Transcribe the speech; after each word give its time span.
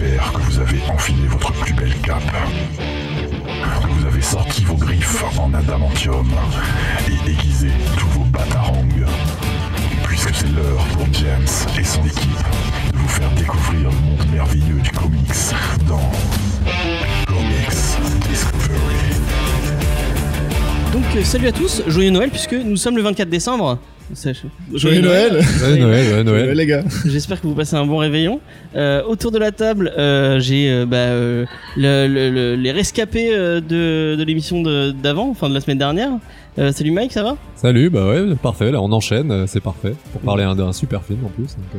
Que 0.00 0.40
vous 0.40 0.58
avez 0.58 0.80
enfilé 0.90 1.26
votre 1.28 1.52
plus 1.52 1.74
belle 1.74 1.94
cape, 2.02 2.22
que 3.82 3.86
vous 3.86 4.06
avez 4.06 4.22
sorti 4.22 4.64
vos 4.64 4.76
griffes 4.76 5.22
en 5.38 5.52
adamantium 5.52 6.26
et 7.06 7.30
aiguisé 7.30 7.68
tous 7.98 8.06
vos 8.18 8.24
batarangs, 8.24 8.88
puisque 10.04 10.34
c'est 10.34 10.48
l'heure 10.52 10.86
pour 10.94 11.06
James 11.12 11.46
et 11.78 11.84
son 11.84 12.02
équipe 12.06 12.46
de 12.94 12.96
vous 12.96 13.08
faire 13.08 13.30
découvrir 13.32 13.90
le 13.90 13.90
monde 13.90 14.26
merveilleux 14.32 14.80
du 14.82 14.90
comics 14.90 15.28
dans 15.86 16.10
Comics 17.26 18.26
Discovery. 18.30 19.20
Donc 20.94 21.04
euh, 21.14 21.24
salut 21.24 21.48
à 21.48 21.52
tous, 21.52 21.82
joyeux 21.88 22.10
Noël 22.10 22.30
puisque 22.30 22.54
nous 22.54 22.76
sommes 22.76 22.96
le 22.96 23.02
24 23.02 23.28
décembre. 23.28 23.78
C'est- 24.14 24.34
Joyeux 24.74 25.00
Noël 25.02 25.40
Noël, 25.78 26.14
ouais, 26.14 26.24
Noël. 26.24 26.50
Les 26.56 26.66
gars. 26.66 26.82
J'espère 27.06 27.40
que 27.40 27.46
vous 27.46 27.54
passez 27.54 27.76
un 27.76 27.86
bon 27.86 27.98
réveillon. 27.98 28.40
Euh, 28.76 29.02
autour 29.04 29.30
de 29.30 29.38
la 29.38 29.52
table, 29.52 29.92
euh, 29.96 30.40
j'ai 30.40 30.70
euh, 30.70 30.86
bah, 30.86 30.96
euh, 30.96 31.44
le- 31.76 32.06
le- 32.08 32.30
le- 32.30 32.56
les 32.56 32.72
rescapés 32.72 33.30
euh, 33.32 33.60
de, 33.60 34.16
de 34.16 34.24
l'émission 34.24 34.62
d'avant, 34.92 35.28
enfin 35.30 35.48
de 35.48 35.54
la 35.54 35.60
semaine 35.60 35.78
dernière. 35.78 36.10
Euh, 36.58 36.72
salut 36.72 36.90
Mike, 36.90 37.12
ça 37.12 37.22
va? 37.22 37.36
Salut, 37.54 37.90
bah 37.90 38.08
ouais, 38.08 38.34
parfait, 38.42 38.70
là 38.72 38.82
on 38.82 38.90
enchaîne, 38.92 39.46
c'est 39.46 39.60
parfait. 39.60 39.94
Pour 40.12 40.20
parler 40.22 40.44
d'un- 40.56 40.72
super 40.72 41.04
film 41.04 41.20
en 41.24 41.28
plus. 41.28 41.44
donc, 41.44 41.64
euh, 41.76 41.78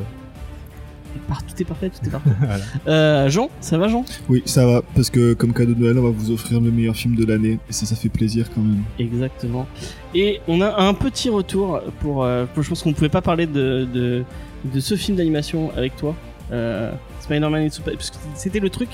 Tout 1.30 1.62
est 1.62 1.66
parfait, 1.66 1.90
tout 1.90 2.08
est 2.08 2.12
parfait. 2.12 2.30
Euh, 2.88 3.30
Jean, 3.30 3.50
ça 3.60 3.78
va 3.78 3.88
Jean? 3.88 4.04
Oui, 4.30 4.42
ça 4.46 4.66
va, 4.66 4.82
parce 4.96 5.10
que 5.10 5.34
comme 5.34 5.54
cadeau 5.54 5.74
de 5.74 5.80
Noël, 5.80 5.98
on 6.00 6.04
va 6.04 6.10
vous 6.10 6.32
offrir 6.32 6.60
le 6.62 6.72
meilleur 6.72 6.96
film 6.96 7.16
de 7.16 7.26
l'année, 7.26 7.60
et 7.70 7.74
ça, 7.74 7.86
ça 7.86 7.96
fait 7.96 8.10
plaisir 8.10 8.48
quand 8.54 8.62
même. 8.62 8.84
Exactement. 9.00 9.68
Et 10.16 10.40
on 10.48 10.62
a 10.62 10.82
un 10.82 10.94
petit 10.94 11.30
retour 11.30 11.82
pour. 12.02 12.24
euh, 12.24 12.46
pour- 12.54 12.64
je 12.64 12.70
pense 12.70 12.84
qu'on 12.84 12.90
ne 12.90 12.96
pouvait 12.96 13.10
pas 13.10 13.22
parler 13.22 13.46
de, 13.48 13.88
de, 13.94 14.24
de 14.66 14.80
ce 14.80 14.96
film 14.96 15.18
d'animation 15.18 15.72
avec 15.76 15.96
toi. 15.96 16.16
Euh, 16.52 16.92
Spider-Man 17.22 17.64
Into 17.64 17.76
Spider- 17.76 17.96
parce 17.96 18.10
que 18.12 18.18
c'était 18.36 18.60
le 18.60 18.70
truc 18.70 18.90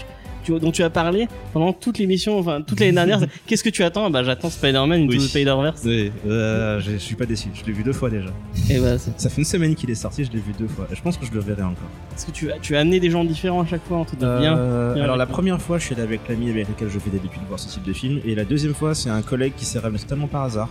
tu- 0.54 0.60
dont 0.60 0.72
tu 0.72 0.84
as 0.84 0.90
parlé 0.90 1.28
pendant 1.54 1.74
toute 1.74 1.98
l'émission, 2.00 2.40
enfin 2.40 2.62
toute 2.62 2.80
l'année 2.80 2.92
dernière. 2.94 3.20
Qu'est-ce 3.48 3.64
que 3.64 3.70
tu 3.70 3.84
attends? 3.84 4.10
Bah 4.10 4.24
j'attends 4.24 4.50
Spider-Man 4.50 5.04
Into 5.04 5.12
Oui. 5.12 5.18
the 5.18 5.22
Spider-Verse. 5.30 5.82
Oui, 5.86 6.12
euh, 6.28 6.80
je 6.80 6.98
suis 6.98 7.16
pas 7.16 7.26
déçu. 7.26 7.50
Je 7.54 7.66
l'ai 7.66 7.74
vu 7.74 7.84
deux 7.84 7.94
fois 7.94 8.10
déjà. 8.10 8.30
Et 8.70 8.80
bah, 8.80 8.98
Ça 8.98 9.30
fait 9.30 9.38
une 9.42 9.46
semaine 9.46 9.76
qu'il 9.76 9.90
est 9.90 9.96
sorti, 9.96 10.24
je 10.26 10.32
l'ai 10.32 10.40
vu 10.40 10.54
deux 10.58 10.68
fois. 10.68 10.88
Et 10.92 10.96
je 10.96 11.02
pense 11.02 11.18
que 11.18 11.26
je 11.26 11.32
le 11.32 11.40
verrai 11.40 11.64
encore. 11.64 11.90
parce 12.10 12.26
que 12.26 12.32
tu 12.32 12.52
as, 12.52 12.58
tu 12.60 12.76
as 12.76 12.80
amené 12.80 13.00
des 13.00 13.10
gens 13.10 13.24
différents 13.24 13.62
à 13.62 13.66
chaque 13.68 13.84
fois, 13.86 13.98
entre 13.98 14.16
de 14.16 14.40
bien. 14.40 14.58
Euh, 14.58 14.94
bien 14.94 15.04
alors 15.04 15.18
la 15.18 15.26
toi. 15.26 15.34
première 15.34 15.62
fois, 15.62 15.78
je 15.78 15.86
suis 15.86 15.94
allé 15.96 16.04
avec 16.04 16.22
l'ami 16.30 16.50
avec 16.50 16.68
lequel 16.70 16.90
je 16.90 17.00
fais 17.00 17.10
d'habitude 17.10 17.42
voir 17.48 17.60
ce 17.60 17.68
type 17.68 17.84
de 17.84 17.94
film. 17.94 18.20
Et 18.26 18.36
la 18.36 18.46
deuxième 18.46 18.74
fois, 18.74 18.96
c'est 18.96 19.10
un 19.10 19.22
collègue 19.22 19.54
qui 19.58 19.66
s'est 19.66 19.80
ramené 19.80 20.00
totalement 20.00 20.28
par 20.28 20.44
hasard. 20.44 20.70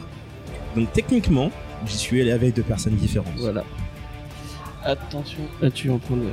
Donc 0.75 0.93
techniquement, 0.93 1.51
j'y 1.87 1.97
suis 1.97 2.21
allé 2.21 2.33
avec 2.33 2.55
deux 2.55 2.63
personnes 2.63 2.95
différentes. 2.97 3.33
Voilà. 3.39 3.65
Attention, 4.85 5.41
Ah, 5.63 5.71
tu 5.71 5.91
entends 5.91 6.17
des, 6.17 6.27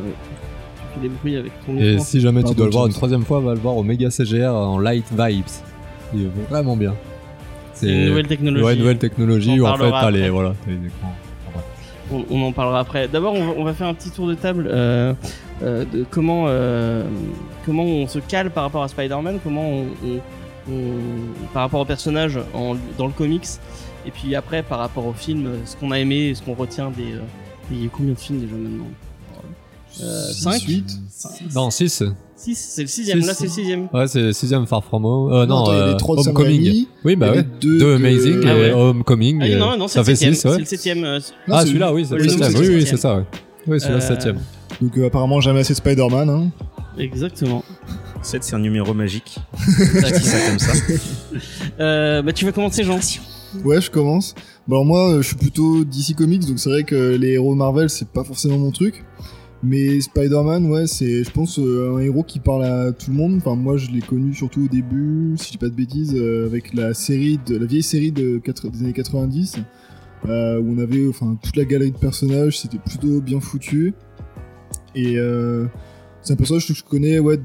des 1.02 1.10
bruits 1.10 1.36
avec 1.38 1.52
ton 1.66 1.78
Et 1.78 2.00
si 2.00 2.20
jamais 2.22 2.42
tu 2.42 2.46
Pardon, 2.46 2.58
dois 2.58 2.66
le 2.68 2.72
voir 2.72 2.84
James. 2.84 2.92
une 2.92 2.96
troisième 2.98 3.24
fois, 3.24 3.40
va 3.40 3.54
le 3.54 3.60
voir 3.60 3.76
au 3.78 3.84
Mega 3.84 4.10
CGR 4.10 4.54
en 4.54 4.80
Light 4.80 5.06
Vibes. 5.12 5.44
Il 6.14 6.24
est 6.24 6.30
vraiment 6.50 6.76
bien. 6.78 6.94
C'est 7.74 7.88
une 7.90 8.06
nouvelle 8.10 8.28
technologie. 8.28 8.64
Ouais, 8.64 8.76
nouvelle 8.76 8.98
technologie 9.00 9.52
On 9.60 9.64
où 9.64 9.66
en 9.68 9.74
fait 9.74 9.80
parlera 9.80 10.02
t'as 10.02 10.12
les, 10.12 10.20
après. 10.20 10.30
voilà, 10.30 10.54
t'as 10.66 10.72
les 10.72 10.88
écrans. 10.88 11.14
On, 12.12 12.24
on 12.30 12.44
en 12.48 12.52
parlera 12.52 12.80
après. 12.82 13.08
D'abord, 13.08 13.34
on, 13.34 13.46
va- 13.46 13.54
on 13.58 13.64
va 13.64 13.74
faire 13.74 13.88
un 13.88 13.94
petit 13.94 14.12
tour 14.12 14.28
de 14.28 14.36
table 14.36 14.68
euh, 14.70 15.14
euh, 15.64 15.84
de 15.92 16.06
comment, 16.10 16.46
euh, 16.48 17.04
comment 17.66 17.84
on 17.84 18.08
se 18.08 18.20
cale 18.20 18.52
par 18.52 18.64
rapport 18.64 18.84
à 18.84 18.88
Spider-Man, 18.88 19.40
comment 19.44 19.68
on, 19.70 19.86
on- 20.06 20.72
on- 20.72 21.48
par 21.54 21.64
rapport 21.64 21.80
au 21.82 21.86
personnage 21.86 22.38
en- 22.54 22.76
dans 22.98 23.08
le 23.08 23.14
comics, 23.14 23.48
et 24.06 24.12
puis 24.12 24.36
après 24.36 24.62
par 24.64 24.80
rapport 24.80 25.08
au 25.08 25.14
film, 25.14 25.50
ce 25.66 25.76
qu'on 25.76 25.92
a 25.92 26.00
aimé, 26.00 26.28
et 26.28 26.36
ce 26.36 26.42
qu'on 26.44 26.54
retient 26.54 26.92
des. 26.92 27.14
euh, 27.14 27.20
il 27.72 27.84
y 27.84 27.86
a 27.88 27.90
combien 27.92 28.14
de 28.14 28.20
films 28.20 28.40
déjà 28.42 28.56
maintenant? 28.56 28.86
5 29.94 30.54
Suite. 30.60 31.00
Non, 31.56 31.70
6. 31.70 32.04
6 32.36 32.56
C'est 32.56 32.82
le 32.82 32.88
sixième, 32.88 33.22
Six. 33.22 33.28
là 33.28 33.34
c'est 33.34 33.44
le 33.46 33.50
sixième. 33.50 33.88
Ouais, 33.94 34.08
c'est 34.08 34.20
le 34.22 34.34
sixième 34.34 34.66
Far 34.68 34.84
From 34.84 35.06
Home. 35.06 35.32
Euh, 35.32 35.46
non, 35.46 35.64
attends, 35.64 35.72
il 35.74 35.78
y 35.78 35.80
a 35.80 35.84
euh, 35.84 35.92
les 35.92 35.98
trois 35.98 36.16
de 36.18 36.22
Sam 36.22 36.36
Homecoming. 36.36 36.62
Raimi, 36.64 36.88
Oui, 37.06 37.16
bah 37.16 37.30
ouais. 37.32 37.38
les 37.38 37.44
deux 37.44 37.78
Deux 37.80 37.92
de- 37.92 37.96
Amazing 37.96 38.42
Ah 38.46 38.54
et 38.54 38.60
ouais. 38.62 38.72
Homecoming. 38.74 39.40
Ah 39.42 39.48
et 39.48 39.56
non, 39.56 39.78
non, 39.78 39.88
c'est 39.88 39.94
ça 39.96 40.00
le 40.02 40.06
fait 40.06 40.16
septième. 40.16 40.34
6, 40.34 40.40
C'est 40.42 40.50
ouais. 40.50 40.58
le 40.60 40.66
septième. 40.66 41.04
euh, 41.06 41.20
Non, 41.48 41.56
Ah, 41.56 41.62
c'est- 41.62 41.68
celui-là, 41.68 41.94
oui, 41.94 42.06
c'est 42.06 42.16
le 42.16 42.24
le 42.24 42.30
septième. 42.30 42.52
septième. 42.52 42.62
Oui, 42.70 42.76
oui, 42.76 42.82
septième. 42.82 42.98
c'est 42.98 43.02
ça, 43.02 43.16
ouais. 43.18 43.24
Oui, 43.68 43.80
celui-là, 43.80 44.02
c'est 44.02 44.08
Euh, 44.12 44.16
le 44.16 44.22
septième. 44.22 44.40
Donc 44.82 44.98
euh, 44.98 45.08
apparemment 45.08 45.40
jamais 45.40 45.60
assez 45.62 45.74
de 45.74 45.78
Spider-Man. 45.78 46.30
Hein. 46.30 46.52
Exactement. 46.98 47.64
7, 48.24 48.44
c'est 48.44 48.56
un 48.56 48.60
numéro 48.60 48.94
magique. 48.94 49.38
Ça 49.58 50.50
comme 50.50 50.60
ça. 50.60 50.74
Euh, 51.80 52.22
bah, 52.22 52.34
tu 52.34 52.46
vas 52.46 52.52
commencer, 52.52 52.84
Jean? 52.84 53.00
Ouais, 53.64 53.82
je 53.82 53.90
commence. 53.92 54.34
Bon, 54.68 54.76
alors 54.78 54.86
moi, 54.86 55.12
euh, 55.14 55.22
je 55.22 55.28
suis 55.28 55.36
plutôt 55.36 55.84
DC 55.84 56.16
Comics, 56.16 56.46
donc 56.48 56.58
c'est 56.60 56.70
vrai 56.70 56.84
que 56.84 57.16
les 57.16 57.32
héros 57.34 57.54
Marvel, 57.56 57.90
c'est 57.90 58.08
pas 58.08 58.24
forcément 58.24 58.58
mon 58.58 58.72
truc. 58.72 59.04
Mais 59.64 60.02
Spider-Man, 60.02 60.70
ouais, 60.70 60.88
c'est, 60.88 61.24
je 61.24 61.32
pense, 61.32 61.58
euh, 61.58 61.96
un 61.96 62.00
héros 62.00 62.24
qui 62.24 62.40
parle 62.40 62.66
à 62.66 62.92
tout 62.92 63.12
le 63.12 63.16
monde. 63.16 63.36
Enfin, 63.38 63.56
moi, 63.56 63.78
je 63.78 63.92
l'ai 63.92 64.02
connu 64.02 64.34
surtout 64.34 64.66
au 64.66 64.68
début, 64.68 65.36
si 65.38 65.48
je 65.48 65.52
dis 65.52 65.58
pas 65.58 65.70
de 65.70 65.74
bêtises, 65.74 66.14
euh, 66.16 66.46
avec 66.46 66.74
la 66.74 66.94
série, 66.94 67.40
de, 67.46 67.56
la 67.56 67.66
vieille 67.66 67.82
série 67.82 68.12
des 68.12 68.42
années 68.82 68.92
90, 68.92 69.60
euh, 70.26 70.60
où 70.60 70.74
on 70.74 70.78
avait, 70.80 71.08
enfin, 71.08 71.38
toute 71.42 71.56
la 71.56 71.64
galerie 71.64 71.92
de 71.92 71.98
personnages, 71.98 72.60
c'était 72.60 72.78
plutôt 72.78 73.22
bien 73.22 73.40
foutu. 73.40 73.94
Et 74.96 75.16
c'est 76.22 76.34
un 76.34 76.36
personnage 76.36 76.68
que 76.68 76.74
je 76.74 76.84
connais, 76.84 77.20
ouais, 77.20 77.40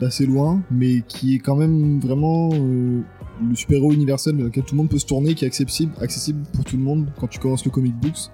d'assez 0.00 0.26
loin, 0.26 0.62
mais 0.70 1.02
qui 1.08 1.34
est 1.34 1.38
quand 1.38 1.56
même 1.56 1.98
vraiment 1.98 2.50
le 2.50 3.54
super-héros 3.54 3.92
universel 3.92 4.36
dans 4.36 4.44
lequel 4.44 4.62
tout 4.62 4.74
le 4.74 4.78
monde 4.78 4.88
peut 4.88 4.98
se 4.98 5.06
tourner, 5.06 5.34
qui 5.34 5.44
est 5.44 5.48
accessible, 5.48 5.92
accessible 6.00 6.44
pour 6.54 6.64
tout 6.64 6.76
le 6.76 6.82
monde 6.82 7.08
quand 7.18 7.26
tu 7.26 7.40
commences 7.40 7.64
le 7.64 7.70
comic 7.70 7.94
books. 7.96 8.30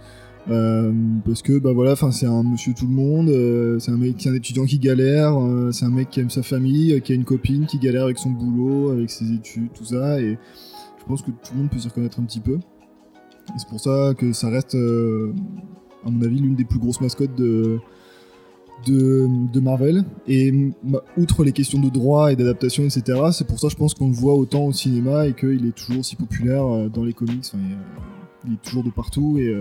Euh, 0.50 0.93
parce 1.25 1.41
que 1.41 1.59
bah 1.59 1.72
voilà, 1.72 1.93
enfin 1.93 2.10
c'est 2.10 2.27
un 2.27 2.43
monsieur 2.43 2.75
tout 2.75 2.87
le 2.87 2.93
monde, 2.93 3.31
euh, 3.31 3.78
c'est 3.78 3.91
un 3.91 3.97
mec, 3.97 4.27
un 4.27 4.34
étudiant 4.34 4.66
qui 4.66 4.78
galère, 4.78 5.38
euh, 5.38 5.72
c'est 5.72 5.87
un 5.87 5.91
mec 5.91 6.10
qui 6.10 6.21
aime 6.21 6.28
sa 6.28 6.43
famille, 6.43 7.00
qui 7.00 7.12
a 7.12 7.15
une 7.15 7.25
copine 7.25 7.65
qui 7.66 7.78
galère 7.78 8.05
avec 8.05 8.19
son 8.19 8.31
boulot, 8.31 8.91
avec 8.91 9.10
ses 9.10 9.33
études, 9.33 9.72
tout 9.72 9.87
ça, 9.87 10.21
et 10.21 10.37
je 10.99 11.04
pense 11.06 11.22
que 11.22 11.31
tout 11.31 11.53
le 11.54 11.60
monde 11.60 11.71
peut 11.71 11.78
s'y 11.78 11.88
reconnaître 11.88 12.21
un 12.21 12.25
petit 12.25 12.41
peu. 12.41 12.56
Et 12.56 13.59
c'est 13.59 13.69
pour 13.69 13.81
ça 13.81 14.12
que 14.16 14.33
ça 14.33 14.50
reste, 14.50 14.75
à 14.75 16.10
mon 16.10 16.22
avis, 16.22 16.41
l'une 16.41 16.56
des 16.56 16.65
plus 16.65 16.78
grosses 16.78 17.00
mascottes 17.00 17.34
de, 17.37 17.81
Marvel. 19.60 20.04
Et 20.27 20.53
ma- 20.83 21.03
outre 21.16 21.44
les 21.44 21.53
questions 21.53 21.78
de 21.78 21.88
droit 21.88 22.33
et 22.33 22.37
d'adaptation, 22.37 22.84
etc., 22.84 23.19
c'est 23.33 23.47
pour 23.47 23.59
ça, 23.59 23.69
je 23.69 23.77
pense 23.77 23.94
qu'on 23.94 24.09
le 24.09 24.15
voit 24.15 24.34
autant 24.34 24.65
au 24.65 24.72
cinéma 24.72 25.27
et 25.27 25.34
qu'il 25.34 25.66
est 25.66 25.75
toujours 25.77 26.00
aussi 26.00 26.16
populaire 26.16 26.91
dans 26.91 27.04
les 27.04 27.12
comics. 27.12 27.44
Il, 27.53 27.60
est, 27.60 27.77
il 28.47 28.53
est 28.54 28.62
toujours 28.62 28.83
de 28.83 28.91
partout 28.91 29.37
et 29.38 29.54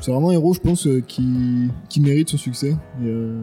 c'est 0.00 0.10
vraiment 0.10 0.30
un 0.30 0.32
héros, 0.32 0.54
je 0.54 0.60
pense, 0.60 0.86
euh, 0.86 1.00
qui, 1.00 1.68
qui 1.88 2.00
mérite 2.00 2.28
son 2.30 2.36
succès. 2.38 2.76
Et, 3.02 3.06
euh, 3.06 3.40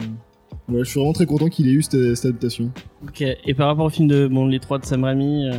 je 0.72 0.82
suis 0.84 0.98
vraiment 0.98 1.12
très 1.12 1.26
content 1.26 1.48
qu'il 1.48 1.68
ait 1.68 1.72
eu 1.72 1.82
cette, 1.82 2.16
cette 2.16 2.26
adaptation. 2.26 2.70
Ok. 3.04 3.22
Et 3.22 3.54
par 3.54 3.68
rapport 3.68 3.84
au 3.86 3.90
film 3.90 4.08
de 4.08 4.26
bon, 4.26 4.46
les 4.46 4.58
trois 4.58 4.78
de 4.78 4.84
Sam 4.84 5.04
Raimi, 5.04 5.48
euh, 5.48 5.52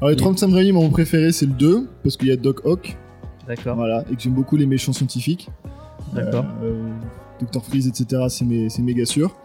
Alors, 0.00 0.10
les 0.10 0.16
trois 0.16 0.32
de 0.32 0.38
Sam 0.38 0.52
Raimi, 0.52 0.72
mon 0.72 0.90
préféré, 0.90 1.30
c'est 1.32 1.46
le 1.46 1.52
2, 1.52 1.88
parce 2.02 2.16
qu'il 2.16 2.28
y 2.28 2.32
a 2.32 2.36
Doc 2.36 2.62
Ock, 2.64 2.96
d'accord, 3.46 3.76
voilà, 3.76 4.04
et 4.10 4.16
que 4.16 4.20
j'aime 4.22 4.32
beaucoup 4.34 4.56
les 4.56 4.66
méchants 4.66 4.92
scientifiques. 4.92 5.48
d'accord. 6.14 6.44
Euh, 6.64 6.88
Dr. 7.40 7.62
Freeze, 7.64 7.86
etc., 7.86 8.22
c'est 8.28 8.44
mé- 8.44 8.68
c'est 8.68 8.82
méga 8.82 9.04
sûr. 9.04 9.36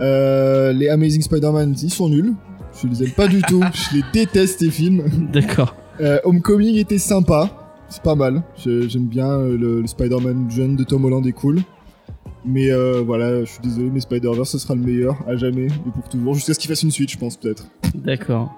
Les 0.00 0.88
Amazing 0.90 1.20
Spider-Man, 1.22 1.74
ils 1.82 1.90
sont 1.90 2.08
nuls. 2.08 2.32
Je 2.82 2.88
les 2.88 3.02
aime 3.04 3.10
pas 3.12 3.28
du 3.28 3.42
tout. 3.42 3.62
Je 3.72 3.96
les 3.98 4.02
déteste, 4.14 4.60
ces 4.60 4.70
films. 4.70 5.02
D'accord. 5.32 5.76
Homecoming 6.24 6.76
était 6.76 6.98
sympa. 6.98 7.63
C'est 7.88 8.02
pas 8.02 8.14
mal. 8.14 8.42
J'aime 8.56 9.06
bien 9.06 9.28
euh, 9.30 9.56
le, 9.56 9.80
le 9.80 9.86
Spider-Man 9.86 10.50
jeune 10.50 10.76
de 10.76 10.84
Tom 10.84 11.04
Holland 11.04 11.26
est 11.26 11.32
cool. 11.32 11.60
Mais 12.46 12.70
euh, 12.70 13.02
voilà, 13.04 13.40
je 13.44 13.50
suis 13.50 13.60
désolé, 13.62 13.88
mais 13.90 14.00
Spider-Verse, 14.00 14.50
ce 14.50 14.58
sera 14.58 14.74
le 14.74 14.80
meilleur 14.82 15.16
à 15.26 15.36
jamais 15.36 15.66
et 15.66 15.90
pour 15.94 16.08
toujours. 16.10 16.34
Jusqu'à 16.34 16.52
ce 16.54 16.58
qu'il 16.58 16.68
fasse 16.68 16.82
une 16.82 16.90
suite, 16.90 17.10
je 17.10 17.16
pense, 17.18 17.36
peut-être. 17.36 17.66
D'accord. 17.94 18.52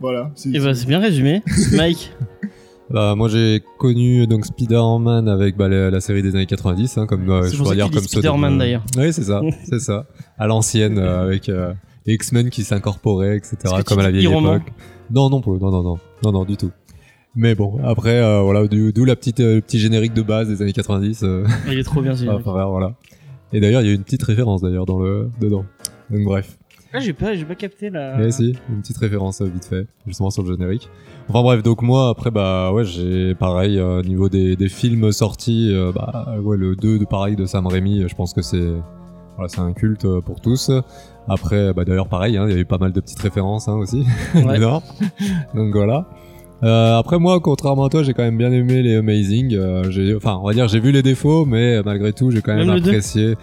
Voilà. 0.00 0.30
c'est- 0.34 0.50
Et 0.50 0.58
bah 0.58 0.74
c'est 0.74 0.86
bien 0.86 0.98
résumé. 0.98 1.42
Mike. 1.76 2.12
Bah, 2.90 3.14
moi 3.14 3.28
j'ai 3.28 3.62
connu 3.78 4.26
donc 4.26 4.44
Spider-Man 4.44 5.28
avec 5.28 5.56
bah, 5.56 5.68
la, 5.68 5.90
la 5.90 6.00
série 6.00 6.22
des 6.22 6.34
années 6.34 6.46
90, 6.46 6.98
hein, 6.98 7.06
comme 7.06 7.30
euh, 7.30 7.48
je 7.48 7.56
pourrais 7.56 7.76
dire 7.76 7.90
comme 7.90 8.02
Spider-Man, 8.02 8.58
d'ailleurs. 8.58 8.84
Oui, 8.98 9.12
c'est 9.12 9.22
ça, 9.22 9.40
c'est 9.70 9.78
ça. 9.78 10.06
À 10.36 10.46
l'ancienne, 10.46 10.98
euh, 10.98 11.22
avec 11.22 11.48
euh, 11.48 11.72
les 12.06 12.14
X-Men 12.14 12.50
qui 12.50 12.64
s'incorporaient, 12.64 13.36
etc. 13.36 13.56
Comme 13.86 14.00
à 14.00 14.02
la 14.02 14.10
vieille 14.10 14.26
époque. 14.26 14.72
Non, 15.10 15.30
non, 15.30 15.40
pas- 15.40 15.50
non, 15.52 15.70
non, 15.70 15.82
non, 15.82 15.98
non, 16.24 16.32
non, 16.32 16.44
du 16.44 16.56
tout. 16.56 16.70
Mais 17.34 17.54
bon, 17.54 17.78
après, 17.84 18.18
euh, 18.22 18.40
voilà, 18.42 18.66
d'où 18.66 19.04
la 19.04 19.16
petite, 19.16 19.40
euh, 19.40 19.56
le 19.56 19.60
petit 19.62 19.78
générique 19.78 20.12
de 20.14 20.22
base 20.22 20.48
des 20.48 20.60
années 20.62 20.72
90. 20.72 21.22
Euh, 21.22 21.44
Il 21.70 21.78
est 21.78 21.82
trop 21.82 22.02
bien 22.02 22.14
ce 22.14 22.20
générique. 22.20 22.42
travers, 22.42 22.68
voilà. 22.68 22.94
Et 23.52 23.60
d'ailleurs, 23.60 23.82
il 23.82 23.88
y 23.88 23.90
a 23.90 23.94
une 23.94 24.04
petite 24.04 24.22
référence 24.22 24.60
d'ailleurs 24.62 24.86
dans 24.86 24.98
le 24.98 25.30
dedans. 25.40 25.64
Donc 26.10 26.24
bref. 26.24 26.58
Ah, 26.94 27.00
j'ai 27.00 27.14
pas, 27.14 27.34
j'ai 27.34 27.46
pas 27.46 27.54
capté 27.54 27.88
la. 27.88 28.18
Mais 28.18 28.30
si, 28.30 28.54
une 28.68 28.82
petite 28.82 28.98
référence 28.98 29.40
euh, 29.40 29.46
vite 29.46 29.64
fait, 29.64 29.86
justement 30.06 30.28
sur 30.28 30.42
le 30.42 30.52
générique. 30.52 30.90
Enfin 31.28 31.40
bref, 31.42 31.62
donc 31.62 31.80
moi 31.80 32.10
après 32.10 32.30
bah 32.30 32.70
ouais 32.72 32.84
j'ai 32.84 33.34
pareil 33.34 33.78
euh, 33.78 34.00
au 34.00 34.02
niveau 34.02 34.28
des, 34.28 34.56
des 34.56 34.68
films 34.68 35.10
sortis, 35.10 35.70
euh, 35.72 35.90
bah 35.90 36.34
ouais 36.42 36.58
le 36.58 36.76
2 36.76 36.98
de 36.98 37.04
pareil 37.06 37.34
de 37.34 37.46
Sam 37.46 37.66
Raimi, 37.66 38.04
je 38.06 38.14
pense 38.14 38.34
que 38.34 38.42
c'est 38.42 38.68
voilà 39.36 39.48
c'est 39.48 39.60
un 39.60 39.72
culte 39.72 40.06
pour 40.20 40.42
tous. 40.42 40.70
Après 41.28 41.72
bah 41.72 41.86
d'ailleurs 41.86 42.08
pareil, 42.08 42.36
hein, 42.36 42.44
il 42.46 42.54
y 42.54 42.58
a 42.58 42.60
eu 42.60 42.66
pas 42.66 42.76
mal 42.78 42.92
de 42.92 43.00
petites 43.00 43.20
références 43.20 43.68
hein, 43.68 43.74
aussi, 43.76 44.04
Ouais. 44.34 44.58
donc 44.60 45.72
voilà. 45.72 46.06
Euh, 46.62 46.98
après 46.98 47.18
moi, 47.18 47.40
contrairement 47.40 47.84
à 47.84 47.88
toi, 47.88 48.02
j'ai 48.02 48.14
quand 48.14 48.22
même 48.22 48.38
bien 48.38 48.52
aimé 48.52 48.82
les 48.82 48.96
Amazing. 48.96 49.54
Euh, 49.54 49.90
j'ai, 49.90 50.14
enfin, 50.14 50.38
on 50.40 50.46
va 50.46 50.52
dire, 50.52 50.68
j'ai 50.68 50.80
vu 50.80 50.92
les 50.92 51.02
défauts, 51.02 51.44
mais 51.44 51.82
malgré 51.82 52.12
tout, 52.12 52.30
j'ai 52.30 52.40
quand 52.40 52.54
même, 52.54 52.70
apprécié. 52.70 53.34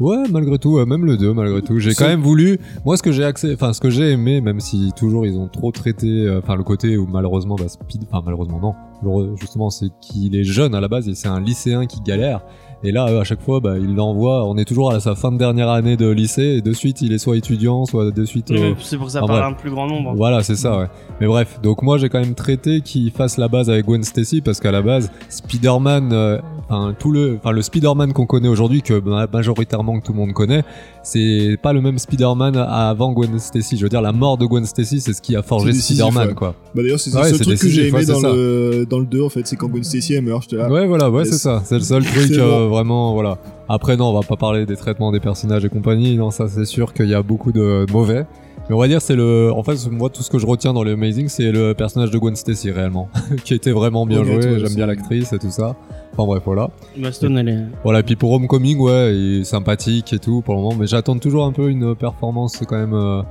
Ouais, 0.00 0.22
malgré 0.30 0.58
tout, 0.58 0.84
même 0.84 1.04
le 1.04 1.16
2, 1.16 1.32
malgré 1.32 1.60
tout. 1.60 1.78
J'ai 1.78 1.92
quand 1.94 2.06
même 2.06 2.20
voulu. 2.20 2.60
Moi, 2.84 2.96
ce 2.96 3.02
que 3.02 3.10
j'ai 3.10 3.24
accès, 3.24 3.54
enfin, 3.54 3.72
ce 3.72 3.80
que 3.80 3.90
j'ai 3.90 4.12
aimé, 4.12 4.40
même 4.40 4.60
si 4.60 4.92
toujours 4.96 5.26
ils 5.26 5.36
ont 5.36 5.48
trop 5.48 5.72
traité, 5.72 6.06
euh, 6.06 6.38
enfin, 6.38 6.54
le 6.54 6.62
côté 6.62 6.96
où 6.96 7.06
malheureusement, 7.06 7.56
bah, 7.56 7.68
Speed, 7.68 8.04
enfin, 8.08 8.22
malheureusement, 8.24 8.60
non. 8.60 9.36
Justement, 9.36 9.70
c'est 9.70 9.88
qu'il 10.00 10.36
est 10.36 10.44
jeune 10.44 10.74
à 10.74 10.80
la 10.80 10.88
base 10.88 11.08
et 11.08 11.14
c'est 11.14 11.28
un 11.28 11.40
lycéen 11.40 11.86
qui 11.86 12.00
galère. 12.00 12.42
Et 12.84 12.92
là, 12.92 13.06
euh, 13.08 13.20
à 13.20 13.24
chaque 13.24 13.40
fois, 13.42 13.58
bah, 13.58 13.76
il 13.76 13.96
l'envoie. 13.96 14.46
On 14.46 14.56
est 14.56 14.64
toujours 14.64 14.92
à 14.92 15.00
sa 15.00 15.16
fin 15.16 15.32
de 15.32 15.36
dernière 15.36 15.68
année 15.68 15.96
de 15.96 16.08
lycée 16.08 16.58
et 16.58 16.62
de 16.62 16.72
suite, 16.72 17.02
il 17.02 17.12
est 17.12 17.18
soit 17.18 17.36
étudiant, 17.36 17.84
soit 17.86 18.12
de 18.12 18.24
suite. 18.24 18.48
Oui, 18.50 18.62
euh, 18.62 18.74
C'est 18.80 18.96
pour 18.96 19.06
que 19.06 19.12
ça 19.12 19.22
en 19.24 19.26
parle 19.26 19.42
à 19.42 19.46
un 19.46 19.52
plus 19.52 19.70
grand 19.70 19.88
nombre. 19.88 20.14
Voilà, 20.14 20.44
c'est 20.44 20.54
ça, 20.54 20.78
ouais. 20.78 20.86
Mais 21.20 21.26
bref, 21.26 21.58
donc 21.60 21.82
moi 21.82 21.98
j'ai 21.98 22.08
quand 22.08 22.20
même 22.20 22.34
traité 22.36 22.80
qu'il 22.80 23.10
fasse 23.10 23.36
la 23.36 23.48
base 23.48 23.68
avec 23.68 23.84
Gwen 23.84 24.04
Stacy 24.04 24.40
parce 24.40 24.60
qu'à 24.60 24.70
la 24.70 24.82
base, 24.82 25.10
Spider-Man, 25.28 26.10
euh, 26.12 26.38
enfin 26.68 26.94
tout 26.96 27.10
le, 27.10 27.36
enfin 27.42 27.50
le 27.50 27.62
Spider-Man 27.62 28.12
qu'on 28.12 28.26
connaît 28.26 28.48
aujourd'hui, 28.48 28.82
que 28.82 29.00
ma- 29.00 29.26
majoritairement 29.26 29.98
que 29.98 30.06
tout 30.06 30.12
le 30.12 30.18
monde 30.18 30.32
connaît, 30.32 30.62
c'est 31.10 31.56
pas 31.62 31.72
le 31.72 31.80
même 31.80 31.98
Spider-Man 31.98 32.56
avant 32.56 33.12
Gwen 33.12 33.38
Stacy. 33.38 33.78
Je 33.78 33.82
veux 33.82 33.88
dire, 33.88 34.02
la 34.02 34.12
mort 34.12 34.36
de 34.36 34.44
Gwen 34.44 34.66
Stacy, 34.66 35.00
c'est 35.00 35.14
ce 35.14 35.22
qui 35.22 35.36
a 35.36 35.42
forgé 35.42 35.72
Spider-Man, 35.72 36.28
ouais. 36.28 36.34
quoi. 36.34 36.54
Bah 36.74 36.82
d'ailleurs, 36.82 37.00
c'est 37.00 37.10
le 37.10 37.16
Ouais, 37.16 37.30
seul 37.30 37.40
truc 37.40 37.58
que 37.58 37.68
j'ai 37.68 37.88
aimé 37.88 37.98
ouais, 37.98 38.04
dans, 38.04 38.20
le, 38.20 38.86
dans 38.88 38.98
le 38.98 39.06
2, 39.06 39.22
en 39.22 39.28
fait, 39.30 39.46
c'est 39.46 39.56
quand 39.56 39.68
Gwen 39.68 39.82
Stacy 39.82 40.14
elle 40.14 40.24
meurt, 40.24 40.52
là. 40.52 40.70
Ouais, 40.70 40.86
voilà, 40.86 41.10
ouais, 41.10 41.24
c'est 41.24 41.38
ça. 41.38 41.62
C'est 41.64 41.76
le 41.76 41.80
seul 41.80 42.04
truc 42.04 42.32
euh, 42.32 42.64
bon. 42.64 42.68
vraiment, 42.68 43.14
voilà. 43.14 43.38
Après, 43.70 43.96
non, 43.96 44.10
on 44.10 44.12
va 44.20 44.26
pas 44.26 44.36
parler 44.36 44.66
des 44.66 44.76
traitements 44.76 45.10
des 45.10 45.20
personnages 45.20 45.64
et 45.64 45.68
compagnie. 45.70 46.16
Non, 46.16 46.30
ça, 46.30 46.46
c'est 46.48 46.66
sûr 46.66 46.92
qu'il 46.92 47.08
y 47.08 47.14
a 47.14 47.22
beaucoup 47.22 47.52
de 47.52 47.86
mauvais. 47.90 48.26
Mais 48.68 48.74
on 48.74 48.78
va 48.78 48.86
dire, 48.88 49.00
c'est 49.00 49.16
le. 49.16 49.50
En 49.52 49.62
fait, 49.62 49.76
moi, 49.90 50.10
tout 50.10 50.22
ce 50.22 50.30
que 50.30 50.38
je 50.38 50.46
retiens 50.46 50.72
dans 50.74 50.82
le 50.84 50.92
Amazing, 50.92 51.28
c'est 51.28 51.50
le 51.50 51.72
personnage 51.74 52.10
de 52.10 52.18
Gwen 52.18 52.36
Stacy 52.36 52.70
réellement, 52.70 53.08
qui 53.44 53.54
était 53.54 53.70
vraiment 53.72 54.04
bien 54.06 54.22
joué. 54.24 54.58
J'aime 54.58 54.74
bien 54.74 54.86
l'actrice 54.86 55.32
et 55.32 55.38
tout 55.38 55.50
ça. 55.50 55.74
Enfin 56.12 56.26
bref, 56.26 56.42
voilà. 56.44 56.68
Emma 56.96 57.10
Stone, 57.12 57.38
elle 57.38 57.48
est. 57.48 57.58
Voilà, 57.82 58.00
et 58.00 58.02
puis 58.02 58.16
pour 58.16 58.32
Homecoming, 58.32 58.78
ouais, 58.78 59.16
il 59.16 59.40
est 59.40 59.44
sympathique 59.44 60.12
et 60.12 60.18
tout 60.18 60.42
pour 60.42 60.54
le 60.54 60.60
moment, 60.60 60.74
mais 60.78 60.86
j'attends 60.86 61.16
toujours 61.18 61.44
un 61.44 61.52
peu 61.52 61.70
une 61.70 61.94
performance 61.94 62.58
quand 62.68 62.76
même. 62.78 62.94
euh, 62.94 63.22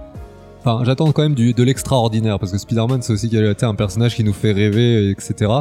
Enfin, 0.66 0.84
j'attends 0.84 1.12
quand 1.12 1.22
même 1.22 1.36
du, 1.36 1.54
de 1.54 1.64
l'extraordinaire 1.64 2.40
parce 2.40 2.52
que 2.52 2.58
Spider-Man, 2.58 3.02
c'est 3.02 3.14
aussi 3.14 3.30
qu'il 3.30 3.42
a 3.46 3.52
été 3.52 3.66
un 3.66 3.76
personnage 3.76 4.16
qui 4.16 4.24
nous 4.24 4.34
fait 4.34 4.52
rêver, 4.52 5.12
etc. 5.12 5.52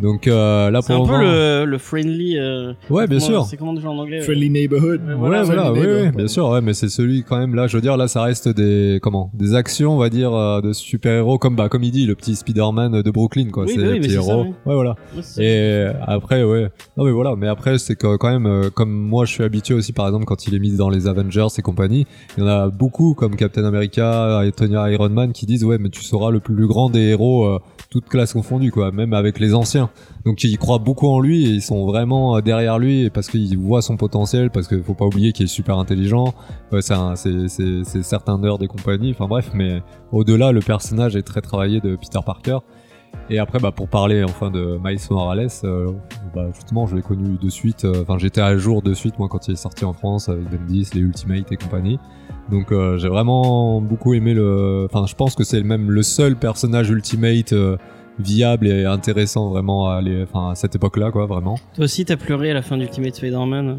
Donc 0.00 0.26
euh, 0.26 0.70
là, 0.70 0.80
C'est 0.82 0.94
pour 0.96 1.12
un 1.12 1.20
le 1.20 1.24
peu 1.26 1.64
le, 1.66 1.70
le 1.70 1.78
friendly. 1.78 2.36
euh, 2.38 2.72
Ouais, 2.90 3.06
bien 3.06 3.18
comment- 3.18 3.30
sûr. 3.30 3.44
C'est 3.44 3.56
comment 3.56 3.72
déjà 3.74 3.88
en 3.88 3.98
anglais 3.98 4.20
euh, 4.20 4.24
Friendly 4.24 4.50
Neighborhood. 4.50 5.00
Ouais, 5.06 5.14
Ouais, 5.28 5.42
voilà, 5.44 5.72
oui, 5.72 6.10
bien 6.16 6.26
sûr, 6.26 6.48
ouais, 6.48 6.60
mais 6.60 6.72
c'est 6.74 6.88
celui 6.88 7.22
quand 7.22 7.38
même 7.38 7.54
là, 7.54 7.66
je 7.68 7.76
veux 7.76 7.80
dire, 7.82 7.96
là, 7.96 8.08
ça 8.08 8.22
reste 8.22 8.48
des, 8.48 8.98
comment, 9.02 9.30
des 9.34 9.54
actions, 9.54 9.92
on 9.94 9.98
va 9.98 10.08
dire, 10.08 10.32
euh, 10.34 10.60
de 10.60 10.72
super-héros, 10.72 11.38
comme, 11.38 11.54
bah, 11.54 11.68
comme 11.68 11.84
il 11.84 11.92
dit, 11.92 12.06
le 12.06 12.14
petit 12.16 12.34
Spider-Man 12.34 13.02
de 13.02 13.10
Brooklyn, 13.10 13.50
quoi, 13.50 13.64
Oui, 13.64 13.72
c'est 13.74 13.76
bah 13.76 13.82
oui, 13.82 13.88
le 13.88 13.94
mais 13.94 14.00
petit 14.00 14.10
c'est 14.14 14.22
ça, 14.22 14.32
héros. 14.32 14.42
oui. 14.42 14.54
Ouais, 14.66 14.74
voilà. 14.74 14.96
Et 15.38 15.86
après, 16.06 16.42
ouais. 16.42 16.68
Non, 16.96 17.04
mais 17.04 17.12
voilà. 17.12 17.36
Mais 17.36 17.46
après, 17.48 17.78
c'est 17.78 17.94
que 17.94 18.16
quand 18.16 18.30
même, 18.38 18.70
comme 18.70 18.90
moi, 18.92 19.24
je 19.24 19.32
suis 19.32 19.44
habitué 19.44 19.74
aussi, 19.74 19.92
par 19.92 20.06
exemple, 20.06 20.24
quand 20.24 20.46
il 20.48 20.54
est 20.54 20.58
mis 20.58 20.72
dans 20.76 20.88
les 20.88 21.06
Avengers 21.06 21.46
et 21.58 21.62
compagnie, 21.62 22.06
il 22.36 22.40
y 22.42 22.44
en 22.44 22.48
a 22.48 22.68
beaucoup, 22.70 23.14
comme 23.14 23.36
Captain 23.36 23.64
America 23.64 24.40
et 24.44 24.52
Tony 24.52 24.74
Iron 24.74 25.10
Man, 25.10 25.32
qui 25.32 25.46
disent, 25.46 25.64
ouais, 25.64 25.78
mais 25.78 25.90
tu 25.90 26.02
seras 26.02 26.30
le 26.30 26.40
plus 26.40 26.66
grand 26.66 26.90
des 26.90 27.10
héros, 27.10 27.44
euh, 27.46 27.58
toutes 27.90 28.08
classes 28.08 28.32
confondues, 28.32 28.72
quoi, 28.72 28.90
même 28.90 29.12
avec 29.12 29.38
les 29.38 29.54
anciens. 29.54 29.81
Donc, 30.24 30.44
ils 30.44 30.58
croient 30.58 30.78
beaucoup 30.78 31.08
en 31.08 31.20
lui 31.20 31.46
et 31.46 31.50
ils 31.50 31.62
sont 31.62 31.86
vraiment 31.86 32.36
euh, 32.36 32.40
derrière 32.40 32.78
lui 32.78 33.10
parce 33.10 33.28
qu'ils 33.28 33.58
voient 33.58 33.82
son 33.82 33.96
potentiel, 33.96 34.50
parce 34.50 34.68
qu'il 34.68 34.82
faut 34.82 34.94
pas 34.94 35.06
oublier 35.06 35.32
qu'il 35.32 35.44
est 35.44 35.48
super 35.48 35.78
intelligent. 35.78 36.34
C'est 36.80 38.02
certains 38.02 38.38
nerds 38.38 38.58
des 38.58 38.68
compagnies. 38.68 39.10
Enfin, 39.10 39.26
bref, 39.26 39.50
mais 39.54 39.82
au-delà, 40.12 40.52
le 40.52 40.60
personnage 40.60 41.16
est 41.16 41.22
très 41.22 41.40
travaillé 41.40 41.80
de 41.80 41.96
Peter 41.96 42.20
Parker. 42.24 42.58
Et 43.28 43.38
après, 43.38 43.58
bah, 43.58 43.72
pour 43.72 43.88
parler 43.88 44.24
enfin 44.24 44.50
de 44.50 44.78
Miles 44.82 44.98
Morales, 45.10 45.48
euh, 45.64 45.90
bah, 46.34 46.46
justement, 46.54 46.86
je 46.86 46.96
l'ai 46.96 47.02
connu 47.02 47.36
de 47.40 47.48
suite. 47.50 47.84
euh, 47.84 48.02
Enfin, 48.02 48.16
j'étais 48.18 48.40
à 48.40 48.56
jour 48.56 48.80
de 48.80 48.94
suite 48.94 49.18
moi 49.18 49.28
quand 49.28 49.48
il 49.48 49.52
est 49.52 49.56
sorti 49.56 49.84
en 49.84 49.92
France 49.92 50.28
avec 50.28 50.48
Bendis, 50.50 50.88
les 50.94 51.00
Ultimate 51.00 51.52
et 51.52 51.56
compagnie. 51.56 51.98
Donc, 52.50 52.72
j'ai 52.96 53.08
vraiment 53.08 53.80
beaucoup 53.80 54.14
aimé 54.14 54.34
le. 54.34 54.86
Enfin, 54.90 55.06
je 55.06 55.14
pense 55.14 55.34
que 55.34 55.44
c'est 55.44 55.62
même 55.62 55.90
le 55.90 56.02
seul 56.02 56.36
personnage 56.36 56.90
Ultimate 56.90 57.54
viable 58.18 58.66
et 58.66 58.84
intéressant 58.84 59.48
vraiment 59.50 59.88
à, 59.90 60.00
enfin, 60.22 60.50
à 60.50 60.54
cette 60.54 60.74
époque-là, 60.76 61.10
quoi, 61.10 61.26
vraiment. 61.26 61.56
Toi 61.74 61.84
aussi, 61.84 62.04
t'as 62.04 62.16
pleuré 62.16 62.50
à 62.50 62.54
la 62.54 62.62
fin 62.62 62.76
d'Ultimate 62.76 63.14
Spider-Man. 63.14 63.68
euh, 63.68 63.74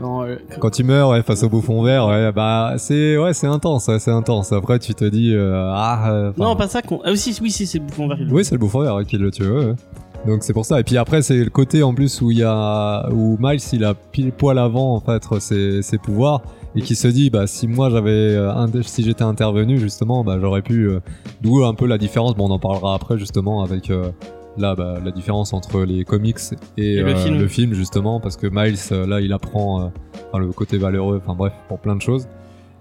Quand, 0.00 0.22
euh, 0.24 0.36
quand- 0.50 0.60
Quand 0.60 0.78
il 0.78 0.86
meurt, 0.86 1.10
ouais, 1.12 1.22
face 1.22 1.42
au 1.44 1.48
bouffon 1.48 1.82
vert, 1.82 2.06
ouais, 2.06 2.32
bah, 2.32 2.74
c'est, 2.78 3.16
ouais, 3.18 3.34
c'est 3.34 3.46
intense, 3.46 3.86
ouais, 3.88 3.98
c'est 3.98 4.10
intense. 4.10 4.52
Après, 4.52 4.78
tu 4.78 4.94
te 4.94 5.04
dis, 5.04 5.32
euh, 5.34 5.70
ah, 5.74 6.10
euh, 6.10 6.32
Non, 6.36 6.56
pas 6.56 6.66
ça. 6.68 6.80
Ah, 7.04 7.10
aussi, 7.12 7.36
oui, 7.40 7.50
si, 7.50 7.66
c'est 7.66 7.78
le 7.78 7.84
bouffon 7.84 8.08
vert. 8.08 8.18
Oui, 8.30 8.44
c'est 8.44 8.54
le 8.54 8.58
bouffon 8.58 8.80
vert 8.80 8.98
qui 9.06 9.16
le 9.18 9.30
tue. 9.30 9.44
Donc 10.26 10.44
c'est 10.44 10.52
pour 10.52 10.64
ça. 10.64 10.78
Et 10.78 10.84
puis 10.84 10.96
après, 10.98 11.20
c'est 11.20 11.42
le 11.42 11.50
côté 11.50 11.82
en 11.82 11.94
plus 11.94 12.20
où 12.20 12.30
il 12.30 12.38
y 12.38 12.44
a 12.44 13.08
où 13.10 13.36
Miles 13.40 13.58
il 13.72 13.84
a 13.84 13.92
pile 13.94 14.30
poil 14.30 14.56
avant 14.56 14.94
en 14.94 15.00
fait 15.00 15.20
ses, 15.40 15.82
ses 15.82 15.98
pouvoirs 15.98 16.42
et 16.74 16.80
qui 16.80 16.94
se 16.94 17.08
dit 17.08 17.30
bah 17.30 17.46
si 17.46 17.68
moi 17.68 17.90
j'avais 17.90 18.10
euh, 18.10 18.82
si 18.82 19.02
j'étais 19.02 19.24
intervenu 19.24 19.78
justement 19.78 20.24
bah 20.24 20.38
j'aurais 20.40 20.62
pu 20.62 20.88
euh, 20.88 21.00
d'où 21.40 21.64
un 21.64 21.74
peu 21.74 21.86
la 21.86 21.98
différence. 21.98 22.34
Bon, 22.34 22.48
on 22.48 22.52
en 22.52 22.58
parlera 22.58 22.94
après 22.94 23.18
justement 23.18 23.62
avec 23.62 23.90
euh, 23.90 24.10
là 24.58 24.74
bah, 24.74 24.98
la 25.04 25.10
différence 25.10 25.52
entre 25.52 25.82
les 25.82 26.04
comics 26.04 26.38
et, 26.76 26.94
Et 26.94 27.02
le 27.02 27.12
euh, 27.14 27.48
film. 27.48 27.74
justement 27.74 28.20
parce 28.20 28.36
que 28.36 28.46
Miles 28.46 28.76
euh, 28.92 29.06
là 29.06 29.20
il 29.20 29.32
apprend 29.32 29.82
euh, 29.82 29.86
enfin, 30.28 30.38
le 30.38 30.52
côté 30.52 30.78
valeureux. 30.78 31.20
Enfin 31.22 31.34
bref 31.34 31.52
pour 31.68 31.78
plein 31.78 31.96
de 31.96 32.02
choses. 32.02 32.26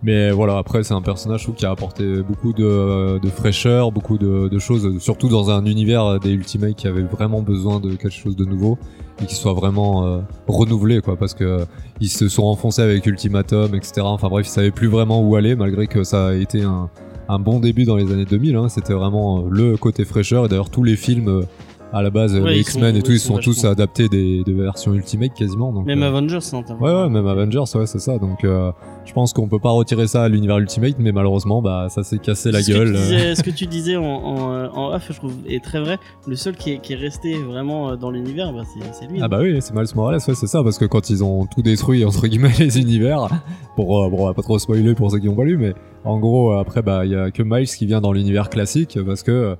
Mais 0.04 0.32
voilà, 0.32 0.58
après, 0.58 0.82
c'est 0.82 0.96
un 0.96 1.02
personnage 1.04 1.48
qui 1.56 1.64
a 1.64 1.70
apporté 1.70 2.24
beaucoup 2.24 2.54
de, 2.54 3.20
de 3.20 3.30
fraîcheur, 3.30 3.92
beaucoup 3.92 4.18
de, 4.18 4.48
de 4.48 4.58
choses, 4.58 4.98
surtout 4.98 5.30
dans 5.30 5.52
un 5.52 5.64
univers 5.66 6.20
des 6.20 6.32
Ultimates 6.32 6.74
qui 6.74 6.88
avait 6.88 7.04
vraiment 7.04 7.44
besoin 7.44 7.80
de 7.80 7.92
quelque 7.92 8.10
chose 8.10 8.36
de 8.36 8.44
nouveau 8.44 8.80
et 9.22 9.26
qui 9.26 9.36
soit 9.36 9.54
vraiment 9.54 10.06
euh, 10.06 10.20
renouvelé, 10.48 11.02
quoi, 11.02 11.16
parce 11.16 11.34
que 11.34 11.44
euh, 11.44 11.66
ils 12.00 12.10
se 12.10 12.28
sont 12.28 12.44
enfoncés 12.44 12.82
avec 12.82 13.06
Ultimatum, 13.06 13.76
etc. 13.76 14.02
Enfin 14.04 14.30
bref, 14.30 14.48
ils 14.48 14.52
savaient 14.52 14.72
plus 14.72 14.88
vraiment 14.88 15.22
où 15.22 15.36
aller, 15.36 15.56
malgré 15.56 15.88
que 15.88 16.04
ça 16.04 16.28
a 16.28 16.34
été 16.34 16.64
un, 16.64 16.90
bon 17.40 17.60
début 17.60 17.86
dans 17.86 17.96
les 17.96 18.12
années 18.12 18.26
2000. 18.26 18.56
Hein, 18.56 18.70
C'était 18.70 18.94
vraiment 18.94 19.40
euh, 19.40 19.50
le 19.50 19.78
côté 19.78 20.06
fraîcheur, 20.06 20.46
et 20.46 20.48
d'ailleurs, 20.50 20.70
tous 20.70 20.84
les 20.84 20.96
films. 20.96 21.44
À 21.94 22.02
la 22.02 22.10
base, 22.10 22.36
Ouais, 22.36 22.54
les 22.54 22.60
X-Men 22.62 22.96
et 22.96 23.02
tout, 23.02 23.12
ils 23.12 23.20
sont 23.20 23.38
tous 23.38 23.66
adaptés 23.66 24.08
des, 24.08 24.44
des 24.44 24.54
versions 24.54 24.94
Ultimate 24.94 25.34
quasiment. 25.34 25.72
Donc, 25.74 25.86
Même 25.86 26.04
euh, 26.04 26.08
Avengers, 26.08 26.40
non, 26.54 26.64
t'as 26.64 26.76
Ouais, 26.76 26.94
ouais, 26.94 27.10
même 27.10 27.28
Avengers, 27.28 27.64
ouais, 27.76 27.86
c'est 27.86 28.00
ça. 28.00 28.18
Donc, 28.18 28.44
euh, 28.44 28.72
je 29.06 29.14
pense 29.14 29.34
qu'on 29.34 29.48
peut 29.48 29.60
pas 29.60 29.72
retirer 29.72 30.08
ça 30.08 30.24
à 30.24 30.30
l'univers 30.30 30.58
Ultimate, 30.60 30.96
mais 31.00 31.12
malheureusement, 31.12 31.62
bah, 31.62 31.88
ça 31.90 32.04
s'est 32.04 32.20
cassé 32.20 32.52
la 32.52 32.62
ce 32.62 32.72
gueule. 32.72 32.92
Que 32.92 32.94
tu 32.94 32.98
euh. 32.98 33.04
disais, 33.04 33.36
ce 33.36 33.44
que 33.44 33.50
tu 33.50 33.66
disais 33.66 33.98
en, 33.98 34.04
en, 34.04 34.54
euh, 34.54 34.68
en 34.74 34.94
off, 34.94 35.08
je 35.10 35.18
trouve, 35.18 35.34
est 35.48 35.64
très 35.64 35.80
vrai. 35.80 35.98
Le 36.28 36.36
seul 36.36 36.56
qui 36.56 36.72
est, 36.72 36.78
qui 36.80 36.94
est 36.94 36.98
resté 36.98 37.34
vraiment 37.34 37.90
euh, 37.90 37.96
dans 37.96 38.12
l'univers, 38.12 38.54
bah, 38.54 38.64
c'est 38.94 39.08
lui. 39.08 39.20
Ah 39.22 39.28
bah 39.28 39.40
oui, 39.42 39.58
c'est 39.60 39.74
Miles 39.74 39.86
Morales, 39.96 40.20
ouais, 40.26 40.36
c'est 40.36 40.48
ça, 40.48 40.64
parce 40.64 40.78
que 40.78 40.86
quand 40.86 41.10
ils 41.10 41.24
ont 41.24 41.46
tout 41.46 41.62
détruit, 41.62 42.06
entre 42.06 42.28
guillemets, 42.28 42.54
les 42.60 42.80
univers, 42.80 43.28
pour, 43.76 44.04
euh, 44.04 44.10
bon, 44.10 44.24
on 44.24 44.26
va 44.28 44.34
pas 44.34 44.44
trop 44.44 44.60
spoiler 44.60 44.94
pour 44.94 45.12
ceux 45.12 45.20
qui 45.20 45.28
ont 45.28 45.36
pas 45.36 45.44
lu, 45.46 45.58
mais 45.58 45.74
en 46.04 46.20
gros, 46.20 46.54
après, 46.54 46.82
bah, 46.82 47.06
il 47.06 47.12
y 47.12 47.16
a 47.16 47.32
que 47.32 47.44
Miles 47.44 47.68
qui 47.68 47.86
vient 47.86 48.02
dans 48.02 48.14
l'univers 48.14 48.50
classique, 48.50 48.98
parce 49.06 49.24
que, 49.24 49.56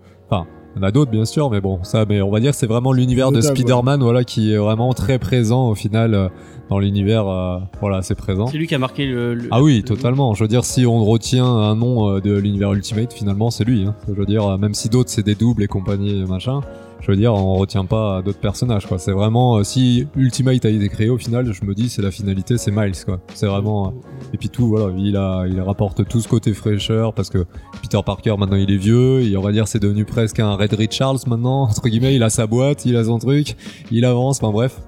il 0.76 0.80
y 0.82 0.86
en 0.86 0.88
a 0.88 0.92
d'autres, 0.92 1.12
bien 1.12 1.26
sûr, 1.26 1.50
mais 1.50 1.60
bon, 1.62 1.80
ça, 1.84 2.06
mais 2.08 2.22
on 2.22 2.32
va 2.32 2.40
dire 2.40 2.52
que 2.52 2.58
c'est 2.58 2.68
vraiment 2.68 2.94
l'univers 2.94 3.32
de 3.32 3.42
Spider-Man, 3.56 4.02
voilà, 4.02 4.24
qui 4.24 4.54
est 4.54 4.58
vraiment 4.58 4.94
très 4.94 5.20
présent, 5.20 5.68
au 5.70 5.76
final, 5.76 6.14
euh, 6.14 6.30
dans 6.70 6.80
l'univers, 6.80 7.28
euh, 7.28 7.58
voilà, 7.82 8.02
c'est 8.02 8.16
présent. 8.16 8.48
C'est 8.48 8.58
lui 8.58 8.68
qui 8.68 8.76
a 8.76 8.80
marqué 8.80 9.06
le. 9.06 9.34
le- 9.36 9.48
Ah 9.52 9.62
oui, 9.62 9.78
le- 9.78 9.84
totalement. 9.84 10.34
Je 10.34 10.44
veux 10.44 10.48
dire, 10.48 10.64
si 10.64 10.86
on 10.86 11.04
retient 11.04 11.46
un 11.46 11.76
nom 11.76 12.10
euh, 12.10 12.22
de 12.22 12.34
l'univers 12.38 12.72
Ultimate, 12.74 13.12
finalement, 13.12 13.50
c'est 13.52 13.66
lui. 13.66 13.84
Hein. 13.86 13.96
Je 14.08 14.14
veux 14.14 14.26
dire, 14.26 14.46
euh, 14.48 14.58
même 14.58 14.74
si 14.74 14.88
d'autres 14.88 15.10
c'est 15.10 15.24
des 15.26 15.36
doubles 15.36 15.64
et 15.64 15.68
compagnie, 15.68 16.24
machin. 16.26 16.62
Je 17.02 17.08
veux 17.12 17.18
dire, 17.18 17.34
on 17.34 17.56
retient 17.56 17.86
pas 17.86 18.22
d'autres 18.22 18.40
personnages, 18.40 18.86
quoi. 18.86 19.00
C'est 19.00 19.12
vraiment, 19.12 19.58
euh, 19.58 19.64
si 19.64 20.08
Ultimate 20.16 20.64
a 20.66 20.70
été 20.70 20.88
créé, 20.88 21.10
au 21.10 21.18
final, 21.18 21.52
je 21.52 21.66
me 21.66 21.74
dis, 21.74 21.90
c'est 21.90 22.04
la 22.04 22.12
finalité, 22.12 22.58
c'est 22.60 22.70
Miles, 22.72 22.94
quoi. 23.04 23.20
C'est 23.34 23.48
vraiment. 23.48 23.88
euh, 23.88 24.34
Et 24.34 24.38
puis 24.38 24.50
tout, 24.50 24.68
voilà, 24.68 24.94
il 24.98 25.18
a, 25.18 25.46
il 25.48 25.60
rapporte 25.62 26.08
tout 26.08 26.20
ce 26.22 26.28
côté 26.28 26.54
fraîcheur 26.54 27.14
parce 27.14 27.30
que 27.32 27.46
Peter 27.82 28.00
Parker 28.06 28.36
maintenant 28.38 28.58
il 28.58 28.70
est 28.72 28.78
vieux, 28.78 29.22
et 29.22 29.36
on 29.36 29.42
va 29.42 29.52
dire 29.52 29.68
c'est 29.68 29.80
devenu 29.82 30.06
presque 30.06 30.40
un 30.40 30.54
Red 30.56 30.74
Richards 30.74 31.28
maintenant 31.28 31.64
entre 31.70 31.90
guillemets. 31.90 32.16
Il 32.16 32.22
a 32.24 32.30
sa 32.30 32.46
boîte, 32.46 32.86
il 32.86 32.96
a 32.96 33.04
son 33.04 33.18
truc, 33.18 33.56
il 33.92 34.06
avance, 34.06 34.38
enfin 34.42 34.52
bref. 34.52 34.80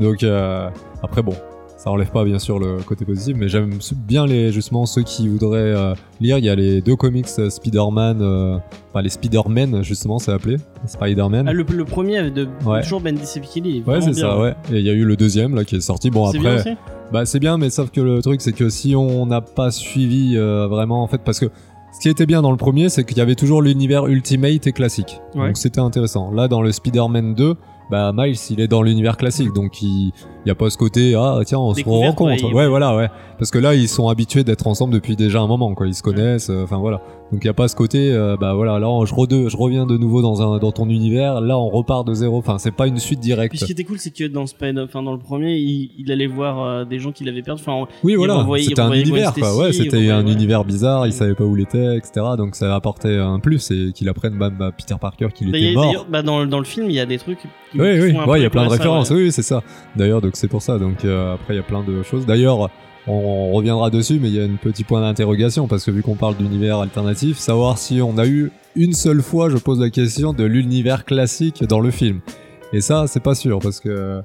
Donc 0.00 0.22
euh, 0.24 0.68
après 1.02 1.22
bon, 1.22 1.34
ça 1.82 1.90
enlève 1.90 2.10
pas 2.10 2.24
bien 2.24 2.38
sûr 2.38 2.58
le 2.58 2.76
côté 2.82 3.06
positif, 3.06 3.34
mais 3.38 3.48
j'aime 3.48 3.70
bien 4.06 4.26
les 4.26 4.52
justement 4.52 4.84
ceux 4.84 5.00
qui 5.02 5.28
voudraient 5.28 5.58
euh, 5.74 5.94
lire. 6.20 6.36
Il 6.36 6.44
y 6.44 6.50
a 6.50 6.54
les 6.54 6.82
deux 6.82 6.94
comics 6.94 7.26
euh, 7.38 7.48
Spider-Man, 7.48 8.18
euh, 8.20 8.58
enfin 8.90 9.00
les 9.00 9.08
Spider-Man 9.08 9.82
justement 9.82 10.18
c'est 10.18 10.30
appelé 10.30 10.58
Spider-Man. 10.84 11.48
Ah, 11.48 11.54
le, 11.54 11.64
le 11.64 11.84
premier 11.86 12.18
avait 12.18 12.30
de, 12.30 12.46
Ouais. 12.66 12.82
toujours 12.82 13.00
il 13.02 13.76
est 13.76 13.88
Ouais, 13.88 14.02
c'est 14.02 14.12
ça, 14.12 14.38
ouais. 14.38 14.54
Et 14.70 14.78
il 14.80 14.84
y 14.84 14.90
a 14.90 14.92
eu 14.92 15.06
le 15.06 15.16
deuxième 15.16 15.54
là 15.54 15.64
qui 15.64 15.76
est 15.76 15.80
sorti. 15.80 16.10
Bon 16.10 16.30
C'est 16.30 16.36
après, 16.36 16.50
bien 16.50 16.60
aussi 16.60 16.76
bah 17.12 17.24
c'est 17.24 17.40
bien, 17.40 17.56
mais 17.56 17.70
sauf 17.70 17.90
que 17.90 18.00
le 18.02 18.20
truc 18.20 18.42
c'est 18.42 18.52
que 18.52 18.68
si 18.68 18.94
on 18.94 19.24
n'a 19.26 19.40
pas 19.40 19.70
suivi 19.70 20.36
euh, 20.36 20.68
vraiment 20.68 21.02
en 21.02 21.06
fait, 21.08 21.22
parce 21.24 21.40
que 21.40 21.46
ce 21.92 22.00
qui 22.00 22.08
était 22.10 22.26
bien 22.26 22.40
dans 22.42 22.52
le 22.52 22.56
premier, 22.56 22.88
c'est 22.88 23.04
qu'il 23.04 23.16
y 23.16 23.20
avait 23.20 23.34
toujours 23.34 23.62
l'univers 23.62 24.06
Ultimate 24.06 24.66
et 24.66 24.72
classique. 24.72 25.20
Ouais. 25.34 25.46
Donc 25.48 25.56
c'était 25.56 25.80
intéressant. 25.80 26.30
Là 26.30 26.46
dans 26.46 26.62
le 26.62 26.70
Spider-Man 26.70 27.34
2, 27.34 27.54
bah 27.90 28.12
Miles 28.14 28.36
il 28.50 28.60
est 28.60 28.68
dans 28.68 28.82
l'univers 28.82 29.16
classique, 29.16 29.52
donc 29.52 29.82
il 29.82 30.12
il 30.44 30.48
y 30.48 30.52
a 30.52 30.54
pas 30.54 30.70
ce 30.70 30.76
côté 30.78 31.14
ah 31.16 31.38
tiens 31.44 31.58
on 31.58 31.74
se 31.74 31.82
rencontre. 31.84 32.22
ouais, 32.44 32.52
Ouais, 32.54 32.64
il- 32.64 32.68
voilà 32.68 32.96
ouais. 32.96 33.08
Parce 33.38 33.50
que 33.50 33.58
là 33.58 33.74
ils 33.74 33.88
sont 33.88 34.08
habitués 34.08 34.44
d'être 34.44 34.66
ensemble 34.66 34.92
depuis 34.94 35.16
déjà 35.16 35.40
un 35.40 35.46
moment 35.46 35.74
quoi. 35.74 35.86
Ils 35.86 35.94
se 35.94 36.02
connaissent. 36.02 36.50
euh, 36.50 36.64
Enfin 36.64 36.78
voilà. 36.78 37.00
Donc 37.32 37.42
il 37.44 37.46
y 37.46 37.50
a 37.50 37.54
pas 37.54 37.68
ce 37.68 37.76
côté 37.76 38.10
euh, 38.12 38.36
bah 38.38 38.54
voilà 38.54 38.78
là 38.78 38.88
on- 38.88 39.04
je, 39.06 39.14
rede- 39.14 39.48
je 39.48 39.56
reviens 39.56 39.86
de 39.86 39.96
nouveau 39.96 40.20
dans 40.22 40.42
un 40.42 40.58
dans 40.58 40.72
ton 40.72 40.88
univers. 40.88 41.40
Là 41.40 41.58
on 41.58 41.68
repart 41.68 42.06
de 42.06 42.12
zéro. 42.14 42.38
Enfin 42.38 42.58
c'est 42.58 42.70
pas 42.74 42.86
une 42.86 42.98
suite 42.98 43.20
directe. 43.20 43.50
Puis 43.50 43.58
ce 43.58 43.64
qui 43.66 43.72
était 43.72 43.84
cool, 43.84 43.98
c'est 43.98 44.10
que 44.14 44.24
dans 44.26 44.46
Spider, 44.46 44.82
enfin 44.84 45.02
dans 45.02 45.12
le 45.12 45.18
premier, 45.18 45.56
il, 45.56 45.90
il 45.98 46.10
allait 46.12 46.26
voir 46.26 46.62
euh, 46.64 46.84
des 46.84 46.98
gens 46.98 47.12
qu'il 47.12 47.28
avait 47.28 47.42
perdus. 47.42 47.62
Enfin, 47.66 47.86
Oui, 48.02 48.12
Il 48.12 48.16
voilà, 48.18 48.44
c'était 48.58 48.80
un 48.80 48.92
univers, 48.92 49.32
quoi. 49.34 49.56
Ouais, 49.56 49.72
c'était 49.72 50.10
un 50.10 50.26
univers 50.26 50.64
bizarre, 50.64 51.06
il 51.06 51.10
Mm. 51.10 51.12
savait 51.12 51.34
pas 51.34 51.44
où 51.44 51.56
il 51.56 51.62
était, 51.62 51.96
etc. 51.96 52.26
Donc 52.36 52.54
ça 52.56 52.74
apportait 52.74 53.16
un 53.16 53.38
plus 53.40 53.70
et 53.70 53.92
qu'il 53.92 54.08
apprenne 54.08 54.34
même 54.34 54.60
à 54.60 54.72
Peter 54.72 54.94
Parker 55.00 55.28
qu'il 55.34 55.48
était 55.50 55.60
d'ailleurs, 55.74 55.82
mort. 55.94 56.06
bah, 56.10 56.22
dans, 56.22 56.44
dans 56.46 56.58
le 56.58 56.64
film, 56.64 56.86
il 56.90 56.94
y 56.96 57.00
a 57.00 57.06
des 57.06 57.18
trucs. 57.18 57.38
Qui, 57.40 57.48
Oui, 57.78 57.94
qui 57.94 58.00
oui, 58.16 58.16
ouais, 58.26 58.40
il 58.40 58.42
y 58.42 58.46
a 58.46 58.50
plein 58.50 58.64
de 58.64 58.70
références, 58.70 59.10
ouais. 59.10 59.16
oui, 59.16 59.22
oui, 59.24 59.32
c'est 59.32 59.42
ça. 59.42 59.62
D'ailleurs, 59.96 60.20
donc 60.30 60.36
c'est 60.36 60.46
pour 60.46 60.62
ça. 60.62 60.78
Donc 60.78 61.04
euh, 61.04 61.34
après, 61.34 61.54
il 61.54 61.56
y 61.56 61.60
a 61.60 61.64
plein 61.64 61.82
de 61.82 62.04
choses. 62.04 62.24
D'ailleurs, 62.24 62.70
on, 63.08 63.50
reviendra 63.50 63.90
dessus, 63.90 64.20
mais 64.22 64.28
il 64.28 64.36
y 64.36 64.40
a 64.40 64.44
un 64.44 64.54
petit 64.54 64.84
point 64.84 65.00
d'interrogation 65.00 65.66
parce 65.66 65.84
que 65.84 65.90
vu 65.90 66.02
qu'on 66.02 66.14
parle 66.14 66.36
d'univers 66.36 66.78
alternatif, 66.78 67.36
savoir 67.36 67.78
si 67.78 68.00
on 68.00 68.16
a 68.16 68.26
eu 68.28 68.52
une 68.76 68.92
seule 68.92 69.22
fois, 69.22 69.50
je 69.50 69.56
pose 69.56 69.80
la 69.80 69.90
question 69.90 70.32
de 70.32 70.44
l'univers 70.44 71.04
classique 71.04 71.64
dans 71.64 71.80
le 71.80 71.90
film. 71.90 72.20
Et 72.72 72.80
ça, 72.80 73.06
c'est 73.08 73.22
pas 73.22 73.34
sûr 73.34 73.58
parce 73.58 73.80
que 73.80 74.22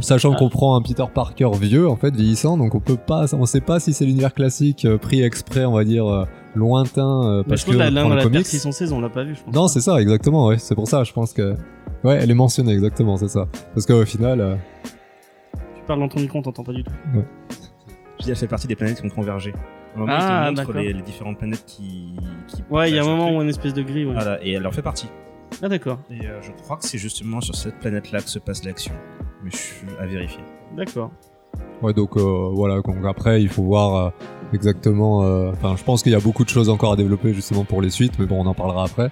sachant 0.00 0.34
Ah. 0.34 0.36
qu'on 0.36 0.50
prend 0.50 0.76
un 0.76 0.82
Peter 0.82 1.06
Parker 1.14 1.48
vieux, 1.58 1.88
en 1.88 1.96
fait, 1.96 2.14
vieillissant, 2.14 2.58
donc 2.58 2.74
on 2.74 2.80
peut 2.80 2.98
pas, 2.98 3.34
on 3.34 3.46
sait 3.46 3.62
pas 3.62 3.80
si 3.80 3.94
c'est 3.94 4.04
l'univers 4.04 4.34
classique 4.34 4.84
euh, 4.84 4.98
pris 4.98 5.22
exprès, 5.22 5.64
on 5.64 5.72
va 5.72 5.84
dire 5.84 6.06
euh, 6.06 6.26
lointain, 6.54 7.22
euh, 7.24 7.38
Mais 7.38 7.48
parce 7.48 7.62
je 7.62 7.72
que 7.72 7.78
là, 7.78 7.90
dans 7.90 8.10
la 8.10 8.22
comics. 8.22 8.42
Terre 8.42 8.46
616, 8.46 8.92
on 8.92 9.00
l'a 9.00 9.08
pas 9.08 9.24
vu, 9.24 9.34
je 9.34 9.42
pense. 9.42 9.54
Non, 9.54 9.68
c'est 9.68 9.80
ça, 9.80 9.98
exactement, 10.02 10.48
ouais. 10.48 10.58
C'est 10.58 10.74
pour 10.74 10.86
ça, 10.86 11.02
je 11.02 11.12
pense 11.14 11.32
que. 11.32 11.54
Ouais, 12.04 12.18
elle 12.20 12.30
est 12.30 12.34
mentionnée, 12.34 12.72
exactement, 12.72 13.16
c'est 13.16 13.28
ça. 13.28 13.48
Parce 13.72 13.86
qu'au 13.86 14.04
final. 14.04 14.58
Parles 15.86 16.00
dans 16.00 16.08
ton 16.08 16.20
micro, 16.20 16.38
on 16.38 16.42
t'entend 16.42 16.64
pas 16.64 16.72
du 16.72 16.82
tout. 16.84 16.92
Je 18.18 18.24
dis, 18.24 18.30
elle 18.30 18.36
fait 18.36 18.46
partie 18.48 18.66
des 18.66 18.76
planètes 18.76 19.00
qui 19.00 19.06
ont 19.06 19.10
convergé. 19.10 19.52
Moment 19.94 20.12
Ah, 20.18 20.50
d'accord. 20.52 20.74
les, 20.76 20.92
les 20.92 21.02
différentes 21.02 21.38
planètes 21.38 21.64
qui. 21.66 22.14
qui 22.48 22.62
Ouais, 22.70 22.90
il 22.90 22.96
y 22.96 22.98
a 22.98 23.02
un 23.02 23.06
moment 23.06 23.34
où 23.36 23.40
une 23.42 23.48
espèce 23.48 23.74
de 23.74 23.82
gris, 23.82 24.04
ouais. 24.04 24.12
Voilà, 24.14 24.38
et 24.44 24.52
elle 24.52 24.66
en 24.66 24.70
fait 24.72 24.82
partie. 24.82 25.08
Ah, 25.62 25.68
d'accord, 25.68 25.98
Et 26.10 26.26
euh, 26.26 26.40
je 26.42 26.50
crois 26.52 26.76
que 26.76 26.84
c'est 26.84 26.98
justement 26.98 27.40
sur 27.40 27.54
cette 27.54 27.78
planète-là 27.78 28.20
que 28.20 28.28
se 28.28 28.38
passe 28.38 28.64
l'action. 28.64 28.92
Mais 29.42 29.50
je 29.50 29.56
suis 29.56 29.86
à 30.00 30.06
vérifier. 30.06 30.42
d'accord. 30.76 31.10
Ouais, 31.82 31.92
donc 31.94 32.16
euh, 32.16 32.50
voilà, 32.52 32.76
donc 32.82 32.96
après, 33.06 33.42
il 33.42 33.48
faut 33.48 33.62
voir 33.62 34.06
euh, 34.06 34.10
exactement. 34.54 35.22
euh, 35.24 35.50
Enfin, 35.52 35.74
je 35.76 35.84
pense 35.84 36.02
qu'il 36.02 36.12
y 36.12 36.14
a 36.14 36.20
beaucoup 36.20 36.44
de 36.44 36.48
choses 36.48 36.68
encore 36.68 36.92
à 36.92 36.96
développer 36.96 37.32
justement 37.34 37.64
pour 37.64 37.80
les 37.82 37.90
suites, 37.90 38.18
mais 38.18 38.26
bon, 38.26 38.42
on 38.42 38.46
en 38.46 38.54
parlera 38.54 38.84
après. 38.84 39.10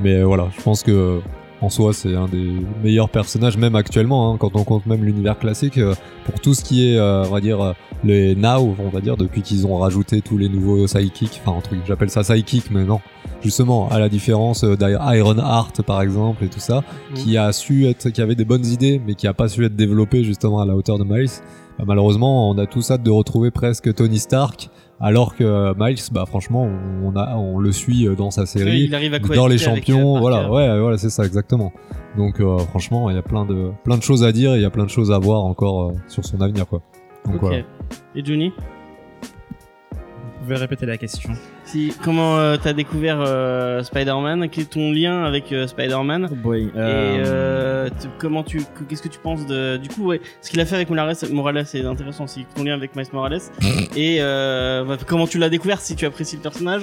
Mais 0.00 0.14
euh, 0.18 0.24
voilà, 0.24 0.48
je 0.56 0.62
pense 0.62 0.82
que. 0.82 1.20
En 1.64 1.70
soi, 1.70 1.94
c'est 1.94 2.14
un 2.14 2.26
des 2.28 2.52
meilleurs 2.82 3.08
personnages, 3.08 3.56
même 3.56 3.74
actuellement, 3.74 4.30
hein, 4.30 4.36
quand 4.38 4.54
on 4.54 4.64
compte 4.64 4.84
même 4.84 5.02
l'univers 5.02 5.38
classique, 5.38 5.78
euh, 5.78 5.94
pour 6.26 6.38
tout 6.38 6.52
ce 6.52 6.62
qui 6.62 6.86
est, 6.90 6.98
euh, 6.98 7.24
on 7.26 7.30
va 7.30 7.40
dire, 7.40 7.58
euh, 7.62 7.72
les 8.04 8.34
now, 8.34 8.76
on 8.78 8.90
va 8.90 9.00
dire, 9.00 9.16
depuis 9.16 9.40
qu'ils 9.40 9.66
ont 9.66 9.78
rajouté 9.78 10.20
tous 10.20 10.36
les 10.36 10.50
nouveaux 10.50 10.86
sidekicks, 10.86 11.40
enfin, 11.42 11.56
un 11.56 11.62
truc, 11.62 11.78
j'appelle 11.86 12.10
ça 12.10 12.22
sidekick, 12.22 12.70
mais 12.70 12.84
non, 12.84 13.00
justement, 13.42 13.88
à 13.88 13.98
la 13.98 14.10
différence 14.10 14.62
d'Iron 14.62 15.38
Heart, 15.38 15.80
par 15.80 16.02
exemple, 16.02 16.44
et 16.44 16.48
tout 16.48 16.60
ça, 16.60 16.84
Mhm. 17.12 17.16
qui 17.16 17.38
a 17.38 17.50
su 17.52 17.86
être, 17.86 18.10
qui 18.10 18.20
avait 18.20 18.34
des 18.34 18.44
bonnes 18.44 18.66
idées, 18.66 19.00
mais 19.06 19.14
qui 19.14 19.26
a 19.26 19.32
pas 19.32 19.48
su 19.48 19.64
être 19.64 19.74
développé 19.74 20.22
justement 20.22 20.60
à 20.60 20.66
la 20.66 20.76
hauteur 20.76 20.98
de 20.98 21.04
Miles. 21.04 21.30
Bah, 21.78 21.84
malheureusement, 21.86 22.50
on 22.50 22.58
a 22.58 22.66
tous 22.66 22.90
hâte 22.90 23.02
de 23.02 23.10
retrouver 23.10 23.50
presque 23.50 23.92
Tony 23.94 24.18
Stark, 24.18 24.70
alors 25.00 25.34
que 25.34 25.44
euh, 25.44 25.74
Miles, 25.76 25.98
bah 26.12 26.24
franchement, 26.26 26.68
on, 27.02 27.16
a, 27.16 27.36
on 27.36 27.58
le 27.58 27.72
suit 27.72 28.06
euh, 28.06 28.14
dans 28.14 28.30
sa 28.30 28.46
série, 28.46 28.82
il 28.82 28.94
arrive 28.94 29.14
à 29.14 29.18
dans 29.18 29.48
les 29.48 29.62
avec, 29.66 29.84
champions, 29.84 30.16
euh, 30.16 30.20
voilà, 30.20 30.50
ouais, 30.50 30.80
voilà, 30.80 30.98
c'est 30.98 31.10
ça 31.10 31.24
exactement. 31.24 31.72
Donc 32.16 32.40
euh, 32.40 32.58
franchement, 32.58 33.10
il 33.10 33.16
y 33.16 33.18
a 33.18 33.22
plein 33.22 33.44
de, 33.44 33.70
plein 33.82 33.96
de 33.96 34.02
choses 34.02 34.22
à 34.22 34.30
dire, 34.32 34.54
et 34.54 34.58
il 34.58 34.62
y 34.62 34.66
a 34.66 34.70
plein 34.70 34.84
de 34.84 34.90
choses 34.90 35.10
à 35.10 35.18
voir 35.18 35.44
encore 35.44 35.90
euh, 35.90 35.94
sur 36.06 36.24
son 36.24 36.40
avenir, 36.40 36.66
quoi. 36.66 36.80
Donc. 37.26 37.42
Et 38.14 38.24
Johnny? 38.24 38.52
Pouvez 40.44 40.56
répéter 40.56 40.86
la 40.86 40.96
question 40.96 41.30
si, 41.64 41.92
Comment 42.02 42.38
euh, 42.38 42.56
t'as 42.62 42.72
découvert 42.74 43.18
euh, 43.20 43.82
Spider-Man? 43.82 44.48
Quel 44.50 44.64
est 44.64 44.66
ton 44.66 44.92
lien 44.92 45.24
avec 45.24 45.50
euh, 45.52 45.66
Spider-Man? 45.66 46.28
Boy. 46.42 46.64
Et 46.66 46.70
euh, 46.76 47.88
tu- 48.00 48.08
comment 48.18 48.42
tu, 48.42 48.58
que- 48.58 48.84
qu'est-ce 48.88 49.02
que 49.02 49.08
tu 49.08 49.18
penses 49.18 49.46
de, 49.46 49.76
du 49.78 49.88
coup, 49.88 50.04
ouais, 50.06 50.20
ce 50.42 50.50
qu'il 50.50 50.60
a 50.60 50.66
fait 50.66 50.74
avec 50.76 50.90
Morales, 50.90 51.16
Morales 51.32 51.64
c'est 51.66 51.84
intéressant 51.84 52.24
aussi, 52.24 52.44
ton 52.54 52.62
lien 52.64 52.74
avec 52.74 52.94
Miles 52.94 53.06
Morales. 53.12 53.40
et 53.96 54.18
euh, 54.20 54.84
bah, 54.84 54.96
comment 55.06 55.26
tu 55.26 55.38
l'as 55.38 55.48
découvert 55.48 55.80
si 55.80 55.96
tu 55.96 56.04
apprécies 56.06 56.36
le 56.36 56.42
personnage? 56.42 56.82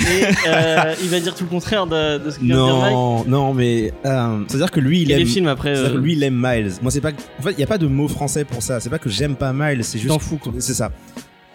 Et 0.00 0.24
euh, 0.48 0.94
il 1.02 1.08
va 1.10 1.20
dire 1.20 1.34
tout 1.34 1.44
le 1.44 1.50
contraire 1.50 1.86
de, 1.86 2.18
de 2.24 2.30
ce 2.30 2.38
que 2.38 2.44
vient 2.44 2.56
de 2.56 2.64
dire 2.64 2.76
Mike. 2.80 2.92
Non, 2.92 3.24
non, 3.26 3.54
mais 3.54 3.92
euh, 4.06 4.40
c'est-à-dire 4.48 4.70
que 4.70 4.80
lui, 4.80 5.02
il 5.02 5.10
Et 5.10 5.16
les 5.16 5.22
aime. 5.22 5.26
films 5.28 5.46
après. 5.48 5.74
c'est-à-dire 5.74 5.92
que 5.92 5.98
euh, 5.98 6.00
lui, 6.02 6.12
il 6.14 6.22
aime 6.22 6.34
Miles. 6.42 6.72
Moi, 6.82 6.90
c'est 6.90 7.00
pas. 7.00 7.10
En 7.38 7.42
fait, 7.42 7.52
il 7.52 7.60
y 7.60 7.64
a 7.64 7.66
pas 7.66 7.78
de 7.78 7.86
mot 7.86 8.08
français 8.08 8.44
pour 8.44 8.62
ça. 8.62 8.80
C'est 8.80 8.90
pas 8.90 8.98
que 8.98 9.10
j'aime 9.10 9.36
pas 9.36 9.52
Miles. 9.52 9.84
C'est 9.84 9.98
tu 9.98 10.06
t'en 10.06 10.14
juste. 10.18 10.28
fous 10.28 10.38
quoi. 10.38 10.52
C'est 10.58 10.74
ça. 10.74 10.90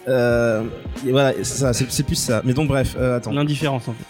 Euh, 0.10 0.64
et 1.08 1.12
voilà, 1.12 1.34
c'est 1.38 1.44
ça. 1.46 1.74
C'est 1.74 1.90
c'est 1.92 2.04
plus 2.04 2.16
ça. 2.16 2.42
Mais 2.46 2.54
donc, 2.54 2.68
bref. 2.68 2.96
euh, 3.00 3.18
attends. 3.18 3.32
L'indifférence 3.32 3.88
en 3.88 3.94
fait. 3.94 4.06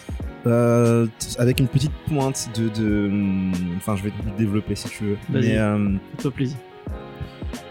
Euh, 0.48 1.06
t- 1.20 1.40
avec 1.40 1.60
une 1.60 1.68
petite 1.68 1.92
pointe 2.08 2.50
de. 2.56 2.70
de, 2.70 3.08
hum, 3.08 3.52
Enfin, 3.78 3.96
je 3.96 4.04
vais 4.04 4.12
te 4.12 4.38
développer 4.38 4.76
si 4.76 4.88
tu 4.90 5.04
veux. 5.06 5.18
Vas-y. 5.30 5.50
Mais 5.50 5.58
euh, 5.58 5.90
Fais-toi 6.16 6.32
plaisir. 6.32 6.58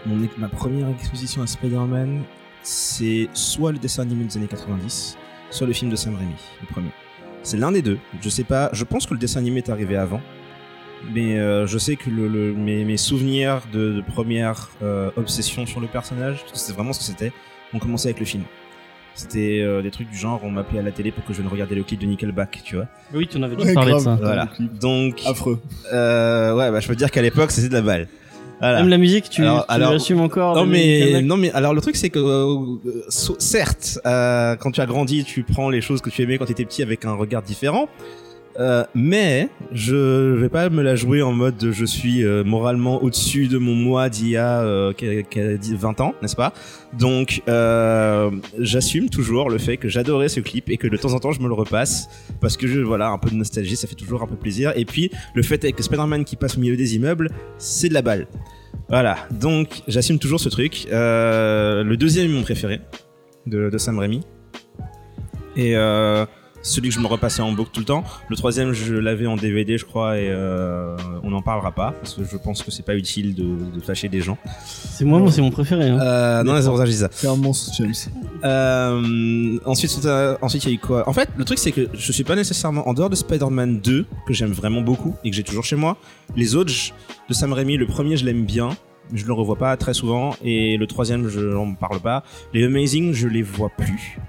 mon, 0.05 0.27
ma 0.37 0.49
première 0.49 0.89
exposition 0.89 1.41
à 1.41 1.47
Spider-Man, 1.47 2.21
c'est 2.61 3.27
soit 3.33 3.71
le 3.71 3.79
dessin 3.79 4.03
animé 4.03 4.25
des 4.25 4.37
années 4.37 4.47
90, 4.47 5.17
soit 5.49 5.65
le 5.67 5.73
film 5.73 5.89
de 5.89 5.95
Sam 5.95 6.15
Raimi, 6.15 6.33
le 6.61 6.67
premier. 6.67 6.89
C'est 7.41 7.57
l'un 7.57 7.71
des 7.71 7.81
deux. 7.81 7.97
Je 8.21 8.29
sais 8.29 8.43
pas. 8.43 8.69
Je 8.73 8.83
pense 8.83 9.05
que 9.07 9.13
le 9.13 9.19
dessin 9.19 9.39
animé 9.39 9.59
est 9.59 9.69
arrivé 9.69 9.95
avant. 9.95 10.21
Mais 11.13 11.39
euh, 11.39 11.65
je 11.65 11.77
sais 11.77 11.95
que 11.95 12.09
le, 12.09 12.27
le- 12.27 12.53
mes, 12.53 12.83
mes 12.83 12.97
souvenirs 12.97 13.61
de, 13.71 13.93
de 13.93 14.01
première 14.01 14.69
euh, 14.83 15.09
obsession 15.15 15.65
sur 15.65 15.79
le 15.79 15.87
personnage, 15.87 16.39
parce 16.41 16.51
que 16.51 16.57
c'est 16.59 16.73
vraiment 16.73 16.91
ce 16.91 16.99
que 16.99 17.05
c'était, 17.05 17.31
ont 17.73 17.79
commencé 17.79 18.07
avec 18.07 18.19
le 18.19 18.25
film. 18.25 18.43
C'était 19.15 19.59
euh, 19.61 19.81
des 19.81 19.91
trucs 19.91 20.09
du 20.09 20.17
genre, 20.17 20.39
on 20.43 20.49
m'appelait 20.51 20.79
à 20.79 20.81
la 20.83 20.91
télé 20.91 21.11
pour 21.11 21.25
que 21.25 21.33
je 21.33 21.41
ne 21.41 21.49
regardais 21.49 21.75
le 21.75 21.83
clip 21.83 21.99
de 21.99 22.05
Nickelback, 22.05 22.61
tu 22.63 22.75
vois. 22.77 22.85
Oui, 23.13 23.27
tu 23.27 23.37
en 23.37 23.43
avais 23.43 23.55
Ouais, 23.55 23.61
déjà 23.63 23.73
parlé 23.73 23.93
de 23.93 23.99
ça. 23.99 24.17
Voilà. 24.21 24.47
Donc, 24.79 25.21
Affreux. 25.25 25.59
euh, 25.91 26.55
ouais, 26.55 26.71
bah, 26.71 26.79
je 26.79 26.87
peux 26.87 26.95
dire 26.95 27.11
qu'à 27.11 27.21
l'époque, 27.21 27.51
c'était 27.51 27.67
de 27.69 27.73
la 27.73 27.81
balle. 27.81 28.07
Voilà. 28.61 28.79
Même 28.79 28.89
la 28.89 28.97
musique, 28.97 29.29
tu, 29.29 29.41
Alors- 29.41 29.65
tu 29.67 29.73
alors- 29.73 29.91
l'assumes 29.93 30.19
encore. 30.21 30.53
Non 30.55 30.65
mais 30.65 31.21
non 31.21 31.37
mais 31.37 31.49
alors 31.51 31.73
le 31.73 31.79
truc 31.79 31.95
c'est 31.95 32.09
que 32.09 32.19
euh, 32.19 32.77
euh, 32.85 33.05
so- 33.07 33.37
certes 33.39 33.99
euh, 34.05 34.57
quand 34.57 34.71
tu 34.71 34.81
as 34.81 34.85
grandi 34.85 35.23
tu 35.23 35.43
prends 35.43 35.69
les 35.69 35.79
choses 35.79 36.01
que 36.01 36.09
tu 36.09 36.21
aimais 36.23 36.37
quand 36.37 36.43
tu 36.45 36.51
étais 36.51 36.65
petit 36.65 36.83
avec 36.83 37.05
un 37.05 37.13
regard 37.13 37.41
différent 37.41 37.87
euh, 38.59 38.83
mais 38.93 39.49
je 39.71 40.33
vais 40.35 40.49
pas 40.49 40.69
me 40.69 40.81
la 40.81 40.95
jouer 40.95 41.21
en 41.21 41.31
mode 41.31 41.57
de 41.57 41.71
je 41.71 41.85
suis 41.85 42.23
euh, 42.25 42.43
moralement 42.43 43.01
au-dessus 43.01 43.47
de 43.47 43.57
mon 43.57 43.73
moi 43.73 44.09
d'il 44.09 44.29
y 44.29 44.37
a 44.37 44.61
euh, 44.61 44.91
qu'à- 44.93 45.23
qu'à 45.23 45.55
10 45.57 45.75
20 45.75 46.01
ans 46.01 46.13
n'est-ce 46.21 46.35
pas? 46.35 46.53
Donc 46.97 47.41
euh, 47.47 48.29
j'assume 48.59 49.09
toujours 49.09 49.49
le 49.49 49.57
fait 49.59 49.77
que 49.77 49.87
j'adorais 49.87 50.29
ce 50.29 50.39
clip 50.41 50.69
et 50.69 50.77
que 50.77 50.87
de 50.87 50.97
temps 50.97 51.13
en 51.13 51.19
temps 51.19 51.31
je 51.31 51.39
me 51.41 51.47
le 51.47 51.53
repasse 51.53 52.09
parce 52.41 52.57
que 52.57 52.65
voilà 52.83 53.09
un 53.09 53.17
peu 53.17 53.29
de 53.29 53.35
nostalgie 53.35 53.75
ça 53.75 53.87
fait 53.87 53.95
toujours 53.95 54.23
un 54.23 54.27
peu 54.27 54.35
plaisir 54.35 54.73
et 54.75 54.85
puis 54.85 55.09
le 55.35 55.41
fait 55.43 55.63
avec 55.63 55.79
Spider-Man 55.81 56.25
qui 56.25 56.35
passe 56.35 56.57
au 56.57 56.59
milieu 56.59 56.75
des 56.77 56.95
immeubles 56.95 57.29
c'est 57.57 57.89
de 57.89 57.93
la 57.93 58.01
balle 58.01 58.27
voilà, 58.87 59.17
donc 59.29 59.83
j'assume 59.87 60.17
toujours 60.17 60.39
ce 60.39 60.49
truc. 60.49 60.87
Euh, 60.91 61.83
le 61.83 61.95
deuxième 61.95 62.25
est 62.25 62.33
mon 62.33 62.41
préféré 62.41 62.81
de, 63.45 63.69
de 63.69 63.77
Sam 63.77 63.99
Raimi. 63.99 64.21
Et 65.55 65.75
euh, 65.75 66.25
celui 66.61 66.89
que 66.89 66.95
je 66.95 66.99
me 66.99 67.07
repassais 67.07 67.41
en 67.41 67.51
boucle 67.51 67.69
tout 67.73 67.79
le 67.79 67.85
temps. 67.85 68.03
Le 68.29 68.35
troisième, 68.35 68.73
je 68.73 68.93
l'avais 68.95 69.27
en 69.27 69.35
DVD, 69.35 69.77
je 69.77 69.85
crois, 69.85 70.17
et 70.17 70.27
euh, 70.29 70.95
on 71.23 71.29
n'en 71.29 71.41
parlera 71.41 71.71
pas 71.71 71.91
parce 72.01 72.15
que 72.15 72.23
je 72.23 72.37
pense 72.37 72.63
que 72.63 72.71
c'est 72.71 72.83
pas 72.85 72.95
utile 72.95 73.33
de, 73.35 73.43
de 73.75 73.79
fâcher 73.79 74.09
des 74.09 74.21
gens. 74.21 74.37
C'est 74.67 75.05
moi, 75.05 75.21
c'est 75.31 75.41
mon 75.41 75.51
préféré. 75.51 75.89
Hein. 75.89 75.99
Euh, 75.99 76.43
non, 76.43 76.59
c'est 76.61 76.67
pour 76.67 76.77
ça 76.77 76.83
que 76.83 76.89
je 76.89 76.95
dis 76.95 77.01
ça. 77.01 77.09
C'est 77.11 77.27
un 77.27 77.35
monstre, 77.35 77.71
James. 77.77 77.93
Euh, 78.43 79.57
ensuite, 79.65 79.99
euh, 80.05 80.35
ensuite, 80.41 80.63
il 80.65 80.69
y 80.69 80.71
a 80.71 80.75
eu 80.75 80.79
quoi? 80.79 81.07
En 81.07 81.13
fait, 81.13 81.29
le 81.37 81.45
truc, 81.45 81.59
c'est 81.59 81.71
que 81.71 81.87
je 81.93 82.11
suis 82.11 82.23
pas 82.23 82.35
nécessairement 82.35 82.87
en 82.87 82.93
dehors 82.93 83.09
de 83.09 83.15
Spider-Man 83.15 83.79
2, 83.79 84.05
que 84.27 84.33
j'aime 84.33 84.51
vraiment 84.51 84.81
beaucoup 84.81 85.15
et 85.23 85.29
que 85.29 85.35
j'ai 85.35 85.43
toujours 85.43 85.63
chez 85.65 85.75
moi. 85.75 85.97
Les 86.35 86.55
autres, 86.55 86.71
je- 86.71 86.91
de 87.27 87.33
Sam 87.33 87.53
Raimi, 87.53 87.77
le 87.77 87.85
premier, 87.87 88.17
je 88.17 88.25
l'aime 88.25 88.45
bien. 88.45 88.69
Je 89.13 89.25
le 89.25 89.33
revois 89.33 89.55
pas 89.55 89.75
très 89.77 89.93
souvent. 89.93 90.35
Et 90.43 90.77
le 90.77 90.85
troisième, 90.87 91.29
je 91.29 91.39
n'en 91.39 91.73
parle 91.73 91.99
pas. 91.99 92.23
Les 92.53 92.63
Amazing, 92.65 93.13
je 93.13 93.27
les 93.27 93.41
vois 93.41 93.69
plus. 93.75 94.19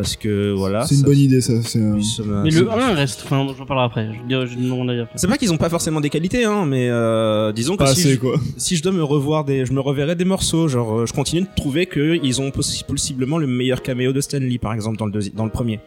Parce 0.00 0.14
que 0.16 0.52
voilà. 0.52 0.86
c'est 0.86 0.94
une 0.94 1.00
ça- 1.00 1.06
bonne 1.06 1.18
idée, 1.18 1.40
ça. 1.40 1.54
C'est 1.62 1.80
un- 1.82 2.00
ça 2.00 2.22
Mais 2.44 2.50
le 2.50 2.70
1 2.70 2.94
reste. 2.94 3.22
Enfin, 3.24 3.44
j'en 3.58 3.66
parlerai 3.66 3.86
après. 3.86 4.08
Je 4.22 4.28
dirai 4.28 4.46
je 4.46 4.54
dis 4.54 4.66
mon 4.66 4.88
avis 4.88 5.00
après. 5.00 5.18
C'est 5.18 5.26
pas 5.26 5.36
qu'ils 5.36 5.52
ont 5.52 5.56
pas 5.56 5.68
forcément 5.68 6.00
des 6.00 6.08
qualités, 6.10 6.44
hein, 6.44 6.64
mais 6.66 6.88
euh, 6.88 7.50
disons 7.52 7.74
que 7.76 7.82
Pas 7.82 7.94
si 7.94 8.00
assez, 8.02 8.14
je, 8.14 8.18
quoi. 8.20 8.36
si 8.56 8.76
je 8.76 8.82
dois 8.82 8.92
me 8.92 9.02
revoir 9.02 9.44
des, 9.44 9.66
je 9.66 9.72
me 9.72 9.80
reverrai 9.80 10.14
des 10.14 10.24
morceaux. 10.24 10.68
Genre, 10.68 11.00
euh, 11.00 11.06
je 11.06 11.12
continue 11.12 11.42
de 11.42 11.48
trouver 11.56 11.86
que 11.86 12.18
ils 12.22 12.40
ont 12.40 12.50
possi- 12.50 12.84
possiblement 12.84 13.38
le 13.38 13.46
meilleur 13.48 13.82
caméo 13.82 14.12
de 14.12 14.20
Stanley, 14.20 14.58
par 14.58 14.72
exemple, 14.72 14.96
dans 14.98 15.06
le 15.06 15.12
dans 15.34 15.44
le 15.44 15.50
premier, 15.50 15.80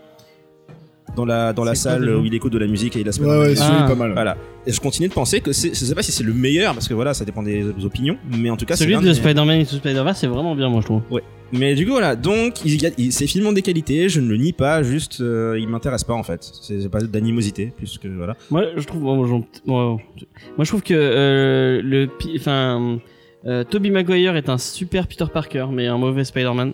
dans 1.15 1.25
la 1.25 1.53
dans 1.53 1.63
la 1.63 1.75
salle 1.75 2.10
où 2.10 2.25
il 2.25 2.34
écoute 2.34 2.53
de 2.53 2.58
la 2.58 2.68
musique 2.68 2.96
et 2.96 3.01
il 3.01 3.08
a 3.10 3.12
Ouais, 3.20 3.27
ouais, 3.48 3.53
Ah. 3.60 3.84
est 3.86 3.88
pas 3.89 3.96
mal. 3.96 4.13
Voilà. 4.13 4.38
Et 4.65 4.72
je 4.72 4.80
continue 4.80 5.08
de 5.10 5.13
penser 5.13 5.41
que 5.41 5.51
c'est, 5.53 5.70
je 5.70 5.86
sais 5.86 5.96
pas 5.96 6.03
si 6.03 6.12
c'est 6.12 6.24
le 6.24 6.34
meilleur 6.34 6.74
parce 6.74 6.88
que 6.88 6.94
voilà, 6.94 7.13
ça 7.13 7.25
dépend 7.25 7.41
des, 7.44 7.63
des 7.63 7.86
opinions, 7.86 8.18
mais 8.38 8.50
en 8.50 8.58
tout 8.58 8.65
cas, 8.65 8.75
Celui 8.75 8.96
de 8.96 9.01
des- 9.01 9.13
Spider-Man 9.15 9.60
et 9.62 9.65
tout 9.65 9.75
Spider-Verse, 9.75 10.20
c'est 10.20 10.27
vraiment 10.27 10.56
bien, 10.56 10.70
moi 10.70 10.82
je 10.82 10.86
trouve. 10.86 11.01
Mais 11.53 11.75
du 11.75 11.86
coup, 11.86 11.91
voilà. 11.91 12.15
Donc, 12.15 12.63
il 12.63 12.80
il- 12.98 13.12
ces 13.12 13.27
films 13.27 13.48
ont 13.48 13.51
des 13.51 13.62
qualités. 13.63 14.08
Je 14.08 14.22
ne 14.22 14.30
le 14.30 14.38
nie 14.38 14.53
pas. 14.53 14.84
Juste, 14.84 15.20
euh, 15.20 15.58
ils 15.60 15.68
m'intéressent 15.68 16.08
pas 16.08 16.13
en 16.13 16.24
fait. 16.24 16.50
C'est, 16.62 16.80
c'est 16.82 16.89
pas 16.89 17.01
d'animosité, 17.01 17.74
plus 17.75 17.98
que 17.98 18.08
voilà. 18.08 18.38
Moi, 18.50 18.65
je 18.77 18.86
trouve, 18.86 19.01
moi, 19.01 19.27
je 20.60 20.65
trouve 20.70 20.82
que 20.82 20.94
euh, 20.94 21.82
le, 21.84 22.08
enfin, 22.38 23.00
euh, 23.46 23.63
Tobey 23.63 23.89
Maguire 23.89 24.36
est 24.38 24.48
un 24.50 24.58
super 24.58 25.08
Peter 25.08 25.25
Parker, 25.34 25.65
mais 25.72 25.88
un 25.88 25.98
mauvais 25.98 26.24
Spider-Man. 26.24 26.74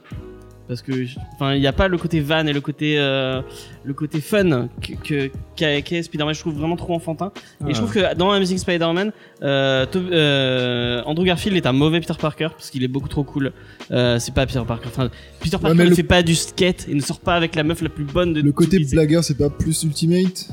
Parce 0.67 0.81
que, 0.81 0.91
enfin, 1.35 1.53
il 1.55 1.61
n'y 1.61 1.67
a 1.67 1.71
pas 1.71 1.87
le 1.87 1.97
côté 1.97 2.19
van 2.19 2.45
et 2.45 2.51
le 2.51 2.59
côté, 2.59 2.95
euh, 2.99 3.41
le 3.85 3.93
côté 3.93 4.19
fun 4.19 4.67
que, 5.05 5.29
qu'est 5.55 6.03
Spider-Man. 6.03 6.33
Je 6.33 6.39
trouve 6.41 6.55
vraiment 6.55 6.75
trop 6.75 6.93
enfantin. 6.93 7.31
Et 7.65 7.73
je 7.73 7.77
trouve 7.79 7.93
que 7.93 8.13
dans 8.15 8.31
Amazing 8.31 8.57
Spider-Man, 8.57 9.13
euh, 9.43 9.85
euh, 9.95 11.01
Andrew 11.05 11.23
Garfield 11.23 11.55
est 11.55 11.65
un 11.67 11.71
mauvais 11.71 12.01
Peter 12.01 12.13
Parker 12.19 12.49
parce 12.51 12.69
qu'il 12.69 12.83
est 12.83 12.89
beaucoup 12.89 13.07
trop 13.07 13.23
cool. 13.23 13.53
Euh, 13.91 14.19
c'est 14.19 14.33
pas 14.33 14.45
Peter 14.45 14.61
Parker. 14.67 14.87
Enfin, 14.89 15.09
Peter 15.39 15.57
Parker 15.57 15.77
ne 15.77 15.89
le- 15.89 15.95
fait 15.95 16.03
pas 16.03 16.21
du 16.21 16.35
skate 16.35 16.87
et 16.89 16.93
ne 16.93 16.99
sort 17.01 17.21
pas 17.21 17.35
avec 17.35 17.55
la 17.55 17.63
meuf 17.63 17.81
la 17.81 17.89
plus 17.89 18.03
bonne 18.03 18.33
de 18.33 18.41
Le 18.41 18.51
côté 18.51 18.77
blagueur, 18.79 19.23
c'est 19.23 19.37
pas 19.37 19.49
plus 19.49 19.83
Ultimate? 19.83 20.49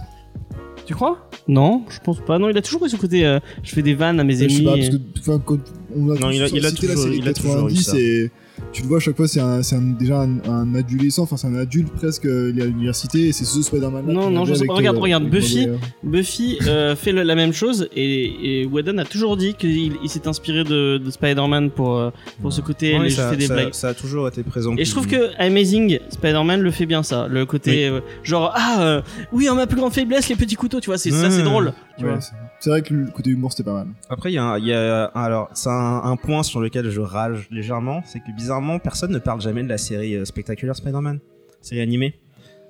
Tu 0.87 0.94
crois? 0.94 1.28
Non, 1.49 1.85
je 1.88 1.99
pense 1.99 2.21
pas. 2.21 2.38
Non, 2.38 2.50
il 2.50 2.56
a 2.56 2.62
toujours 2.62 2.85
eu 2.87 2.88
ce 2.90 2.97
côté. 2.97 3.26
euh, 3.26 3.40
je 3.62 3.73
fais 3.75 3.83
des 3.83 3.94
vannes 3.94 4.21
à 4.21 4.25
mes 4.25 4.35
Je 4.35 4.38
sais 4.40 4.44
ennemis. 4.44 4.64
pas, 4.64 4.76
et- 4.76 4.80
parce 4.80 4.90
que 4.90 5.02
enfin, 5.21 5.42
quand 5.44 5.59
on 5.97 6.11
a 6.11 6.18
Non, 6.21 6.30
il 6.30 6.42
a- 6.42 6.47
il 6.47 6.50
toujours- 6.52 6.59
il 6.59 6.66
a 6.66 6.71
toujours 6.73 7.06
eu 7.09 7.21
90 7.21 7.83
ça. 7.83 7.99
et 7.99 8.30
tu 8.75 8.83
le 8.83 8.88
vois 8.88 8.97
à 8.99 9.00
chaque 9.00 9.16
fois, 9.16 9.28
c'est 9.28 9.40
un, 9.40 9.62
c'est 9.62 9.76
un- 9.76 9.81
déjà 9.99 10.21
un, 10.21 10.38
un 10.50 10.75
adolescent, 10.75 11.23
enfin 11.23 11.37
c'est 11.37 11.47
un 11.47 11.54
adulte 11.54 11.90
presque, 11.93 12.26
euh, 12.26 12.50
il 12.52 12.59
est 12.59 12.62
à 12.64 12.66
l'université 12.66 13.28
et 13.28 13.33
c'est 13.33 13.45
ce 13.45 13.62
Spider-Man. 13.62 14.04
Non, 14.07 14.31
non, 14.31 14.45
je 14.45 14.52
sais 14.54 14.66
pas. 14.66 14.75
Regarde, 14.75 14.97
euh, 14.97 15.00
regarde, 15.00 15.31
Buffy. 15.31 15.69
Buffy 16.02 16.59
euh, 16.66 16.97
fait 16.97 17.12
le- 17.12 17.23
la 17.23 17.35
même 17.37 17.52
chose 17.52 17.88
et, 17.95 18.62
et 18.62 18.66
Whedon 18.66 18.99
a 18.99 19.04
toujours 19.04 19.37
dit 19.37 19.54
qu'il 19.54 19.93
il 20.02 20.09
s'est 20.11 20.26
inspiré 20.28 20.64
de, 20.64 20.99
de 20.99 21.11
Spider-Man 21.11 21.71
pour, 21.71 22.12
pour 22.43 22.52
ce 22.52 22.61
côté. 22.61 22.99
Ouais, 22.99 23.11
ça, 23.11 23.31
fait 23.31 23.37
des 23.37 23.47
ça- 23.47 23.54
blagues. 23.54 23.73
ça 23.75 23.88
a 23.90 23.95
toujours 23.95 24.26
été 24.28 24.43
présent. 24.43 24.75
Et 24.76 24.85
je 24.85 24.90
trouve 24.90 25.07
que 25.07 25.31
Amazing 25.38 26.00
Spider-Man 26.11 26.61
le 26.61 26.71
fait 26.73 26.87
bien 26.87 27.02
ça, 27.04 27.28
le 27.28 27.47
côté 27.47 27.87
euh, 27.88 28.00
genre 28.25 28.52
ah 28.54 28.78
euh, 28.83 29.02
oui 29.33 29.49
on 29.50 29.54
ma 29.54 29.66
plus 29.69 29.76
grande 29.78 29.93
faiblesse 29.93 30.28
les 30.28 30.35
petits 30.37 30.57
couteaux 30.57 30.81
tu 30.81 30.90
vois 30.90 30.99
c'est 30.99 31.11
ça 31.11 31.31
c'est 31.31 31.43
drôle 31.43 31.73
tu 31.99 32.04
Ouais, 32.04 32.11
vois. 32.11 32.21
C'est- 32.64 32.71
vrai 32.71 32.83
que 32.83 32.94
le 32.94 33.11
côté 33.11 33.30
humour 33.30 33.52
c'était 33.52 33.64
pas 33.64 33.75
mal. 33.75 33.88
Après, 34.09 34.30
il 34.33 34.35
y 34.35 34.38
a, 34.38 34.44
un- 34.44 34.59
il 34.59 34.66
y 34.66 34.73
a 34.73 35.04
un- 35.04 35.11
alors 35.14 35.50
c'est 35.54 35.68
un, 35.68 36.00
un 36.04 36.16
point 36.16 36.42
sur 36.42 36.61
lequel 36.61 36.90
je 36.90 37.00
rage 37.00 37.47
légèrement, 37.50 38.02
c'est 38.06 38.21
que 38.21 38.33
bizarrement, 38.35 38.78
personne 38.78 39.12
ne 39.12 39.18
parle 39.18 39.40
jamais 39.40 39.62
de 39.62 39.68
la 39.68 39.78
série 39.78 40.16
euh, 40.16 40.25
Spectacular 40.25 40.75
Spider-Man, 40.75 41.18
série 41.61 41.80
animée, 41.83 42.14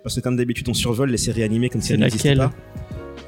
parce 0.02 0.14
que 0.16 0.20
comme 0.20 0.36
d'habitude, 0.36 0.68
on 0.68 0.74
survole 0.74 1.10
les 1.10 1.16
séries 1.16 1.42
animées 1.42 1.68
comme 1.70 1.80
si 1.80 1.92
elles 1.92 2.00
n'existaient 2.00 2.36
pas. 2.36 2.52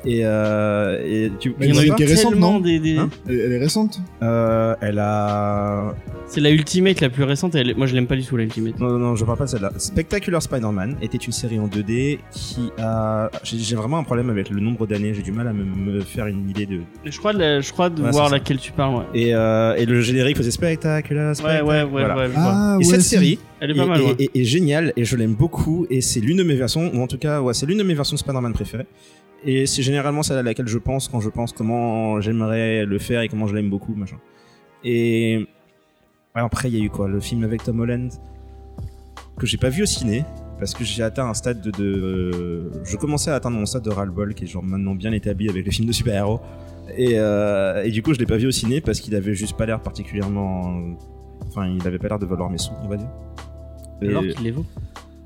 Et, 0.06 0.20
euh, 0.24 1.02
et 1.04 1.32
tu, 1.40 1.52
Il 1.60 1.66
y 1.68 1.72
en 1.72 1.78
a 1.80 1.84
une 1.84 1.94
qui 1.96 2.04
est 2.04 2.06
récente, 2.06 2.30
tellement 2.32 2.52
non 2.54 2.60
des, 2.60 2.78
des- 2.78 2.96
Hein 2.98 3.10
Elle, 3.28 3.40
elle 3.40 3.52
est 3.52 3.58
récente 3.58 3.98
euh, 4.22 4.74
elle 4.80 4.98
a 5.00 5.94
c'est 6.28 6.40
la 6.40 6.50
Ultimate 6.50 7.00
la 7.00 7.08
plus 7.08 7.22
récente 7.24 7.54
elle 7.54 7.76
moi 7.76 7.86
je 7.86 7.94
l'aime 7.94 8.06
pas 8.08 8.16
du 8.16 8.24
tout 8.24 8.36
la 8.36 8.44
Ultimate. 8.44 8.78
Non, 8.80 8.88
non, 8.90 8.98
non, 8.98 9.16
je 9.16 9.24
parle 9.24 9.38
pas 9.38 9.44
de 9.44 9.50
celle-là. 9.50 9.70
Spectacular 9.78 10.42
Spider-Man 10.42 10.96
était 11.02 11.18
une 11.18 11.32
série 11.32 11.58
en 11.60 11.68
2D 11.68 12.18
qui 12.32 12.70
a. 12.78 13.30
J'ai 13.44 13.76
vraiment 13.76 13.98
un 13.98 14.02
problème 14.04 14.28
avec 14.30 14.50
le 14.50 14.60
nombre 14.60 14.86
d'années, 14.86 15.12
j'ai 15.14 15.22
du 15.22 15.30
mal 15.32 15.46
à 15.48 15.52
me, 15.52 15.64
me 15.64 16.00
faire 16.00 16.26
une 16.26 16.48
idée 16.50 16.66
de. 16.66 16.80
Je 17.04 17.16
crois 17.18 17.32
de, 17.32 17.38
la- 17.38 17.60
je 17.60 17.72
crois 17.72 17.90
de 17.90 18.02
Ouais, 18.02 18.10
voir 18.10 18.28
laquelle 18.30 18.58
tu 18.58 18.72
parles 18.72 18.96
ouais. 18.96 19.04
Et, 19.14 19.34
euh, 19.34 19.74
et 19.76 19.86
le 19.86 20.00
générique 20.00 20.36
faisait 20.36 20.50
Spectacular, 20.50 21.28
Ouais 21.28 21.34
Spectacular. 21.34 21.66
ouais 21.66 21.82
ouais, 21.82 21.88
Voilà. 21.90 22.16
ouais. 22.16 22.30
Ah 22.36 22.76
Et 22.80 22.84
cette 22.84 23.02
série 23.02 23.38
Elle 23.60 23.70
est 23.72 23.74
mal 23.86 24.00
géniale 24.34 24.92
et 24.96 25.04
je 25.04 25.16
l'aime 25.16 25.34
beaucoup 25.34 25.86
et 25.90 26.00
c'est 26.00 26.20
l'une 26.20 26.36
de 26.38 26.42
mes 26.44 26.54
versions, 26.56 26.90
ou 26.94 27.00
en 27.02 27.06
tout 27.06 27.18
cas, 27.18 27.40
ouais, 27.40 27.54
c'est 27.54 27.66
l'une 27.66 27.78
de 27.78 27.82
mes 27.84 27.94
versions 27.94 28.14
de 28.14 28.20
Spider-Man 28.20 28.52
préférées. 28.52 28.86
Et 29.46 29.66
c'est 29.66 29.82
généralement 29.82 30.22
celle 30.22 30.38
à 30.38 30.42
laquelle 30.42 30.66
je 30.66 30.78
pense 30.78 31.08
quand 31.08 31.20
je 31.20 31.28
pense 31.30 31.52
comment 31.52 32.20
j'aimerais 32.20 32.84
le 32.84 32.98
faire 32.98 33.20
et 33.22 33.28
comment 33.28 33.46
je 33.46 33.54
l'aime 33.54 33.70
beaucoup, 33.70 33.94
machin. 33.94 34.16
Et 34.84 35.46
après, 36.34 36.68
il 36.68 36.76
y 36.76 36.80
a 36.80 36.84
eu 36.84 36.90
quoi? 36.90 37.06
Le 37.08 37.20
film 37.20 37.44
avec 37.44 37.62
Tom 37.62 37.80
Holland 37.80 38.10
que 39.38 39.46
j'ai 39.46 39.56
pas 39.58 39.68
vu 39.68 39.82
au 39.82 39.86
ciné 39.86 40.24
parce 40.58 40.72
que 40.74 40.82
j'ai 40.82 41.02
atteint 41.02 41.28
un 41.28 41.34
stade 41.34 41.60
de, 41.60 41.70
de- 41.70 41.84
euh, 41.84 42.70
je 42.84 42.96
commençais 42.96 43.30
à 43.30 43.34
atteindre 43.34 43.58
mon 43.58 43.66
stade 43.66 43.82
de 43.82 43.90
ras-le-bol 43.90 44.34
qui 44.34 44.44
est 44.44 44.46
genre 44.46 44.62
maintenant 44.62 44.94
bien 44.94 45.12
établi 45.12 45.48
avec 45.50 45.64
les 45.64 45.70
films 45.70 45.86
de 45.86 45.92
super-héros 45.92 46.40
et, 46.96 47.12
euh, 47.18 47.84
et 47.84 47.90
du 47.90 48.02
coup 48.02 48.14
je 48.14 48.18
l'ai 48.18 48.24
pas 48.24 48.38
vu 48.38 48.46
au 48.46 48.50
ciné 48.50 48.80
parce 48.80 49.00
qu'il 49.00 49.14
avait 49.14 49.34
juste 49.34 49.54
pas 49.58 49.66
l'air 49.66 49.80
particulièrement 49.82 50.80
enfin 51.48 51.66
il 51.68 51.86
avait 51.86 51.98
pas 51.98 52.08
l'air 52.08 52.18
de 52.18 52.24
valoir 52.24 52.48
mes 52.48 52.56
sous 52.56 52.72
on 52.82 52.88
va 52.88 52.96
dire 52.96 53.08
et- 54.00 54.08
Alors 54.08 54.22
qu'il 54.22 54.42
les 54.44 54.50
vaut. 54.52 54.64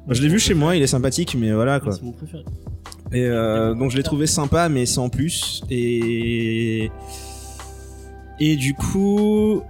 Bah, 0.09 0.15
je 0.15 0.23
l'ai 0.23 0.29
vu 0.29 0.41
chez 0.41 0.55
moi 0.55 0.75
il 0.75 0.83
est 0.83 0.89
sympathique 0.89 1.37
mais 1.39 1.53
voilà 1.53 1.79
quoi 1.79 1.93
C'est 1.93 2.03
mon 2.03 2.11
préféré. 2.13 2.45
Et 3.13 3.25
euh, 3.25 3.75
donc 3.75 3.91
je 3.91 3.97
l'ai 3.97 4.03
trouvé 4.03 4.27
sympa 4.27 4.69
mais 4.69 4.87
sans 4.87 5.09
plus. 5.09 5.63
Et 5.71 6.91
du 8.39 8.75
coup 8.75 9.63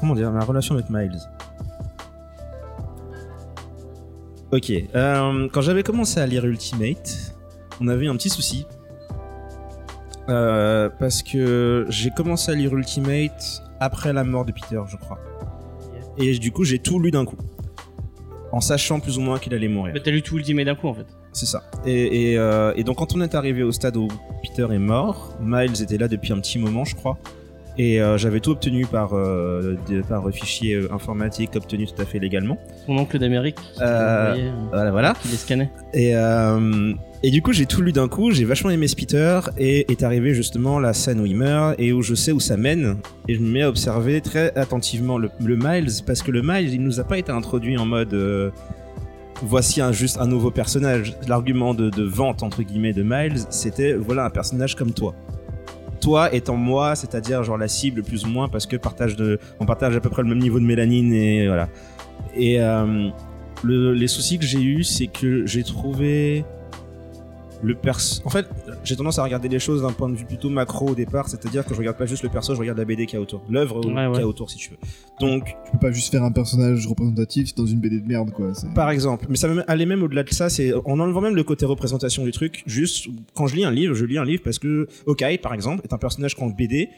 comment 0.00 0.14
dire 0.14 0.30
ma 0.30 0.44
relation 0.44 0.74
avec 0.74 0.90
Miles. 0.90 1.18
Ok 4.52 4.70
euh, 4.94 5.48
quand 5.52 5.60
j'avais 5.60 5.82
commencé 5.82 6.20
à 6.20 6.26
lire 6.26 6.44
Ultimate 6.44 7.34
on 7.80 7.88
avait 7.88 8.06
un 8.08 8.16
petit 8.16 8.30
souci. 8.30 8.66
Euh, 10.28 10.90
parce 10.98 11.22
que 11.22 11.86
j'ai 11.88 12.10
commencé 12.10 12.50
à 12.50 12.54
lire 12.54 12.74
Ultimate 12.74 13.62
après 13.78 14.12
la 14.12 14.24
mort 14.24 14.44
de 14.44 14.52
Peter 14.52 14.80
je 14.88 14.96
crois. 14.96 15.18
Et 16.18 16.38
du 16.38 16.52
coup 16.52 16.64
j'ai 16.64 16.78
tout 16.78 16.98
lu 16.98 17.10
d'un 17.10 17.24
coup. 17.24 17.38
En 18.52 18.60
sachant 18.60 19.00
plus 19.00 19.18
ou 19.18 19.20
moins 19.22 19.38
qu'il 19.38 19.54
allait 19.54 19.68
mourir. 19.68 19.94
Mais 19.94 20.00
t'as 20.00 20.10
lu 20.10 20.22
tout 20.22 20.36
Ultimate 20.36 20.66
d'un 20.66 20.74
coup 20.74 20.88
en 20.88 20.94
fait. 20.94 21.06
C'est 21.36 21.46
ça. 21.46 21.62
Et, 21.84 22.32
et, 22.32 22.38
euh, 22.38 22.72
et 22.76 22.82
donc 22.84 22.96
quand 22.96 23.14
on 23.14 23.20
est 23.20 23.34
arrivé 23.34 23.62
au 23.62 23.70
stade 23.72 23.96
où 23.96 24.08
Peter 24.42 24.66
est 24.72 24.78
mort, 24.78 25.36
Miles 25.40 25.82
était 25.82 25.98
là 25.98 26.08
depuis 26.08 26.32
un 26.32 26.38
petit 26.40 26.58
moment, 26.58 26.84
je 26.84 26.94
crois. 26.96 27.18
Et 27.78 28.00
euh, 28.00 28.16
j'avais 28.16 28.40
tout 28.40 28.52
obtenu 28.52 28.86
par, 28.86 29.10
euh, 29.12 29.76
de- 29.90 30.00
par 30.00 30.30
fichier 30.30 30.74
euh, 30.76 30.88
informatique 30.94 31.50
obtenu 31.56 31.86
tout 31.86 32.00
à 32.00 32.06
fait 32.06 32.18
légalement. 32.18 32.56
Son 32.86 32.96
oncle 32.96 33.18
d'Amérique 33.18 33.58
Voilà, 33.76 34.90
voilà. 34.92 35.12
qui 35.20 35.28
les 35.28 35.36
scannait. 35.36 35.70
Et, 35.92 36.12
et 37.22 37.30
du 37.30 37.42
coup, 37.42 37.52
j'ai 37.52 37.66
tout 37.66 37.82
lu 37.82 37.92
d'un 37.92 38.08
coup, 38.08 38.30
j'ai 38.30 38.46
vachement 38.46 38.70
aimé 38.70 38.86
Peter, 38.96 39.40
et 39.58 39.90
est 39.92 40.02
arrivé 40.02 40.32
justement 40.32 40.78
la 40.78 40.94
scène 40.94 41.20
où 41.20 41.26
il 41.26 41.36
meurt, 41.36 41.74
et 41.78 41.92
où 41.92 42.00
je 42.02 42.14
sais 42.14 42.32
où 42.32 42.40
ça 42.40 42.56
mène, 42.56 42.96
et 43.28 43.34
je 43.34 43.40
me 43.40 43.48
mets 43.50 43.62
à 43.62 43.68
observer 43.68 44.22
très 44.22 44.56
attentivement 44.56 45.18
le, 45.18 45.28
le 45.44 45.56
Miles, 45.56 45.90
parce 46.06 46.22
que 46.22 46.30
le 46.30 46.40
Miles, 46.42 46.72
il 46.72 46.82
nous 46.82 46.98
a 46.98 47.04
pas 47.04 47.18
été 47.18 47.30
introduit 47.30 47.76
en 47.76 47.84
mode... 47.84 48.14
Voici 49.42 49.80
un, 49.80 49.92
juste 49.92 50.18
un 50.18 50.26
nouveau 50.26 50.50
personnage. 50.50 51.14
L'argument 51.28 51.74
de, 51.74 51.90
de 51.90 52.02
vente, 52.02 52.42
entre 52.42 52.62
guillemets, 52.62 52.92
de 52.94 53.02
Miles, 53.02 53.40
c'était 53.50 53.92
voilà 53.94 54.24
un 54.24 54.30
personnage 54.30 54.74
comme 54.74 54.92
toi. 54.92 55.14
Toi 56.00 56.34
étant 56.34 56.56
moi, 56.56 56.94
c'est-à-dire 56.94 57.42
genre 57.42 57.58
la 57.58 57.68
cible 57.68 58.02
plus 58.02 58.24
ou 58.24 58.28
moins, 58.28 58.48
parce 58.48 58.66
que 58.66 58.76
partage 58.76 59.14
de, 59.16 59.38
on 59.60 59.66
partage 59.66 59.94
à 59.96 60.00
peu 60.00 60.08
près 60.08 60.22
le 60.22 60.28
même 60.28 60.38
niveau 60.38 60.58
de 60.60 60.64
mélanine, 60.64 61.12
et 61.12 61.46
voilà. 61.46 61.68
Et 62.34 62.60
euh, 62.60 63.08
le- 63.62 63.92
les 63.92 64.06
soucis 64.08 64.38
que 64.38 64.44
j'ai 64.44 64.60
eu, 64.62 64.84
c'est 64.84 65.06
que 65.06 65.44
j'ai 65.46 65.62
trouvé 65.64 66.44
le 67.62 67.74
perso. 67.74 68.22
En 68.24 68.30
fait, 68.30 68.46
j'ai 68.84 68.96
tendance 68.96 69.18
à 69.18 69.24
regarder 69.24 69.48
les 69.48 69.58
choses 69.58 69.82
d'un 69.82 69.92
point 69.92 70.08
de 70.08 70.16
vue 70.16 70.24
plutôt 70.24 70.48
macro 70.48 70.88
au 70.88 70.94
départ, 70.94 71.28
c'est-à-dire 71.28 71.64
que 71.64 71.74
je 71.74 71.78
regarde 71.78 71.96
pas 71.96 72.06
juste 72.06 72.22
le 72.22 72.28
perso, 72.28 72.54
je 72.54 72.60
regarde 72.60 72.78
la 72.78 72.84
BD 72.84 73.06
qu'il 73.06 73.14
y 73.14 73.18
a 73.18 73.22
autour, 73.22 73.42
l'œuvre 73.48 73.76
Ouais, 73.86 74.10
qu'il 74.12 74.20
y 74.20 74.24
a 74.24 74.26
autour, 74.26 74.50
si 74.50 74.58
tu 74.58 74.70
veux. 74.70 74.76
Donc, 75.20 75.44
Tu 75.64 75.72
peux 75.72 75.78
pas 75.78 75.92
juste 75.92 76.10
faire 76.10 76.22
un 76.22 76.32
personnage 76.32 76.86
représentatif 76.86 77.54
dans 77.54 77.66
une 77.66 77.80
BD 77.80 78.00
de 78.00 78.06
merde 78.06 78.30
quoi. 78.30 78.52
par 78.74 78.90
exemple, 78.90 79.26
mais 79.28 79.36
ça 79.36 79.48
va 79.48 79.62
aller 79.66 79.86
même 79.86 80.02
au-delà 80.02 80.22
de 80.22 80.32
ça, 80.32 80.48
c'est 80.50 80.72
en 80.72 80.98
enlevant 81.00 81.20
même 81.20 81.36
le 81.36 81.44
côté 81.44 81.66
représentation 81.66 82.24
du 82.24 82.32
truc. 82.32 82.62
Juste 82.66 83.08
quand 83.34 83.46
je 83.46 83.56
lis 83.56 83.64
un 83.64 83.70
livre, 83.70 83.94
je 83.94 84.04
lis 84.04 84.18
un 84.18 84.24
livre 84.24 84.42
parce 84.42 84.58
que 84.58 84.88
Hawkeye, 85.06 85.38
par 85.38 85.54
exemple, 85.54 85.82
est 85.84 85.92
un 85.92 85.98
personnage 85.98 86.34
qu'en 86.34 86.48
BD 86.48 86.90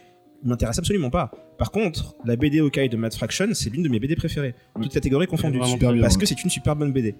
m'intéresse 0.44 0.78
absolument 0.78 1.10
pas. 1.10 1.30
Par 1.58 1.70
contre, 1.70 2.14
la 2.24 2.36
BD 2.36 2.60
Hawkeye 2.60 2.88
de 2.88 2.96
Matt 2.96 3.14
Fraction, 3.14 3.48
c'est 3.52 3.70
l'une 3.70 3.82
de 3.82 3.88
mes 3.88 3.98
BD 3.98 4.14
préférées, 4.16 4.54
toutes 4.80 4.92
catégories 4.92 5.26
confondues. 5.26 5.58
Bien. 5.58 6.00
parce 6.00 6.14
ouais. 6.14 6.20
que 6.20 6.26
c'est 6.26 6.42
une 6.42 6.50
super 6.50 6.76
bonne 6.76 6.92
BD. 6.92 7.14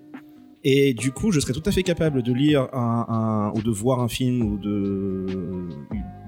Et 0.64 0.92
du 0.94 1.12
coup, 1.12 1.30
je 1.30 1.40
serais 1.40 1.52
tout 1.52 1.62
à 1.66 1.70
fait 1.72 1.82
capable 1.82 2.22
de 2.22 2.32
lire 2.32 2.68
un, 2.72 3.06
un- 3.08 3.52
ou 3.58 3.62
de 3.62 3.70
voir 3.70 4.00
un 4.00 4.08
film 4.08 4.42
ou 4.42 4.58
de 4.58 5.26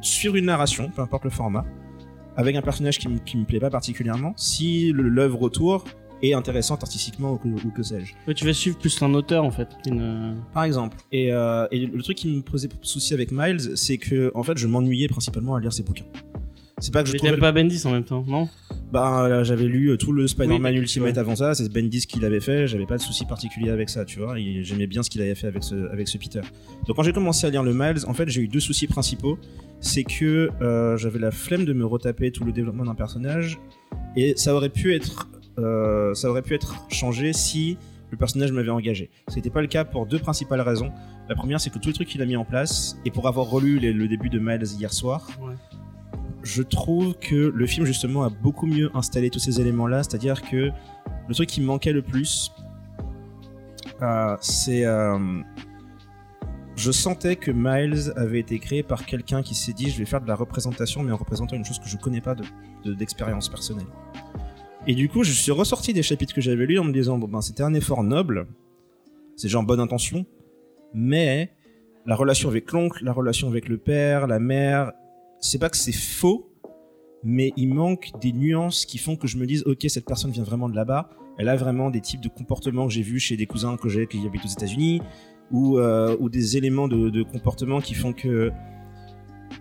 suivre 0.02 0.36
une 0.36 0.46
narration, 0.46 0.90
peu 0.94 1.02
importe 1.02 1.24
le 1.24 1.30
format, 1.30 1.64
avec 2.36 2.54
un 2.56 2.62
personnage 2.62 2.98
qui, 2.98 3.08
qui 3.26 3.36
me 3.36 3.44
plaît 3.44 3.60
pas 3.60 3.70
particulièrement, 3.70 4.32
si 4.36 4.92
l'œuvre 4.94 5.42
autour 5.42 5.84
est 6.22 6.32
intéressante 6.34 6.82
artistiquement 6.82 7.32
ou 7.32 7.36
que, 7.38 7.48
ou 7.48 7.70
que 7.70 7.82
sais-je. 7.82 8.12
Ouais, 8.28 8.34
tu 8.34 8.44
vas 8.44 8.52
suivre 8.52 8.78
plus 8.78 9.00
un 9.02 9.12
auteur 9.14 9.42
en 9.44 9.50
fait. 9.50 9.68
qu'une- 9.82 10.36
Par 10.52 10.64
exemple. 10.64 10.96
Et, 11.12 11.32
euh, 11.32 11.66
et 11.70 11.86
le 11.86 12.02
truc 12.02 12.16
qui 12.18 12.28
me 12.28 12.42
posait 12.42 12.68
souci 12.82 13.14
avec 13.14 13.32
Miles, 13.32 13.72
c'est 13.76 13.96
que 13.98 14.30
en 14.34 14.42
fait, 14.42 14.56
je 14.58 14.66
m'ennuyais 14.66 15.08
principalement 15.08 15.54
à 15.54 15.60
lire 15.60 15.72
ses 15.72 15.82
bouquins. 15.82 16.04
C'est 16.80 16.92
pas 16.92 17.02
que 17.02 17.08
je 17.10 17.16
trouvais 17.16 17.36
pas 17.36 17.52
Bendis 17.52 17.82
en 17.86 17.92
même 17.92 18.04
temps, 18.04 18.24
non? 18.26 18.48
Bah, 18.90 19.44
j'avais 19.44 19.66
lu 19.66 19.88
euh, 19.90 19.96
tout 19.96 20.12
le 20.12 20.26
Spider-Man 20.26 20.72
Oui, 20.74 20.80
Ultimate 20.80 21.12
ouais. 21.12 21.18
avant 21.18 21.36
ça, 21.36 21.54
c'est 21.54 21.70
Bendis 21.72 22.06
qui 22.06 22.18
l'avait 22.20 22.40
fait, 22.40 22.66
j'avais 22.66 22.86
pas 22.86 22.96
de 22.96 23.02
souci 23.02 23.24
particulier 23.26 23.70
avec 23.70 23.88
ça, 23.90 24.04
tu 24.04 24.18
vois, 24.18 24.38
et 24.38 24.64
j'aimais 24.64 24.86
bien 24.86 25.02
ce 25.02 25.10
qu'il 25.10 25.20
avait 25.22 25.34
fait 25.34 25.46
avec 25.46 25.62
ce, 25.62 25.88
avec 25.92 26.08
ce 26.08 26.18
Peter. 26.18 26.40
Donc 26.86 26.96
quand 26.96 27.02
j'ai 27.02 27.12
commencé 27.12 27.46
à 27.46 27.50
lire 27.50 27.62
le 27.62 27.72
Miles, 27.74 28.04
en 28.06 28.14
fait 28.14 28.28
j'ai 28.28 28.40
eu 28.40 28.48
deux 28.48 28.60
soucis 28.60 28.86
principaux, 28.86 29.38
c'est 29.80 30.04
que 30.04 30.50
euh, 30.62 30.96
j'avais 30.96 31.18
la 31.18 31.30
flemme 31.30 31.64
de 31.64 31.72
me 31.72 31.84
retaper 31.84 32.32
tout 32.32 32.44
le 32.44 32.52
développement 32.52 32.84
d'un 32.84 32.94
personnage, 32.96 33.58
et 34.16 34.32
ça 34.36 34.54
aurait 34.54 34.70
pu 34.70 34.94
être, 34.94 35.28
euh, 35.58 36.14
ça 36.14 36.30
aurait 36.30 36.42
pu 36.42 36.54
être 36.54 36.86
changé 36.88 37.32
si 37.32 37.76
le 38.10 38.16
personnage 38.16 38.50
m'avait 38.50 38.70
engagé. 38.70 39.10
Ce 39.28 39.36
n'était 39.36 39.50
pas 39.50 39.60
le 39.60 39.68
cas 39.68 39.84
pour 39.84 40.06
deux 40.06 40.18
principales 40.18 40.62
raisons. 40.62 40.90
La 41.28 41.36
première, 41.36 41.60
c'est 41.60 41.70
que 41.70 41.78
tous 41.78 41.88
les 41.90 41.94
trucs 41.94 42.08
qu'il 42.08 42.22
a 42.22 42.26
mis 42.26 42.34
en 42.36 42.44
place, 42.44 42.96
et 43.04 43.12
pour 43.12 43.28
avoir 43.28 43.46
relu 43.48 43.78
les- 43.78 43.92
le 43.92 44.08
début 44.08 44.30
de 44.30 44.40
Miles 44.40 44.64
hier 44.78 44.92
soir, 44.92 45.28
Ouais. 45.40 45.54
Je 46.42 46.62
trouve 46.62 47.14
que 47.18 47.34
le 47.54 47.66
film 47.66 47.84
justement 47.86 48.22
a 48.24 48.30
beaucoup 48.30 48.66
mieux 48.66 48.90
installé 48.94 49.30
tous 49.30 49.38
ces 49.38 49.60
éléments-là, 49.60 50.02
c'est-à-dire 50.02 50.42
que 50.42 50.70
le 51.28 51.34
truc 51.34 51.48
qui 51.48 51.60
me 51.60 51.66
manquait 51.66 51.92
le 51.92 52.02
plus, 52.02 52.52
euh, 54.02 54.36
c'est... 54.40 54.84
euh, 54.84 55.18
je 56.76 56.90
sentais 56.92 57.36
que 57.36 57.50
Miles 57.50 58.12
avait 58.16 58.40
été 58.40 58.58
créé 58.58 58.82
par 58.82 59.04
quelqu'un 59.04 59.42
qui 59.42 59.54
s'est 59.54 59.74
dit 59.74 59.90
je 59.90 59.98
vais 59.98 60.06
faire 60.06 60.22
de 60.22 60.28
la 60.28 60.34
représentation 60.34 61.02
mais 61.02 61.12
en 61.12 61.16
représentant 61.18 61.54
une 61.56 61.64
chose 61.64 61.78
que 61.78 61.88
je 61.88 61.96
connais 61.98 62.22
pas 62.22 62.34
de- 62.34 62.44
de- 62.84 62.94
d'expérience 62.94 63.48
personnelle. 63.50 63.86
Et 64.86 64.94
du 64.94 65.10
coup, 65.10 65.22
je 65.22 65.32
suis 65.32 65.52
ressorti 65.52 65.92
des 65.92 66.02
chapitres 66.02 66.32
que 66.34 66.40
j'avais 66.40 66.64
lus 66.64 66.78
en 66.78 66.84
me 66.84 66.92
disant 66.92 67.18
bon 67.18 67.28
ben 67.28 67.42
c'était 67.42 67.62
un 67.62 67.74
effort 67.74 68.02
noble, 68.02 68.46
c'est 69.36 69.48
genre 69.48 69.62
bonne 69.62 69.80
intention, 69.80 70.24
mais 70.94 71.52
la 72.06 72.14
relation 72.14 72.48
avec 72.48 72.72
l'oncle, 72.72 73.04
la 73.04 73.12
relation 73.12 73.48
avec 73.48 73.68
le 73.68 73.76
père, 73.76 74.26
la 74.26 74.38
mère, 74.38 74.92
c'est 75.40 75.58
pas 75.58 75.70
que 75.70 75.76
c'est 75.76 75.92
faux, 75.92 76.50
mais 77.24 77.52
il 77.56 77.68
manque 77.68 78.10
des 78.20 78.32
nuances 78.32 78.84
qui 78.84 78.98
font 78.98 79.16
que 79.16 79.26
je 79.26 79.36
me 79.36 79.46
dise 79.46 79.62
ok 79.66 79.84
cette 79.88 80.06
personne 80.06 80.30
vient 80.30 80.44
vraiment 80.44 80.68
de 80.68 80.76
là-bas, 80.76 81.10
elle 81.38 81.48
a 81.48 81.56
vraiment 81.56 81.90
des 81.90 82.00
types 82.00 82.20
de 82.20 82.28
comportements 82.28 82.86
que 82.86 82.92
j'ai 82.92 83.02
vus 83.02 83.20
chez 83.20 83.36
des 83.36 83.46
cousins 83.46 83.76
que 83.76 83.88
j'ai 83.88 84.06
qui 84.06 84.24
habitent 84.26 84.44
aux 84.44 84.48
États-Unis 84.48 85.00
ou 85.50 85.78
euh, 85.78 86.16
ou 86.20 86.28
des 86.28 86.56
éléments 86.56 86.88
de, 86.88 87.10
de 87.10 87.22
comportement 87.22 87.80
qui 87.80 87.94
font 87.94 88.12
que 88.12 88.50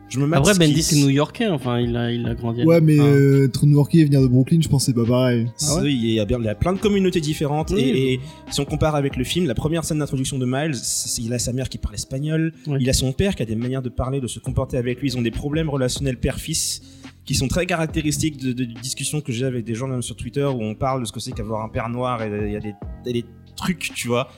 je 0.08 0.20
me 0.20 0.36
Après, 0.36 0.54
Bendy, 0.58 0.82
c'est 0.82 0.96
new-yorkais, 0.96 1.48
enfin, 1.48 1.80
il 1.80 1.96
a, 1.96 2.12
il 2.12 2.26
a 2.26 2.36
grandi 2.36 2.64
Ouais, 2.64 2.82
mais 2.82 3.00
enfin, 3.00 3.10
euh, 3.10 3.46
être 3.46 3.66
new-yorkais 3.66 4.00
et 4.00 4.06
venir 4.06 4.22
de 4.22 4.28
Brooklyn, 4.28 4.60
je 4.62 4.68
pense 4.68 4.86
que 4.86 4.92
c'est 4.92 4.96
pas 4.96 5.06
pareil. 5.06 5.48
Ah 5.68 5.76
ouais 5.82 5.94
il 5.94 6.06
y, 6.12 6.20
a 6.20 6.26
bien, 6.26 6.40
il 6.40 6.46
y 6.46 6.50
a 6.50 6.56
plein 6.56 6.74
de 6.74 6.80
communautés 6.80 7.22
différentes 7.22 7.72
Oui. 7.72 7.82
et, 7.82 8.14
et 8.14 8.20
si 8.50 8.60
on 8.60 8.66
compare 8.66 8.96
avec 8.96 9.16
le 9.16 9.24
film, 9.24 9.46
la 9.46 9.56
première 9.56 9.84
scène 9.84 10.00
d'introduction 10.00 10.40
de 10.40 10.46
Miles, 10.46 10.76
il 11.20 11.34
a 11.34 11.40
sa 11.40 11.54
mère 11.54 11.70
qui 11.70 11.78
parle 11.78 11.96
espagnol, 11.96 12.54
il 12.80 12.90
a 12.90 12.94
son 12.94 13.12
père 13.12 13.36
qui 13.36 13.44
a 13.44 13.46
des 13.46 13.56
manières 13.56 13.82
de 13.82 13.90
parler, 13.90 14.20
de 14.20 14.28
se 14.28 14.40
comporter 14.40 14.78
avec 14.78 15.00
lui, 15.02 15.10
ils 15.10 15.18
ont 15.18 15.22
des 15.22 15.32
problèmes 15.32 15.70
relationnels 15.70 16.18
père-fils 16.20 16.82
qui 17.26 17.36
sont 17.36 17.48
très 17.48 17.68
caractéristiques 17.68 18.38
de, 18.38 18.54
de 18.54 18.64
discussions 18.66 19.22
que 19.22 19.32
j'ai 19.32 19.46
avec 19.46 19.64
des 19.64 19.76
gens 19.76 19.88
même 19.88 20.02
sur 20.02 20.16
Twitter 20.16 20.46
où 20.46 20.64
on 20.64 20.74
parle 20.74 21.02
de 21.02 21.06
ce 21.06 21.12
que 21.12 21.20
c'est 21.20 21.32
qu'avoir 21.32 21.64
un 21.64 21.70
père 21.70 21.88
noir 21.88 22.24
et 22.24 22.28
il 22.48 22.52
y 22.52 22.56
a 22.56 22.60
des, 22.60 23.26
trucs, 23.56 23.92
tu 23.94 24.08
vois. 24.08 24.30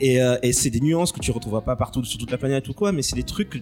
Et, 0.00 0.22
euh, 0.22 0.36
et 0.42 0.52
c'est 0.52 0.70
des 0.70 0.80
nuances 0.80 1.12
que 1.12 1.20
tu 1.20 1.30
retrouveras 1.32 1.60
pas 1.60 1.76
partout 1.76 2.02
sur 2.04 2.18
toute 2.18 2.30
la 2.30 2.38
planète 2.38 2.68
ou 2.68 2.72
quoi, 2.72 2.92
mais 2.92 3.02
c'est 3.02 3.16
des 3.16 3.24
trucs 3.24 3.50
que 3.50 3.58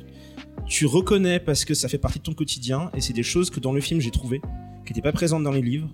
tu 0.66 0.86
reconnais 0.86 1.40
parce 1.40 1.64
que 1.64 1.74
ça 1.74 1.88
fait 1.88 1.98
partie 1.98 2.18
de 2.18 2.24
ton 2.24 2.34
quotidien 2.34 2.90
et 2.94 3.00
c'est 3.00 3.12
des 3.12 3.22
choses 3.22 3.50
que 3.50 3.60
dans 3.60 3.72
le 3.72 3.80
film 3.80 4.00
j'ai 4.00 4.10
trouvé 4.10 4.40
qui 4.86 4.92
n'étaient 4.92 5.02
pas 5.02 5.12
présentes 5.12 5.42
dans 5.42 5.52
les 5.52 5.62
livres. 5.62 5.88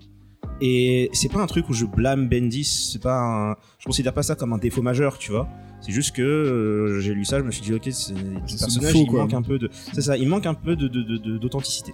Et 0.61 1.09
c'est 1.13 1.31
pas 1.31 1.39
un 1.41 1.47
truc 1.47 1.69
où 1.69 1.73
je 1.73 1.85
blâme 1.85 2.27
Bendis, 2.27 2.89
c'est 2.91 3.01
pas 3.01 3.17
un... 3.17 3.55
je 3.79 3.85
considère 3.85 4.13
pas 4.13 4.23
ça 4.23 4.35
comme 4.35 4.51
un 4.51 4.57
défaut 4.57 4.81
majeur, 4.81 5.17
tu 5.17 5.31
vois. 5.31 5.47
C'est 5.79 5.93
juste 5.93 6.13
que 6.13 6.21
euh, 6.21 6.99
j'ai 6.99 7.13
lu 7.13 7.23
ça, 7.23 7.39
je 7.39 7.43
me 7.45 7.51
suis 7.51 7.61
dit 7.61 7.73
ok, 7.73 7.87
c'est 7.91 8.13
personnage, 8.13 8.91
faux, 8.91 9.05
il 9.07 9.11
manque 9.13 9.33
un 9.33 9.41
peu 9.41 9.57
de, 9.57 9.69
c'est 9.93 10.01
ça, 10.01 10.17
il 10.17 10.27
manque 10.27 10.45
un 10.45 10.53
peu 10.53 10.75
de 10.75 10.87
de- 10.89 11.03
de- 11.03 11.17
de- 11.17 11.37
d'authenticité. 11.37 11.93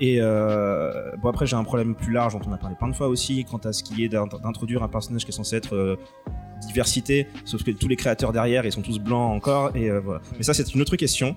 Et 0.00 0.18
euh, 0.20 0.92
bon 1.22 1.28
après 1.28 1.46
j'ai 1.46 1.56
un 1.56 1.64
problème 1.64 1.94
plus 1.94 2.12
large 2.12 2.32
dont 2.32 2.40
on 2.48 2.52
a 2.52 2.56
parlé 2.58 2.74
plein 2.76 2.88
de 2.88 2.94
fois 2.94 3.08
aussi 3.08 3.44
quant 3.44 3.58
à 3.58 3.72
ce 3.72 3.82
qui 3.84 4.04
est 4.04 4.08
d'int- 4.08 4.26
d'introduire 4.42 4.82
un 4.82 4.88
personnage 4.88 5.24
qui 5.24 5.30
est 5.30 5.34
censé 5.34 5.56
être 5.56 5.74
euh, 5.74 5.96
diversité, 6.66 7.26
sauf 7.44 7.62
que 7.62 7.70
tous 7.70 7.88
les 7.88 7.96
créateurs 7.96 8.32
derrière 8.32 8.64
ils 8.66 8.72
sont 8.72 8.82
tous 8.82 8.98
blancs 8.98 9.34
encore 9.36 9.76
et 9.76 9.90
euh, 9.90 10.00
voilà. 10.00 10.20
Mais 10.36 10.42
ça 10.42 10.54
c'est 10.54 10.74
une 10.74 10.80
autre 10.80 10.96
question. 10.96 11.36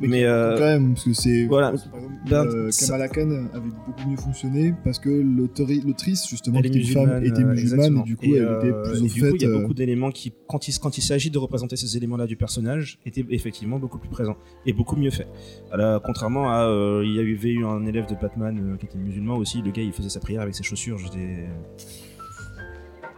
Mais 0.00 0.24
euh, 0.24 0.58
Quand 0.58 0.64
même, 0.64 0.94
parce 0.94 1.04
que 1.04 1.12
c'est. 1.12 1.44
voilà. 1.46 1.68
Par 1.68 1.74
exemple, 1.76 2.20
Ben, 2.28 2.46
euh, 2.46 2.70
Kamala 2.78 3.08
Khan 3.08 3.30
avait 3.52 3.70
beaucoup 3.86 4.08
mieux 4.08 4.16
fonctionné 4.16 4.74
parce 4.82 4.98
que 4.98 5.08
l'autrice, 5.08 6.28
justement, 6.28 6.60
qui 6.60 6.66
était 6.66 6.80
une 6.80 6.86
femme, 6.86 7.20
musulmane, 7.20 7.24
était 7.24 7.44
musulmane 7.44 7.98
et 7.98 8.02
du 8.02 8.16
coup, 8.16 8.24
Et, 8.24 8.30
elle 8.32 8.58
était 8.58 8.72
plus 8.72 9.00
au 9.00 9.02
du 9.04 9.08
fait. 9.20 9.30
coup, 9.30 9.36
il 9.36 9.42
y 9.42 9.46
a 9.46 9.56
beaucoup 9.56 9.72
d'éléments 9.72 10.10
qui, 10.10 10.32
quand 10.48 10.66
il, 10.66 10.76
quand 10.80 10.98
il 10.98 11.02
s'agit 11.02 11.30
de 11.30 11.38
représenter 11.38 11.76
ces 11.76 11.96
éléments-là 11.96 12.26
du 12.26 12.36
personnage, 12.36 12.98
étaient 13.06 13.24
effectivement 13.30 13.78
beaucoup 13.78 13.98
plus 13.98 14.08
présents 14.08 14.36
et 14.66 14.72
beaucoup 14.72 14.96
mieux 14.96 15.10
faits. 15.10 15.28
Alors, 15.70 16.02
contrairement 16.02 16.50
à, 16.50 16.64
euh, 16.64 17.02
il 17.04 17.14
y 17.14 17.20
avait 17.20 17.52
eu 17.52 17.64
un 17.64 17.86
élève 17.86 18.06
de 18.06 18.16
Batman 18.20 18.76
qui 18.80 18.86
était 18.86 18.98
musulman 18.98 19.36
aussi, 19.36 19.62
le 19.62 19.70
gars 19.70 19.82
il 19.82 19.92
faisait 19.92 20.08
sa 20.08 20.18
prière 20.18 20.42
avec 20.42 20.56
ses 20.56 20.64
chaussures, 20.64 20.98
j'étais. 20.98 21.46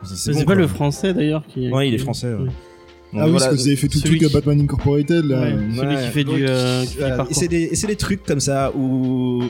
C'est 0.05 0.33
bon, 0.33 0.39
pas 0.41 0.45
quoi. 0.47 0.55
le 0.57 0.67
français 0.67 1.15
d'ailleurs 1.15 1.45
qui. 1.47 1.71
Ouais, 1.71 1.89
il 1.89 1.95
est 1.95 1.99
français. 1.99 2.29
ouais. 2.29 2.37
Oui. 2.41 2.47
Donc, 2.47 3.23
Ah 3.23 3.25
oui, 3.27 3.31
voilà. 3.31 3.47
parce 3.47 3.47
que 3.49 3.55
vous 3.63 3.67
avez 3.69 3.77
fait 3.77 3.89
tout 3.89 3.99
le 4.03 4.09
truc 4.09 4.23
à 4.25 4.29
Batman 4.29 4.61
Incorporated 4.61 5.25
là. 5.25 5.41
Ouais. 5.41 5.53
euh, 5.53 5.75
Celui 5.77 5.97
qui 5.97 6.09
fait 6.13 6.25
du, 6.25 6.31
donc, 6.31 6.41
euh, 6.41 6.85
du 6.85 7.31
et 7.31 7.35
c'est 7.35 7.49
des, 7.49 7.63
et 7.63 7.75
c'est 7.77 7.87
des 7.87 7.97
trucs 7.97 8.25
comme 8.25 8.41
ça 8.41 8.73
où. 8.77 9.45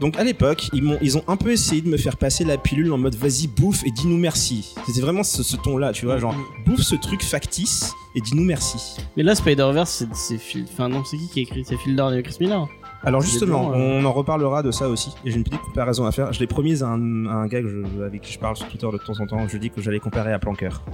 Donc 0.00 0.18
à 0.18 0.24
l'époque, 0.24 0.68
ils, 0.74 0.82
m'ont, 0.82 0.98
ils 1.00 1.16
ont 1.16 1.22
un 1.26 1.36
peu 1.36 1.50
essayé 1.50 1.80
de 1.80 1.88
me 1.88 1.96
faire 1.96 2.16
passer 2.18 2.44
la 2.44 2.58
pilule 2.58 2.92
en 2.92 2.98
mode 2.98 3.14
vas-y 3.14 3.46
bouffe 3.46 3.82
et 3.86 3.90
dis-nous 3.90 4.18
merci. 4.18 4.74
C'était 4.86 5.00
vraiment 5.00 5.22
ce, 5.22 5.42
ce 5.42 5.56
ton-là, 5.56 5.92
tu 5.92 6.04
vois, 6.04 6.18
genre 6.18 6.34
bouffe 6.66 6.82
ce 6.82 6.94
truc 6.96 7.22
factice 7.22 7.92
et 8.14 8.20
dis-nous 8.20 8.44
merci. 8.44 8.76
Mais 9.16 9.22
là, 9.22 9.34
Spider-Verse, 9.34 9.90
c'est- 9.90 10.14
c'est 10.14 10.38
Phil. 10.38 10.64
Enfin, 10.70 10.88
non, 10.90 11.02
c'est 11.04 11.16
qui 11.16 11.28
qui 11.28 11.38
a 11.38 11.42
écrit? 11.42 11.64
C'est 11.66 11.78
Phil 11.78 11.96
Lord 11.96 12.12
et 12.12 12.22
Chris 12.22 12.36
Miller. 12.40 12.68
Alors 13.06 13.20
justement, 13.22 13.68
blancs, 13.70 13.80
euh. 13.80 14.00
on 14.00 14.04
en 14.04 14.12
reparlera 14.12 14.62
de 14.62 14.70
ça 14.70 14.88
aussi. 14.88 15.14
Et 15.24 15.30
j'ai 15.30 15.36
une 15.38 15.44
petite 15.44 15.60
comparaison 15.62 16.04
à 16.04 16.12
faire. 16.12 16.32
Je 16.32 16.40
l'ai 16.40 16.46
promise 16.46 16.82
à 16.82 16.88
un, 16.88 17.26
à 17.26 17.34
un 17.34 17.46
gars 17.46 17.62
que 17.62 17.68
je- 17.68 18.02
avec 18.02 18.20
qui 18.20 18.32
je 18.32 18.38
parle 18.38 18.56
sur 18.56 18.66
Twitter 18.68 18.88
de 18.92 18.98
temps 18.98 19.18
en 19.20 19.26
temps. 19.26 19.46
Je 19.46 19.52
lui 19.52 19.60
dis 19.60 19.70
que 19.70 19.80
j'allais 19.80 20.00
comparer 20.00 20.32
à 20.32 20.38
Planqueur. 20.38 20.84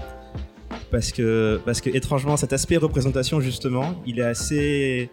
Parce 0.91 1.11
que, 1.11 1.59
parce 1.65 1.81
que 1.81 1.89
étrangement, 1.89 2.37
cet 2.37 2.53
aspect 2.53 2.77
représentation 2.77 3.41
justement, 3.41 3.95
il 4.07 4.19
est 4.21 4.23
assez. 4.25 5.11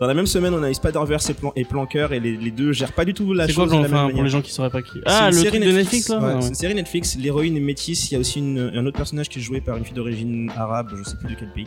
Dans 0.00 0.06
la 0.06 0.14
même 0.14 0.26
semaine, 0.26 0.54
on 0.54 0.62
a 0.62 0.70
eu 0.70 0.74
Spider-Verse 0.74 1.30
et, 1.30 1.34
Plan 1.34 1.52
et 1.56 1.64
Planqueur 1.64 2.12
et 2.12 2.20
les, 2.20 2.36
les 2.36 2.50
deux 2.52 2.70
gèrent 2.72 2.92
pas 2.92 3.04
du 3.04 3.14
tout 3.14 3.32
la 3.34 3.46
C'est 3.48 3.52
quoi 3.54 3.64
chose 3.64 3.72
de 3.72 3.76
la 3.78 3.82
même 3.82 3.90
enfin, 3.92 3.98
pour 4.02 4.06
manière. 4.10 4.24
les 4.24 4.30
gens 4.30 4.42
qui 4.42 4.52
sauraient 4.52 4.70
pas 4.70 4.80
qui 4.80 4.92
C'est 4.94 5.02
Ah, 5.06 5.22
une 5.28 5.34
le 5.34 5.40
série 5.42 5.58
truc 5.58 5.70
de 5.72 5.76
Netflix 5.76 6.08
là 6.08 6.18
ouais, 6.20 6.34
ouais. 6.34 6.40
C'est 6.42 6.48
une 6.48 6.54
série 6.54 6.74
Netflix. 6.76 7.16
L'héroïne 7.18 7.56
est 7.56 7.60
métisse. 7.60 8.10
Il 8.10 8.14
y 8.14 8.16
a 8.16 8.20
aussi 8.20 8.38
une- 8.38 8.70
un 8.74 8.86
autre 8.86 8.96
personnage 8.96 9.28
qui 9.28 9.40
est 9.40 9.42
joué 9.42 9.60
par 9.60 9.76
une 9.76 9.84
fille 9.84 9.94
d'origine 9.94 10.52
arabe, 10.56 10.92
je 10.96 11.02
sais 11.02 11.16
plus 11.16 11.34
de 11.34 11.38
quel 11.40 11.52
pays. 11.52 11.66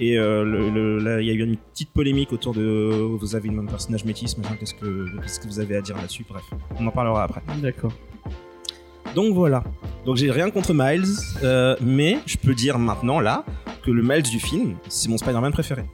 Et 0.00 0.18
euh, 0.18 0.42
le- 0.44 0.70
le- 0.70 0.98
là, 0.98 1.20
il 1.20 1.28
y 1.28 1.30
a 1.30 1.34
eu 1.34 1.44
une 1.44 1.56
petite 1.56 1.90
polémique 1.92 2.32
autour 2.32 2.52
de 2.52 2.60
vous 3.20 3.36
avez 3.36 3.48
un 3.48 3.64
personnage 3.66 4.04
métis, 4.04 4.36
machin. 4.38 4.56
Qu'est-ce 4.58 4.74
que 4.74 5.06
qu'est-ce 5.22 5.38
que 5.38 5.46
vous 5.46 5.60
avez 5.60 5.76
à 5.76 5.80
dire 5.80 5.96
là-dessus? 5.96 6.24
Bref, 6.28 6.42
on 6.80 6.86
en 6.86 6.90
parlera 6.90 7.22
après. 7.22 7.42
D'accord. 7.62 7.92
Donc 9.14 9.34
voilà. 9.34 9.62
Donc 10.04 10.16
j'ai 10.16 10.30
rien 10.32 10.50
contre 10.50 10.74
Miles, 10.74 11.06
euh, 11.44 11.76
mais 11.80 12.18
je 12.26 12.36
peux 12.38 12.54
dire 12.54 12.76
maintenant 12.78 13.20
là 13.20 13.44
que 13.84 13.90
le 13.92 14.02
Miles 14.02 14.22
du 14.24 14.40
film, 14.40 14.74
c'est 14.88 15.08
mon 15.08 15.16
Spider-Man 15.16 15.52
préféré. 15.52 15.84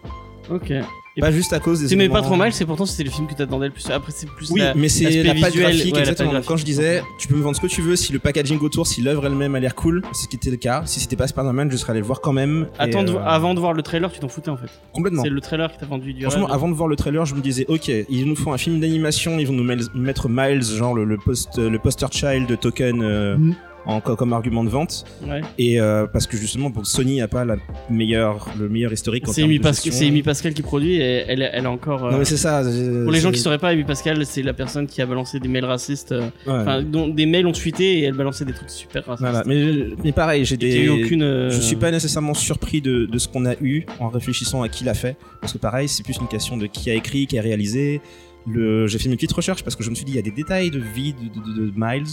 Ok. 0.50 0.72
Et 1.16 1.20
Pas 1.20 1.30
juste 1.30 1.52
à 1.52 1.60
cause 1.60 1.80
des. 1.80 1.86
T'aimais 1.88 2.08
pas 2.08 2.22
trop 2.22 2.34
mal, 2.34 2.52
c'est 2.52 2.64
pourtant 2.66 2.86
c'était 2.86 3.04
le 3.04 3.10
film 3.10 3.28
que 3.28 3.34
t'attendais 3.34 3.66
le 3.66 3.72
plus. 3.72 3.88
Après, 3.88 4.10
c'est 4.12 4.28
plus. 4.28 4.50
Oui, 4.50 4.60
la- 4.60 4.74
mais 4.74 4.88
c'est 4.88 5.22
la 5.22 5.34
patte 5.34 5.52
visuel, 5.52 5.62
graphique, 5.76 5.84
ouais, 5.86 5.92
la 5.92 5.98
exactement. 6.00 6.30
patte 6.32 6.44
Quand 6.46 6.56
je 6.56 6.64
disais, 6.64 7.02
tu 7.20 7.28
peux 7.28 7.36
me 7.36 7.42
vendre 7.42 7.54
ce 7.54 7.60
que 7.60 7.68
tu 7.68 7.82
veux 7.82 7.94
si 7.94 8.12
le 8.12 8.18
packaging 8.18 8.58
autour, 8.60 8.84
si 8.88 9.00
l'œuvre 9.00 9.24
elle-même 9.26 9.54
a 9.54 9.60
l'air 9.60 9.76
cool, 9.76 10.02
c'est 10.12 10.24
ce 10.24 10.28
qui 10.28 10.34
était 10.34 10.50
le 10.50 10.56
cas. 10.56 10.82
Si 10.86 10.98
c'était 10.98 11.14
pas 11.14 11.28
Spider-Man, 11.28 11.70
je 11.70 11.76
serais 11.76 11.92
allé 11.92 12.00
le 12.00 12.06
voir 12.06 12.20
quand 12.20 12.32
même. 12.32 12.66
Attends, 12.80 13.04
de- 13.04 13.12
euh, 13.12 13.24
avant 13.24 13.54
de 13.54 13.60
voir 13.60 13.74
le 13.74 13.82
trailer, 13.82 14.10
tu 14.10 14.18
t'en 14.18 14.26
foutais 14.28 14.48
en 14.50 14.56
fait. 14.56 14.66
Complètement. 14.92 15.22
C'est 15.22 15.28
le 15.28 15.40
trailer 15.40 15.70
qui 15.70 15.78
t'a 15.78 15.86
vendu 15.86 16.12
du 16.14 16.22
Franchement, 16.22 16.46
rêve. 16.46 16.54
avant 16.54 16.68
de 16.68 16.74
voir 16.74 16.88
le 16.88 16.96
trailer, 16.96 17.24
je 17.26 17.36
me 17.36 17.40
disais, 17.40 17.64
ok, 17.68 17.88
ils 18.08 18.26
nous 18.26 18.34
font 18.36 18.52
un 18.52 18.58
film 18.58 18.80
d'animation, 18.80 19.38
ils 19.38 19.46
vont 19.46 19.52
nous 19.54 19.76
mettre 19.94 20.28
Miles, 20.28 20.64
genre 20.64 20.94
le, 20.94 21.04
le, 21.04 21.16
post, 21.16 21.58
le 21.58 21.78
poster 21.78 22.08
child 22.10 22.48
de 22.48 22.56
Token 22.56 23.02
euh, 23.02 23.36
Mm. 23.36 23.54
En, 23.86 24.00
co- 24.00 24.16
comme 24.16 24.32
argument 24.32 24.64
de 24.64 24.68
vente. 24.70 25.04
Ouais. 25.26 25.40
Et 25.58 25.80
euh, 25.80 26.06
parce 26.06 26.26
que 26.26 26.36
justement, 26.36 26.70
pour 26.70 26.86
Sony 26.86 27.20
a 27.20 27.28
pas 27.28 27.44
la 27.44 27.56
meilleure, 27.90 28.48
le 28.58 28.68
meilleur 28.68 28.92
historique. 28.92 29.24
C'est 29.28 29.42
Amy, 29.42 29.58
Pascal, 29.58 29.92
Amy 30.02 30.22
Pascal 30.22 30.54
qui 30.54 30.62
produit 30.62 30.94
et 30.96 31.24
elle, 31.28 31.48
elle 31.52 31.66
a 31.66 31.70
encore. 31.70 32.06
euh, 32.06 32.10
Non 32.12 32.18
mais 32.18 32.24
c'est 32.24 32.36
ça. 32.36 32.62
pour 32.62 33.12
les 33.12 33.20
gens 33.20 33.30
qui 33.30 33.38
sauraient 33.38 33.58
pas, 33.58 33.68
Amy 33.68 33.84
Pascal, 33.84 34.24
c'est 34.26 34.42
la 34.42 34.52
personne 34.54 34.86
qui 34.86 35.02
a 35.02 35.06
balancé 35.06 35.38
des 35.40 35.48
mails 35.48 35.64
racistes. 35.64 36.12
euh, 36.12 36.82
dont 36.82 37.08
des 37.08 37.26
mails 37.26 37.46
ont 37.46 37.52
tweeté 37.52 37.98
et 37.98 38.02
elle 38.04 38.14
balançait 38.14 38.44
des 38.44 38.52
trucs 38.52 38.70
super 38.70 39.04
racistes. 39.04 39.28
Voilà. 39.28 39.42
Mais, 39.46 39.88
mais 40.02 40.12
pareil, 40.12 40.44
j'ai 40.44 40.56
des. 40.56 40.88
aucune. 40.88 41.48
Je 41.50 41.60
suis 41.60 41.76
pas 41.76 41.90
nécessairement 41.90 42.34
surpris 42.34 42.80
de, 42.80 43.06
de 43.06 43.18
ce 43.18 43.28
qu'on 43.28 43.46
a 43.46 43.54
eu 43.60 43.84
en 44.00 44.08
réfléchissant 44.08 44.62
à 44.62 44.68
qui 44.68 44.84
l'a 44.84 44.94
fait. 44.94 45.16
Parce 45.40 45.52
que 45.52 45.58
pareil, 45.58 45.88
c'est 45.88 46.02
plus 46.02 46.16
une 46.20 46.28
question 46.28 46.56
de 46.56 46.66
qui 46.66 46.90
a 46.90 46.94
écrit, 46.94 47.26
qui 47.26 47.38
a 47.38 47.42
réalisé. 47.42 48.00
Le... 48.46 48.86
J'ai 48.86 48.98
fait 48.98 49.08
une 49.08 49.14
petite 49.14 49.32
recherche 49.32 49.62
parce 49.62 49.74
que 49.76 49.82
je 49.82 49.90
me 49.90 49.94
suis 49.94 50.04
dit, 50.04 50.12
il 50.12 50.16
y 50.16 50.18
a 50.18 50.22
des 50.22 50.30
détails 50.30 50.70
de 50.70 50.78
vie 50.78 51.14
de- 51.14 51.66
de 51.66 51.72
Miles 51.76 52.04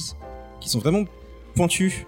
qui 0.62 0.70
sont 0.70 0.80
vraiment 0.80 1.04
pointus. 1.54 2.06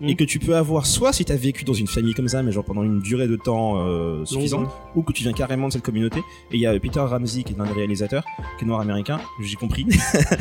Mm. 0.00 0.08
Et 0.08 0.16
que 0.16 0.24
tu 0.24 0.40
peux 0.40 0.56
avoir 0.56 0.86
soit 0.86 1.12
si 1.12 1.24
t'as 1.24 1.36
vécu 1.36 1.62
dans 1.64 1.72
une 1.72 1.86
famille 1.86 2.14
comme 2.14 2.26
ça, 2.26 2.42
mais 2.42 2.50
genre 2.50 2.64
pendant 2.64 2.82
une 2.82 2.98
durée 3.00 3.28
de 3.28 3.36
temps 3.36 3.74
euh, 3.78 4.24
suffisante, 4.24 4.68
ou 4.96 5.02
que 5.02 5.12
tu 5.12 5.22
viens 5.22 5.32
carrément 5.32 5.68
de 5.68 5.72
cette 5.74 5.84
communauté. 5.84 6.18
Et 6.50 6.56
il 6.56 6.60
y 6.60 6.66
a 6.66 6.76
Peter 6.80 6.98
Ramsey 6.98 7.44
qui 7.44 7.52
est 7.52 7.56
l'un 7.56 7.64
des 7.64 7.72
réalisateurs, 7.74 8.24
qui 8.58 8.64
est 8.64 8.66
noir 8.66 8.80
américain, 8.80 9.20
j'ai 9.40 9.54
compris. 9.54 9.86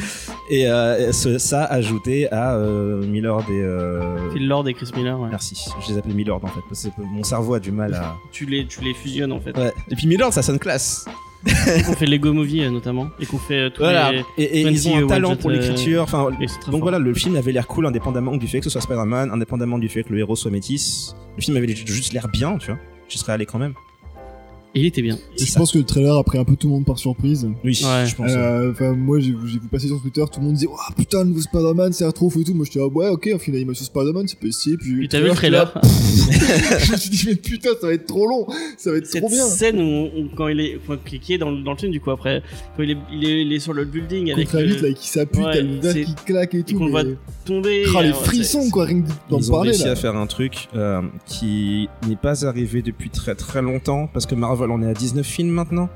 et 0.49 0.67
euh, 0.67 1.11
ce- 1.11 1.37
ça 1.37 1.65
ajouté 1.65 2.31
à 2.31 2.55
euh, 2.55 3.01
des. 3.03 3.21
euh, 3.61 4.31
Phil 4.31 4.47
Lord 4.47 4.67
et 4.69 4.73
Chris 4.73 4.89
Miller. 4.95 5.19
ouais. 5.19 5.29
Merci, 5.29 5.69
je 5.85 5.91
les 5.91 5.99
appelle 5.99 6.15
Millard 6.15 6.43
en 6.43 6.47
fait, 6.47 6.61
parce 6.67 6.85
que 6.85 7.01
mon 7.01 7.23
cerveau 7.23 7.53
a 7.53 7.59
du 7.59 7.71
mal 7.71 7.93
à. 7.93 8.15
Tu 8.31 8.47
les, 8.47 8.65
tu 8.65 8.81
les 8.81 8.95
fusionnes 8.95 9.31
en 9.31 9.39
fait. 9.39 9.55
Ouais. 9.55 9.71
Et 9.91 9.95
puis 9.95 10.07
Millard, 10.07 10.33
ça 10.33 10.41
sonne 10.41 10.57
classe. 10.57 11.05
On 11.45 11.93
fait 11.93 12.05
Lego 12.05 12.31
Movie 12.33 12.61
euh, 12.63 12.69
notamment 12.69 13.09
et 13.19 13.25
qu'on 13.25 13.37
fait 13.37 13.59
euh, 13.59 13.69
tous 13.69 13.81
Voilà. 13.81 14.11
les. 14.11 14.23
Et, 14.37 14.61
et 14.61 14.63
20 14.63 14.69
ils 14.71 14.89
ont 14.89 14.97
un 14.97 15.07
talent 15.07 15.35
pour 15.35 15.49
euh, 15.49 15.53
l'écriture. 15.53 16.03
Enfin, 16.03 16.29
donc 16.71 16.81
voilà, 16.81 16.99
le 16.99 17.13
film 17.13 17.35
avait 17.35 17.51
l'air 17.51 17.67
cool 17.67 17.85
indépendamment 17.85 18.37
du 18.37 18.47
fait 18.47 18.59
que 18.59 18.63
ce 18.65 18.69
soit 18.69 18.81
Spider-Man, 18.81 19.31
indépendamment 19.31 19.77
du 19.77 19.89
fait 19.89 20.03
que 20.03 20.13
le 20.13 20.19
héros 20.19 20.35
soit 20.35 20.51
métis. 20.51 21.15
Le 21.35 21.41
film 21.41 21.57
avait 21.57 21.75
juste 21.75 22.13
l'air 22.13 22.27
bien, 22.29 22.57
tu 22.57 22.67
vois. 22.67 22.79
J'y 23.09 23.17
serais 23.17 23.33
allé 23.33 23.45
quand 23.45 23.59
même. 23.59 23.73
Et 24.75 24.79
il 24.79 24.85
était 24.87 25.01
bien. 25.03 25.19
Je 25.39 25.45
ça. 25.45 25.59
pense 25.59 25.71
que 25.71 25.77
le 25.77 25.83
trailer 25.83 26.15
a 26.15 26.23
pris 26.23 26.39
un 26.39 26.43
peu 26.45 26.55
tout 26.55 26.67
le 26.67 26.73
monde 26.73 26.85
par 26.85 26.97
surprise. 26.97 27.47
Oui, 27.63 27.79
Ouais. 27.83 28.05
je 28.07 28.15
pense. 28.15 28.31
Euh, 28.31 28.71
Enfin, 28.71 28.93
moi, 28.93 29.19
j'ai 29.19 29.31
vu 29.31 29.59
passer 29.71 29.87
sur 29.87 30.01
Twitter, 30.01 30.23
tout 30.31 30.39
le 30.39 30.45
monde 30.47 30.55
disait, 30.55 30.67
oh 30.69 30.75
putain, 30.97 31.19
le 31.19 31.25
nouveau 31.29 31.41
Spider-Man, 31.41 31.93
c'est 31.93 32.11
trop 32.11 32.29
fou 32.29 32.41
et 32.41 32.43
tout. 32.43 32.55
Moi, 32.55 32.65
je 32.65 32.71
dis, 32.71 32.79
ah 32.79 32.87
ouais, 32.87 33.09
ok, 33.09 33.29
on 33.35 33.37
fait 33.37 33.51
une 33.51 33.57
animation 33.57 33.85
Spider-Man, 33.85 34.27
c'est 34.27 34.39
pas 34.39 34.47
essayer. 34.47 34.77
Puis, 34.77 35.07
t'as 35.07 35.19
vu 35.19 35.27
le 35.27 35.31
trailer 35.33 35.71
je 35.83 36.91
me 36.91 36.97
suis 36.97 37.09
dit, 37.09 37.23
mais 37.27 37.35
putain, 37.35 37.69
ça 37.79 37.87
va 37.87 37.93
être 37.93 38.05
trop 38.07 38.27
long, 38.27 38.47
ça 38.77 38.91
va 38.91 38.97
être 38.97 39.05
Cette 39.05 39.21
trop 39.21 39.29
bien. 39.29 39.45
scène 39.45 39.79
où, 39.79 40.05
où 40.05 40.29
quand 40.35 40.47
il 40.47 40.59
est, 40.59 40.79
faut 40.85 40.95
cliquer 40.97 41.37
dans, 41.37 41.51
le- 41.51 41.61
dans 41.63 41.71
le 41.71 41.77
film 41.77 41.91
du 41.91 41.99
coup 41.99 42.11
après, 42.11 42.41
quand 42.75 42.83
il 42.83 42.91
est, 42.91 42.97
il 43.11 43.23
est, 43.29 43.41
il 43.43 43.53
est 43.53 43.59
sur 43.59 43.73
le 43.73 43.85
building 43.85 44.31
avec 44.31 44.45
Contre 44.47 44.57
la 44.63 44.65
le- 44.65 44.75
là, 44.89 44.93
qui 44.93 45.07
s'appuie, 45.07 45.43
Ouais, 45.43 45.53
t'as 45.53 45.61
le 45.61 45.79
c'est- 45.81 46.03
qui 46.03 46.15
claque 46.25 46.53
et 46.55 46.63
tout. 46.63 46.77
qu'on 46.77 46.85
le 46.87 46.91
mais- 46.93 47.03
voit 47.03 47.11
tomber. 47.45 47.83
Ah, 47.95 48.01
les 48.01 48.13
frissons, 48.13 48.69
quoi, 48.69 48.85
rien 48.85 49.01
que 49.01 49.07
d'en 49.29 49.37
Ils 49.39 49.49
ont 49.51 49.53
parler, 49.55 49.69
réussi 49.71 49.85
là. 49.85 49.91
à 49.91 49.95
faire 49.95 50.15
un 50.15 50.27
truc 50.27 50.67
euh, 50.75 51.01
qui 51.27 51.87
n'est 52.07 52.15
pas 52.15 52.45
arrivé 52.45 52.81
depuis 52.81 53.09
très 53.09 53.35
très 53.35 53.61
longtemps 53.61 54.09
parce 54.13 54.25
que 54.25 54.35
Marvel 54.35 54.62
en 54.71 54.81
est 54.81 54.87
à 54.87 54.93
19 54.93 55.25
films 55.25 55.49
maintenant. 55.49 55.89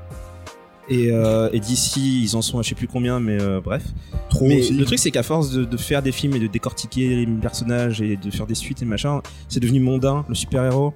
Et, 0.90 1.12
euh, 1.12 1.50
et 1.52 1.60
d'ici, 1.60 2.22
ils 2.22 2.34
en 2.36 2.40
sont 2.40 2.58
à 2.58 2.62
je 2.62 2.70
sais 2.70 2.74
plus 2.74 2.88
combien, 2.88 3.20
mais 3.20 3.40
euh, 3.40 3.60
bref. 3.60 3.84
Trop 4.30 4.46
mais 4.46 4.60
aussi. 4.60 4.72
le 4.72 4.84
truc, 4.84 4.98
c'est 4.98 5.10
qu'à 5.10 5.22
force 5.22 5.50
de, 5.50 5.64
de 5.64 5.76
faire 5.76 6.02
des 6.02 6.12
films 6.12 6.34
et 6.34 6.40
de 6.40 6.46
décortiquer 6.46 7.26
les 7.26 7.26
personnages 7.26 8.00
et 8.00 8.16
de 8.16 8.30
faire 8.30 8.46
des 8.46 8.54
suites 8.54 8.82
et 8.82 8.86
machin, 8.86 9.20
c'est 9.48 9.60
devenu 9.60 9.80
mondain, 9.80 10.24
le 10.28 10.34
super-héros. 10.34 10.94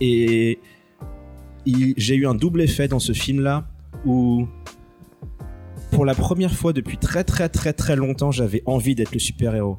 Et 0.00 0.58
j'ai 1.96 2.14
eu 2.14 2.26
un 2.26 2.34
double 2.34 2.60
effet 2.62 2.88
dans 2.88 2.98
ce 2.98 3.12
film-là 3.12 3.66
où, 4.04 4.46
pour 5.90 6.04
la 6.04 6.14
première 6.14 6.52
fois 6.52 6.72
depuis 6.72 6.98
très 6.98 7.24
très 7.24 7.48
très 7.48 7.72
très 7.72 7.96
longtemps, 7.96 8.30
j'avais 8.30 8.62
envie 8.66 8.94
d'être 8.94 9.12
le 9.12 9.20
super-héros. 9.20 9.76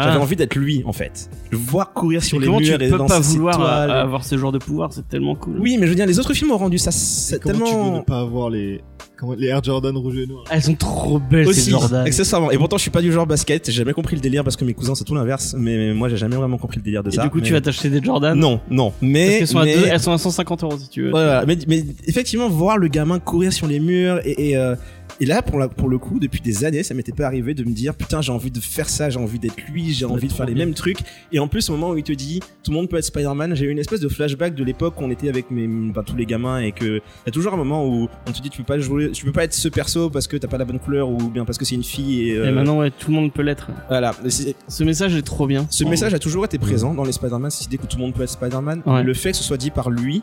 J'avais 0.00 0.16
Ah. 0.16 0.20
envie 0.20 0.36
d'être 0.36 0.54
lui, 0.56 0.82
en 0.86 0.92
fait. 0.92 1.28
Le 1.50 1.58
voir 1.58 1.92
courir 1.92 2.22
sur 2.22 2.38
Mais 2.38 2.46
les 2.46 2.52
murs 2.52 2.80
et 2.82 2.90
peux 2.90 2.98
dans 2.98 3.06
pas 3.06 3.20
vouloir 3.20 3.54
étoiles. 3.54 3.90
avoir 3.90 4.24
ce 4.24 4.38
genre 4.38 4.52
de 4.52 4.58
pouvoir 4.58 4.92
C'est 4.92 5.08
tellement 5.08 5.34
cool. 5.34 5.58
Oui, 5.58 5.76
mais 5.78 5.86
je 5.86 5.90
veux 5.90 5.96
dire, 5.96 6.06
les 6.06 6.18
autres 6.18 6.34
films 6.34 6.50
ont 6.52 6.58
rendu 6.58 6.78
ça 6.78 6.90
c'est 6.90 7.40
Comment 7.40 7.54
tu 7.58 7.60
veux 7.64 7.68
tellement 7.70 7.96
ne 7.98 8.00
pas 8.02 8.20
avoir 8.20 8.50
les, 8.50 8.80
comment, 9.18 9.34
les 9.34 9.48
Air 9.48 9.62
Jordan 9.62 9.96
rouge 9.96 10.16
et 10.18 10.26
noir 10.26 10.44
Elles 10.50 10.62
sont 10.62 10.74
trop 10.74 11.18
belles 11.18 11.44
ces 11.46 11.50
aussi 11.60 11.70
Jordan. 11.70 12.06
accessoirement. 12.06 12.50
Et 12.50 12.56
pourtant, 12.58 12.76
je 12.76 12.82
suis 12.82 12.90
pas 12.90 13.02
du 13.02 13.12
genre 13.12 13.26
basket. 13.26 13.66
J'ai 13.66 13.72
jamais 13.72 13.92
compris 13.92 14.16
le 14.16 14.22
délire 14.22 14.44
parce 14.44 14.56
que 14.56 14.64
mes 14.64 14.74
cousins 14.74 14.94
c'est 14.94 15.04
tout 15.04 15.14
l'inverse. 15.14 15.54
Mais 15.58 15.92
moi, 15.92 16.08
j'ai 16.08 16.16
jamais 16.16 16.36
vraiment 16.36 16.58
compris 16.58 16.78
le 16.78 16.82
délire 16.84 17.02
de 17.02 17.08
Et 17.10 17.12
ça. 17.14 17.22
du 17.24 17.30
coup, 17.30 17.38
mais- 17.38 17.44
tu 17.44 17.52
vas 17.52 17.60
t'acheter 17.60 17.90
des 17.90 18.02
Jordan 18.02 18.38
Non, 18.38 18.60
non. 18.70 18.92
Mais, 19.02 19.38
qu'elles 19.40 19.48
sont, 19.48 19.58
à 19.58 19.64
mais- 19.64 19.74
deux- 19.76 19.86
elles 19.86 20.00
sont 20.00 20.12
à 20.12 20.18
150 20.18 20.62
euros 20.62 20.78
si 20.78 20.88
tu 20.88 21.02
veux. 21.02 21.10
Voilà, 21.10 21.44
mais, 21.46 21.58
mais 21.66 21.84
effectivement, 22.06 22.48
voir 22.48 22.78
le 22.78 22.88
gamin 22.88 23.18
courir 23.18 23.52
sur 23.52 23.66
les 23.66 23.80
murs 23.80 24.20
et, 24.24 24.50
et, 24.50 24.56
euh, 24.56 24.74
et 25.20 25.26
là, 25.26 25.42
pour, 25.42 25.58
la, 25.58 25.68
pour 25.68 25.88
le 25.88 25.98
coup, 25.98 26.20
depuis 26.20 26.40
des 26.40 26.64
années, 26.64 26.82
ça 26.84 26.94
m'était 26.94 27.10
pas 27.12 27.26
arrivé 27.26 27.52
de 27.54 27.64
me 27.64 27.72
dire 27.72 27.94
putain, 27.94 28.20
j'ai 28.22 28.30
envie 28.30 28.52
de 28.52 28.60
faire 28.60 28.88
ça, 28.88 29.10
j'ai 29.10 29.18
envie 29.18 29.38
d'être 29.40 29.56
lui, 29.72 29.92
j'ai 29.92 30.04
envie 30.04 30.28
de 30.28 30.32
faire 30.32 30.46
les 30.46 30.54
mêmes 30.54 30.74
trucs. 30.74 30.98
Et 31.32 31.40
en 31.40 31.48
plus, 31.48 31.68
au 31.70 31.72
moment 31.72 31.90
où 31.90 31.96
il 31.96 32.04
te 32.04 32.12
dit 32.12 32.40
tout 32.62 32.70
le 32.70 32.76
monde 32.76 32.88
peut 32.88 32.96
être 32.98 33.04
Spider-Man, 33.04 33.56
j'ai 33.56 33.64
eu 33.64 33.70
une 33.70 33.78
espèce 33.80 33.98
de 34.00 34.08
flashback 34.08 34.54
de 34.54 34.62
l'époque 34.62 35.00
où 35.00 35.04
on 35.04 35.10
était 35.10 35.28
avec 35.28 35.50
mes, 35.50 35.66
bah, 35.92 36.04
tous 36.06 36.14
les 36.14 36.26
gamins 36.26 36.60
et 36.60 36.70
que 36.72 36.96
y 36.98 37.28
a 37.28 37.30
toujours 37.32 37.52
un 37.54 37.56
moment 37.56 37.84
où 37.86 38.08
on 38.28 38.32
te 38.32 38.40
dit 38.40 38.50
tu 38.50 38.58
peux 38.58 38.64
pas 38.64 38.78
jouer, 38.78 39.07
tu 39.12 39.24
peux 39.24 39.32
pas 39.32 39.44
être 39.44 39.54
ce 39.54 39.68
perso 39.68 40.10
parce 40.10 40.26
que 40.26 40.36
t'as 40.36 40.48
pas 40.48 40.58
la 40.58 40.64
bonne 40.64 40.78
couleur 40.78 41.08
ou 41.08 41.16
bien 41.28 41.44
parce 41.44 41.58
que 41.58 41.64
c'est 41.64 41.74
une 41.74 41.84
fille 41.84 42.30
et, 42.30 42.36
euh, 42.36 42.48
Et 42.48 42.52
maintenant, 42.52 42.78
ouais, 42.78 42.90
tout 42.90 43.10
le 43.10 43.16
monde 43.16 43.32
peut 43.32 43.42
l'être. 43.42 43.68
voilà. 43.88 44.14
Ce 44.28 44.84
message 44.84 45.14
est 45.16 45.22
trop 45.22 45.46
bien. 45.46 45.66
ce 45.70 45.84
message 45.84 46.14
a 46.14 46.18
toujours 46.18 46.44
été 46.44 46.58
présent 46.58 46.94
dans 46.94 47.04
les 47.04 47.12
Spider-Man, 47.12 47.50
cette 47.50 47.66
idée 47.66 47.78
que 47.78 47.86
tout 47.86 47.96
le 47.96 48.02
monde 48.02 48.14
peut 48.14 48.22
être 48.22 48.30
Spider-Man. 48.30 48.82
Ouais. 48.86 49.02
Le 49.02 49.14
fait 49.14 49.32
que 49.32 49.36
ce 49.36 49.44
soit 49.44 49.56
dit 49.56 49.70
par 49.70 49.90
lui, 49.90 50.22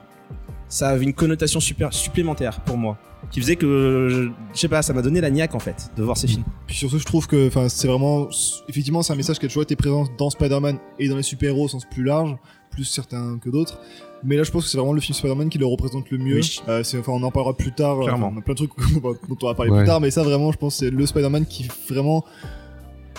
ça 0.67 0.89
avait 0.89 1.03
une 1.03 1.13
connotation 1.13 1.59
super 1.59 1.93
supplémentaire 1.93 2.61
pour 2.61 2.77
moi. 2.77 2.97
Qui 3.31 3.41
faisait 3.41 3.55
que, 3.55 4.07
je, 4.09 4.29
je 4.53 4.59
sais 4.59 4.67
pas, 4.67 4.83
ça 4.83 4.93
m'a 4.93 5.01
donné 5.01 5.19
la 5.19 5.31
niaque 5.31 5.55
en 5.55 5.59
fait, 5.59 5.89
de 5.97 6.03
voir 6.03 6.15
ces 6.15 6.27
films. 6.27 6.43
Puis 6.67 6.75
sur 6.75 6.91
ce, 6.91 6.99
je 6.99 7.05
trouve 7.05 7.25
que, 7.25 7.47
enfin, 7.47 7.69
c'est 7.69 7.87
vraiment, 7.87 8.27
effectivement, 8.69 9.01
c'est 9.01 9.13
un 9.13 9.15
message 9.15 9.39
qui 9.39 9.45
a 9.45 9.49
toujours 9.49 9.63
été 9.63 9.75
présent 9.75 10.05
dans 10.19 10.29
Spider-Man 10.29 10.77
et 10.99 11.09
dans 11.09 11.17
les 11.17 11.23
super-héros 11.23 11.65
au 11.65 11.67
sens 11.67 11.85
plus 11.91 12.03
large, 12.03 12.35
plus 12.69 12.83
certains 12.83 13.39
que 13.39 13.49
d'autres. 13.49 13.79
Mais 14.25 14.37
là, 14.37 14.43
je 14.43 14.51
pense 14.51 14.63
que 14.63 14.69
c'est 14.69 14.77
vraiment 14.77 14.93
le 14.93 15.01
film 15.01 15.13
Spider-Man 15.15 15.49
qui 15.49 15.57
le 15.57 15.65
représente 15.65 16.09
le 16.09 16.17
mieux. 16.17 16.35
Oui. 16.37 16.59
Euh, 16.67 16.81
enfin, 16.81 17.11
on 17.11 17.21
en 17.23 17.31
parlera 17.31 17.55
plus 17.55 17.71
tard. 17.73 17.99
Clairement. 17.99 18.27
Enfin, 18.27 18.35
on 18.35 18.39
a 18.39 18.41
plein 18.41 18.53
de 18.53 18.57
trucs 18.57 18.71
dont 19.29 19.37
on 19.41 19.47
va 19.47 19.53
parler 19.53 19.71
Ouais. 19.71 19.79
plus 19.79 19.85
tard, 19.87 20.01
mais 20.01 20.09
ça, 20.11 20.23
vraiment, 20.23 20.51
je 20.51 20.57
pense 20.57 20.79
que 20.79 20.85
c'est 20.85 20.91
le 20.91 21.05
Spider-Man 21.05 21.45
qui 21.45 21.67
vraiment 21.89 22.23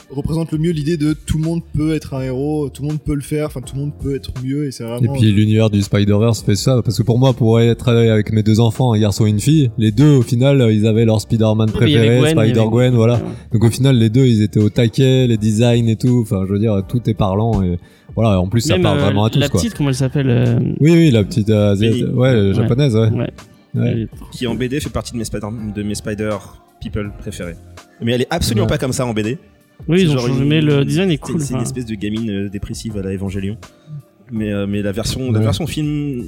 représente 0.09 0.53
le 0.53 0.59
mieux 0.59 0.71
l'idée 0.71 0.97
de 0.97 1.15
tout 1.15 1.37
le 1.39 1.43
monde 1.45 1.63
peut 1.77 1.93
être 1.93 2.15
un 2.15 2.23
héros, 2.23 2.69
tout 2.69 2.83
le 2.83 2.89
monde 2.91 3.01
peut 3.05 3.15
le 3.15 3.23
faire, 3.23 3.47
enfin, 3.47 3.61
tout 3.61 3.75
le 3.75 3.81
monde 3.81 3.93
peut 4.01 4.15
être 4.15 4.31
mieux, 4.45 4.67
et 4.67 4.71
c'est 4.71 4.85
Et 4.85 4.87
vraiment. 4.87 5.13
puis 5.15 5.33
l'univers 5.33 5.69
du 5.69 5.83
Spider-Verse 5.83 6.43
fait 6.45 6.55
ça, 6.55 6.81
parce 6.85 6.97
que 6.97 7.03
pour 7.03 7.19
moi, 7.19 7.33
pour 7.33 7.59
être 7.59 7.89
avec 7.89 8.33
mes 8.33 8.45
deux 8.45 8.61
enfants, 8.61 8.93
un 8.93 9.01
garçon 9.01 9.27
et 9.27 9.31
une 9.31 9.41
fille, 9.41 9.71
les 9.79 9.91
deux, 9.91 10.15
au 10.17 10.23
final, 10.23 10.69
ils 10.71 10.87
avaient 10.87 11.05
leur 11.07 11.21
Spider-Man 11.21 11.73
préféré, 11.73 12.19
avait- 12.19 12.31
Spider-Gwen, 12.31 12.95
voilà. 12.95 13.21
Donc 13.53 13.65
au 13.65 13.71
final, 13.71 13.97
les 13.99 14.09
deux, 14.09 14.27
ils 14.27 14.43
étaient 14.43 14.63
au 14.63 14.71
taquet, 14.71 15.27
les 15.27 15.39
designs 15.39 15.89
et 15.89 15.97
tout, 15.97 16.21
enfin, 16.23 16.45
je 16.47 16.53
veux 16.53 16.61
dire, 16.61 16.81
tout 16.89 17.01
est 17.11 17.15
parlant, 17.15 17.63
et 17.65 17.77
voilà, 18.17 18.41
en 18.41 18.49
plus, 18.49 18.63
ça 18.63 18.75
Même, 18.75 18.83
parle 18.83 18.99
euh, 18.99 19.03
vraiment 19.03 19.25
à 19.27 19.31
tous, 19.31 19.39
La 19.39 19.49
quoi. 19.49 19.61
petite, 19.61 19.75
comment 19.75 19.91
elle 19.91 19.95
s'appelle 19.95 20.29
euh, 20.31 20.59
Oui, 20.81 20.91
oui, 20.93 21.11
la 21.11 21.23
petite, 21.23 21.51
euh, 21.51 21.77
ouais, 21.77 22.29
euh, 22.31 22.55
japonaise, 22.55 22.97
ouais. 22.97 23.11
Ouais. 23.75 24.09
Qui 24.33 24.47
en 24.47 24.55
BD 24.55 24.81
fait 24.81 24.89
partie 24.91 25.13
de 25.13 25.19
mes 25.19 25.25
Spider, 25.25 25.47
de 25.75 25.83
mes 25.83 25.95
Spider 25.95 26.31
People 26.81 27.13
préférés. 27.19 27.57
Mais 28.01 28.13
elle 28.13 28.23
est 28.23 28.27
absolument 28.31 28.65
Ouais. 28.67 28.71
pas 28.71 28.79
comme 28.79 28.93
ça 28.93 29.05
en 29.07 29.13
BD. 29.13 29.37
Oui, 29.87 30.01
ils 30.03 30.09
ont 30.11 30.13
genre 30.15 30.29
changé, 30.29 30.41
une- 30.43 30.49
mais 30.49 30.63
le 30.63 30.85
design 30.85 31.11
est 31.11 31.19
cool. 31.19 31.41
C'est 31.43 31.53
une 31.55 31.61
espèce 31.61 31.85
de 31.85 31.95
gamine 31.95 32.31
euh, 32.31 32.49
dépressive 32.49 32.97
à 32.97 33.03
la 33.03 33.13
Evangelion. 33.13 33.59
Mais, 34.33 34.51
euh, 34.53 34.67
mais 34.67 34.81
la 34.83 34.93
version, 34.93 35.31
la 35.31 35.41
version 35.41 35.67
film. 35.67 36.25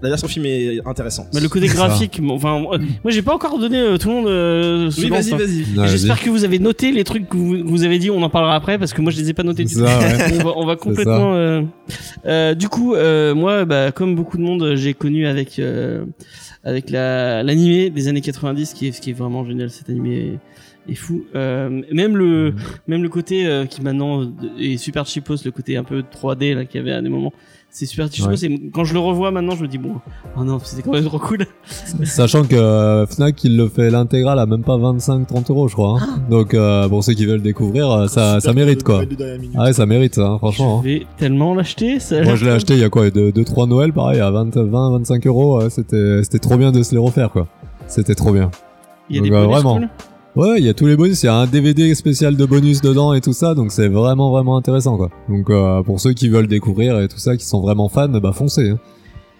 La 0.00 0.10
version 0.10 0.28
film 0.28 0.46
est 0.46 0.80
intéressante. 0.86 1.26
Mais 1.34 1.40
le 1.40 1.48
côté 1.48 1.66
graphique, 1.66 2.20
bon, 2.22 2.34
enfin, 2.34 2.58
moi 2.60 2.78
moi, 3.02 3.10
j'ai 3.10 3.22
pas 3.22 3.34
encore 3.34 3.58
donné 3.58 3.78
euh, 3.78 3.98
tout 3.98 4.08
le 4.08 4.14
monde. 4.14 4.26
euh, 4.28 4.90
ce 4.90 5.00
Oui, 5.00 5.08
vas-y, 5.10 5.30
vas-y. 5.30 5.78
Ouais. 5.78 5.88
J'espère 5.88 6.20
que 6.22 6.30
vous 6.30 6.44
avez 6.44 6.58
noté 6.60 6.92
les 6.92 7.02
trucs 7.04 7.28
que 7.28 7.36
vous, 7.36 7.82
avez 7.84 7.98
dit. 7.98 8.10
On 8.10 8.22
en 8.22 8.30
parlera 8.30 8.54
après 8.54 8.78
parce 8.78 8.92
que 8.92 9.02
moi 9.02 9.10
je 9.10 9.18
les 9.20 9.30
ai 9.30 9.34
pas 9.34 9.42
notés 9.42 9.64
du 9.64 9.74
C'est 9.74 9.80
tout. 9.80 9.86
ça, 9.86 9.98
ouais. 9.98 10.38
on 10.40 10.44
va, 10.44 10.52
on 10.56 10.66
va 10.66 10.76
complètement. 10.76 11.34
euh, 11.34 11.62
euh, 12.26 12.54
du 12.54 12.68
coup, 12.68 12.94
euh, 12.94 13.34
moi, 13.34 13.64
bah, 13.64 13.90
comme 13.90 14.14
beaucoup 14.14 14.36
de 14.36 14.42
monde, 14.42 14.74
j'ai 14.76 14.94
connu 14.94 15.26
avec 15.26 15.58
euh, 15.58 16.04
avec 16.64 16.90
la 16.90 17.42
l'animé 17.42 17.90
des 17.90 18.06
années 18.08 18.20
90, 18.20 18.74
qui 18.74 18.88
est 18.88 18.92
ce 18.92 19.00
qui 19.00 19.10
est 19.10 19.14
vraiment 19.14 19.44
génial. 19.44 19.68
Cet 19.70 19.90
animé 19.90 20.38
est, 20.88 20.92
est 20.92 20.94
fou. 20.94 21.24
Euh, 21.34 21.82
même 21.92 22.16
le 22.16 22.54
même 22.86 23.02
le 23.02 23.08
côté 23.08 23.46
euh, 23.46 23.66
qui 23.66 23.82
maintenant 23.82 24.30
est 24.60 24.76
super 24.76 25.06
cheapos, 25.06 25.44
le 25.44 25.50
côté 25.50 25.76
un 25.76 25.84
peu 25.84 26.02
3D 26.02 26.54
là 26.54 26.64
qu'il 26.64 26.78
y 26.80 26.82
avait 26.82 26.92
à 26.92 27.02
des 27.02 27.08
moments. 27.08 27.32
C'est 27.70 27.86
super 27.86 28.10
cheapos. 28.10 28.30
Ouais. 28.30 28.44
Et 28.46 28.70
quand 28.72 28.84
je 28.84 28.92
le 28.94 28.98
revois 28.98 29.30
maintenant, 29.30 29.54
je 29.54 29.62
me 29.62 29.68
dis 29.68 29.78
bon, 29.78 29.96
oh 30.36 30.42
non, 30.42 30.58
c'était 30.64 30.82
quand 30.82 30.92
même 30.92 31.04
trop 31.04 31.18
cool. 31.18 31.46
Sachant 32.04 32.42
que 32.44 32.56
euh, 32.56 33.06
Fnac, 33.06 33.44
il 33.44 33.56
le 33.56 33.68
fait 33.68 33.90
l'intégrale 33.90 34.38
à 34.38 34.46
même 34.46 34.62
pas 34.64 34.76
25-30 34.78 35.50
euros, 35.50 35.68
je 35.68 35.74
crois. 35.74 35.98
hein. 36.00 36.18
Donc, 36.30 36.54
euh, 36.54 36.88
pour 36.88 37.04
ceux 37.04 37.12
qui 37.12 37.26
veulent 37.26 37.42
découvrir, 37.42 37.90
euh, 37.90 38.06
ça, 38.08 38.40
ça 38.40 38.52
mérite, 38.52 38.82
quoi. 38.82 39.02
Ah 39.54 39.64
ouais, 39.64 39.72
ça 39.74 39.86
mérite, 39.86 40.14
ça, 40.16 40.26
hein, 40.26 40.38
franchement. 40.38 40.78
hein. 40.78 40.82
Je 40.84 40.88
vais 40.88 41.06
tellement 41.18 41.54
l'acheter. 41.54 41.98
Moi, 42.24 42.34
je 42.36 42.44
l'ai 42.46 42.50
acheté 42.52 42.72
il 42.74 42.80
y 42.80 42.84
a 42.84 42.88
quoi 42.90 43.08
2-3 43.08 43.68
Noël, 43.68 43.92
pareil, 43.92 44.20
à 44.20 44.30
20-25 44.30 45.26
euros. 45.28 45.68
C'était 45.68 46.22
c'était 46.24 46.38
trop 46.40 46.56
bien 46.56 46.72
de 46.72 46.82
se 46.82 46.92
les 46.92 46.98
refaire, 47.00 47.30
quoi. 47.30 47.46
C'était 47.86 48.14
trop 48.14 48.32
bien. 48.32 48.50
Il 49.10 49.16
y 49.16 49.18
a 49.18 49.22
des 49.22 49.30
euh, 49.30 49.44
vraiment. 49.46 49.76
cool. 49.76 49.88
Ouais, 50.38 50.60
il 50.60 50.64
y 50.64 50.68
a 50.68 50.74
tous 50.74 50.86
les 50.86 50.94
bonus. 50.96 51.24
Il 51.24 51.26
y 51.26 51.28
a 51.28 51.34
un 51.34 51.46
DVD 51.46 51.92
spécial 51.96 52.36
de 52.36 52.44
bonus 52.46 52.80
dedans 52.80 53.12
et 53.12 53.20
tout 53.20 53.32
ça. 53.32 53.54
Donc, 53.56 53.72
c'est 53.72 53.88
vraiment, 53.88 54.30
vraiment 54.30 54.56
intéressant, 54.56 54.96
quoi. 54.96 55.10
Donc, 55.28 55.50
euh, 55.50 55.82
pour 55.82 55.98
ceux 56.00 56.12
qui 56.12 56.28
veulent 56.28 56.46
découvrir 56.46 57.00
et 57.00 57.08
tout 57.08 57.18
ça, 57.18 57.36
qui 57.36 57.44
sont 57.44 57.60
vraiment 57.60 57.88
fans, 57.88 58.08
bah, 58.08 58.32
foncez. 58.32 58.70
hein. 58.70 58.78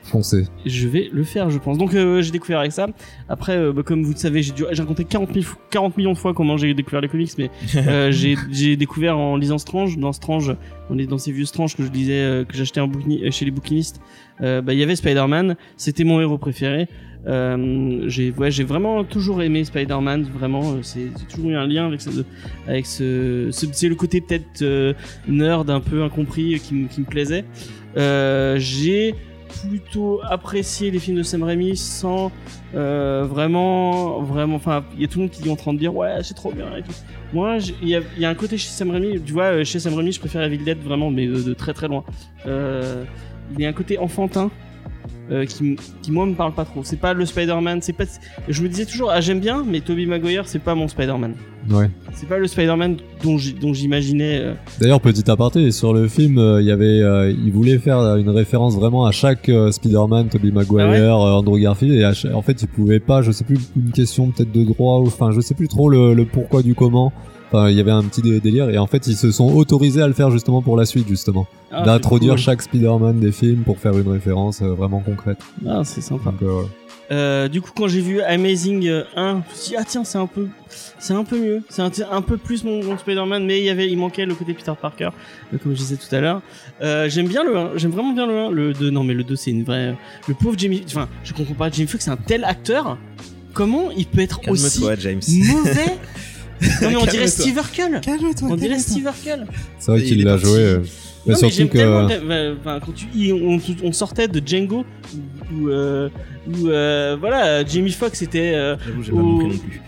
Foncez. 0.02 0.46
Je 0.64 0.88
vais 0.88 1.10
le 1.12 1.22
faire, 1.22 1.50
je 1.50 1.58
pense. 1.58 1.76
Donc 1.76 1.92
euh, 1.94 2.22
j'ai 2.22 2.30
découvert 2.30 2.60
avec 2.60 2.72
ça. 2.72 2.86
Après, 3.28 3.58
euh, 3.58 3.72
bah, 3.74 3.82
comme 3.84 4.02
vous 4.04 4.12
le 4.12 4.16
savez, 4.16 4.42
j'ai 4.42 4.52
dû- 4.52 4.64
j'ai 4.72 4.80
raconté 4.80 5.04
40, 5.04 5.34
000 5.34 5.44
fo- 5.44 5.56
40 5.70 5.98
millions 5.98 6.14
de 6.14 6.16
fois 6.18 6.32
comment 6.32 6.56
j'ai 6.56 6.72
découvert 6.72 7.02
les 7.02 7.08
comics, 7.08 7.30
mais 7.36 7.50
euh, 7.76 8.10
j'ai 8.10 8.36
j'ai 8.50 8.76
découvert 8.76 9.18
en 9.18 9.36
lisant 9.36 9.58
Strange. 9.58 9.98
Dans 9.98 10.12
Strange, 10.14 10.56
on 10.88 10.98
est 10.98 11.04
dans 11.06 11.18
ces 11.18 11.30
vieux 11.30 11.44
Strange 11.44 11.76
que 11.76 11.84
je 11.84 11.90
lisais, 11.90 12.12
euh, 12.22 12.44
que 12.46 12.56
j'achetais 12.56 12.80
bouquini- 12.80 13.22
euh, 13.22 13.30
chez 13.30 13.44
les 13.44 13.50
bouquinistes. 13.50 14.00
Euh, 14.40 14.62
bah, 14.62 14.72
Il 14.72 14.78
y 14.78 14.82
avait 14.82 14.96
Spider-Man, 14.96 15.56
c'était 15.76 16.04
mon 16.04 16.22
héros 16.22 16.38
préféré. 16.38 16.88
Euh, 17.26 18.04
j'ai 18.06 18.30
ouais, 18.30 18.50
j'ai 18.50 18.64
vraiment 18.64 19.02
toujours 19.04 19.42
aimé 19.42 19.64
Spider-Man, 19.64 20.22
vraiment. 20.38 20.72
euh, 20.72 20.78
C'est 20.82 21.08
toujours 21.28 21.50
eu 21.50 21.56
un 21.56 21.66
lien 21.66 21.86
avec 21.86 22.00
ce, 22.00 22.10
avec 22.66 22.86
ce, 22.86 23.48
ce- 23.50 23.66
c'est 23.72 23.88
le 23.88 23.96
côté 23.96 24.20
peut-être 24.20 24.62
euh, 24.62 24.94
nerd 25.26 25.68
un 25.68 25.80
peu 25.80 26.02
incompris 26.02 26.58
qui, 26.60 26.74
me- 26.74 27.04
plaisait. 27.04 27.44
J'ai 28.58 29.14
plutôt 29.62 30.20
apprécié 30.28 30.90
les 30.90 30.98
films 31.00 31.16
de 31.18 31.22
Sam 31.22 31.42
Raimi 31.42 31.76
sans 31.76 32.30
vraiment 32.72 34.20
vraiment 34.22 34.56
enfin 34.56 34.84
il 34.94 35.00
y 35.02 35.04
a 35.04 35.08
tout 35.08 35.18
le 35.18 35.24
monde 35.24 35.30
qui 35.32 35.48
est 35.48 35.50
en 35.50 35.56
train 35.56 35.72
de 35.72 35.78
dire 35.78 35.94
ouais 35.96 36.18
c'est 36.22 36.34
trop 36.34 36.52
bien 36.52 36.66
et 36.76 36.82
tout 36.82 36.92
moi 37.32 37.56
il 37.82 37.88
y 37.88 37.96
a, 38.24 38.28
un 38.28 38.34
côté 38.34 38.58
chez 38.58 38.68
Sam 38.68 38.90
Raimi 38.90 39.20
tu 39.22 39.32
vois 39.32 39.64
chez 39.64 39.78
Sam 39.80 39.94
Raimi 39.94 40.12
je 40.12 40.20
préfère 40.20 40.42
Evil 40.42 40.58
Dead 40.58 40.78
vraiment 40.82 41.10
mais 41.10 41.26
de, 41.26 41.54
très 41.54 41.72
très 41.72 41.88
loin 41.88 42.04
il 42.46 43.60
y 43.60 43.64
a 43.64 43.68
un 43.68 43.72
côté 43.72 43.98
enfantin 43.98 44.50
euh, 45.30 45.44
qui, 45.44 45.76
qui 46.02 46.12
moi 46.12 46.26
me 46.26 46.34
parle 46.34 46.52
pas 46.54 46.64
trop. 46.64 46.80
C'est 46.84 46.96
pas 47.00 47.12
le 47.12 47.26
Spider-Man 47.26 47.80
c'est 47.82 47.92
pas 47.92 48.04
je 48.48 48.62
me 48.62 48.68
disais 48.68 48.86
toujours 48.86 49.10
ah 49.10 49.20
j'aime 49.20 49.40
bien 49.40 49.64
mais 49.66 49.80
Tobey 49.80 50.06
Maguire 50.06 50.44
c'est 50.46 50.58
pas 50.58 50.74
mon 50.74 50.88
Spider-Man. 50.88 51.34
Ouais. 51.70 51.90
c'est 52.14 52.28
pas 52.28 52.38
le 52.38 52.46
Spider-Man 52.46 52.96
dont 53.22 53.36
j'imaginais 53.74 54.40
euh, 54.40 54.54
D'ailleurs, 54.80 55.00
petit 55.02 55.30
aparté, 55.30 55.70
sur 55.70 55.92
le 55.92 56.08
film, 56.08 56.38
euh, 56.38 56.62
il 56.62 56.66
y 56.66 56.70
avait, 56.70 57.00
il 57.34 57.52
voulait 57.52 57.78
faire 57.78 57.98
une 58.16 58.30
référence 58.30 58.74
vraiment 58.76 59.04
à 59.04 59.10
chaque 59.12 59.50
Spider-Man, 59.70 60.28
Tobey 60.28 60.50
Maguire, 60.50 60.86
Ah 60.88 60.90
ouais 60.92 61.08
Andrew 61.10 61.58
Garfield, 61.58 61.92
et 61.94 62.32
en 62.32 62.40
fait, 62.42 62.62
il 62.62 62.68
pouvait 62.68 63.00
pas, 63.00 63.20
je 63.20 63.32
sais 63.32 63.44
plus, 63.44 63.58
une 63.76 63.90
question 63.90 64.30
peut-être 64.30 64.52
de 64.52 64.64
droit, 64.64 65.00
ou 65.00 65.08
enfin, 65.08 65.30
je 65.32 65.40
sais 65.40 65.54
plus 65.54 65.68
trop 65.68 65.90
le, 65.90 66.14
le 66.14 66.24
pourquoi 66.24 66.62
du 66.62 66.74
comment, 66.74 67.12
Enfin, 67.50 67.70
il 67.70 67.76
y 67.76 67.80
avait 67.80 67.90
un 67.90 68.02
petit 68.04 68.20
dé- 68.22 68.40
délire 68.40 68.68
et 68.70 68.78
en 68.78 68.86
fait, 68.86 69.06
ils 69.06 69.16
se 69.16 69.30
sont 69.32 69.50
autorisés 69.54 70.02
à 70.02 70.06
le 70.06 70.12
faire 70.12 70.30
justement 70.30 70.60
pour 70.62 70.76
la 70.76 70.84
suite, 70.84 71.08
justement, 71.08 71.46
Ah, 71.72 71.82
d'introduire 71.82 72.34
cool. 72.34 72.42
chaque 72.42 72.62
Spider-Man 72.62 73.20
des 73.20 73.32
films 73.32 73.62
pour 73.62 73.78
faire 73.78 73.96
une 73.96 74.08
référence 74.08 74.60
euh, 74.62 74.74
vraiment 74.74 75.00
concrète. 75.00 75.38
Ah, 75.66 75.82
c'est 75.84 76.00
sympa. 76.02 76.30
Donc, 76.30 76.42
euh, 76.42 76.62
Euh, 77.10 77.48
du 77.48 77.62
coup, 77.62 77.70
quand 77.74 77.88
j'ai 77.88 78.02
vu 78.02 78.20
Amazing 78.20 78.86
euh, 78.86 79.02
1, 79.16 79.30
je 79.30 79.36
me 79.36 79.42
suis 79.56 79.68
dit, 79.70 79.76
ah 79.78 79.84
tiens, 79.88 80.04
c'est 80.04 80.18
un 80.18 80.26
peu, 80.26 80.46
c'est 80.98 81.14
un 81.14 81.24
peu 81.24 81.40
mieux. 81.42 81.62
C'est 81.70 81.80
un, 81.80 81.90
un 82.12 82.20
peu 82.20 82.36
plus 82.36 82.64
mon, 82.64 82.84
mon 82.84 82.98
Spider-Man, 82.98 83.46
mais 83.46 83.60
il 83.60 83.64
y 83.64 83.70
avait, 83.70 83.88
il 83.88 83.96
manquait 83.96 84.26
le 84.26 84.34
côté 84.34 84.52
Peter 84.52 84.72
Parker, 84.78 85.08
comme 85.62 85.72
je 85.72 85.78
disais 85.78 85.96
tout 85.96 86.14
à 86.14 86.20
l'heure. 86.20 86.42
Euh, 86.82 87.08
j'aime 87.08 87.26
bien 87.28 87.44
le 87.44 87.56
1, 87.56 87.70
j'aime 87.76 87.92
vraiment 87.92 88.12
bien 88.12 88.26
le 88.26 88.38
1. 88.38 88.50
Le 88.50 88.74
2, 88.74 88.90
non, 88.90 89.04
mais 89.04 89.14
le 89.14 89.24
2, 89.24 89.36
c'est 89.36 89.52
une 89.52 89.64
vraie. 89.64 89.96
Le 90.26 90.34
pauvre 90.34 90.58
Jamie, 90.58 90.82
enfin, 90.86 91.08
je 91.24 91.32
comprends 91.32 91.54
pas, 91.54 91.70
Jamie 91.70 91.88
Foxx, 91.88 92.04
c'est 92.04 92.10
un 92.10 92.18
tel 92.18 92.44
acteur. 92.44 92.98
Comment 93.54 93.90
il 93.96 94.04
peut 94.04 94.20
être 94.20 94.40
aussi 94.46 94.84
James. 95.00 95.22
mauvais 95.50 95.96
Non, 96.82 96.90
mais 96.90 96.96
on 96.96 97.06
dirait. 97.06 97.26
Steve 97.28 97.56
Urkel. 97.56 98.00
On 98.42 98.56
dirait 98.56 98.78
Steve 98.78 99.04
Urkel. 99.04 99.46
c'est 99.78 99.90
vrai 99.92 100.00
Il 100.00 100.06
qu'il 100.06 100.24
l'a 100.24 100.36
joué. 100.38 100.58
euh, 100.58 100.78
mais 101.26 101.34
Non, 101.34 101.38
mais 101.42 101.50
surtout 101.50 101.72
que. 101.72 101.78
euh, 101.78 102.54
Enfin, 102.60 102.80
quand 102.84 102.92
tu, 102.94 103.32
on, 103.32 103.58
on 103.84 103.92
sortait 103.92 104.28
de 104.28 104.42
Django, 104.46 104.84
où, 105.54 105.68
euh, 105.68 106.08
où 106.48 106.68
euh, 106.68 107.16
voilà, 107.20 107.64
Jamie 107.64 107.92
Foxx 107.92 108.22
était. 108.22 108.52
euh, 108.54 108.76
J'avoue, 108.86 109.02
j'ai 109.02 109.12
pas 109.12 109.18
compris 109.18 109.46
non 109.48 109.58
plus. 109.58 109.82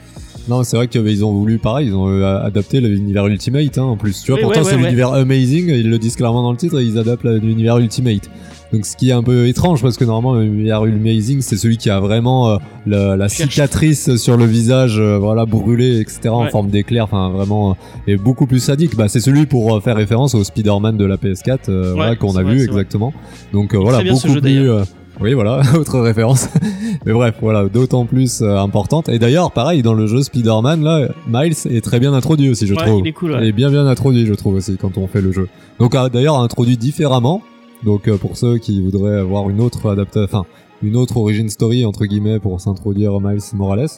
Non, 0.49 0.63
c'est 0.65 0.77
vrai 0.77 0.89
qu'ils 0.89 1.25
ont 1.25 1.33
voulu, 1.33 1.59
pareil, 1.59 1.89
ils 1.89 1.95
ont 1.95 2.09
euh, 2.09 2.43
adapté 2.43 2.81
l'univers 2.81 3.27
Ultimate, 3.27 3.77
hein, 3.79 3.83
en 3.83 3.97
plus. 3.97 4.23
Tu 4.23 4.31
vois, 4.33 4.39
Oui, 4.41 4.43
pourtant 4.45 4.61
ouais, 4.61 4.65
c'est 4.71 4.77
ouais, 4.77 4.83
l'univers 4.83 5.13
Amazing, 5.13 5.69
ils 5.69 5.89
le 5.89 5.99
disent 5.99 6.17
clairement 6.17 6.43
dans 6.43 6.51
le 6.51 6.57
titre, 6.57 6.81
et 6.81 6.85
ils 6.85 6.99
adaptent 6.99 7.25
l'univers 7.25 7.79
Ultimate. 7.79 8.29
Donc 8.73 8.87
ce 8.87 8.97
qui 8.97 9.11
est 9.11 9.13
un 9.13 9.23
peu 9.23 9.49
étrange, 9.49 9.83
parce 9.83 9.97
que 9.97 10.05
normalement 10.05 10.39
l'univers 10.41 10.83
Amazing, 10.83 11.41
c'est 11.41 11.57
celui 11.57 11.77
qui 11.77 11.91
a 11.91 11.99
vraiment 11.99 12.51
euh, 12.51 12.57
la, 12.87 13.17
la 13.17 13.29
cicatrice 13.29 14.15
sur 14.17 14.37
le 14.37 14.45
visage, 14.45 14.99
euh, 15.01 15.19
voilà, 15.19 15.45
brûlée, 15.45 15.99
etc., 16.01 16.29
en 16.29 16.45
Ouais. 16.45 16.51
forme 16.51 16.69
d'éclair, 16.71 17.05
enfin 17.05 17.31
vraiment, 17.31 17.71
euh, 17.73 17.75
et 18.07 18.17
beaucoup 18.17 18.47
plus 18.47 18.61
sadique. 18.61 18.97
Bah, 18.97 19.09
c'est 19.09 19.21
celui 19.21 19.47
pour 19.47 19.75
euh, 19.75 19.81
faire 19.81 19.97
référence 19.97 20.35
au 20.35 20.45
Spider-Man 20.45 20.97
de 20.97 21.05
la 21.05 21.17
PS4, 21.17 21.59
euh, 21.69 21.89
Ouais, 21.91 21.95
voilà, 21.97 22.17
qu'on 22.17 22.37
a 22.37 22.43
vrai, 22.43 22.53
vu 22.55 22.59
vrai. 22.59 22.67
exactement. 22.67 23.13
Donc 23.53 23.75
euh, 23.75 23.79
Il 23.79 23.81
est 23.81 23.85
voilà, 23.91 24.11
beaucoup 24.13 24.29
jeu, 24.29 24.41
plus... 24.41 24.71
euh, 24.71 24.85
oui, 25.21 25.35
voilà, 25.35 25.61
autre 25.77 25.99
référence. 25.99 26.49
Mais 27.05 27.13
bref, 27.13 27.35
voilà, 27.43 27.65
d'autant 27.69 28.07
plus 28.07 28.41
euh, 28.41 28.57
importante. 28.57 29.09
Et 29.09 29.19
d'ailleurs, 29.19 29.51
pareil, 29.51 29.83
dans 29.83 29.95
le 29.95 30.07
jeu 30.07 30.23
Spider-Man, 30.23 30.83
là, 30.85 31.09
Miles 31.29 31.55
est 31.69 31.81
très 31.85 31.99
bien 31.99 32.15
introduit 32.15 32.49
aussi, 32.49 32.67
je 32.69 32.75
Ouais, 32.75 32.87
trouve. 32.87 33.01
il 33.05 33.09
est 33.09 33.13
cool, 33.13 33.33
ouais. 33.33 33.49
est 33.49 33.53
bien 33.53 33.69
bien 33.71 33.87
introduit, 33.87 34.27
je 34.27 34.35
trouve 34.35 34.55
aussi, 34.55 34.77
quand 34.81 34.97
on 34.97 35.07
fait 35.09 35.21
le 35.21 35.33
jeu. 35.33 35.49
Donc, 35.81 35.95
euh, 35.97 36.09
d'ailleurs, 36.09 36.39
introduit 36.39 36.77
différemment. 36.77 37.43
Donc, 37.85 38.09
euh, 38.09 38.17
pour 38.17 38.37
ceux 38.37 38.59
qui 38.59 38.83
voudraient 38.83 39.19
avoir 39.19 39.49
une 39.51 39.61
autre 39.61 39.91
adaptation, 39.91 40.25
enfin, 40.25 40.47
une 40.83 40.97
autre 40.97 41.17
origin 41.17 41.49
story, 41.49 41.85
entre 41.85 42.05
guillemets, 42.07 42.39
pour 42.39 42.61
s'introduire 42.61 43.21
Miles 43.21 43.41
Morales. 43.55 43.89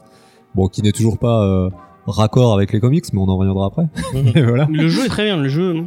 Bon, 0.55 0.69
qui 0.69 0.83
n'est 0.83 0.93
toujours 0.93 1.19
pas 1.19 1.43
euh, 1.45 1.71
raccord 2.07 2.55
avec 2.55 2.73
les 2.73 2.81
comics, 2.81 3.05
mais 3.13 3.21
on 3.21 3.29
en 3.29 3.37
reviendra 3.37 3.67
après. 3.67 3.87
Voilà. 4.35 4.69
Le 4.71 4.89
jeu 4.89 5.07
est 5.07 5.09
très 5.09 5.25
bien, 5.25 5.37
le 5.37 5.49
jeu. 5.49 5.85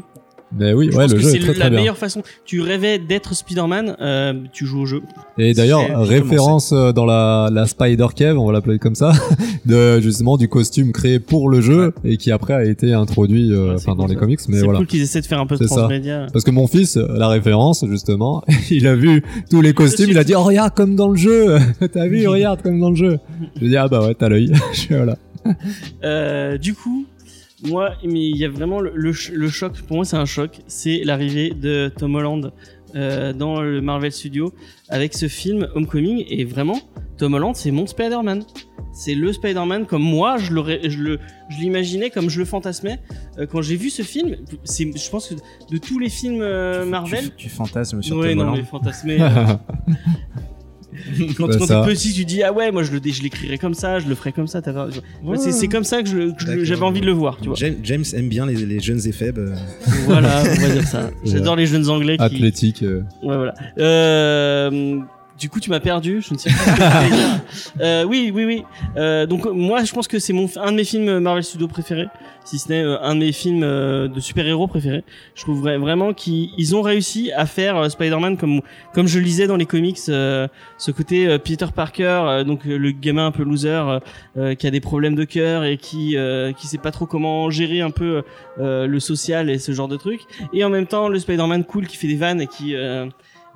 Mais 0.58 0.74
oui, 0.74 0.90
Je 0.92 0.96
ouais, 0.98 1.04
pense 1.04 1.12
le 1.12 1.18
que 1.18 1.24
jeu 1.24 1.30
c'est 1.32 1.38
est 1.38 1.40
très 1.40 1.48
la 1.54 1.60
très 1.60 1.70
bien. 1.70 1.80
meilleure 1.80 1.98
façon. 1.98 2.22
Tu 2.46 2.62
rêvais 2.62 2.98
d'être 3.00 3.34
Spider-Man, 3.36 3.98
euh, 4.00 4.34
tu 4.54 4.66
joues 4.66 4.82
au 4.82 4.86
jeu. 4.86 5.02
Et 5.38 5.54
d'ailleurs, 5.54 5.82
C'est- 5.86 5.96
référence 5.96 6.72
euh, 6.72 6.92
dans 6.94 7.06
la, 7.06 7.50
la 7.52 7.66
Spider 7.66 8.08
Cave, 8.16 8.38
on 8.38 8.46
va 8.46 8.54
l'appeler 8.54 8.78
comme 8.80 8.96
ça, 8.96 9.12
de 9.66 10.00
justement 10.00 10.38
du 10.38 10.48
costume 10.48 10.92
créé 10.94 11.20
pour 11.20 11.50
le 11.50 11.62
jeu 11.62 11.94
et 12.04 12.18
qui 12.18 12.32
après 12.32 12.54
a 12.54 12.64
été 12.64 12.94
introduit 12.94 13.52
euh, 13.52 13.72
Ouais, 13.74 13.78
c'est 13.80 13.96
dans 13.96 14.06
les 14.06 14.16
comics. 14.16 14.40
Mais 14.48 14.58
C'est 14.60 14.64
voilà. 14.64 14.78
cool 14.80 14.88
qu'ils 14.88 15.02
essaient 15.02 15.22
de 15.22 15.26
faire 15.26 15.40
un 15.42 15.48
peu 15.48 15.56
de 15.56 15.64
C'est 15.64 15.68
ça. 15.70 15.76
transmédia. 15.78 16.28
Parce 16.32 16.46
que 16.46 16.52
mon 16.52 16.68
fils, 16.68 16.96
la 16.96 17.28
référence 17.28 17.84
justement, 17.90 18.44
il 18.70 18.88
a 18.88 18.96
vu 18.96 19.24
tous 19.50 19.62
les 19.62 19.74
costumes, 19.74 20.10
il 20.12 20.18
a 20.18 20.24
dit 20.24 20.36
oh 20.36 20.44
regarde 20.44 20.74
comme 20.74 20.96
dans 20.96 21.10
le 21.10 21.18
jeu, 21.18 21.58
t'as 21.92 22.08
vu 22.08 22.26
regarde 22.28 22.62
comme 22.62 22.80
dans 22.80 22.92
le 22.92 22.96
jeu. 22.96 23.20
Je 23.60 23.66
dis 23.68 23.76
ah 23.78 23.88
bah 23.88 24.06
ouais 24.06 24.14
t'as 24.14 24.30
l'œil. 24.30 24.54
Voilà. 24.90 25.18
Euh, 26.04 26.58
du 26.58 26.74
coup, 26.74 27.06
moi, 27.68 27.92
mais 28.04 28.30
il 28.30 28.38
y 28.38 28.46
a 28.46 28.50
vraiment 28.50 28.80
le, 28.80 28.92
le 28.96 29.14
ch- 29.14 29.32
le 29.36 29.50
choc. 29.50 29.82
Pour 29.88 29.98
moi, 29.98 30.06
c'est 30.06 30.18
un 30.18 30.26
choc. 30.26 30.60
C'est 30.68 31.02
l'arrivée 31.04 31.50
de 31.52 31.92
Tom 31.98 32.16
Holland 32.16 32.52
euh, 32.96 33.34
dans 33.34 33.62
le 33.62 33.82
Marvel 33.82 34.12
Studio 34.12 34.54
avec 34.90 35.14
ce 35.14 35.28
film 35.28 35.68
Homecoming. 35.76 36.24
Et 36.30 36.46
vraiment, 36.46 36.80
Tom 37.18 37.34
Holland, 37.34 37.56
c'est 37.56 37.72
mon 37.72 37.86
Spider-Man. 37.88 38.44
C'est 38.94 39.14
le 39.16 39.34
Spider-Man 39.34 39.86
comme 39.88 40.04
moi, 40.04 40.38
je 40.38 40.54
le, 40.54 41.20
l'imaginais 41.60 42.10
comme 42.10 42.30
je 42.30 42.40
le 42.40 42.46
fantasmais 42.46 43.00
Euh, 43.38 43.46
quand 43.46 43.62
j'ai 43.62 43.76
vu 43.76 43.90
ce 43.90 44.04
film. 44.04 44.38
C'est, 44.64 44.86
je 44.98 45.10
pense 45.10 45.28
que 45.28 45.36
de 45.74 45.78
tous 45.78 46.00
les 46.00 46.08
films 46.10 46.40
euh, 46.42 46.86
Marvel, 46.86 47.26
Tu, 47.32 47.48
tu 47.48 47.50
fantasmes 47.50 48.02
sur 48.02 48.16
ouais, 48.18 48.30
Tom 48.30 48.38
non, 48.38 48.44
Holland. 48.44 48.58
mais 48.58 48.64
fantasmé. 48.64 49.18
euh, 51.20 51.26
quand 51.38 51.46
Ouais, 51.48 51.58
quand 51.58 51.68
t'es 51.68 51.94
petit, 51.94 52.14
tu 52.14 52.26
dis 52.26 52.44
ah 52.44 52.52
ouais, 52.52 52.72
moi 52.72 52.84
je 52.84 52.92
le, 52.92 53.00
je 53.04 53.22
l'écrirais 53.22 53.58
comme 53.58 53.74
ça, 53.74 54.00
je 54.00 54.08
le 54.08 54.16
ferais 54.16 54.32
comme 54.32 54.48
ça. 54.48 54.62
Ouais. 55.24 55.38
C'est, 55.38 55.52
c'est 55.52 55.68
comme 55.68 55.84
ça 55.84 56.02
que, 56.04 56.34
j'avais 56.64 56.84
envie 56.84 57.02
de 57.02 57.06
le 57.06 57.12
voir, 57.12 57.38
tu 57.40 57.48
vois. 57.48 57.56
James, 57.56 57.76
James 57.84 58.04
aime 58.14 58.30
bien 58.30 58.46
les, 58.46 58.56
les 58.66 58.80
jeunes 58.80 59.02
et 59.06 59.12
faibles. 59.12 59.56
Voilà, 60.06 60.42
on 60.42 60.62
va 60.62 60.70
dire 60.70 60.88
ça. 60.88 61.12
J'adore 61.26 61.56
les 61.56 61.66
jeunes 61.68 61.90
anglais 61.90 62.18
qui. 62.18 62.24
Athlétique. 62.24 62.84
euh. 62.84 63.02
Ouais, 63.24 63.36
voilà. 63.36 63.54
Euh, 63.78 65.00
du 65.38 65.50
coup, 65.50 65.60
tu 65.60 65.70
m'as 65.70 65.80
perdu. 65.80 66.22
Je 66.22 66.34
ne 66.34 66.40
sais 66.40 66.50
pas 66.50 66.56
ce 66.58 67.10
que 67.10 67.16
dire. 67.16 67.42
Euh, 67.82 68.04
oui, 68.06 68.32
oui, 68.34 68.46
oui. 68.46 68.64
Euh, 68.98 69.26
donc 69.26 69.46
moi, 69.46 69.84
je 69.84 69.92
pense 69.94 70.08
que 70.08 70.18
c'est 70.20 70.32
mon 70.34 70.50
un 70.58 70.72
de 70.72 70.78
mes 70.78 70.84
films 70.86 71.20
Marvel 71.20 71.44
Studios 71.44 71.68
préférés, 71.68 72.08
si 72.46 72.58
ce 72.58 72.70
n'est 72.70 72.82
euh, 72.84 72.98
un 73.02 73.16
de 73.16 73.20
mes 73.20 73.32
films 73.34 73.64
euh, 73.64 74.08
de 74.08 74.20
super-héros 74.20 74.68
préférés. 74.68 75.04
Je 75.36 75.42
trouve 75.44 75.66
vra- 75.68 75.78
vraiment 75.78 76.14
qu'ils 76.14 76.50
ils 76.58 76.76
ont 76.76 76.82
réussi 76.82 77.32
à 77.34 77.46
faire 77.46 77.76
euh, 77.78 77.90
Spider-Man 77.90 78.38
comme 78.38 78.62
comme 78.94 79.08
je 79.08 79.20
lisais 79.20 79.48
dans 79.48 79.58
les 79.58 79.66
comics, 79.66 79.98
euh, 80.10 80.48
ce 80.78 80.92
côté 80.92 81.28
euh, 81.28 81.38
Peter 81.38 81.66
Parker, 81.76 82.04
euh, 82.26 82.44
donc 82.46 82.66
euh, 82.66 82.78
le 82.78 82.92
gamin 82.92 83.26
un 83.28 83.32
peu 83.32 83.44
loser 83.44 83.70
euh, 83.70 84.00
euh, 84.38 84.56
qui 84.56 84.68
a 84.68 84.72
des 84.72 84.82
problèmes 84.82 85.16
de 85.16 85.26
cœur 85.26 85.66
et 85.66 85.78
qui 85.78 86.16
euh, 86.16 86.54
qui 86.54 86.68
sait 86.68 86.78
pas 86.78 86.92
trop 86.92 87.06
comment 87.06 87.50
gérer 87.50 87.82
un 87.82 87.92
peu 87.92 88.24
euh, 88.60 88.88
le 88.88 89.00
social 89.02 89.50
et 89.50 89.60
ce 89.60 89.74
genre 89.74 89.88
de 89.90 89.98
trucs 89.98 90.22
et 90.54 90.64
en 90.64 90.70
même 90.70 90.88
temps 90.88 91.10
le 91.10 91.20
Spider-Man 91.20 91.66
cool 91.66 91.88
qui 91.88 91.98
fait 91.98 92.08
des 92.08 92.16
vannes 92.16 92.40
et 92.42 92.48
qui 92.48 92.74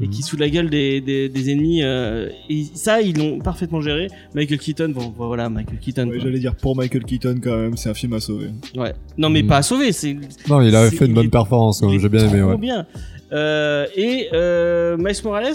et 0.01 0.07
qui 0.07 0.21
fout 0.21 0.39
de 0.39 0.43
la 0.43 0.49
gueule 0.49 0.69
des, 0.69 1.01
des, 1.01 1.27
des 1.29 1.51
ennemis 1.51 1.83
euh, 1.83 2.29
et 2.49 2.63
ça 2.73 3.01
ils 3.01 3.17
l'ont 3.17 3.39
parfaitement 3.39 3.81
géré 3.81 4.07
Michael 4.33 4.59
Keaton 4.59 4.89
bon 4.95 5.13
voilà 5.17 5.49
Michael 5.49 5.79
Keaton 5.79 6.07
Ouais. 6.09 6.19
J'allais 6.21 6.39
dire 6.39 6.55
pour 6.55 6.75
Michael 6.75 7.03
Keaton 7.03 7.35
quand 7.43 7.57
même, 7.57 7.75
c'est 7.77 7.89
un 7.89 7.93
film 7.93 8.13
à 8.13 8.19
sauver. 8.19 8.47
ouais 8.75 8.93
non 9.17 9.29
mais 9.29 9.43
Mm. 9.43 9.47
pas 9.47 9.57
à 9.57 9.61
sauver 9.61 9.91
c'est 9.91 10.15
Non, 10.47 10.61
il 10.61 10.73
avait 10.75 10.89
C'est- 10.89 10.95
fait 10.97 11.05
une 11.05 11.13
bonne 11.13 11.25
est- 11.25 11.29
performance. 11.29 11.83
J'ai 11.99 12.09
bien 12.09 12.27
aimé. 12.29 12.39
trop 12.39 12.51
Ouais. 12.51 12.57
bien 12.57 12.85
euh, 13.33 13.85
et 13.95 14.27
euh, 14.33 14.97
Miles 14.97 15.15
Morales 15.23 15.53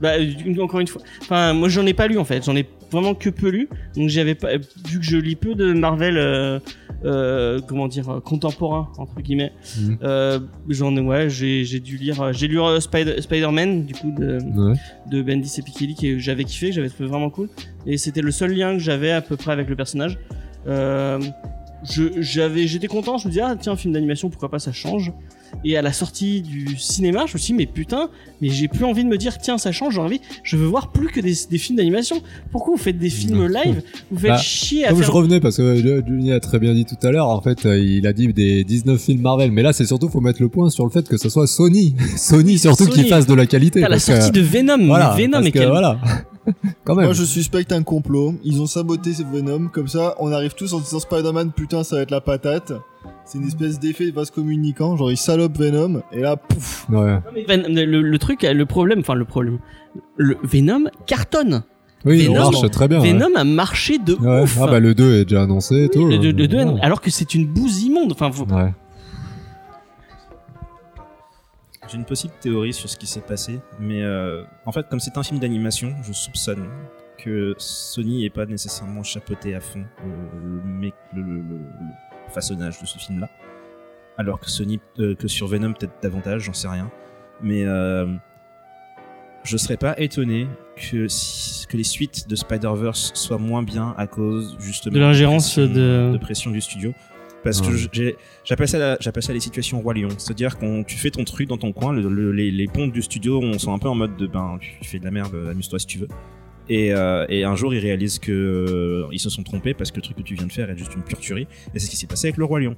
bah, 0.00 0.12
encore 0.60 0.80
une 0.80 0.86
fois 0.86 1.02
enfin 1.22 1.52
moi 1.54 1.68
j'en 1.68 1.84
ai 1.86 1.94
pas 1.94 2.06
lu 2.06 2.18
en 2.18 2.24
fait 2.24 2.44
j'en 2.44 2.54
ai 2.54 2.64
vraiment 2.90 3.14
que 3.14 3.30
peu 3.30 3.48
lu 3.48 3.68
donc 3.96 4.08
j'avais 4.08 4.34
pas 4.34 4.56
vu 4.56 4.98
que 4.98 5.04
je 5.04 5.16
lis 5.16 5.36
peu 5.36 5.54
de 5.54 5.72
Marvel 5.72 6.16
euh, 6.16 6.58
euh, 7.04 7.60
comment 7.68 7.86
dire 7.88 8.08
euh, 8.10 8.20
contemporain 8.20 8.88
entre 8.98 9.20
guillemets 9.20 9.52
Mhm. 9.78 9.98
euh, 10.02 10.40
j'en 10.68 10.96
ai 10.96 11.00
ouais 11.00 11.30
j'ai 11.30 11.64
j'ai 11.64 11.80
dû 11.80 11.96
lire 11.96 12.20
euh, 12.22 12.32
j'ai 12.32 12.48
lu 12.48 12.60
euh, 12.60 12.80
Spider- 12.80 13.20
Spider-Man 13.20 13.84
du 13.84 13.94
coup 13.94 14.10
de 14.10 14.38
Ouais. 14.56 14.74
de 15.10 15.22
Bendis 15.22 15.52
et 15.58 15.62
Pikeli 15.62 15.94
que 15.94 16.18
j'avais 16.18 16.44
kiffé, 16.44 16.68
que 16.70 16.74
j'avais 16.74 16.88
trouvé 16.88 17.08
vraiment 17.08 17.30
cool. 17.30 17.48
Et 17.86 17.96
c'était 17.98 18.20
le 18.22 18.30
seul 18.30 18.52
lien 18.52 18.72
que 18.72 18.78
j'avais 18.80 19.10
à 19.12 19.20
peu 19.20 19.36
près 19.36 19.52
avec 19.52 19.68
le 19.68 19.76
personnage. 19.76 20.18
Euh, 20.66 21.18
je, 21.88 22.02
j'avais, 22.20 22.66
j'étais 22.66 22.88
content, 22.88 23.18
je 23.18 23.26
me 23.28 23.30
disais, 23.32 23.42
ah 23.44 23.56
tiens, 23.58 23.76
film 23.76 23.94
d'animation, 23.94 24.28
pourquoi 24.30 24.50
pas, 24.50 24.58
ça 24.58 24.72
change. 24.72 25.12
Et 25.64 25.76
à 25.76 25.82
la 25.82 25.92
sortie 25.92 26.42
du 26.42 26.76
cinéma, 26.78 27.24
je 27.26 27.34
me 27.34 27.38
suis 27.38 27.52
dit, 27.52 27.58
mais 27.58 27.66
putain, 27.66 28.08
mais 28.40 28.48
j'ai 28.48 28.68
plus 28.68 28.84
envie 28.84 29.02
de 29.04 29.08
me 29.08 29.16
dire, 29.18 29.38
tiens, 29.38 29.58
ça 29.58 29.72
change, 29.72 29.94
j'ai 29.94 30.00
envie, 30.00 30.20
je 30.44 30.56
veux 30.56 30.66
voir 30.66 30.92
plus 30.92 31.08
que 31.08 31.20
des, 31.20 31.34
des 31.50 31.58
films 31.58 31.76
d'animation. 31.76 32.22
Pourquoi 32.52 32.74
vous 32.76 32.80
faites 32.82 32.98
des 32.98 33.10
films 33.10 33.46
live 33.46 33.82
Vous 34.10 34.18
faites 34.18 34.30
Bah, 34.30 34.38
chier 34.38 34.84
à 34.84 34.88
Comme 34.90 34.98
je 34.98 35.02
faire. 35.04 35.12
revenais, 35.14 35.40
parce 35.40 35.56
que 35.56 35.62
euh, 35.62 36.02
Johnny 36.06 36.32
a 36.32 36.40
très 36.40 36.58
bien 36.58 36.74
dit 36.74 36.84
tout 36.84 36.96
à 37.06 37.10
l'heure, 37.10 37.28
en 37.28 37.40
fait, 37.40 37.66
euh, 37.66 37.78
il 37.78 38.06
a 38.06 38.12
dit 38.12 38.32
des 38.32 38.62
19 38.64 39.00
films 39.00 39.20
Marvel, 39.22 39.50
mais 39.50 39.62
là, 39.62 39.72
c'est 39.72 39.86
surtout, 39.86 40.08
faut 40.08 40.20
mettre 40.20 40.40
le 40.42 40.48
point 40.48 40.70
sur 40.70 40.84
le 40.84 40.90
fait 40.90 41.08
que 41.08 41.16
ce 41.16 41.28
soit 41.28 41.46
Sony. 41.46 41.94
Sony, 42.16 42.58
surtout, 42.58 42.86
qui 42.86 43.08
fasse 43.08 43.26
de 43.26 43.34
la 43.34 43.46
qualité. 43.46 43.80
Putain, 43.80 43.88
la 43.90 43.96
que- 43.96 44.02
sortie 44.02 44.30
de 44.30 44.40
Venom, 44.40 44.86
voilà, 44.86 45.14
Venom 45.16 45.40
et 45.42 45.50
que, 45.52 45.58
quel... 45.58 45.68
voilà. 45.68 45.98
Quand 46.84 46.94
même. 46.94 47.04
Moi 47.04 47.12
je 47.14 47.24
suspecte 47.24 47.72
un 47.72 47.82
complot. 47.82 48.34
Ils 48.42 48.62
ont 48.62 48.66
saboté 48.66 49.12
ces 49.12 49.22
Venom, 49.24 49.68
comme 49.68 49.86
ça 49.86 50.14
on 50.18 50.32
arrive 50.32 50.54
tous 50.54 50.72
en 50.72 50.80
disant 50.80 50.98
Spider-Man, 50.98 51.52
putain 51.54 51.84
ça 51.84 51.96
va 51.96 52.02
être 52.02 52.10
la 52.10 52.22
patate. 52.22 52.72
C'est 53.30 53.36
une 53.36 53.46
espèce 53.46 53.78
d'effet 53.78 54.10
vase 54.10 54.30
communicant, 54.30 54.96
genre 54.96 55.10
ils 55.12 55.16
salopent 55.18 55.58
Venom, 55.58 56.02
et 56.12 56.20
là 56.20 56.36
pouf 56.36 56.86
Ouais. 56.88 56.96
Non, 57.16 57.20
mais 57.34 57.44
Ven- 57.44 57.66
le, 57.68 58.00
le 58.00 58.18
truc, 58.18 58.42
le 58.42 58.64
problème, 58.64 59.00
enfin 59.00 59.14
le 59.14 59.26
problème, 59.26 59.58
le 60.16 60.38
Venom 60.42 60.84
cartonne. 61.06 61.62
Oui, 62.06 62.20
il 62.20 62.28
Venom- 62.30 62.50
marche 62.52 62.70
très 62.70 62.88
bien. 62.88 63.00
ouais. 63.02 63.12
Venom 63.12 63.34
a 63.36 63.44
marché 63.44 63.98
de 63.98 64.14
Ouais. 64.14 64.42
ouf. 64.44 64.56
Ah 64.62 64.66
bah 64.66 64.80
le 64.80 64.94
2 64.94 65.16
est 65.16 65.24
déjà 65.26 65.42
annoncé 65.42 65.84
et 65.84 65.88
tout. 65.90 66.06
Le- 66.08 66.82
alors 66.84 67.02
que 67.02 67.10
c'est 67.10 67.34
une 67.34 67.46
bouse 67.46 67.82
immonde. 67.82 68.12
Enfin, 68.12 68.30
Ouais. 68.30 68.72
J'ai 71.90 71.96
une 71.96 72.04
possible 72.04 72.34
théorie 72.40 72.72
sur 72.72 72.88
ce 72.88 72.96
qui 72.96 73.06
s'est 73.06 73.20
passé, 73.20 73.60
mais 73.80 74.02
euh, 74.02 74.42
en 74.66 74.72
fait, 74.72 74.86
comme 74.88 75.00
c'est 75.00 75.16
un 75.16 75.22
film 75.22 75.38
d'animation, 75.40 75.92
je 76.02 76.12
soupçonne 76.12 76.64
que 77.22 77.54
Sony 77.58 78.22
n'est 78.22 78.30
pas 78.30 78.46
nécessairement 78.46 79.02
chapeauté 79.02 79.54
à 79.54 79.60
fond 79.60 79.80
euh, 80.04 80.06
le, 80.44 80.62
mec- 80.70 80.94
le- 81.14 81.22
le- 81.22 81.28
le- 81.42 81.56
le 81.58 82.07
façonnage 82.30 82.80
de 82.80 82.86
ce 82.86 82.98
film-là. 82.98 83.28
Alors 84.16 84.40
que 84.40 84.50
Sony, 84.50 84.80
euh, 84.98 85.14
que 85.14 85.28
sur 85.28 85.46
Venom, 85.46 85.72
peut-être 85.72 85.92
davantage, 86.02 86.42
j'en 86.42 86.52
sais 86.52 86.68
rien. 86.68 86.90
Mais 87.40 87.64
euh, 87.64 88.06
je 89.44 89.56
serais 89.56 89.76
pas 89.76 89.98
étonné 90.00 90.48
que, 90.76 91.06
si- 91.08 91.66
que 91.66 91.76
les 91.76 91.84
suites 91.84 92.28
de 92.28 92.34
Spider-Verse 92.36 93.12
soient 93.14 93.38
moins 93.38 93.62
bien 93.62 93.94
à 93.96 94.06
cause 94.06 94.56
justement 94.60 94.94
De 94.94 95.00
l'ingérence 95.00 95.58
de- 95.58 96.10
de 96.12 96.18
pression 96.18 96.50
du 96.50 96.60
studio. 96.60 96.92
Parce 97.44 97.60
que 97.60 97.68
Ouais. 97.98 98.16
j'appelle 98.44 98.68
ça, 98.68 98.78
la- 98.78 98.96
j'appelle 99.00 99.22
ça 99.22 99.32
les 99.32 99.38
situations 99.40 99.80
roi 99.80 99.94
lion. 99.94 100.08
C'est-à-dire 100.18 100.58
quand 100.58 100.82
tu 100.84 100.96
fais 100.96 101.10
ton 101.12 101.22
truc 101.22 101.48
dans 101.48 101.56
ton 101.56 101.72
coin, 101.72 101.92
le- 101.92 102.08
le- 102.08 102.32
les, 102.32 102.50
les 102.50 102.66
pontes 102.66 102.90
du 102.92 103.00
studio 103.00 103.40
on 103.40 103.58
sont 103.60 103.72
un 103.72 103.78
peu 103.78 103.88
en 103.88 103.94
mode 103.94 104.16
de 104.16 104.26
ben 104.26 104.58
tu 104.60 104.76
fais 104.88 104.98
de 104.98 105.04
la 105.04 105.12
merde, 105.12 105.34
amuse-toi 105.48 105.78
si 105.78 105.86
tu 105.86 105.98
veux. 105.98 106.08
Et, 106.68 106.92
euh, 106.92 107.24
et 107.28 107.44
un 107.44 107.56
jour 107.56 107.72
ils 107.74 107.80
réalisent 107.80 108.18
que 108.18 108.32
euh, 108.32 109.06
ils 109.12 109.18
se 109.20 109.30
sont 109.30 109.42
trompés 109.42 109.74
parce 109.74 109.90
que 109.90 109.96
le 109.96 110.02
truc 110.02 110.16
que 110.16 110.22
tu 110.22 110.34
viens 110.34 110.46
de 110.46 110.52
faire 110.52 110.70
est 110.70 110.76
juste 110.76 110.94
une 110.94 111.02
pure 111.02 111.18
tuerie. 111.18 111.46
Et 111.74 111.78
c'est 111.78 111.86
ce 111.86 111.90
qui 111.90 111.96
s'est 111.96 112.06
passé 112.06 112.28
avec 112.28 112.36
le 112.36 112.44
roi 112.44 112.60
lion. 112.60 112.76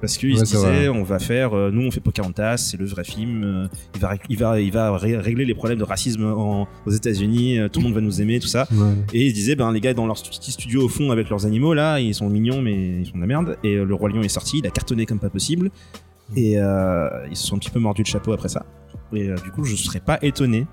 Parce 0.00 0.16
qu'ils 0.16 0.34
Ouais, 0.38 0.44
se 0.44 0.56
disaient, 0.56 0.88
on 0.88 1.02
va 1.02 1.18
faire, 1.18 1.54
euh, 1.54 1.72
nous 1.72 1.82
on 1.84 1.90
fait 1.90 1.98
Pocahontas, 2.00 2.56
c'est 2.58 2.76
le 2.76 2.86
vrai 2.86 3.02
film, 3.02 3.42
euh, 3.42 3.66
il 3.96 4.00
va, 4.00 4.14
il 4.28 4.38
va, 4.38 4.60
il 4.60 4.70
va 4.70 4.96
ré- 4.96 5.16
régler 5.16 5.44
les 5.44 5.54
problèmes 5.54 5.78
de 5.80 5.82
racisme 5.84 6.24
en- 6.24 6.68
aux 6.86 6.90
États-Unis, 6.92 7.58
tout 7.72 7.80
le 7.80 7.84
monde 7.86 7.94
va 7.94 8.00
nous 8.00 8.20
aimer, 8.22 8.38
tout 8.38 8.46
ça. 8.46 8.68
Ouais. 8.70 8.92
Et 9.12 9.26
ils 9.26 9.30
se 9.30 9.34
disaient, 9.34 9.56
ben 9.56 9.72
les 9.72 9.80
gars 9.80 9.94
dans 9.94 10.06
leur 10.06 10.14
petit 10.22 10.52
studio 10.52 10.84
au 10.84 10.88
fond 10.88 11.10
avec 11.10 11.28
leurs 11.30 11.46
animaux 11.46 11.74
là, 11.74 11.98
ils 11.98 12.14
sont 12.14 12.28
mignons 12.28 12.62
mais 12.62 13.00
ils 13.00 13.06
sont 13.06 13.16
de 13.16 13.20
la 13.22 13.26
merde. 13.26 13.56
Et 13.64 13.74
le 13.74 13.92
roi 13.94 14.08
lion 14.08 14.22
est 14.22 14.28
sorti, 14.28 14.58
il 14.58 14.66
a 14.68 14.70
cartonné 14.70 15.04
comme 15.04 15.18
pas 15.18 15.30
possible. 15.30 15.70
Et 16.36 16.52
ils 16.52 17.36
se 17.36 17.46
sont 17.48 17.56
un 17.56 17.58
petit 17.58 17.70
peu 17.70 17.80
mordus 17.80 18.02
le 18.02 18.08
chapeau 18.08 18.30
après 18.32 18.48
ça. 18.50 18.66
Et 19.12 19.28
du 19.42 19.50
coup, 19.50 19.64
je 19.64 19.74
serais 19.74 19.98
pas 20.00 20.18
étonné. 20.22 20.66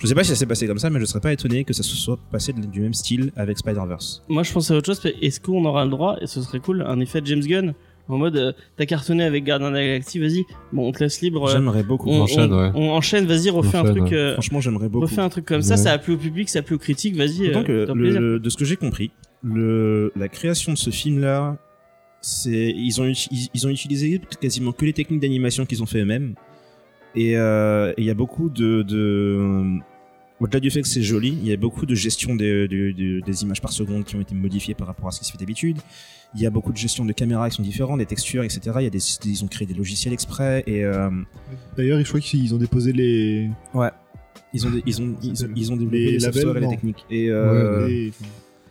Je 0.00 0.06
sais 0.06 0.14
pas 0.14 0.22
si 0.24 0.30
ça 0.30 0.36
s'est 0.36 0.46
passé 0.46 0.66
comme 0.66 0.78
ça, 0.78 0.90
mais 0.90 1.00
je 1.00 1.04
serais 1.06 1.20
pas 1.20 1.32
étonné 1.32 1.64
que 1.64 1.72
ça 1.72 1.82
se 1.82 1.96
soit 1.96 2.18
passé 2.30 2.52
de- 2.52 2.64
du 2.66 2.80
même 2.80 2.94
style 2.94 3.32
avec 3.36 3.58
Spider-Verse. 3.58 4.22
Moi, 4.28 4.42
je 4.44 4.52
pense 4.52 4.70
à 4.70 4.76
autre 4.76 4.86
chose. 4.86 5.00
Est-ce 5.20 5.40
qu'on 5.40 5.64
aura 5.64 5.84
le 5.84 5.90
droit, 5.90 6.16
et 6.20 6.26
ce 6.26 6.40
serait 6.40 6.60
cool, 6.60 6.82
un 6.86 7.00
effet 7.00 7.20
James 7.24 7.40
Gunn 7.40 7.74
en 8.10 8.16
mode 8.16 8.36
euh, 8.38 8.52
t'as 8.78 8.86
cartonné 8.86 9.22
avec 9.24 9.44
Gardien 9.44 9.68
de 9.70 9.74
la 9.74 9.84
Galaxie, 9.84 10.18
vas-y, 10.18 10.44
bon, 10.72 10.88
on 10.88 10.92
te 10.92 11.00
laisse 11.00 11.20
libre. 11.20 11.46
euh, 11.48 11.52
J'aimerais 11.52 11.82
beaucoup. 11.82 12.08
on, 12.08 12.22
enchaîne, 12.22 12.50
on- 12.52 12.58
ouais. 12.58 12.70
on 12.74 12.88
enchaîne, 12.90 13.26
vas-y, 13.26 13.50
refais 13.50 13.76
un 13.76 13.84
truc. 13.84 14.04
ouais. 14.04 14.14
euh, 14.14 14.32
Franchement, 14.34 14.60
j'aimerais 14.62 14.88
beaucoup. 14.88 15.04
refais 15.04 15.20
un 15.20 15.28
truc 15.28 15.44
comme 15.44 15.60
ça, 15.62 15.74
Ouais. 15.74 15.80
ça 15.80 15.92
a 15.92 15.98
plu 15.98 16.14
au 16.14 16.16
public, 16.16 16.48
ça 16.48 16.60
a 16.60 16.62
plu 16.62 16.76
aux 16.76 16.78
critiques, 16.78 17.16
vas-y. 17.16 17.48
Euh, 17.50 18.38
de 18.38 18.48
ce 18.48 18.56
que 18.56 18.64
j'ai 18.64 18.76
compris, 18.76 19.10
le, 19.42 20.10
la 20.16 20.28
création 20.28 20.72
de 20.72 20.78
ce 20.78 20.88
film-là, 20.90 21.58
c'est 22.22 22.72
ils 22.76 23.00
ont 23.00 23.12
ils 23.54 23.66
ont 23.66 23.70
utilisé 23.70 24.20
quasiment 24.40 24.72
que 24.72 24.84
les 24.84 24.92
techniques 24.92 25.20
d'animation 25.20 25.66
qu'ils 25.66 25.82
ont 25.82 25.86
fait 25.86 26.00
eux-mêmes. 26.00 26.34
Et 27.14 27.36
euh, 27.36 27.90
et 27.96 28.02
il 28.02 28.04
y 28.04 28.10
a 28.10 28.14
beaucoup 28.14 28.48
de, 28.50 28.82
de 28.82 29.78
au-delà 30.40 30.60
du 30.60 30.70
fait 30.70 30.82
que 30.82 30.88
c'est 30.88 31.02
joli, 31.02 31.30
il 31.42 31.48
y 31.48 31.52
a 31.52 31.56
beaucoup 31.56 31.84
de 31.86 31.94
gestion 31.94 32.36
des, 32.36 32.68
des, 32.68 33.42
images 33.42 33.60
par 33.60 33.72
seconde 33.72 34.04
qui 34.04 34.14
ont 34.14 34.20
été 34.20 34.34
modifiées 34.36 34.74
par 34.74 34.86
rapport 34.86 35.08
à 35.08 35.10
ce 35.10 35.18
qui 35.20 35.24
se 35.26 35.32
fait 35.32 35.38
d'habitude. 35.38 35.78
Il 36.36 36.40
y 36.42 36.46
a 36.46 36.50
beaucoup 36.50 36.70
de 36.72 36.76
gestion 36.76 37.04
de 37.04 37.12
caméras 37.12 37.48
qui 37.50 37.56
sont 37.56 37.62
différentes, 37.62 37.98
des 37.98 38.06
textures, 38.06 38.44
etc. 38.44 38.60
Il 38.78 38.82
y 38.84 38.86
a 38.86 38.90
des, 38.90 39.00
ils 39.24 39.42
ont 39.44 39.48
créé 39.48 39.66
des 39.66 39.74
logiciels 39.74 40.12
exprès 40.12 40.62
et 40.66 40.84
euh, 40.84 41.08
D'ailleurs, 41.76 41.98
je 42.00 42.04
crois 42.06 42.20
qu'ils 42.20 42.54
ont 42.54 42.58
déposé 42.58 42.92
les. 42.92 43.48
ils 44.52 44.66
ont 44.66 44.70
des- 44.70 44.82
ils 44.86 45.02
ont 45.02 45.16
ils 45.22 45.44
ont, 45.44 45.48
ils 45.56 45.72
ont 45.72 45.76
développé 45.76 45.98
Les 45.98 46.10
les, 46.12 46.18
labels, 46.18 46.34
softwares 46.42 46.56
et 46.58 46.60
les 46.60 46.68
techniques. 46.68 47.04
Et 47.10 47.30
euh, 47.30 47.88
les- 47.88 48.12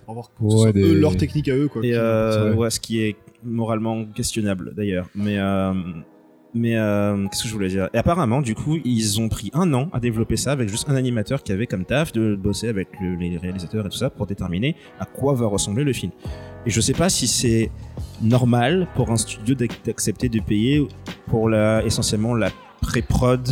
pour 0.06 0.12
avoir 0.12 0.30
que 0.34 0.44
Ouais, 0.44 0.68
ce 0.68 0.74
des- 0.74 0.84
eux, 0.84 1.00
leur 1.00 1.18
technique 1.18 1.50
à 1.50 1.56
eux, 1.58 1.68
quoi. 1.68 1.82
Et 1.84 1.90
qui- 1.90 1.94
euh, 1.96 2.52
ouais. 2.52 2.58
ouais, 2.58 2.70
ce 2.70 2.80
qui 2.80 3.02
est 3.02 3.16
moralement 3.44 4.06
questionnable 4.06 4.74
d'ailleurs. 4.76 5.10
Mais 5.16 5.38
euh, 5.40 5.74
mais 6.54 6.76
euh, 6.76 7.28
qu'est-ce 7.28 7.44
que 7.44 7.48
je 7.50 7.54
voulais 7.54 7.68
dire? 7.70 7.90
Et 7.94 7.98
apparemment, 7.98 8.42
du 8.42 8.56
coup, 8.56 8.78
ils 8.84 9.20
ont 9.22 9.30
pris 9.30 9.52
un 9.54 9.74
an 9.74 9.90
à 9.94 10.00
développer 10.00 10.38
ça 10.38 10.52
avec 10.52 10.70
juste 10.70 10.90
un 10.90 10.96
animateur 10.96 11.44
qui 11.44 11.52
avait 11.52 11.68
comme 11.68 11.86
taf 11.86 12.12
de 12.12 12.36
bosser 12.36 12.68
avec 12.70 12.88
le- 13.02 13.16
les 13.16 13.38
réalisateurs 13.38 13.86
et 13.86 13.90
tout 13.90 13.98
ça 13.98 14.10
pour 14.10 14.26
déterminer 14.28 14.76
à 15.00 15.06
quoi 15.06 15.34
va 15.34 15.46
ressembler 15.48 15.84
le 15.84 15.94
film. 15.94 16.12
Et 16.66 16.70
je 16.70 16.82
sais 16.82 16.94
pas 16.94 17.10
si 17.10 17.28
c'est 17.28 17.70
normal 18.22 18.88
pour 18.96 19.12
un 19.12 19.18
studio 19.18 19.56
d'ac- 19.56 19.86
d'accepter 19.86 20.30
de 20.30 20.40
payer 20.40 20.88
pour 21.28 21.50
la 21.50 21.84
essentiellement 21.86 22.34
la 22.34 22.50
pré-prod 22.82 23.48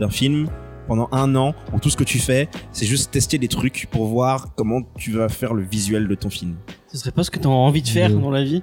d'un 0.00 0.10
film 0.10 0.48
pendant 0.88 1.08
un 1.12 1.34
an 1.36 1.54
où 1.72 1.78
tout 1.78 1.90
ce 1.90 1.96
que 1.96 2.04
tu 2.04 2.18
fais 2.18 2.48
c'est 2.72 2.86
juste 2.86 3.10
tester 3.12 3.38
des 3.38 3.48
trucs 3.48 3.86
pour 3.90 4.06
voir 4.06 4.54
comment 4.56 4.80
tu 4.96 5.12
vas 5.12 5.28
faire 5.28 5.54
le 5.54 5.62
visuel 5.62 6.08
de 6.08 6.14
ton 6.14 6.28
film. 6.28 6.56
Ce 6.88 6.98
serait 6.98 7.12
pas 7.12 7.22
ce 7.22 7.30
que 7.30 7.38
t'as 7.38 7.48
envie 7.48 7.82
de 7.82 7.88
faire 7.88 8.10
Ouais. 8.14 8.20
dans 8.20 8.30
la 8.30 8.42
vie? 8.42 8.62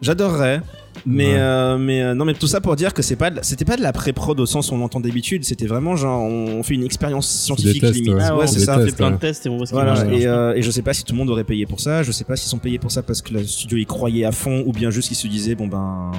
J'adorerais. 0.00 0.60
Mais 1.08 1.26
Ouais. 1.28 1.34
euh, 1.38 1.78
mais 1.78 2.02
euh, 2.02 2.14
non 2.14 2.24
mais 2.24 2.34
tout 2.34 2.48
ça 2.48 2.60
pour 2.60 2.74
dire 2.74 2.92
que 2.92 3.00
c'est 3.00 3.14
pas 3.14 3.30
de- 3.30 3.38
c'était 3.42 3.64
pas 3.64 3.76
de 3.76 3.82
la 3.82 3.92
pré-prod 3.92 4.40
au 4.40 4.44
sens 4.46 4.72
où 4.72 4.74
on 4.74 4.78
l'entend 4.78 4.98
d'habitude 4.98 5.44
c'était 5.44 5.66
vraiment 5.66 5.94
genre 5.94 6.20
on 6.22 6.62
fait 6.64 6.74
une 6.74 6.82
expérience 6.82 7.28
scientifique 7.28 7.80
tests, 7.80 7.94
limite 7.94 8.14
ouais. 8.14 8.20
Ah 8.24 8.36
ouais, 8.36 8.42
on 8.42 8.46
c'est 8.48 8.58
ça 8.58 8.76
fait 8.78 8.86
tests, 8.86 8.96
plein 8.96 9.10
de 9.10 9.14
ouais. 9.14 9.20
tests 9.20 9.46
et 9.46 9.48
on 9.48 9.56
voit 9.56 9.66
ce 9.66 9.70
qui 9.70 9.74
voilà 9.78 9.94
marche, 9.94 10.08
et, 10.12 10.26
euh, 10.26 10.54
et 10.56 10.62
je 10.62 10.70
sais 10.72 10.82
pas 10.82 10.92
si 10.94 11.04
tout 11.04 11.12
le 11.12 11.18
monde 11.18 11.30
aurait 11.30 11.44
payé 11.44 11.64
pour 11.64 11.78
ça 11.78 12.02
je 12.02 12.10
sais 12.10 12.24
pas 12.24 12.34
s'ils 12.34 12.48
sont 12.50 12.58
payés 12.58 12.80
pour 12.80 12.90
ça 12.90 13.04
parce 13.04 13.22
que 13.22 13.32
le 13.34 13.44
studio 13.44 13.78
y 13.78 13.86
croyait 13.86 14.24
à 14.24 14.32
fond 14.32 14.64
ou 14.66 14.72
bien 14.72 14.90
juste 14.90 15.06
qu'ils 15.06 15.16
se 15.16 15.28
disaient 15.28 15.54
bon 15.54 15.68
ben 15.68 16.10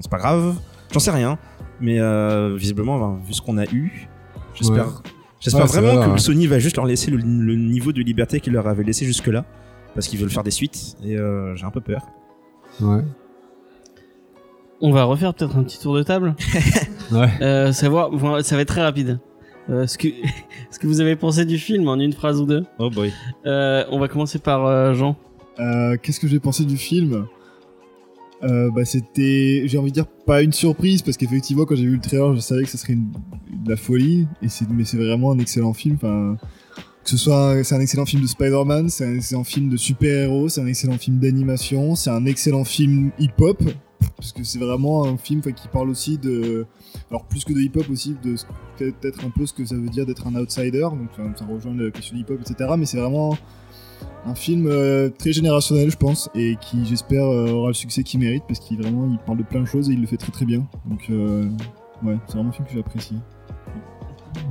c'est 0.00 0.10
pas 0.10 0.18
grave 0.18 0.54
j'en 0.92 1.00
sais 1.00 1.10
rien 1.10 1.38
mais 1.80 1.98
euh, 1.98 2.54
visiblement 2.56 3.00
ben, 3.00 3.18
vu 3.26 3.34
ce 3.34 3.40
qu'on 3.42 3.58
a 3.58 3.64
eu 3.64 4.08
j'espère 4.54 5.02
j'espère 5.40 5.62
Ouais, 5.62 5.66
vraiment 5.66 5.94
vrai, 5.96 6.06
que 6.06 6.10
ouais. 6.12 6.18
Sony 6.18 6.46
va 6.46 6.60
juste 6.60 6.76
leur 6.76 6.86
laisser 6.86 7.10
le, 7.10 7.16
le 7.16 7.56
niveau 7.56 7.90
de 7.90 8.00
liberté 8.00 8.38
qu'il 8.38 8.52
leur 8.52 8.68
avait 8.68 8.84
laissé 8.84 9.04
jusque 9.04 9.26
là 9.26 9.44
parce 9.94 10.06
qu'ils 10.06 10.20
veulent 10.20 10.30
faire 10.30 10.44
des 10.44 10.52
suites 10.52 10.94
et 11.04 11.16
euh, 11.16 11.56
j'ai 11.56 11.64
un 11.64 11.70
peu 11.72 11.80
peur 11.80 12.02
Ouais. 12.80 13.02
On 14.80 14.92
va 14.92 15.04
refaire 15.04 15.32
peut-être 15.34 15.56
un 15.56 15.62
petit 15.62 15.78
tour 15.80 15.94
de 15.94 16.02
table. 16.02 16.34
Ouais. 17.12 17.28
Euh, 17.40 17.70
savoir, 17.72 18.10
bon, 18.10 18.42
ça 18.42 18.56
va 18.56 18.62
être 18.62 18.68
très 18.68 18.82
rapide. 18.82 19.20
Euh, 19.70 19.86
ce 19.86 19.96
que, 19.96 20.08
ce 20.72 20.78
que 20.80 20.88
vous 20.88 21.00
avez 21.00 21.14
pensé 21.14 21.44
du 21.44 21.56
film 21.56 21.86
en 21.86 22.00
une 22.00 22.12
phrase 22.12 22.40
ou 22.40 22.46
deux. 22.46 22.64
oh 22.80 22.90
boy 22.90 23.12
Euh, 23.46 23.84
on 23.92 24.00
va 24.00 24.08
commencer 24.08 24.40
par 24.40 24.66
euh, 24.66 24.92
Jean. 24.92 25.16
Euh, 25.60 25.96
Qu'est-ce 26.02 26.18
que 26.18 26.26
j'ai 26.26 26.40
pensé 26.40 26.64
du 26.64 26.76
film? 26.76 27.26
Euh, 28.42 28.70
bah 28.74 28.84
c'était 28.84 29.62
j'ai 29.66 29.78
envie 29.78 29.90
de 29.90 29.94
dire 29.94 30.06
pas 30.26 30.42
une 30.42 30.52
surprise 30.52 31.00
parce 31.00 31.16
qu'effectivement 31.16 31.64
quand 31.64 31.74
j'ai 31.76 31.86
vu 31.86 31.94
le 31.94 32.00
trailer 32.02 32.34
je 32.34 32.40
savais 32.40 32.64
que 32.64 32.68
ce 32.68 32.76
serait 32.76 32.92
une, 32.92 33.10
de 33.64 33.70
la 33.70 33.76
folie 33.76 34.26
et 34.42 34.48
c'est 34.50 34.68
mais 34.68 34.84
c'est 34.84 34.98
vraiment 34.98 35.32
un 35.32 35.38
excellent 35.38 35.72
film 35.72 35.94
enfin 35.94 36.36
que 37.02 37.08
ce 37.08 37.16
soit 37.16 37.52
un- 37.52 37.62
c'est 37.62 37.74
un 37.76 37.80
excellent 37.80 38.04
film 38.04 38.20
de 38.20 38.26
Spider-Man 38.26 38.90
c'est 38.90 39.06
un 39.06 39.14
excellent 39.14 39.42
film 39.44 39.70
de 39.70 39.78
super-héros 39.78 40.50
c'est 40.50 40.60
un 40.60 40.66
excellent 40.66 40.98
film 40.98 41.18
d'animation 41.18 41.94
c'est 41.94 42.10
un 42.10 42.26
excellent 42.26 42.64
film 42.64 43.10
hip-hop 43.18 43.62
parce 44.16 44.32
que 44.32 44.44
c'est 44.44 44.58
vraiment 44.58 45.04
un 45.04 45.16
film 45.16 45.40
qui 45.40 45.68
parle 45.68 45.90
aussi 45.90 46.18
de 46.18 46.66
alors 47.10 47.24
plus 47.24 47.44
que 47.44 47.52
de 47.52 47.60
hip-hop 47.60 47.88
aussi 47.90 48.16
de 48.22 48.36
peut-être 48.78 49.24
un 49.24 49.30
peu 49.30 49.46
ce 49.46 49.52
que 49.52 49.64
ça 49.64 49.74
veut 49.74 49.88
dire 49.88 50.06
d'être 50.06 50.26
un 50.26 50.34
outsider 50.34 50.80
donc 50.80 51.10
ça 51.36 51.44
rejoint 51.44 51.74
la 51.74 51.90
question 51.90 52.16
du 52.16 52.22
hip-hop 52.22 52.40
etc 52.40 52.70
mais 52.76 52.86
c'est 52.86 52.98
vraiment 52.98 53.36
un 54.26 54.34
film 54.34 54.66
euh, 54.66 55.08
très 55.08 55.32
générationnel, 55.32 55.90
je 55.90 55.96
pense, 55.96 56.28
et 56.34 56.56
qui, 56.60 56.84
j'espère, 56.84 57.24
euh, 57.24 57.50
aura 57.50 57.68
le 57.68 57.74
succès 57.74 58.02
qu'il 58.02 58.20
mérite 58.20 58.42
parce 58.46 58.58
qu'il 58.58 58.76
vraiment, 58.80 59.08
il 59.10 59.18
parle 59.18 59.38
de 59.38 59.44
plein 59.44 59.60
de 59.60 59.66
choses 59.66 59.88
et 59.88 59.92
il 59.92 60.00
le 60.00 60.06
fait 60.06 60.16
très 60.16 60.32
très 60.32 60.44
bien. 60.44 60.66
Donc, 60.86 61.08
euh, 61.10 61.48
ouais, 62.02 62.16
c'est 62.26 62.34
vraiment 62.34 62.50
un 62.50 62.52
film 62.52 62.66
que 62.66 62.74
j'apprécie. 62.74 63.16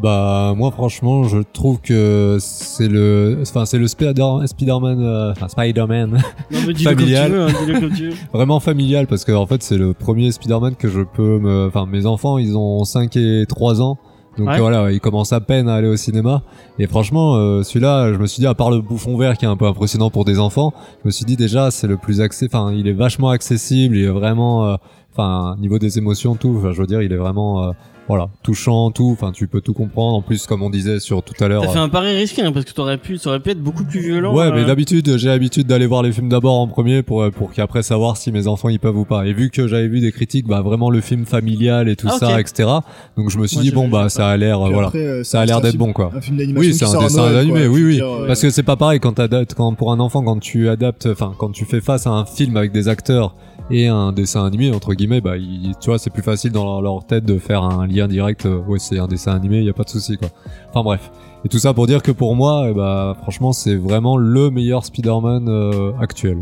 Bah 0.02 0.54
moi 0.58 0.72
franchement 0.72 1.24
je 1.24 1.38
trouve 1.54 1.80
que 1.82 2.38
c'est 2.40 2.88
le 2.88 3.40
enfin 3.42 3.66
c'est 3.66 3.78
le 3.78 3.88
Spider 3.88 4.26
Spider-Man 4.46 5.00
euh, 5.02 5.32
enfin 5.32 5.48
Spider-Man 5.48 6.22
comme 6.52 6.74
tu 6.74 6.84
Familial. 6.84 7.32
veux, 7.32 7.42
hein, 7.44 7.48
dis-le 7.66 7.80
comme 7.80 7.94
tu 7.94 8.10
veux. 8.10 8.16
vraiment 8.34 8.60
familial 8.60 9.08
parce 9.08 9.24
que 9.26 9.32
en 9.32 9.46
fait 9.48 9.64
c'est 9.64 9.78
le 9.78 9.94
premier 9.94 10.32
Spider-Man 10.32 10.76
que 10.76 10.88
je 10.90 11.02
peux 11.02 11.40
me 11.40 11.68
enfin 11.68 11.86
mes 11.86 12.06
enfants 12.06 12.38
ils 12.38 12.58
ont 12.58 12.84
5 12.84 13.16
et 13.16 13.46
3 13.48 13.82
ans 13.82 13.98
donc 14.38 14.50
Ouais. 14.50 14.60
voilà 14.60 14.92
ils 14.92 15.00
commencent 15.00 15.32
à 15.32 15.40
peine 15.40 15.70
à 15.70 15.76
aller 15.76 15.88
au 15.88 15.96
cinéma 15.96 16.44
et 16.78 16.88
franchement 16.88 17.36
euh, 17.38 17.64
celui-là 17.64 18.12
je 18.12 18.18
me 18.20 18.28
suis 18.28 18.42
dit 18.42 18.48
à 18.48 18.54
part 18.54 18.70
le 18.70 18.82
bouffon 18.82 19.16
vert 19.18 19.38
qui 19.38 19.46
est 19.46 19.48
un 19.48 19.56
peu 19.56 19.66
impressionnant 19.66 20.10
pour 20.10 20.26
des 20.26 20.40
enfants 20.40 20.74
je 21.04 21.08
me 21.08 21.12
suis 21.12 21.24
dit 21.24 21.38
déjà 21.38 21.72
c'est 21.72 21.88
le 21.88 21.96
plus 21.96 22.20
accès 22.20 22.48
enfin 22.48 22.74
il 22.74 22.86
est 22.90 22.94
vachement 22.94 23.30
accessible 23.30 23.96
il 23.96 24.04
est 24.04 24.10
vraiment 24.10 24.68
euh, 24.68 24.76
enfin 25.14 25.56
niveau 25.62 25.80
des 25.80 25.98
émotions 25.98 26.36
tout 26.36 26.60
je 26.74 26.82
veux 26.82 26.86
dire 26.88 27.02
il 27.02 27.14
est 27.14 27.18
vraiment 27.18 27.64
euh, 27.64 27.72
voilà 28.08 28.30
touchant 28.44 28.92
tout 28.92 29.10
enfin 29.12 29.32
tu 29.32 29.48
peux 29.48 29.62
tout 29.62 29.74
comprendre 29.74 30.18
en 30.18 30.22
plus 30.22 30.46
comme 30.46 30.62
on 30.62 30.70
disait 30.70 31.00
sur 31.00 31.24
tout 31.24 31.34
à 31.44 31.48
l'heure 31.48 31.64
T'as 31.64 31.70
fait 31.70 31.80
un 31.80 31.90
pari 31.90 32.16
risqué 32.16 32.44
hein, 32.44 32.52
parce 32.52 32.66
que 32.66 32.72
t'aurais 32.72 32.98
pu, 32.98 33.18
ça 33.18 33.30
aurait 33.30 33.40
pu 33.40 33.50
être 33.52 33.62
beaucoup 33.62 33.84
plus 33.84 34.00
violent. 34.00 34.36
Ouais, 34.36 34.52
mais 34.52 34.62
euh, 34.62 34.66
d'habitude, 34.66 35.18
j'ai 35.18 35.28
l'habitude 35.28 35.68
d'aller 35.68 35.86
voir 35.88 36.04
les 36.04 36.12
films 36.12 36.30
d'abord 36.30 36.56
en 36.60 36.68
premier 36.68 37.02
pour 37.04 37.24
euh, 37.24 37.32
pour 37.32 37.52
qu'après 37.52 37.82
savoir 37.82 38.18
si 38.18 38.32
mes 38.32 38.48
enfants 38.48 38.70
y 38.70 38.78
peuvent 38.78 38.98
ou 38.98 39.06
pas. 39.06 39.26
Et 39.26 39.34
vu 39.34 39.50
que 39.50 39.68
j'avais 39.68 39.88
vu 39.88 40.00
des 40.02 40.12
critiques, 40.12 40.48
bah 40.48 40.62
vraiment 40.62 40.90
le 40.90 41.02
film 41.02 41.26
familial 41.26 41.90
et 41.90 41.96
tout 41.96 42.08
Ah, 42.10 42.18
ça, 42.20 42.40
etc. 42.40 42.70
Donc 43.18 43.30
je 43.30 43.38
me 43.38 43.48
suis 43.48 43.58
Moi, 43.58 43.64
dit 43.64 43.72
bon 43.72 43.88
bah 43.88 44.10
ça 44.10 44.30
a 44.30 44.38
l'air, 44.38 44.62
euh, 44.62 44.70
voilà, 44.70 44.88
après, 44.88 45.00
euh, 45.00 45.24
ça 45.24 45.42
a 45.42 45.46
l'air 45.46 45.62
d'être 45.62 45.78
bon 45.78 45.94
quoi. 45.94 46.12
Un 46.16 46.22
film 46.22 46.38
d'animation 46.38 46.70
Oui, 46.70 46.76
c'est 46.76 46.86
un 46.86 47.00
dessin 47.02 47.22
Noël, 47.22 47.38
animé, 47.38 47.62
quoi, 47.62 47.70
oui, 47.70 47.84
oui. 47.84 47.96
dire, 47.96 48.08
euh, 48.08 48.28
Parce 48.28 48.42
que 48.42 48.50
c'est 48.50 48.64
pas 48.64 48.76
pareil 48.76 49.00
quand 49.00 49.14
t'adaptes, 49.14 49.54
quand 49.56 49.74
pour 49.74 49.92
un 49.92 50.00
enfant, 50.00 50.24
quand 50.24 50.40
tu 50.40 50.70
adaptes, 50.70 51.08
enfin 51.12 51.34
quand 51.38 51.52
tu 51.52 51.66
fais 51.66 51.82
face 51.82 52.06
à 52.08 52.12
un 52.12 52.26
film 52.26 52.58
avec 52.58 52.72
des 52.72 52.88
acteurs 52.88 53.36
et 53.72 53.88
un 53.88 54.12
dessin 54.12 54.46
animé 54.46 54.72
entre 54.72 54.94
guillemets, 54.94 55.22
bah 55.22 55.38
il- 55.38 55.74
tu 55.82 55.90
vois 55.90 55.98
c'est 56.00 56.10
plus 56.12 56.22
facile 56.24 56.52
dans 56.52 56.64
leur, 56.66 56.82
leur 56.82 57.06
tête 57.06 57.26
de 57.26 57.38
faire 57.38 57.64
un 57.64 57.88
lien 57.88 58.08
direct. 58.08 58.46
euh, 58.46 58.60
ouais, 58.68 58.80
c'est 58.80 59.00
un 59.00 59.08
dessin 59.08 59.34
animé, 59.34 59.62
y 59.64 59.70
a 59.70 59.74
pas 59.74 59.84
de 59.84 59.90
souci 59.90 60.18
quoi. 60.18 60.30
Enfin 60.70 60.84
bref. 60.84 61.12
Et 61.44 61.50
tout 61.50 61.60
ça 61.60 61.74
pour 61.74 61.86
dire 61.88 62.02
que 62.02 62.12
pour 62.12 62.36
moi, 62.36 62.68
eh 62.70 62.74
bah 62.74 63.16
franchement 63.22 63.54
c'est 63.54 63.76
vraiment 63.76 64.18
le 64.18 64.50
meilleur 64.52 64.84
Spider-Man 64.86 65.48
euh, 65.48 65.92
actuel. 66.00 66.38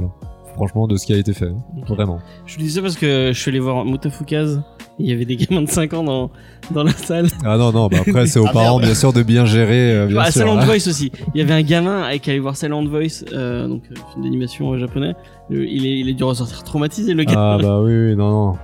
Franchement 0.55 0.87
de 0.87 0.95
ce 0.97 1.07
qui 1.07 1.13
a 1.13 1.17
été 1.17 1.33
fait, 1.33 1.51
vraiment. 1.87 2.19
Je 2.45 2.57
dis 2.59 2.69
ça 2.69 2.81
parce 2.83 2.95
que 2.95 3.31
je 3.33 3.39
suis 3.39 3.49
allé 3.49 3.59
voir 3.59 3.85
Mutafukaz. 3.85 4.61
Il 4.99 5.07
y 5.09 5.11
avait 5.11 5.25
des 5.25 5.35
gamins 5.35 5.63
de 5.63 5.67
5 5.69 5.91
ans 5.95 6.03
dans, 6.03 6.29
dans 6.69 6.83
la 6.83 6.91
salle. 6.91 7.25
Ah 7.43 7.57
non 7.57 7.71
non, 7.71 7.87
bah 7.87 7.97
après 8.07 8.27
c'est 8.27 8.37
aux 8.37 8.45
Ah, 8.49 8.53
parents 8.53 8.77
merde. 8.77 8.83
bien 8.83 8.93
sûr 8.93 9.11
de 9.13 9.23
bien 9.23 9.45
gérer, 9.45 9.91
euh, 9.95 10.05
bien 10.05 10.17
Bah, 10.17 10.25
sûr. 10.25 10.41
Silent 10.43 10.57
hein. 10.59 10.65
Voice 10.65 10.87
aussi. 10.87 11.11
Il 11.33 11.39
y 11.39 11.43
avait 11.43 11.55
un 11.55 11.63
gamin 11.63 12.15
qui 12.19 12.29
allait 12.29 12.37
voir 12.39 12.55
Silent 12.55 12.85
Voice, 12.85 13.25
euh, 13.33 13.67
donc 13.67 13.81
euh, 13.91 13.95
film 14.13 14.23
d'animation 14.23 14.71
euh, 14.73 14.77
japonais. 14.77 15.15
Il, 15.49 15.85
est, 15.85 15.99
il 15.99 16.09
est 16.09 16.13
dû 16.13 16.23
ressortir 16.23 16.63
traumatisé 16.63 17.13
le 17.13 17.23
gars. 17.23 17.55
Ah 17.55 17.57
bah 17.61 17.81
oui, 17.81 17.93
oui 17.93 18.15
non 18.15 18.31
non. 18.31 18.57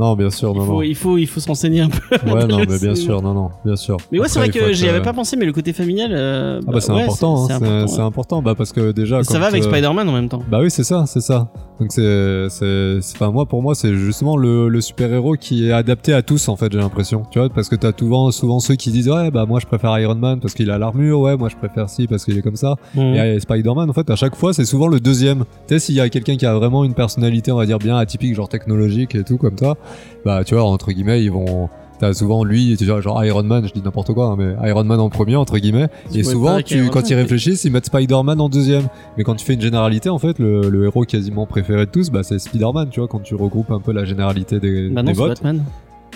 Non, 0.00 0.16
bien 0.16 0.30
sûr, 0.30 0.52
Il 0.54 0.58
non, 0.58 0.64
faut, 0.64 0.72
non. 0.72 0.82
il 0.82 0.94
faut, 0.94 1.18
il 1.18 1.26
faut 1.26 1.40
se 1.40 1.46
renseigner 1.46 1.82
un 1.82 1.90
peu. 1.90 2.16
Ouais, 2.32 2.46
non, 2.46 2.58
mais 2.66 2.78
bien 2.78 2.94
sûr, 2.94 3.20
non, 3.20 3.34
non, 3.34 3.50
bien 3.64 3.76
sûr. 3.76 3.98
Mais 4.10 4.18
ouais, 4.18 4.28
c'est 4.28 4.38
vrai 4.38 4.48
il 4.48 4.52
que 4.52 4.72
j'y 4.72 4.88
avais 4.88 4.98
euh, 4.98 5.02
pas 5.02 5.12
pensé, 5.12 5.36
mais 5.36 5.44
le 5.44 5.52
côté 5.52 5.74
familial. 5.74 6.10
euh, 6.14 6.60
Ah 6.66 6.70
bah 6.72 6.80
c'est 6.80 6.90
ouais, 6.92 7.02
important, 7.02 7.44
hein, 7.44 7.46
c'est 7.46 7.52
important, 7.54 7.86
c'est 7.86 7.96
ouais. 7.98 8.02
important, 8.02 8.42
bah 8.42 8.54
parce 8.56 8.72
que 8.72 8.92
déjà. 8.92 9.22
Ça 9.22 9.38
va 9.38 9.46
avec 9.46 9.62
euh, 9.62 9.68
Spider-Man 9.70 10.08
en 10.08 10.12
même 10.12 10.28
temps. 10.30 10.42
Bah 10.50 10.60
oui, 10.62 10.70
c'est 10.70 10.84
ça, 10.84 11.04
c'est 11.06 11.20
ça. 11.20 11.48
Donc 11.78 11.92
c'est, 11.92 12.46
c'est, 12.50 12.98
enfin 13.16 13.30
moi 13.30 13.46
pour 13.46 13.62
moi 13.62 13.74
c'est 13.74 13.94
justement 13.94 14.36
le, 14.36 14.68
le 14.68 14.80
super 14.82 15.10
héros 15.10 15.36
qui 15.36 15.66
est 15.66 15.72
adapté 15.72 16.12
à 16.12 16.20
tous 16.20 16.50
en 16.50 16.56
fait 16.56 16.70
j'ai 16.70 16.78
l'impression, 16.78 17.22
tu 17.30 17.38
vois, 17.38 17.48
parce 17.48 17.70
que 17.70 17.74
t'as 17.76 17.92
souvent 17.98 18.30
souvent 18.32 18.60
ceux 18.60 18.74
qui 18.74 18.90
disent 18.90 19.08
ouais 19.08 19.30
bah 19.30 19.46
moi 19.46 19.60
je 19.60 19.66
préfère 19.66 19.98
Iron 19.98 20.14
Man 20.14 20.40
parce 20.40 20.52
qu'il 20.52 20.70
a 20.70 20.76
l'armure, 20.76 21.20
ouais 21.20 21.38
moi 21.38 21.48
je 21.48 21.56
préfère 21.56 21.88
si 21.88 22.06
parce 22.06 22.26
qu'il 22.26 22.36
est 22.36 22.42
comme 22.42 22.56
ça. 22.56 22.74
Mhm. 22.94 23.14
Et 23.14 23.40
Spider-Man 23.40 23.88
en 23.88 23.92
fait 23.94 24.10
à 24.10 24.16
chaque 24.16 24.36
fois 24.36 24.52
c'est 24.52 24.66
souvent 24.66 24.88
le 24.88 25.00
deuxième. 25.00 25.44
Tu 25.68 25.74
sais 25.74 25.78
s'il 25.78 25.94
y 25.94 26.00
a 26.02 26.10
quelqu'un 26.10 26.36
qui 26.36 26.44
a 26.44 26.52
vraiment 26.54 26.84
une 26.84 26.92
personnalité 26.92 27.50
on 27.50 27.56
va 27.56 27.64
dire 27.64 27.78
bien 27.78 27.96
atypique 27.96 28.34
genre 28.34 28.50
technologique 28.50 29.14
et 29.14 29.24
tout 29.24 29.38
comme 29.38 29.56
ça, 29.56 29.76
bah 30.24 30.42
tu 30.44 30.54
vois 30.54 30.64
entre 30.64 30.92
guillemets 30.92 31.22
ils 31.22 31.30
vont 31.30 31.68
T'as 32.00 32.14
souvent 32.14 32.44
lui, 32.44 32.78
tu 32.78 32.86
vois, 32.86 33.02
genre 33.02 33.22
Iron 33.26 33.42
Man, 33.42 33.68
je 33.68 33.74
dis 33.74 33.82
n'importe 33.82 34.14
quoi, 34.14 34.28
hein, 34.28 34.36
mais 34.38 34.70
Iron 34.70 34.84
Man 34.84 34.98
en 35.00 35.10
premier, 35.10 35.36
entre 35.36 35.58
guillemets. 35.58 35.88
Et 36.14 36.22
souvent, 36.22 36.62
tu, 36.62 36.88
quand 36.88 37.10
ils 37.10 37.14
réfléchissent, 37.14 37.64
ils 37.64 37.70
mettent 37.70 37.84
Spider-Man 37.84 38.40
en 38.40 38.48
deuxième. 38.48 38.88
Mais 39.18 39.22
quand 39.22 39.34
tu 39.34 39.44
fais 39.44 39.52
une 39.52 39.60
généralité, 39.60 40.08
en 40.08 40.18
fait, 40.18 40.38
le, 40.38 40.70
le 40.70 40.84
héros 40.86 41.04
quasiment 41.04 41.44
préféré 41.44 41.84
de 41.84 41.90
tous, 41.90 42.08
bah, 42.08 42.22
c'est 42.22 42.38
Spider-Man, 42.38 42.88
tu 42.88 43.00
vois, 43.00 43.08
quand 43.10 43.18
tu 43.20 43.34
regroupes 43.34 43.70
un 43.70 43.80
peu 43.80 43.92
la 43.92 44.06
généralité 44.06 44.60
des, 44.60 44.88
Bah 44.88 45.02
des 45.02 45.08
non, 45.08 45.14
c'est 45.14 45.20
votes. 45.20 45.28
Batman. 45.28 45.62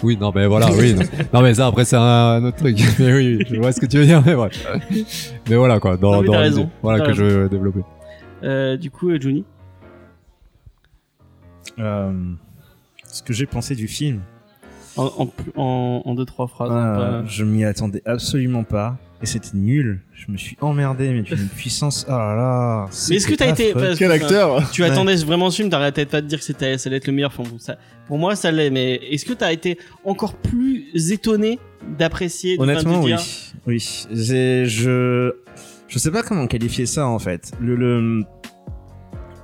Oui, 0.03 0.17
non, 0.19 0.33
mais 0.35 0.47
voilà, 0.47 0.69
oui. 0.73 0.95
non. 0.95 1.03
non, 1.35 1.43
mais 1.43 1.53
ça, 1.53 1.67
après, 1.67 1.85
c'est 1.85 1.97
un 1.97 2.43
autre 2.45 2.57
truc. 2.57 2.79
Mais 2.99 3.13
oui, 3.13 3.45
je 3.47 3.57
vois 3.57 3.73
ce 3.73 3.81
que 3.81 3.87
tu 3.87 3.99
veux 3.99 4.07
dire, 4.07 4.23
mais 4.25 4.33
voilà. 4.35 4.55
Mais 5.51 5.57
voilà, 5.57 5.81
quoi, 5.81 5.99
dans, 5.99 6.23
Non, 6.23 6.33
dans 6.33 6.39
raison, 6.39 6.71
Voilà 6.83 7.05
que 7.05 7.13
je 7.13 7.25
veux 7.25 7.49
développer. 7.51 7.81
Euh, 8.43 8.79
du 8.79 8.91
coup, 8.91 9.11
euh, 9.11 9.19
Johnny? 9.21 9.45
Euh, 11.79 12.13
ce 13.15 13.23
que 13.23 13.33
j'ai 13.33 13.47
pensé 13.47 13.75
du 13.75 13.87
film, 13.89 14.21
En, 14.97 15.05
en, 15.19 15.27
plus- 15.27 15.53
en, 15.57 16.03
en 16.05 16.15
deux, 16.15 16.25
trois 16.25 16.47
phrases. 16.47 16.71
euh, 16.73 17.23
pas- 17.23 17.29
je 17.29 17.45
m'y 17.45 17.65
attendais 17.65 18.03
absolument 18.05 18.65
pas. 18.65 18.97
Et 19.23 19.27
c'était 19.27 19.57
nul. 19.57 20.03
Je 20.13 20.31
me 20.31 20.37
suis 20.37 20.57
emmerdé, 20.61 21.11
mais 21.13 21.23
d'une 21.23 21.49
puissance. 21.57 22.05
Oh 22.09 22.13
là 22.13 22.35
là. 22.37 22.87
Mais 23.09 23.17
est-ce 23.17 23.27
que 23.27 23.35
t'as 23.35 23.49
été. 23.49 23.73
parce 23.73 23.99
Quel 23.99 24.09
que, 24.09 24.13
acteur 24.15 24.71
Tu 24.71 24.83
Ouais. 24.83 24.91
attendais 24.91 25.15
vraiment 25.17 25.51
ce 25.51 25.57
film, 25.57 25.71
t'arrêtais 25.71 26.05
pas 26.05 26.21
de 26.21 26.27
dire 26.27 26.39
que 26.39 26.45
c'était, 26.45 26.77
ça 26.77 26.89
allait 26.89 26.99
être 26.99 27.07
le 27.07 27.13
meilleur 27.15 27.33
film. 27.33 27.47
Ça, 27.59 27.77
pour 28.07 28.19
moi, 28.19 28.37
ça 28.37 28.51
l'est, 28.53 28.69
mais 28.71 28.97
est-ce 29.11 29.25
que 29.25 29.33
t'as 29.33 29.53
été 29.53 29.79
encore 30.05 30.35
plus 30.35 31.11
étonné 31.13 31.59
d'apprécier 31.99 32.57
Honnêtement, 32.61 33.01
oui. 33.01 33.15
Oui. 33.67 34.07
Je. 34.13 35.33
Je 35.89 35.99
sais 35.99 36.11
pas 36.11 36.23
comment 36.23 36.47
qualifier 36.47 36.87
ça 36.87 37.07
en 37.07 37.19
fait. 37.19 37.53
Le. 37.61 37.77
le... 37.77 38.25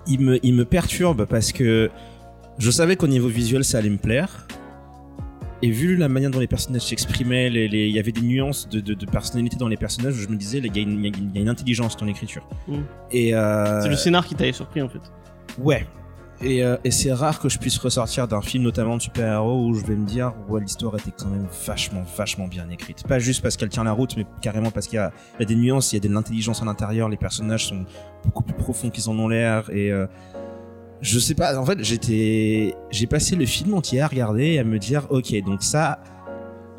Il, 0.06 0.20
me, 0.20 0.38
il 0.44 0.54
me 0.54 0.64
perturbe 0.64 1.24
parce 1.26 1.52
que 1.52 1.90
je 2.60 2.70
savais 2.70 2.94
qu'au 2.96 3.08
niveau 3.08 3.26
visuel 3.28 3.64
ça 3.64 3.78
allait 3.78 3.90
me 3.90 3.98
plaire. 3.98 4.46
Et 5.62 5.70
vu 5.70 5.94
la 5.96 6.08
manière 6.08 6.30
dont 6.30 6.38
les 6.38 6.46
personnages 6.46 6.86
s'exprimaient, 6.86 7.48
il 7.48 7.74
y 7.74 7.98
avait 7.98 8.12
des 8.12 8.22
nuances 8.22 8.66
de, 8.68 8.80
de, 8.80 8.94
de 8.94 9.04
personnalité 9.06 9.56
dans 9.56 9.68
les 9.68 9.76
personnages, 9.76 10.14
je 10.14 10.26
me 10.28 10.36
disais, 10.36 10.56
il 10.56 10.74
y, 10.74 10.78
a 10.78 10.82
une- 10.82 11.04
y 11.04 11.38
y 11.42 11.46
a 11.46 11.50
intelligence 11.50 11.98
dans 11.98 12.06
l'écriture. 12.06 12.48
Mm. 12.66 12.76
Et 13.10 13.34
euh, 13.34 13.82
C'est 13.82 13.90
le 13.90 13.96
scénar 13.96 14.26
qui 14.26 14.34
t'avait 14.34 14.52
surpris 14.52 14.80
en 14.80 14.88
fait. 14.88 15.00
Ouais. 15.58 15.86
Et, 16.42 16.64
euh, 16.64 16.78
et 16.84 16.90
c'est 16.90 17.12
rare 17.12 17.38
que 17.40 17.50
je 17.50 17.58
puisse 17.58 17.76
ressortir 17.76 18.26
d'un 18.26 18.40
film, 18.40 18.64
notamment 18.64 18.96
de 18.96 19.02
super-héros, 19.02 19.66
où 19.66 19.74
je 19.74 19.84
vais 19.84 19.94
me 19.96 20.06
dire, 20.06 20.32
ouais, 20.48 20.62
l'histoire 20.62 20.94
était 20.96 21.10
quand 21.14 21.28
même 21.28 21.46
vachement, 21.66 22.02
vachement 22.16 22.48
bien 22.48 22.66
écrite. 22.70 23.06
Pas 23.06 23.18
juste 23.18 23.42
parce 23.42 23.58
qu'elle 23.58 23.68
tient 23.68 23.84
la 23.84 23.92
route, 23.92 24.16
mais 24.16 24.24
carrément 24.40 24.70
parce 24.70 24.86
qu'il 24.86 24.96
y 24.96 25.00
a, 25.00 25.12
il 25.38 25.42
y 25.42 25.44
a 25.44 25.46
des 25.46 25.56
nuances, 25.56 25.92
il 25.92 25.96
y 25.96 25.98
a 25.98 26.08
de 26.08 26.14
l'intelligence 26.14 26.62
à 26.62 26.64
l'intérieur, 26.64 27.10
les 27.10 27.18
personnages 27.18 27.66
sont 27.66 27.84
beaucoup 28.24 28.42
plus 28.42 28.54
profonds 28.54 28.88
qu'ils 28.88 29.10
en 29.10 29.18
ont 29.18 29.28
l'air, 29.28 29.68
et 29.70 29.92
euh, 29.92 30.06
je 31.02 31.18
sais 31.18 31.34
pas, 31.34 31.58
en 31.58 31.64
fait, 31.64 31.82
j'étais, 31.82 32.74
j'ai 32.90 33.06
passé 33.06 33.36
le 33.36 33.46
film 33.46 33.74
entier 33.74 34.00
à 34.00 34.06
regarder 34.06 34.44
et 34.44 34.58
à 34.58 34.64
me 34.64 34.78
dire, 34.78 35.06
ok, 35.10 35.34
donc 35.44 35.62
ça, 35.62 36.02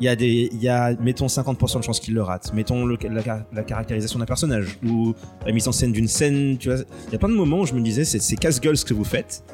il 0.00 0.06
y 0.06 0.08
a 0.08 0.16
des, 0.16 0.48
il 0.52 0.62
y 0.62 0.68
a, 0.68 0.94
mettons 1.00 1.26
50% 1.26 1.78
de 1.78 1.84
chances 1.84 2.00
qu'il 2.00 2.14
le 2.14 2.22
rate, 2.22 2.52
mettons 2.54 2.86
la, 2.86 3.62
caractérisation 3.62 4.18
d'un 4.18 4.24
personnage, 4.24 4.78
ou 4.84 5.14
la 5.44 5.52
mise 5.52 5.66
en 5.66 5.72
scène 5.72 5.92
d'une 5.92 6.08
scène, 6.08 6.56
tu 6.58 6.70
vois, 6.70 6.78
il 7.08 7.12
y 7.12 7.16
a 7.16 7.18
plein 7.18 7.28
de 7.28 7.34
moments 7.34 7.60
où 7.60 7.66
je 7.66 7.74
me 7.74 7.80
disais, 7.80 8.04
c'est, 8.04 8.36
casse-gueule 8.36 8.76
ce 8.76 8.84
que 8.84 8.94
vous 8.94 9.04
faites. 9.04 9.44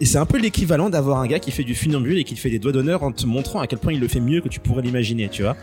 Et 0.00 0.06
c'est 0.06 0.18
un 0.18 0.26
peu 0.26 0.38
l'équivalent 0.38 0.90
d'avoir 0.90 1.20
un 1.20 1.26
gars 1.26 1.38
qui 1.38 1.50
fait 1.50 1.64
du 1.64 1.74
funambule 1.74 2.18
et 2.18 2.24
qui 2.24 2.36
fait 2.36 2.50
des 2.50 2.58
doigts 2.58 2.72
d'honneur 2.72 3.04
en 3.04 3.12
te 3.12 3.26
montrant 3.26 3.60
à 3.60 3.66
quel 3.66 3.78
point 3.78 3.92
il 3.92 4.00
le 4.00 4.08
fait 4.08 4.20
mieux 4.20 4.40
que 4.40 4.48
tu 4.48 4.58
pourrais 4.58 4.82
l'imaginer, 4.82 5.28
tu 5.28 5.42
vois. 5.42 5.56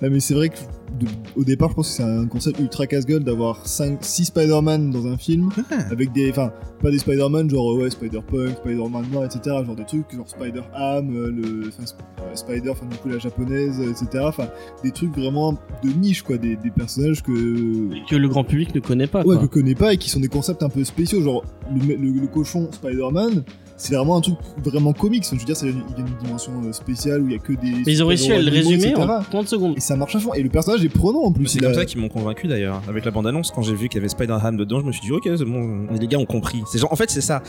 Non, 0.00 0.08
mais 0.10 0.20
c'est 0.20 0.34
vrai 0.34 0.50
que 0.50 0.58
de- 0.98 1.06
au 1.36 1.44
départ, 1.44 1.70
je 1.70 1.74
pense 1.74 1.88
que 1.88 1.94
c'est 1.94 2.02
un 2.02 2.26
concept 2.26 2.58
ultra 2.60 2.86
casse-gueule 2.86 3.22
d'avoir 3.24 3.66
6 3.66 4.24
Spider-Man 4.24 4.90
dans 4.90 5.06
un 5.06 5.16
film 5.16 5.50
avec 5.90 6.12
des. 6.12 6.30
Enfin, 6.30 6.52
pas 6.82 6.90
des 6.90 6.98
Spider-Man 6.98 7.50
genre 7.50 7.74
ouais, 7.76 7.90
Spider-Punk, 7.90 8.56
Spider-Man 8.58 9.04
noir, 9.12 9.24
etc. 9.24 9.40
Genre 9.66 9.76
des 9.76 9.84
trucs 9.84 10.10
genre 10.14 10.28
Spider-Ham, 10.28 11.10
euh, 11.14 11.30
le. 11.30 11.68
Enfin, 11.68 11.84
euh, 12.20 12.34
Spider, 12.34 12.70
enfin, 12.70 12.86
du 12.86 12.96
coup, 12.96 13.08
la 13.08 13.18
japonaise, 13.18 13.78
euh, 13.80 13.90
etc. 13.90 14.24
Enfin, 14.26 14.48
des 14.82 14.90
trucs 14.90 15.14
vraiment 15.16 15.52
de 15.52 15.88
niche, 15.98 16.22
quoi. 16.22 16.38
Des, 16.38 16.56
des 16.56 16.70
personnages 16.70 17.22
que. 17.22 18.06
Que 18.08 18.16
le 18.16 18.28
grand 18.28 18.44
public 18.44 18.74
ne 18.74 18.80
connaît 18.80 19.06
pas. 19.06 19.24
Ouais, 19.24 19.36
quoi. 19.36 19.46
que 19.46 19.52
connaît 19.52 19.74
pas 19.74 19.92
et 19.94 19.98
qui 19.98 20.08
sont 20.10 20.20
des 20.20 20.28
concepts 20.28 20.62
un 20.62 20.68
peu 20.68 20.84
spéciaux. 20.84 21.20
Genre, 21.22 21.44
le, 21.72 21.94
le- 21.96 22.20
le 22.20 22.26
cochon 22.26 22.68
Spider-Man, 22.72 23.44
c'est 23.78 23.94
vraiment 23.94 24.16
un 24.16 24.20
truc 24.20 24.34
vraiment 24.62 24.92
comique. 24.92 25.24
Je 25.24 25.30
veux 25.38 25.44
dire, 25.44 25.56
il 25.62 25.68
y 25.68 25.72
a 25.72 26.00
une 26.06 26.16
dimension 26.22 26.52
euh, 26.64 26.72
spéciale 26.72 27.22
où 27.22 27.26
il 27.26 27.32
y 27.32 27.36
a 27.36 27.38
que 27.38 27.52
des. 27.52 27.70
Mais 27.86 27.92
ils 27.92 28.02
ont 28.02 28.08
réussi 28.08 28.30
à 28.32 28.38
le 28.42 28.50
résumer 28.50 28.94
en 28.96 29.22
30 29.22 29.48
secondes. 29.48 29.74
Et 29.76 29.80
ça 29.80 29.96
marche 29.96 30.16
à 30.16 30.18
fond. 30.20 30.34
Et 30.34 30.42
le 30.42 30.50
personnage 30.50 30.84
est 30.84 30.88
prenant 30.88 31.20
en 31.22 31.32
plus. 31.32 31.46
C'est 31.46 31.60
comme 31.60 31.70
a- 31.70 31.74
ça 31.74 31.84
qu'ils 31.84 32.00
m'ont 32.00 32.08
convaincu 32.08 32.48
d'ailleurs. 32.48 32.82
Avec 32.88 33.04
la 33.04 33.10
bande-annonce, 33.12 33.50
quand 33.52 33.62
j'ai 33.62 33.74
vu 33.74 33.88
qu'il 33.88 33.98
y 33.98 34.00
avait 34.00 34.08
Spider-Ham 34.08 34.56
dedans, 34.56 34.80
je 34.80 34.84
me 34.86 34.92
suis 34.92 35.02
dit, 35.02 35.12
ok, 35.12 35.28
bon, 35.46 35.86
les 35.98 36.06
gars 36.08 36.18
ont 36.18 36.26
compris. 36.26 36.62
C'est 36.70 36.78
genre, 36.78 36.92
en 36.92 36.96
fait, 36.96 37.08
c'est 37.10 37.20
ça. 37.20 37.42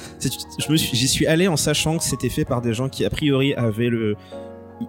J'y 0.69 1.07
suis 1.07 1.25
allé 1.27 1.47
en 1.47 1.57
sachant 1.57 1.97
que 1.97 2.03
c'était 2.03 2.29
fait 2.29 2.45
par 2.45 2.61
des 2.61 2.73
gens 2.73 2.89
qui, 2.89 3.03
a 3.05 3.09
priori, 3.09 3.53
avaient 3.55 3.89
le. 3.89 4.15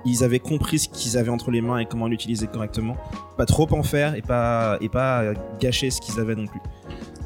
Ils 0.05 0.23
avaient 0.23 0.39
compris 0.39 0.79
ce 0.79 0.89
qu'ils 0.89 1.19
avaient 1.19 1.31
entre 1.31 1.51
les 1.51 1.61
mains 1.61 1.79
et 1.79 1.87
comment 1.87 2.07
l'utiliser 2.07 2.47
correctement. 2.47 2.97
Pas 3.37 3.47
trop 3.47 3.67
en 3.73 3.83
faire 3.83 4.15
et 4.15 4.23
pas, 4.23 4.79
et 4.81 4.89
pas 4.89 5.33
gâcher 5.59 5.91
ce 5.91 6.01
qu'ils 6.01 6.21
avaient 6.21 6.37
non 6.37 6.47
plus. 6.47 6.61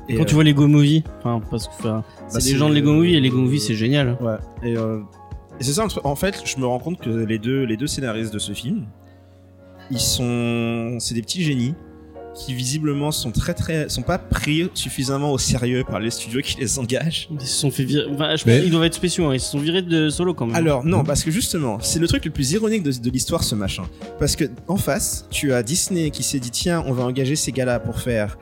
Et, 0.09 0.17
Quand 0.17 0.23
euh, 0.23 0.25
tu 0.27 0.35
vois 0.35 0.45
Lego 0.45 0.67
Movie, 0.67 1.03
enfin, 1.21 1.41
parce 1.51 1.67
que 1.69 1.73
enfin, 1.79 2.05
c'est 2.29 2.35
Bah, 2.35 2.41
des 2.41 2.51
c'est- 2.51 2.57
gens 2.57 2.69
de 2.69 2.75
Lego 2.75 2.93
Movie 2.93 3.15
et 3.15 3.21
Lego 3.21 3.39
Movie 3.39 3.61
c'est 3.61 3.75
génial. 3.75 4.17
Ouais. 4.21 4.37
Et, 4.63 4.77
euh, 4.77 4.99
et 5.61 5.65
c'est 5.65 5.73
ça, 5.73 5.87
en 6.05 6.17
fait, 6.17 6.43
je 6.45 6.59
me 6.59 6.67
rends 6.67 6.79
compte 6.79 6.99
que 7.01 7.09
les 7.11 7.39
deux, 7.39 7.63
les 7.65 7.77
deux 7.77 7.87
scénaristes 7.87 8.33
de 8.35 8.39
ce 8.39 8.53
film, 8.53 8.87
ils 9.91 10.01
sont, 10.01 10.97
c'est 11.01 11.15
des 11.15 11.23
petits 11.23 11.43
génies 11.43 11.75
qui 12.35 12.53
visiblement 12.53 13.13
sont 13.13 13.31
très 13.31 13.55
très, 13.55 13.89
sont 13.89 14.03
pas 14.03 14.19
pris 14.19 14.69
suffisamment 14.75 15.31
au 15.31 15.39
sérieux 15.39 15.85
par 15.89 16.01
les 16.01 16.11
studios 16.11 16.41
qui 16.43 16.59
les 16.59 16.81
engagent. 16.81 17.29
Ils 17.31 17.41
se 17.47 17.61
sont 17.61 17.71
fait 17.71 17.85
virer. 17.85 18.07
Enfin, 18.13 18.35
je 18.35 18.43
Mais- 18.47 18.55
pense 18.55 18.63
qu'ils 18.63 18.71
doivent 18.73 18.85
être 18.85 18.95
spéciaux, 18.95 19.27
hein. 19.27 19.35
ils 19.35 19.41
se 19.41 19.53
sont 19.53 19.61
virés 19.61 19.83
de 19.83 20.09
solo 20.09 20.35
quand 20.35 20.47
même. 20.47 20.57
Alors 20.57 20.85
non, 20.85 21.05
parce 21.05 21.23
que 21.23 21.31
justement, 21.31 21.79
c'est 21.81 22.01
le 22.01 22.09
truc 22.09 22.25
le 22.25 22.33
plus 22.33 22.51
ironique 22.53 22.83
de, 22.83 22.91
de 22.91 23.11
l'histoire 23.11 23.45
ce 23.45 23.55
machin. 23.55 23.85
Parce 24.19 24.35
que 24.35 24.47
en 24.67 24.77
face, 24.77 25.29
tu 25.31 25.53
as 25.53 25.63
Disney 25.63 26.11
qui 26.11 26.25
s'est 26.25 26.41
dit 26.41 26.51
tiens, 26.51 26.83
on 26.89 26.93
va 26.93 27.05
engager 27.05 27.37
ces 27.37 27.53
gars-là 27.53 27.79
pour 27.79 28.01
faire 28.01 28.37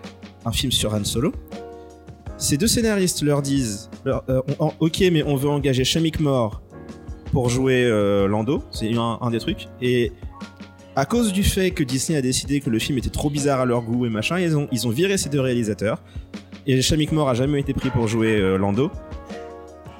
un 0.44 0.52
film 0.52 0.72
sur 0.72 0.94
Han 0.94 1.04
Solo. 1.04 1.32
Ces 2.38 2.56
deux 2.56 2.66
scénaristes 2.66 3.22
leur 3.22 3.42
disent 3.42 3.88
euh, 4.06 4.42
ok, 4.80 5.04
mais 5.12 5.22
on 5.22 5.36
veut 5.36 5.48
engager 5.48 5.84
Shamik 5.84 6.18
Moore 6.20 6.60
pour 7.32 7.48
jouer 7.48 7.84
euh, 7.84 8.26
Lando, 8.26 8.62
c'est 8.70 8.90
un, 8.94 9.30
des 9.30 9.38
trucs. 9.38 9.68
Et 9.80 10.12
à 10.96 11.06
cause 11.06 11.32
du 11.32 11.44
fait 11.44 11.70
que 11.70 11.82
Disney 11.82 12.18
a 12.18 12.22
décidé 12.22 12.60
que 12.60 12.68
le 12.68 12.78
film 12.78 12.98
était 12.98 13.10
trop 13.10 13.30
bizarre 13.30 13.60
à 13.60 13.64
leur 13.64 13.82
goût 13.82 14.06
et 14.06 14.10
machin, 14.10 14.38
ils 14.38 14.56
ont, 14.56 14.68
ils 14.72 14.86
ont 14.86 14.90
viré 14.90 15.16
ces 15.16 15.28
deux 15.28 15.40
réalisateurs. 15.40 16.02
Et 16.66 16.80
Shamik 16.82 17.12
Moore 17.12 17.30
a 17.30 17.34
jamais 17.34 17.60
été 17.60 17.72
pris 17.72 17.90
pour 17.90 18.06
jouer 18.08 18.36
euh, 18.36 18.58
Lando. 18.58 18.90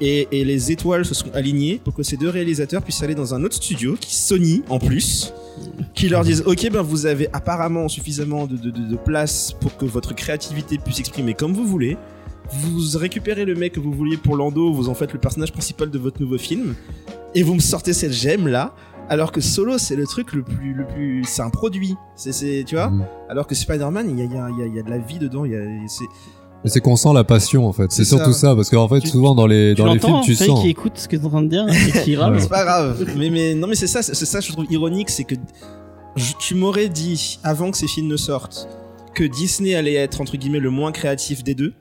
Et, 0.00 0.28
et 0.32 0.44
les 0.44 0.72
étoiles 0.72 1.04
se 1.04 1.14
sont 1.14 1.32
alignées 1.32 1.80
pour 1.82 1.94
que 1.94 2.02
ces 2.02 2.16
deux 2.16 2.28
réalisateurs 2.28 2.82
puissent 2.82 3.02
aller 3.02 3.14
dans 3.14 3.34
un 3.34 3.44
autre 3.44 3.54
studio, 3.54 3.96
qui 3.98 4.16
Sony 4.16 4.62
en 4.68 4.80
plus, 4.80 5.32
qui 5.94 6.08
leur 6.08 6.24
disent 6.24 6.42
Ok, 6.46 6.68
ben 6.70 6.82
vous 6.82 7.06
avez 7.06 7.28
apparemment 7.32 7.88
suffisamment 7.88 8.46
de, 8.46 8.56
de- 8.56 8.70
de- 8.70 8.88
de 8.90 8.96
place 8.96 9.52
pour 9.60 9.76
que 9.76 9.84
votre 9.84 10.14
créativité 10.14 10.78
puisse 10.78 10.96
s'exprimer 10.96 11.34
comme 11.34 11.52
vous 11.52 11.66
voulez. 11.66 11.96
Vous 12.50 12.98
récupérez 12.98 13.44
le 13.44 13.54
mec 13.54 13.72
que 13.74 13.80
vous 13.80 13.92
vouliez 13.92 14.16
pour 14.18 14.36
Lando, 14.36 14.72
vous 14.72 14.88
en 14.88 14.94
faites 14.94 15.12
le 15.12 15.18
personnage 15.18 15.52
principal 15.52 15.90
de 15.90 15.98
votre 15.98 16.20
nouveau 16.20 16.36
film, 16.38 16.74
et 17.34 17.42
vous 17.42 17.54
me 17.54 17.60
sortez 17.60 17.92
cette 17.92 18.12
gemme 18.12 18.46
là. 18.48 18.74
Alors 19.08 19.32
que 19.32 19.40
Solo, 19.40 19.78
c'est 19.78 19.96
le 19.96 20.06
truc 20.06 20.32
le 20.32 20.42
plus, 20.42 20.74
le 20.74 20.86
plus, 20.86 21.24
c'est 21.24 21.42
un 21.42 21.50
produit. 21.50 21.96
C'est, 22.14 22.32
c'est, 22.32 22.64
tu 22.66 22.76
vois. 22.76 22.88
Mhm. 22.90 23.04
Alors 23.28 23.46
que 23.46 23.54
Spider-Man, 23.54 24.08
il 24.10 24.18
y 24.18 24.22
a, 24.22 24.24
il 24.24 24.32
y, 24.32 24.38
a, 24.38 24.48
il 24.50 24.58
y 24.58 24.62
a- 24.62 24.66
il 24.66 24.74
y 24.74 24.78
a 24.78 24.82
de 24.82 24.90
la 24.90 24.98
vie 24.98 25.18
dedans. 25.18 25.44
Il 25.44 25.52
y 25.52 25.56
a, 25.56 25.60
c'est, 26.62 26.64
Mais 26.64 26.70
c'est 26.70 26.80
qu'on 26.80 26.96
sent 26.96 27.12
la 27.14 27.24
passion 27.24 27.66
en 27.66 27.72
fait. 27.72 27.90
C'est 27.92 28.04
surtout 28.04 28.32
ça. 28.32 28.48
ça, 28.50 28.54
parce 28.56 28.70
qu'en 28.70 28.88
fait 28.88 29.00
Tu- 29.00 29.08
souvent 29.08 29.34
dans 29.34 29.46
les 29.46 29.74
tu 29.74 29.82
dans 29.82 29.92
les 29.92 29.98
films 29.98 30.20
tu 30.24 30.34
sens. 30.34 30.60
qui 30.62 30.68
écoute 30.70 30.92
ce 30.96 31.08
que 31.08 31.16
t'es 31.16 31.24
en 31.24 31.28
train 31.30 31.42
de 31.42 31.48
dire 31.48 31.66
et 31.68 32.00
qui 32.04 32.16
râle. 32.16 32.34
Ouais. 32.34 32.40
C'est 32.40 32.48
pas 32.48 32.64
grave. 32.64 33.04
mais, 33.16 33.30
mais 33.30 33.54
non, 33.54 33.66
mais 33.66 33.74
c'est 33.74 33.86
ça, 33.86 34.02
c'est 34.02 34.14
ça 34.14 34.38
que 34.40 34.44
je 34.46 34.52
trouve 34.52 34.66
ironique, 34.70 35.10
c'est 35.10 35.24
que 35.24 35.34
je- 36.16 36.32
tu 36.38 36.54
m'aurais 36.54 36.88
dit 36.88 37.38
avant 37.42 37.70
que 37.70 37.76
ces 37.76 37.86
films 37.88 38.08
ne 38.08 38.16
sortent 38.16 38.68
que 39.14 39.24
Disney 39.24 39.74
allait 39.74 39.94
être 39.94 40.20
entre 40.20 40.36
guillemets 40.36 40.60
le 40.60 40.70
moins 40.70 40.92
créatif 40.92 41.42
des 41.44 41.54
deux. 41.54 41.72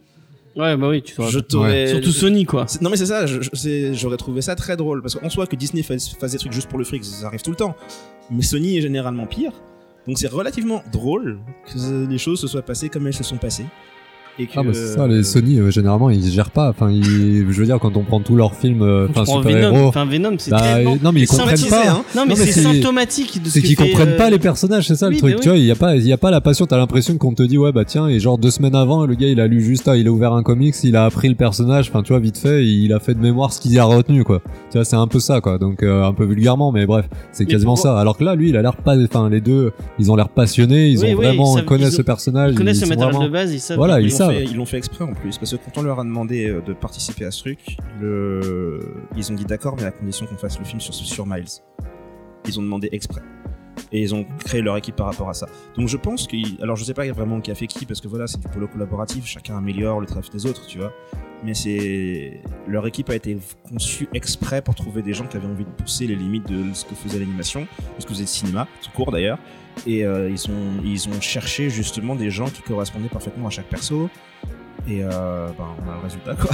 Ouais, 0.57 0.75
bah 0.75 0.89
oui, 0.89 1.01
tu 1.01 1.13
Je 1.29 1.39
t'aurais. 1.39 1.87
Surtout 1.87 2.11
Sony 2.11 2.43
quoi. 2.45 2.65
Non 2.81 2.89
mais 2.89 2.97
c'est 2.97 3.05
ça, 3.05 3.25
j'aurais 3.25 4.17
trouvé 4.17 4.41
ça 4.41 4.55
très 4.55 4.75
drôle 4.75 5.01
parce 5.01 5.15
qu'en 5.15 5.29
soi 5.29 5.47
que 5.47 5.55
Disney 5.55 5.81
fasse, 5.83 6.09
fasse 6.09 6.31
des 6.33 6.37
trucs 6.39 6.51
juste 6.51 6.67
pour 6.67 6.77
le 6.77 6.83
fric, 6.83 7.05
ça 7.05 7.27
arrive 7.27 7.41
tout 7.41 7.51
le 7.51 7.55
temps. 7.55 7.75
Mais 8.29 8.41
Sony 8.41 8.77
est 8.77 8.81
généralement 8.81 9.27
pire. 9.27 9.51
Donc 10.07 10.17
c'est 10.17 10.27
relativement 10.27 10.81
drôle 10.91 11.39
que 11.71 12.05
les 12.09 12.17
choses 12.17 12.39
se 12.41 12.47
soient 12.47 12.63
passées 12.63 12.89
comme 12.89 13.07
elles 13.07 13.13
se 13.13 13.23
sont 13.23 13.37
passées. 13.37 13.65
Et 14.39 14.45
que, 14.47 14.51
Ah 14.55 14.63
bah 14.63 14.69
c'est 14.73 14.87
ça, 14.95 15.01
euh, 15.03 15.07
les 15.07 15.23
Sony 15.23 15.59
euh, 15.59 15.69
généralement 15.71 16.09
ils 16.09 16.31
gèrent 16.31 16.51
pas. 16.51 16.69
Enfin, 16.69 16.89
ils- 16.89 17.45
je 17.51 17.59
veux 17.59 17.65
dire 17.65 17.77
quand 17.79 17.95
on 17.97 18.03
prend 18.03 18.21
tous 18.21 18.35
leurs 18.35 18.55
films, 18.55 18.81
euh, 18.81 19.07
enfin 19.09 19.25
super 19.25 19.41
Venom, 19.51 19.75
héros, 19.75 19.87
enfin 19.87 20.05
Venom, 20.05 20.35
c'est 20.37 20.51
bah, 20.51 20.61
tellement. 20.61 20.97
non 21.03 21.11
mais 21.11 21.21
ils 21.21 21.27
comprennent 21.27 21.69
pas. 21.69 21.89
hein. 21.91 22.03
Non, 22.15 22.23
mais 22.27 22.35
c'est 22.35 22.51
symptomatique 22.51 23.41
de 23.43 23.47
ce 23.49 23.53
C'est 23.53 23.61
qu'ils 23.61 23.75
comprennent 23.75 24.09
euh, 24.13 24.17
pas 24.17 24.29
les 24.29 24.39
personnages, 24.39 24.87
c'est 24.87 24.95
ça 24.95 25.09
oui, 25.09 25.15
le 25.15 25.19
truc. 25.19 25.39
Tu 25.41 25.49
vois, 25.49 25.57
il 25.57 25.65
y 25.65 25.71
a 25.71 25.75
pas, 25.75 25.95
il 25.95 26.07
y 26.07 26.13
a 26.13 26.17
pas 26.17 26.31
la 26.31 26.41
passion. 26.41 26.65
T'as 26.65 26.77
l'impression 26.77 27.17
qu'on 27.17 27.33
te 27.33 27.43
dit 27.43 27.57
ouais 27.57 27.71
bah 27.71 27.83
tiens 27.85 28.07
et 28.07 28.19
genre 28.19 28.37
deux 28.37 28.51
semaines 28.51 28.75
avant 28.75 29.05
le 29.05 29.15
gars 29.15 29.27
il 29.27 29.39
a 29.41 29.47
lu 29.47 29.61
juste, 29.61 29.87
ah, 29.87 29.97
il 29.97 30.07
a 30.07 30.11
ouvert 30.11 30.33
un 30.33 30.43
comics, 30.43 30.75
il 30.83 30.95
a 30.95 31.05
appris 31.05 31.27
le 31.29 31.35
personnage. 31.35 31.89
Enfin 31.89 32.01
tu 32.01 32.13
vois 32.13 32.19
vite 32.19 32.37
fait, 32.37 32.65
il 32.65 32.93
a 32.93 32.99
fait 32.99 33.13
de 33.13 33.19
mémoire 33.19 33.51
ce 33.53 33.59
qu'il 33.59 33.77
a 33.79 33.83
retenu 33.83 34.23
quoi. 34.23 34.41
Tu 34.71 34.77
vois 34.77 34.85
c'est 34.85 34.95
un 34.95 35.07
peu 35.07 35.19
ça 35.19 35.41
quoi. 35.41 35.57
Donc 35.57 35.83
euh, 35.83 36.03
un 36.05 36.13
peu 36.13 36.23
vulgairement 36.25 36.71
mais 36.71 36.85
bref 36.85 37.05
c'est 37.31 37.45
quasiment 37.45 37.75
ça. 37.75 37.99
Alors 37.99 38.17
que 38.17 38.23
là 38.23 38.35
lui 38.35 38.49
il 38.49 38.57
a 38.57 38.61
l'air 38.61 38.77
pas, 38.77 38.95
enfin 39.03 39.29
les 39.29 39.41
deux 39.41 39.71
ils 39.99 40.09
ont 40.11 40.15
l'air 40.15 40.29
passionnés, 40.29 40.87
ils 40.87 41.05
ont 41.05 41.15
vraiment 41.15 41.55
connaissent 41.65 41.97
ce 41.97 42.01
personnage. 42.01 42.53
Ils 42.53 42.57
connaissent 42.57 42.81
le 42.81 42.87
matériel 42.87 43.21
de 43.23 43.27
base, 43.27 43.53
ils 43.53 43.59
savent. 43.59 43.77
Voilà, 43.77 43.99
ils 44.21 44.27
l'ont 44.27 44.33
fait, 44.33 44.43
ils 44.43 44.55
l'ont 44.55 44.65
fait 44.65 44.77
exprès 44.77 45.03
en 45.03 45.13
plus 45.13 45.37
parce 45.37 45.51
que 45.51 45.57
quand 45.57 45.79
on 45.79 45.83
leur 45.83 45.99
a 45.99 46.03
demandé 46.03 46.49
euh, 46.49 46.61
de 46.61 46.73
participer 46.73 47.25
à 47.25 47.31
ce 47.31 47.39
truc, 47.39 47.77
le... 47.99 48.79
ils 49.15 49.31
ont 49.31 49.35
dit 49.35 49.45
d'accord, 49.45 49.75
mais 49.77 49.85
à 49.85 49.91
condition 49.91 50.25
qu'on 50.25 50.37
fasse 50.37 50.59
le 50.59 50.65
film 50.65 50.79
sur, 50.79 50.93
sur 50.93 51.25
Miles. 51.25 51.45
Ils 52.47 52.59
ont 52.59 52.63
demandé 52.63 52.89
exprès. 52.91 53.21
Et 53.91 54.01
ils 54.01 54.15
ont 54.15 54.25
créé 54.45 54.61
leur 54.61 54.77
équipe 54.77 54.95
par 54.95 55.07
rapport 55.07 55.29
à 55.29 55.33
ça. 55.33 55.47
Donc 55.75 55.87
je 55.87 55.97
pense 55.97 56.27
que. 56.27 56.37
Alors 56.61 56.75
je 56.75 56.83
sais 56.83 56.93
pas 56.93 57.09
vraiment 57.11 57.41
qui 57.41 57.51
a 57.51 57.55
fait 57.55 57.67
qui, 57.67 57.85
parce 57.85 58.01
que 58.01 58.07
voilà, 58.07 58.27
c'est 58.27 58.39
du 58.39 58.47
polo 58.47 58.67
collaboratif, 58.67 59.25
chacun 59.25 59.57
améliore 59.57 59.99
le 59.99 60.05
travail 60.05 60.29
des 60.31 60.45
autres, 60.45 60.65
tu 60.67 60.79
vois. 60.79 60.93
Mais 61.43 61.53
c'est. 61.53 62.41
Leur 62.67 62.85
équipe 62.85 63.09
a 63.09 63.15
été 63.15 63.37
conçue 63.67 64.07
exprès 64.13 64.61
pour 64.61 64.75
trouver 64.75 65.01
des 65.01 65.13
gens 65.13 65.25
qui 65.25 65.37
avaient 65.37 65.47
envie 65.47 65.65
de 65.65 65.69
pousser 65.69 66.05
les 66.05 66.15
limites 66.15 66.47
de 66.47 66.73
ce 66.73 66.85
que 66.85 66.93
faisait 66.93 67.19
l'animation, 67.19 67.61
de 67.61 68.01
ce 68.01 68.05
que 68.05 68.11
faisait 68.11 68.23
le 68.23 68.27
cinéma, 68.27 68.67
tout 68.83 68.91
court 68.91 69.11
d'ailleurs. 69.11 69.39
Et 69.87 70.05
euh, 70.05 70.29
ils, 70.29 71.09
ont 71.09 71.21
cherché 71.21 71.69
justement 71.69 72.15
des 72.15 72.29
gens 72.29 72.49
qui 72.49 72.61
correspondaient 72.61 73.09
parfaitement 73.09 73.47
à 73.47 73.49
chaque 73.49 73.69
perso. 73.69 74.09
Et 74.87 75.03
euh, 75.03 75.47
ben, 75.57 75.67
on 75.83 75.89
a 75.89 75.95
le 75.95 76.01
résultat 76.01 76.35
quoi. 76.35 76.51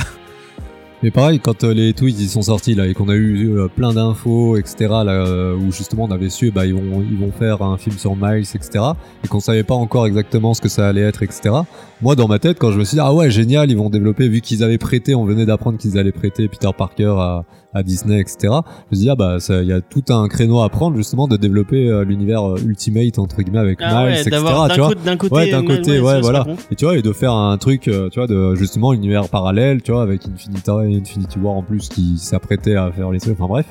Mais 1.03 1.11
pareil, 1.11 1.39
quand 1.39 1.63
euh, 1.63 1.73
les 1.75 1.93
tweets 1.93 2.19
ils 2.19 2.27
sont 2.27 2.41
sortis 2.41 2.73
là 2.73 2.87
et 2.87 2.95
qu'on 2.95 3.07
a 3.09 3.13
eu 3.13 3.55
euh, 3.55 3.67
plein 3.67 3.93
d'infos, 3.93 4.57
etc. 4.57 4.75
Là, 4.89 5.11
euh, 5.11 5.55
où 5.55 5.71
justement 5.71 6.05
on 6.05 6.11
avait 6.11 6.29
su, 6.29 6.49
bah 6.49 6.65
ils 6.65 6.73
vont 6.73 7.03
ils 7.07 7.17
vont 7.17 7.31
faire 7.31 7.61
un 7.61 7.77
film 7.77 7.95
sur 7.99 8.15
Miles, 8.15 8.47
etc. 8.55 8.83
Et 9.23 9.27
qu'on 9.27 9.39
savait 9.39 9.63
pas 9.63 9.75
encore 9.75 10.07
exactement 10.07 10.55
ce 10.55 10.61
que 10.61 10.69
ça 10.69 10.87
allait 10.87 11.01
être, 11.01 11.21
etc. 11.21 11.53
Moi 12.01 12.15
dans 12.15 12.27
ma 12.27 12.39
tête, 12.39 12.57
quand 12.57 12.71
je 12.71 12.79
me 12.79 12.83
suis 12.83 12.95
dit 12.95 13.01
ah 13.03 13.13
ouais 13.13 13.29
génial, 13.29 13.69
ils 13.69 13.77
vont 13.77 13.91
développer 13.91 14.27
vu 14.27 14.41
qu'ils 14.41 14.63
avaient 14.63 14.79
prêté, 14.79 15.13
on 15.13 15.23
venait 15.23 15.45
d'apprendre 15.45 15.77
qu'ils 15.77 15.99
allaient 15.99 16.11
prêter 16.11 16.47
Peter 16.47 16.69
Parker 16.75 17.13
à, 17.19 17.45
à 17.77 17.83
Disney, 17.83 18.19
etc. 18.19 18.53
Je 18.91 18.97
me 18.97 19.01
dit 19.01 19.09
ah 19.09 19.15
bah 19.15 19.37
il 19.49 19.67
y 19.67 19.73
a 19.73 19.81
tout 19.81 20.03
un 20.09 20.27
créneau 20.27 20.61
à 20.61 20.69
prendre 20.69 20.95
justement 20.97 21.27
de 21.27 21.37
développer 21.37 21.87
euh, 21.89 22.03
l'univers 22.03 22.43
euh, 22.43 22.57
Ultimate 22.65 23.19
entre 23.19 23.41
guillemets 23.41 23.59
avec 23.59 23.79
Ah 23.81 24.03
Miles, 24.03 24.13
ouais, 24.13 24.21
etc. 24.21 24.37
Tu 24.37 24.41
vois. 24.41 24.67
d'un 24.67 24.77
côté, 24.77 25.01
d'un 25.05 25.17
côté, 25.17 25.35
Ouais, 25.35 25.51
d'un 25.51 25.63
côté, 25.65 25.99
ouais, 25.99 26.21
voilà. 26.21 26.45
Et 26.71 26.75
tu 26.75 26.85
vois, 26.85 26.97
et 26.97 27.01
de 27.01 27.13
faire 27.13 27.33
un 27.33 27.57
truc, 27.57 27.87
euh, 27.87 28.09
tu 28.09 28.19
vois, 28.19 28.27
de 28.27 28.55
justement 28.55 28.93
univers 28.93 29.29
parallèle, 29.29 29.81
tu 29.81 29.91
vois, 29.91 30.01
avec 30.01 30.21
Infinity, 30.27 30.69
Infinity 30.69 31.39
War 31.39 31.53
en 31.55 31.63
plus 31.63 31.89
qui 31.89 32.17
s'apprêtait 32.17 32.75
à 32.75 32.91
faire 32.91 33.11
les 33.11 33.19
trucs. 33.19 33.33
Enfin 33.39 33.47
bref, 33.47 33.65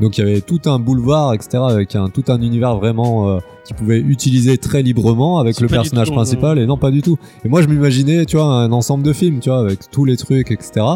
donc 0.00 0.18
il 0.18 0.26
y 0.26 0.30
avait 0.30 0.40
tout 0.40 0.60
un 0.66 0.78
boulevard, 0.78 1.34
etc., 1.34 1.58
avec 1.68 1.96
un 1.96 2.08
tout 2.08 2.24
un 2.28 2.40
univers 2.40 2.76
vraiment 2.76 3.30
euh, 3.30 3.38
qui 3.66 3.74
pouvait 3.74 3.98
utiliser 3.98 4.58
très 4.58 4.82
librement 4.82 5.38
avec 5.38 5.60
le 5.60 5.68
personnage 5.68 6.08
tout, 6.08 6.14
principal. 6.14 6.58
Et 6.58 6.66
non, 6.66 6.76
pas 6.76 6.90
du 6.90 7.02
tout. 7.02 7.18
Et 7.44 7.48
moi, 7.48 7.62
je 7.62 7.68
m'imaginais, 7.68 8.24
tu 8.24 8.36
vois, 8.36 8.46
un 8.46 8.72
ensemble 8.72 9.04
de 9.04 9.12
films, 9.12 9.40
tu 9.40 9.50
vois, 9.50 9.60
avec 9.60 9.90
tous 9.90 10.04
les 10.04 10.16
trucs, 10.16 10.50
etc. 10.50 10.86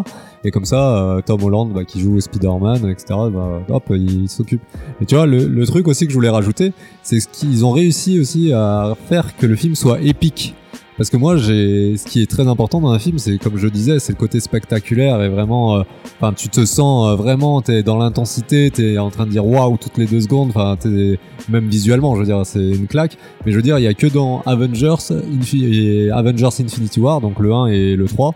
Et 0.44 0.50
comme 0.50 0.64
ça, 0.64 0.96
euh, 0.96 1.20
Tom 1.20 1.42
Holland, 1.42 1.72
bah, 1.72 1.84
qui 1.84 2.00
joue 2.00 2.20
Spider-Man, 2.20 2.88
etc., 2.88 3.04
bah, 3.32 3.62
hop, 3.68 3.84
il, 3.90 4.22
il 4.22 4.28
s'occupe. 4.28 4.62
Et 5.00 5.06
tu 5.06 5.14
vois, 5.14 5.26
le, 5.26 5.46
le 5.46 5.66
truc 5.66 5.88
aussi 5.88 6.06
que 6.06 6.10
je 6.10 6.16
voulais 6.16 6.30
rajouter, 6.30 6.72
c'est 7.02 7.20
ce 7.20 7.28
qu'ils 7.28 7.64
ont 7.64 7.72
réussi 7.72 8.18
aussi 8.18 8.52
à 8.52 8.94
faire 9.08 9.36
que 9.36 9.46
le 9.46 9.56
film 9.56 9.74
soit 9.74 10.00
épique. 10.00 10.54
Parce 11.00 11.08
que 11.08 11.16
moi, 11.16 11.38
j'ai, 11.38 11.96
ce 11.96 12.04
qui 12.04 12.20
est 12.20 12.30
très 12.30 12.46
important 12.46 12.78
dans 12.78 12.90
un 12.90 12.98
film, 12.98 13.18
c'est 13.18 13.38
comme 13.38 13.56
je 13.56 13.68
disais, 13.68 13.98
c'est 14.00 14.12
le 14.12 14.18
côté 14.18 14.38
spectaculaire 14.38 15.22
et 15.22 15.30
vraiment, 15.30 15.78
euh, 15.78 15.82
enfin, 16.20 16.34
tu 16.34 16.50
te 16.50 16.66
sens 16.66 17.08
euh, 17.08 17.16
vraiment, 17.16 17.62
t'es 17.62 17.82
dans 17.82 17.96
l'intensité, 17.96 18.70
t'es 18.70 18.98
en 18.98 19.08
train 19.08 19.24
de 19.24 19.30
dire 19.30 19.46
waouh 19.46 19.78
toutes 19.78 19.96
les 19.96 20.04
deux 20.04 20.20
secondes, 20.20 20.50
enfin, 20.50 20.76
t'es 20.78 21.18
même 21.48 21.70
visuellement, 21.70 22.16
je 22.16 22.20
veux 22.20 22.26
dire, 22.26 22.44
c'est 22.44 22.68
une 22.68 22.86
claque. 22.86 23.16
Mais 23.46 23.52
je 23.52 23.56
veux 23.56 23.62
dire, 23.62 23.78
il 23.78 23.82
y 23.82 23.86
a 23.86 23.94
que 23.94 24.08
dans 24.08 24.42
Avengers, 24.44 24.96
Avengers 26.12 26.60
Infinity 26.60 27.00
War, 27.00 27.22
donc 27.22 27.38
le 27.38 27.50
1 27.50 27.68
et 27.68 27.96
le 27.96 28.04
3. 28.04 28.34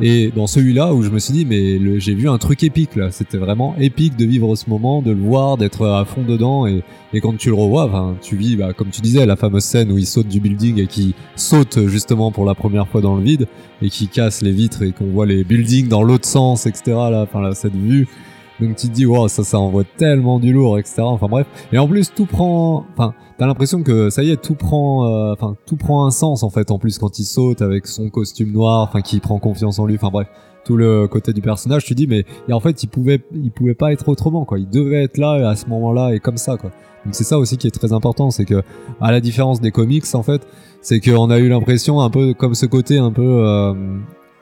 Et 0.00 0.30
dans 0.30 0.46
celui-là 0.46 0.92
où 0.92 1.02
je 1.02 1.08
me 1.08 1.18
suis 1.18 1.32
dit 1.32 1.46
mais 1.46 2.00
j'ai 2.00 2.14
vu 2.14 2.28
un 2.28 2.36
truc 2.36 2.62
épique 2.62 2.96
là, 2.96 3.10
c'était 3.10 3.38
vraiment 3.38 3.74
épique 3.78 4.14
de 4.16 4.26
vivre 4.26 4.54
ce 4.54 4.68
moment, 4.68 5.00
de 5.00 5.10
le 5.10 5.20
voir, 5.20 5.56
d'être 5.56 5.86
à 5.86 6.04
fond 6.04 6.22
dedans. 6.22 6.66
Et, 6.66 6.82
et 7.14 7.20
quand 7.20 7.34
tu 7.36 7.48
le 7.48 7.54
revois, 7.54 8.14
tu 8.20 8.36
vis 8.36 8.56
bah, 8.56 8.74
comme 8.74 8.90
tu 8.90 9.00
disais 9.00 9.24
la 9.24 9.36
fameuse 9.36 9.64
scène 9.64 9.90
où 9.90 9.96
il 9.96 10.06
saute 10.06 10.28
du 10.28 10.38
building 10.38 10.80
et 10.80 10.86
qui 10.86 11.14
saute 11.34 11.86
justement 11.86 12.30
pour 12.30 12.44
la 12.44 12.54
première 12.54 12.88
fois 12.88 13.00
dans 13.00 13.16
le 13.16 13.22
vide 13.22 13.48
et 13.80 13.88
qui 13.88 14.08
casse 14.08 14.42
les 14.42 14.52
vitres 14.52 14.82
et 14.82 14.92
qu'on 14.92 15.06
voit 15.06 15.26
les 15.26 15.44
buildings 15.44 15.88
dans 15.88 16.02
l'autre 16.02 16.28
sens 16.28 16.66
etc 16.66 16.82
là, 16.86 17.22
enfin 17.22 17.40
là, 17.40 17.54
cette 17.54 17.74
vue 17.74 18.06
donc 18.60 18.76
tu 18.76 18.88
te 18.88 18.92
dis 18.92 19.04
wow 19.04 19.28
ça 19.28 19.44
ça 19.44 19.58
envoie 19.58 19.84
tellement 19.96 20.38
du 20.38 20.52
lourd 20.52 20.78
etc 20.78 21.02
enfin 21.02 21.26
bref. 21.28 21.46
Et 21.72 21.78
en 21.78 21.86
plus 21.86 22.12
tout 22.14 22.26
prend 22.26 22.86
enfin 22.92 23.14
t'as 23.38 23.46
l'impression 23.46 23.82
que 23.82 24.10
ça 24.10 24.22
y 24.22 24.30
est 24.30 24.42
tout 24.42 24.54
prend 24.54 25.06
euh, 25.06 25.32
enfin 25.32 25.56
tout 25.66 25.76
prend 25.76 26.06
un 26.06 26.10
sens 26.10 26.42
en 26.42 26.50
fait 26.50 26.70
en 26.70 26.78
plus 26.78 26.98
quand 26.98 27.18
il 27.18 27.24
saute 27.24 27.60
avec 27.60 27.86
son 27.86 28.08
costume 28.08 28.52
noir 28.52 28.82
enfin 28.82 29.02
qui 29.02 29.20
prend 29.20 29.38
confiance 29.38 29.78
en 29.78 29.86
lui. 29.86 29.96
Enfin 29.96 30.10
bref. 30.10 30.28
Tout 30.64 30.76
le 30.76 31.06
côté 31.06 31.32
du 31.32 31.42
personnage 31.42 31.84
tu 31.84 31.94
dis 31.94 32.08
mais 32.08 32.24
et 32.48 32.52
en 32.52 32.58
fait 32.58 32.82
il 32.82 32.88
pouvait 32.88 33.22
il 33.32 33.52
pouvait 33.52 33.74
pas 33.74 33.92
être 33.92 34.08
autrement 34.08 34.44
quoi. 34.44 34.58
Il 34.58 34.68
devait 34.68 35.04
être 35.04 35.18
là 35.18 35.48
à 35.48 35.54
ce 35.54 35.66
moment 35.66 35.92
là 35.92 36.12
et 36.12 36.18
comme 36.18 36.38
ça 36.38 36.56
quoi. 36.56 36.70
Donc 37.04 37.14
c'est 37.14 37.24
ça 37.24 37.38
aussi 37.38 37.56
qui 37.56 37.68
est 37.68 37.70
très 37.70 37.92
important 37.92 38.30
c'est 38.32 38.44
que 38.44 38.62
à 39.00 39.12
la 39.12 39.20
différence 39.20 39.60
des 39.60 39.70
comics 39.70 40.04
en 40.14 40.24
fait 40.24 40.42
c'est 40.80 40.98
qu'on 40.98 41.30
a 41.30 41.38
eu 41.38 41.48
l'impression 41.48 42.00
un 42.00 42.10
peu 42.10 42.34
comme 42.34 42.54
ce 42.54 42.66
côté 42.66 42.98
un 42.98 43.12
peu 43.12 43.22
euh, 43.22 43.74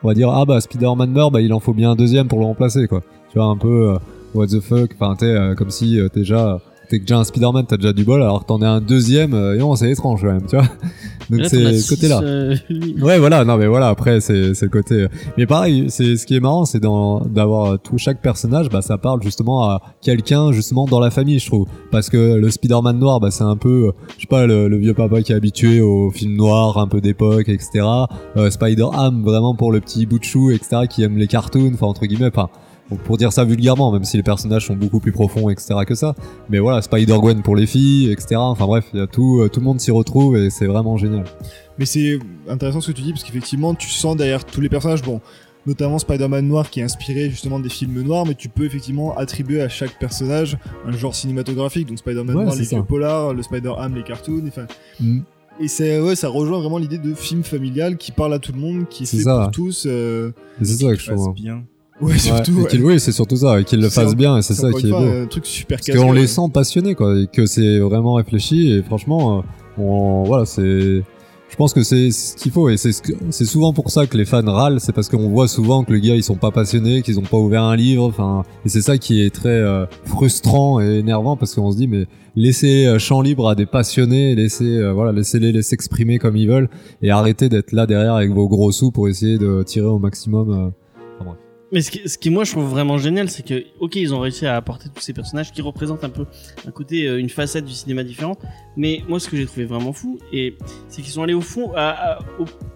on 0.01 0.07
va 0.07 0.13
dire 0.15 0.29
ah 0.29 0.45
bah 0.45 0.59
Spider-Man 0.61 1.11
meurt 1.11 1.31
bah 1.31 1.41
il 1.41 1.53
en 1.53 1.59
faut 1.59 1.73
bien 1.73 1.91
un 1.91 1.95
deuxième 1.95 2.27
pour 2.27 2.39
le 2.39 2.45
remplacer 2.45 2.87
quoi 2.87 3.03
tu 3.35 3.39
vois 3.39 3.49
un 3.49 3.57
peu 3.57 3.89
euh, 3.89 3.97
what 4.33 4.47
the 4.47 4.61
fuck 4.61 4.91
enfin 4.97 5.13
t'es 5.17 5.25
euh, 5.25 5.55
comme 5.55 5.69
si 5.69 5.99
euh, 5.99 6.07
t'es 6.07 6.21
déjà 6.21 6.61
t'es 6.87 6.99
déjà 6.99 7.17
un 7.17 7.25
Spider-Man 7.25 7.65
t'as 7.67 7.75
déjà 7.75 7.91
du 7.91 8.05
bol 8.05 8.21
alors 8.21 8.43
que 8.43 8.45
t'en 8.47 8.61
es 8.61 8.65
un 8.65 8.79
deuxième 8.79 9.33
et 9.33 9.57
non 9.57 9.75
c'est 9.75 9.91
étrange 9.91 10.21
quand 10.21 10.31
même 10.31 10.45
tu 10.47 10.55
vois 10.55 10.65
donc 11.29 11.41
Là, 11.41 11.49
c'est 11.49 11.79
ce 11.79 11.89
côté 11.89 12.07
là 12.07 12.19
six, 12.19 12.23
euh, 12.25 12.55
lui. 12.69 13.01
Ouais, 13.01 13.17
voilà, 13.17 13.43
non, 13.43 13.57
mais 13.57 13.67
voilà, 13.67 13.89
après, 13.89 14.19
c'est, 14.19 14.53
c'est 14.53 14.65
le 14.65 14.71
côté. 14.71 15.07
Mais 15.37 15.45
pareil, 15.45 15.85
c'est, 15.89 16.17
ce 16.17 16.25
qui 16.25 16.35
est 16.35 16.39
marrant, 16.39 16.65
c'est 16.65 16.79
dans, 16.79 17.21
d'avoir 17.21 17.79
tout, 17.79 17.97
chaque 17.97 18.21
personnage, 18.21 18.69
bah, 18.69 18.81
ça 18.81 18.97
parle 18.97 19.21
justement 19.23 19.63
à 19.63 19.81
quelqu'un, 20.01 20.51
justement, 20.51 20.85
dans 20.85 20.99
la 20.99 21.09
famille, 21.09 21.39
je 21.39 21.47
trouve. 21.47 21.67
Parce 21.91 22.09
que 22.09 22.35
le 22.35 22.49
Spider-Man 22.49 22.99
noir, 22.99 23.19
bah, 23.19 23.31
c'est 23.31 23.43
un 23.43 23.57
peu, 23.57 23.91
je 24.17 24.21
sais 24.21 24.27
pas, 24.27 24.45
le, 24.45 24.67
le 24.67 24.77
vieux 24.77 24.93
papa 24.93 25.21
qui 25.21 25.31
est 25.31 25.35
habitué 25.35 25.81
aux 25.81 26.11
films 26.11 26.35
noirs, 26.35 26.77
un 26.77 26.87
peu 26.87 27.01
d'époque, 27.01 27.49
etc. 27.49 27.85
Euh, 28.37 28.49
Spider-Ham, 28.49 29.23
vraiment 29.23 29.55
pour 29.55 29.71
le 29.71 29.81
petit 29.81 30.05
bout 30.05 30.19
de 30.19 30.23
chou, 30.23 30.51
etc., 30.51 30.83
qui 30.89 31.03
aime 31.03 31.17
les 31.17 31.27
cartoons, 31.27 31.71
enfin, 31.73 31.87
entre 31.87 32.05
guillemets, 32.05 32.27
enfin, 32.27 32.49
donc, 32.91 32.99
pour 32.99 33.17
dire 33.17 33.33
ça 33.33 33.43
vulgairement, 33.43 33.91
même 33.91 34.03
si 34.03 34.15
les 34.17 34.23
personnages 34.23 34.67
sont 34.67 34.75
beaucoup 34.75 34.99
plus 34.99 35.11
profonds, 35.11 35.49
etc. 35.49 35.73
que 35.87 35.95
ça. 35.95 36.13
Mais 36.49 36.59
voilà, 36.59 36.81
Spider-Gwen 36.81 37.41
pour 37.41 37.55
les 37.55 37.65
filles, 37.65 38.11
etc. 38.11 38.35
Enfin 38.37 38.65
bref, 38.67 38.85
y 38.93 38.99
a 38.99 39.07
tout, 39.07 39.39
euh, 39.41 39.49
tout 39.49 39.59
le 39.59 39.65
monde 39.65 39.79
s'y 39.79 39.89
retrouve 39.91 40.37
et 40.37 40.49
c'est 40.51 40.67
vraiment 40.67 40.95
génial. 40.97 41.23
Mais 41.79 41.85
c'est 41.85 42.19
intéressant 42.47 42.81
ce 42.81 42.91
que 42.91 42.95
tu 42.95 43.01
dis 43.01 43.11
parce 43.11 43.23
qu'effectivement, 43.23 43.73
tu 43.73 43.89
sens 43.89 44.15
derrière 44.15 44.45
tous 44.45 44.61
les 44.61 44.69
personnages, 44.69 45.01
bon, 45.01 45.19
notamment 45.65 45.97
Spider-Man 45.97 46.47
noir 46.47 46.69
qui 46.69 46.79
est 46.79 46.83
inspiré 46.83 47.29
justement 47.29 47.59
des 47.59 47.69
films 47.69 47.99
noirs, 48.03 48.25
mais 48.27 48.35
tu 48.35 48.49
peux 48.49 48.65
effectivement 48.65 49.17
attribuer 49.17 49.61
à 49.61 49.67
chaque 49.67 49.97
personnage 49.97 50.57
un 50.85 50.91
genre 50.91 51.15
cinématographique. 51.15 51.87
Donc 51.87 51.97
Spider-Man 51.97 52.35
Ouais, 52.35 52.43
noir, 52.45 52.55
les 52.55 52.65
vieux 52.65 52.83
polars, 52.83 53.33
le 53.33 53.41
Spider-Ham, 53.41 53.95
les 53.95 54.03
cartoons, 54.03 54.43
enfin. 54.47 54.67
Mm. 54.99 55.21
Et 55.59 55.67
c'est 55.69 55.99
ouais, 56.01 56.15
ça 56.15 56.27
rejoint 56.29 56.59
vraiment 56.59 56.77
l'idée 56.77 56.97
de 56.97 57.13
film 57.15 57.41
familial 57.43 57.97
qui 57.97 58.11
parle 58.11 58.33
à 58.33 58.39
tout 58.39 58.51
le 58.51 58.59
monde, 58.59 58.87
qui 58.89 59.03
est 59.03 59.05
C'est 59.05 59.17
fait 59.17 59.23
ça. 59.23 59.39
pour 59.43 59.51
tous. 59.51 59.85
euh, 59.87 60.31
C'est 60.61 60.65
ça 60.83 60.91
que 60.93 60.99
je 60.99 61.11
trouve. 61.11 61.33
bien. 61.33 61.63
Ouais, 62.01 62.17
surtout. 62.17 62.51
Ouais, 62.63 62.77
oui, 62.81 62.99
c'est 62.99 63.11
surtout 63.13 63.37
ça, 63.37 63.59
et 63.59 63.63
qu'il 63.63 63.79
le 63.79 63.89
C'est 63.89 64.01
fasse 64.01 64.11
un- 64.11 64.15
bien, 64.15 64.37
et 64.37 64.41
c'est 64.41 64.53
ça 64.53 64.71
qui 64.73 64.87
est 64.87 64.91
beau. 64.91 64.97
un 64.97 65.27
truc 65.27 65.45
super 65.45 65.79
Parce 65.79 65.97
qu'on 65.97 66.11
les 66.11 66.27
sent 66.27 66.49
passionnés, 66.53 66.93
quoi, 66.95 67.17
et 67.17 67.27
que 67.27 67.45
c'est 67.45 67.79
vraiment 67.79 68.13
réfléchi, 68.15 68.71
et 68.73 68.83
franchement, 68.83 69.39
euh, 69.39 69.41
on, 69.81 70.23
voilà, 70.23 70.45
c'est. 70.45 71.03
Je 71.47 71.55
pense 71.57 71.73
que 71.73 71.83
c'est 71.83 72.09
ce 72.11 72.35
qu'il 72.35 72.51
faut, 72.51 72.67
et 72.69 72.75
c'est 72.75 72.91
ce 72.91 73.45
souvent 73.45 73.71
pour 73.71 73.89
ça 73.91 74.07
que 74.07 74.17
les 74.17 74.25
fans 74.25 74.41
râlent, 74.43 74.81
c'est 74.81 74.91
parce 74.91 75.07
qu'on 75.07 75.29
voit 75.29 75.47
souvent 75.47 75.83
que 75.85 75.93
les 75.93 76.01
gars 76.01 76.15
ils 76.15 76.23
sont 76.23 76.35
pas 76.35 76.51
passionnés, 76.51 77.01
qu'ils 77.03 77.17
ont 77.19 77.23
pas 77.23 77.37
ouvert 77.37 77.63
un 77.63 77.75
livre, 77.77 78.03
enfin, 78.03 78.43
et 78.65 78.69
c'est 78.69 78.81
ça 78.81 78.97
qui 78.97 79.21
est 79.21 79.29
très 79.33 79.47
euh, 79.49 79.85
frustrant 80.05 80.81
et 80.81 80.97
énervant 80.97 81.37
parce 81.37 81.53
qu'on 81.53 81.71
se 81.71 81.77
dit 81.77 81.87
mais 81.87 82.07
laissez 82.35 82.87
euh, 82.87 82.97
champ 82.99 83.21
libre 83.21 83.47
à 83.47 83.53
des 83.55 83.67
passionnés, 83.67 84.33
laissez 84.35 84.65
euh, 84.65 84.91
voilà, 84.91 85.11
laissez-les 85.13 85.51
les 85.51 85.61
s'exprimer 85.61 86.17
comme 86.17 86.35
ils 86.35 86.47
veulent, 86.49 86.67
et 87.03 87.11
arrêtez 87.11 87.47
d'être 87.47 87.71
là 87.73 87.85
derrière 87.85 88.15
avec 88.15 88.31
vos 88.31 88.49
gros 88.49 88.71
sous 88.71 88.89
pour 88.91 89.07
essayer 89.07 89.37
de 89.37 89.61
tirer 89.63 89.87
au 89.87 89.99
maximum. 89.99 90.71
Mais 91.71 91.81
ce 91.81 91.89
qui, 91.89 92.07
ce 92.07 92.17
qui, 92.19 92.29
moi 92.29 92.43
je 92.43 92.51
trouve 92.51 92.69
vraiment 92.69 92.97
génial, 92.99 93.27
c'est 93.29 93.43
que 93.45 93.63
ok 93.79 93.95
ils 93.95 94.13
ont 94.13 94.19
réussi 94.19 94.45
à 94.45 94.55
apporter 94.55 94.87
tous 94.93 95.01
ces 95.01 95.13
personnages 95.13 95.51
qui 95.51 95.61
représentent 95.63 96.03
un 96.03 96.09
peu 96.09 96.25
un 96.67 96.71
côté, 96.71 97.07
euh, 97.07 97.19
une 97.19 97.29
facette 97.29 97.65
du 97.65 97.73
cinéma 97.73 98.03
différent. 98.03 98.37
Mais 98.77 99.01
moi 99.09 99.19
ce 99.19 99.27
que 99.27 99.35
j'ai 99.35 99.45
trouvé 99.47 99.65
vraiment 99.65 99.91
fou, 99.91 100.19
et 100.31 100.57
c'est 100.89 101.01
qu'ils 101.01 101.11
sont 101.11 101.23
allés 101.23 101.33
au 101.33 101.41
fond, 101.41 101.71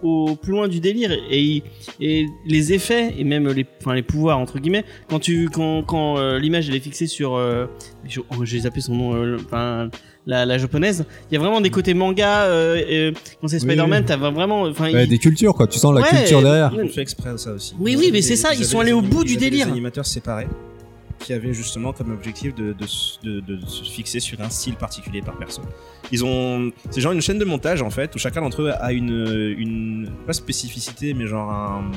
au, 0.02 0.30
au 0.30 0.36
plus 0.36 0.52
loin 0.52 0.66
du 0.66 0.80
délire 0.80 1.12
et, 1.12 1.62
et 2.00 2.26
les 2.44 2.72
effets 2.72 3.14
et 3.16 3.22
même 3.24 3.48
les, 3.48 3.64
enfin 3.80 3.94
les 3.94 4.02
pouvoirs 4.02 4.38
entre 4.38 4.58
guillemets. 4.58 4.84
Quand 5.08 5.20
tu, 5.20 5.48
quand, 5.50 5.82
quand 5.84 6.18
euh, 6.18 6.38
l'image 6.40 6.68
elle 6.68 6.74
est 6.74 6.80
fixée 6.80 7.06
sur, 7.06 7.36
euh, 7.36 7.66
je- 8.04 8.20
oh, 8.36 8.44
j'ai 8.44 8.58
zappé 8.60 8.80
son 8.80 8.96
nom, 8.96 9.14
euh, 9.14 9.36
enfin 9.44 9.88
la, 10.30 10.46
la 10.46 10.56
japonaise. 10.58 11.04
Il 11.30 11.34
y 11.34 11.36
a 11.36 11.40
vraiment 11.40 11.60
des 11.60 11.70
côtés 11.70 11.92
manga. 11.92 12.44
Euh, 12.44 12.76
et 12.88 13.12
quand 13.40 13.48
c'est 13.48 13.58
Spider-Man, 13.58 14.00
oui. 14.02 14.06
t'as 14.06 14.16
vraiment, 14.16 14.62
enfin 14.62 14.90
Ouais, 14.92 15.04
il- 15.04 15.08
des 15.10 15.18
cultures, 15.18 15.54
quoi. 15.54 15.66
Tu 15.66 15.78
sens 15.78 15.94
la 15.94 16.00
Ouais, 16.02 16.08
culture 16.08 16.40
derrière. 16.42 16.70
Ils 16.74 16.84
ont 16.84 16.88
fait 16.88 17.02
exprès 17.02 17.32
de 17.32 17.36
ça 17.36 17.52
aussi. 17.52 17.74
Oui, 17.78 17.96
oui, 17.98 18.10
mais 18.12 18.22
c'est 18.22 18.36
ça, 18.36 18.54
ils 18.54 18.64
sont 18.64 18.80
allés 18.80 18.92
au 18.92 19.02
bout 19.02 19.24
du 19.24 19.36
délire. 19.36 19.66
Des 19.66 19.72
animateurs 19.72 20.06
séparés 20.06 20.48
qui 21.18 21.34
avaient 21.34 21.52
justement 21.52 21.92
comme 21.92 22.12
objectif 22.12 22.54
de, 22.54 22.72
de, 22.72 22.84
s- 22.84 23.18
de- 23.22 23.40
de 23.40 23.58
se 23.66 23.84
fixer 23.84 24.20
sur 24.20 24.40
un 24.40 24.48
style 24.48 24.74
particulier 24.76 25.20
par 25.20 25.36
perso. 25.36 25.60
Ils 26.12 26.24
ont, 26.24 26.72
c'est 26.90 27.02
genre 27.02 27.12
une 27.12 27.20
chaîne 27.20 27.38
de 27.38 27.44
montage 27.44 27.82
en 27.82 27.90
fait 27.90 28.14
où 28.14 28.18
chacun 28.18 28.40
d'entre 28.40 28.62
eux 28.62 28.72
a 28.80 28.92
une, 28.92 29.54
une 29.58 30.08
pas 30.26 30.32
spécificité 30.32 31.12
mais 31.12 31.26
genre 31.26 31.50
un. 31.50 31.90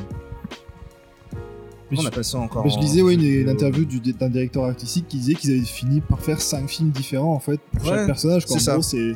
Mais 1.93 1.99
on 1.99 2.01
je- 2.03 2.07
appelle 2.07 2.23
ça 2.23 2.37
encore 2.39 2.63
Bah, 2.63 2.69
je 2.73 2.79
lisais 2.79 3.01
ouais, 3.01 3.13
une, 3.15 3.47
interview 3.49 3.85
du- 3.85 3.99
d'un 4.13 4.29
directeur 4.29 4.65
artistique 4.65 5.07
qui 5.07 5.17
disait 5.17 5.33
qu'ils 5.35 5.51
avaient 5.51 5.61
fini 5.61 6.01
par 6.01 6.19
faire 6.21 6.41
cinq 6.41 6.69
films 6.69 6.89
différents 6.89 7.33
en 7.33 7.39
fait 7.39 7.59
pour 7.71 7.83
Ouais, 7.85 7.89
chaque 7.97 8.05
personnage. 8.07 8.45
quoi. 8.45 8.55
En 8.55 8.59
ça. 8.59 8.73
gros, 8.73 8.81
c'est 8.81 9.13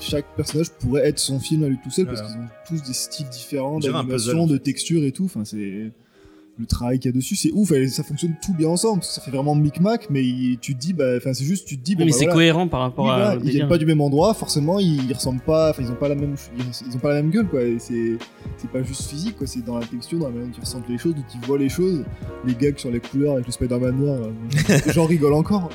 chaque 0.00 0.26
personnage 0.36 0.70
pourrait 0.70 1.06
être 1.08 1.18
son 1.18 1.38
film 1.40 1.64
à 1.64 1.68
lui 1.68 1.78
tout 1.82 1.90
seul 1.90 2.06
parce 2.06 2.20
qu'ils 2.22 2.36
ont 2.40 2.48
tous 2.68 2.82
des 2.82 2.92
styles 2.92 3.28
différents 3.28 3.78
d'animation, 3.78 4.46
de 4.46 4.56
texture 4.58 5.04
et 5.04 5.12
tout. 5.12 5.24
Enfin, 5.26 5.44
c'est 5.44 5.92
le 6.56 6.66
travail 6.66 7.00
qu'il 7.00 7.10
y 7.10 7.14
a 7.14 7.16
dessus, 7.16 7.34
c'est 7.34 7.50
ouf. 7.52 7.72
et 7.72 7.88
ça 7.88 8.04
fonctionne 8.04 8.34
tout 8.44 8.54
bien 8.54 8.68
ensemble. 8.68 9.00
parce 9.00 9.08
que 9.08 9.14
Ça 9.16 9.20
fait 9.22 9.30
vraiment 9.32 9.54
micmac, 9.56 10.06
mais 10.08 10.22
il- 10.22 10.58
tu 10.60 10.74
te 10.76 10.80
dis, 10.80 10.92
bah, 10.92 11.16
enfin, 11.16 11.34
c'est 11.34 11.44
juste, 11.44 11.66
tu 11.66 11.76
te 11.76 11.82
dis, 11.84 11.96
bon, 11.96 12.04
mais 12.04 12.10
bah, 12.12 12.16
c'est 12.16 12.24
voilà. 12.26 12.34
cohérent 12.34 12.68
par 12.68 12.80
rapport 12.80 13.06
Oui, 13.06 13.10
à. 13.10 13.34
ils 13.42 13.50
viennent 13.50 13.68
pas 13.68 13.78
du 13.78 13.86
même 13.86 14.00
endroit, 14.00 14.34
forcément 14.34 14.78
ils, 14.78 15.04
ils 15.08 15.12
ressemblent 15.12 15.40
pas, 15.40 15.70
enfin 15.70 15.82
ils 15.82 15.90
ont 15.90 15.96
pas 15.96 16.08
la 16.08 16.14
même, 16.14 16.36
ils, 16.56 16.64
ils 16.88 16.96
ont 16.96 17.00
pas 17.00 17.08
la 17.12 17.22
même 17.22 17.30
gueule 17.32 17.48
quoi. 17.48 17.60
C'est 17.78 18.18
c'est 18.56 18.70
pas 18.70 18.82
juste 18.84 19.02
physique 19.10 19.36
quoi, 19.36 19.46
c'est 19.48 19.64
dans 19.64 19.78
la 19.78 19.86
texture, 19.86 20.18
dans 20.20 20.26
la 20.26 20.32
manière 20.32 20.48
dont 20.48 20.54
ils 20.56 20.60
ressentent 20.60 20.88
les 20.88 20.98
choses, 20.98 21.14
dont 21.16 21.24
ils 21.34 21.46
voient 21.46 21.58
les 21.58 21.68
choses. 21.68 22.04
Les 22.46 22.54
gags 22.54 22.78
sur 22.78 22.90
les 22.92 23.00
couleurs 23.00 23.32
avec 23.34 23.46
le 23.46 23.52
Spider-Man 23.52 23.96
noir, 23.96 24.18
euh, 24.20 24.78
j'en 24.94 25.06
rigole 25.06 25.34
encore. 25.34 25.70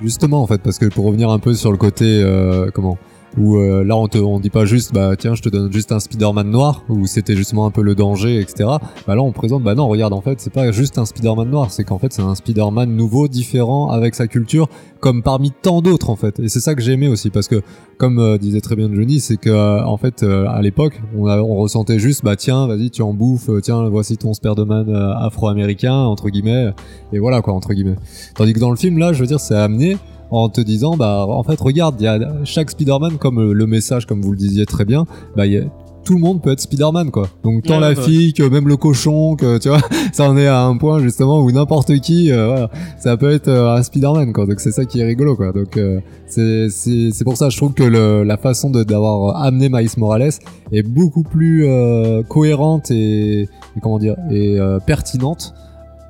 Justement, 0.00 0.40
en 0.42 0.46
fait, 0.46 0.62
parce 0.62 0.78
que 0.78 0.86
pour 0.86 1.06
revenir 1.06 1.28
un 1.30 1.40
peu 1.40 1.54
sur 1.54 1.72
le 1.72 1.76
côté, 1.76 2.04
euh, 2.22 2.70
comment? 2.72 2.98
Où 3.38 3.56
euh, 3.56 3.84
là 3.84 3.96
on 3.96 4.08
te 4.08 4.18
on 4.18 4.40
dit 4.40 4.50
pas 4.50 4.64
juste 4.64 4.92
bah 4.92 5.14
tiens 5.16 5.34
je 5.34 5.42
te 5.42 5.48
donne 5.48 5.72
juste 5.72 5.92
un 5.92 6.00
Spider-Man 6.00 6.50
noir 6.50 6.84
où 6.88 7.06
c'était 7.06 7.36
justement 7.36 7.66
un 7.66 7.70
peu 7.70 7.82
le 7.82 7.94
danger 7.94 8.40
etc 8.40 8.68
bah 9.06 9.14
là 9.14 9.22
on 9.22 9.32
présente 9.32 9.62
bah 9.62 9.74
non 9.74 9.88
regarde 9.88 10.12
en 10.12 10.20
fait 10.20 10.40
c'est 10.40 10.52
pas 10.52 10.72
juste 10.72 10.98
un 10.98 11.04
Spider-Man 11.04 11.48
noir 11.48 11.70
c'est 11.70 11.84
qu'en 11.84 11.98
fait 11.98 12.12
c'est 12.12 12.22
un 12.22 12.34
Spider-Man 12.34 12.94
nouveau 12.94 13.28
différent 13.28 13.90
avec 13.90 14.14
sa 14.14 14.26
culture 14.26 14.68
comme 15.00 15.22
parmi 15.22 15.52
tant 15.52 15.80
d'autres 15.80 16.10
en 16.10 16.16
fait. 16.16 16.40
Et 16.40 16.48
c'est 16.48 16.58
ça 16.58 16.74
que 16.74 16.82
j'ai 16.82 16.92
aimé 16.92 17.06
aussi 17.06 17.30
parce 17.30 17.46
que 17.46 17.62
comme 17.98 18.18
euh, 18.18 18.38
disait 18.38 18.60
très 18.60 18.74
bien 18.74 18.92
Johnny 18.92 19.20
c'est 19.20 19.36
que 19.36 19.50
euh, 19.50 19.84
en 19.84 19.96
fait 19.96 20.22
à 20.22 20.60
l'époque 20.60 21.00
on, 21.16 21.28
on 21.28 21.56
ressentait 21.56 21.98
juste 21.98 22.24
bah 22.24 22.36
tiens 22.36 22.66
vas-y 22.66 22.90
tu 22.90 23.02
en 23.02 23.14
bouffes 23.14 23.50
tiens 23.62 23.88
voici 23.88 24.16
ton 24.16 24.34
Spider-Man 24.34 24.92
afro-américain 25.20 25.94
entre 25.94 26.28
guillemets 26.28 26.72
et 27.12 27.18
voilà 27.18 27.40
quoi 27.40 27.54
entre 27.54 27.72
guillemets. 27.72 27.96
Tandis 28.34 28.52
que 28.52 28.60
dans 28.60 28.70
le 28.70 28.76
film 28.76 28.98
là 28.98 29.12
je 29.12 29.20
veux 29.20 29.26
dire 29.26 29.40
c'est 29.40 29.56
amené 29.56 29.96
en 30.30 30.48
te 30.48 30.60
disant 30.60 30.96
bah 30.96 31.26
en 31.28 31.42
fait 31.42 31.60
regarde 31.60 31.96
il 32.00 32.04
y 32.04 32.06
a 32.06 32.18
chaque 32.44 32.70
Spider-Man 32.70 33.18
comme 33.18 33.38
euh, 33.38 33.52
le 33.52 33.66
message 33.66 34.06
comme 34.06 34.20
vous 34.20 34.32
le 34.32 34.38
disiez 34.38 34.66
très 34.66 34.84
bien 34.84 35.06
bah 35.36 35.46
il 35.46 35.52
y 35.52 35.58
a 35.58 35.62
tout 36.08 36.14
le 36.14 36.20
monde 36.20 36.40
peut 36.40 36.52
être 36.52 36.60
Spider-Man 36.60 37.10
quoi. 37.10 37.28
Donc 37.44 37.64
tant 37.64 37.74
Ouais, 37.74 37.80
la 37.80 37.94
fille 37.94 38.32
que 38.32 38.42
même 38.42 38.66
le 38.66 38.78
cochon 38.78 39.36
que 39.36 39.58
tu 39.58 39.68
vois 39.68 39.80
ça 40.12 40.24
en 40.30 40.38
est 40.38 40.46
à 40.46 40.62
un 40.62 40.74
point 40.78 41.00
justement 41.00 41.40
où 41.40 41.52
n'importe 41.52 41.98
qui 42.00 42.32
euh, 42.32 42.46
voilà, 42.46 42.70
ça 42.98 43.18
peut 43.18 43.30
être 43.30 43.48
euh, 43.48 43.76
un 43.76 43.82
Spider-Man 43.82 44.32
quoi. 44.32 44.46
Donc 44.46 44.60
c'est 44.60 44.72
ça 44.72 44.86
qui 44.86 45.00
est 45.00 45.04
rigolo 45.04 45.36
quoi. 45.36 45.52
Donc 45.52 45.76
euh, 45.76 46.00
c'est 46.26 46.70
c'est 46.70 47.10
c'est 47.12 47.24
pour 47.24 47.36
ça 47.36 47.50
je 47.50 47.58
trouve 47.58 47.74
que 47.74 47.82
le, 47.82 48.22
la 48.22 48.38
façon 48.38 48.70
d'avoir 48.70 49.36
amené 49.42 49.68
Miles 49.68 49.90
Morales 49.98 50.32
est 50.72 50.82
beaucoup 50.82 51.24
plus 51.24 51.66
euh, 51.66 52.22
cohérente 52.22 52.90
et, 52.90 53.42
et 53.42 53.80
comment 53.82 53.98
dire 53.98 54.16
et 54.30 54.58
euh, 54.58 54.78
pertinente 54.78 55.52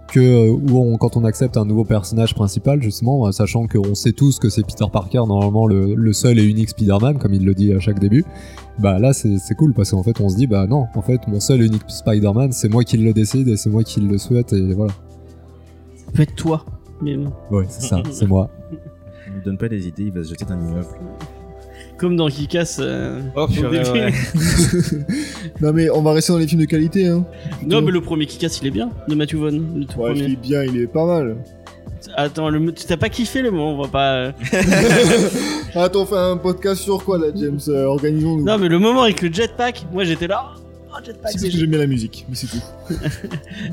que 0.09 0.21
euh, 0.21 0.51
où 0.51 0.79
on, 0.79 0.97
quand 0.97 1.17
on 1.17 1.25
accepte 1.25 1.57
un 1.57 1.65
nouveau 1.65 1.85
personnage 1.85 2.35
principal 2.35 2.83
justement 2.83 3.27
euh, 3.27 3.33
sachant 3.33 3.67
qu'on 3.67 3.95
sait 3.95 4.13
tous 4.13 4.39
que 4.39 4.49
c'est 4.49 4.63
Peter 4.67 4.87
Parker 4.93 5.23
normalement 5.29 5.67
le, 5.67 5.95
le 5.95 6.13
seul 6.13 6.39
et 6.39 6.45
unique 6.45 6.71
Spider-Man 6.71 7.19
comme 7.19 7.35
il 7.35 7.45
le 7.45 7.55
dit 7.55 7.73
à 7.73 7.81
chaque 7.81 7.99
début 7.99 8.25
bah 8.79 8.99
là 8.99 9.13
c'est 9.13 9.39
c'est 9.39 9.55
cool 9.55 9.75
parce 9.75 9.91
qu'en 9.91 10.03
fait 10.03 10.21
on 10.21 10.29
se 10.29 10.37
dit 10.37 10.47
bah 10.47 10.67
non 10.67 10.87
en 10.95 11.03
fait 11.03 11.27
mon 11.29 11.41
seul 11.41 11.61
et 11.63 11.67
unique 11.67 11.83
Spider-Man 11.89 12.53
c'est 12.53 12.69
moi 12.69 12.85
qui 12.85 12.97
le 12.97 13.13
décide 13.13 13.49
et 13.49 13.57
c'est 13.57 13.71
moi 13.71 13.83
qui 13.85 14.01
le 14.01 14.17
souhaite 14.19 14.53
et 14.53 14.73
voilà 14.73 14.93
Ça 16.07 16.13
peut 16.13 16.23
être 16.23 16.35
toi. 16.35 16.65
Mais 17.03 17.17
non. 17.17 17.33
ouais 17.51 17.67
c'est 17.69 17.83
ça 17.87 18.03
c'est 18.11 18.27
moi 18.27 18.51
Il 19.27 19.35
nous 19.35 19.43
donne 19.45 19.59
pas 19.59 19.69
des 19.69 19.87
idées, 19.89 20.05
il 20.05 20.13
va 20.13 20.25
se 20.25 20.31
jeter 20.31 20.45
d'un 20.45 20.59
immeuble. 20.59 20.87
Comme 21.99 22.15
dans 22.17 22.29
Kikas. 22.29 22.77
Euh, 22.81 23.21
Oh, 23.37 23.47
purée, 23.49 23.83
ouais. 23.91 24.13
non 25.61 25.73
mais 25.73 25.91
on 25.91 26.03
va 26.03 26.13
rester 26.13 26.33
dans 26.33 26.39
les 26.39 26.47
films 26.47 26.61
de 26.61 26.67
qualité 26.67 27.09
hein. 27.09 27.25
non, 27.67 27.81
mais 27.83 27.91
le 27.93 28.01
premier 28.01 28.27
Kikas, 28.27 28.59
il 28.63 28.69
est 28.69 28.71
bien, 28.71 28.91
de 29.09 29.15
Matthew 29.15 29.35
Vaughn. 29.37 29.63
Le 29.77 29.85
tout 29.85 29.99
Ouais, 30.01 30.11
il 30.15 30.19
premier. 30.21 30.33
est 30.33 30.37
bien, 30.37 30.63
il 30.65 30.81
est 30.81 30.87
pas 30.87 31.07
mal. 31.07 31.37
Attends, 32.17 32.49
le... 32.49 32.73
t'as 32.73 32.97
pas 32.97 33.09
kiffé 33.09 33.43
le 33.43 33.51
moment, 33.51 33.75
on 33.75 33.83
va 33.83 33.89
pas. 33.89 34.13
euh, 34.15 34.33
Attends, 35.75 36.03
on 36.03 36.07
fait 36.07 36.17
un 36.17 36.37
podcast 36.37 36.81
sur 36.83 37.05
quoi 37.05 37.19
là, 37.19 37.27
James 37.35 37.59
Euh, 37.69 37.85
Organisons-nous. 37.87 38.45
Non, 38.45 38.57
mais 38.59 38.69
le 38.69 38.79
moment 38.79 39.03
avec 39.03 39.21
le 39.23 39.33
jetpack, 39.33 39.87
moi 39.93 40.05
j'étais 40.05 40.27
là. 40.29 40.53
Oh, 40.99 41.05
jetpack, 41.05 41.33
c'est 41.33 41.41
parce 41.41 41.55
que 41.55 41.59
j'aime 41.59 41.71
bien 41.71 41.79
la 41.79 41.87
musique, 41.87 42.27
mais 42.29 42.35
c'est 42.35 42.47
tout. 42.47 42.63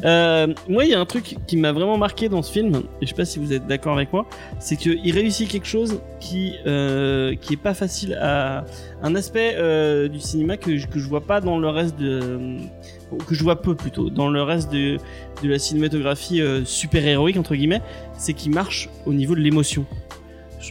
Euh, 0.03 0.53
moi, 0.67 0.83
il 0.85 0.91
y 0.91 0.93
a 0.93 0.99
un 0.99 1.05
truc 1.05 1.37
qui 1.47 1.57
m'a 1.57 1.71
vraiment 1.71 1.97
marqué 1.97 2.29
dans 2.29 2.41
ce 2.41 2.51
film, 2.51 2.75
et 3.01 3.05
je 3.05 3.07
sais 3.07 3.15
pas 3.15 3.25
si 3.25 3.39
vous 3.39 3.53
êtes 3.53 3.65
d'accord 3.65 3.95
avec 3.95 4.11
moi, 4.11 4.27
c'est 4.59 4.75
qu'il 4.75 5.11
réussit 5.13 5.47
quelque 5.49 5.67
chose 5.67 5.99
qui 6.19 6.53
euh, 6.65 7.35
qui 7.35 7.53
est 7.53 7.61
pas 7.61 7.73
facile 7.73 8.17
à 8.21 8.65
un 9.03 9.15
aspect 9.15 9.55
euh, 9.57 10.07
du 10.07 10.19
cinéma 10.19 10.57
que 10.57 10.77
je, 10.77 10.87
que 10.87 10.99
je 10.99 11.07
vois 11.07 11.21
pas 11.21 11.41
dans 11.41 11.57
le 11.57 11.69
reste 11.69 11.97
de 11.97 12.57
que 13.27 13.35
je 13.35 13.43
vois 13.43 13.61
peu 13.61 13.75
plutôt 13.75 14.09
dans 14.09 14.29
le 14.29 14.41
reste 14.41 14.71
de 14.71 14.97
de 15.43 15.49
la 15.49 15.59
cinématographie 15.59 16.41
euh, 16.41 16.65
super 16.65 17.05
héroïque 17.05 17.37
entre 17.37 17.55
guillemets, 17.55 17.81
c'est 18.17 18.33
qu'il 18.33 18.51
marche 18.51 18.89
au 19.05 19.13
niveau 19.13 19.35
de 19.35 19.41
l'émotion. 19.41 19.85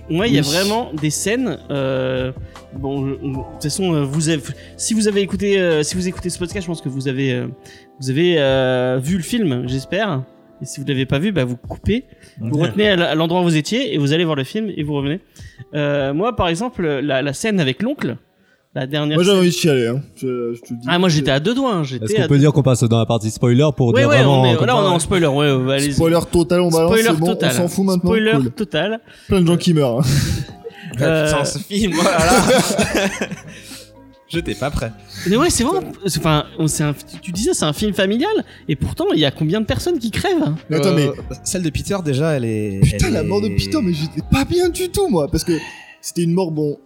Moi, 0.09 0.27
il 0.29 0.35
y 0.35 0.39
a 0.39 0.43
vraiment 0.43 0.93
des 0.93 1.11
scènes. 1.11 1.59
Euh, 1.71 2.33
bon, 2.75 3.03
de 3.07 3.15
toute 3.15 3.63
façon, 3.63 3.95
euh, 3.95 4.03
vous 4.05 4.29
avez, 4.29 4.43
si 4.77 4.95
vous 4.95 5.09
avez 5.09 5.21
écouté, 5.21 5.59
euh, 5.59 5.83
si 5.83 5.95
vous 5.95 6.09
écoutez 6.09 6.31
ce 6.31 6.39
podcast, 6.39 6.63
je 6.63 6.67
pense 6.67 6.81
que 6.81 6.89
vous 6.89 7.09
avez, 7.09 7.33
euh, 7.33 7.47
vous 8.01 8.11
avez 8.11 8.37
euh, 8.39 8.99
vu 9.03 9.17
le 9.17 9.23
film, 9.23 9.69
j'espère. 9.69 10.23
Et 10.63 10.67
si 10.67 10.81
vous 10.81 10.87
l'avez 10.87 11.05
pas 11.05 11.19
vu, 11.19 11.33
bah 11.33 11.45
vous 11.45 11.57
coupez, 11.57 12.05
vous 12.41 12.59
retenez 12.59 12.89
à 12.89 13.15
l'endroit 13.15 13.41
où 13.41 13.45
vous 13.45 13.57
étiez 13.57 13.93
et 13.93 13.99
vous 13.99 14.13
allez 14.13 14.25
voir 14.25 14.37
le 14.37 14.45
film 14.45 14.71
et 14.75 14.83
vous 14.85 14.95
revenez. 14.95 15.21
Euh, 15.75 16.15
moi, 16.15 16.37
par 16.37 16.49
exemple, 16.49 16.87
la, 16.87 17.23
la 17.23 17.33
scène 17.33 17.59
avec 17.59 17.83
l'oncle, 17.83 18.17
la 18.75 18.87
dernière. 18.87 19.17
Moi 19.17 19.25
j'avais 19.25 19.37
scène- 19.37 19.41
envie 19.41 19.49
de 19.51 19.55
chialer, 19.55 19.87
hein. 19.89 20.03
Je, 20.17 20.55
je 20.55 20.61
te 20.61 20.73
le 20.73 20.77
dis. 20.81 20.87
Ah, 20.89 20.99
moi 20.99 21.09
j'étais 21.09 21.31
à 21.31 21.41
deux 21.41 21.55
doigts. 21.55 21.75
hein, 21.75 21.83
est-ce 21.85 21.97
qu'on 22.15 22.23
à 22.23 22.29
peut 22.29 22.35
deux- 22.35 22.41
dire 22.41 22.53
qu'on 22.53 22.63
passe 22.63 22.83
dans 22.85 22.99
la 22.99 23.07
partie 23.07 23.31
spoiler 23.31 23.69
pour 23.77 23.89
Ouais, 23.95 24.01
dire 24.01 24.09
ouais, 24.09 24.17
vraiment 24.17 24.43
on 24.43 24.53
est, 24.53 24.57
comme 24.57 24.67
là 24.67 24.77
on 24.77 24.85
est 24.85 24.89
en 24.95 24.99
spoiler. 24.99 25.27
Ouais, 25.27 25.53
ouais, 25.53 25.75
allez-y. 25.75 25.93
Spoiler 25.95 26.19
total, 26.31 26.61
on 26.61 26.71
balance, 26.71 26.91
Spoiler 26.91 27.09
c'est 27.11 27.17
bon, 27.21 27.27
total. 27.27 27.51
on 27.53 27.57
s'en 27.57 27.69
fout 27.69 27.85
maintenant. 27.85 28.11
Spoiler 28.11 28.33
Cool. 28.33 28.51
total. 28.51 29.01
Plein 29.29 29.41
de 29.43 29.47
gens 29.47 29.57
qui 29.57 29.75
meurent. 29.75 30.01
hein. 30.01 30.05
Euh, 31.01 31.27
Putain, 31.29 31.45
ce 31.45 31.59
film, 31.59 31.93
oh 31.99 32.05
là 32.05 32.19
là. 32.19 33.27
J'étais 34.29 34.55
pas 34.55 34.71
prêt. 34.71 34.91
Mais 35.29 35.37
ouais, 35.37 35.51
c'est 35.51 35.63
vraiment. 35.65 35.93
c'est- 36.07 36.19
Enfin, 36.19 36.45
on- 36.59 36.67
c'est 36.67 36.83
un- 36.83 36.95
tu 37.23 37.31
disais, 37.31 37.53
c'est 37.55 37.65
un 37.67 37.73
film 37.73 37.93
familial, 37.95 38.33
et 38.69 38.75
pourtant, 38.75 39.07
il 39.13 39.21
y 39.21 39.25
a 39.25 39.31
combien 39.31 39.61
de 39.61 39.67
personnes 39.67 39.99
qui 39.99 40.11
crèvent 40.11 40.55
Mais 40.71 40.77
attends, 40.79 40.93
mais 40.95 41.07
Euh, 41.07 41.13
Celle 41.45 41.63
de 41.63 41.71
Peter, 41.71 41.97
déjà, 42.05 42.33
elle 42.33 42.45
est. 42.45 42.81
putain, 42.83 43.09
elle 43.09 43.13
la 43.15 43.23
mort 43.23 43.41
de 43.41 43.47
est- 43.49 43.57
Peter, 43.57 43.79
mais 43.83 43.93
j'étais 43.93 44.23
pas 44.33 44.45
bien 44.45 44.69
du 44.71 44.89
tout, 44.89 45.09
moi. 45.09 45.29
Parce 45.31 45.45
que 45.45 45.53
c'était 46.01 46.23
une 46.23 46.33
mort, 46.33 46.51
bon. 46.51 46.79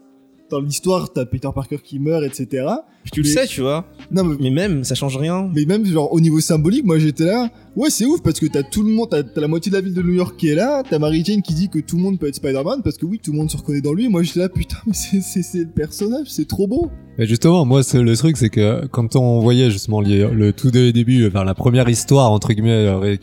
Dans 0.51 0.61
l'histoire, 0.61 1.12
t'as 1.12 1.26
Peter 1.26 1.51
Parker 1.55 1.78
qui 1.78 1.99
meurt, 1.99 2.24
etc. 2.24 2.66
Tu 3.12 3.22
le 3.22 3.28
mais- 3.28 3.34
sais, 3.34 3.46
tu 3.46 3.61
vois. 3.62 3.84
Non, 4.11 4.24
mais, 4.24 4.36
Mais 4.40 4.50
même, 4.50 4.84
ça 4.84 4.94
change 4.94 5.16
rien. 5.16 5.50
mais 5.54 5.64
même, 5.66 5.84
genre, 5.84 6.12
au 6.12 6.20
niveau 6.20 6.40
symbolique, 6.40 6.84
moi 6.84 6.98
j'étais 6.98 7.24
là. 7.26 7.50
Ouais, 7.76 7.90
c'est 7.90 8.06
ouf 8.06 8.22
parce 8.22 8.40
que 8.40 8.46
t'as 8.46 8.62
tout 8.64 8.82
le 8.82 8.88
monde, 8.90 9.09
t'as 9.11 9.22
la 9.40 9.46
moitié 9.46 9.70
de 9.70 9.76
la 9.76 9.82
ville 9.82 9.94
de 9.94 10.02
New 10.02 10.14
York 10.14 10.34
qui 10.36 10.48
est 10.48 10.54
là. 10.56 10.82
T'as 10.88 10.98
Mary 10.98 11.22
Jane 11.24 11.42
qui 11.42 11.54
dit 11.54 11.68
que 11.68 11.78
tout 11.78 11.96
le 11.96 12.02
monde 12.02 12.18
peut 12.18 12.26
être 12.26 12.34
Spider-Man 12.34 12.80
parce 12.82 12.96
que 12.96 13.06
oui, 13.06 13.20
tout 13.22 13.30
le 13.32 13.38
monde 13.38 13.50
se 13.50 13.56
reconnaît 13.56 13.80
dans 13.80 13.92
lui. 13.92 14.06
Et 14.06 14.09
moi 14.09 14.22
j'étais 14.22 14.40
là, 14.40 14.48
putain, 14.48 14.78
mais 14.86 14.94
c'est- 14.94 15.20
c'est 15.20 15.42
c'est 15.42 15.59
le 15.61 15.66
personnage, 15.68 16.26
c'est 16.28 16.48
trop 16.48 16.66
beau. 16.66 16.90
Et 17.20 17.26
justement, 17.26 17.64
moi, 17.64 17.82
c'est 17.82 18.00
le 18.00 18.16
truc, 18.16 18.36
c'est 18.36 18.48
que 18.48 18.86
quand 18.86 19.16
on 19.16 19.40
voyait 19.40 19.70
justement 19.72 20.00
le, 20.00 20.32
le 20.32 20.52
tout 20.52 20.70
dé- 20.70 20.92
début, 20.92 21.26
enfin 21.26 21.42
la 21.44 21.54
première 21.54 21.88
histoire 21.88 22.30
entre 22.30 22.52
guillemets 22.52 22.86
euh, 22.86 23.16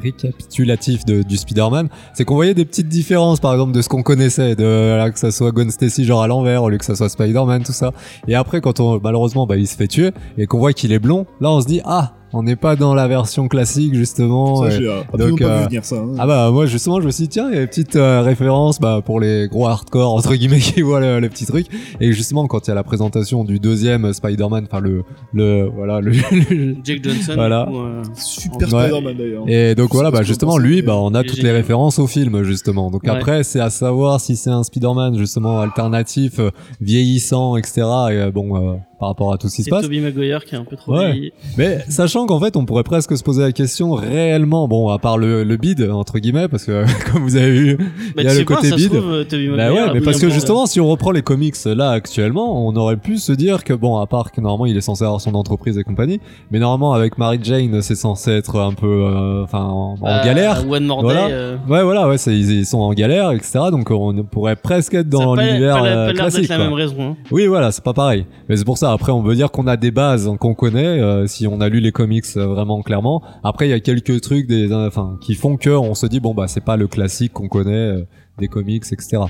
récapitulatif 0.00 1.04
de, 1.04 1.22
du 1.22 1.36
Spider-Man, 1.36 1.88
c'est 2.14 2.24
qu'on 2.24 2.34
voyait 2.34 2.54
des 2.54 2.64
petites 2.64 2.88
différences, 2.88 3.40
par 3.40 3.52
exemple, 3.52 3.72
de 3.72 3.82
ce 3.82 3.88
qu'on 3.88 4.02
connaissait, 4.02 4.54
de 4.56 4.64
là, 4.96 5.10
que 5.10 5.18
ça 5.18 5.30
soit 5.30 5.52
Gwen 5.52 5.70
Stacy 5.70 6.04
genre 6.04 6.22
à 6.22 6.26
l'envers, 6.26 6.62
au 6.62 6.70
lieu 6.70 6.78
que 6.78 6.84
ça 6.84 6.96
soit 6.96 7.08
Spider-Man, 7.08 7.62
tout 7.64 7.72
ça. 7.72 7.92
Et 8.28 8.34
après, 8.34 8.60
quand 8.60 8.80
on 8.80 8.98
malheureusement, 9.16 9.46
bah, 9.46 9.56
il 9.56 9.66
se 9.66 9.76
fait 9.76 9.88
tuer 9.88 10.10
et 10.36 10.46
qu'on 10.46 10.58
voit 10.58 10.74
qu'il 10.74 10.92
est 10.92 10.98
blond, 10.98 11.26
là, 11.40 11.50
on 11.50 11.60
se 11.60 11.66
dit 11.66 11.80
ah. 11.84 12.12
On 12.32 12.42
n'est 12.42 12.56
pas 12.56 12.74
dans 12.76 12.92
la 12.94 13.06
version 13.08 13.46
classique 13.48 13.94
justement. 13.94 14.56
Ça, 14.62 14.68
et- 14.68 14.70
j'ai 14.72 14.88
euh, 14.88 15.00
donc, 15.16 15.38
pas 15.40 15.44
euh, 15.46 15.58
vu 15.60 15.64
venir 15.66 15.84
ça. 15.84 15.96
hein. 15.96 16.14
Ah 16.18 16.26
bah 16.26 16.50
moi 16.50 16.66
justement 16.66 17.00
je 17.00 17.06
me 17.06 17.10
suis 17.12 17.22
dit 17.24 17.28
tiens 17.28 17.48
il 17.50 17.54
y 17.54 17.58
a 17.58 17.62
une 17.62 17.68
petite 17.68 17.96
euh, 17.96 18.20
référence 18.22 18.80
bah, 18.80 19.00
pour 19.04 19.20
les 19.20 19.46
gros 19.48 19.66
hardcore 19.66 20.12
entre 20.12 20.34
guillemets 20.34 20.58
qui 20.60 20.82
voient 20.82 21.00
le, 21.00 21.20
le 21.20 21.28
petit 21.28 21.46
truc 21.46 21.66
et 22.00 22.12
justement 22.12 22.46
quand 22.46 22.66
il 22.66 22.68
y 22.68 22.72
a 22.72 22.74
la 22.74 22.82
présentation 22.82 23.44
du 23.44 23.58
deuxième 23.60 24.12
Spider-Man 24.12 24.66
enfin 24.70 24.80
le 24.80 25.04
le 25.32 25.64
voilà 25.74 26.00
le, 26.00 26.10
le- 26.50 26.76
Jake 26.84 27.02
Johnson. 27.04 27.32
Voilà. 27.36 27.68
ou, 27.70 27.76
euh, 27.78 28.02
Super 28.14 28.72
Ouais. 28.74 28.88
Spider-Man 28.88 29.16
d'ailleurs. 29.16 29.44
et 29.48 29.74
donc 29.74 29.92
voilà 29.94 30.10
bah 30.10 30.22
justement 30.22 30.58
lui 30.58 30.82
bah 30.82 30.96
on 30.96 31.14
a 31.14 31.22
toutes 31.22 31.36
les 31.36 31.42
génial. 31.42 31.56
références 31.56 31.98
au 32.00 32.06
film 32.08 32.42
justement 32.42 32.90
donc 32.90 33.04
Ouais. 33.04 33.10
après 33.10 33.44
c'est 33.44 33.60
à 33.60 33.70
savoir 33.70 34.20
si 34.20 34.36
c'est 34.36 34.50
un 34.50 34.64
Spider-Man 34.64 35.16
justement 35.16 35.60
alternatif 35.60 36.40
vieillissant 36.80 37.56
etc 37.56 37.82
et 38.10 38.30
bon 38.32 38.56
euh, 38.56 38.76
par 38.98 39.08
rapport 39.08 39.32
à 39.32 39.36
tout 39.38 39.48
ce 39.48 39.56
qui 39.56 39.62
se 39.62 39.64
C'est 39.66 39.70
passe 39.70 39.82
Tobey 39.82 40.00
Maguire 40.00 40.42
qui 40.44 40.54
est 40.54 40.58
un 40.58 40.64
peu 40.64 40.74
trop 40.76 40.96
Ouais. 40.96 41.12
vieilli. 41.12 41.32
Mais 41.58 41.84
sachant 41.90 42.15
qu'en 42.24 42.40
fait, 42.40 42.56
on 42.56 42.64
pourrait 42.64 42.84
presque 42.84 43.14
se 43.18 43.22
poser 43.22 43.42
la 43.42 43.52
question 43.52 43.92
réellement, 43.92 44.66
bon, 44.68 44.88
à 44.88 44.98
part 44.98 45.18
le, 45.18 45.44
le 45.44 45.56
bid 45.58 45.82
entre 45.90 46.18
guillemets, 46.18 46.48
parce 46.48 46.64
que 46.64 46.84
comme 47.12 47.22
vous 47.24 47.36
avez 47.36 47.50
vu, 47.50 47.76
Bah, 47.76 48.22
il 48.22 48.24
y 48.24 48.28
a 48.28 48.34
le 48.34 48.44
côté 48.44 48.70
ça 48.70 48.78
se 48.78 48.82
bid. 48.82 48.88
trouve, 48.92 49.24
Tobey 49.26 49.48
Bah 49.54 49.72
ouais, 49.72 49.92
mais 49.92 50.00
parce 50.00 50.18
que 50.20 50.30
justement, 50.30 50.64
si 50.66 50.80
on 50.80 50.88
reprend 50.88 51.10
les 51.10 51.22
comics 51.22 51.56
là 51.66 51.90
actuellement, 51.90 52.66
on 52.66 52.74
aurait 52.76 52.96
pu 52.96 53.18
se 53.18 53.32
dire 53.32 53.64
que 53.64 53.74
bon, 53.74 53.98
à 53.98 54.06
part 54.06 54.32
que 54.32 54.40
normalement 54.40 54.64
il 54.66 54.76
est 54.76 54.80
censé 54.80 55.04
avoir 55.04 55.20
son 55.20 55.34
entreprise 55.34 55.76
et 55.76 55.84
compagnie, 55.84 56.20
mais 56.50 56.58
normalement 56.60 56.94
avec 56.94 57.18
Mary 57.18 57.38
Jane, 57.42 57.82
c'est 57.82 57.96
censé 57.96 58.30
être 58.30 58.58
un 58.60 58.72
peu, 58.72 58.86
euh, 58.86 59.42
enfin, 59.42 59.64
en, 59.64 59.96
Euh, 60.02 60.24
galère. 60.24 60.64
One 60.70 60.86
More 60.86 61.02
Voilà. 61.02 61.26
Day. 61.26 61.32
euh, 61.34 61.56
Ouais, 61.68 61.82
voilà, 61.82 62.08
ouais, 62.08 62.16
ils, 62.28 62.64
sont 62.64 62.78
en 62.78 62.92
galère, 62.94 63.32
etc. 63.32 63.58
Donc 63.72 63.90
on 63.90 64.22
pourrait 64.24 64.56
presque 64.56 64.94
être 64.94 65.08
dans 65.08 65.34
l'univers 65.34 65.82
euh, 65.84 66.12
classique. 66.12 66.48
la 66.48 66.56
quoi. 66.56 66.64
même 66.64 66.72
raison. 66.74 66.94
hein. 67.00 67.16
Oui, 67.32 67.46
voilà, 67.46 67.72
c'est 67.72 67.82
pas 67.84 67.92
pareil. 67.92 68.24
Mais 68.48 68.56
c'est 68.56 68.64
pour 68.64 68.78
ça. 68.78 68.92
Après, 68.92 69.10
on 69.12 69.22
veut 69.22 69.34
dire 69.34 69.50
qu'on 69.50 69.66
a 69.66 69.76
des 69.76 69.90
bases 69.90 70.30
qu'on 70.38 70.54
connaît, 70.54 71.26
si 71.26 71.46
on 71.46 71.60
a 71.60 71.68
lu 71.68 71.80
les 71.80 71.90
comics 71.92 72.05
euh, 72.36 72.46
vraiment 72.46 72.82
clairement. 72.82 73.22
Après, 73.44 73.66
il 73.66 73.70
y 73.70 73.74
a 73.74 73.80
quelques 73.80 74.20
trucs, 74.20 74.46
des, 74.46 74.70
euh, 74.72 74.86
enfin, 74.86 75.18
qui 75.20 75.34
font 75.34 75.56
que 75.56 75.70
on 75.70 75.94
se 75.94 76.06
dit 76.06 76.20
bon 76.20 76.34
bah 76.34 76.48
c'est 76.48 76.64
pas 76.64 76.76
le 76.76 76.86
classique 76.88 77.32
qu'on 77.32 77.48
connaît 77.48 77.72
euh, 77.72 78.06
des 78.38 78.48
comics, 78.48 78.84
etc. 78.92 79.22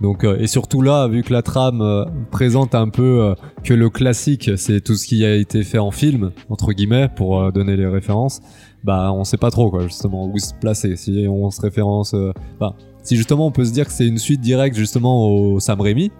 Donc 0.00 0.24
et 0.24 0.46
surtout 0.46 0.82
là, 0.82 1.08
vu 1.08 1.22
que 1.22 1.32
la 1.32 1.42
trame 1.42 2.06
présente 2.30 2.76
un 2.76 2.88
peu 2.88 3.34
que 3.64 3.74
le 3.74 3.90
classique, 3.90 4.52
c'est 4.56 4.80
tout 4.80 4.94
ce 4.94 5.06
qui 5.08 5.24
a 5.24 5.34
été 5.34 5.64
fait 5.64 5.78
en 5.78 5.90
film 5.90 6.30
entre 6.48 6.72
guillemets 6.72 7.08
pour 7.08 7.50
donner 7.50 7.76
les 7.76 7.88
références. 7.88 8.40
Bah, 8.84 9.12
on 9.12 9.24
sait 9.24 9.36
pas 9.36 9.50
trop 9.50 9.68
quoi, 9.68 9.82
justement 9.82 10.26
où 10.26 10.38
se 10.38 10.54
placer. 10.54 10.94
Si 10.94 11.26
on 11.28 11.50
se 11.50 11.60
référence, 11.60 12.14
si 13.02 13.16
justement 13.16 13.48
on 13.48 13.50
peut 13.50 13.64
se 13.64 13.72
dire 13.72 13.86
que 13.86 13.92
c'est 13.92 14.06
une 14.06 14.18
suite 14.18 14.40
directe 14.40 14.76
justement 14.76 15.26
au 15.28 15.58
Sam 15.58 15.80
Raimi, 15.80 16.12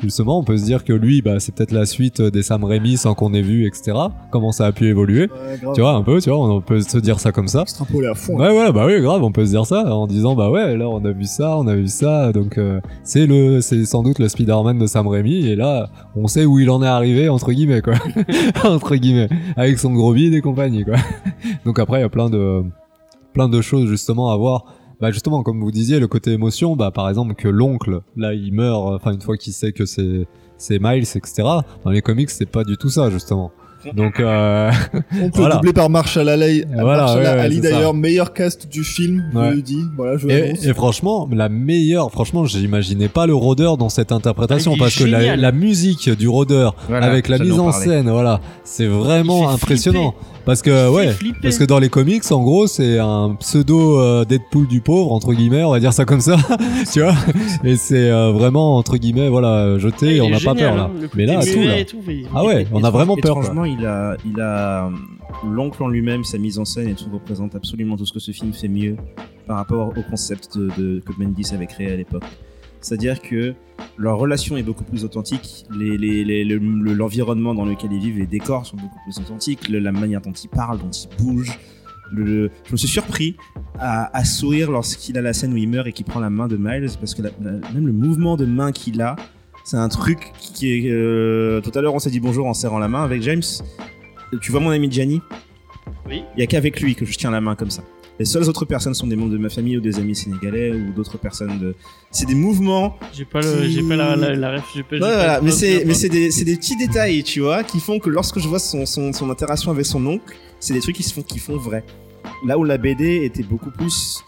justement, 0.00 0.38
on 0.38 0.44
peut 0.44 0.56
se 0.56 0.64
dire 0.64 0.84
que 0.84 0.92
lui, 0.92 1.22
bah, 1.22 1.40
c'est 1.40 1.54
peut-être 1.54 1.72
la 1.72 1.86
suite 1.86 2.20
des 2.20 2.42
Sam 2.42 2.64
Raimi 2.64 2.96
sans 2.96 3.14
qu'on 3.14 3.32
ait 3.34 3.42
vu, 3.42 3.66
etc. 3.66 3.96
Comment 4.30 4.52
ça 4.52 4.66
a 4.66 4.72
pu 4.72 4.86
évoluer. 4.86 5.22
Ouais. 5.22 5.72
Tu 5.74 5.80
vois, 5.80 5.92
un 5.92 6.02
peu, 6.02 6.20
tu 6.20 6.30
vois, 6.30 6.38
on 6.38 6.60
peut 6.60 6.80
se 6.80 6.98
dire 6.98 7.20
ça 7.20 7.32
comme 7.32 7.48
ça. 7.48 7.62
Extrapolé 7.62 8.08
à 8.08 8.14
fond. 8.14 8.38
Ouais, 8.38 8.50
ouais, 8.50 8.72
bah 8.72 8.84
oui, 8.86 9.00
grave, 9.00 9.22
on 9.22 9.32
peut 9.32 9.44
se 9.44 9.50
dire 9.50 9.66
ça 9.66 9.94
en 9.94 10.06
disant, 10.06 10.34
bah 10.34 10.50
ouais, 10.50 10.76
là, 10.76 10.88
on 10.88 11.04
a 11.04 11.12
vu 11.12 11.24
ça, 11.24 11.56
on 11.58 11.66
a 11.66 11.74
vu 11.74 11.88
ça, 11.88 12.32
donc 12.32 12.58
euh, 12.58 12.80
c'est 13.02 13.26
le, 13.26 13.60
c'est 13.60 13.84
sans 13.84 14.02
doute 14.02 14.18
le 14.18 14.28
Spider-Man 14.28 14.78
de 14.78 14.86
Sam 14.86 15.06
Raimi, 15.06 15.46
et 15.46 15.56
là, 15.56 15.88
on 16.14 16.26
sait 16.26 16.44
où 16.44 16.58
il 16.58 16.70
en 16.70 16.82
est 16.82 16.86
arrivé, 16.86 17.28
entre 17.28 17.52
guillemets, 17.52 17.82
quoi. 17.82 17.94
entre 18.64 18.96
guillemets, 18.96 19.28
avec 19.56 19.78
son 19.78 19.92
gros 19.92 20.12
bide 20.12 20.34
et 20.34 20.40
compagnie, 20.40 20.84
quoi. 20.84 20.96
donc 21.64 21.78
après, 21.78 21.98
il 21.98 22.02
y 22.02 22.04
a 22.04 22.08
plein 22.08 22.30
de, 22.30 22.62
plein 23.32 23.48
de 23.48 23.60
choses, 23.60 23.88
justement, 23.88 24.30
à 24.30 24.36
voir. 24.36 24.64
Bah 25.00 25.10
justement, 25.10 25.42
comme 25.42 25.60
vous 25.60 25.70
disiez, 25.70 26.00
le 26.00 26.08
côté 26.08 26.32
émotion, 26.32 26.74
bah 26.76 26.90
par 26.90 27.08
exemple 27.08 27.34
que 27.34 27.48
l'oncle, 27.48 28.00
là, 28.16 28.32
il 28.34 28.52
meurt, 28.52 28.94
enfin 28.94 29.12
une 29.12 29.20
fois 29.20 29.36
qu'il 29.36 29.52
sait 29.52 29.72
que 29.72 29.84
c'est 29.84 30.26
c'est 30.58 30.78
Miles, 30.80 31.02
etc. 31.02 31.42
Dans 31.84 31.90
les 31.90 32.00
comics, 32.00 32.30
c'est 32.30 32.46
pas 32.50 32.64
du 32.64 32.76
tout 32.78 32.88
ça, 32.88 33.10
justement. 33.10 33.50
Donc, 33.94 34.18
euh, 34.18 34.70
On 35.22 35.30
peut 35.30 35.40
Voilà. 35.40 35.56
doubler 35.56 35.72
par 35.74 35.90
Marshall 35.90 36.28
Ali. 36.30 36.64
Voilà, 36.72 37.02
Marshall 37.02 37.18
ouais, 37.18 37.22
ouais, 37.24 37.28
Ali 37.40 37.56
c'est 37.56 37.62
ça. 37.62 37.70
d'ailleurs, 37.74 37.94
meilleur 37.94 38.32
cast 38.32 38.68
du 38.72 38.82
film, 38.82 39.22
Ouais. 39.34 39.50
je 39.50 39.56
le 39.56 39.62
dis. 39.62 39.84
Voilà, 39.96 40.16
je 40.16 40.26
Et, 40.28 40.54
et 40.70 40.74
franchement, 40.74 41.28
la 41.30 41.48
meilleure, 41.50 42.10
franchement, 42.10 42.46
j'imaginais 42.46 43.08
pas 43.08 43.26
le 43.26 43.34
rôdeur 43.34 43.76
dans 43.76 43.90
cette 43.90 44.12
interprétation 44.12 44.72
Ah, 44.74 44.78
parce 44.78 44.96
que 44.96 45.04
la, 45.04 45.52
musique 45.52 46.08
du 46.10 46.26
rôdeur 46.26 46.74
Voilà, 46.88 47.06
avec 47.06 47.28
la 47.28 47.38
mise 47.38 47.58
en 47.60 47.70
scène, 47.70 48.08
voilà, 48.10 48.40
c'est 48.64 48.86
vraiment 48.86 49.50
impressionnant. 49.50 50.12
flipper. 50.12 50.35
Parce 50.46 50.62
que 50.62 50.88
ouais, 50.88 51.08
flipper. 51.12 51.40
parce 51.42 51.58
que 51.58 51.64
dans 51.64 51.78
les 51.80 51.88
comics, 51.90 52.22
en 52.30 52.42
gros, 52.42 52.66
c'est 52.68 52.98
un 52.98 53.34
pseudo 53.40 53.98
euh, 54.00 54.24
Deadpool 54.24 54.66
du 54.68 54.80
pauvre 54.80 55.12
entre 55.12 55.34
guillemets, 55.34 55.64
on 55.64 55.72
va 55.72 55.80
dire 55.80 55.92
ça 55.92 56.04
comme 56.06 56.20
ça, 56.20 56.36
tu 56.92 57.02
vois. 57.02 57.14
Et 57.64 57.76
c'est 57.76 58.08
euh, 58.10 58.30
vraiment 58.32 58.76
entre 58.76 58.96
guillemets, 58.96 59.28
voilà, 59.28 59.76
jeté, 59.78 60.20
on 60.20 60.30
n'a 60.30 60.38
pas 60.40 60.54
peur 60.54 60.74
là. 60.76 60.84
hein, 60.94 61.06
Mais 61.16 61.26
là, 61.26 61.40
tout 61.44 61.60
là. 61.60 61.78
et 61.78 61.84
tout, 61.84 61.98
il- 62.08 62.26
Ah 62.34 62.44
ouais, 62.44 62.66
on 62.72 62.82
a 62.84 62.90
vraiment 62.90 63.16
peur. 63.16 63.42
Franchement, 63.42 63.64
il 63.64 63.84
a, 63.84 64.16
il 64.24 64.40
a 64.40 64.88
l'oncle 65.44 65.82
en 65.82 65.88
lui-même, 65.88 66.22
sa 66.24 66.38
mise 66.38 66.58
en 66.58 66.64
scène 66.64 66.88
et 66.88 66.94
tout 66.94 67.10
représente 67.12 67.54
absolument 67.56 67.96
tout 67.96 68.06
ce 68.06 68.12
que 68.12 68.20
ce 68.20 68.30
film 68.30 68.52
fait 68.52 68.68
mieux 68.68 68.96
par 69.46 69.56
rapport 69.56 69.88
au 69.96 70.02
concept 70.08 70.56
de, 70.56 70.68
de- 70.78 71.00
que 71.04 71.12
Bendis 71.18 71.52
avait 71.52 71.66
créé 71.66 71.92
à 71.92 71.96
l'époque. 71.96 72.22
C'est-à-dire 72.80 73.20
que 73.20 73.54
leur 73.98 74.18
relation 74.18 74.56
est 74.56 74.62
beaucoup 74.62 74.84
plus 74.84 75.04
authentique, 75.04 75.64
le- 75.70 76.92
l'environnement 76.94 77.54
dans 77.54 77.64
lequel 77.64 77.92
ils 77.92 78.00
vivent, 78.00 78.18
les 78.18 78.26
décors 78.26 78.64
sont 78.66 78.76
beaucoup 78.76 78.98
plus 79.04 79.18
authentiques, 79.20 79.68
le- 79.68 79.78
la 79.80 79.92
manière 79.92 80.20
dont 80.20 80.32
ils 80.32 80.48
parlent, 80.48 80.78
dont 80.78 80.90
ils 80.90 81.08
bougent. 81.24 81.58
Le, 82.12 82.50
je 82.64 82.72
me 82.72 82.76
suis 82.76 82.86
surpris 82.88 83.36
à, 83.80 84.16
à 84.16 84.24
sourire 84.24 84.70
lorsqu'il 84.70 85.18
a 85.18 85.22
la 85.22 85.32
scène 85.32 85.52
où 85.52 85.56
il 85.56 85.68
meurt 85.68 85.88
et 85.88 85.92
qu'il 85.92 86.06
prend 86.06 86.20
la 86.20 86.30
main 86.30 86.46
de 86.46 86.56
Miles, 86.56 86.86
parce 87.00 87.14
que 87.14 87.22
la- 87.22 87.30
la- 87.42 87.58
même 87.72 87.86
le 87.86 87.92
mouvement 87.92 88.36
de 88.36 88.44
main 88.46 88.70
qu'il 88.70 89.00
a, 89.02 89.16
c'est 89.64 89.76
un 89.76 89.88
truc 89.88 90.30
qui 90.38 90.70
est. 90.72 90.88
euh, 90.90 91.60
tout 91.60 91.76
à 91.76 91.80
l'heure, 91.82 91.94
on 91.94 91.98
s'est 91.98 92.10
dit 92.10 92.20
bonjour 92.20 92.46
en 92.46 92.54
serrant 92.54 92.78
la 92.78 92.86
main 92.86 93.02
avec 93.02 93.22
James. 93.22 93.42
Tu 94.40 94.52
vois 94.52 94.60
mon 94.60 94.70
ami 94.70 94.88
Gianni? 94.90 95.20
Oui. 96.08 96.22
Il 96.36 96.40
y 96.40 96.42
a 96.44 96.46
qu'avec 96.46 96.80
lui 96.80 96.94
que 96.94 97.04
je 97.04 97.16
tiens 97.18 97.32
la 97.32 97.40
main 97.40 97.56
comme 97.56 97.70
ça. 97.70 97.82
Les 98.18 98.24
seules 98.24 98.48
autres 98.48 98.64
personnes 98.64 98.94
sont 98.94 99.06
des 99.06 99.14
membres 99.16 99.32
de 99.32 99.38
ma 99.38 99.50
famille 99.50 99.76
ou 99.76 99.80
des 99.80 99.98
amis 99.98 100.14
sénégalais 100.16 100.72
ou 100.72 100.92
d'autres 100.92 101.18
personnes 101.18 101.58
de. 101.58 101.74
C'est 102.10 102.26
des 102.26 102.34
mouvements. 102.34 102.96
J'ai 103.12 103.26
pas 103.26 103.42
le, 103.42 103.68
j'ai 103.68 103.82
pas 103.82 103.96
la, 103.96 104.16
la, 104.16 104.34
la 104.34 104.52
ref, 104.56 104.64
j'ai 104.74 104.82
pas. 104.82 104.96
Voilà. 104.98 105.40
Mais 105.42 105.50
c'est, 105.50 105.84
mais 105.84 105.92
c'est 105.94 106.08
des, 106.08 106.30
c'est 106.30 106.44
des 106.46 106.56
petits 106.56 106.76
détails, 106.76 107.22
tu 107.22 107.40
vois, 107.40 107.62
qui 107.62 107.78
font 107.78 107.98
que 107.98 108.08
lorsque 108.08 108.38
je 108.38 108.48
vois 108.48 108.58
son, 108.58 108.86
son, 108.86 109.12
son 109.12 109.28
interaction 109.28 109.70
avec 109.70 109.84
son 109.84 110.04
oncle, 110.06 110.34
c'est 110.60 110.72
des 110.72 110.80
trucs 110.80 110.96
qui 110.96 111.02
se 111.02 111.12
font, 111.12 111.22
qui 111.22 111.38
font 111.38 111.56
vrai. 111.58 111.84
Là 112.46 112.58
où 112.58 112.64
la 112.64 112.78
BD 112.78 113.24
était 113.24 113.42
beaucoup 113.42 113.70
plus. 113.70 114.22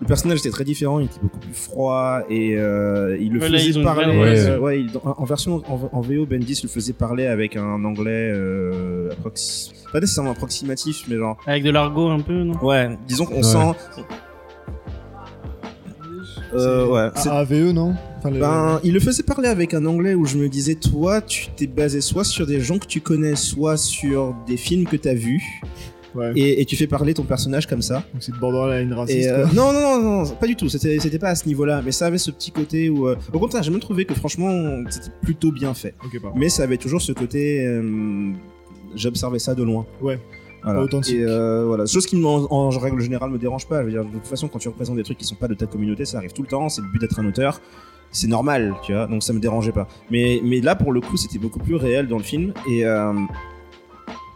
Le 0.00 0.06
personnage 0.06 0.38
était 0.38 0.50
très 0.50 0.62
différent, 0.62 1.00
il 1.00 1.06
était 1.06 1.18
beaucoup 1.20 1.40
plus 1.40 1.52
froid 1.54 2.20
et 2.30 2.56
euh, 2.56 3.16
il 3.20 3.32
le 3.32 3.40
faisait 3.40 3.82
parler. 3.82 4.16
vraie 4.16 4.38
euh, 4.50 4.58
ouais, 4.60 4.80
il- 4.82 4.90
en, 5.02 5.16
en 5.18 5.24
version 5.24 5.56
en, 5.66 5.90
en 5.92 6.00
VO, 6.02 6.24
Bendis 6.24 6.60
le 6.62 6.68
faisait 6.68 6.92
parler 6.92 7.26
avec 7.26 7.56
un 7.56 7.84
anglais 7.84 8.30
euh, 8.32 9.10
pas 9.92 10.00
nécessairement 10.00 10.32
approximatif, 10.32 11.04
mais 11.08 11.16
genre 11.16 11.36
Avec 11.46 11.62
de 11.64 11.70
l'argot 11.70 12.08
un 12.08 12.20
peu, 12.20 12.42
non? 12.44 12.54
Ouais, 12.62 12.96
disons 13.06 13.24
qu'on 13.26 13.36
Ouais. 13.36 13.42
sent. 13.42 13.74
Euh, 16.54 16.84
C'est 16.86 16.92
ouais, 16.92 17.10
c'est- 17.16 17.28
AVE, 17.28 17.72
non? 17.72 17.94
Enfin, 18.18 18.30
le- 18.30 18.40
ben, 18.40 18.80
il 18.82 18.94
le 18.94 19.00
faisait 19.00 19.22
parler 19.22 19.48
avec 19.48 19.74
un 19.74 19.84
anglais 19.86 20.14
où 20.14 20.24
je 20.24 20.38
me 20.38 20.48
disais, 20.48 20.74
toi, 20.76 21.20
tu 21.20 21.48
t'es 21.56 21.66
basé 21.66 22.00
soit 22.00 22.24
sur 22.24 22.46
des 22.46 22.60
gens 22.60 22.78
que 22.78 22.86
tu 22.86 23.00
connais, 23.00 23.36
soit 23.36 23.76
sur 23.76 24.34
des 24.46 24.56
films 24.56 24.86
que 24.86 24.96
t'as 24.96 25.12
vus, 25.14 25.42
ouais. 26.14 26.32
et, 26.36 26.60
et 26.62 26.64
tu 26.64 26.74
fais 26.74 26.86
parler 26.86 27.12
ton 27.14 27.24
personnage 27.24 27.66
comme 27.66 27.82
ça. 27.82 28.02
Donc 28.14 28.22
c'est 28.22 28.34
borderline 28.34 28.90
Et 28.90 28.94
raciste. 28.94 29.28
euh, 29.28 29.46
non, 29.54 29.72
non, 29.72 30.00
non, 30.02 30.22
non, 30.24 30.30
pas 30.36 30.46
du 30.46 30.56
tout. 30.56 30.68
C'était, 30.70 30.98
c'était 31.00 31.18
pas 31.18 31.28
à 31.28 31.34
ce 31.34 31.46
niveau-là, 31.46 31.82
mais 31.84 31.92
ça 31.92 32.06
avait 32.06 32.18
ce 32.18 32.30
petit 32.30 32.50
côté 32.50 32.88
où, 32.88 33.06
euh, 33.08 33.16
au 33.32 33.38
contraire, 33.38 33.62
j'ai 33.62 33.70
même 33.70 33.80
trouvé 33.80 34.04
que 34.06 34.14
franchement, 34.14 34.50
c'était 34.88 35.10
plutôt 35.22 35.52
bien 35.52 35.74
fait. 35.74 35.94
Ok, 36.04 36.20
pas. 36.22 36.32
Mais 36.34 36.48
ça 36.48 36.62
avait 36.64 36.78
toujours 36.78 37.02
ce 37.02 37.12
côté, 37.12 37.64
euh, 37.66 38.32
j'observais 38.94 39.38
ça 39.38 39.54
de 39.54 39.62
loin. 39.62 39.86
Ouais. 40.00 40.18
Voilà. 40.62 40.80
Pas 40.80 40.84
authentique. 40.84 41.14
Et 41.14 41.24
euh, 41.24 41.64
voilà, 41.66 41.86
chose 41.86 42.06
qui 42.06 42.16
en, 42.24 42.46
en 42.50 42.68
règle 42.70 43.00
générale 43.00 43.30
me 43.30 43.38
dérange 43.38 43.66
pas. 43.66 43.80
Je 43.80 43.86
veux 43.86 43.92
dire, 43.92 44.04
de 44.04 44.10
toute 44.10 44.26
façon, 44.26 44.48
quand 44.48 44.58
tu 44.58 44.68
représentes 44.68 44.96
des 44.96 45.04
trucs 45.04 45.18
qui 45.18 45.24
sont 45.24 45.36
pas 45.36 45.48
de 45.48 45.54
ta 45.54 45.66
communauté, 45.66 46.04
ça 46.04 46.18
arrive 46.18 46.32
tout 46.32 46.42
le 46.42 46.48
temps. 46.48 46.68
C'est 46.68 46.82
le 46.82 46.88
but 46.88 47.00
d'être 47.00 47.18
un 47.20 47.26
auteur. 47.26 47.60
C'est 48.10 48.26
normal, 48.26 48.74
tu 48.82 48.92
vois. 48.92 49.06
Donc 49.06 49.22
ça 49.22 49.32
me 49.32 49.38
dérangeait 49.38 49.72
pas. 49.72 49.86
Mais, 50.10 50.40
mais 50.42 50.60
là, 50.60 50.74
pour 50.74 50.92
le 50.92 51.00
coup, 51.00 51.16
c'était 51.16 51.38
beaucoup 51.38 51.60
plus 51.60 51.76
réel 51.76 52.08
dans 52.08 52.16
le 52.16 52.24
film. 52.24 52.52
Et, 52.68 52.84
euh, 52.84 53.12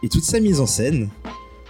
et 0.01 0.09
toute 0.09 0.23
sa 0.23 0.39
mise 0.39 0.61
en 0.61 0.65
scène, 0.65 1.09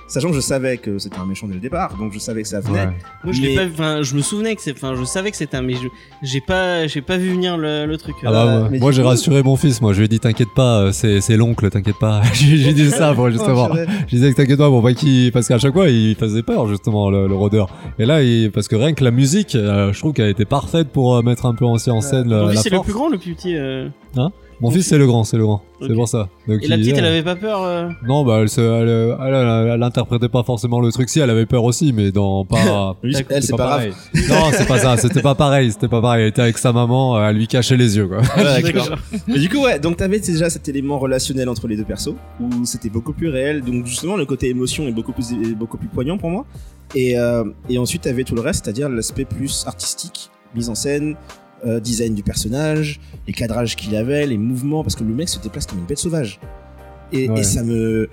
sachant 0.08 0.30
que 0.30 0.36
je 0.36 0.41
savais 0.41 0.78
que 0.78 0.97
c'était 0.99 1.18
un 1.18 1.26
méchant 1.26 1.47
dès 1.47 1.54
le 1.56 1.60
départ, 1.60 1.95
donc 1.97 2.14
je 2.14 2.20
savais 2.20 2.41
que 2.43 2.47
ça 2.47 2.60
venait. 2.60 2.86
Ouais. 2.86 2.89
Moi, 3.24 3.34
je 3.34 3.41
l'ai 3.41 3.56
pas, 3.56 3.66
vu- 3.66 3.72
enfin, 3.74 4.01
je 4.04 4.16
me 4.16 4.22
souvenais 4.22 4.56
que 4.56 4.62
c'est, 4.62 4.74
enfin, 4.74 4.93
je 4.97 5.04
savais 5.04 5.32
que 5.32 5.38
c'était 5.38 5.58
un, 5.58 5.62
mais 5.62 5.74
je- 5.76 5.88
j'ai 6.22 6.41
pas, 6.41 6.88
j'ai 6.88 7.01
pas 7.01 7.18
vu 7.18 7.32
venir 7.32 7.58
le, 7.58 7.86
le 7.86 7.97
truc. 7.97 8.16
Ah 8.24 8.32
bah, 8.32 8.45
Euh, 8.45 8.70
moi, 8.70 8.80
moi, 8.80 8.91
j'ai 8.91 9.01
coup- 9.01 9.08
rassuré 9.08 9.43
mon 9.43 9.56
fils, 9.56 9.82
moi 9.82 9.93
je 9.93 9.99
lui 9.99 10.06
ai 10.06 10.08
dit 10.08 10.20
t'inquiète 10.20 10.54
pas, 10.56 10.80
euh, 10.82 10.91
c'est 10.91 11.22
c'est 11.22 11.38
l'oncle, 11.38 11.70
t'inquiète 11.70 11.99
pas. 11.99 12.22
j'ai 12.34 12.58
j'ai 12.58 12.74
dit 12.74 12.89
ça 12.89 13.14
pour 13.14 13.30
justement. 13.30 13.70
Oh. 13.72 13.76
Je 14.08 14.16
disais 14.16 14.32
que 14.32 14.38
t'inquiète 14.38 14.58
pas, 14.60 14.70
bon 14.70 14.82
pas 14.82 14.93
qu'il 14.93 15.32
parce 15.32 15.47
qu'à 15.47 15.58
chaque 15.58 15.74
fois 15.74 15.89
il 15.89 16.16
faisait 16.16 16.43
peur 16.43 16.68
justement 16.68 17.10
le, 17.10 17.28
le 17.28 17.36
rôdeur. 17.36 17.70
Et 17.99 18.06
là 18.06 18.22
il, 18.24 18.51
parce 18.51 18.68
que 18.68 18.76
rien 18.76 18.93
que 18.93 19.04
la 19.04 19.12
musique, 19.12 19.56
euh, 19.56 19.91
je 19.93 19.99
trouve 19.99 20.14
qu'elle 20.14 20.30
était 20.30 20.45
parfaite 20.45 20.89
pour 20.89 21.16
euh, 21.16 21.22
mettre 21.22 21.45
un 21.45 21.56
peu 21.56 21.66
aussi 21.66 21.89
en 21.91 22.01
scène 22.01 22.24
Donc, 22.24 22.34
euh, 22.34 22.47
lui, 22.49 22.56
la 22.56 22.62
c'est 22.62 22.70
le 22.70 22.80
plus 22.82 22.93
grand, 22.93 23.10
le 23.10 23.18
plus 23.18 23.34
petit. 23.34 23.56
euh, 23.56 23.88
Mon 24.64 24.72
fils, 24.72 24.88
c'est 24.88 24.97
le 24.97 25.05
grand, 25.05 25.24
c'est 25.24 25.38
le 25.38 25.43
grand. 25.43 25.61
C'est 25.82 25.93
pour 25.93 26.07
ça. 26.07 26.30
Donc, 26.47 26.64
Et 26.64 26.68
la 26.68 26.78
il- 26.78 26.82
petite, 26.82 26.97
elle 26.97 27.05
avait 27.05 27.22
pas 27.22 27.36
peur 27.36 27.61
euh 27.64 27.89
Non, 28.07 28.24
bah, 28.26 28.39
elle, 28.41 28.49
se, 28.49 28.61
elle, 28.61 28.88
euh, 28.88 29.16
elle, 29.20 29.34
elle- 29.34 29.74
elle 29.76 29.84
interprétait 29.84 30.30
pas 30.30 30.41
forcément 30.43 30.80
le 30.80 30.91
truc. 30.91 31.09
Si, 31.09 31.20
elle 31.20 31.30
avait 31.30 31.45
peur 31.45 31.64
aussi, 31.66 31.91
mais 31.93 32.11
dans 32.11 32.45
pas. 32.45 32.95
D'accord, 33.03 33.28
elle, 33.30 33.43
c'est 33.43 33.51
pas 33.51 33.57
grave. 33.57 33.70
pareil. 33.70 33.93
non, 34.30 34.51
c'est 34.53 34.68
pas 34.68 34.80
ça. 34.80 34.95
C'était 34.97 35.22
pas 35.22 35.36
pareil. 35.36 35.72
C'était 35.72 35.89
pas 35.89 36.01
pareil. 36.01 36.24
Elle 36.24 36.30
était 36.30 36.41
avec 36.41 36.57
sa 36.57 36.72
maman, 36.72 37.18
euh, 37.18 37.30
elle 37.30 37.36
lui 37.36 37.47
cachait 37.47 37.76
les 37.78 37.97
yeux, 37.97 38.07
quoi. 38.07 38.20
Ouais, 38.38 38.61
d'accord. 38.64 38.95
Mais 39.28 39.38
du 39.39 39.49
coup, 39.49 39.61
ouais, 39.64 39.80
donc 39.80 39.97
t'avais 39.97 40.20
déjà 40.20 40.49
cet 40.49 40.68
élément 40.70 40.97
relationnel 40.97 41.49
entre 41.49 41.68
les 41.68 41.76
deux 41.76 41.84
persos, 41.84 42.16
où 42.39 42.64
c'était 42.66 42.89
beaucoup 42.89 43.11
plus 43.14 43.28
réel, 43.30 43.61
donc 43.61 43.86
justement 43.86 44.16
le 44.16 44.26
côté 44.26 44.47
émotion 44.49 44.88
est 44.88 44.91
beaucoup 44.93 45.11
plus, 45.11 45.34
beaucoup 45.59 45.78
plus 45.78 45.89
poignant 45.89 46.18
pour 46.18 46.30
moi. 46.30 46.45
Et, 46.95 47.18
euh, 47.18 47.43
et 47.70 47.78
ensuite 47.78 48.03
t'avais 48.03 48.24
tout 48.24 48.36
le 48.36 48.41
reste, 48.41 48.64
c'est-à-dire 48.64 48.88
l'aspect 48.88 49.26
plus 49.26 49.66
artistique, 49.68 50.30
mise 50.55 50.70
en 50.70 50.76
scène, 50.76 51.16
euh, 51.66 51.80
design 51.80 52.14
du 52.16 52.24
personnage, 52.24 52.99
les 53.28 53.34
cadrages 53.34 53.76
qu'il 53.76 53.95
avait, 53.95 54.26
les 54.28 54.38
mouvements, 54.38 54.84
parce 54.84 54.95
que 54.95 55.03
le 55.03 55.14
mec 55.14 55.30
se 55.30 55.39
déplace 55.39 55.66
comme 55.66 55.80
une 55.80 55.86
bête 55.86 55.97
sauvage. 55.99 56.39
Et, 57.11 57.30
Ouais. 57.30 57.41
et 57.41 57.43
ça 57.43 57.64
me... 57.64 58.09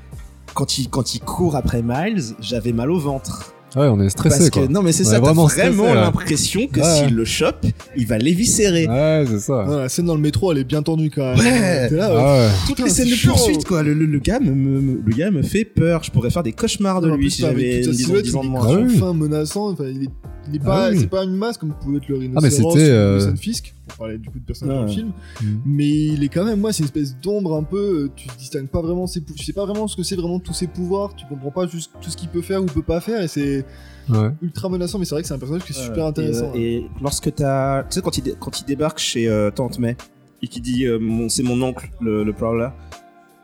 Quand 0.55 0.78
il, 0.78 0.88
quand 0.88 1.14
il 1.14 1.20
court 1.20 1.55
après 1.57 1.80
Miles, 1.84 2.22
j'avais 2.40 2.72
mal 2.72 2.90
au 2.90 2.98
ventre. 2.98 3.55
Ouais, 3.76 3.86
on 3.86 4.01
est 4.01 4.09
stressé, 4.09 4.36
Parce 4.38 4.51
quoi. 4.51 4.66
que, 4.66 4.72
non 4.72 4.82
mais 4.82 4.90
c'est 4.90 5.05
ça, 5.05 5.12
t'as 5.12 5.18
vraiment 5.20 5.46
vraiment, 5.46 5.94
là. 5.94 6.01
l'impression 6.01 6.66
que 6.66 6.80
Ouais. 6.80 7.07
s'il 7.07 7.14
le 7.14 7.24
chope, 7.24 7.64
il 7.96 8.05
va 8.05 8.18
l'éviscérer. 8.18 8.88
Ouais, 8.88 9.24
c'est 9.28 9.38
ça. 9.38 9.64
Ouais, 9.64 9.76
la 9.82 9.88
scène 9.88 10.07
dans 10.07 10.16
le 10.16 10.20
métro, 10.20 10.51
elle 10.51 10.59
est 10.59 10.64
bien 10.64 10.82
tendue 10.82 11.09
quand 11.09 11.36
même. 11.36 11.38
Ouais. 11.38 11.88
T'es 11.88 11.94
là, 11.94 12.09
Ah 12.11 12.14
ouais. 12.16 12.22
ouais. 12.40 12.48
toutes 12.66 12.76
Putain, 12.78 12.84
les 12.88 12.90
scènes 12.90 13.11
de 13.11 13.28
poursuite 13.28 13.64
quoi 13.64 13.84
le, 13.84 13.94
le, 13.94 14.07
le 14.07 14.18
gars 14.18 14.40
me, 14.40 15.01
le 15.07 15.14
gars 15.14 15.30
me 15.30 15.42
fait 15.42 15.64
peur 15.64 16.03
je 16.03 16.11
pourrais 16.11 16.30
faire 16.30 16.42
des 16.42 16.51
cauchemars 16.53 17.01
de 17.01 17.11
lui 17.14 17.30
si 17.30 17.44
avec 17.44 17.59
j'avais 17.59 17.80
toute 17.82 17.92
sa 17.92 17.96
10 17.98 18.03
ans, 18.03 18.07
silhouette, 18.09 18.24
10 18.24 18.34
ans 18.34 18.40
de 18.40 18.44
il 18.44 18.48
est 18.48 18.51
moins 18.51 18.66
Ah 18.68 18.80
oui. 18.88 18.96
fin, 18.98 19.14
menaçant. 19.14 19.70
Enfin, 19.70 19.84
il 19.86 20.03
est, 20.03 20.11
il 20.51 20.57
est 20.57 20.59
pas, 20.64 20.86
Ah 20.86 20.90
oui. 20.90 20.98
c'est 21.01 21.07
pas 21.09 21.24
une 21.24 21.34
masse 21.36 21.57
comme 21.59 21.72
pouvait 21.72 21.98
être 21.98 22.09
le 22.09 22.16
Ah, 22.16 22.18
mais 22.18 22.26
rhinocéros 22.26 22.72
c'était, 22.74 22.90
ou 22.90 22.94
euh, 22.94 23.14
Wilson 23.16 23.36
Fisk, 23.36 23.74
pour 23.88 23.96
parler 23.98 24.18
du 24.18 24.28
coup 24.28 24.38
de 24.38 24.44
personnage 24.44 24.76
Ah, 24.76 24.80
dans 24.82 24.86
le 24.86 24.92
film. 24.92 25.09
Mm. 25.42 25.46
Mais 25.64 25.88
il 25.88 26.22
est 26.24 26.28
quand 26.28 26.44
même, 26.44 26.61
moi, 26.61 26.72
c'est 26.72 26.80
une 26.80 26.84
espèce 26.86 27.16
d'ombre 27.20 27.57
un 27.57 27.62
peu. 27.62 27.76
euh, 28.05 28.11
Tu 28.16 28.28
distingues 28.38 28.68
pas 28.68 28.80
vraiment 28.82 29.07
ses, 29.07 29.22
tu 29.22 29.44
sais 29.44 29.53
pas 29.53 29.64
vraiment 29.64 29.86
ce 29.88 29.96
que 29.96 30.03
c'est 30.03 30.16
vraiment 30.16 30.38
tous 30.40 30.53
ses 30.55 30.66
pouvoirs. 30.66 31.14
Tu 31.16 31.24
comprends 31.26 31.51
pas 31.51 31.66
juste 31.66 31.90
tout 32.01 32.11
ce 32.11 32.16
qu'il 32.16 32.28
peut 32.28 32.42
faire 32.42 32.62
ou 32.62 32.66
peut 32.66 32.82
pas 32.82 33.01
faire, 33.01 33.22
et 33.22 33.28
c'est 33.28 33.64
Ouais. 34.09 34.30
ultra 34.42 34.68
menaçant. 34.68 34.98
Mais 34.98 35.05
c'est 35.05 35.14
vrai 35.14 35.22
que 35.22 35.28
c'est 35.28 35.34
un 35.34 35.38
personnage 35.38 35.64
qui 35.64 35.72
est 35.72 35.80
super 35.82 36.05
Euh, 36.05 36.09
intéressant. 36.09 36.53
et, 36.55 36.59
euh, 36.78 36.80
et 36.80 36.86
lorsque 37.01 37.32
t'as 37.34 37.84
tu 37.84 37.88
sais 37.94 38.03
quand 38.03 38.18
il, 38.18 38.22
dé- 38.24 38.34
quand 38.40 38.61
il 38.61 38.64
débarque 38.64 38.98
chez 38.98 39.28
euh, 39.28 39.51
Tante 39.51 39.78
May 39.78 39.96
et 40.42 40.48
qui 40.48 40.61
dit 40.61 40.84
euh, 40.86 40.98
mon- 40.98 41.28
c'est 41.28 41.42
mon 41.44 41.61
oncle 41.62 41.90
le, 42.01 42.24
le 42.24 42.32
Prowler 42.32 42.68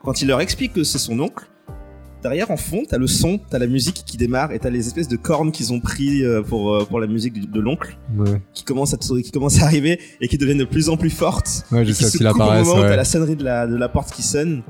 quand 0.03 0.23
il 0.23 0.29
leur 0.29 0.41
explique 0.41 0.73
que 0.73 0.83
c'est 0.83 0.99
son 0.99 1.19
oncle 1.21 1.47
derrière 2.27 2.51
en 2.51 2.57
fond 2.57 2.83
t'as 2.89 2.99
le 2.99 3.07
son 3.07 3.39
t'as 3.51 3.59
la 3.61 3.69
musique 3.69 4.03
qui 4.05 4.17
démarre 4.17 4.51
et 4.53 4.59
t'as 4.59 4.71
les 4.71 4.87
espèces 4.89 5.07
de 5.09 5.17
cornes 5.17 5.53
qu'ils 5.53 5.73
ont 5.73 5.79
pris 5.81 6.25
euh, 6.25 6.43
pour 6.43 6.75
euh, 6.75 6.85
pour 6.85 6.99
la 7.01 7.07
musique 7.07 7.51
de 7.51 7.61
l'oncle 7.61 7.97
Ouais. 8.19 8.41
qui 8.53 8.65
commencent 8.65 8.95
à 8.95 8.97
qui 8.99 9.31
commencent 9.31 9.61
à 9.63 9.67
arriver 9.67 10.01
et 10.21 10.27
qui 10.29 10.37
deviennent 10.39 10.59
de 10.59 10.65
plus 10.65 10.89
en 10.89 10.97
plus 10.97 11.11
fortes 11.11 11.65
Ouais, 11.71 11.85
jusqu'à 11.85 12.07
ce 12.07 12.17
qu'il 12.19 12.27
coupent 12.27 12.39
au 12.39 12.43
apparaisse. 12.43 12.67
moment 12.67 12.81
où 12.81 12.83
t'as 12.83 12.97
la 12.97 13.05
sonnerie 13.05 13.37
de 13.37 13.45
la, 13.45 13.67
de 13.67 13.77
la 13.77 13.89
porte 13.89 14.13
qui 14.13 14.23
sonne. 14.23 14.63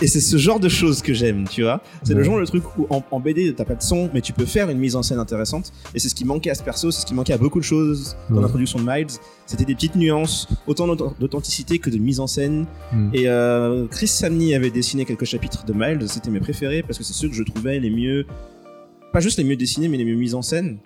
Et 0.00 0.06
c'est 0.06 0.20
ce 0.20 0.36
genre 0.36 0.60
de 0.60 0.68
choses 0.68 1.02
que 1.02 1.12
j'aime, 1.12 1.48
tu 1.48 1.62
vois. 1.62 1.82
C'est 2.04 2.14
le 2.14 2.22
genre 2.22 2.38
de 2.38 2.44
truc 2.44 2.62
où 2.78 2.86
en, 2.88 3.02
en 3.10 3.18
BD 3.18 3.52
t'as 3.54 3.64
pas 3.64 3.74
de 3.74 3.82
son, 3.82 4.08
mais 4.14 4.20
tu 4.20 4.32
peux 4.32 4.44
faire 4.46 4.70
une 4.70 4.78
mise 4.78 4.94
en 4.94 5.02
scène 5.02 5.18
intéressante. 5.18 5.72
Et 5.94 5.98
c'est 5.98 6.08
ce 6.08 6.14
qui 6.14 6.24
manquait 6.24 6.50
à 6.50 6.54
ce 6.54 6.62
perso, 6.62 6.90
c'est 6.92 7.00
ce 7.00 7.06
qui 7.06 7.14
manquait 7.14 7.32
à 7.32 7.38
beaucoup 7.38 7.58
de 7.58 7.64
choses 7.64 8.16
dans 8.30 8.36
Ouais. 8.36 8.42
l'introduction 8.42 8.78
de 8.78 8.84
Miles. 8.86 9.08
C'était 9.46 9.64
des 9.64 9.74
petites 9.74 9.96
nuances, 9.96 10.46
autant 10.68 10.86
d'auth- 10.86 11.14
d'authenticité 11.18 11.78
que 11.80 11.90
de 11.90 11.98
mise 11.98 12.20
en 12.20 12.28
scène. 12.28 12.66
Mm. 12.92 13.10
Et 13.12 13.28
euh, 13.28 13.86
Chris 13.88 14.06
Samney 14.06 14.54
avait 14.54 14.70
dessiné 14.70 15.04
quelques 15.04 15.24
chapitres 15.24 15.64
de 15.66 15.72
Miles, 15.72 16.08
c'était 16.08 16.30
mes 16.30 16.38
préférés 16.40 16.82
parce 16.82 16.96
que 16.98 17.02
c'est 17.04 17.12
ceux 17.14 17.28
que 17.28 17.34
je 17.34 17.42
trouvais 17.42 17.80
les 17.80 17.90
mieux, 17.90 18.24
pas 19.12 19.20
juste 19.20 19.38
les 19.38 19.44
mieux 19.44 19.56
dessinés, 19.56 19.88
mais 19.88 19.96
les 19.96 20.04
mieux 20.04 20.14
mis 20.16 20.34
en 20.34 20.42
scène. 20.42 20.78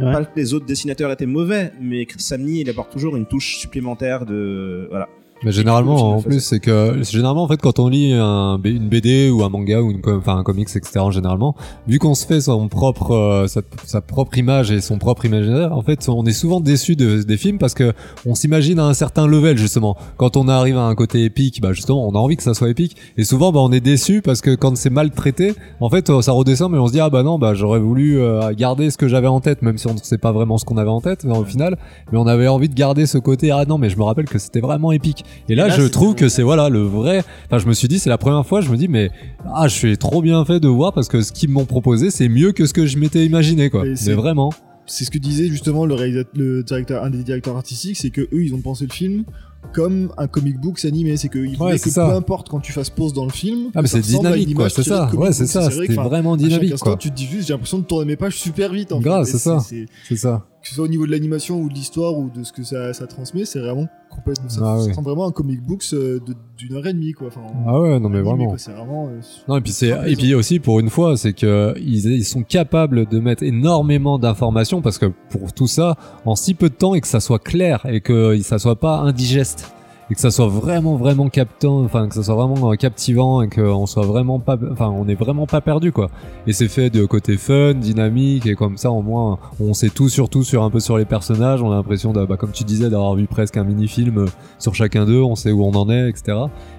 Ouais. 0.00 0.10
Pas 0.10 0.24
que 0.24 0.36
les 0.40 0.54
autres 0.54 0.64
dessinateurs 0.66 1.12
étaient 1.12 1.26
mauvais, 1.26 1.72
mais 1.80 2.06
Chris 2.06 2.20
Samney 2.22 2.60
il 2.62 2.70
apporte 2.70 2.90
toujours 2.92 3.14
une 3.16 3.26
touche 3.26 3.58
supplémentaire 3.58 4.24
de 4.24 4.86
voilà. 4.90 5.08
Mais 5.44 5.52
généralement, 5.52 6.16
en 6.16 6.22
plus, 6.22 6.40
c'est 6.40 6.60
que 6.60 7.02
généralement, 7.02 7.42
en 7.42 7.48
fait, 7.48 7.60
quand 7.60 7.78
on 7.78 7.88
lit 7.88 8.12
un, 8.12 8.58
une 8.64 8.88
BD 8.88 9.30
ou 9.30 9.42
un 9.42 9.48
manga 9.48 9.80
ou 9.82 9.90
une, 9.90 10.00
enfin 10.06 10.36
un 10.38 10.42
comics, 10.42 10.68
etc. 10.74 11.06
Généralement, 11.10 11.54
vu 11.86 11.98
qu'on 11.98 12.14
se 12.14 12.26
fait 12.26 12.40
son 12.40 12.68
propre, 12.68 13.12
euh, 13.12 13.46
sa, 13.46 13.60
sa 13.84 14.00
propre 14.00 14.38
image 14.38 14.70
et 14.70 14.80
son 14.80 14.98
propre 14.98 15.24
imaginaire, 15.26 15.76
en 15.76 15.82
fait, 15.82 16.08
on 16.08 16.24
est 16.24 16.32
souvent 16.32 16.60
déçu 16.60 16.96
de, 16.96 17.22
des 17.22 17.36
films 17.36 17.58
parce 17.58 17.74
que 17.74 17.92
on 18.26 18.34
s'imagine 18.34 18.78
à 18.78 18.86
un 18.86 18.94
certain 18.94 19.26
level 19.26 19.56
justement. 19.58 19.96
Quand 20.16 20.36
on 20.36 20.48
arrive 20.48 20.78
à 20.78 20.86
un 20.86 20.94
côté 20.94 21.24
épique, 21.24 21.60
bah 21.60 21.72
justement, 21.72 22.08
on 22.08 22.12
a 22.12 22.18
envie 22.18 22.36
que 22.36 22.42
ça 22.42 22.54
soit 22.54 22.70
épique. 22.70 22.96
Et 23.16 23.24
souvent, 23.24 23.52
bah 23.52 23.60
on 23.60 23.72
est 23.72 23.80
déçu 23.80 24.22
parce 24.22 24.40
que 24.40 24.54
quand 24.54 24.76
c'est 24.76 24.90
mal 24.90 25.10
traité, 25.10 25.54
en 25.80 25.90
fait, 25.90 26.10
euh, 26.10 26.22
ça 26.22 26.32
redescend, 26.32 26.72
mais 26.72 26.78
on 26.78 26.86
se 26.86 26.92
dit 26.92 27.00
ah 27.00 27.10
bah 27.10 27.22
non, 27.22 27.38
bah 27.38 27.54
j'aurais 27.54 27.80
voulu 27.80 28.18
euh, 28.18 28.52
garder 28.54 28.90
ce 28.90 28.96
que 28.96 29.08
j'avais 29.08 29.28
en 29.28 29.40
tête, 29.40 29.62
même 29.62 29.78
si 29.78 29.86
on 29.86 29.94
ne 29.94 29.98
sait 29.98 30.18
pas 30.18 30.32
vraiment 30.32 30.58
ce 30.58 30.64
qu'on 30.64 30.78
avait 30.78 30.90
en 30.90 31.00
tête 31.00 31.24
au 31.24 31.44
final 31.44 31.78
mais 32.12 32.18
on 32.18 32.26
avait 32.26 32.48
envie 32.48 32.68
de 32.68 32.74
garder 32.74 33.06
ce 33.06 33.18
côté 33.18 33.50
ah 33.50 33.64
non 33.66 33.78
mais 33.78 33.88
je 33.88 33.96
me 33.96 34.02
rappelle 34.02 34.26
que 34.26 34.38
c'était 34.38 34.60
vraiment 34.60 34.92
épique 34.92 35.24
et 35.48 35.54
là, 35.54 35.68
je 35.68 35.82
c'est- 35.82 35.90
trouve 35.90 36.14
que 36.14 36.28
c'est 36.28 36.42
voilà 36.42 36.68
le 36.68 36.80
vrai 36.82 37.22
enfin 37.46 37.58
je 37.58 37.66
me 37.66 37.72
suis 37.74 37.88
dit 37.88 37.98
c'est 37.98 38.10
la 38.10 38.18
première 38.18 38.46
fois 38.46 38.60
je 38.60 38.70
me 38.70 38.76
dis 38.76 38.88
mais 38.88 39.10
ah 39.54 39.68
je 39.68 39.74
suis 39.74 39.96
trop 39.98 40.22
bien 40.22 40.44
fait 40.44 40.60
de 40.60 40.68
voir 40.68 40.92
parce 40.92 41.08
que 41.08 41.20
ce 41.22 41.32
qu'ils 41.32 41.50
m'ont 41.50 41.64
proposé 41.66 42.10
c'est 42.10 42.28
mieux 42.28 42.52
que 42.52 42.66
ce 42.66 42.72
que 42.72 42.86
je 42.86 42.98
m'étais 42.98 43.24
imaginé 43.26 43.70
quoi 43.70 43.84
c'est- 43.94 44.14
vraiment 44.14 44.50
c'est 44.86 45.04
ce 45.04 45.10
que 45.10 45.16
disait 45.18 45.48
justement 45.48 45.86
le, 45.86 45.94
réalisateur, 45.94 46.30
le 46.36 46.62
directeur, 46.62 47.02
un 47.04 47.08
des 47.08 47.22
directeurs 47.22 47.56
artistiques, 47.56 47.96
c'est 47.96 48.10
que 48.10 48.20
eux, 48.20 48.44
ils 48.44 48.54
ont 48.54 48.60
pensé 48.60 48.84
le 48.86 48.92
film 48.92 49.24
comme 49.72 50.12
un 50.18 50.26
comic 50.26 50.60
book 50.60 50.78
animé. 50.84 51.16
C'est 51.16 51.30
voulaient 51.34 51.78
c'est 51.78 51.84
que 51.88 51.94
ça. 51.94 52.06
peu 52.06 52.14
importe 52.14 52.50
quand 52.50 52.60
tu 52.60 52.70
fasses 52.72 52.90
pause 52.90 53.14
dans 53.14 53.24
le 53.24 53.30
film. 53.32 53.70
ah 53.74 53.78
mais 53.80 53.84
que 53.84 53.88
c'est 53.88 54.00
dynamique 54.02 54.54
quoi 54.54 54.68
c'est 54.68 54.82
ça 54.82 55.10
ouais 55.14 55.32
c'est 55.32 55.46
ça 55.46 55.70
vrai 55.70 55.86
que, 55.86 55.92
enfin, 55.92 56.02
vraiment 56.02 56.36
dynamique 56.36 56.72
instant, 56.74 56.84
quoi 56.90 56.96
tu 56.98 57.10
te 57.10 57.14
dis 57.16 57.24
juste, 57.26 57.46
j'ai 57.48 57.54
l'impression 57.54 57.78
de 57.78 57.84
tourner 57.84 58.04
mes 58.04 58.16
pages 58.16 58.36
super 58.36 58.70
vite. 58.74 58.92
En 58.92 59.00
Grave, 59.00 59.24
c'est 59.24 59.38
ça. 59.38 59.58
c'est- 59.60 59.86
c'est 60.06 60.16
ça 60.16 60.44
que 60.64 60.70
ce 60.70 60.76
soit 60.76 60.84
au 60.86 60.88
niveau 60.88 61.04
de 61.06 61.10
l'animation 61.10 61.60
ou 61.60 61.68
de 61.68 61.74
l'histoire 61.74 62.16
ou 62.18 62.30
de 62.30 62.42
ce 62.42 62.50
que 62.52 62.62
ça, 62.62 62.92
ça 62.94 63.06
transmet, 63.06 63.44
c'est 63.44 63.58
vraiment 63.60 63.86
complètement. 64.10 64.48
Ça, 64.48 64.60
Ah 64.64 64.78
ça 64.80 64.88
ressemble 64.88 65.08
vraiment 65.08 65.26
un 65.28 65.30
comic 65.30 65.60
books 65.62 65.84
euh, 65.92 66.18
de- 66.26 66.34
d'une 66.56 66.74
heure 66.76 66.86
et 66.86 66.94
demie, 66.94 67.12
quoi. 67.12 67.26
Enfin, 67.26 67.42
ah 67.66 67.78
ouais 67.80 68.00
non 68.00 68.08
mais 68.08 68.18
animé, 68.18 68.22
vraiment 68.30 68.46
quoi. 68.48 68.58
C'est 68.58 68.72
vraiment. 68.72 69.08
euh, 69.08 69.20
Non 69.46 69.58
et 69.58 69.60
puis 69.60 69.72
c'est 69.72 69.88
et 70.10 70.16
puis 70.16 70.34
aussi 70.34 70.60
pour 70.60 70.80
une 70.80 70.88
fois 70.88 71.16
c'est 71.18 71.34
que 71.34 71.74
ils, 71.78 72.06
ils 72.06 72.24
sont 72.24 72.42
capables 72.44 73.06
de 73.06 73.18
mettre 73.20 73.42
énormément 73.42 74.18
d'informations 74.18 74.80
parce 74.80 74.96
que 74.98 75.06
pour 75.28 75.52
tout 75.52 75.66
ça 75.66 75.96
en 76.24 76.34
si 76.34 76.54
peu 76.54 76.70
de 76.70 76.74
temps 76.74 76.94
et 76.94 77.00
que 77.02 77.08
ça 77.08 77.20
soit 77.20 77.38
clair 77.40 77.84
et 77.86 78.00
que 78.00 78.40
ça 78.40 78.58
soit 78.58 78.80
pas 78.80 79.00
indigeste 79.00 79.73
et 80.10 80.14
que 80.14 80.20
ça 80.20 80.30
soit 80.30 80.48
vraiment 80.48 80.96
vraiment 80.96 81.28
captant 81.28 81.82
enfin 81.82 82.08
que 82.08 82.14
ça 82.14 82.22
soit 82.22 82.34
vraiment 82.34 82.72
euh, 82.72 82.74
captivant 82.74 83.42
et 83.42 83.48
qu'on 83.48 83.86
soit 83.86 84.04
vraiment 84.04 84.38
pas 84.38 84.56
enfin 84.70 84.88
on 84.88 85.08
est 85.08 85.14
vraiment 85.14 85.46
pas 85.46 85.60
perdu 85.60 85.92
quoi. 85.92 86.10
Et 86.46 86.52
c'est 86.52 86.68
fait 86.68 86.90
de 86.90 87.04
côté 87.06 87.36
fun 87.36 87.74
dynamique 87.74 88.46
et 88.46 88.54
comme 88.54 88.76
ça 88.76 88.90
au 88.90 89.02
moins 89.02 89.38
on 89.60 89.74
sait 89.74 89.90
tout 89.90 90.08
surtout 90.08 90.42
sur 90.42 90.62
un 90.62 90.70
peu 90.70 90.80
sur 90.80 90.98
les 90.98 91.04
personnages. 91.04 91.62
On 91.62 91.72
a 91.72 91.76
l'impression 91.76 92.12
bah, 92.12 92.36
comme 92.36 92.52
tu 92.52 92.64
disais 92.64 92.90
d'avoir 92.90 93.14
vu 93.14 93.26
presque 93.26 93.56
un 93.56 93.64
mini 93.64 93.88
film 93.88 94.26
sur 94.58 94.74
chacun 94.74 95.04
d'eux. 95.04 95.22
On 95.22 95.36
sait 95.36 95.52
où 95.52 95.64
on 95.64 95.72
en 95.72 95.90
est 95.90 96.08
etc 96.08 96.36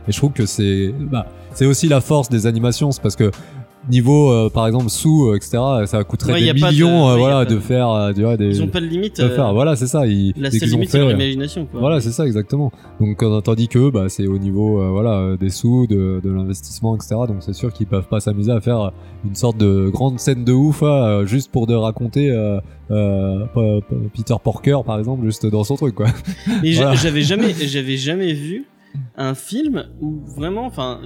et 0.07 0.11
je 0.11 0.17
trouve 0.17 0.31
que 0.31 0.45
c'est 0.45 0.93
bah, 0.99 1.25
c'est 1.53 1.65
aussi 1.65 1.87
la 1.87 2.01
force 2.01 2.29
des 2.29 2.47
animations, 2.47 2.91
c'est 2.91 3.01
parce 3.01 3.15
que 3.15 3.31
niveau 3.89 4.31
euh, 4.31 4.49
par 4.49 4.67
exemple 4.67 4.89
sous 4.89 5.27
euh, 5.29 5.35
etc 5.35 5.57
ça 5.85 6.03
coûterait 6.03 6.33
Ouais, 6.33 6.53
des 6.53 6.59
pas 6.59 6.67
de- 6.69 6.73
millions 6.73 7.07
euh, 7.09 7.13
ouais, 7.13 7.19
voilà 7.19 7.45
de 7.45 7.55
de- 7.55 7.59
faire 7.59 7.89
euh, 7.91 8.11
vois, 8.13 8.37
des 8.37 8.47
Ils 8.57 8.63
ont 8.63 8.67
pas 8.67 8.81
de 8.81 8.85
limite. 8.85 9.17
de 9.19 9.23
euh, 9.25 9.35
faire 9.35 9.53
voilà 9.53 9.75
c'est 9.75 9.87
ça 9.87 10.05
ils, 10.07 10.33
La 10.37 10.49
seule 10.51 10.69
ont 10.69 10.71
limite, 10.73 10.89
c'est 10.89 10.97
leur 10.99 11.11
imagination. 11.11 11.65
Quoi. 11.65 11.79
voilà 11.79 12.01
c'est 12.01 12.11
ça 12.11 12.25
exactement 12.25 12.71
donc 12.99 13.23
tandis 13.43 13.67
que 13.67 13.89
bah 13.89 14.05
c'est 14.09 14.27
au 14.27 14.37
niveau 14.37 14.81
euh, 14.81 14.89
voilà 14.89 15.37
des 15.37 15.49
sous 15.49 15.87
de, 15.87 16.19
de 16.23 16.31
l'investissement 16.31 16.95
etc 16.95 17.15
donc 17.27 17.37
c'est 17.41 17.53
sûr 17.53 17.71
qu'ils 17.73 17.87
peuvent 17.87 18.07
pas 18.07 18.19
s'amuser 18.19 18.51
à 18.51 18.61
faire 18.61 18.91
une 19.25 19.35
sorte 19.35 19.57
de 19.57 19.89
grande 19.89 20.19
scène 20.19 20.43
de 20.43 20.53
ouf 20.53 20.81
euh, 20.83 21.25
juste 21.25 21.51
pour 21.51 21.67
de 21.67 21.73
raconter 21.75 22.29
euh, 22.31 22.59
euh, 22.91 23.45
Peter 24.15 24.35
Porker 24.43 24.77
par 24.85 24.99
exemple 24.99 25.25
juste 25.25 25.45
dans 25.45 25.63
son 25.63 25.75
truc 25.75 25.95
quoi 25.95 26.07
Et 26.63 26.71
j'a- 26.71 26.83
Voilà. 26.85 26.95
j'avais 26.95 27.21
jamais, 27.21 27.53
j'avais 27.53 27.97
jamais 27.97 28.33
vu 28.33 28.65
un 29.17 29.35
film 29.35 29.85
où 30.01 30.21
vraiment, 30.35 30.65
enfin, 30.65 31.01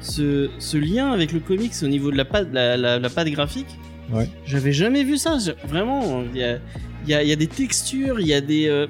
ce, 0.00 0.48
ce 0.58 0.76
lien 0.76 1.10
avec 1.12 1.32
le 1.32 1.40
comics 1.40 1.72
au 1.82 1.88
niveau 1.88 2.10
de 2.10 2.16
la 2.16 2.24
patte, 2.24 2.48
la, 2.52 2.76
la, 2.76 2.98
la 2.98 3.10
patte 3.10 3.28
graphique. 3.28 3.78
Ouais. 4.12 4.28
J'avais 4.46 4.72
jamais 4.72 5.04
vu 5.04 5.16
ça. 5.18 5.38
je- 5.38 5.52
Vraiment, 5.68 6.22
il 6.34 6.40
y 6.40 6.44
a, 6.44 6.58
il 7.04 7.10
y, 7.10 7.14
a, 7.14 7.22
il 7.22 7.28
y 7.28 7.32
a 7.32 7.36
des 7.36 7.46
textures, 7.46 8.20
il 8.20 8.26
y 8.26 8.34
a 8.34 8.40
des. 8.40 8.66
euh, 8.68 8.86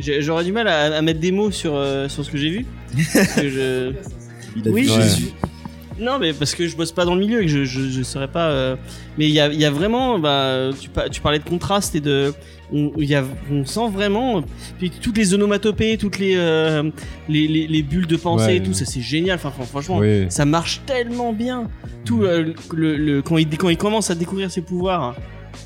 J'aurais 0.00 0.44
du 0.44 0.52
mal 0.52 0.68
à, 0.68 0.96
à 0.96 1.02
mettre 1.02 1.18
des 1.20 1.32
mots 1.32 1.50
sur, 1.50 1.74
euh, 1.74 2.08
sur 2.08 2.24
ce 2.24 2.30
que 2.30 2.38
j'ai 2.38 2.50
vu. 2.50 2.66
Parce 3.14 3.32
que 3.34 3.48
je... 3.48 3.92
Il 4.56 4.66
a 4.68 4.70
Oui, 4.70 4.82
vu 4.84 4.90
Ouais. 4.90 5.02
Jésus. 5.02 5.28
Non, 6.00 6.18
mais 6.18 6.32
parce 6.32 6.54
que 6.54 6.66
je 6.68 6.76
bosse 6.76 6.92
pas 6.92 7.04
dans 7.04 7.14
le 7.14 7.20
milieu 7.20 7.42
et 7.42 7.46
que 7.46 7.50
je, 7.50 7.64
je, 7.64 7.88
je 7.88 8.02
saurais 8.02 8.28
pas. 8.28 8.48
euh, 8.50 8.76
Mais 9.18 9.26
il 9.26 9.32
y 9.32 9.40
a, 9.40 9.48
il 9.48 9.60
y 9.60 9.64
a 9.64 9.70
vraiment. 9.70 10.18
Bah, 10.18 10.70
tu, 10.80 10.88
pa- 10.88 11.08
tu 11.08 11.20
parlais 11.20 11.38
de 11.38 11.48
contraste 11.48 11.94
et 11.94 12.00
de. 12.00 12.32
On, 12.72 12.92
il 12.98 13.08
y 13.08 13.14
a, 13.14 13.24
on 13.50 13.64
sent 13.64 13.88
vraiment. 13.92 14.42
Puis 14.78 14.90
toutes 14.90 15.16
les 15.16 15.32
onomatopées, 15.34 15.96
toutes 15.96 16.18
les, 16.18 16.34
euh, 16.36 16.90
les, 17.28 17.48
les, 17.48 17.66
les 17.66 17.82
bulles 17.82 18.06
de 18.06 18.16
pensée 18.16 18.44
Ouais. 18.46 18.56
et 18.58 18.62
tout, 18.62 18.74
ça 18.74 18.84
c'est 18.84 19.00
génial. 19.00 19.36
Enfin, 19.36 19.50
fran- 19.50 19.64
franchement, 19.64 19.98
oui 19.98 20.26
ça 20.28 20.44
marche 20.44 20.82
tellement 20.86 21.32
bien. 21.32 21.68
Tout 22.04 22.24
euh, 22.24 22.52
le, 22.74 22.96
le- 22.96 23.22
quand, 23.22 23.38
il, 23.38 23.48
quand 23.56 23.70
il 23.70 23.78
commence 23.78 24.10
à 24.10 24.14
découvrir 24.14 24.50
ses 24.50 24.60
pouvoirs, 24.60 25.14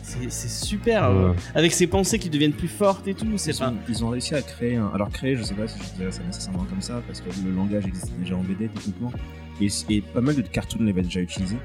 c'est 0.03 0.51
super. 0.51 1.05
euh, 1.11 1.33
avec 1.55 1.73
ses 1.73 1.87
pensées 1.87 2.19
qui 2.19 2.31
deviennent 2.31 2.53
plus 2.53 2.69
fortes 2.69 3.07
et 3.09 3.15
tout. 3.15 3.27
C'est 3.37 3.53
Ils 3.53 3.59
pas. 3.59 3.71
ont, 3.71 3.77
ils 3.89 4.05
ont 4.05 4.09
réussi 4.11 4.35
à 4.35 4.43
créer 4.43 4.77
un... 4.77 4.91
Alors 4.95 5.11
créer, 5.11 5.37
je 5.37 5.43
sais 5.43 5.55
pas 5.55 5.67
si 5.69 5.79
je 5.79 5.99
dirais 5.99 6.13
ça 6.13 6.23
nécessairement 6.25 6.65
comme 6.65 6.81
ça, 6.83 7.03
parce 7.07 7.21
que 7.21 7.29
le 7.45 7.53
langage 7.55 7.87
existe 7.87 8.11
déjà 8.19 8.37
en 8.37 8.43
BD 8.43 8.69
techniquement, 8.69 9.13
et, 9.61 9.69
et 9.91 10.01
pas 10.01 10.21
mal 10.21 10.35
de 10.35 10.43
cartoons 10.43 10.83
l'avaient 10.85 11.03
déjà 11.03 11.21
utilisé. 11.21 11.57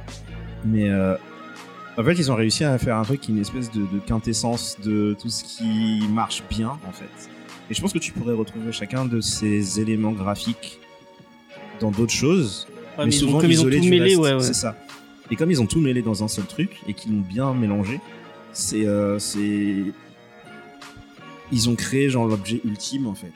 Mais 0.66 0.90
euh, 0.90 1.16
en 1.98 2.04
fait, 2.04 2.14
ils 2.14 2.32
ont 2.32 2.36
réussi 2.36 2.64
à 2.64 2.78
faire 2.78 2.98
un 2.98 3.04
truc 3.04 3.22
qui 3.22 3.32
est 3.32 3.36
une 3.36 3.42
espèce 3.42 3.72
de, 3.72 3.82
de 3.82 4.00
quintessence 4.06 4.78
de 4.84 5.16
tout 5.20 5.30
ce 5.30 5.44
qui 5.44 6.02
marche 6.10 6.44
bien, 6.50 6.78
en 6.88 6.92
fait. 6.92 7.30
Et 7.70 7.74
je 7.74 7.82
pense 7.82 7.92
que 7.94 8.00
tu 8.00 8.12
pourrais 8.14 8.34
retrouver 8.34 8.72
chacun 8.72 9.06
de 9.06 9.20
ces 9.20 9.80
éléments 9.82 10.12
graphiques 10.14 10.80
dans 11.80 11.92
d'autres 11.92 12.14
choses, 12.14 12.68
Ouais, 12.98 13.06
mais, 13.06 13.06
mais 13.06 13.16
ils 13.16 13.24
ont- 13.24 13.28
souvent 13.28 13.42
comme 13.42 13.52
ils 13.52 13.60
ont 13.62 13.64
tout 13.66 13.70
du 13.80 13.90
mêlé, 13.90 14.04
reste. 14.06 14.18
ouais, 14.18 14.34
ouais. 14.34 14.40
C'est 14.42 14.54
ça. 14.54 14.76
Et 15.30 15.36
comme 15.36 15.52
ils 15.52 15.62
ont 15.62 15.66
tout 15.68 15.80
mêlé 15.82 16.02
dans 16.02 16.24
un 16.24 16.28
seul 16.28 16.46
truc 16.46 16.78
et 16.88 16.94
qu'ils 16.94 17.12
l'ont 17.14 17.22
bien 17.22 17.54
mélangé, 17.54 18.00
c'est 18.58 18.86
euh, 18.88 19.20
c'est 19.20 19.76
ils 21.52 21.70
ont 21.70 21.76
créé 21.76 22.10
genre 22.10 22.28
l'objet 22.28 22.60
ultime 22.66 23.08
en 23.08 23.14
fait. 23.16 23.32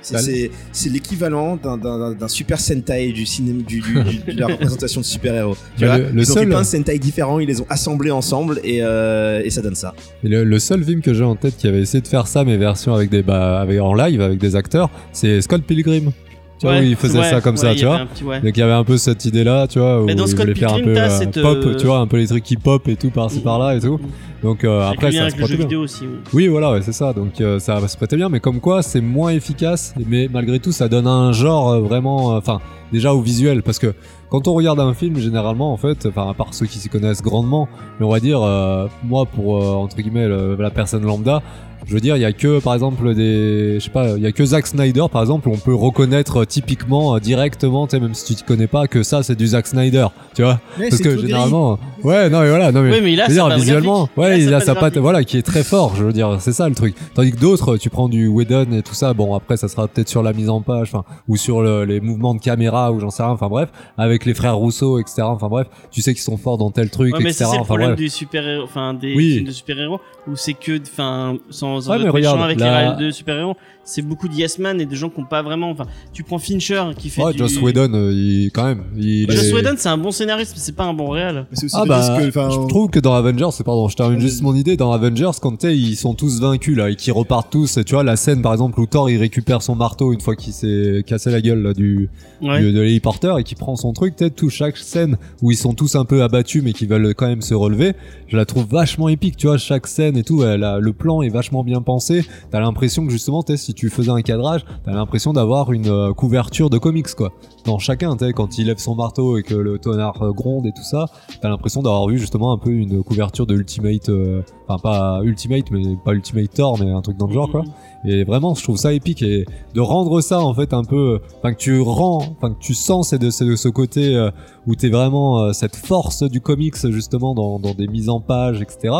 C'est- 0.00 0.50
l'équivalent 0.88 1.56
d'un- 1.56 2.28
super 2.28 2.58
Sentai 2.60 3.12
du 3.12 3.26
cinéma 3.26 3.62
du, 3.62 3.80
du- 3.80 4.02
du- 4.04 4.32
de 4.34 4.40
la 4.40 4.46
représentation 4.52 5.00
de 5.02 5.06
super 5.06 5.34
héros. 5.34 5.56
Tu 5.76 5.84
vois, 5.84 5.98
le- 5.98 6.10
le 6.10 6.24
seul- 6.24 6.48
plein 6.48 6.60
de 6.60 6.66
Sentai 6.66 6.98
différents, 6.98 7.40
ils 7.40 7.48
les 7.48 7.60
ont 7.60 7.66
assemblés 7.68 8.10
ensemble 8.12 8.60
et, 8.64 8.78
euh, 8.80 9.42
et 9.44 9.50
ça 9.50 9.60
donne 9.60 9.74
ça. 9.74 9.94
Et 10.24 10.28
le, 10.28 10.44
le 10.44 10.58
seul 10.60 10.82
film 10.82 11.02
que 11.02 11.12
j'ai 11.12 11.24
en 11.24 11.36
tête 11.36 11.56
qui 11.58 11.66
avait 11.66 11.80
essayé 11.82 12.00
de 12.00 12.08
faire 12.08 12.26
ça, 12.26 12.44
mais 12.44 12.56
version 12.56 12.94
avec 12.94 13.10
des, 13.10 13.22
bah, 13.22 13.60
avec, 13.60 13.80
en 13.80 13.92
live, 13.92 14.20
avec 14.22 14.38
des 14.38 14.56
acteurs, 14.56 14.88
c'est 15.12 15.42
Scott 15.42 15.62
Pilgrim. 15.64 16.12
Tu 16.58 16.66
vois, 16.66 16.74
Ouais, 16.76 16.80
où 16.80 16.84
il 16.84 16.96
faisait 16.96 17.18
ouais, 17.20 17.30
ça 17.30 17.40
comme 17.40 17.54
ouais, 17.54 17.60
ça, 17.60 17.74
tu 17.74 17.84
vois. 17.86 18.00
petit-. 18.12 18.24
Donc 18.24 18.56
il 18.56 18.58
y 18.58 18.62
avait 18.62 18.72
un 18.72 18.82
peu 18.84 18.96
cette 18.96 19.24
idée-là, 19.24 19.66
tu 19.68 19.78
vois, 19.78 20.02
où 20.02 20.06
dans 20.06 20.26
il 20.26 20.34
voulait 20.36 20.54
faire 20.56 20.74
un 20.74 20.80
peu 20.80 20.94
euh, 20.96 21.26
pop, 21.42 21.58
euh, 21.66 21.74
tu 21.76 21.86
vois, 21.86 21.98
un 21.98 22.06
peu 22.08 22.16
les 22.16 22.26
trucs 22.26 22.42
qui 22.42 22.56
pop 22.56 22.88
et 22.88 22.96
tout 22.96 23.10
par-ci 23.10 23.40
par-là 23.40 23.76
et 23.76 23.80
tout. 23.80 24.00
Donc 24.42 24.64
euh, 24.64 24.88
après 24.88 25.12
ça 25.12 25.30
se 25.30 25.36
prêtait 25.36 25.56
bien. 25.56 25.64
vidéo 25.66 25.80
aussi. 25.82 26.04
oui. 26.04 26.18
Oui, 26.32 26.48
voilà, 26.48 26.72
ouais, 26.72 26.82
c'est 26.82 26.92
ça. 26.92 27.12
Donc 27.12 27.40
euh, 27.40 27.58
ça 27.60 27.86
se 27.86 27.96
prêtait 27.96 28.16
bien, 28.16 28.28
mais 28.28 28.40
comme 28.40 28.60
quoi 28.60 28.82
c'est 28.82 29.00
moins 29.00 29.30
efficace, 29.30 29.94
mais 30.06 30.28
malgré 30.32 30.58
tout 30.58 30.72
ça 30.72 30.88
donne 30.88 31.06
un 31.06 31.32
genre 31.32 31.78
vraiment, 31.80 32.36
enfin 32.36 32.60
déjà 32.92 33.14
au 33.14 33.20
visuel, 33.20 33.62
parce 33.62 33.78
que 33.78 33.94
quand 34.30 34.48
on 34.48 34.54
regarde 34.54 34.80
un 34.80 34.94
film, 34.94 35.16
généralement 35.18 35.72
en 35.72 35.76
fait, 35.76 36.06
enfin 36.06 36.28
à 36.28 36.34
part 36.34 36.54
ceux 36.54 36.66
qui 36.66 36.78
s'y 36.78 36.88
connaissent 36.88 37.22
grandement, 37.22 37.68
mais 38.00 38.06
on 38.06 38.10
va 38.10 38.18
dire 38.20 38.40
euh, 38.42 38.86
moi 39.04 39.26
pour 39.26 39.62
euh, 39.62 39.70
entre 39.74 39.96
guillemets 39.96 40.26
le- 40.28 40.56
la 40.58 40.70
personne 40.70 41.04
lambda. 41.04 41.40
Je 41.88 41.94
veux 41.94 42.00
dire, 42.00 42.16
il 42.16 42.20
y 42.20 42.24
a 42.26 42.34
que 42.34 42.60
par 42.60 42.74
exemple 42.74 43.14
des, 43.14 43.76
je 43.80 43.84
sais 43.84 43.90
pas, 43.90 44.10
il 44.18 44.22
y 44.22 44.26
a 44.26 44.32
que 44.32 44.44
Zack 44.44 44.66
Snyder 44.66 45.06
par 45.10 45.22
exemple, 45.22 45.48
où 45.48 45.52
on 45.52 45.56
peut 45.56 45.74
reconnaître 45.74 46.42
euh, 46.42 46.44
typiquement 46.44 47.16
euh, 47.16 47.18
directement, 47.18 47.86
tu 47.86 47.92
sais, 47.96 48.00
même 48.00 48.12
si 48.12 48.36
tu 48.36 48.42
ne 48.42 48.46
connais 48.46 48.66
pas, 48.66 48.86
que 48.88 49.02
ça 49.02 49.22
c'est 49.22 49.34
du 49.34 49.46
Zack 49.46 49.66
Snyder, 49.66 50.06
tu 50.34 50.42
vois, 50.42 50.60
parce 50.78 50.98
que 51.00 51.16
généralement, 51.16 51.78
ouais, 52.04 52.28
non 52.28 52.40
mais 52.42 52.50
voilà, 52.50 52.72
non 52.72 52.82
mais 52.82 52.90
Oui, 52.92 53.00
mais 53.02 53.12
il 53.14 53.20
a 53.22 53.24
je 53.24 53.30
veux 53.30 53.36
sa 53.36 53.40
dire, 53.40 53.48
patte 53.48 53.58
visuellement, 53.60 54.00
graphique. 54.00 54.18
ouais, 54.18 54.42
il 54.42 54.52
a 54.52 54.60
sa 54.60 54.74
patte, 54.74 54.98
voilà, 54.98 55.24
qui 55.24 55.38
est 55.38 55.42
très 55.42 55.64
fort, 55.64 55.96
je 55.96 56.04
veux 56.04 56.12
dire, 56.12 56.36
c'est 56.40 56.52
ça 56.52 56.68
le 56.68 56.74
truc. 56.74 56.94
Tandis 57.14 57.30
que 57.32 57.38
d'autres, 57.38 57.78
tu 57.78 57.88
prends 57.88 58.10
du 58.10 58.28
Whedon 58.28 58.66
et 58.72 58.82
tout 58.82 58.92
ça, 58.94 59.14
bon, 59.14 59.34
après, 59.34 59.56
ça 59.56 59.68
sera 59.68 59.88
peut-être 59.88 60.10
sur 60.10 60.22
la 60.22 60.34
mise 60.34 60.50
en 60.50 60.60
page, 60.60 60.90
enfin, 60.92 61.04
ou 61.26 61.38
sur 61.38 61.62
le- 61.62 61.84
les 61.86 62.00
mouvements 62.00 62.34
de 62.34 62.40
caméra, 62.40 62.92
ou 62.92 63.00
j'en 63.00 63.08
sais 63.08 63.22
rien, 63.22 63.32
enfin 63.32 63.48
bref, 63.48 63.70
avec 63.96 64.26
les 64.26 64.34
frères 64.34 64.56
Rousseau, 64.56 64.98
etc., 64.98 65.22
enfin 65.22 65.48
bref, 65.48 65.68
tu 65.90 66.02
sais 66.02 66.12
qu'ils 66.12 66.22
sont 66.22 66.36
forts 66.36 66.58
dans 66.58 66.70
tel 66.70 66.90
truc, 66.90 67.14
Ouais, 67.14 67.20
mais 67.22 67.30
etc., 67.30 67.44
ça, 67.44 67.50
c'est 67.52 67.56
le 67.56 67.60
enfin 67.62 67.68
problème 67.68 67.88
bref. 67.92 67.98
du 67.98 68.08
super 68.10 68.44
enfin 68.62 68.92
des 68.92 69.14
Oui. 69.14 69.32
films 69.36 69.46
de 69.46 69.52
super-héros 69.52 70.00
où 70.26 70.36
c'est 70.36 70.52
que 70.52 70.78
enfin 70.82 71.36
sans 71.48 71.77
Ouais, 71.86 72.08
regarde, 72.08 72.40
avec 72.42 72.58
là- 72.60 72.96
les 72.98 73.06
de 73.06 73.10
super-héros, 73.10 73.56
c'est 73.88 74.02
beaucoup 74.02 74.28
de 74.28 74.34
yes 74.34 74.58
man 74.58 74.80
et 74.80 74.86
des 74.86 74.96
gens 74.96 75.08
qui 75.08 75.18
ont 75.20 75.24
pas 75.24 75.42
vraiment 75.42 75.70
enfin 75.70 75.86
tu 76.12 76.22
prends 76.22 76.38
Fincher 76.38 76.82
qui 76.96 77.08
fait 77.08 77.22
Ouais, 77.22 77.32
du 77.32 77.38
Joss 77.38 77.60
Whedon, 77.60 77.92
euh, 77.94 78.12
il, 78.12 78.50
quand 78.52 78.64
même, 78.64 78.84
il 78.96 79.30
Joss 79.30 79.44
est- 79.46 79.52
Whedon, 79.54 79.74
c'est 79.76 79.88
un 79.88 79.96
bon 79.98 80.10
scénariste, 80.10 80.52
mais 80.54 80.60
c'est 80.62 80.74
pas 80.76 80.84
un 80.84 80.94
bon 80.94 81.08
réel. 81.10 81.46
Ah 81.72 81.84
bah, 81.86 82.18
que, 82.18 82.24
je 82.30 82.68
trouve 82.68 82.90
que 82.90 82.98
dans 83.00 83.14
Avengers, 83.14 83.48
c'est 83.52 83.64
pardon, 83.64 83.88
je 83.88 83.96
termine 83.96 84.20
juste 84.20 84.42
mon 84.42 84.54
idée, 84.54 84.76
dans 84.76 84.92
Avengers, 84.92 85.30
quand 85.40 85.56
tu 85.56 85.66
sais, 85.68 85.76
ils 85.76 85.96
sont 85.96 86.14
tous 86.14 86.40
vaincus 86.40 86.76
là, 86.76 86.90
et 86.90 86.96
qu'ils 86.96 87.12
repartent 87.12 87.50
tous, 87.50 87.76
et 87.78 87.84
tu 87.84 87.94
vois, 87.94 88.04
la 88.04 88.16
scène 88.16 88.42
par 88.42 88.52
exemple 88.52 88.78
où 88.80 88.86
Thor 88.86 89.08
il 89.10 89.16
récupère 89.18 89.62
son 89.62 89.74
marteau 89.74 90.12
une 90.12 90.20
fois 90.20 90.36
qu'il 90.36 90.52
s'est 90.52 91.02
cassé 91.06 91.30
la 91.30 91.40
gueule 91.40 91.62
là, 91.62 91.72
du, 91.74 92.10
Ouais. 92.42 92.60
du- 92.60 92.72
de 92.72 92.80
l'héliporteur 92.80 93.38
et 93.38 93.44
qui 93.44 93.54
prend 93.54 93.74
son 93.76 93.92
truc, 93.92 94.14
peut-être 94.16 94.36
tout 94.36 94.50
chaque 94.50 94.76
scène 94.76 95.16
où 95.42 95.50
ils 95.50 95.56
sont 95.56 95.72
tous 95.74 95.96
un 95.96 96.04
peu 96.04 96.22
abattus 96.22 96.62
mais 96.62 96.72
qui 96.72 96.86
veulent 96.86 97.14
quand 97.14 97.26
même 97.26 97.42
se 97.42 97.54
relever, 97.54 97.94
je 98.28 98.36
la 98.36 98.44
trouve 98.44 98.66
vachement 98.68 99.08
épique, 99.08 99.36
tu 99.36 99.46
vois, 99.46 99.58
chaque 99.58 99.86
scène 99.86 100.16
et 100.16 100.22
tout, 100.24 100.42
elle 100.44 100.62
a- 100.64 100.78
le 100.78 100.92
plan 100.92 101.22
est 101.22 101.28
vachement 101.30 101.64
bien 101.64 101.80
pensé, 101.80 102.24
t'as 102.50 102.60
l'impression 102.60 103.04
que 103.06 103.12
justement, 103.12 103.42
tu 103.42 103.52
sais, 103.52 103.56
si 103.56 103.74
tu 103.78 103.90
faisais 103.90 104.10
un 104.10 104.22
cadrage, 104.22 104.64
t'as 104.84 104.90
l'impression 104.90 105.32
d'avoir 105.32 105.72
une 105.72 105.86
euh, 105.86 106.12
couverture 106.12 106.68
de 106.68 106.78
comics 106.78 107.14
quoi. 107.14 107.32
Dans 107.64 107.78
chacun, 107.78 108.16
tu 108.16 108.24
sais, 108.24 108.32
quand 108.32 108.58
il 108.58 108.66
lève 108.66 108.78
son 108.78 108.96
marteau 108.96 109.38
et 109.38 109.44
que 109.44 109.54
le 109.54 109.78
tonnerre 109.78 110.20
euh, 110.20 110.32
gronde 110.32 110.66
et 110.66 110.72
tout 110.72 110.82
ça, 110.82 111.06
t'as 111.40 111.48
l'impression 111.48 111.80
d'avoir 111.80 112.08
vu 112.08 112.18
justement 112.18 112.52
un 112.52 112.58
peu 112.58 112.70
une 112.72 113.04
couverture 113.04 113.46
de 113.46 113.54
Ultimate, 113.54 114.08
euh, 114.08 114.42
enfin 114.66 114.80
pas 114.82 115.20
Ultimate, 115.22 115.70
mais 115.70 115.96
pas 116.04 116.12
Ultimate 116.12 116.52
Thor, 116.52 116.76
mais 116.80 116.90
un 116.90 117.02
truc 117.02 117.16
dans 117.16 117.28
le 117.28 117.34
genre 117.34 117.48
quoi. 117.48 117.62
Et 118.04 118.24
vraiment, 118.24 118.54
je 118.54 118.62
trouve 118.62 118.76
ça 118.76 118.92
épique 118.92 119.22
et 119.22 119.44
de 119.74 119.80
rendre 119.80 120.20
ça 120.20 120.40
en 120.40 120.54
fait 120.54 120.72
un 120.72 120.84
peu, 120.84 121.20
enfin 121.38 121.52
que 121.52 121.58
tu 121.58 121.80
rends, 121.80 122.22
enfin 122.36 122.54
que 122.54 122.58
tu 122.58 122.74
sens 122.74 123.08
c'est 123.08 123.18
de, 123.18 123.26
de 123.26 123.56
ce 123.56 123.68
côté 123.68 124.14
euh, 124.14 124.30
où 124.66 124.74
t'es 124.74 124.88
vraiment 124.88 125.40
euh, 125.40 125.52
cette 125.52 125.76
force 125.76 126.22
du 126.22 126.40
comics 126.40 126.76
justement 126.90 127.34
dans, 127.34 127.58
dans 127.58 127.74
des 127.74 127.88
mises 127.88 128.08
en 128.08 128.20
page, 128.20 128.60
etc. 128.60 128.94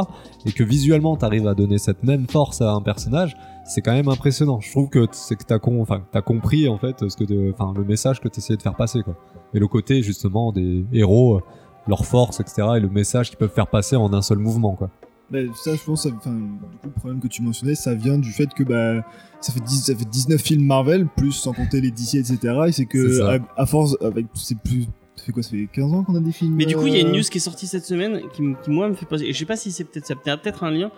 Et 0.46 0.52
que 0.52 0.64
visuellement 0.64 1.16
t'arrives 1.16 1.46
à 1.46 1.54
donner 1.54 1.78
cette 1.78 2.02
même 2.02 2.26
force 2.26 2.60
à 2.60 2.72
un 2.72 2.80
personnage, 2.80 3.36
c'est 3.68 3.82
quand 3.82 3.92
même 3.92 4.08
impressionnant. 4.08 4.60
Je 4.60 4.70
trouve 4.70 4.88
que 4.88 5.06
c'est 5.12 5.36
que 5.36 5.44
t'as 5.44 5.58
con, 5.58 5.80
enfin 5.80 6.02
t'as 6.10 6.22
compris 6.22 6.68
en 6.68 6.78
fait 6.78 7.08
ce 7.08 7.16
que, 7.16 7.52
enfin 7.52 7.72
le 7.76 7.84
message 7.84 8.20
que 8.20 8.28
t'essayais 8.28 8.56
de 8.56 8.62
faire 8.62 8.74
passer 8.74 9.02
quoi. 9.02 9.14
Et 9.54 9.58
le 9.58 9.68
côté 9.68 10.02
justement 10.02 10.52
des 10.52 10.84
héros, 10.92 11.40
leur 11.86 12.04
force, 12.04 12.40
etc. 12.40 12.68
Et 12.76 12.80
le 12.80 12.88
message 12.88 13.28
qu'ils 13.28 13.38
peuvent 13.38 13.52
faire 13.52 13.68
passer 13.68 13.94
en 13.96 14.12
un 14.12 14.22
seul 14.22 14.38
mouvement 14.38 14.74
quoi. 14.74 14.90
bah, 15.30 15.40
ça, 15.54 15.74
je 15.74 15.82
pense, 15.84 16.06
enfin, 16.06 16.32
du 16.32 16.78
coup, 16.78 16.86
le 16.86 16.90
problème 16.90 17.20
que 17.20 17.28
tu 17.28 17.42
mentionnais, 17.42 17.74
ça 17.74 17.94
vient 17.94 18.18
du 18.18 18.32
fait 18.32 18.52
que 18.54 18.62
bah, 18.62 19.04
ça, 19.42 19.52
fait 19.52 19.60
10 19.60 19.84
ça 19.84 19.94
fait 19.94 20.06
19 20.06 20.40
films 20.40 20.64
Marvel, 20.64 21.06
plus 21.06 21.32
sans 21.32 21.52
compter 21.52 21.82
les 21.82 21.90
DC, 21.90 22.14
etc. 22.14 22.38
Et 22.68 22.72
c'est 22.72 22.86
que, 22.86 23.22
à, 23.22 23.38
à 23.56 23.66
force, 23.66 23.96
avec 24.00 24.26
c'est 24.34 24.58
plus. 24.58 24.86
Ça 25.18 25.24
fait 25.24 25.32
quoi 25.32 25.42
Ça 25.42 25.50
fait 25.50 25.68
15 25.72 25.92
ans 25.92 26.04
qu'on 26.04 26.14
a 26.14 26.20
des 26.20 26.32
films 26.32 26.54
Mais 26.54 26.64
du 26.64 26.76
coup, 26.76 26.86
il 26.86 26.94
y 26.94 26.96
a 26.96 27.00
une 27.00 27.08
euh, 27.08 27.16
news 27.18 27.22
qui 27.22 27.38
est 27.38 27.40
sortie 27.40 27.66
cette 27.66 27.84
semaine 27.84 28.22
qui, 28.32 28.42
moi 28.70 28.88
me 28.88 28.94
fait 28.94 29.06
poser. 29.06 29.28
Et 29.28 29.32
je 29.32 29.38
sais 29.38 29.44
pas 29.44 29.56
si 29.56 29.72
c'est 29.72 29.84
peut-être 29.84 30.06
ça 30.06 30.14
a 30.14 30.36
peut-être 30.36 30.64
un 30.64 30.70
lien. 30.70 30.90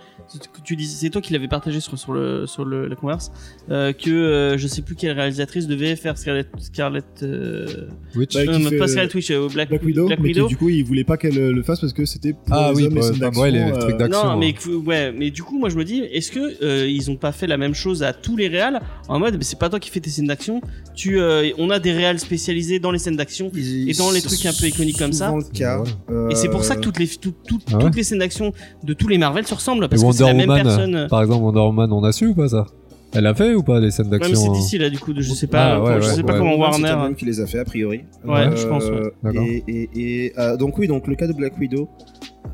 Tu 0.64 0.76
dis, 0.76 0.86
c'est 0.86 1.10
toi 1.10 1.20
qui 1.20 1.32
l'avais 1.32 1.48
partagé 1.48 1.80
sur 1.80 1.98
sur 1.98 2.12
le 2.12 2.46
sur 2.46 2.64
le 2.64 2.86
la 2.86 2.96
converse 2.96 3.32
euh, 3.70 3.92
que 3.92 4.10
euh, 4.10 4.58
je 4.58 4.66
sais 4.66 4.82
plus 4.82 4.94
quelle 4.94 5.12
réalisatrice 5.12 5.66
devait 5.66 5.96
faire 5.96 6.18
Scarlett 6.18 6.48
Scarlett 6.58 7.22
euh, 7.22 7.88
Witch. 8.14 8.34
Bah, 8.34 8.40
euh, 8.40 8.56
qui 8.56 8.64
fait, 8.64 8.78
pas 8.78 8.88
Scarlett 8.88 9.14
Witch, 9.14 9.30
euh, 9.30 9.48
Black, 9.48 9.68
Black 9.68 9.82
Widow, 9.82 10.08
mais 10.20 10.32
qui, 10.32 10.46
du 10.46 10.56
coup, 10.56 10.68
il 10.68 10.84
voulait 10.84 11.04
pas 11.04 11.16
qu'elle 11.16 11.50
le 11.50 11.62
fasse 11.62 11.80
parce 11.80 11.92
que 11.92 12.04
c'était 12.04 12.32
pour 12.32 12.52
Ah 12.52 12.72
les 12.74 12.76
oui, 12.76 12.86
hommes 12.86 12.98
et 12.98 13.38
ouais, 13.38 13.50
les 13.50 13.60
euh, 13.60 13.78
trucs 13.78 13.96
d'action. 13.96 14.24
Non, 14.24 14.30
hein. 14.30 14.36
mais 14.36 14.54
ouais, 14.74 15.12
mais 15.12 15.30
du 15.30 15.42
coup, 15.42 15.58
moi 15.58 15.68
je 15.68 15.76
me 15.76 15.84
dis, 15.84 16.00
est-ce 16.00 16.30
que 16.30 16.62
euh, 16.62 16.88
ils 16.88 17.10
ont 17.10 17.16
pas 17.16 17.32
fait 17.32 17.46
la 17.46 17.56
même 17.56 17.74
chose 17.74 18.02
à 18.02 18.12
tous 18.12 18.36
les 18.36 18.48
réals 18.48 18.80
en 19.08 19.18
mode, 19.18 19.36
mais 19.36 19.44
c'est 19.44 19.58
pas 19.58 19.68
toi 19.68 19.80
qui 19.80 19.90
fais 19.90 20.00
tes 20.00 20.10
scènes 20.10 20.26
d'action, 20.26 20.60
tu, 20.94 21.18
euh, 21.18 21.50
on 21.58 21.70
a 21.70 21.78
des 21.78 21.92
réals 21.92 22.18
spécialisés 22.18 22.78
dans 22.78 22.90
les 22.90 22.98
scènes 22.98 23.16
d'action. 23.16 23.50
Et 23.54 23.92
dans 23.94 24.09
les 24.10 24.20
trucs 24.22 24.44
un 24.46 24.52
peu 24.52 24.66
iconiques 24.66 24.98
comme 24.98 25.12
ça. 25.12 25.26
souvent 25.26 25.38
le 25.38 25.44
cas. 25.44 25.82
Et 26.30 26.34
c'est 26.34 26.48
pour 26.48 26.64
ça 26.64 26.74
que 26.74 26.80
Euh, 26.80 26.82
toutes 26.82 26.98
les 26.98 27.06
tout- 27.08 27.34
tout- 27.46 27.58
Ah 27.72 27.76
ouais 27.76 27.82
toutes 27.84 27.96
les 27.96 28.02
scènes 28.04 28.18
d'action 28.20 28.52
de 28.84 28.92
tous 28.94 29.08
les 29.08 29.18
Marvel 29.18 29.46
se 29.46 29.54
ressemblent 29.54 29.84
Et 29.84 29.88
parce 29.88 30.02
que 30.02 30.12
c'est 30.12 30.22
Wonder 30.24 30.38
la 30.38 30.46
même 30.46 30.48
Woman, 30.48 30.62
personne. 30.64 31.06
par 31.08 31.22
exemple, 31.22 31.44
Wonder 31.44 31.60
Woman, 31.60 31.92
on 31.92 32.04
a 32.04 32.12
su 32.12 32.26
ou 32.28 32.34
pas 32.34 32.48
ça? 32.48 32.66
Elle 33.12 33.26
a 33.26 33.34
fait 33.34 33.54
ou 33.54 33.62
pas 33.64 33.80
les 33.80 33.90
scènes 33.90 34.06
Ouais, 34.06 34.12
mais 34.12 34.18
d'action 34.20 34.40
c'est 34.40 34.48
hein? 34.48 34.52
d'ici 34.52 34.78
là 34.78 34.88
du 34.88 34.98
coup, 35.00 35.12
de- 35.12 35.20
je 35.20 35.32
sais 35.34 35.48
pas, 35.48 35.74
Ah, 35.74 35.80
ouais, 35.82 36.00
je 36.00 36.06
ouais, 36.08 36.14
sais 36.14 36.22
pas 36.22 36.32
ouais. 36.34 36.38
comment 36.38 36.52
Woman, 36.52 36.72
C'est 36.74 36.82
Warner. 36.82 36.96
elle-même 37.02 37.16
qui 37.16 37.24
les 37.24 37.40
a 37.40 37.46
fait 37.46 37.58
a 37.58 37.64
priori. 37.64 38.02
Ouais, 38.24 38.56
je 38.56 38.66
pense, 38.68 38.84
ouais. 38.84 39.32
Et, 39.34 39.64
et, 39.66 39.90
et, 40.26 40.32
euh, 40.38 40.56
donc 40.56 40.78
oui, 40.78 40.86
donc 40.86 41.08
le 41.08 41.16
cas 41.16 41.26
de 41.26 41.32
Black 41.32 41.58
Widow. 41.58 41.88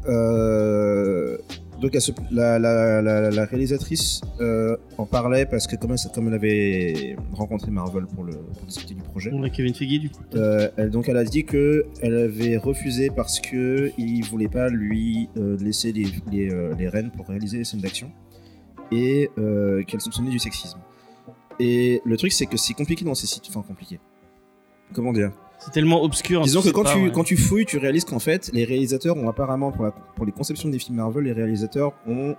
euh, 0.09 1.36
donc 1.80 1.96
la, 2.30 2.58
la, 2.58 3.02
la, 3.02 3.30
la 3.30 3.44
réalisatrice 3.44 4.20
euh, 4.40 4.76
en 4.98 5.06
parlait 5.06 5.46
parce 5.46 5.66
que 5.66 5.76
comme 5.76 5.92
elle, 5.92 6.12
comme 6.14 6.28
elle 6.28 6.34
avait 6.34 7.16
rencontré 7.32 7.70
Marvel 7.70 8.06
pour, 8.06 8.24
le, 8.24 8.32
pour 8.32 8.66
discuter 8.66 8.94
du 8.94 9.02
projet, 9.02 9.30
On 9.32 9.42
a 9.42 9.50
Kevin 9.50 9.74
Feige 9.74 10.00
du 10.00 10.10
coup. 10.10 10.22
euh, 10.34 10.68
elle, 10.76 10.90
donc 10.90 11.08
elle 11.08 11.16
a 11.16 11.24
dit 11.24 11.44
que 11.44 11.86
elle 12.00 12.16
avait 12.16 12.56
refusé 12.56 13.10
parce 13.10 13.40
que 13.40 13.90
il 13.98 14.24
voulait 14.24 14.48
pas 14.48 14.68
lui 14.68 15.28
euh, 15.36 15.56
laisser 15.58 15.92
les, 15.92 16.06
les, 16.32 16.50
les 16.78 16.88
rênes 16.88 17.10
pour 17.10 17.26
réaliser 17.28 17.58
les 17.58 17.64
scènes 17.64 17.80
d'action 17.80 18.10
et 18.92 19.30
qu'elle 19.86 20.00
soupçonnait 20.00 20.30
du 20.30 20.38
sexisme. 20.38 20.78
Et 21.58 22.00
le 22.04 22.16
truc 22.16 22.32
c'est 22.32 22.46
que 22.46 22.56
c'est 22.56 22.74
compliqué 22.74 23.04
dans 23.04 23.14
ces 23.14 23.26
sites, 23.26 23.44
enfin 23.48 23.62
compliqué. 23.62 23.98
Comment 24.94 25.12
dire? 25.12 25.32
C'est 25.59 25.70
tellement 25.72 26.02
obscur. 26.02 26.42
Disons 26.42 26.62
que 26.62 26.68
quand 26.70 26.82
pas, 26.84 26.92
tu 26.94 27.04
ouais. 27.04 27.12
quand 27.12 27.24
tu 27.24 27.36
fouilles, 27.36 27.64
tu 27.66 27.78
réalises 27.78 28.04
qu'en 28.04 28.18
fait 28.18 28.50
les 28.52 28.64
réalisateurs 28.64 29.16
ont 29.16 29.28
apparemment 29.28 29.72
pour 29.72 29.84
la, 29.84 29.90
pour 29.90 30.24
les 30.26 30.32
conceptions 30.32 30.68
des 30.68 30.78
films 30.78 30.96
Marvel, 30.98 31.24
les 31.24 31.32
réalisateurs 31.32 31.92
ont 32.07 32.36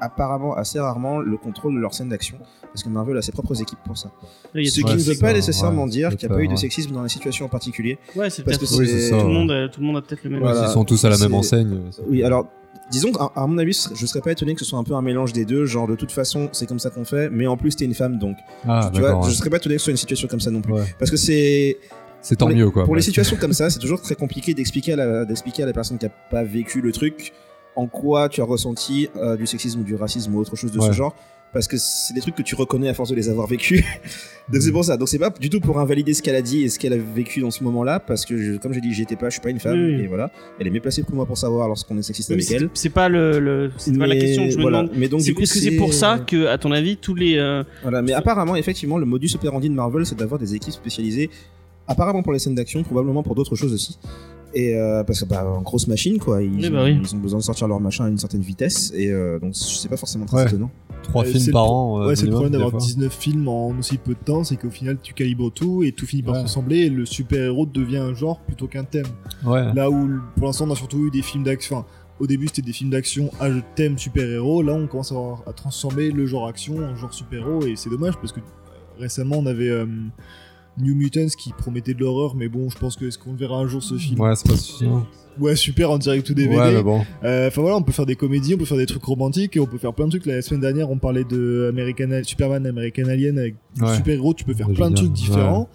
apparemment 0.00 0.54
assez 0.56 0.80
rarement 0.80 1.18
le 1.20 1.36
contrôle 1.36 1.74
de 1.74 1.78
leur 1.80 1.94
scène 1.94 2.08
d'action 2.08 2.36
parce 2.72 2.82
que 2.82 2.88
Marvel 2.88 3.16
a 3.16 3.22
ses 3.22 3.30
propres 3.30 3.60
équipes 3.62 3.78
pour 3.84 3.96
ça. 3.96 4.10
Ce 4.52 4.58
qui 4.80 4.82
Ouais, 4.84 4.94
ne 4.94 4.98
veut 5.00 5.14
pas 5.20 5.28
ça, 5.28 5.32
nécessairement 5.34 5.84
ouais, 5.84 5.90
dire 5.90 6.16
qu'il 6.16 6.28
n'y 6.28 6.34
a 6.34 6.36
pas 6.36 6.42
eu 6.42 6.46
de 6.48 6.52
ouais. 6.52 6.56
sexisme 6.58 6.92
dans 6.92 7.02
la 7.02 7.08
situation 7.08 7.46
en 7.46 7.48
particulier. 7.48 7.98
Ouais, 8.16 8.30
c'est 8.30 8.42
parce 8.42 8.58
que 8.58 8.64
Oui, 8.76 8.88
c'est 8.88 9.10
ça, 9.10 9.16
tout 9.18 9.22
le 9.22 9.28
ouais. 9.28 9.32
monde, 9.32 9.50
a- 9.52 9.68
tout 9.68 9.80
le 9.80 9.86
monde 9.86 9.96
a 9.98 10.02
peut-être 10.02 10.24
le 10.24 10.30
même. 10.30 10.40
Voilà. 10.40 10.66
Ils 10.66 10.72
sont 10.72 10.84
tous 10.84 11.04
à 11.04 11.08
la 11.10 11.16
même 11.18 11.34
enseigne. 11.34 11.78
Oui, 12.08 12.24
alors 12.24 12.46
disons 12.90 13.12
qu'à 13.12 13.30
à 13.36 13.46
mon 13.46 13.56
avis, 13.58 13.72
je 13.94 14.06
serais 14.06 14.20
pas 14.20 14.32
étonné 14.32 14.54
que 14.54 14.60
ce 14.60 14.66
soit 14.66 14.78
un 14.78 14.84
peu 14.84 14.94
un 14.94 15.02
mélange 15.02 15.32
des 15.32 15.44
deux, 15.44 15.64
genre 15.66 15.86
de 15.86 15.94
toute 15.94 16.10
façon 16.10 16.48
c'est 16.50 16.66
comme 16.66 16.80
ça 16.80 16.90
qu'on 16.90 17.04
fait, 17.04 17.30
mais 17.30 17.46
en 17.46 17.56
plus 17.56 17.76
t'es 17.76 17.84
une 17.84 17.94
femme 17.94 18.18
donc. 18.18 18.36
Ah, 18.66 18.90
tu 18.92 18.98
vois, 18.98 19.10
d'accord. 19.10 19.22
je 19.24 19.28
ouais. 19.28 19.34
serais 19.36 19.50
pas 19.50 19.58
étonné 19.58 19.76
que 19.76 19.80
ce 19.80 19.84
soit 19.84 19.92
une 19.92 19.96
situation 19.96 20.26
comme 20.26 20.40
ça 20.40 20.50
non 20.50 20.60
plus. 20.60 20.72
Ouais. 20.72 20.94
Parce 20.98 21.12
que 21.12 21.16
c'est 21.16 21.78
C'est 22.24 22.36
tant 22.36 22.46
pour 22.46 22.54
les- 22.54 22.60
mieux, 22.62 22.70
quoi. 22.70 22.84
Pour 22.84 22.96
les 22.96 23.02
situations 23.02 23.36
comme 23.36 23.52
ça, 23.52 23.70
c'est 23.70 23.78
toujours 23.78 24.00
très 24.02 24.14
compliqué 24.16 24.54
d'expliquer 24.54 24.94
à 24.94 24.96
la, 24.96 25.24
d'expliquer 25.24 25.62
à 25.62 25.66
la 25.66 25.72
personne 25.72 25.98
qui 25.98 26.06
a 26.06 26.10
pas 26.30 26.42
vécu 26.42 26.80
le 26.80 26.90
truc 26.90 27.32
en 27.76 27.86
quoi 27.86 28.28
tu 28.28 28.40
as 28.40 28.44
ressenti 28.44 29.08
euh, 29.16 29.36
du 29.36 29.46
sexisme 29.46 29.80
ou 29.80 29.84
du 29.84 29.94
racisme 29.94 30.34
ou 30.34 30.38
autre 30.38 30.56
chose 30.56 30.72
de 30.72 30.80
ce 30.80 30.92
genre. 30.92 31.14
parce 31.52 31.68
que 31.68 31.76
c'est 31.78 32.14
des 32.14 32.20
trucs 32.20 32.34
que 32.34 32.42
tu 32.42 32.54
reconnais 32.56 32.88
à 32.88 32.94
force 32.94 33.10
de 33.10 33.14
les 33.14 33.28
avoir 33.28 33.46
vécus. 33.46 33.82
Donc 34.52 34.60
c'est 34.62 34.72
pour 34.72 34.84
ça. 34.84 34.96
Donc 34.96 35.08
c'est 35.08 35.18
pas 35.20 35.30
du 35.30 35.50
tout 35.50 35.60
pour 35.60 35.78
invalider 35.78 36.12
ce 36.14 36.20
qu'elle 36.22 36.34
a 36.36 36.42
dit 36.42 36.62
et 36.64 36.68
ce 36.68 36.78
qu'elle 36.80 36.92
a 36.92 36.96
vécu 36.96 37.40
dans 37.40 37.50
ce 37.52 37.62
moment-là, 37.64 38.00
parce 38.00 38.24
que 38.26 38.36
je- 38.36 38.56
comme 38.58 38.72
je 38.72 38.80
dis, 38.80 38.92
j'y 38.94 39.02
étais 39.02 39.14
pas, 39.16 39.26
je 39.28 39.34
suis 39.34 39.40
pas 39.40 39.50
une 39.50 39.60
femme, 39.60 39.78
Oui, 39.78 39.94
oui. 39.96 40.02
et 40.02 40.06
voilà. 40.08 40.30
Elle 40.58 40.66
est 40.66 40.70
mieux 40.70 40.80
placée 40.80 41.02
que 41.04 41.12
moi 41.12 41.26
pour 41.26 41.38
savoir 41.38 41.66
lorsqu'on 41.68 41.96
est 41.98 42.02
sexiste 42.02 42.30
avec 42.32 42.50
elle. 42.50 42.70
c'est 42.74 42.90
pas 42.90 43.08
le, 43.08 43.38
le 43.40 43.70
c'est 43.76 43.96
pas 43.98 44.06
la 44.06 44.16
question 44.16 44.46
que 44.46 44.50
je 44.52 44.56
me 44.56 44.62
voilà. 44.62 44.82
demande. 44.82 44.96
Mais 44.96 45.08
donc 45.08 45.20
C'est- 45.20 45.26
du 45.26 45.34
coup, 45.34 45.42
Est-ce 45.42 45.54
que 45.54 45.60
c'est 45.60 45.76
pour 45.76 45.92
ça 45.94 46.18
que, 46.26 46.46
à 46.46 46.58
ton 46.58 46.72
avis, 46.72 46.96
tous 46.96 47.14
les 47.14 47.38
euh, 47.38 47.62
Voilà, 47.82 48.02
mais 48.02 48.12
apparemment, 48.12 48.56
effectivement, 48.56 48.98
le 48.98 49.06
modus 49.06 49.30
operandi 49.36 49.68
de 49.68 49.74
Marvel, 49.74 50.04
c'est 50.06 50.16
d'avoir 50.18 50.38
des 50.40 50.54
équipes 50.56 50.72
spécialisées, 50.74 51.30
apparemment 51.88 52.22
pour 52.22 52.32
les 52.32 52.38
scènes 52.38 52.54
d'action, 52.54 52.82
probablement 52.82 53.22
pour 53.22 53.34
d'autres 53.34 53.56
choses 53.56 53.72
aussi. 53.72 53.98
Et 54.56 54.76
euh, 54.76 55.02
parce 55.02 55.20
que, 55.20 55.24
bah, 55.24 55.44
en 55.44 55.62
grosse 55.62 55.88
machine, 55.88 56.18
quoi, 56.18 56.40
ils, 56.40 56.48
Oui, 56.54 56.68
ont, 56.68 56.70
bah 56.70 56.84
oui. 56.84 56.96
ils 57.02 57.14
ont 57.14 57.18
besoin 57.18 57.40
de 57.40 57.44
sortir 57.44 57.66
leur 57.66 57.80
machin 57.80 58.04
à 58.04 58.08
une 58.08 58.18
certaine 58.18 58.40
vitesse, 58.42 58.92
et 58.94 59.10
euh, 59.10 59.40
donc 59.40 59.56
c'est 59.56 59.88
pas 59.88 59.96
forcément 59.96 60.26
très 60.26 60.36
Ouais. 60.42 60.46
étonnant. 60.46 60.70
Trois 61.02 61.24
Euh, 61.26 61.32
films 61.32 61.52
par 61.52 61.70
an. 61.70 62.00
euh, 62.02 62.06
Ouais, 62.06 62.16
c'est 62.16 62.24
le 62.26 62.30
problème 62.30 62.52
d'avoir 62.52 62.70
fois. 62.70 62.78
19 62.80 63.12
films 63.12 63.48
en 63.48 63.70
aussi 63.78 63.98
peu 63.98 64.12
de 64.14 64.18
temps, 64.24 64.44
c'est 64.44 64.56
qu'au 64.56 64.70
final 64.70 64.96
tu 65.02 65.12
calibres 65.12 65.52
tout 65.52 65.82
et 65.82 65.90
tout 65.92 66.06
finit 66.06 66.22
par 66.22 66.34
Ouais. 66.34 66.40
se 66.40 66.44
ressembler 66.44 66.78
et 66.82 66.88
le 66.88 67.04
super-héros 67.04 67.66
devient 67.66 67.98
un 67.98 68.14
genre 68.14 68.38
plutôt 68.40 68.68
qu'un 68.68 68.84
thème. 68.84 69.04
Ouais. 69.44 69.74
Là 69.74 69.90
où 69.90 70.08
pour 70.36 70.46
l'instant 70.46 70.66
on 70.68 70.72
a 70.72 70.76
surtout 70.76 71.04
eu 71.04 71.10
des 71.10 71.20
films 71.22 71.44
d'action. 71.44 71.78
Enfin, 71.78 71.86
au 72.20 72.26
début 72.28 72.46
c'était 72.46 72.62
des 72.62 72.72
films 72.72 72.90
d'action 72.90 73.30
à 73.40 73.48
thème 73.74 73.98
super-héros, 73.98 74.62
là 74.62 74.72
on 74.72 74.86
commence 74.86 75.10
à, 75.12 75.16
avoir- 75.16 75.42
à 75.48 75.52
transformer 75.52 76.10
le 76.10 76.24
genre 76.26 76.46
action 76.46 76.76
en 76.78 76.94
genre 76.96 77.12
super-héros 77.12 77.66
et 77.66 77.74
c'est 77.76 77.90
dommage 77.90 78.14
parce 78.16 78.32
que 78.32 78.38
euh, 78.40 78.42
récemment 79.00 79.36
on 79.38 79.46
avait 79.46 79.68
euh, 79.68 79.84
New 80.78 80.94
Mutants 80.94 81.28
qui 81.38 81.52
promettait 81.52 81.94
de 81.94 82.00
l'horreur, 82.00 82.34
mais 82.34 82.48
bon 82.48 82.68
je 82.70 82.78
pense 82.78 82.96
que 82.96 83.04
est-ce 83.06 83.18
qu'on 83.18 83.34
verra 83.34 83.56
un 83.58 83.66
jour 83.66 83.82
ce 83.82 83.96
film? 83.96 84.20
Ouais, 84.20 84.34
c'est 84.34 84.48
pas 84.48 84.56
suffisant. 84.56 85.06
Ouais, 85.40 85.56
super 85.56 85.90
en 85.90 85.98
direct 85.98 86.28
ou 86.30 86.34
DVD. 86.34 86.56
Ouais, 86.56 86.72
mais 86.74 86.82
bon. 86.82 87.04
Euh, 87.24 87.48
Enfin 87.48 87.60
voilà, 87.60 87.76
on 87.76 87.82
peut 87.82 87.90
faire 87.92 88.06
des 88.06 88.14
comédies, 88.14 88.54
on 88.54 88.58
peut 88.58 88.64
faire 88.64 88.76
des 88.76 88.86
trucs 88.86 89.02
romantiques, 89.04 89.56
et 89.56 89.60
on 89.60 89.66
peut 89.66 89.78
faire 89.78 89.92
plein 89.92 90.04
de 90.06 90.10
trucs. 90.10 90.26
La 90.26 90.40
semaine 90.42 90.60
dernière, 90.60 90.90
on 90.90 90.98
parlait 90.98 91.24
de 91.24 91.68
American, 91.72 92.20
Superman, 92.22 92.64
American 92.66 93.06
Alien 93.08 93.38
avec 93.38 93.56
Ouais. 93.80 93.96
super 93.96 94.14
héros. 94.14 94.32
Tu 94.34 94.44
peux 94.44 94.54
faire 94.54 94.68
plein 94.70 94.90
de 94.90 94.94
trucs 94.94 95.12
différents. 95.12 95.68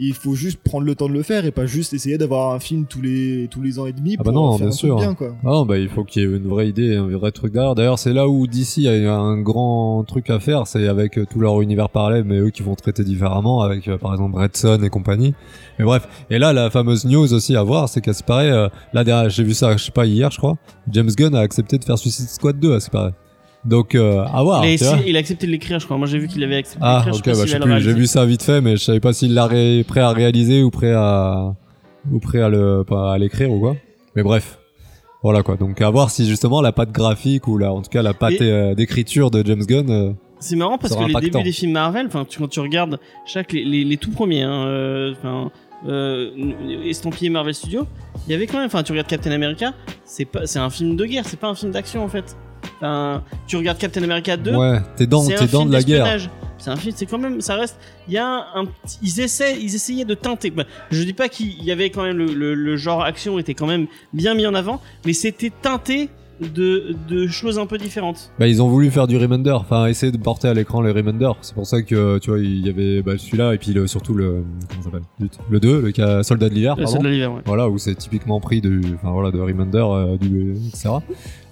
Il 0.00 0.14
faut 0.14 0.34
juste 0.34 0.58
prendre 0.62 0.84
le 0.86 0.94
temps 0.94 1.08
de 1.08 1.12
le 1.12 1.22
faire 1.22 1.44
et 1.44 1.50
pas 1.50 1.66
juste 1.66 1.92
essayer 1.92 2.18
d'avoir 2.18 2.54
un 2.54 2.60
film 2.60 2.86
tous 2.86 3.00
les 3.02 3.48
tous 3.50 3.60
les 3.60 3.78
ans 3.80 3.86
et 3.86 3.92
demi 3.92 4.14
Ah 4.18 4.22
pour 4.22 4.32
bah 4.32 4.38
non, 4.38 4.50
faire 4.52 4.58
bien 4.58 4.66
un 4.66 4.70
truc 4.70 4.78
sûr. 4.80 4.96
bien 4.96 5.14
quoi. 5.14 5.34
Ah 5.44 5.48
non, 5.50 5.66
bah 5.66 5.78
il 5.78 5.88
faut 5.88 6.04
qu'il 6.04 6.22
y 6.22 6.24
ait 6.24 6.28
une 6.28 6.46
vraie 6.46 6.68
idée, 6.68 6.94
un 6.96 7.08
vrai 7.08 7.32
truc 7.32 7.52
derrière. 7.52 7.74
D'ailleurs, 7.74 7.98
c'est 7.98 8.12
là 8.12 8.28
où 8.28 8.46
DC 8.46 8.86
a 8.86 8.92
un 9.16 9.40
grand 9.40 10.04
truc 10.04 10.30
à 10.30 10.38
faire, 10.38 10.66
c'est 10.66 10.86
avec 10.86 11.18
euh, 11.18 11.26
tout 11.28 11.40
leur 11.40 11.60
univers 11.60 11.90
parallèle, 11.90 12.24
mais 12.24 12.38
eux 12.38 12.50
qui 12.50 12.62
vont 12.62 12.74
traiter 12.76 13.02
différemment, 13.02 13.60
avec 13.62 13.88
euh, 13.88 13.98
par 13.98 14.12
exemple 14.12 14.38
Red 14.38 14.56
Son 14.56 14.82
et 14.82 14.88
compagnie. 14.90 15.34
Mais 15.78 15.84
bref, 15.84 16.08
et 16.30 16.38
là 16.38 16.52
la 16.52 16.70
fameuse 16.70 17.04
news 17.04 17.32
aussi 17.34 17.56
à 17.56 17.62
voir, 17.62 17.88
c'est 17.88 18.00
qu'à 18.00 18.12
ce 18.12 18.22
paraît, 18.22 18.50
euh, 18.50 18.68
là 18.92 19.02
derrière, 19.04 19.28
j'ai 19.30 19.42
vu 19.42 19.54
ça, 19.54 19.76
je 19.76 19.84
sais 19.84 19.92
pas 19.92 20.06
hier, 20.06 20.30
je 20.30 20.38
crois, 20.38 20.54
James 20.90 21.10
Gunn 21.16 21.34
a 21.34 21.40
accepté 21.40 21.76
de 21.78 21.84
faire 21.84 21.98
Suicide 21.98 22.28
Squad 22.28 22.58
2 22.60 22.74
à 22.74 22.80
ce 22.80 22.88
paraît. 22.90 23.12
Donc 23.64 23.94
euh, 23.94 24.22
à 24.24 24.42
voir. 24.42 24.64
il, 24.64 24.74
a 24.74 24.78
tu 24.78 24.84
vois. 24.84 24.94
essayé- 24.94 25.10
il 25.10 25.16
a 25.16 25.18
accepté 25.18 25.46
de 25.46 25.52
l'écrire, 25.52 25.78
je 25.80 25.84
crois. 25.84 25.98
Moi, 25.98 26.06
j'ai 26.06 26.18
vu 26.18 26.28
qu'il 26.28 26.42
avait 26.44 26.56
accepté 26.56 26.80
de 26.80 26.84
Ah 26.86 27.02
l'écrire. 27.04 27.14
ok, 27.20 27.24
bah 27.26 27.32
je 27.46 27.50
sais 27.52 27.58
plus, 27.60 27.80
j'ai 27.82 27.92
vu 27.92 28.06
ça 28.06 28.24
vite 28.24 28.42
fait, 28.42 28.60
mais 28.60 28.76
je 28.76 28.84
savais 28.84 29.00
pas 29.00 29.12
s'il 29.12 29.34
l'a 29.34 29.46
ré- 29.46 29.84
prêt 29.86 30.00
à 30.00 30.10
réaliser 30.10 30.62
ou 30.62 30.70
prêt 30.70 30.92
à 30.94 31.54
ou 32.10 32.18
prêt 32.20 32.40
à 32.40 32.48
le 32.48 32.84
pas 32.86 33.12
à 33.12 33.18
l'écrire 33.18 33.50
ou 33.50 33.58
quoi. 33.60 33.76
Mais 34.16 34.22
bref. 34.22 34.58
Voilà 35.22 35.42
quoi. 35.42 35.56
Donc 35.56 35.80
à 35.82 35.90
voir 35.90 36.10
si 36.10 36.26
justement 36.28 36.62
la 36.62 36.70
patte 36.72 36.92
graphique 36.92 37.48
ou 37.48 37.58
la, 37.58 37.72
en 37.72 37.82
tout 37.82 37.90
cas 37.90 38.02
la 38.02 38.14
patte 38.14 38.34
Et- 38.40 38.50
euh, 38.50 38.74
d'écriture 38.76 39.30
de 39.32 39.44
James 39.44 39.64
Gunn. 39.66 39.90
euh, 39.90 40.12
C'est 40.38 40.54
marrant 40.54 40.78
parce 40.78 40.92
sera 40.92 41.02
que 41.04 41.08
les 41.08 41.16
impactant. 41.16 41.38
débuts 41.40 41.50
des 41.50 41.52
films 41.52 41.72
Marvel, 41.72 42.06
enfin, 42.06 42.24
tu- 42.26 42.38
quand 42.38 42.46
tu 42.48 42.60
regardes 42.60 43.00
chaque 43.26 43.52
les, 43.52 43.64
les, 43.64 43.82
les 43.84 43.96
tout 43.96 44.12
premiers, 44.12 44.42
hein, 44.42 44.66
euh, 44.68 45.12
enfin, 45.18 45.50
euh, 45.88 46.30
estampillé 46.84 47.28
Marvel 47.30 47.52
Studios, 47.54 47.86
il 48.28 48.30
y 48.32 48.34
avait 48.34 48.46
quand 48.46 48.58
même, 48.58 48.66
enfin, 48.66 48.84
tu 48.84 48.92
regardes 48.92 49.08
Captain 49.08 49.32
America, 49.32 49.74
c'est 50.04 50.24
pas, 50.24 50.46
c'est 50.46 50.60
un 50.60 50.70
film 50.70 50.94
de 50.94 51.04
guerre, 51.04 51.24
c'est 51.26 51.38
pas 51.40 51.48
un 51.48 51.54
film 51.56 51.72
d'action 51.72 52.04
en 52.04 52.08
fait. 52.08 52.36
Enfin, 52.78 53.22
tu 53.46 53.56
regardes 53.56 53.78
Captain 53.78 54.02
America 54.02 54.36
2, 54.36 54.54
ouais, 54.56 54.78
t'es 54.96 55.06
dans 55.06 55.26
t'es 55.26 55.46
dans 55.46 55.66
de 55.66 55.72
la 55.72 55.82
guerre. 55.82 56.30
C'est 56.60 56.70
un 56.70 56.76
film, 56.76 56.92
c'est 56.96 57.06
quand 57.06 57.18
même, 57.18 57.40
ça 57.40 57.54
reste. 57.54 57.78
Il 58.08 58.14
y 58.14 58.18
a 58.18 58.26
un, 58.26 58.64
ils 59.00 59.20
essaient, 59.20 59.56
ils 59.60 59.74
essayaient 59.76 60.04
de 60.04 60.14
teinter. 60.14 60.50
bah, 60.50 60.64
je 60.90 61.02
dis 61.04 61.12
pas 61.12 61.28
qu'il 61.28 61.62
y 61.62 61.70
avait 61.70 61.90
quand 61.90 62.02
même 62.02 62.18
le, 62.18 62.26
le, 62.34 62.54
le 62.54 62.76
genre 62.76 63.02
action 63.04 63.38
était 63.38 63.54
quand 63.54 63.68
même 63.68 63.86
bien 64.12 64.34
mis 64.34 64.44
en 64.44 64.54
avant, 64.54 64.80
mais 65.06 65.12
c'était 65.12 65.52
teinté 65.62 66.08
de, 66.40 66.96
de 67.08 67.26
choses 67.26 67.58
un 67.58 67.66
peu 67.66 67.78
différentes. 67.78 68.30
Bah 68.38 68.46
ils 68.46 68.62
ont 68.62 68.68
voulu 68.68 68.90
faire 68.90 69.06
du 69.06 69.16
Remender, 69.16 69.52
enfin 69.52 69.86
essayer 69.86 70.12
de 70.12 70.18
porter 70.18 70.48
à 70.48 70.54
l'écran 70.54 70.80
les 70.82 70.92
Remender. 70.92 71.30
C'est 71.42 71.54
pour 71.54 71.66
ça 71.66 71.82
que 71.82 72.18
tu 72.18 72.30
vois 72.30 72.38
il 72.38 72.66
y 72.66 72.68
avait 72.70 73.02
bah, 73.02 73.18
celui-là 73.18 73.54
et 73.54 73.58
puis 73.58 73.72
le, 73.72 73.86
surtout 73.86 74.14
le 74.14 74.44
comment 74.68 74.82
ça 74.82 74.90
s'appelle? 74.90 75.02
Le 75.50 75.60
2, 75.60 75.80
le 75.80 75.92
cas 75.92 76.22
Soldat 76.22 76.48
de 76.48 76.54
l'hiver. 76.54 76.76
Le 76.76 76.82
pardon. 76.84 76.96
soldat 76.96 77.08
de 77.08 77.14
l'hiver, 77.14 77.32
ouais. 77.32 77.40
Voilà, 77.44 77.68
où 77.68 77.78
c'est 77.78 77.94
typiquement 77.94 78.40
pris 78.40 78.60
de, 78.60 78.80
enfin 78.94 79.10
voilà, 79.12 79.30
de 79.30 79.40
Remender, 79.40 79.84
euh, 79.84 80.16
du, 80.16 80.54
etc. 80.68 80.90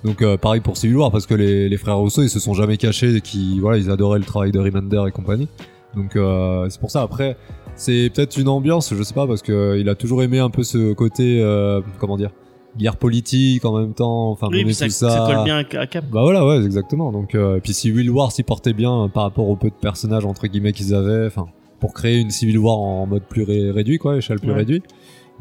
Donc 0.06 0.22
euh, 0.22 0.36
pareil 0.38 0.60
pour 0.62 0.76
Civil 0.78 0.96
War 0.96 1.10
parce 1.10 1.26
que 1.26 1.34
les, 1.34 1.68
les 1.68 1.76
frères 1.76 1.98
Rousseau 1.98 2.22
ils 2.22 2.30
se 2.30 2.38
sont 2.40 2.54
jamais 2.54 2.76
cachés, 2.78 3.16
et 3.16 3.20
qui 3.20 3.60
voilà 3.60 3.76
ils 3.76 3.90
adoraient 3.90 4.18
le 4.20 4.24
travail 4.24 4.52
de 4.52 4.58
Remender 4.58 5.02
et 5.08 5.10
compagnie. 5.10 5.48
Donc 5.94 6.16
euh, 6.16 6.66
c'est 6.70 6.80
pour 6.80 6.90
ça 6.90 7.02
après 7.02 7.36
c'est 7.74 8.10
peut-être 8.14 8.38
une 8.38 8.48
ambiance, 8.48 8.94
je 8.94 9.02
sais 9.02 9.12
pas 9.14 9.26
parce 9.26 9.42
que 9.42 9.52
euh, 9.52 9.78
il 9.78 9.88
a 9.90 9.94
toujours 9.94 10.22
aimé 10.22 10.38
un 10.38 10.48
peu 10.48 10.62
ce 10.62 10.92
côté 10.94 11.42
euh, 11.42 11.80
comment 11.98 12.16
dire 12.16 12.30
guerre 12.78 12.96
politique 12.96 13.64
en 13.64 13.78
même 13.78 13.94
temps, 13.94 14.30
enfin 14.30 14.48
Oui, 14.50 14.62
puis 14.64 14.74
ça, 14.74 14.84
tout 14.84 14.90
ça 14.92 15.24
colle 15.26 15.44
bien 15.44 15.56
à, 15.58 15.86
Cap. 15.86 16.04
bah 16.12 16.20
voilà, 16.22 16.46
ouais, 16.46 16.62
exactement. 16.62 17.10
Donc, 17.10 17.34
euh, 17.34 17.56
et 17.56 17.60
puis 17.60 17.72
Civil 17.72 18.10
War 18.10 18.30
s'y 18.32 18.42
portait 18.42 18.74
bien 18.74 19.04
euh, 19.04 19.08
par 19.08 19.22
rapport 19.22 19.48
au 19.48 19.56
peu 19.56 19.68
de 19.70 19.74
personnages 19.80 20.26
entre 20.26 20.46
guillemets 20.46 20.72
qu'ils 20.72 20.94
avaient, 20.94 21.24
enfin, 21.26 21.46
pour 21.80 21.94
créer 21.94 22.18
une 22.20 22.28
Civil 22.28 22.58
War 22.58 22.76
en 22.78 23.06
mode 23.06 23.22
plus 23.22 23.44
ré- 23.44 23.70
réduit, 23.70 23.96
quoi, 23.96 24.16
échelle 24.18 24.40
plus 24.40 24.50
Ouais. 24.50 24.56
réduite. 24.58 24.84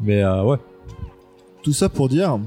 Mais 0.00 0.22
euh, 0.22 0.44
ouais. 0.44 0.56
Tout 1.62 1.74
ça 1.74 1.90
pour 1.90 2.08
dire 2.08 2.38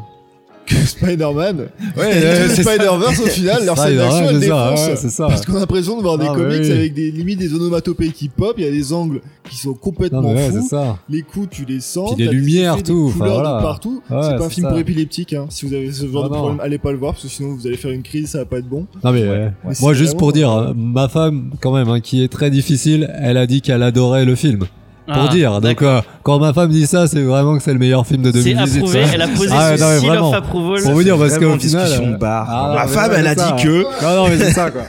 que 0.70 0.76
Spider-Man 0.86 1.68
Ouais, 1.98 2.12
euh. 2.24 2.50
Spider-Verse 2.50 3.20
au 3.20 3.26
final 3.28 3.66
leur 3.66 3.78
scène 3.78 3.98
d'action 3.98 4.30
elle 4.30 4.40
c'est 4.42 4.48
ça, 4.48 4.72
ouais, 4.72 4.96
ça. 4.96 5.28
Parce 5.28 5.46
qu'on 5.46 5.56
a 5.56 5.60
l'impression 5.60 5.98
de 5.98 6.02
voir 6.02 6.18
des 6.18 6.28
Ah, 6.30 6.34
comics 6.36 6.60
oui. 6.62 6.72
avec 6.72 6.94
des 6.94 7.12
limites 7.12 7.40
des 7.40 7.54
onomatopées 7.54 8.10
qui 8.12 8.30
pop, 8.30 8.54
il 8.58 8.64
y 8.64 8.68
a 8.68 8.72
des 8.72 8.94
angles 8.94 9.22
qui 9.50 9.58
sont 9.58 9.70
Non, 9.70 9.76
complètement 9.76 10.34
ouais, 10.34 10.50
c'est 10.52 10.60
fous. 10.60 10.68
ça. 10.70 10.98
Les 11.10 11.24
coups, 11.24 11.48
tu 11.50 11.66
les 11.66 11.80
sens. 11.80 12.14
Puis 12.16 12.26
des 12.28 12.32
lumières, 12.32 12.78
des 12.78 12.84
tout, 12.84 13.06
enfin, 13.08 13.18
couleurs 13.20 13.38
de 13.38 13.42
voilà. 13.44 13.62
partout. 13.62 14.02
Ouais, 14.10 14.18
c'est 14.24 14.38
pas 14.38 14.46
un 14.46 14.50
film 14.50 14.68
pour 14.70 14.78
épileptiques. 14.78 15.34
Hein. 15.34 15.48
Si 15.50 15.66
vous 15.66 15.74
avez 15.74 15.92
ce 15.92 16.08
genre 16.08 16.26
Ah, 16.26 16.30
de 16.30 16.34
non. 16.34 16.40
problème, 16.40 16.60
allez 16.62 16.78
pas 16.78 16.92
le 16.92 16.98
voir 16.98 17.14
parce 17.14 17.24
que 17.24 17.30
sinon 17.30 17.56
vous 17.56 17.66
allez 17.68 17.78
faire 17.78 17.92
une 17.92 18.04
crise, 18.04 18.30
ça 18.30 18.38
va 18.40 18.46
pas 18.46 18.60
être 18.60 18.70
bon. 18.70 18.86
Non 19.04 19.12
mais 19.12 19.24
euh, 19.24 19.50
Mais 19.66 19.74
moi 19.82 19.94
c'est 19.94 20.00
juste 20.00 20.18
pour 20.18 20.32
dire, 20.34 20.50
hein, 20.52 20.74
ma 20.78 21.08
femme 21.10 21.52
quand 21.62 21.74
même, 21.74 21.90
hein, 21.90 22.00
qui 22.00 22.24
est 22.24 22.28
très 22.28 22.52
difficile, 22.52 23.10
elle 23.20 23.38
a 23.38 23.48
dit 23.48 23.62
qu'elle 23.62 23.82
adorait 23.84 24.26
le 24.26 24.36
film. 24.36 24.66
Pour 25.14 25.24
Ah, 25.26 25.34
dire. 25.34 25.62
Donc 25.62 25.82
euh, 25.82 26.02
quand 26.24 26.40
ma 26.40 26.54
femme 26.54 26.70
dit 26.70 26.86
ça, 26.88 27.08
c'est 27.08 27.22
vraiment 27.22 27.58
que 27.58 27.64
c'est 27.64 27.74
le 27.74 27.80
meilleur 27.80 28.06
film 28.06 28.22
de 28.22 28.32
C'est 28.32 28.54
2018. 28.54 28.78
approuvé, 28.80 29.00
elle 29.14 29.22
a 29.22 29.28
posé 29.28 29.50
Ah, 29.52 29.78
son 29.78 29.84
non, 29.84 29.90
mais 29.92 30.00
seal 30.00 30.10
vraiment. 30.10 30.30
of 30.30 30.36
approval. 30.36 30.82
Pour 30.84 30.92
vous 30.94 31.04
dire 31.04 31.18
parce 31.18 31.34
qu'au 31.38 31.40
final. 31.46 31.58
discussion 31.60 32.14
euh, 32.14 32.18
bar. 32.18 32.48
ah, 32.50 32.74
Ma 32.76 32.86
mais 32.86 32.92
femme, 32.92 33.12
elle 33.18 33.28
a 33.28 33.36
ça. 33.36 33.52
dit 33.56 33.64
que. 33.64 33.84
Non 33.84 34.16
non 34.24 34.30
mais 34.30 34.38
c'est 34.38 34.52
ça 34.54 34.72
quoi. 34.72 34.82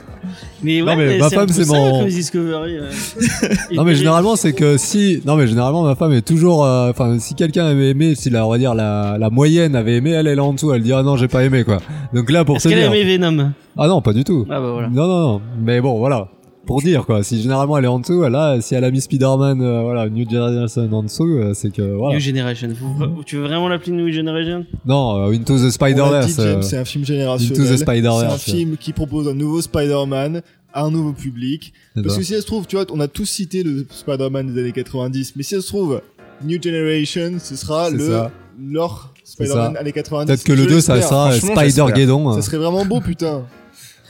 Mais 0.62 0.82
ouais, 0.82 0.90
Non, 0.94 0.96
mais 0.96 1.16
ma 1.18 1.24
un 1.26 1.30
femme, 1.30 1.48
c'est 1.48 1.66
mon- 1.66 2.00
comme 2.00 2.08
Discovery. 2.08 2.76
euh. 2.76 2.90
Non 3.74 3.82
mais 3.84 3.94
généralement 3.94 4.36
c'est 4.36 4.52
que 4.52 4.76
si 4.76 5.22
non 5.24 5.36
mais 5.36 5.46
généralement 5.46 5.82
ma 5.84 5.94
femme 5.94 6.12
est 6.12 6.20
toujours 6.20 6.64
euh, 6.66 6.90
enfin 6.90 7.18
si 7.18 7.34
quelqu'un 7.34 7.64
avait 7.64 7.88
aimé 7.90 8.14
si 8.14 8.28
la 8.28 8.44
on 8.46 8.50
va 8.50 8.58
dire 8.58 8.74
la, 8.74 9.16
la 9.18 9.30
moyenne 9.30 9.74
avait 9.74 9.94
aimé 9.96 10.10
elle 10.10 10.26
elle 10.26 10.36
est 10.38 10.40
en 10.42 10.52
dessous 10.52 10.74
elle 10.74 10.82
dit 10.82 10.92
ah 10.92 11.02
non 11.02 11.16
j'ai 11.16 11.28
pas 11.28 11.44
aimé 11.44 11.64
quoi 11.64 11.78
donc 12.12 12.30
là 12.30 12.44
pour 12.44 12.56
Est-ce 12.56 12.68
qu'elle 12.68 12.78
a 12.82 12.86
aimé 12.94 13.04
Venom? 13.04 13.52
Ah 13.78 13.88
non 13.88 14.02
pas 14.02 14.12
du 14.12 14.22
tout 14.22 14.44
Ah 14.50 14.60
bah 14.60 14.68
voilà. 14.70 14.88
non 14.90 15.06
non 15.06 15.20
non 15.20 15.40
mais 15.64 15.80
bon 15.80 15.98
voilà 15.98 16.28
pour 16.66 16.82
dire 16.82 17.04
quoi 17.06 17.22
si 17.22 17.40
généralement 17.40 17.76
elle 17.78 17.84
est 17.84 17.88
en 17.88 17.98
dessous 17.98 18.22
là 18.22 18.60
si 18.60 18.74
elle 18.74 18.84
a 18.84 18.90
mis 18.90 19.00
Spider-Man 19.00 19.60
euh, 19.62 19.82
voilà 19.82 20.08
New 20.08 20.28
Generation 20.28 20.88
en 20.92 21.02
dessous 21.02 21.26
euh, 21.26 21.52
c'est 21.54 21.72
que 21.72 21.82
voilà 21.82 22.14
New 22.16 22.20
Generation. 22.20 22.68
Vous- 22.78 23.24
tu 23.24 23.36
veux 23.36 23.42
vraiment 23.42 23.68
l'appeler 23.68 23.92
New 23.92 24.10
Generation? 24.12 24.64
Non 24.86 25.16
euh, 25.28 25.32
Into 25.32 25.56
the 25.56 25.58
On 25.58 25.62
l'a 25.62 25.66
dit, 25.66 25.72
Spider-Verse 25.72 26.36
James, 26.36 26.46
euh, 26.58 26.62
c'est 26.62 26.76
un 26.76 26.84
film 26.84 27.04
générationnel. 27.04 27.60
Into 27.60 27.64
the 27.64 27.76
C'est 27.76 27.82
Spider-Verse. 27.84 28.34
un 28.34 28.38
film 28.38 28.76
qui 28.76 28.92
propose 28.92 29.26
un 29.28 29.34
nouveau 29.34 29.60
Spider-Man 29.60 30.42
à 30.72 30.84
un 30.84 30.90
nouveau 30.90 31.12
public. 31.12 31.72
c'est 31.96 32.02
Parce 32.02 32.14
ça. 32.14 32.20
que 32.20 32.26
si 32.26 32.34
ça 32.34 32.40
se 32.40 32.46
trouve, 32.46 32.66
tu 32.66 32.76
vois, 32.76 32.84
on 32.92 33.00
a 33.00 33.08
tous 33.08 33.24
cité 33.26 33.62
le 33.64 33.86
Spider-Man 33.90 34.52
des 34.54 34.60
années 34.60 34.72
90, 34.72 35.32
mais 35.36 35.42
si 35.42 35.56
ça 35.56 35.60
se 35.62 35.66
trouve, 35.66 36.00
New 36.44 36.62
Generation, 36.62 37.32
ce 37.38 37.56
sera 37.56 37.86
C'est 37.90 37.96
le 37.96 38.08
ça. 38.10 38.30
leur 38.70 39.12
Spider-Man 39.24 39.76
années 39.76 39.92
90. 39.92 40.26
peut-être 40.28 40.44
que 40.44 40.52
le 40.52 40.62
Je 40.64 40.68
2 40.68 40.80
ça 40.80 40.94
l'espère. 40.94 41.08
sera 41.10 41.30
franchement, 41.32 41.56
Spider-Geddon 41.60 42.32
Ça 42.34 42.42
serait 42.42 42.58
vraiment 42.58 42.84
beau, 42.84 43.00
putain. 43.00 43.42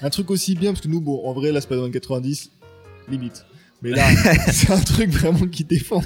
Un 0.03 0.11
truc 0.11 0.31
aussi 0.31 0.55
bien, 0.55 0.73
parce 0.73 0.83
que 0.83 0.89
nous, 0.89 1.01
bon, 1.01 1.21
en 1.27 1.33
vrai, 1.33 1.53
la 1.53 1.61
Spider-Man 1.61 1.91
90, 1.91 2.51
limite. 3.11 3.45
Mais 3.83 3.91
là, 3.91 4.05
c'est 4.53 4.71
un 4.71 4.79
truc 4.81 5.11
vraiment 5.11 5.47
qui 5.47 5.65
défonce. 5.65 6.05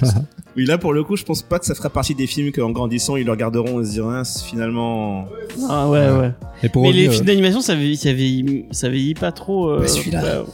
Oui, 0.55 0.65
là 0.65 0.77
pour 0.77 0.93
le 0.93 1.03
coup, 1.03 1.17
je 1.17 1.23
pense 1.25 1.41
pas 1.41 1.59
que 1.59 1.65
ça 1.65 1.75
fera 1.75 1.89
partie 1.89 2.15
des 2.15 2.25
films 2.27 2.53
qu'en 2.53 2.71
grandissant 2.71 3.17
ils 3.17 3.25
le 3.25 3.31
regarderont 3.31 3.81
et 3.81 3.85
se 3.85 3.91
diront 3.91 4.11
ah, 4.11 4.23
c'est 4.23 4.45
finalement. 4.45 5.27
Ah 5.69 5.89
ouais, 5.89 6.09
ouais. 6.09 6.31
et 6.63 6.69
pour 6.69 6.83
Mais 6.83 6.93
les 6.93 7.09
films 7.09 7.25
d'animation, 7.25 7.59
ça 7.59 7.75
vieillit, 7.75 7.97
ça 7.97 8.13
vieillit, 8.13 8.63
ça 8.71 8.87
vieillit 8.87 9.13
pas 9.13 9.33
trop. 9.33 9.69
euh, 9.71 9.79
Bah, 9.81 9.87
celui-là. 9.89 10.21
bah, 10.21 10.45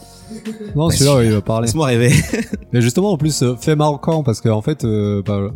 euh, 0.48 0.52
non 0.76 0.90
celui-là 0.90 1.16
ouais, 1.18 1.26
il 1.28 1.32
va 1.34 1.41
parler 1.41 1.66
Laisse-moi 1.66 1.88
rêver. 1.88 2.12
Mais 2.74 2.82
justement, 2.82 3.12
en 3.12 3.18
plus, 3.18 3.44
euh, 3.44 3.56
fait 3.60 3.76
marquant 3.76 4.24
parce 4.24 4.40
que 4.41 4.49
en 4.49 4.62
fait, 4.62 4.84
euh, 4.86 5.22
bah, 5.26 5.49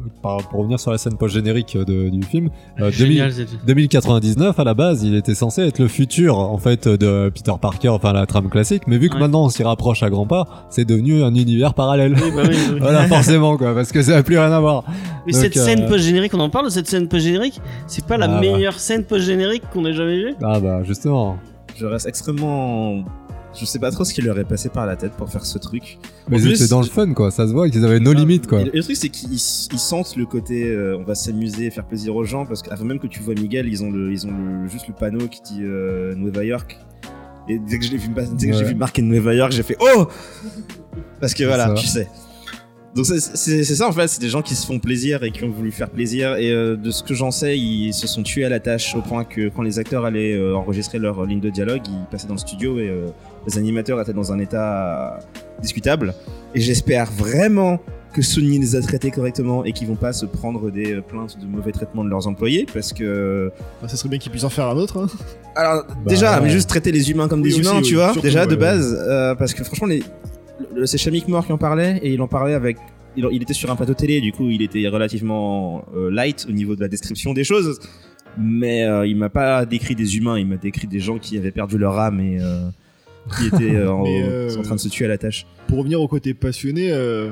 pour 0.49 0.59
revenir 0.59 0.79
sur 0.79 0.91
la 0.91 0.97
scène 0.97 1.17
post-générique 1.17 1.77
de- 1.77 2.09
du 2.09 2.21
film, 2.23 2.49
euh, 2.79 2.91
2000 2.91 2.93
Génial, 2.93 3.31
c'est- 3.33 3.47
2099 3.65 4.59
à 4.59 4.63
la 4.63 4.73
base, 4.73 5.03
il 5.03 5.15
était 5.15 5.35
censé 5.35 5.61
être 5.61 5.79
le 5.79 5.87
futur 5.87 6.37
en 6.37 6.57
fait 6.57 6.87
de 6.87 7.31
Peter 7.33 7.53
Parker, 7.59 7.89
enfin 7.89 8.13
la 8.13 8.25
trame 8.25 8.49
classique. 8.49 8.83
Mais 8.87 8.97
vu 8.97 9.09
que 9.09 9.13
Ouais. 9.15 9.21
maintenant 9.21 9.45
on 9.45 9.49
s'y 9.49 9.63
rapproche 9.63 10.03
à 10.03 10.09
grands 10.09 10.27
pas, 10.27 10.65
c'est 10.69 10.85
devenu 10.85 11.23
un 11.23 11.33
univers 11.33 11.73
parallèle. 11.73 12.13
Oui, 12.15 12.31
bah 12.35 12.41
oui, 12.47 12.55
oui. 12.73 12.77
voilà, 12.81 13.07
forcément 13.07 13.57
quoi, 13.57 13.73
parce 13.73 13.91
que 13.91 14.01
ça 14.01 14.17
a 14.17 14.23
plus 14.23 14.37
rien 14.37 14.51
à 14.51 14.59
voir. 14.59 14.83
Mais 15.25 15.31
Donc, 15.33 15.41
cette 15.41 15.57
euh, 15.57 15.65
scène 15.65 15.87
post-générique, 15.87 16.33
on 16.33 16.39
en 16.39 16.49
parle 16.49 16.65
de 16.65 16.69
cette 16.71 16.87
scène 16.87 17.07
post-générique? 17.07 17.61
C'est 17.87 18.05
pas 18.05 18.17
la 18.17 18.25
Ah, 18.25 18.27
bah. 18.27 18.39
meilleure 18.41 18.77
scène 18.79 19.03
post-générique 19.05 19.63
qu'on 19.73 19.85
ait 19.85 19.93
jamais 19.93 20.17
vue? 20.17 20.33
Ah 20.43 20.59
bah 20.59 20.83
justement. 20.83 21.37
Je 21.77 21.85
reste 21.85 22.07
extrêmement 22.07 23.03
Je 23.57 23.65
sais 23.65 23.79
pas 23.79 23.89
trop 23.91 24.03
ce 24.03 24.13
qui 24.13 24.21
leur 24.21 24.37
est 24.37 24.43
passé 24.45 24.69
par 24.69 24.85
la 24.85 24.95
tête 24.95 25.13
pour 25.13 25.29
faire 25.29 25.45
ce 25.45 25.57
truc. 25.57 25.97
Mais 26.29 26.43
étaient 26.43 26.67
dans 26.67 26.81
le 26.81 26.87
fun, 26.87 27.13
quoi. 27.13 27.31
Ça 27.31 27.47
se 27.47 27.53
voit 27.53 27.69
qu'ils 27.69 27.85
avaient 27.85 27.99
nos 27.99 28.13
limites, 28.13 28.47
quoi. 28.47 28.61
Et 28.61 28.65
le 28.73 28.83
truc, 28.83 28.95
c'est 28.95 29.09
qu'ils 29.09 29.31
ils 29.33 29.39
sentent 29.79 30.15
le 30.17 30.25
côté 30.25 30.67
euh, 30.69 30.97
on 30.99 31.03
va 31.03 31.15
s'amuser, 31.15 31.69
faire 31.71 31.85
plaisir 31.85 32.15
aux 32.15 32.25
gens, 32.25 32.45
parce 32.45 32.61
qu'avant 32.61 32.85
même 32.85 32.99
que 32.99 33.07
tu 33.07 33.21
vois 33.21 33.33
Miguel, 33.33 33.67
ils 33.67 33.83
ont, 33.83 33.91
le, 33.91 34.11
ils 34.11 34.27
ont 34.27 34.31
le- 34.31 34.67
juste 34.67 34.87
le 34.87 34.93
panneau 34.93 35.27
qui 35.27 35.41
dit 35.41 35.61
euh, 35.63 36.13
Nueva 36.15 36.43
York. 36.43 36.77
Et 37.47 37.59
dès 37.59 37.77
que 37.79 37.85
je 37.85 37.91
l'ai 37.91 37.97
vu, 37.97 38.09
dès 38.09 38.47
que 38.47 38.53
j'ai 38.53 38.63
Ouais. 38.63 38.69
vu 38.69 38.75
marquer 38.75 39.01
Nueva 39.03 39.33
York, 39.33 39.51
j'ai 39.51 39.63
fait 39.63 39.77
Oh 39.79 40.07
Parce 41.19 41.33
que 41.33 41.43
voilà, 41.43 41.73
tu 41.75 41.85
sais. 41.87 42.07
Donc 42.95 43.05
c'est- 43.05 43.63
ça 43.65 43.87
en 43.87 43.91
fait, 43.91 44.07
c'est 44.07 44.21
des 44.21 44.29
gens 44.29 44.41
qui 44.41 44.55
se 44.55 44.65
font 44.65 44.79
plaisir 44.79 45.23
et 45.23 45.31
qui 45.31 45.43
ont 45.43 45.49
voulu 45.49 45.71
faire 45.71 45.89
plaisir. 45.89 46.37
Et 46.37 46.51
euh, 46.51 46.77
de 46.77 46.91
ce 46.91 47.03
que 47.03 47.13
j'en 47.13 47.29
sais, 47.31 47.57
ils 47.59 47.93
se 47.93 48.07
sont 48.07 48.23
tués 48.23 48.45
à 48.45 48.49
la 48.49 48.61
tâche 48.61 48.95
au 48.95 49.01
point 49.01 49.25
que 49.25 49.49
quand 49.49 49.63
les 49.63 49.79
acteurs 49.79 50.05
allaient 50.05 50.33
euh, 50.33 50.55
enregistrer 50.55 50.97
leur 50.97 51.25
ligne 51.25 51.41
de 51.41 51.49
dialogue, 51.49 51.81
ils 51.87 52.05
passaient 52.09 52.27
dans 52.27 52.35
le 52.35 52.39
studio 52.39 52.79
et 52.79 52.87
euh, 52.87 53.07
les 53.47 53.57
animateurs 53.57 53.99
étaient 53.99 54.13
dans 54.13 54.31
un 54.31 54.39
état 54.39 55.19
discutable. 55.61 56.13
Et 56.53 56.61
j'espère 56.61 57.11
vraiment 57.11 57.79
que 58.13 58.21
Sony 58.21 58.59
les 58.59 58.77
a 58.77 58.81
traités 58.81 59.11
correctement 59.11 59.65
et 59.65 59.73
qu'ils 59.73 59.89
vont 59.89 59.97
pas 59.97 60.13
se 60.13 60.25
prendre 60.25 60.71
des 60.71 60.93
euh, 60.93 61.01
plaintes 61.01 61.37
de 61.37 61.45
mauvais 61.45 61.73
traitement 61.73 62.01
de 62.05 62.09
leurs 62.09 62.27
employés 62.27 62.65
parce 62.73 62.93
que 62.93 63.51
Enfin, 63.79 63.89
ça 63.89 63.97
serait 63.97 64.07
bien 64.07 64.19
qu'ils 64.19 64.31
puissent 64.31 64.45
en 64.45 64.49
faire 64.49 64.67
un 64.69 64.77
autre. 64.77 64.97
Hein. 64.99 65.07
alors 65.57 65.83
déjà 66.07 66.35
ouais. 66.37 66.43
mais 66.45 66.49
juste 66.49 66.69
traiter 66.69 66.93
les 66.93 67.11
humains 67.11 67.27
comme 67.27 67.41
Oui, 67.41 67.49
des 67.49 67.55
aussi, 67.59 67.61
humains 67.69 67.79
oui, 67.79 67.83
tu 67.83 67.95
vois 67.95 68.13
surtout, 68.13 68.21
déjà 68.21 68.45
de 68.45 68.51
ouais, 68.51 68.55
base 68.57 68.97
euh, 69.05 69.35
parce 69.35 69.53
que 69.53 69.65
franchement 69.65 69.87
les 69.87 69.97
le- 69.99 70.03
c'est 70.85 70.97
Shamik 70.97 71.27
Moore 71.27 71.45
qui 71.45 71.51
en 71.51 71.57
parlait 71.57 71.99
et 72.03 72.13
il 72.13 72.21
en 72.21 72.27
parlait 72.27 72.53
avec 72.53 72.77
il, 73.17 73.27
il 73.31 73.41
était 73.41 73.53
sur 73.53 73.69
un 73.71 73.75
plateau 73.75 73.93
télé 73.93 74.21
du 74.21 74.31
coup 74.31 74.49
il 74.49 74.61
était 74.61 74.87
relativement 74.87 75.85
euh, 75.95 76.09
light 76.11 76.45
au 76.49 76.51
niveau 76.51 76.75
de 76.75 76.81
la 76.81 76.87
description 76.87 77.33
des 77.33 77.43
choses 77.43 77.79
mais 78.37 78.83
euh, 78.83 79.05
il 79.07 79.15
m'a 79.17 79.29
pas 79.29 79.65
décrit 79.65 79.95
des 79.95 80.17
humains 80.17 80.37
il 80.37 80.47
m'a 80.47 80.57
décrit 80.57 80.87
des 80.87 80.99
gens 80.99 81.17
qui 81.17 81.37
avaient 81.37 81.51
perdu 81.51 81.77
leur 81.77 81.97
âme 81.99 82.19
et 82.19 82.37
euh, 82.41 82.67
qui 83.37 83.47
étaient 83.53 83.75
euh, 83.75 83.91
en, 83.91 84.03
euh, 84.05 84.61
train 84.63 84.75
de 84.75 84.79
se 84.79 84.89
tuer 84.89 85.05
à 85.05 85.09
la 85.09 85.17
tâche 85.17 85.45
Pour 85.67 85.79
revenir 85.79 86.01
au 86.01 86.07
côté 86.07 86.33
passionné, 86.33 86.91
euh, 86.91 87.31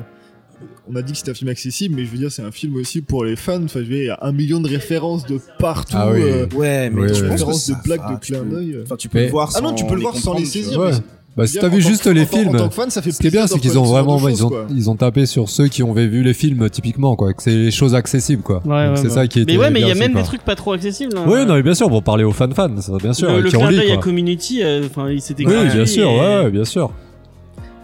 on 0.89 0.95
a 0.95 1.01
dit 1.01 1.11
que 1.11 1.17
c'était 1.17 1.31
un 1.31 1.35
film 1.35 1.49
accessible, 1.49 1.95
mais 1.95 2.05
je 2.05 2.09
veux 2.11 2.17
dire, 2.17 2.31
c'est 2.31 2.41
un 2.41 2.51
film 2.51 2.75
aussi 2.77 3.01
pour 3.01 3.25
les 3.25 3.35
fans. 3.35 3.61
Enfin, 3.63 3.81
je 3.81 3.85
veux 3.85 3.95
dire, 3.95 3.97
il 4.01 4.05
y 4.05 4.09
a 4.09 4.19
un 4.21 4.31
million 4.31 4.61
de 4.61 4.69
références 4.69 5.25
de 5.25 5.37
partout. 5.59 5.93
Ah 5.97 6.09
oui. 6.11 6.21
euh, 6.23 6.45
ouais 6.55 6.89
mais 6.89 7.01
Ouais, 7.01 7.13
je 7.13 7.25
ouais. 7.25 7.35
pense 7.37 7.67
que 7.67 7.73
de 7.73 7.83
blagues, 7.83 8.01
de 8.21 8.39
peux- 8.39 8.45
d'œil. 8.49 8.79
enfin 8.83 8.95
tu 8.95 9.09
peux 9.09 9.17
Mais- 9.19 9.25
le 9.25 9.31
voir 9.31 9.51
Ah 9.55 9.61
non, 9.61 9.69
sans 9.69 9.75
tu 9.75 9.85
peux 9.85 9.95
le 9.95 10.01
voir 10.01 10.15
sans 10.15 10.35
les 10.37 10.45
saisir. 10.45 10.79
Ouais. 10.79 10.91
Bah, 11.35 11.47
si 11.47 11.57
t'as 11.57 11.67
vu 11.67 11.81
juste 11.81 12.03
que- 12.03 12.09
les 12.11 12.25
films, 12.27 12.49
En 12.49 12.53
tant 12.59 12.69
que 12.69 12.75
fan, 12.75 12.89
ça 12.91 13.01
fait 13.01 13.11
ce 13.11 13.19
qui 13.19 13.25
est 13.27 13.31
bien, 13.31 13.47
c'est 13.47 13.57
qu'ils 13.59 13.79
ont 13.79 13.83
vraiment, 13.83 14.19
ils 14.29 14.45
ont, 14.45 14.51
ils 14.69 14.89
ont 14.91 14.95
tapé 14.95 15.25
sur 15.25 15.49
ceux 15.49 15.67
qui 15.67 15.81
ont 15.81 15.91
vu 15.93 16.21
les 16.21 16.33
films 16.33 16.69
typiquement, 16.69 17.15
quoi. 17.15 17.33
Que 17.33 17.41
c'est 17.41 17.49
les 17.55 17.71
choses 17.71 17.95
accessibles, 17.95 18.43
quoi. 18.43 18.57
Ouais, 18.57 18.61
Donc 18.61 18.71
ouais, 18.71 18.95
c'est 18.97 19.03
ouais. 19.05 19.09
ça 19.09 19.27
qui 19.27 19.39
était 19.41 19.53
Mais 19.53 19.57
ouais, 19.57 19.71
mais 19.71 19.81
il 19.81 19.87
y 19.87 19.91
a 19.91 19.95
même 19.95 20.13
des 20.13 20.21
trucs 20.23 20.43
pas 20.43 20.55
trop 20.55 20.73
accessibles. 20.73 21.17
hein. 21.17 21.23
Oui, 21.25 21.45
non, 21.47 21.55
mais 21.55 21.63
bien 21.63 21.73
sûr, 21.73 21.89
pour 21.89 22.03
parler 22.03 22.23
aux 22.23 22.31
fans-fans, 22.33 22.79
ça 22.81 22.91
bien 23.01 23.13
sûr, 23.13 23.31
le, 23.35 23.49
clin 23.49 23.71
d'œil 23.71 23.91
à. 23.93 23.97
Community, 23.97 24.61
euh, 24.63 24.85
enfin, 24.85 25.09
il 25.09 25.21
s'était 25.21 25.45
Oui, 25.45 25.53
bien 25.73 25.85
sûr, 25.87 26.07
et- 26.09 26.19
ouais, 26.19 26.51
bien 26.51 26.65
sûr. 26.65 26.91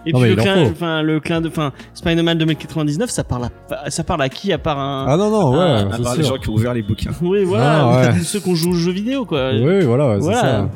Et 0.06 0.14
Non, 0.14 0.22
puis 0.22 0.30
le 0.30 0.36
clin, 0.38 0.64
enfin 0.72 1.02
le 1.02 1.20
clin 1.20 1.42
de, 1.42 1.50
enfin 1.50 1.74
Spider-Man 1.94 2.38
2099, 2.38 3.10
ça 3.10 3.24
parle 3.26 3.50
à, 3.70 3.90
ça 3.90 4.04
parle 4.06 4.22
à 4.22 4.30
qui 4.30 4.54
à 4.54 4.58
part 4.58 4.80
un. 4.80 5.06
Ah 5.10 5.18
non, 5.18 5.30
non, 5.30 5.52
ouais, 5.52 5.58
Ah, 5.92 5.96
à 5.96 6.00
part 6.00 6.16
les 6.16 6.24
gens 6.24 6.38
qui 6.38 6.50
ont 6.50 6.54
ouvert 6.54 6.74
les 6.74 6.82
bouquins 6.84 7.12
Oui, 7.22 7.44
voilà, 7.44 7.82
Ah, 7.82 8.12
ouais. 8.14 8.20
ceux 8.24 8.40
qui 8.40 8.50
ont 8.50 8.56
joué 8.56 8.72
aux 8.72 8.76
jeux 8.76 8.92
vidéo 8.94 9.26
quoi. 9.26 9.52
Oui, 9.54 9.82
voilà, 9.82 10.08
ouais, 10.08 10.16
c'est 10.16 10.22
Voilà. 10.22 10.42
ça. 10.42 10.70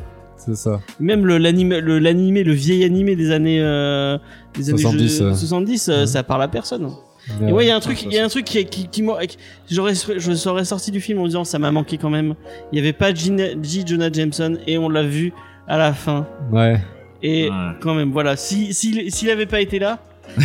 C'est 0.45 0.55
ça. 0.55 0.81
Même 0.99 1.25
le 1.25 1.37
l'animé, 1.37 1.79
le 1.81 1.99
l'animé, 1.99 2.43
le 2.43 2.53
vieil 2.53 2.83
animé 2.83 3.15
des 3.15 3.31
années, 3.31 3.59
euh, 3.61 4.17
des 4.57 4.69
années 4.69 4.81
70, 4.81 5.17
je- 5.19 5.23
euh. 5.23 5.33
70, 5.33 5.89
euh, 5.89 5.99
Ouais. 6.01 6.05
ça 6.07 6.23
parle 6.23 6.43
à 6.43 6.47
personne. 6.47 6.89
Et 7.47 7.53
ouais, 7.53 7.63
il 7.65 7.67
y 7.69 7.71
a 7.71 7.75
un 7.77 7.79
truc, 7.79 8.03
il 8.03 8.11
y 8.11 8.19
a 8.19 8.25
un 8.25 8.27
truc 8.27 8.43
qui, 8.43 8.65
qui, 8.65 8.87
qui 8.89 9.01
m'a- 9.01 9.25
qui- 9.25 9.37
j'aurais, 9.71 9.93
je 9.95 10.33
serais 10.33 10.65
sorti 10.65 10.91
du 10.91 10.99
film 10.99 11.19
en 11.19 11.25
disant 11.25 11.45
ça 11.45 11.57
m'a 11.57 11.71
manqué 11.71 11.97
quand 11.97 12.09
même. 12.09 12.35
Il 12.73 12.77
y 12.77 12.81
avait 12.81 12.91
pas 12.91 13.13
Gina- 13.13 13.53
J. 13.63 13.83
Jonah 13.87 14.11
Jameson 14.11 14.57
et 14.67 14.77
on 14.77 14.89
l'a 14.89 15.03
vu 15.03 15.31
à 15.67 15.77
la 15.77 15.93
fin. 15.93 16.27
Ouais. 16.51 16.81
Et 17.21 17.49
Ouais. 17.49 17.55
quand 17.81 17.93
même, 17.93 18.11
voilà, 18.11 18.35
si 18.35 18.73
s'il 18.73 19.09
s'il 19.09 19.29
avait 19.29 19.45
pas 19.45 19.61
été 19.61 19.79
là, 19.79 19.99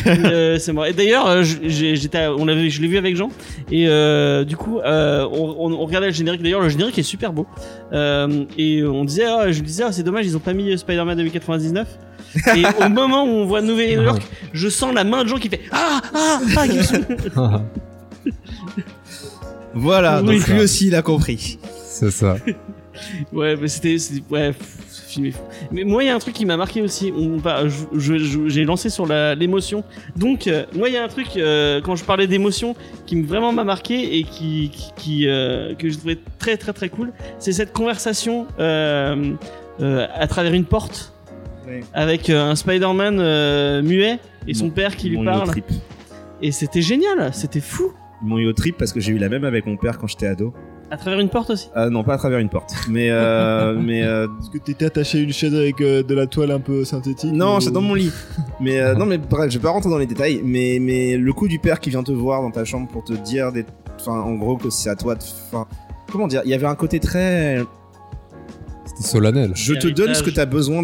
euh, 0.06 0.58
c'est 0.58 0.72
mort. 0.72 0.86
Et 0.86 0.92
d'ailleurs, 0.92 1.26
euh, 1.26 1.42
j'étais, 1.42 2.26
on 2.26 2.44
l'avait, 2.44 2.70
je 2.70 2.80
l'ai 2.82 2.88
vu 2.88 2.98
avec 2.98 3.16
Jean. 3.16 3.30
Et 3.70 3.86
euh, 3.88 4.44
du 4.44 4.56
coup, 4.56 4.78
euh, 4.80 5.26
on, 5.32 5.56
on- 5.58 5.72
on 5.80 5.84
regardait 5.86 6.08
le 6.08 6.12
générique. 6.12 6.42
D'ailleurs, 6.42 6.60
le 6.60 6.68
générique 6.68 6.98
est 6.98 7.02
super 7.02 7.32
beau. 7.32 7.46
Euh, 7.92 8.44
et 8.56 8.82
on 8.84 9.04
disait, 9.04 9.24
ah, 9.24 9.50
je 9.50 9.60
disais, 9.60 9.84
ah, 9.86 9.92
c'est 9.92 10.02
dommage, 10.02 10.26
ils 10.26 10.36
ont 10.36 10.40
pas 10.40 10.52
mis 10.54 10.76
Spider-Man 10.78 11.16
2099. 11.16 11.88
et 12.56 12.62
au 12.84 12.88
moment 12.90 13.24
où 13.24 13.28
on 13.28 13.46
voit 13.46 13.62
Nouvelle 13.62 13.92
York, 13.92 14.22
je 14.52 14.68
sens 14.68 14.92
la 14.94 15.04
main 15.04 15.24
de 15.24 15.28
Jean 15.28 15.38
qui 15.38 15.48
fait 15.48 15.62
ah 15.72 16.00
ah 16.14 16.40
ah. 17.36 17.62
voilà 19.74 20.20
Oui. 20.22 20.36
donc 20.38 20.46
lui 20.48 20.60
aussi 20.60 20.88
il 20.88 20.94
a 20.94 21.02
compris 21.02 21.58
c'est 21.84 22.10
ça. 22.10 22.36
Ouais, 23.32 23.54
mais 23.56 23.68
c'était, 23.68 23.96
ouais, 24.28 24.48
pff, 24.52 24.77
film 25.08 25.26
est 25.26 25.30
fou. 25.32 25.42
Mais 25.72 25.84
moi, 25.84 26.02
il 26.04 26.06
y 26.06 26.10
a 26.10 26.14
un 26.14 26.18
truc 26.18 26.34
qui 26.34 26.44
m'a 26.46 26.56
marqué 26.56 26.82
aussi. 26.82 27.12
On, 27.16 27.36
va- 27.36 27.66
je- 27.68 27.98
je- 27.98 28.18
je- 28.18 28.48
j'ai 28.48 28.64
lancé 28.64 28.90
sur 28.90 29.06
la- 29.06 29.34
l'émotion. 29.34 29.82
Donc, 30.16 30.46
euh, 30.46 30.64
moi, 30.74 30.88
il 30.88 30.94
y 30.94 30.96
a 30.96 31.04
un 31.04 31.08
truc 31.08 31.28
euh, 31.36 31.80
quand 31.82 31.96
je 31.96 32.04
parlais 32.04 32.26
d'émotion 32.26 32.74
qui 33.06 33.16
me- 33.16 33.26
vraiment 33.26 33.52
m'a 33.52 33.64
marqué 33.64 34.18
et 34.18 34.24
qui, 34.24 34.70
qui, 34.72 34.92
qui, 34.96 35.28
euh, 35.28 35.74
que 35.74 35.88
je 35.88 35.96
trouvais 35.98 36.18
très 36.38 36.56
très 36.56 36.72
très 36.72 36.88
cool. 36.88 37.12
C'est 37.38 37.52
cette 37.52 37.72
conversation 37.72 38.46
euh, 38.60 39.32
euh, 39.80 40.06
à 40.14 40.26
travers 40.26 40.54
une 40.54 40.64
porte 40.64 41.12
Ouais. 41.66 41.80
avec 41.92 42.30
euh, 42.30 42.50
un 42.50 42.56
Spider-Man 42.56 43.18
euh, 43.20 43.82
muet 43.82 44.18
et 44.46 44.54
son 44.54 44.66
Mon- 44.66 44.70
père 44.70 44.96
qui 44.96 45.10
lui 45.10 45.22
parle. 45.24 45.48
trip. 45.48 45.66
Et 46.40 46.52
c'était 46.52 46.82
génial, 46.82 47.30
c'était 47.34 47.60
fou. 47.60 47.92
Ils 48.22 48.28
m'ont 48.28 48.38
eu 48.38 48.46
au 48.46 48.52
trip 48.52 48.76
parce 48.78 48.92
que 48.92 49.00
j'ai 49.00 49.12
eu 49.12 49.18
la 49.18 49.28
même 49.28 49.44
avec 49.44 49.66
mon 49.66 49.76
père 49.76 49.98
quand 49.98 50.06
j'étais 50.06 50.26
ado. 50.26 50.54
À 50.90 50.96
travers 50.96 51.20
une 51.20 51.28
porte 51.28 51.50
aussi? 51.50 51.68
Ah 51.74 51.90
non, 51.90 52.02
pas 52.02 52.14
à 52.14 52.16
travers 52.18 52.38
une 52.38 52.48
porte. 52.48 52.72
Mais, 52.88 53.10
euh, 53.10 53.74
mais 53.78 54.02
euh, 54.04 54.26
Est-ce 54.40 54.50
que 54.50 54.58
t'étais 54.58 54.86
attaché 54.86 55.18
à 55.18 55.20
une 55.20 55.32
chaise 55.32 55.54
avec 55.54 55.80
euh, 55.82 56.02
de 56.02 56.14
la 56.14 56.26
toile 56.26 56.50
un 56.50 56.60
peu 56.60 56.84
synthétique 56.84 57.30
non, 57.32 57.56
ou- 57.56 57.60
c'est 57.60 57.70
dans 57.70 57.82
mon 57.82 57.94
lit. 57.94 58.10
Mais 58.60 58.80
euh, 58.80 58.94
non, 58.94 59.04
mais 59.04 59.18
bref, 59.18 59.50
je 59.50 59.58
vais 59.58 59.62
pas 59.62 59.70
rentrer 59.70 59.90
dans 59.90 59.98
les 59.98 60.06
détails. 60.06 60.40
Mais, 60.44 60.78
mais 60.80 61.16
le 61.18 61.32
coup 61.34 61.46
du 61.46 61.58
père 61.58 61.80
qui 61.80 61.90
vient 61.90 62.02
te 62.02 62.12
voir 62.12 62.40
dans 62.42 62.50
ta 62.50 62.64
chambre 62.64 62.88
pour 62.88 63.04
te 63.04 63.12
dire 63.12 63.52
des, 63.52 63.66
enfin, 64.00 64.12
en 64.20 64.34
gros 64.36 64.56
que 64.56 64.70
c'est 64.70 64.88
à 64.88 64.96
toi 64.96 65.14
de, 65.14 65.20
enfin, 65.20 65.66
comment 66.10 66.26
dire, 66.26 66.40
il 66.46 66.50
y 66.50 66.54
avait 66.54 66.66
un 66.66 66.74
côté 66.74 67.00
très, 67.00 67.58
C'était 68.86 69.02
solennel. 69.02 69.52
je 69.54 69.74
te 69.74 69.88
donne 69.88 70.14
ce 70.14 70.22
que 70.22 70.30
t'as 70.30 70.46
besoin, 70.46 70.82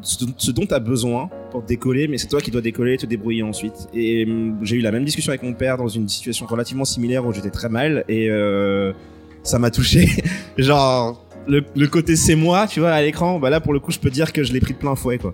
ce 0.00 0.24
ce 0.38 0.50
dont 0.52 0.64
t'as 0.66 0.78
besoin 0.80 1.28
pour 1.50 1.62
décoller, 1.62 2.08
mais 2.08 2.16
c'est 2.16 2.28
toi 2.28 2.40
qui 2.40 2.50
dois 2.50 2.62
décoller 2.62 2.94
et 2.94 2.96
te 2.96 3.04
débrouiller 3.06 3.42
ensuite. 3.42 3.88
Et 3.92 4.24
hum, 4.26 4.56
j'ai 4.62 4.76
eu 4.76 4.80
la 4.80 4.90
même 4.90 5.04
discussion 5.04 5.30
avec 5.30 5.42
mon 5.42 5.52
père 5.52 5.76
dans 5.76 5.88
une 5.88 6.08
situation 6.08 6.46
relativement 6.46 6.86
similaire 6.86 7.26
où 7.26 7.32
j'étais 7.34 7.50
très 7.50 7.68
mal 7.68 8.04
et 8.08 8.28
euh, 8.30 8.92
ça 9.44 9.58
m'a 9.60 9.70
touché. 9.70 10.08
Genre 10.58 11.24
le, 11.46 11.62
le 11.76 11.86
côté 11.86 12.16
c'est 12.16 12.34
moi, 12.34 12.66
tu 12.66 12.80
vois, 12.80 12.90
à 12.90 13.02
l'écran, 13.02 13.38
bah 13.38 13.50
là 13.50 13.60
pour 13.60 13.72
le 13.72 13.78
coup 13.80 13.92
je 13.92 13.98
peux 14.00 14.10
dire 14.10 14.32
que 14.32 14.42
je 14.42 14.52
l'ai 14.52 14.60
pris 14.60 14.72
de 14.74 14.78
plein 14.78 14.96
fouet 14.96 15.18
quoi. 15.18 15.32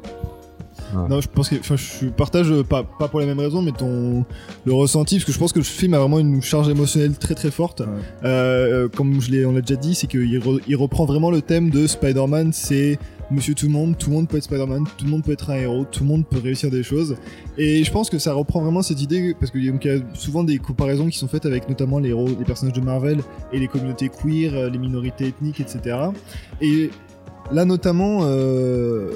Non, 1.09 1.21
je 1.21 1.29
pense 1.29 1.49
que 1.49 1.55
enfin, 1.55 1.77
je 1.77 2.07
partage 2.09 2.51
euh, 2.51 2.65
pas, 2.65 2.83
pas 2.83 3.07
pour 3.07 3.21
les 3.21 3.27
mêmes 3.27 3.39
raisons, 3.39 3.63
mais 3.63 3.71
ton 3.71 4.25
le 4.65 4.73
ressenti, 4.73 5.17
parce 5.17 5.25
que 5.25 5.31
je 5.31 5.39
pense 5.39 5.53
que 5.53 5.61
le 5.61 5.65
film 5.65 5.95
a 5.95 6.01
vraiment 6.01 6.19
une 6.19 6.43
charge 6.43 6.69
émotionnelle 6.69 7.13
très 7.17 7.37
très 7.37 7.53
forte. 7.53 7.81
Euh, 7.81 7.87
euh, 8.25 8.89
comme 8.89 9.21
je 9.21 9.31
l'ai, 9.31 9.47
on 9.47 9.53
l'a 9.53 9.61
déjà 9.61 9.79
dit, 9.79 9.95
c'est 9.95 10.09
qu'il 10.09 10.41
re- 10.41 10.61
il 10.67 10.75
reprend 10.75 11.05
vraiment 11.05 11.31
le 11.31 11.43
thème 11.43 11.71
de 11.71 11.87
Spider-Man, 11.87 12.53
c'est 12.53 12.99
Monsieur 13.31 13.55
Tout 13.55 13.67
le 13.67 13.73
monde, 13.73 13.97
tout 13.97 14.11
le 14.11 14.17
monde 14.17 14.29
peut 14.29 14.39
être 14.39 14.45
Spider-Man, 14.45 14.85
tout 14.99 15.05
le 15.05 15.11
monde 15.11 15.23
peut 15.23 15.31
être 15.31 15.51
un 15.51 15.55
héros, 15.55 15.85
tout 15.85 16.03
le 16.03 16.09
monde 16.09 16.27
peut 16.27 16.41
réussir 16.41 16.69
des 16.69 16.83
choses. 16.83 17.17
Et 17.57 17.85
je 17.85 17.93
pense 17.93 18.11
que 18.11 18.19
ça 18.19 18.33
reprend 18.33 18.61
vraiment 18.61 18.83
cette 18.83 19.01
idée, 19.01 19.37
parce 19.39 19.53
qu'il 19.53 19.65
y 19.65 19.89
a 19.89 19.99
souvent 20.15 20.43
des 20.43 20.59
comparaisons 20.59 21.07
qui 21.07 21.17
sont 21.17 21.29
faites 21.29 21.47
avec 21.47 21.69
notamment 21.69 22.01
les 22.01 22.09
héros, 22.09 22.29
les 22.37 22.45
personnages 22.45 22.75
de 22.75 22.81
Marvel 22.81 23.21
et 23.53 23.61
les 23.61 23.69
communautés 23.69 24.09
queer, 24.09 24.53
euh, 24.55 24.69
les 24.69 24.79
minorités 24.79 25.29
ethniques, 25.29 25.61
etc. 25.61 25.97
Et 26.61 26.91
là 27.53 27.65
notamment, 27.65 28.23
euh, 28.23 29.13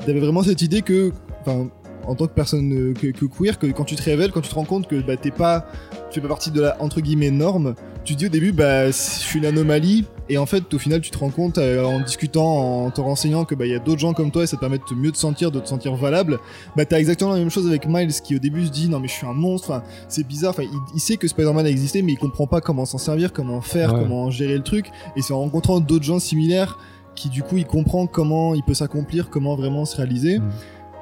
il 0.00 0.08
y 0.08 0.10
avait 0.10 0.20
vraiment 0.20 0.42
cette 0.42 0.62
idée 0.62 0.82
que, 0.82 1.12
en 1.46 2.14
tant 2.16 2.26
que 2.26 2.34
personne 2.34 2.72
euh, 2.72 2.94
que, 2.94 3.06
que 3.08 3.26
queer, 3.26 3.60
que 3.60 3.68
quand 3.68 3.84
tu 3.84 3.94
te 3.94 4.02
révèles, 4.02 4.32
quand 4.32 4.40
tu 4.40 4.50
te 4.50 4.54
rends 4.56 4.64
compte 4.64 4.88
que 4.88 5.00
bah, 5.00 5.16
t'es 5.16 5.30
pas, 5.30 5.66
tu 6.10 6.18
fais 6.18 6.20
pas 6.20 6.28
partie 6.28 6.50
de 6.50 6.60
la 6.60 6.82
entre 6.82 7.00
guillemets 7.00 7.30
norme, 7.30 7.76
tu 8.04 8.14
dis 8.14 8.26
au 8.26 8.28
début 8.28 8.52
bah 8.52 8.86
je 8.88 8.92
suis 8.92 9.38
une 9.38 9.46
anomalie 9.46 10.04
et 10.28 10.38
en 10.38 10.46
fait 10.46 10.72
au 10.74 10.78
final 10.78 11.00
tu 11.00 11.10
te 11.10 11.18
rends 11.18 11.30
compte 11.30 11.58
euh, 11.58 11.84
en 11.84 12.00
discutant, 12.00 12.84
en 12.84 12.90
te 12.90 13.00
renseignant 13.00 13.44
que 13.44 13.54
bah 13.54 13.66
il 13.66 13.72
y 13.72 13.74
a 13.74 13.78
d'autres 13.78 14.00
gens 14.00 14.12
comme 14.12 14.30
toi 14.30 14.42
et 14.42 14.46
ça 14.46 14.56
te 14.56 14.60
permet 14.60 14.78
de 14.78 14.84
te 14.84 14.94
mieux 14.94 15.12
te 15.12 15.16
sentir, 15.18 15.50
de 15.50 15.60
te 15.60 15.68
sentir 15.68 15.94
valable. 15.94 16.38
Bah 16.76 16.84
t'as 16.84 16.98
exactement 16.98 17.32
la 17.32 17.38
même 17.38 17.50
chose 17.50 17.66
avec 17.66 17.86
Miles 17.86 18.12
qui 18.22 18.36
au 18.36 18.38
début 18.38 18.66
se 18.66 18.70
dit 18.70 18.88
non 18.88 18.98
mais 19.00 19.08
je 19.08 19.12
suis 19.12 19.26
un 19.26 19.32
monstre, 19.34 19.70
enfin, 19.70 19.82
c'est 20.08 20.26
bizarre, 20.26 20.50
enfin 20.50 20.64
il, 20.64 20.78
il 20.94 21.00
sait 21.00 21.16
que 21.16 21.28
Spider-Man 21.28 21.66
a 21.66 21.70
existé 21.70 22.02
mais 22.02 22.12
il 22.12 22.18
comprend 22.18 22.46
pas 22.46 22.60
comment 22.60 22.84
s'en 22.84 22.98
servir, 22.98 23.32
comment 23.32 23.60
faire, 23.60 23.92
Ouais. 23.94 24.00
comment 24.00 24.30
gérer 24.30 24.54
le 24.56 24.62
truc 24.62 24.90
et 25.16 25.22
c'est 25.22 25.32
en 25.32 25.40
rencontrant 25.40 25.80
d'autres 25.80 26.04
gens 26.04 26.18
similaires 26.18 26.78
qui 27.14 27.28
du 27.28 27.42
coup 27.42 27.56
il 27.56 27.66
comprend 27.66 28.06
comment 28.06 28.54
il 28.54 28.62
peut 28.62 28.74
s'accomplir, 28.74 29.28
comment 29.30 29.54
vraiment 29.54 29.84
se 29.84 29.96
réaliser. 29.96 30.38
Mm. 30.38 30.50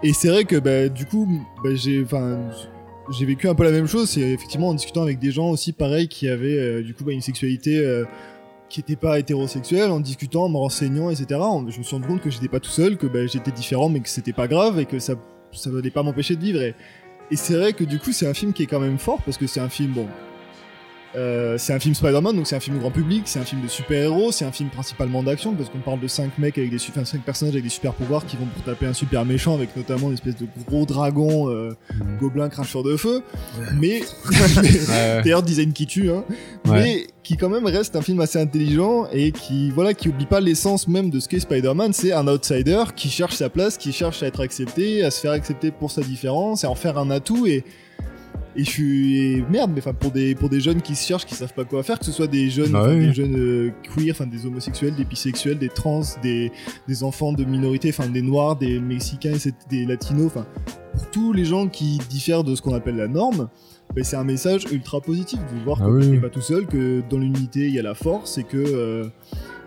Et 0.03 0.13
c'est 0.13 0.29
vrai 0.29 0.45
que 0.45 0.57
bah, 0.57 0.89
du 0.89 1.07
coup 1.07 1.29
bah, 1.63 1.71
j'ai 1.75 2.03
enfin 2.03 2.39
j'ai 3.11 3.27
vécu 3.27 3.49
un 3.49 3.55
peu 3.55 3.65
la 3.65 3.71
même 3.71 3.87
chose, 3.87 4.11
c'est 4.11 4.21
effectivement 4.21 4.69
en 4.69 4.75
discutant 4.75 5.03
avec 5.03 5.19
des 5.19 5.31
gens 5.31 5.51
aussi 5.51 5.73
pareil 5.73 6.09
qui 6.09 6.29
avaient 6.29 6.59
euh, 6.59 6.83
du 6.83 6.95
coup 6.95 7.05
bah, 7.05 7.13
une 7.13 7.21
sexualité 7.21 7.79
euh, 7.79 8.05
qui 8.69 8.81
était 8.81 8.97
pas 8.97 9.19
hétérosexuelle, 9.19 9.91
en 9.91 10.01
discutant, 10.01 10.45
en 10.45 10.49
me 10.49 10.57
renseignant, 10.57 11.11
etc. 11.11 11.41
Je 11.69 11.79
me 11.79 11.83
suis 11.83 11.95
rendu 11.95 12.07
compte 12.07 12.21
que 12.21 12.31
j'étais 12.31 12.49
pas 12.49 12.61
tout 12.61 12.71
seul, 12.71 12.97
que 12.97 13.07
bah, 13.07 13.27
j'étais 13.27 13.51
différent, 13.51 13.89
mais 13.89 14.01
que 14.01 14.09
c'était 14.09 14.33
pas 14.33 14.47
grave 14.47 14.79
et 14.79 14.87
que 14.87 14.99
ça 14.99 15.15
ça 15.53 15.71
allait 15.71 15.91
pas 15.91 16.05
m'empêcher 16.05 16.37
de 16.37 16.41
vivre. 16.41 16.63
Et, 16.63 16.75
et 17.33 17.37
c'est 17.37 17.55
vrai 17.55 17.73
que 17.73 17.83
du 17.83 17.99
coup 17.99 18.13
c'est 18.13 18.29
un 18.29 18.35
film 18.35 18.53
qui 18.53 18.63
est 18.63 18.67
quand 18.67 18.81
même 18.81 18.99
fort 18.99 19.21
parce 19.23 19.37
que 19.37 19.47
c'est 19.47 19.61
un 19.61 19.69
film 19.69 19.93
bon 19.93 20.07
Euh, 21.17 21.59
c'est 21.59 21.73
un 21.73 21.81
film 21.81 21.95
Spider-Man, 21.95 22.37
donc 22.37 22.47
c'est 22.47 22.55
un 22.55 22.61
film 22.61 22.79
grand 22.79 22.93
public, 22.93 23.23
c'est 23.25 23.41
un 23.41 23.45
film 23.45 23.63
de 23.63 23.69
super-héros, 23.69 24.31
c'est 24.31 24.45
un 24.45 24.53
film 24.53 24.69
principalement 24.69 25.23
d'action, 25.25 25.55
parce 25.55 25.69
qu'on 25.69 25.79
parle 25.81 25.99
de 25.99 26.07
5 26.07 26.39
mecs 26.39 26.57
avec 26.57 26.71
des 26.71 26.77
enfin, 26.77 27.05
cinq 27.05 27.23
personnages 27.23 27.55
avec 27.55 27.65
des 27.65 27.71
super 27.71 27.95
pouvoirs 27.95 28.25
qui 28.25 28.37
vont 28.37 28.47
pour 28.47 28.63
taper 28.63 28.87
un 28.87 28.93
super 28.93 29.25
méchant 29.25 29.55
avec 29.55 29.75
notamment 29.77 30.07
une 30.09 30.15
espèce 30.15 30.37
de 30.37 30.47
gros 30.69 30.87
dragon 30.87 31.49
euh, 31.51 31.77
gobelin 32.21 32.49
cracheur 32.49 32.83
de 32.85 32.97
feu, 32.97 33.23
mais 33.75 34.03
d'ailleurs 35.25 35.43
design 35.43 35.73
qui 35.73 35.87
tue, 35.87 36.11
hein, 36.11 36.25
Ouais. 36.69 36.83
mais 36.83 37.07
qui 37.23 37.37
quand 37.37 37.49
même 37.49 37.67
reste 37.67 37.97
un 37.97 38.03
film 38.03 38.21
assez 38.21 38.39
intelligent 38.39 39.07
et 39.13 39.33
qui 39.33 39.71
voilà 39.71 39.95
qui 39.95 40.09
oublie 40.09 40.27
pas 40.27 40.41
l'essence 40.41 40.87
même 40.89 41.11
de 41.11 41.19
ce 41.21 41.29
qu'est 41.29 41.41
Spider-Man, 41.41 41.93
c'est 41.93 42.13
un 42.13 42.27
outsider 42.29 42.85
qui 42.95 43.09
cherche 43.09 43.35
sa 43.35 43.49
place, 43.49 43.77
qui 43.79 43.93
cherche 43.93 44.23
à 44.23 44.27
être 44.27 44.41
accepté, 44.41 45.03
à 45.05 45.11
se 45.11 45.21
faire 45.21 45.33
accepter 45.33 45.71
pour 45.71 45.91
sa 45.91 46.03
différence 46.03 46.65
et 46.65 46.67
à 46.67 46.71
en 46.71 46.75
faire 46.75 46.99
un 46.99 47.11
atout. 47.11 47.47
Et 47.47 47.65
et 48.57 48.65
je 48.65 48.71
suis 48.71 49.17
et 49.19 49.45
merde 49.51 49.71
mais 49.75 49.81
enfin 49.81 49.95
pour 49.95 50.11
des 50.11 50.35
pour 50.35 50.49
des 50.49 50.61
jeunes 50.61 50.83
qui 50.83 50.97
se 50.97 51.07
cherchent 51.07 51.27
qui 51.27 51.35
savent 51.35 51.55
pas 51.55 51.65
quoi 51.65 51.83
faire 51.83 51.99
que 51.99 52.05
ce 52.05 52.13
soit 52.13 52.27
des 52.27 52.51
jeunes 52.51 52.75
oui. 52.77 53.07
des 53.07 53.13
jeunes 53.13 53.37
euh, 53.37 53.71
queer 53.95 54.11
enfin 54.13 54.27
des 54.27 54.45
homosexuels 54.47 54.95
des 54.95 55.05
bisexuels 55.05 55.59
des 55.59 55.69
trans 55.69 56.03
des 56.23 56.51
des 56.89 57.05
enfants 57.05 57.33
de 57.33 57.45
minorités 57.45 57.91
enfin 57.97 58.09
des 58.09 58.23
noirs 58.23 58.57
des 58.57 58.81
mexicains 58.81 59.37
des 59.71 59.87
latinos 59.87 60.27
enfin 60.27 60.47
pour 60.95 61.11
tous 61.11 61.33
les 61.33 61.45
gens 61.45 61.69
qui 61.69 61.99
diffèrent 62.11 62.43
de 62.45 62.55
ce 62.55 62.63
qu'on 62.63 62.75
appelle 62.75 62.97
la 62.97 63.09
norme 63.09 63.49
ben, 63.95 64.05
c'est 64.05 64.17
un 64.17 64.25
message 64.25 64.65
ultra 64.71 65.01
positif 65.01 65.39
de 65.39 65.65
voir 65.65 65.79
Ah 65.81 65.87
qu'on 65.87 65.95
oui. 65.95 66.07
n'est 66.09 66.19
pas 66.21 66.29
tout 66.31 66.41
seul 66.41 66.67
que 66.67 67.03
dans 67.11 67.19
l'unité 67.19 67.67
il 67.67 67.75
y 67.75 67.79
a 67.79 67.83
la 67.83 67.95
force 67.95 68.39
et 68.39 68.45
que 68.45 68.57
euh, 68.57 69.09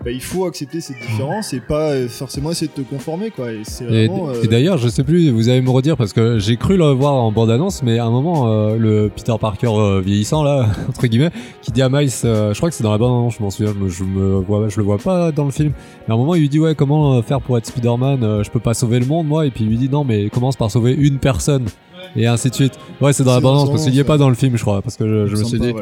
ben, 0.04 0.14
il 0.14 0.22
faut 0.22 0.46
accepter 0.46 0.82
cette 0.82 0.98
différence 1.00 1.54
et 1.54 1.62
pas 1.62 1.92
euh, 1.92 2.10
forcément 2.10 2.52
essayer 2.52 2.68
de 2.68 2.84
te 2.84 2.88
conformer 2.88 3.32
quoi 3.32 3.52
et 3.54 3.62
c'est 3.64 3.86
Et, 3.86 4.08
vraiment 4.08 4.30
euh, 4.30 4.44
et 4.44 4.48
d'ailleurs, 4.48 4.78
je 4.78 4.90
sais 4.90 5.04
plus, 5.04 5.30
vous 5.30 5.48
allez 5.48 5.62
me 5.62 5.70
redire 5.70 5.96
parce 5.96 6.12
que 6.12 6.40
j'ai 6.40 6.58
cru 6.58 6.76
le 6.76 6.86
voir 6.88 7.14
en 7.14 7.32
bande-annonce, 7.32 7.84
mais 7.84 8.00
à 8.00 8.06
un 8.06 8.10
moment, 8.10 8.48
euh, 8.48 8.76
le 8.78 9.10
Peter 9.16 9.34
Parker 9.40 10.02
vieillissant 10.04 10.44
là, 10.44 10.68
entre 10.90 11.08
guillemets, 11.08 11.32
qui 11.62 11.72
dit 11.72 11.82
à 11.82 11.90
Miles, 11.90 12.10
euh, 12.26 12.54
je 12.54 12.60
crois 12.60 12.70
que 12.70 12.76
c'est 12.76 12.84
dans 12.84 12.92
la 12.92 12.98
bande-annonce, 12.98 13.36
je 13.38 13.44
m'en 13.44 13.50
souviens, 13.50 13.74
je 13.88 14.04
me, 14.04 14.40
vois, 14.40 14.68
je 14.68 14.78
le 14.78 14.84
vois 14.84 14.98
pas 14.98 15.32
dans 15.32 15.46
le 15.46 15.52
film. 15.52 15.72
Mais 16.08 16.12
à 16.12 16.16
un 16.16 16.18
moment, 16.18 16.36
il 16.36 16.42
lui 16.42 16.50
dit 16.50 16.60
ouais, 16.60 16.76
comment 16.76 17.22
faire 17.22 17.40
pour 17.40 17.58
être 17.58 17.66
Spider-Man 17.66 18.44
Je 18.44 18.50
peux 18.50 18.60
pas 18.60 18.74
sauver 18.74 19.00
le 19.00 19.06
monde, 19.06 19.28
moi. 19.28 19.46
Et 19.46 19.52
puis 19.52 19.64
il 19.64 19.70
lui 19.70 19.78
dit 19.78 19.90
non, 19.90 20.04
mais 20.04 20.30
commence 20.30 20.58
par 20.58 20.70
sauver 20.70 20.94
une 20.94 21.20
personne. 21.20 21.66
Et 22.16 22.28
ainsi 22.28 22.50
de 22.50 22.56
suite. 22.56 22.74
Ouais, 23.02 23.12
c'est 23.12 23.24
dans 23.24 23.32
la 23.32 23.38
C'est 23.38 23.42
bande-annonce 23.44 23.66
dans 23.66 23.72
parce 23.72 23.86
qu'il 23.86 23.96
y 23.96 24.00
est 24.00 24.04
pas 24.04 24.18
dans 24.18 24.30
le 24.30 24.36
film, 24.36 24.56
je 24.56 24.62
crois, 24.62 24.82
parce 24.84 24.98
que 24.98 25.08
je, 25.08 25.26
je 25.28 25.36
me 25.40 25.44
suis 25.44 25.58
pas, 25.58 25.66
dit. 25.66 25.74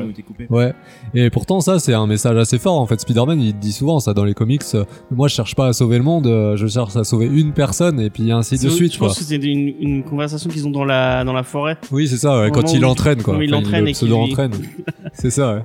ouais. 0.50 0.74
Et 1.14 1.30
pourtant, 1.30 1.60
ça, 1.60 1.78
c'est 1.80 1.94
un 1.94 2.08
message 2.08 2.38
assez 2.38 2.58
fort. 2.58 2.80
En 2.80 2.86
fait, 2.86 3.00
Spider-Man, 3.02 3.42
il 3.42 3.54
dit 3.60 3.74
souvent 3.74 4.00
ça 4.00 4.14
dans 4.14 4.24
les 4.24 4.34
comics. 4.34 4.62
euh, 4.76 4.86
moi, 5.12 5.28
je 5.28 5.36
cherche 5.36 5.56
pas 5.56 5.68
à 5.68 5.74
sauver 5.74 5.98
le 5.98 6.04
monde, 6.04 6.28
euh, 6.28 6.56
je 6.56 6.68
cherche 6.68 6.96
à 6.96 7.04
sauver 7.04 7.26
une 7.28 7.52
personne, 7.52 8.00
et 8.00 8.10
puis 8.10 8.32
ainsi 8.32 8.58
de 8.58 8.70
suite, 8.70 8.94
Je 8.94 8.98
quoi. 9.00 9.10
pense 9.10 9.20
que 9.20 9.26
c'est 9.26 9.36
une, 9.36 9.74
une 9.80 10.04
conversation 10.04 10.50
qu'ils 10.50 10.66
ont 10.68 10.72
dans 10.72 10.86
la, 10.86 11.24
dans 11.26 11.34
la 11.34 11.44
forêt. 11.44 11.78
Oui, 11.92 12.08
c'est 12.08 12.18
ça, 12.18 12.40
ouais, 12.40 12.52
quand 12.52 12.74
il 12.74 12.86
où- 12.86 12.88
entraîne, 12.88 13.22
quoi. 13.22 13.36
où 13.38 13.42
il 13.42 13.54
Enfin, 13.54 13.64
entraîne 13.66 13.84
le 13.84 13.90
et 13.90 13.94
qu'il 13.94 14.08
pseudo-entraîne. 14.08 14.52
c'est 15.14 15.32
ça, 15.32 15.56
ouais. 15.56 15.62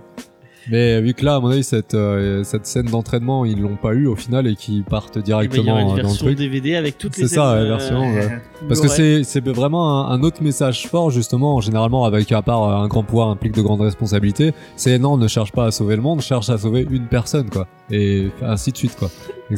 Mais 0.70 1.00
vu 1.00 1.14
que 1.14 1.24
là, 1.24 1.36
à 1.36 1.40
mon 1.40 1.48
avis, 1.50 1.62
cette, 1.64 1.94
euh, 1.94 2.42
cette 2.44 2.66
scène 2.66 2.86
d'entraînement, 2.86 3.44
ils 3.44 3.60
l'ont 3.60 3.76
pas 3.76 3.92
eu 3.94 4.06
au 4.06 4.16
final 4.16 4.46
et 4.46 4.56
qu'ils 4.56 4.82
partent 4.84 5.16
Il 5.16 5.22
directement 5.22 5.76
euh, 5.78 5.82
dans 5.82 5.94
le 5.96 6.02
version 6.02 6.26
truc. 6.26 6.36
DVD 6.38 6.74
avec 6.76 6.98
toutes 6.98 7.16
les 7.16 7.28
C'est 7.28 7.34
ça, 7.36 7.54
la 7.54 7.60
euh, 7.62 7.64
version. 7.68 8.00
ouais. 8.00 8.40
Parce 8.68 8.80
que 8.80 8.88
c'est 8.88 9.22
c'est 9.22 9.46
vraiment 9.48 10.08
un, 10.10 10.14
un 10.18 10.22
autre 10.22 10.42
message 10.42 10.88
fort 10.88 11.10
justement 11.10 11.60
généralement 11.60 12.04
avec 12.04 12.32
à 12.32 12.42
part 12.42 12.62
euh, 12.64 12.84
un 12.84 12.88
grand 12.88 13.02
pouvoir 13.02 13.28
implique 13.28 13.52
de 13.54 13.60
grandes 13.60 13.82
responsabilités 13.82 14.54
c'est 14.76 14.98
non 14.98 15.18
ne 15.18 15.28
cherche 15.28 15.52
pas 15.52 15.66
à 15.66 15.70
sauver 15.70 15.94
le 15.94 16.00
monde 16.00 16.22
cherche 16.22 16.48
à 16.48 16.56
sauver 16.56 16.86
une 16.90 17.04
personne 17.06 17.50
quoi 17.50 17.66
et 17.90 18.28
ainsi 18.42 18.72
de 18.72 18.76
suite 18.78 18.96
quoi 18.98 19.10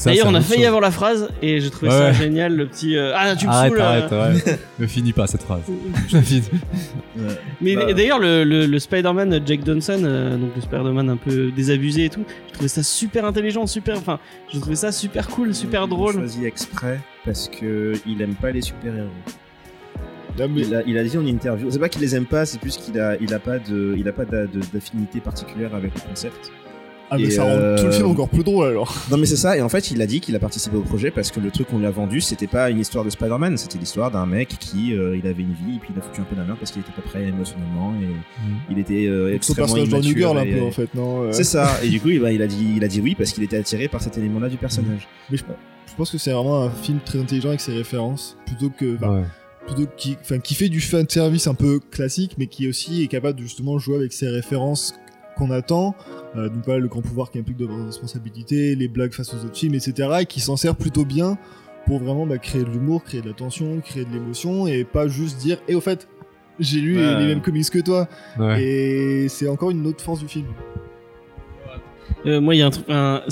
D'ailleurs, 0.05 0.26
on 0.28 0.35
a 0.35 0.43
failli 0.43 0.59
chose. 0.60 0.66
avoir 0.66 0.82
la 0.82 0.90
phrase 0.90 1.30
et 1.40 1.60
j'ai 1.62 1.70
trouvé 1.70 1.90
Ouais, 1.90 1.97
ça 1.97 2.05
ouais. 2.09 2.12
génial, 2.12 2.55
le 2.55 2.66
petit. 2.66 2.94
euh, 2.94 3.12
Ah, 3.16 3.35
tu 3.35 3.47
me 3.47 3.51
arrête 3.51 3.70
saoules. 3.72 3.80
arrête 3.80 4.10
ouais. 4.12 4.59
ne 4.80 4.86
finis 4.86 5.14
pas 5.14 5.26
cette 5.26 5.40
phrase 5.44 5.62
Je 6.09 6.18
finis. 6.18 6.43
Mais 7.62 7.74
Bah. 7.74 7.93
d'ailleurs, 7.94 8.18
le, 8.18 8.44
le, 8.44 8.66
le 8.66 8.78
Spider-Man 8.78 9.40
Jake 9.47 9.60
Johnson, 9.64 9.98
euh, 10.02 10.36
donc 10.36 10.51
le 10.55 10.60
Spider-Man 10.60 10.98
un 11.09 11.16
peu 11.16 11.51
désabusé 11.53 12.07
et 12.07 12.09
tout, 12.09 12.25
je 12.49 12.53
trouvais 12.55 12.69
ça 12.69 12.83
super 12.83 13.25
intelligent, 13.25 13.66
super. 13.66 13.99
Enfin, 13.99 14.19
je 14.53 14.59
trouvais 14.59 14.75
ça 14.77 14.91
super 14.91 15.29
cool, 15.29 15.55
super 15.55 15.85
Il 15.85 15.91
drôle. 15.91 16.15
choisi 16.15 16.45
exprès 16.47 16.99
parce 17.25 17.49
que 17.49 17.93
il 18.07 18.20
aime 18.23 18.35
pas 18.35 18.51
les 18.51 18.62
super-héros. 18.62 19.09
là, 20.39 20.49
mais- 20.49 20.61
Il 20.62 20.75
a, 20.75 20.83
il 20.87 20.97
a 20.99 21.05
dit 21.05 21.16
en 21.19 21.27
interview, 21.27 21.70
c'est 21.70 21.79
pas 21.79 21.89
qu'il 21.89 22.01
les 22.03 22.15
aime 22.16 22.27
pas, 22.27 22.47
c'est 22.47 22.59
plus 22.61 22.77
qu'il 22.77 22.99
a, 22.99 23.16
il 23.20 23.33
a 23.35 23.39
pas 23.39 23.59
de, 23.59 23.95
il 23.97 24.09
a 24.09 24.12
pas 24.12 24.25
d'affinité 24.25 25.20
particulière 25.20 25.75
avec 25.75 25.95
le 25.95 26.01
concept. 26.09 26.51
Ah 27.10 27.16
mais 27.16 27.24
et, 27.24 27.30
ça 27.30 27.43
rend 27.44 27.51
euh, 27.51 27.76
tout 27.78 27.85
le 27.86 27.93
film 27.93 28.06
encore 28.09 28.28
plus 28.28 28.44
drôle 28.44 28.68
alors 28.68 28.94
Non 29.10 29.16
mais 29.16 29.26
c'est 29.26 29.36
ça, 29.36 29.56
et 29.56 29.62
en 29.62 29.68
fait 29.68 29.90
il 29.90 30.01
a 30.02 30.06
dit 30.06 30.20
qu'il 30.20 30.35
a 30.36 30.39
participé 30.39 30.76
au 30.76 30.82
projet 30.82 31.10
parce 31.10 31.30
que 31.30 31.40
le 31.40 31.51
truc 31.51 31.68
qu'on 31.68 31.78
lui 31.78 31.86
a 31.86 31.90
vendu 31.90 32.20
c'était 32.20 32.47
pas 32.47 32.70
une 32.70 32.78
histoire 32.78 33.05
de 33.05 33.10
Spider-Man, 33.10 33.56
c'était 33.56 33.78
l'histoire 33.78 34.10
d'un 34.10 34.26
mec 34.26 34.48
qui 34.60 34.94
euh, 34.94 35.16
il 35.16 35.26
avait 35.26 35.43
une 35.43 35.52
vie 35.55 35.76
et 35.76 35.78
puis 35.78 35.90
il 35.94 35.98
a 35.98 36.02
foutu 36.02 36.20
un 36.20 36.24
peu 36.24 36.36
la 36.36 36.44
merde 36.44 36.59
parce 36.59 36.70
qu'il 36.70 36.82
était 36.82 36.93
pas 36.93 37.02
prêt 37.02 37.24
émotionnellement 37.26 37.94
et 38.01 38.06
il 38.70 38.78
était 38.78 39.06
euh, 39.06 39.35
extrêmement 39.35 39.74
personnage 39.74 39.89
immature 39.89 40.16
Girl 40.16 40.39
un 40.39 40.44
peu 40.44 40.62
en 40.62 40.70
fait 40.70 40.94
non 40.94 41.22
euh, 41.22 41.32
C'est 41.32 41.44
ça, 41.44 41.70
et 41.82 41.89
du 41.89 42.01
coup 42.02 42.09
il, 42.09 42.20
bah, 42.20 42.32
il 42.32 42.43
a 42.43 42.47
dit, 42.47 42.74
il 42.76 42.85
a 42.85 42.89
dit 42.89 43.01
oui 43.01 43.14
parce 43.14 43.32
qu'il 43.32 43.43
était 43.44 43.56
attiré 43.56 43.89
par 43.89 44.02
cet 44.02 44.18
élément-là 44.18 44.48
du 44.48 44.56
personnage. 44.56 45.09
mais 45.30 45.36
je, 45.39 45.44
je 45.86 45.94
pense 45.97 46.10
que 46.10 46.18
c'est 46.18 46.32
vraiment 46.32 46.62
un 46.62 46.70
film 46.70 46.98
très 47.05 47.18
intelligent 47.18 47.48
avec 47.48 47.60
ses 47.60 47.72
références 47.72 48.36
plutôt 48.47 48.70
que 48.70 48.85
Ouais. 49.05 49.24
plutôt 49.66 49.90
qui, 49.97 50.16
enfin, 50.20 50.39
qui 50.39 50.55
fait 50.55 50.68
du 50.68 50.80
fan 50.80 51.06
service 51.09 51.47
un 51.47 51.55
peu 51.55 51.80
classique, 51.80 52.32
mais 52.39 52.47
qui 52.47 52.68
aussi 52.68 53.02
est 53.02 53.09
capable 53.09 53.39
de 53.39 53.44
justement 53.44 53.78
jouer 53.78 53.97
avec 53.97 54.12
ses 54.12 54.28
références 54.28 54.94
qu'on 55.39 55.51
attend. 55.51 55.94
Euh, 56.36 56.48
donc 56.48 56.65
voilà, 56.65 56.81
le 56.81 56.89
grand 56.89 57.01
pouvoir 57.01 57.31
qui 57.31 57.39
implique 57.39 57.56
de 57.56 57.65
grandes 57.66 57.86
responsabilités, 57.86 58.74
les 58.74 58.89
blagues 58.89 59.12
face 59.12 59.32
aux 59.32 59.39
autres 59.47 59.56
films, 59.56 59.74
etc. 59.74 60.09
Et 60.20 60.27
qui 60.27 60.40
s'en 60.40 60.56
sert 60.56 60.74
plutôt 60.77 61.05
bien 61.05 61.39
pour 61.86 62.01
vraiment 62.01 62.27
bah, 62.27 62.36
créer 62.39 62.65
de 62.65 62.69
l'humour, 62.70 63.02
créer 63.05 63.23
de 63.23 63.28
la 63.28 63.32
tension, 63.35 63.81
créer 63.81 64.05
de 64.05 64.12
l'émotion, 64.12 64.66
et 64.66 64.85
pas 64.85 65.09
juste 65.09 65.39
dire, 65.39 65.59
et 65.69 65.74
au 65.74 65.81
fait, 65.81 66.06
j'ai 66.60 66.81
lu 66.81 66.97
Ouais. 66.98 67.19
les 67.20 67.27
mêmes 67.27 67.40
comics 67.40 67.70
que 67.70 67.78
toi. 67.78 68.09
Ouais. 68.39 68.62
Et 68.62 69.28
c'est 69.28 69.48
encore 69.48 69.70
une 69.70 69.86
autre 69.86 70.02
force 70.02 70.20
du 70.20 70.28
film. 70.28 70.47
Euh, 72.27 72.40
moi, 72.40 72.55
il 72.55 72.59
y 72.59 72.62
a 72.62 72.66
un 72.66 72.70
truc. 72.70 72.85
un- 72.89 73.23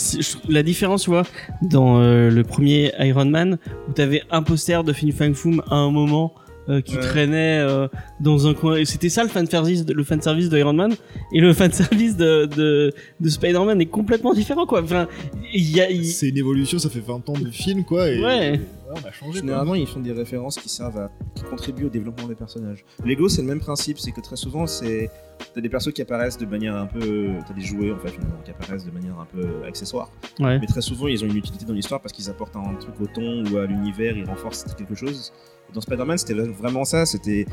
la 0.48 0.62
différence, 0.62 1.02
tu 1.02 1.10
vois, 1.10 1.24
dans 1.62 2.00
euh, 2.00 2.30
le 2.30 2.42
premier 2.44 2.92
Iron 3.00 3.24
Man, 3.24 3.58
où 3.88 3.92
t'avais 3.92 4.22
un 4.30 4.42
poster 4.42 4.84
de 4.84 4.92
Fin 4.92 5.10
Fang 5.10 5.34
Foom 5.34 5.60
à 5.68 5.74
un 5.74 5.90
moment. 5.90 6.32
Euh, 6.68 6.80
qui 6.80 6.94
Ouais. 6.96 7.00
traînait 7.02 7.58
euh, 7.60 7.88
dans 8.20 8.46
un 8.46 8.54
coin 8.54 8.76
et 8.76 8.84
c'était 8.84 9.08
ça 9.08 9.22
le 9.22 9.28
fan 9.28 9.46
service 9.46 9.84
de, 9.84 9.92
le 9.92 10.02
fan 10.04 10.20
service 10.20 10.48
de 10.48 10.58
Iron 10.58 10.72
Man 10.72 10.94
et 11.32 11.40
le 11.40 11.52
fan 11.52 11.72
service 11.82 12.16
de 12.16 12.46
de, 12.46 12.92
de 13.20 13.28
Spider-Man 13.28 13.80
est 13.80 13.86
complètement 13.86 14.34
différent 14.34 14.66
quoi 14.66 14.82
enfin 14.82 15.06
y 15.54 15.80
a 15.80 15.86
C'est 16.04 16.28
une 16.28 16.38
évolution, 16.38 16.78
ça 16.78 16.90
fait 16.90 17.00
20 17.00 17.28
ans 17.30 17.32
de 17.38 17.50
film, 17.50 17.84
quoi. 17.84 18.08
Et 18.10 18.20
Ouais. 18.22 18.60
on 18.90 18.98
a 19.06 19.12
changé. 19.12 19.32
quoi. 19.32 19.40
Généralement, 19.40 19.74
ils 19.74 19.86
font 19.86 20.00
des 20.00 20.12
références 20.12 20.56
qui 20.56 20.68
servent 20.68 20.98
à 20.98 21.10
qui 21.34 21.42
contribuent 21.44 21.84
au 21.86 21.88
développement 21.88 22.26
des 22.28 22.34
personnages. 22.34 22.84
Lego, 23.04 23.28
c'est 23.28 23.42
le 23.42 23.48
même 23.48 23.60
principe, 23.60 23.98
c'est 23.98 24.12
que 24.12 24.20
très 24.20 24.36
souvent, 24.36 24.66
c'est 24.66 25.10
t'as 25.54 25.60
des 25.60 25.68
persos 25.68 25.92
qui 25.92 26.02
apparaissent 26.02 26.38
de 26.38 26.46
manière 26.46 26.74
un 26.76 26.86
peu, 26.86 27.28
t'as 27.46 27.52
des 27.54 27.60
jouets 27.60 27.92
en 27.92 27.98
fait 27.98 28.08
finalement 28.10 28.38
qui 28.44 28.50
apparaissent 28.50 28.84
de 28.86 28.90
manière 28.90 29.18
un 29.20 29.26
peu 29.26 29.46
accessoire. 29.66 30.10
ouais 30.40 30.58
Mais 30.58 30.66
très 30.66 30.80
souvent, 30.80 31.06
ils 31.08 31.22
ont 31.24 31.28
une 31.28 31.36
utilité 31.36 31.64
dans 31.64 31.74
l'histoire 31.74 32.00
parce 32.00 32.12
qu'ils 32.12 32.28
apportent 32.30 32.56
un 32.56 32.74
truc 32.74 32.94
au 33.00 33.06
ton 33.06 33.44
ou 33.50 33.58
à 33.58 33.66
l'univers, 33.66 34.16
ils 34.16 34.24
renforcent 34.24 34.64
quelque 34.76 34.94
chose. 34.94 35.32
Dans 35.74 35.80
Spider-Man, 35.80 36.18
c'était 36.18 36.34
vraiment 36.34 36.84
ça. 36.84 37.04
C'était 37.06 37.46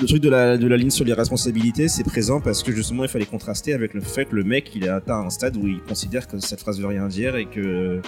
le 0.00 0.06
truc 0.06 0.20
de 0.20 0.28
la, 0.28 0.58
de 0.58 0.66
la 0.66 0.76
ligne 0.76 0.90
sur 0.90 1.04
les 1.04 1.12
responsabilités, 1.14 1.88
c'est 1.88 2.04
présent 2.04 2.40
parce 2.40 2.62
que 2.62 2.70
justement, 2.72 3.04
il 3.04 3.08
fallait 3.08 3.24
contraster 3.24 3.72
avec 3.72 3.94
le 3.94 4.00
fait 4.00 4.26
que 4.26 4.34
le 4.36 4.44
mec, 4.44 4.70
il 4.74 4.88
a 4.88 4.96
atteint 4.96 5.20
un 5.20 5.30
stade 5.30 5.56
où 5.56 5.66
il 5.66 5.80
considère 5.80 6.26
que 6.28 6.38
cette 6.38 6.60
phrase 6.60 6.78
veut 6.80 6.86
rien 6.86 7.06
dire 7.08 7.36
et 7.36 7.46
que. 7.46 8.00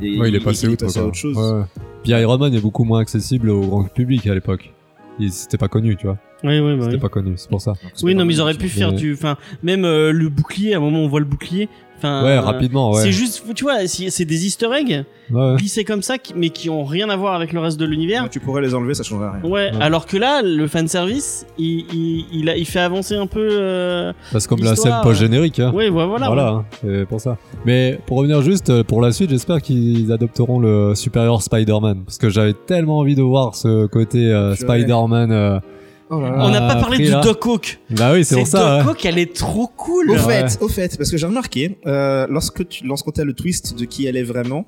et 0.00 0.18
Ouais, 0.18 0.28
il 0.28 0.34
est 0.36 0.40
passé 0.44 0.60
qu'il 0.62 0.70
outre, 0.70 0.84
passé 0.86 0.98
à 1.00 1.04
autre 1.04 1.16
chose. 1.16 1.36
Ouais. 1.36 1.64
Puis 2.04 2.12
Iron 2.12 2.38
Man 2.38 2.54
est 2.54 2.60
beaucoup 2.60 2.84
moins 2.84 3.00
accessible 3.00 3.50
au 3.50 3.60
grand 3.66 3.84
public 3.84 4.26
à 4.26 4.34
l'époque. 4.34 4.72
Il- 5.18 5.32
C'était 5.32 5.56
pas 5.58 5.68
connu, 5.68 5.96
tu 5.96 6.06
vois. 6.06 6.18
ouais 6.44 6.60
ouais, 6.60 6.76
bah 6.76 6.82
C'était 6.84 6.96
oui. 6.96 7.00
pas 7.00 7.08
connu, 7.08 7.32
c'est 7.36 7.48
pour 7.48 7.60
ça. 7.62 7.72
oui 8.02 8.14
non 8.14 8.24
mais 8.26 8.34
ils 8.34 8.40
auraient 8.42 8.54
pu 8.54 8.68
faire 8.68 8.90
Mais- 8.92 8.98
du 8.98 9.14
enfin 9.14 9.38
même 9.62 9.84
euh, 9.86 10.12
le 10.12 10.28
bouclier 10.28 10.74
à 10.74 10.76
un 10.76 10.80
moment 10.80 10.98
on 11.00 11.08
voit 11.08 11.20
le 11.20 11.24
bouclier 11.26 11.70
enfin 11.96 12.22
Ouais, 12.24 12.30
euh, 12.36 12.40
rapidement, 12.40 12.92
ouais. 12.92 13.02
c'est 13.02 13.12
juste 13.12 13.42
tu 13.54 13.64
vois 13.64 13.86
c'est 13.86 14.24
des 14.24 14.46
Easter 14.46 14.68
eggs 14.78 15.04
Ouais, 15.28 15.56
glissés 15.56 15.82
comme 15.82 16.02
ça 16.02 16.14
mais 16.36 16.50
qui 16.50 16.70
ont 16.70 16.84
rien 16.84 17.10
à 17.10 17.16
voir 17.16 17.34
avec 17.34 17.52
le 17.52 17.58
reste 17.58 17.80
de 17.80 17.84
l'univers 17.84 18.28
Tu 18.30 18.38
pourrais 18.38 18.62
les 18.62 18.74
enlever, 18.76 18.94
ça 18.94 19.02
changerait 19.02 19.30
rien. 19.30 19.40
Ouais, 19.42 19.50
Ouais. 19.50 19.82
alors 19.82 20.06
que 20.06 20.16
là, 20.16 20.40
le 20.42 20.68
fanservice, 20.68 21.46
il, 21.58 21.84
il, 21.92 22.26
il, 22.32 22.48
a, 22.48 22.56
il 22.56 22.64
fait 22.64 22.78
avancer 22.78 23.16
un 23.16 23.26
peu. 23.26 23.48
Euh... 23.50 24.12
C'est 24.30 24.46
comme 24.46 24.62
la 24.62 24.76
scène 24.76 24.94
post-générique. 25.02 25.58
Hein. 25.58 25.72
Ouais, 25.74 25.88
ouais, 25.88 26.06
voilà. 26.06 26.26
Voilà, 26.28 26.52
ouais. 26.54 26.58
hein, 26.60 26.64
c'est 26.80 27.06
pour 27.08 27.20
ça. 27.20 27.38
Mais 27.64 27.98
pour 28.06 28.18
revenir 28.18 28.40
juste 28.42 28.70
euh, 28.70 28.84
pour 28.84 29.00
la 29.02 29.10
suite, 29.10 29.30
j'espère 29.30 29.60
qu'ils 29.62 30.12
adopteront 30.12 30.60
le 30.60 30.94
supérieur 30.94 31.42
Spider-Man. 31.42 32.04
Parce 32.04 32.18
que 32.18 32.28
j'avais 32.30 32.52
tellement 32.52 32.98
envie 32.98 33.16
de 33.16 33.22
voir 33.22 33.56
ce 33.56 33.86
côté 33.86 34.30
euh. 34.30 34.54
Spider-Man. 34.54 35.32
euh, 35.32 35.58
Oh 36.08 36.20
là 36.20 36.34
On 36.38 36.50
n'a 36.50 36.64
Ah, 36.64 36.74
pas 36.74 36.80
parlé 36.80 36.96
pris, 36.98 37.04
du 37.06 37.10
là. 37.10 37.20
Doc 37.20 37.44
Ock. 37.46 37.78
Bah 37.90 38.12
oui, 38.12 38.24
c'est 38.24 38.36
pour 38.36 38.46
ça. 38.46 38.78
Doc 38.78 38.86
ouais. 38.86 38.92
Ock, 38.92 39.04
elle 39.06 39.18
est 39.18 39.34
trop 39.34 39.66
cool. 39.66 40.10
Au 40.10 40.14
Ouais. 40.14 40.18
fait, 40.48 40.58
au 40.62 40.68
fait, 40.68 40.96
parce 40.96 41.10
que 41.10 41.16
j'ai 41.16 41.26
remarqué, 41.26 41.78
euh, 41.86 42.26
lorsque 42.30 42.66
tu, 42.68 42.84
lorsqu'on 42.86 43.10
t'a 43.10 43.24
le 43.24 43.32
twist 43.32 43.76
de 43.78 43.84
qui 43.84 44.06
elle 44.06 44.16
est 44.16 44.22
vraiment, 44.22 44.64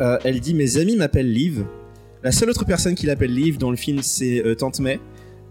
euh, 0.00 0.18
elle 0.24 0.40
dit 0.40 0.52
mes 0.54 0.76
amis 0.76 0.96
m'appellent 0.96 1.32
Liv. 1.32 1.64
La 2.22 2.32
seule 2.32 2.50
autre 2.50 2.64
personne 2.64 2.94
qui 2.94 3.06
l'appelle 3.06 3.32
Liv 3.34 3.56
dans 3.58 3.70
le 3.70 3.76
film, 3.76 4.00
c'est 4.02 4.44
euh, 4.44 4.54
Tante 4.54 4.80
May. 4.80 5.00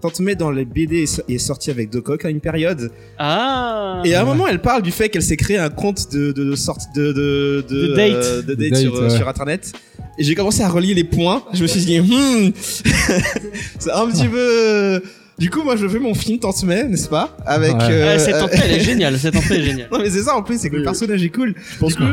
Tante 0.02 0.20
May 0.20 0.36
dans 0.36 0.52
les 0.52 0.66
BD 0.66 1.04
est, 1.04 1.06
so- 1.08 1.24
est 1.28 1.38
sortie 1.40 1.72
avec 1.72 1.90
Doc 1.90 2.10
Ock 2.10 2.26
à 2.26 2.30
une 2.30 2.42
période. 2.42 2.92
Ah. 3.18 4.02
Et 4.06 4.14
à 4.14 4.22
un 4.22 4.26
moment, 4.26 4.46
elle 4.48 4.62
parle 4.62 4.82
du 4.84 4.92
fait 4.92 5.10
qu'elle 5.10 5.24
s'est 5.24 5.38
créé 5.38 5.58
un 5.58 5.70
compte 5.70 6.12
de, 6.12 6.32
de, 6.34 6.44
de 6.44 6.56
sortie 6.56 6.86
de, 6.96 7.12
de, 7.14 7.66
de, 7.68 7.88
De 7.88 7.96
date. 7.96 8.46
de 8.46 8.54
De 8.54 8.70
date 8.70 8.76
sur, 8.80 8.94
date, 8.94 9.02
ouais. 9.12 9.18
sur 9.18 9.28
internet. 9.28 9.72
Et 10.18 10.24
j'ai 10.24 10.36
commencé 10.36 10.62
à 10.62 10.70
relier 10.70 10.94
les 10.94 11.04
points. 11.04 11.44
Je 11.54 11.62
me 11.62 11.68
suis 11.68 11.82
dit, 11.86 12.00
hmm, 12.00 12.52
c'est 13.80 13.92
un 13.92 14.08
petit 14.08 14.28
peu, 14.28 15.02
Du 15.38 15.50
coup, 15.50 15.64
moi, 15.64 15.76
je 15.76 15.86
veux 15.86 16.00
mon 16.00 16.14
film 16.14 16.40
Tante 16.40 16.64
May, 16.64 16.86
n'est-ce 16.86 17.10
pas? 17.10 17.36
Avec. 17.46 17.74
Ouais. 17.76 17.84
euh, 17.92 18.14
Ouais, 18.14 18.20
cette 18.20 18.36
euh, 18.36 18.44
entrée, 18.44 18.60
elle 18.64 18.72
est 18.80 18.80
géniale. 18.92 19.20
Cette 19.20 19.36
entrée 19.36 19.58
est 19.60 19.64
géniale. 19.64 19.90
Non, 19.92 20.00
mais 20.00 20.10
c'est 20.10 20.22
ça 20.24 20.36
en 20.38 20.44
plus, 20.44 20.60
c'est 20.60 20.70
que 20.70 20.76
le 20.76 20.80
Oui. 20.82 20.86
personnage 20.86 21.24
est 21.24 21.30
cool. 21.30 21.54
Je 21.74 21.78
pense 21.80 21.96
que. 21.96 22.04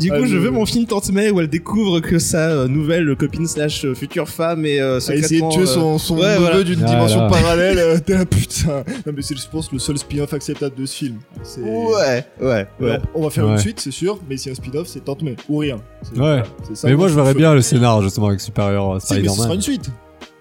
Du 0.00 0.08
coup, 0.08 0.16
Ah, 0.18 0.22
je 0.22 0.26
je- 0.26 0.36
veux 0.38 0.50
mon 0.50 0.64
film 0.66 0.86
Tante 0.86 1.10
May 1.12 1.30
où 1.30 1.40
elle 1.40 1.48
découvre 1.48 2.00
que 2.00 2.18
sa 2.18 2.48
euh, 2.50 2.68
nouvelle 2.68 3.14
copine 3.16 3.46
slash 3.46 3.84
euh, 3.84 3.94
future 3.94 4.28
femme 4.28 4.64
est 4.64 4.80
euh, 4.80 4.94
a 4.94 4.96
essayé 4.98 5.18
de 5.20 5.24
secrètement. 5.26 5.48
tuer 5.50 5.62
euh, 5.62 5.66
son, 5.66 5.98
son 5.98 6.16
ouais, 6.18 6.22
neveu 6.34 6.38
voilà. 6.40 6.62
d'une 6.62 6.82
Ah, 6.82 6.86
dimension 6.86 7.20
là. 7.20 7.28
parallèle. 7.28 7.78
euh, 7.78 7.98
T'es 8.06 8.24
putain. 8.26 8.82
Non, 9.06 9.12
mais 9.14 9.22
c'est, 9.22 9.36
je 9.38 9.48
pense, 9.48 9.70
le 9.72 9.78
seul 9.78 9.98
spin-off 9.98 10.32
acceptable 10.32 10.74
de 10.76 10.86
ce 10.86 10.96
film. 10.96 11.18
C'est- 11.42 11.60
Ouais, 11.60 12.24
ouais, 12.40 12.66
ouais. 12.80 12.90
Alors, 12.90 13.02
on 13.14 13.22
va 13.24 13.30
faire 13.30 13.44
Ouais. 13.44 13.52
une 13.52 13.58
suite, 13.58 13.80
c'est 13.80 13.90
sûr, 13.90 14.18
mais 14.28 14.36
si 14.36 14.50
un 14.50 14.54
spin-off, 14.54 14.86
c'est 14.88 15.04
Tante 15.04 15.22
May 15.22 15.36
ou 15.48 15.58
rien. 15.58 15.76
C'est- 16.02 16.18
Ouais. 16.20 16.42
c'est 16.66 16.76
ça, 16.76 16.88
Mais 16.88 16.94
moi, 16.96 17.08
je 17.08 17.14
verrais 17.14 17.34
bien 17.34 17.52
le 17.54 17.60
scénar 17.60 18.00
justement 18.02 18.28
avec 18.28 18.40
Superior 18.40 18.94
euh, 18.94 18.98
Si, 19.00 19.12
mais 19.14 19.20
ce 19.20 19.24
sera 19.26 19.34
Spider-Man. 19.34 19.56
une 19.56 19.62
suite. 19.62 19.90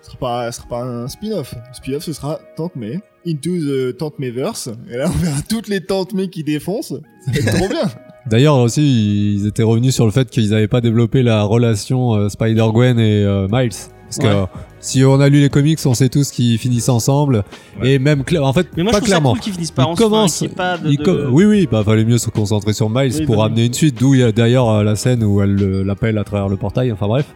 Ce 0.02 0.08
sera 0.08 0.18
pas, 0.18 0.52
ce 0.52 0.58
sera 0.62 0.70
pas 0.70 0.82
un 0.84 1.08
spin-off. 1.08 1.54
Le 1.54 1.74
spin-off, 1.76 2.04
ce 2.04 2.14
sera 2.14 2.40
Tante 2.56 2.76
May. 2.76 3.00
Into 3.28 3.58
the 3.58 3.98
Tante 3.98 4.18
Mayverse. 4.18 4.70
Et 4.90 4.96
là, 4.96 5.06
on 5.08 5.18
verra 5.18 5.42
toutes 5.50 5.68
les 5.68 5.82
Tantes 5.82 6.14
May 6.14 6.30
qui 6.30 6.44
défoncent. 6.44 6.94
Ça 7.26 7.32
va 7.32 7.38
être 7.38 7.58
trop 7.58 7.68
bien. 7.68 7.82
D'ailleurs 8.30 8.58
aussi, 8.58 9.36
ils 9.36 9.48
étaient 9.48 9.64
revenus 9.64 9.94
sur 9.96 10.06
le 10.06 10.12
fait 10.12 10.30
qu'ils 10.30 10.50
n'avaient 10.52 10.68
pas 10.68 10.82
développé 10.82 11.24
la 11.24 11.44
relation 11.44 12.14
euh, 12.16 12.30
Spider-Gwen 12.30 13.00
et 13.00 13.24
euh, 13.24 13.48
Miles. 13.52 13.70
Parce 14.06 14.18
que 14.18 14.26
Ouais. 14.26 14.34
euh, 14.34 14.46
si 14.80 15.04
on 15.06 15.20
a 15.20 15.30
lu 15.30 15.40
les 15.40 15.50
comics, 15.50 15.78
on 15.86 15.94
sait 15.94 16.10
tous 16.10 16.32
qu'ils 16.32 16.58
finissent 16.58 16.90
ensemble. 16.90 17.44
Ouais. 17.82 17.92
Et 17.94 18.00
même, 18.00 18.24
en 18.42 18.54
fait, 18.54 18.68
Mais 18.76 18.82
moi, 18.84 18.92
pas 18.92 18.98
je 18.98 19.02
trouve 19.02 19.08
clairement. 19.08 19.30
ça 19.30 19.34
cool 19.36 19.42
qu'ils 19.44 19.54
finissent 19.54 19.72
par 19.72 19.88
il 19.88 19.92
en 19.92 19.96
commence, 19.96 20.38
qu'il 20.40 20.48
y 20.48 20.52
ait 20.52 20.56
pas 20.56 20.78
de, 20.80 20.90
il 20.90 20.98
de- 20.98 21.04
co- 21.04 21.28
oui, 21.32 21.46
oui, 21.46 21.68
bah 21.72 21.84
fallait 21.84 22.06
mieux 22.06 22.18
se 22.18 22.30
concentrer 22.32 22.74
sur 22.74 22.90
Miles 22.90 23.14
Oui, 23.20 23.26
pour 23.28 23.38
bah, 23.38 23.46
amener 23.46 23.66
une 23.66 23.74
suite. 23.74 24.00
D'où 24.00 24.16
il 24.16 24.22
y 24.22 24.24
a 24.24 24.32
d'ailleurs 24.32 24.84
la 24.84 24.96
scène 24.96 25.24
où 25.24 25.42
elle 25.42 25.56
l'appelle 25.86 26.18
à 26.18 26.24
travers 26.24 26.48
le 26.50 26.58
portail. 26.58 26.92
Enfin 26.92 27.08
bref. 27.08 27.28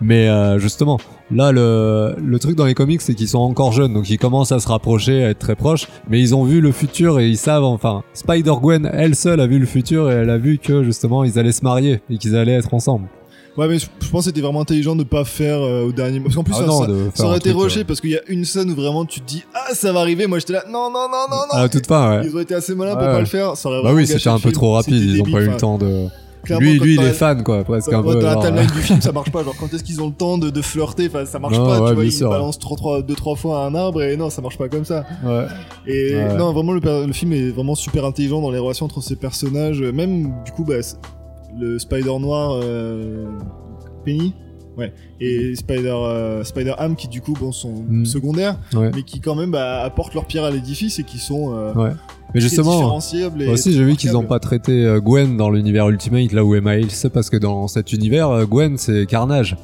Mais 0.00 0.28
euh, 0.28 0.58
justement, 0.58 0.98
là, 1.32 1.50
le, 1.50 2.14
le 2.24 2.38
truc 2.38 2.54
dans 2.56 2.66
les 2.66 2.74
comics, 2.74 3.00
c'est 3.02 3.14
qu'ils 3.14 3.28
sont 3.28 3.38
encore 3.40 3.72
jeunes, 3.72 3.94
donc 3.94 4.08
ils 4.10 4.18
commencent 4.18 4.52
à 4.52 4.60
se 4.60 4.68
rapprocher, 4.68 5.24
à 5.24 5.30
être 5.30 5.38
très 5.40 5.56
proches. 5.56 5.88
Mais 6.08 6.20
ils 6.20 6.34
ont 6.34 6.44
vu 6.44 6.60
le 6.60 6.70
futur 6.72 7.18
et 7.18 7.28
ils 7.28 7.36
savent. 7.38 7.64
Enfin, 7.64 8.02
Spider 8.14 8.54
Gwen, 8.62 8.88
elle 8.92 9.14
seule, 9.16 9.40
a 9.40 9.46
vu 9.46 9.58
le 9.58 9.66
futur 9.66 10.10
et 10.10 10.14
elle 10.14 10.30
a 10.30 10.38
vu 10.38 10.58
que 10.58 10.84
justement 10.84 11.24
ils 11.24 11.38
allaient 11.38 11.52
se 11.52 11.64
marier 11.64 12.00
et 12.10 12.18
qu'ils 12.18 12.36
allaient 12.36 12.52
être 12.52 12.72
ensemble. 12.74 13.08
Ouais, 13.56 13.66
mais 13.66 13.80
je 13.80 13.86
je 14.00 14.08
pense 14.08 14.20
que 14.20 14.26
c'était 14.26 14.40
vraiment 14.40 14.60
intelligent 14.60 14.94
de 14.94 15.02
pas 15.02 15.24
faire 15.24 15.58
euh, 15.60 15.86
au 15.88 15.90
dernier 15.90 16.20
moment. 16.20 16.26
Parce 16.26 16.36
qu'en 16.36 16.44
plus, 16.44 16.54
Ah 16.56 16.60
ça, 16.60 16.66
non, 16.66 17.10
ça- 17.12 17.24
aurait 17.26 17.38
été 17.38 17.50
rushé 17.50 17.82
parce 17.82 18.00
qu'il 18.00 18.10
y 18.10 18.16
a 18.16 18.20
une 18.28 18.44
scène 18.44 18.70
où 18.70 18.74
vraiment 18.76 19.04
tu 19.04 19.20
te 19.20 19.26
dis 19.26 19.42
Ah, 19.52 19.74
ça 19.74 19.92
va 19.92 19.98
arriver. 19.98 20.28
Moi, 20.28 20.38
j'étais 20.38 20.52
là 20.52 20.62
Non, 20.70 20.90
non, 20.92 21.08
non, 21.10 21.26
non, 21.28 21.36
non. 21.52 21.58
À 21.58 21.68
toute 21.68 21.86
fin, 21.88 22.20
ouais. 22.20 22.26
Ils 22.28 22.36
ont 22.36 22.38
été 22.40 22.54
assez 22.54 22.76
malins 22.76 22.94
pour 22.94 23.02
Ouais. 23.04 23.12
pas 23.14 23.18
le 23.18 23.26
faire. 23.26 23.56
Ça 23.56 23.68
aurait 23.68 23.82
Bah 23.82 23.92
oui, 23.92 24.06
c'était 24.06 24.28
un 24.28 24.38
peu 24.38 24.52
trop 24.52 24.74
rapide. 24.74 24.94
Ils 25.02 25.10
ont 25.20 25.24
débile. 25.24 25.32
pas 25.34 25.40
eu 25.42 25.48
le 25.48 25.56
temps 25.56 25.76
de. 25.76 26.06
Clairement, 26.42 26.66
Lui, 26.66 26.78
lui, 26.78 26.94
il 26.94 27.02
est 27.02 27.12
fan, 27.12 27.42
quoi, 27.42 27.64
presque 27.64 27.92
un 27.92 28.02
peu. 28.02 28.14
dans 28.20 28.26
la 28.40 28.46
timeline 28.46 28.66
du 28.70 28.80
film, 28.80 29.00
ça 29.00 29.12
marche 29.18 29.30
pas. 29.30 29.42
Genre, 29.44 29.54
quand 29.58 29.72
est-ce 29.74 29.82
qu'ils 29.84 30.00
ont 30.02 30.06
le 30.08 30.12
temps 30.14 30.38
de, 30.38 30.50
de 30.50 30.62
flirter 30.62 31.06
Enfin, 31.08 31.24
ça 31.24 31.38
marche 31.38 31.56
Non, 31.56 31.64
pas. 31.66 31.80
ouais, 31.82 31.88
tu 31.90 31.94
vois, 31.94 32.04
ils 32.04 32.20
balancent 32.20 32.58
trois, 32.58 32.76
trois, 32.76 33.02
deux, 33.02 33.14
trois 33.14 33.36
fois 33.36 33.64
un 33.64 33.74
arbre 33.74 34.02
et 34.02 34.16
non, 34.16 34.30
ça 34.30 34.42
marche 34.42 34.58
pas 34.58 34.68
comme 34.68 34.84
ça. 34.84 35.04
Ouais. 35.24 35.46
Et 35.86 36.14
Ouais. 36.14 36.36
non, 36.36 36.52
vraiment, 36.52 36.72
le, 36.72 37.12
film 37.12 37.32
est 37.32 37.50
vraiment 37.50 37.74
super 37.74 38.04
intelligent 38.04 38.40
dans 38.40 38.50
les 38.50 38.58
relations 38.58 38.86
entre 38.86 39.02
ces 39.02 39.16
personnages. 39.16 39.80
Même, 39.82 40.32
du 40.44 40.52
coup, 40.52 40.64
bah, 40.64 40.74
le 41.58 41.78
Spider 41.78 42.18
Noir, 42.18 42.60
euh, 42.62 43.26
Penny, 44.04 44.34
ouais, 44.76 44.92
et 45.20 45.54
Spider, 45.56 45.88
euh, 45.94 46.44
Spider 46.44 46.74
Ham 46.78 46.94
qui, 46.94 47.08
du 47.08 47.20
coup, 47.20 47.32
bon, 47.38 47.52
sont 47.52 47.84
Mm. 47.88 48.04
secondaires, 48.04 48.56
Ouais. 48.74 48.90
mais 48.94 49.02
qui, 49.02 49.20
quand 49.20 49.34
même, 49.34 49.50
bah, 49.50 49.82
apportent 49.82 50.14
leur 50.14 50.26
pierre 50.26 50.44
à 50.44 50.50
l'édifice 50.50 50.98
et 50.98 51.04
qui 51.04 51.18
sont 51.18 51.52
euh, 51.54 51.72
Ouais. 51.74 51.90
Mais 52.34 52.40
justement, 52.40 52.94
aussi 52.96 53.72
j'ai 53.72 53.84
vu 53.84 53.96
qu'ils 53.96 54.10
ont 54.10 54.20
remarquables. 54.20 54.28
pas 54.28 54.38
traité 54.38 54.84
euh, 54.84 55.00
Gwen 55.00 55.36
dans 55.36 55.50
l'univers 55.50 55.88
Ultimate 55.88 56.32
là 56.32 56.44
où 56.44 56.54
est 56.54 56.60
Miles 56.60 56.88
parce 57.12 57.30
que 57.30 57.36
dans 57.38 57.68
cet 57.68 57.92
univers 57.92 58.28
euh, 58.30 58.44
Gwen 58.44 58.76
c'est 58.76 59.06
Carnage. 59.06 59.56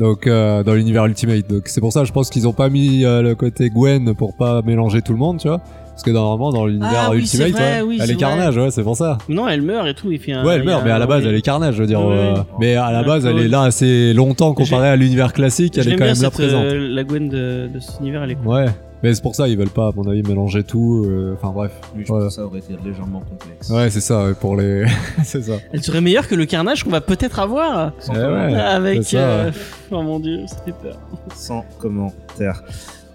Donc 0.00 0.26
euh, 0.26 0.62
dans 0.64 0.74
l'univers 0.74 1.04
Ultimate. 1.06 1.48
Donc 1.48 1.62
c'est 1.66 1.80
pour 1.80 1.92
ça 1.92 2.02
je 2.04 2.12
pense 2.12 2.28
qu'ils 2.30 2.48
ont 2.48 2.52
pas 2.52 2.68
mis 2.70 3.04
euh, 3.04 3.22
le 3.22 3.34
côté 3.36 3.70
Gwen 3.70 4.14
pour 4.14 4.36
pas 4.36 4.62
mélanger 4.62 5.00
tout 5.02 5.12
le 5.12 5.18
monde, 5.18 5.38
tu 5.38 5.46
vois. 5.48 5.60
Parce 5.90 6.02
que 6.04 6.10
normalement 6.10 6.50
dans 6.50 6.64
l'univers 6.66 6.90
Ah 7.08 7.10
oui, 7.12 7.18
Ultimate, 7.18 7.50
vrai, 7.50 7.60
ouais, 7.62 7.82
oui, 7.82 7.98
elle 8.00 8.06
c'est 8.06 8.12
est 8.14 8.16
Carnage, 8.16 8.56
ouais, 8.56 8.70
c'est 8.70 8.82
pour 8.82 8.96
ça. 8.96 9.18
Non, 9.28 9.46
elle 9.46 9.60
meurt 9.60 9.86
et 9.86 9.92
tout. 9.94 10.10
Il 10.10 10.18
fait 10.18 10.32
un, 10.32 10.42
Ouais, 10.44 10.54
elle 10.54 10.64
meurt, 10.64 10.82
mais 10.84 10.90
à 10.90 10.98
la 10.98 11.06
base, 11.06 11.22
oui. 11.22 11.28
elle 11.28 11.34
est 11.36 11.42
carnage, 11.42 11.74
je 11.74 11.82
veux 11.82 11.86
dire. 11.86 12.00
Euh, 12.00 12.34
mais 12.58 12.74
à 12.76 12.90
la 12.90 13.02
base, 13.04 13.26
elle 13.26 13.38
est 13.38 13.46
là 13.48 13.60
assez 13.62 14.14
longtemps 14.14 14.54
comparée 14.54 14.88
à 14.88 14.96
l'univers 14.96 15.34
classique, 15.34 15.74
elle 15.76 15.86
est 15.86 15.90
J'aime 15.90 15.98
quand 15.98 16.04
bien 16.06 16.14
même 16.14 16.22
là 16.22 16.28
cette, 16.30 16.32
présente. 16.38 16.64
euh, 16.64 16.88
la 16.88 17.04
Gwen 17.04 17.28
de, 17.28 17.68
de 17.72 17.78
cet 17.78 18.00
univers, 18.00 18.22
elle 18.22 18.30
est 18.30 18.34
cool. 18.36 18.46
Ouais. 18.48 18.66
Mais 19.02 19.12
c'est 19.14 19.22
pour 19.22 19.34
ça, 19.34 19.48
ils 19.48 19.56
veulent 19.58 19.68
pas, 19.68 19.88
à 19.88 19.92
mon 19.96 20.06
avis, 20.08 20.22
mélanger 20.22 20.62
tout. 20.62 21.04
euh, 21.06 21.34
Enfin 21.34 21.50
bref. 21.52 21.72
Oui, 21.96 22.02
je 22.02 22.08
Voilà. 22.08 22.26
pense 22.26 22.36
que 22.36 22.40
ça 22.42 22.46
aurait 22.46 22.58
été 22.60 22.74
légèrement 22.84 23.20
complexe. 23.20 23.68
Ouais, 23.70 23.90
c'est 23.90 24.00
ça, 24.00 24.24
ouais, 24.26 24.34
pour 24.34 24.56
les. 24.56 24.84
c'est 25.24 25.42
ça. 25.42 25.54
Elle 25.72 25.82
serait 25.82 26.00
meilleure 26.00 26.28
que 26.28 26.34
le 26.36 26.46
carnage 26.46 26.84
qu'on 26.84 26.90
va 26.90 27.00
peut-être 27.00 27.38
avoir 27.40 27.92
Sans, 27.98 28.12
Eh 28.14 28.16
commentaire. 28.18 28.50
ouais, 28.52 28.60
avec. 28.60 29.02
ça, 29.04 29.18
euh. 29.18 29.50
Oh 29.90 30.02
mon 30.02 30.20
dieu, 30.20 30.40
ça 30.46 30.56
fait 30.64 30.74
peur. 30.82 30.98
Sans 31.34 31.64
commentaire. 31.78 32.62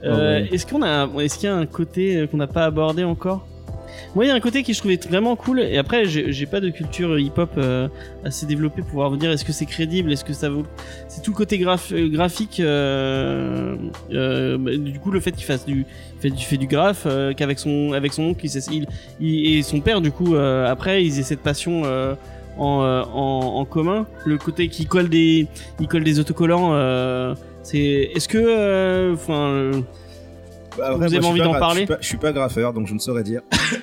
Euh, 0.03 0.41
ouais. 0.41 0.49
Est-ce 0.53 0.65
qu'on 0.67 0.83
a, 0.83 1.07
est-ce 1.21 1.37
qu'il 1.39 1.47
y 1.49 1.51
a 1.51 1.55
un 1.55 1.65
côté 1.65 2.27
qu'on 2.29 2.37
n'a 2.37 2.47
pas 2.47 2.65
abordé 2.65 3.03
encore? 3.03 3.47
Moi, 4.17 4.25
il 4.25 4.29
y 4.29 4.31
a 4.31 4.33
un 4.33 4.39
côté 4.39 4.63
qui 4.63 4.73
je 4.73 4.79
trouvais 4.79 4.99
vraiment 5.11 5.35
cool. 5.35 5.59
Et 5.59 5.77
après, 5.77 6.05
j'ai 6.07 6.45
pas 6.47 6.59
de 6.59 6.71
culture 6.71 7.19
hip-hop 7.19 7.51
euh, 7.59 7.87
assez 8.25 8.47
développée 8.47 8.81
pour 8.81 8.89
pouvoir 8.89 9.11
vous 9.11 9.15
dire 9.15 9.29
est-ce 9.29 9.45
que 9.45 9.51
c'est 9.51 9.67
crédible, 9.67 10.11
est-ce 10.11 10.25
que 10.25 10.33
ça 10.33 10.49
vaut. 10.49 10.63
C'est 11.07 11.21
tout 11.21 11.29
le 11.29 11.37
côté 11.37 11.63
euh, 11.63 12.09
graphique. 12.09 12.59
euh, 12.59 13.75
bah, 14.57 14.75
du 14.75 14.97
coup, 14.99 15.11
le 15.11 15.19
fait 15.19 15.33
qu'il 15.33 15.43
fasse 15.45 15.67
du, 15.67 15.85
fait, 16.19 16.31
du- 16.31 16.43
fait 16.43 16.57
du 16.57 16.65
graphe, 16.65 17.05
qu'avec 17.35 17.59
son, 17.59 17.91
avec 17.93 18.11
son 18.11 18.23
oncle, 18.23 18.43
il, 18.71 18.87
et 19.59 19.61
son 19.61 19.81
père, 19.81 20.01
du 20.01 20.09
coup, 20.09 20.33
après, 20.35 21.05
ils 21.05 21.19
aient 21.19 21.23
cette 21.23 21.41
passion. 21.41 21.83
en, 22.57 23.05
en, 23.13 23.65
commun, 23.65 24.07
le 24.25 24.39
côté 24.39 24.67
qui 24.67 24.87
colle 24.87 25.09
des, 25.09 25.45
colle 25.87 26.03
des 26.03 26.19
autocollants. 26.19 26.71
c'est, 27.61 28.09
est-ce 28.15 28.27
que, 28.27 29.13
enfin, 29.13 29.83
Vous 30.77 30.97
moi, 30.97 31.05
avez 31.05 31.25
envie 31.25 31.41
d'en 31.41 31.53
parler 31.59 31.81
je 31.81 31.85
suis, 31.85 31.87
pas, 31.87 31.97
je 32.01 32.07
suis 32.07 32.17
pas 32.17 32.31
graffeur, 32.31 32.73
donc 32.73 32.87
je 32.87 32.93
ne 32.93 32.99
saurais 32.99 33.23
dire. 33.23 33.41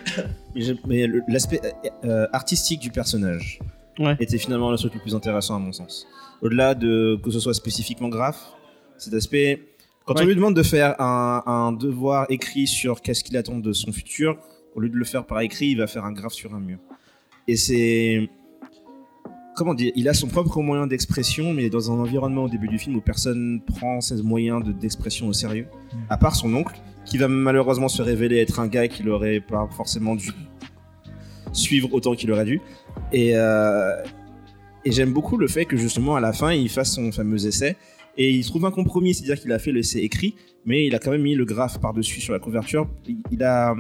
mais 0.87 1.07
l'aspect 1.29 1.61
euh, 1.65 1.89
euh, 2.05 2.27
artistique 2.33 2.81
du 2.81 2.91
personnage 2.91 3.59
Ouais. 4.01 4.17
était 4.19 4.39
finalement 4.39 4.73
le 4.73 4.77
truc 4.77 4.93
le 4.95 5.01
plus 5.01 5.15
intéressant 5.15 5.55
à 5.55 5.59
mon 5.61 5.73
sens. 5.73 6.07
Au-delà 6.43 6.75
de 6.75 7.17
que 7.23 7.31
ce 7.31 7.39
soit 7.39 7.55
spécifiquement 7.55 8.09
graphe, 8.09 8.43
cet 8.99 9.15
aspect. 9.15 9.63
Quand 10.05 10.15
Ouais. 10.15 10.23
on 10.23 10.27
lui 10.27 10.35
demande 10.35 10.57
de 10.57 10.63
faire 10.65 11.01
un, 11.01 11.43
un 11.47 11.73
devoir 11.73 12.27
écrit 12.29 12.67
sur 12.67 13.01
qu'est-ce 13.01 13.23
qu'il 13.23 13.37
attend 13.37 13.59
de 13.59 13.73
son 13.73 13.93
futur, 13.93 14.37
au 14.75 14.81
lieu 14.81 14.89
de 14.89 14.97
le 14.97 15.05
faire 15.05 15.25
par 15.25 15.41
écrit, 15.41 15.69
il 15.69 15.79
va 15.79 15.87
faire 15.87 16.05
un 16.05 16.13
graphe 16.13 16.33
sur 16.35 16.55
un 16.55 16.61
mur. 16.61 16.79
Et 17.49 17.57
c'est. 17.57 18.29
Comment 19.55 19.75
dire 19.75 19.93
Il 19.95 20.09
a 20.09 20.15
son 20.15 20.27
propre 20.27 20.61
moyen 20.63 20.87
d'expression, 20.87 21.53
mais 21.53 21.71
dans 21.71 21.91
un 21.93 21.95
environnement 22.01 22.45
au 22.45 22.49
début 22.49 22.67
du 22.69 22.79
film 22.79 22.97
où 22.97 23.01
personne 23.01 23.61
prend 23.65 24.01
ses 24.01 24.21
moyens 24.23 24.65
de- 24.65 24.73
d'expression 24.73 25.29
au 25.29 25.33
sérieux, 25.33 25.67
à 26.11 26.17
part 26.17 26.35
son 26.35 26.53
oncle, 26.55 26.75
qui 27.05 27.19
va 27.19 27.29
malheureusement 27.29 27.89
se 27.89 28.03
révéler 28.03 28.39
être 28.39 28.59
un 28.59 28.67
gars 28.67 28.89
qu'il 28.89 29.09
aurait 29.09 29.41
pas 29.41 29.69
forcément 29.77 30.17
dû 30.17 30.31
suivre 31.53 31.93
autant 31.93 32.15
qu'il 32.15 32.33
aurait 32.33 32.45
dû. 32.47 32.61
Et, 33.13 33.33
euh, 33.37 33.95
et 34.85 34.91
j'aime 34.91 35.13
beaucoup 35.13 35.37
le 35.37 35.47
fait 35.47 35.67
que 35.67 35.77
justement 35.77 36.17
à 36.17 36.21
la 36.21 36.33
fin 36.33 36.53
il 36.53 36.69
fasse 36.69 36.93
son 36.93 37.13
fameux 37.13 37.47
essai 37.47 37.77
et 38.17 38.31
il 38.31 38.45
trouve 38.45 38.65
un 38.65 38.71
compromis, 38.73 39.15
c'est-à-dire 39.15 39.41
qu'il 39.41 39.53
a 39.53 39.59
fait 39.61 39.71
l'essai 39.73 40.01
écrit, 40.01 40.35
mais 40.65 40.87
il 40.87 40.95
a 40.95 40.99
quand 40.99 41.11
même 41.13 41.23
mis 41.23 41.35
le 41.37 41.45
graphe 41.45 41.81
par-dessus 41.81 42.21
sur 42.21 42.33
la 42.33 42.39
couverture. 42.41 42.89
Il 43.31 43.43
a, 43.45 43.75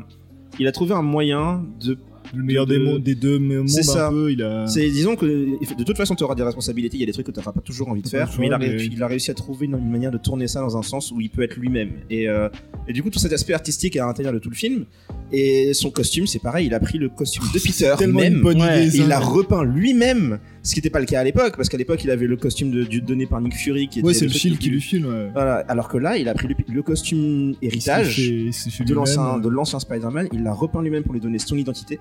il 0.60 0.66
a 0.68 0.72
trouvé 0.72 0.92
un 0.94 1.02
moyen 1.02 1.64
de 1.80 1.98
Le 2.36 2.42
meilleur 2.42 2.66
de- 2.66 2.76
des, 2.76 2.84
mondes, 2.84 3.02
des 3.02 3.14
deux 3.14 3.38
mondes, 3.38 3.68
C'est 3.68 3.82
ça. 3.82 4.08
un 4.08 4.10
peu. 4.10 4.32
Il 4.32 4.42
a. 4.42 4.66
c'est, 4.66 4.88
disons 4.90 5.16
que 5.16 5.24
de 5.26 5.84
toute 5.84 5.96
façon, 5.96 6.14
tu 6.14 6.24
auras 6.24 6.34
des 6.34 6.42
responsabilités. 6.42 6.96
Il 6.96 7.00
y 7.00 7.02
a 7.02 7.06
des 7.06 7.12
trucs 7.12 7.26
que 7.26 7.32
tu 7.32 7.38
n'auras 7.38 7.52
pas 7.52 7.60
toujours 7.60 7.88
envie 7.88 8.02
de 8.02 8.08
faire, 8.08 8.30
mais 8.38 8.46
il 8.46 8.52
a, 8.52 8.56
réussi, 8.58 8.88
mais- 8.90 8.94
il 8.96 9.02
a 9.02 9.06
réussi 9.06 9.30
à 9.30 9.34
trouver 9.34 9.66
une, 9.66 9.74
une 9.78 9.90
manière 9.90 10.10
de 10.10 10.18
tourner 10.18 10.46
ça 10.48 10.60
dans 10.60 10.76
un 10.76 10.82
sens 10.82 11.12
où 11.12 11.20
il 11.20 11.30
peut 11.30 11.42
être 11.42 11.56
lui-même. 11.56 11.90
Et, 12.10 12.28
euh, 12.28 12.48
et 12.88 12.92
du 12.92 13.02
coup, 13.02 13.10
tout 13.10 13.18
cet 13.18 13.32
aspect 13.32 13.54
artistique 13.54 13.96
est 13.96 14.00
à 14.00 14.06
l'intérieur 14.06 14.32
de 14.32 14.38
tout 14.38 14.50
le 14.50 14.56
film. 14.56 14.84
Et 15.32 15.72
son 15.74 15.90
costume, 15.90 16.26
c'est 16.26 16.38
pareil. 16.42 16.66
Il 16.66 16.74
a 16.74 16.80
pris 16.80 16.98
le 16.98 17.08
costume 17.08 17.44
de 17.52 17.58
Peter 17.58 17.94
même. 18.06 18.34
une 18.36 18.42
bonne 18.42 18.60
Ouais, 18.60 18.86
idée. 18.86 18.98
il 18.98 19.08
l'a 19.08 19.18
repeint 19.20 19.64
lui-même, 19.64 20.38
ce 20.64 20.72
qui 20.74 20.78
n'était 20.80 20.90
pas 20.90 20.98
le 20.98 21.06
cas 21.06 21.20
à 21.20 21.24
l'époque, 21.24 21.56
parce 21.56 21.68
qu'à 21.68 21.76
l'époque, 21.76 22.02
il 22.02 22.10
avait 22.10 22.26
le 22.26 22.36
costume 22.36 22.70
de, 22.72 22.82
du- 22.84 23.00
donné 23.00 23.26
par 23.26 23.40
Nick 23.40 23.54
Fury, 23.54 23.86
qui 23.88 23.98
était 24.00 24.08
Ouais, 24.08 24.14
c'est 24.14 24.24
le 24.24 24.32
le 24.32 24.56
qui 24.56 24.70
lui 24.70 24.80
file. 24.80 25.06
Ouais. 25.06 25.28
Voilà. 25.32 25.56
Alors 25.68 25.88
que 25.88 25.98
là, 25.98 26.16
il 26.18 26.28
a 26.28 26.34
pris 26.34 26.48
le, 26.48 26.54
le 26.74 26.82
costume 26.82 27.54
héritage 27.62 28.16
fait- 28.16 28.50
fait 28.70 28.84
de 28.84 28.94
l'ancien 28.94 29.38
de 29.38 29.48
l'ancien 29.48 29.78
Spider-Man, 29.78 30.28
il 30.32 30.42
l'a 30.42 30.52
repeint 30.52 30.82
lui-même 30.82 31.04
pour 31.04 31.12
lui 31.12 31.20
donner 31.20 31.38
son 31.38 31.56
identité 31.56 32.00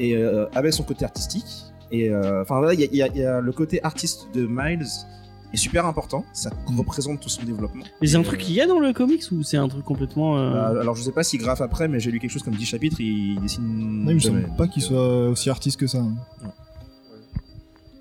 et 0.00 0.16
euh, 0.16 0.46
avec 0.54 0.72
son 0.72 0.84
côté 0.84 1.04
artistique. 1.04 1.44
Et 1.92 2.10
euh, 2.10 2.42
enfin 2.42 2.58
voilà, 2.58 2.74
il 2.74 2.80
y, 2.80 2.84
a- 2.84 2.88
il 2.90 2.96
y 2.96 3.02
a- 3.02 3.08
il 3.08 3.20
y 3.20 3.24
a 3.24 3.40
le 3.40 3.52
côté 3.52 3.82
artiste 3.84 4.28
de 4.34 4.46
Miles 4.48 4.86
est 5.52 5.56
super 5.56 5.86
important. 5.86 6.24
Ça 6.32 6.50
représente 6.76 7.20
tout 7.20 7.28
son 7.28 7.42
développement. 7.44 7.84
Mais 8.00 8.08
c'est 8.08 8.16
un 8.16 8.22
truc 8.22 8.40
euh, 8.40 8.44
qu'il 8.44 8.54
y 8.54 8.60
a 8.60 8.66
dans 8.66 8.80
le 8.80 8.92
comics 8.92 9.22
ou 9.32 9.42
c'est 9.42 9.56
un 9.56 9.68
truc 9.68 9.84
complètement. 9.84 10.38
euh, 10.38 10.52
bah, 10.52 10.80
alors 10.80 10.94
je 10.96 11.02
sais 11.02 11.12
pas 11.12 11.22
si 11.22 11.38
grave 11.38 11.62
après, 11.62 11.86
mais 11.88 11.98
j'ai 12.00 12.10
lu 12.10 12.18
quelque 12.20 12.30
chose 12.32 12.42
comme 12.42 12.54
10 12.56 12.64
chapitres, 12.66 13.00
il 13.00 13.40
dessine. 13.40 13.64
Non, 14.04 14.10
il 14.10 14.14
me 14.14 14.18
semble 14.20 14.48
pas 14.56 14.66
qu'il 14.68 14.82
euh, 14.82 14.86
soit 14.86 15.28
aussi 15.30 15.50
artiste 15.50 15.78
que 15.80 15.86
ça. 15.86 15.98
hein. 15.98 16.14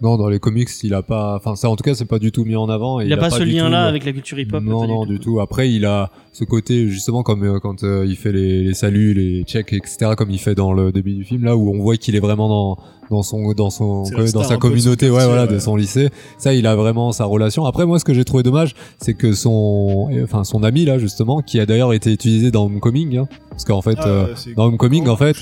Non, 0.01 0.17
dans 0.17 0.27
les 0.27 0.39
comics, 0.39 0.67
il 0.83 0.93
a 0.93 1.01
pas. 1.01 1.35
Enfin, 1.37 1.55
ça, 1.55 1.69
en 1.69 1.75
tout 1.75 1.83
cas, 1.83 1.93
c'est 1.95 2.05
pas 2.05 2.19
du 2.19 2.31
tout 2.31 2.43
mis 2.43 2.55
en 2.55 2.67
avant. 2.69 2.99
et 2.99 3.05
il 3.05 3.13
a 3.13 3.17
pas 3.17 3.29
ce 3.29 3.43
lien-là 3.43 3.83
tout- 3.83 3.89
avec 3.89 4.03
la 4.05 4.11
culture 4.11 4.37
hip-hop. 4.37 4.61
Non, 4.63 4.87
non, 4.87 5.05
du 5.05 5.19
tout. 5.19 5.39
Après, 5.39 5.71
il 5.71 5.85
a 5.85 6.11
ce 6.33 6.43
côté, 6.43 6.87
justement, 6.89 7.23
comme 7.23 7.43
euh, 7.43 7.59
quand 7.59 7.83
euh, 7.83 8.05
il 8.07 8.15
fait 8.17 8.33
les, 8.33 8.63
les 8.63 8.73
saluts, 8.73 9.13
les 9.13 9.43
checks, 9.43 9.71
etc., 9.71 10.11
comme 10.17 10.31
il 10.31 10.39
fait 10.39 10.53
dans 10.53 10.73
le 10.73 10.91
début 10.91 11.13
du 11.13 11.23
film, 11.23 11.45
là 11.45 11.55
où 11.55 11.73
on 11.73 11.79
voit 11.79 11.95
qu'il 11.95 12.15
est 12.15 12.19
vraiment 12.19 12.49
dans, 12.49 12.77
dans 13.09 13.23
son 13.23 13.53
dans 13.53 13.69
son 13.69 14.03
dans 14.03 14.27
star 14.27 14.45
sa 14.45 14.57
communauté 14.57 15.09
ouais 15.11 15.25
voilà 15.25 15.45
de 15.45 15.59
son 15.59 15.75
lycée 15.75 16.09
ça 16.39 16.55
il 16.55 16.65
a 16.65 16.75
vraiment 16.75 17.11
sa 17.11 17.25
relation 17.25 17.63
après 17.65 17.85
moi 17.85 17.99
ce 17.99 18.03
que 18.03 18.15
j'ai 18.15 18.25
trouvé 18.25 18.41
dommage 18.41 18.73
c'est 18.97 19.13
que 19.13 19.33
son 19.33 20.09
enfin 20.23 20.43
son 20.43 20.63
ami 20.63 20.85
là 20.85 20.97
justement 20.97 21.41
qui 21.43 21.59
a 21.59 21.67
d'ailleurs 21.67 21.93
été 21.93 22.11
utilisé 22.11 22.49
dans 22.49 22.65
Homecoming 22.65 23.17
hein, 23.17 23.27
parce 23.51 23.63
qu'en 23.63 23.83
fait 23.83 23.97
Ah, 23.99 24.07
euh, 24.07 24.33
dans 24.57 24.65
Homecoming 24.65 25.07
en 25.07 25.17
fait 25.17 25.35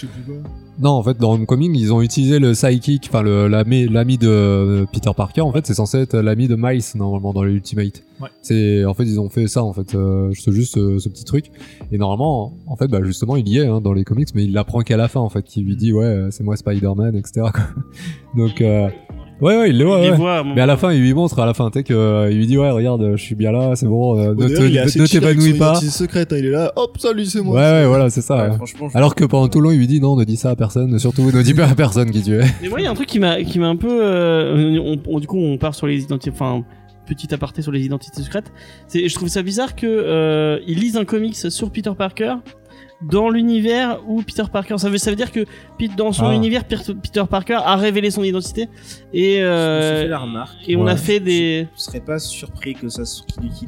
Non 0.80 0.92
en 0.92 1.04
fait 1.04 1.18
dans 1.20 1.34
Homecoming 1.34 1.76
ils 1.76 1.94
ont 1.94 2.02
utilisé 2.02 2.40
le 2.40 2.54
sidekick 2.56 3.06
enfin 3.08 3.22
l'ami 3.22 3.88
l'ami 3.88 4.18
de 4.18 4.86
Peter 4.92 5.12
Parker 5.16 5.42
en 5.42 5.52
fait 5.52 5.68
c'est 5.68 5.76
censé 5.76 6.00
être 6.00 6.18
l'ami 6.18 6.48
de 6.48 6.56
Miles 6.58 6.82
normalement 6.96 7.32
dans 7.32 7.44
les 7.44 7.54
Ultimate 7.54 8.04
Ouais. 8.22 8.30
c'est 8.44 8.86
en 8.86 8.94
fait 8.94 9.04
ils 9.04 9.20
ont 9.20 9.28
fait 9.30 9.48
ça 9.48 9.64
en 9.64 9.74
fait 9.74 9.96
euh, 9.96 10.32
juste 10.48 10.78
euh, 10.78 11.00
ce 11.00 11.10
petit 11.10 11.26
truc 11.26 11.46
et 11.92 11.98
normalement 11.98 12.54
en 12.68 12.76
fait 12.78 12.88
bah 12.88 13.00
justement 13.04 13.36
il 13.36 13.48
y 13.50 13.58
est 13.58 13.66
hein, 13.66 13.82
dans 13.82 13.92
les 13.92 14.04
comics 14.04 14.30
mais 14.36 14.46
il 14.46 14.54
l'apprend 14.54 14.82
qu'à 14.82 14.98
la 14.98 15.08
fin 15.08 15.20
en 15.20 15.30
fait 15.30 15.42
qui 15.44 15.62
lui 15.62 15.76
dit 15.76 15.92
ouais 15.92 16.06
euh, 16.06 16.32
c'est 16.32 16.44
moi 16.44 16.56
Spider-Man 16.56 17.16
etc 17.16 17.48
quoi. 17.54 17.64
donc 18.38 18.62
euh, 18.62 18.88
ouais 19.42 19.58
ouais 19.58 19.70
il 19.70 19.78
le 19.78 19.86
voit 19.86 19.98
Il 20.00 20.04
les 20.06 20.10
ouais. 20.12 20.16
voit 20.18 20.44
mais 20.44 20.62
à 20.62 20.66
la 20.66 20.78
fin 20.78 20.92
il 20.94 21.02
lui 21.02 21.14
montre 21.14 21.40
à 21.40 21.46
la 21.46 21.54
fin 21.54 21.70
tu 21.70 21.80
sais 21.80 21.84
que 21.84 21.94
euh, 21.94 22.32
il 22.32 22.38
lui 22.38 22.48
dit 22.48 22.58
ouais 22.58 22.70
regarde 22.70 23.14
je 23.16 23.22
suis 23.22 23.36
bien 23.36 23.52
là 23.52 23.76
c'est 23.76 23.88
bon 23.88 24.18
euh, 24.20 24.34
ne 24.34 24.48
te- 24.48 25.00
ne 25.00 25.06
son 25.06 25.22
pas 25.22 25.32
identité 25.34 25.88
secrète, 25.88 26.32
hein, 26.34 26.38
il 26.40 26.46
est 26.46 26.50
là, 26.52 26.72
hop, 26.76 26.98
salut, 27.00 27.26
c'est 27.26 27.40
ouais 27.40 27.46
moi. 27.46 27.60
ouais 27.62 27.86
voilà 27.88 28.10
c'est 28.10 28.22
ça 28.22 28.50
Ouais, 28.50 28.50
ouais. 28.82 28.90
alors 28.94 29.16
que 29.16 29.26
pendant 29.26 29.48
tout 29.48 29.60
le 29.60 29.66
long 29.66 29.72
il 29.72 29.80
lui 29.80 29.88
dit 29.88 30.00
non 30.00 30.16
ne 30.16 30.24
dis 30.24 30.38
ça 30.38 30.50
à 30.52 30.56
personne 30.56 30.98
surtout 31.00 31.24
ne 31.32 31.42
dis 31.42 31.54
pas 31.54 31.66
à 31.68 31.76
personne 31.76 32.10
qui 32.12 32.22
tu 32.22 32.36
es 32.36 32.44
Mais 32.62 32.70
moi, 32.70 32.80
il 32.80 32.84
y 32.84 32.88
a 32.88 32.92
un 32.92 32.96
truc 32.96 33.08
qui 33.08 33.20
m'a, 33.20 33.42
qui 33.44 33.60
m'a 33.60 33.68
un 33.68 33.76
peu. 33.76 33.90
euh, 34.04 34.80
on, 34.80 34.98
on- 35.08 35.20
du 35.20 35.28
coup, 35.28 35.38
on 35.40 35.58
part 35.58 35.76
sur 35.76 35.88
les 35.88 36.02
identités. 36.04 36.32
Enfin, 36.34 36.64
petit 37.06 37.34
aparté 37.34 37.62
sur 37.62 37.72
les 37.74 37.82
identités 37.86 38.22
secrètes. 38.22 38.52
C'est, 38.88 39.08
je 39.10 39.16
trouve 39.16 39.28
ça 39.28 39.42
bizarre 39.42 39.76
que 39.76 39.86
euh, 39.88 40.60
ils 40.68 40.80
lisent 40.80 40.96
un 40.96 41.04
comics 41.06 41.36
sur 41.36 41.70
Peter 41.72 41.92
Parker 41.98 42.36
dans 43.10 43.30
l'univers 43.30 44.00
où 44.08 44.22
Peter 44.22 44.44
Parker. 44.52 44.78
Ça 44.78 44.90
veut, 44.90 44.98
ça 44.98 45.10
veut 45.10 45.16
dire 45.16 45.32
que 45.32 45.46
Pete- 45.78 45.96
dans 45.96 46.12
son 46.12 46.26
Ah. 46.28 46.34
univers, 46.36 46.64
Peter 46.66 47.24
Parker 47.30 47.60
a 47.64 47.76
révélé 47.76 48.12
son 48.12 48.24
identité 48.24 48.68
et 49.14 49.38
je 49.38 49.42
euh, 49.44 50.08
la 50.08 50.20
remarque. 50.20 50.58
et 50.68 50.76
on 50.76 50.86
a 50.88 50.96
fait 50.96 51.20
des. 51.20 51.68
Je 51.76 51.82
serais 51.82 52.00
pas 52.00 52.20
surpris 52.20 52.74
que 52.74 52.90
ça 52.90 53.04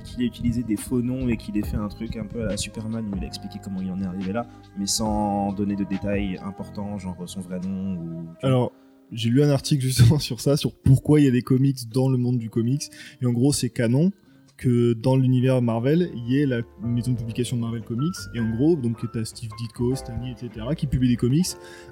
qu'il 0.06 0.22
ait 0.22 0.26
utilisé 0.26 0.64
des 0.64 0.78
faux 0.78 1.02
noms 1.02 1.28
et 1.30 1.38
qu'il 1.38 1.58
ait 1.58 1.66
fait 1.66 1.78
un 1.78 1.88
truc 1.88 2.16
un 2.18 2.26
peu 2.26 2.44
à 2.44 2.50
la 2.52 2.58
Superman 2.58 3.06
où 3.12 3.18
il 3.18 3.24
a 3.24 3.28
expliqué 3.28 3.60
comment 3.64 3.82
il 3.82 3.92
en 3.92 4.02
est 4.02 4.06
arrivé 4.06 4.34
là, 4.34 4.46
mais 4.78 4.88
sans 4.88 5.52
donner 5.54 5.76
de 5.76 5.84
détails 5.84 6.40
importants, 6.46 6.98
genre 6.98 7.16
son 7.26 7.42
vrai 7.42 7.60
nom 7.60 7.94
ou. 7.96 8.26
Alors, 8.44 8.72
j'ai 9.12 9.30
lu 9.30 9.44
un 9.44 9.50
article 9.50 9.84
justement 9.84 10.20
sur 10.20 10.42
ça, 10.42 10.58
sur 10.58 10.74
pourquoi 10.74 11.20
il 11.20 11.26
y 11.26 11.28
a 11.28 11.32
des 11.32 11.42
comics 11.44 11.78
dans 11.94 12.10
le 12.10 12.18
monde 12.18 12.38
du 12.40 12.50
comics. 12.50 12.84
Et 13.22 13.26
en 13.26 13.32
gros, 13.34 13.54
c'est 13.54 13.70
canon 13.70 14.12
que 14.58 14.94
dans 14.94 15.16
l'univers 15.16 15.62
Marvel, 15.62 16.10
il 16.16 16.32
y 16.32 16.42
ait 16.42 16.46
la 16.46 16.62
maison 16.82 17.12
de 17.12 17.18
publication 17.18 17.58
de 17.58 17.62
Marvel 17.62 17.82
Comics. 17.82 18.16
Et 18.34 18.40
en 18.40 18.50
gros, 18.56 18.76
donc 18.76 18.98
t'as 19.12 19.26
Steve 19.26 19.50
Ditko, 19.60 19.96
Stan 19.96 20.14
Lee, 20.22 20.32
etc., 20.32 20.66
qui 20.78 20.88
publient 20.88 21.10
des 21.10 21.18
comics 21.18 21.48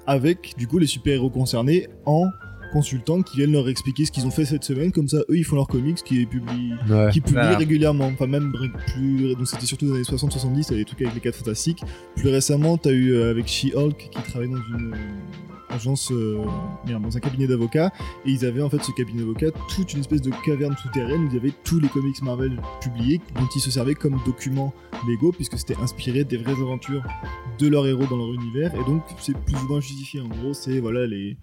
avec, 0.06 0.54
du 0.56 0.66
coup, 0.66 0.78
les 0.78 0.86
super-héros 0.86 1.30
concernés 1.30 1.88
en 2.06 2.26
consultants 2.72 3.22
qui 3.22 3.36
viennent 3.36 3.52
leur 3.52 3.68
expliquer 3.68 4.04
ce 4.04 4.10
qu'ils 4.10 4.26
ont 4.26 4.30
fait 4.30 4.44
cette 4.44 4.64
semaine. 4.64 4.90
Comme 4.90 5.08
ça, 5.08 5.18
eux, 5.28 5.36
ils 5.36 5.44
font 5.44 5.56
leurs 5.56 5.68
comics 5.68 6.02
qui 6.02 6.22
est 6.22 6.26
publié 6.26 6.74
ouais 6.90 7.10
qui 7.12 7.20
publient 7.20 7.56
régulièrement. 7.56 8.06
Enfin, 8.06 8.26
même 8.26 8.52
plus. 8.88 9.34
Donc, 9.36 9.46
c'était 9.46 9.66
surtout 9.66 9.86
dans 9.86 9.94
les 9.94 10.08
années 10.08 10.18
60-70, 10.18 10.68
t'as 10.68 10.74
des 10.74 10.84
trucs 10.84 11.02
avec 11.02 11.14
les 11.14 11.20
4 11.20 11.36
fantastiques. 11.36 11.82
Plus 12.16 12.28
récemment, 12.28 12.76
t'as 12.76 12.90
eu 12.90 13.12
euh, 13.12 13.30
avec 13.30 13.46
She-Hulk 13.46 14.10
qui 14.10 14.22
travaillait 14.22 14.52
dans 14.52 14.78
une 14.78 14.92
euh, 14.92 14.96
euh, 16.10 16.44
dans 16.86 17.16
un 17.16 17.20
cabinet 17.20 17.46
d'avocats. 17.46 17.92
Et 18.24 18.30
ils 18.30 18.44
avaient 18.44 18.62
en 18.62 18.70
fait 18.70 18.82
ce 18.82 18.92
cabinet 18.92 19.20
d'avocats 19.20 19.50
toute 19.74 19.92
une 19.92 20.00
espèce 20.00 20.22
de 20.22 20.30
caverne 20.44 20.76
souterraine 20.76 21.24
où 21.24 21.26
il 21.28 21.34
y 21.34 21.36
avait 21.36 21.52
tous 21.64 21.80
les 21.80 21.88
comics 21.88 22.20
Marvel 22.22 22.60
publiés 22.80 23.20
dont 23.34 23.48
ils 23.54 23.60
se 23.60 23.70
servaient 23.70 23.94
comme 23.94 24.18
documents 24.24 24.72
légaux 25.06 25.32
puisque 25.32 25.58
c'était 25.58 25.76
inspiré 25.76 26.24
des 26.24 26.36
vraies 26.36 26.52
aventures 26.52 27.02
de 27.58 27.68
leurs 27.68 27.86
héros 27.86 28.06
dans 28.06 28.16
leur 28.16 28.32
univers. 28.32 28.74
Et 28.74 28.84
donc, 28.84 29.02
c'est 29.18 29.36
plus 29.36 29.56
ou 29.56 29.68
moins 29.68 29.80
justifié. 29.80 30.20
En 30.20 30.28
gros, 30.28 30.54
c'est 30.54 30.80
voilà 30.80 31.06
les. 31.06 31.36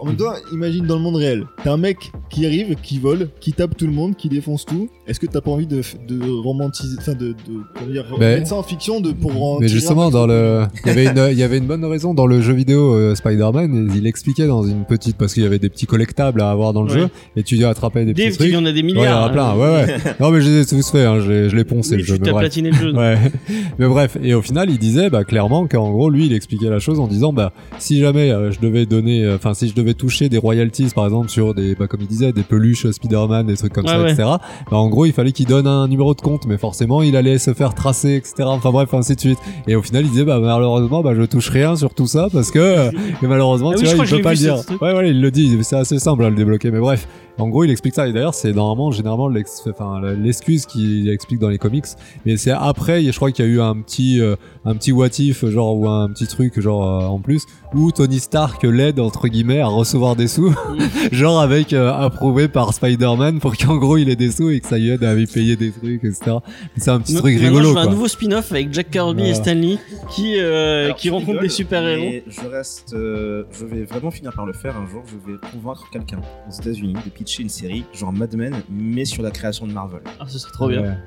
En 0.00 0.06
même 0.06 0.16
temps, 0.16 0.32
imagine 0.52 0.86
dans 0.86 0.96
le 0.96 1.02
monde 1.02 1.16
réel, 1.16 1.44
t'as 1.64 1.72
un 1.72 1.76
mec 1.76 2.12
qui 2.30 2.46
arrive, 2.46 2.76
qui 2.82 2.98
vole, 2.98 3.28
qui 3.40 3.52
tape 3.52 3.76
tout 3.76 3.86
le 3.86 3.92
monde, 3.92 4.14
qui 4.16 4.28
défonce 4.28 4.64
tout. 4.64 4.88
Est-ce 5.08 5.18
que 5.18 5.26
t'as 5.26 5.40
pas 5.40 5.50
envie 5.50 5.66
de, 5.66 5.80
de 6.06 6.30
romantiser, 6.42 6.96
enfin 6.98 7.14
de, 7.14 7.28
de 7.28 7.34
comment 7.74 7.90
dire, 7.90 8.04
Mais- 8.18 8.36
mettre 8.36 8.48
ça 8.48 8.54
en 8.56 8.62
fiction 8.62 9.00
de 9.00 9.10
pour 9.12 9.30
en 9.42 9.58
Mais 9.58 9.66
tirer 9.66 9.76
un 9.76 9.80
justement, 9.80 10.10
dans 10.10 10.26
le, 10.26 10.62
il 10.84 10.86
y 10.88 10.90
avait 10.90 11.06
une, 11.06 11.28
il 11.32 11.38
y 11.38 11.42
avait 11.42 11.58
une 11.58 11.66
bonne 11.66 11.84
raison 11.84 12.14
dans 12.14 12.26
le 12.26 12.40
jeu 12.40 12.52
vidéo 12.52 12.94
euh, 12.94 13.14
Spider-Man. 13.14 13.90
Il 13.96 14.06
expliquait 14.06 14.46
dans 14.46 14.62
une 14.64 14.84
petite, 14.84 15.16
parce 15.16 15.34
qu'il 15.34 15.42
y 15.42 15.46
avait 15.46 15.58
des 15.58 15.68
petits 15.68 15.86
collectables 15.86 16.40
à 16.42 16.50
avoir 16.50 16.72
dans 16.72 16.82
le 16.82 16.92
Ouais. 16.92 17.00
jeu, 17.00 17.08
et 17.36 17.42
tu 17.42 17.62
attrapais 17.64 18.04
des 18.04 18.14
Dave, 18.14 18.36
petits 18.36 18.44
il 18.50 18.54
y 18.54 18.56
en 18.56 18.64
a 18.66 18.72
des 18.72 18.82
Ouais, 18.82 18.88
il 18.88 18.94
y 18.94 18.98
en 18.98 19.00
milliards. 19.00 19.24
a 19.24 19.30
plein. 19.30 19.54
Ouais, 19.56 19.70
ouais. 19.86 19.96
non, 20.20 20.30
mais 20.30 20.40
je 20.40 20.48
les 20.48 20.60
ai 20.62 20.66
tous 20.66 20.90
faits. 20.90 21.06
Hein. 21.06 21.20
Je 21.20 21.30
l'ai- 21.30 21.48
je 21.50 21.56
l'ai 21.56 21.64
poncé 21.64 21.96
Oui, 21.96 22.02
le 22.02 22.04
jeu. 22.06 22.14
tu 22.14 22.20
Mais 22.20 22.26
t'as 22.26 22.32
bref. 22.32 22.42
platiné 22.42 22.70
le 22.70 22.76
jeu. 22.76 22.94
Ouais. 22.94 23.18
Mais 23.78 23.86
bref, 23.88 24.16
et 24.22 24.34
au 24.34 24.42
final, 24.42 24.70
il 24.70 24.78
disait 24.78 25.10
bah, 25.10 25.24
clairement 25.24 25.66
qu'en 25.66 25.90
gros, 25.90 26.08
lui, 26.10 26.26
il 26.26 26.32
expliquait 26.32 26.70
la 26.70 26.78
chose 26.78 27.00
en 27.00 27.06
disant 27.08 27.32
bah 27.32 27.52
si 27.78 27.98
jamais 27.98 28.30
euh, 28.30 28.50
je 28.52 28.60
devais 28.60 28.86
donner, 28.86 29.24
euh, 29.24 29.36
enfin 29.36 29.54
si 29.54 29.68
je 29.68 29.74
devais 29.74 29.87
toucher 29.92 30.28
des 30.28 30.38
royalties, 30.38 30.88
par 30.94 31.04
exemple 31.04 31.28
sur 31.28 31.54
des, 31.54 31.74
bah, 31.74 31.86
comme 31.86 32.00
il 32.00 32.06
disait, 32.06 32.32
des 32.32 32.42
peluches 32.42 32.90
Spider-Man, 32.90 33.46
des 33.46 33.56
trucs 33.56 33.72
comme 33.72 33.84
Ouais, 33.84 33.90
ça, 33.92 34.02
ouais. 34.02 34.12
etc. 34.12 34.28
Bah, 34.70 34.76
en 34.76 34.88
gros, 34.88 35.06
il 35.06 35.12
fallait 35.12 35.32
qu'il 35.32 35.46
donne 35.46 35.66
un 35.66 35.88
numéro 35.88 36.14
de 36.14 36.20
compte, 36.20 36.46
mais 36.46 36.58
forcément, 36.58 37.02
il 37.02 37.16
allait 37.16 37.38
se 37.38 37.54
faire 37.54 37.74
tracer, 37.74 38.14
etc. 38.14 38.34
Enfin 38.46 38.70
bref, 38.70 38.92
ainsi 38.94 39.14
de 39.14 39.20
suite. 39.20 39.38
Et 39.66 39.74
au 39.76 39.82
final, 39.82 40.04
il 40.04 40.10
disait 40.10 40.24
bah 40.24 40.38
malheureusement, 40.40 41.02
bah 41.02 41.12
je 41.16 41.22
touche 41.22 41.48
rien 41.50 41.76
sur 41.76 41.94
tout 41.94 42.06
ça 42.06 42.28
parce 42.32 42.50
que 42.50 42.88
et 42.88 42.92
malheureusement, 43.26 43.70
Ah 43.74 43.78
tu 43.78 43.86
oui, 43.86 43.94
vois, 43.94 44.04
il 44.04 44.10
peut 44.16 44.22
pas 44.22 44.30
le 44.32 44.36
dire. 44.36 44.56
Ouais, 44.80 44.94
ouais, 44.94 45.10
il 45.10 45.20
le 45.20 45.30
dit. 45.30 45.58
C'est 45.62 45.76
assez 45.76 45.98
simple 45.98 46.24
à 46.24 46.30
le 46.30 46.36
débloquer, 46.36 46.70
mais 46.70 46.80
bref. 46.80 47.06
En 47.38 47.48
gros, 47.48 47.64
il 47.64 47.70
explique 47.70 47.94
ça. 47.94 48.08
Et 48.08 48.12
d'ailleurs, 48.12 48.34
c'est 48.34 48.52
normalement, 48.52 48.90
généralement, 48.90 49.28
l'excuse 49.28 50.66
qu'il 50.66 51.08
explique 51.08 51.38
dans 51.38 51.48
les 51.48 51.58
comics. 51.58 51.84
Mais 52.26 52.36
c'est 52.36 52.50
après, 52.50 53.02
je 53.02 53.16
crois 53.16 53.30
qu'il 53.32 53.44
y 53.44 53.48
a 53.48 53.50
eu 53.50 53.60
un 53.60 53.76
petit, 53.80 54.20
euh, 54.20 54.36
un 54.64 54.74
petit 54.74 54.92
what 54.92 55.08
if, 55.18 55.44
genre, 55.46 55.76
ou 55.76 55.88
un 55.88 56.08
petit 56.10 56.26
truc, 56.26 56.58
genre, 56.60 57.02
euh, 57.02 57.06
en 57.06 57.18
plus, 57.20 57.44
où 57.74 57.92
Tony 57.92 58.18
Stark 58.18 58.62
l'aide, 58.64 58.98
entre 59.00 59.28
guillemets, 59.28 59.60
à 59.60 59.66
recevoir 59.68 60.16
des 60.16 60.28
sous. 60.28 60.54
genre, 61.12 61.40
avec, 61.40 61.72
euh, 61.72 61.92
approuvé 61.92 62.48
par 62.48 62.74
Spider-Man 62.74 63.40
pour 63.40 63.56
qu'en 63.56 63.76
gros, 63.76 63.96
il 63.96 64.08
ait 64.08 64.16
des 64.16 64.30
sous 64.30 64.50
et 64.50 64.60
que 64.60 64.66
ça 64.66 64.78
lui 64.78 64.90
aide 64.90 65.04
à 65.04 65.14
lui 65.14 65.26
payer 65.26 65.56
des 65.56 65.70
trucs, 65.70 66.04
etc. 66.04 66.36
C'est 66.76 66.90
un 66.90 67.00
petit 67.00 67.14
truc 67.14 67.34
maintenant, 67.34 67.48
rigolo, 67.48 67.68
je 67.68 67.74
veux 67.74 67.78
un 67.78 67.82
quoi. 67.84 67.92
nouveau 67.92 68.08
spin-off 68.08 68.52
avec 68.52 68.72
Jack 68.72 68.90
Kirby 68.90 69.14
Voilà. 69.22 69.30
et 69.30 69.34
Stanley 69.34 69.78
qui, 70.10 70.38
euh, 70.38 70.86
Alors, 70.86 70.96
qui 70.96 71.10
rencontrent 71.10 71.28
rigole, 71.28 71.42
des 71.44 71.48
super-héros. 71.50 72.12
Je 72.26 72.46
reste, 72.48 72.94
euh, 72.94 73.44
je 73.52 73.64
vais 73.64 73.84
vraiment 73.84 74.10
finir 74.10 74.32
par 74.32 74.46
le 74.46 74.52
faire 74.52 74.76
un 74.76 74.86
jour. 74.86 75.02
Je 75.06 75.32
vais 75.32 75.38
convaincre 75.52 75.88
quelqu'un 75.92 76.20
aux 76.48 76.52
États-Unis 76.52 76.94
de 77.04 77.10
pitcher 77.28 77.42
une 77.42 77.48
série 77.50 77.84
genre 77.92 78.12
Mad 78.12 78.34
Men, 78.34 78.54
mais 78.70 79.04
sur 79.04 79.22
la 79.22 79.30
création 79.30 79.66
de 79.66 79.72
Marvel. 79.72 80.00
Ah, 80.18 80.24
ce 80.26 80.38
serait 80.38 80.52
trop 80.52 80.68
bien. 80.68 80.98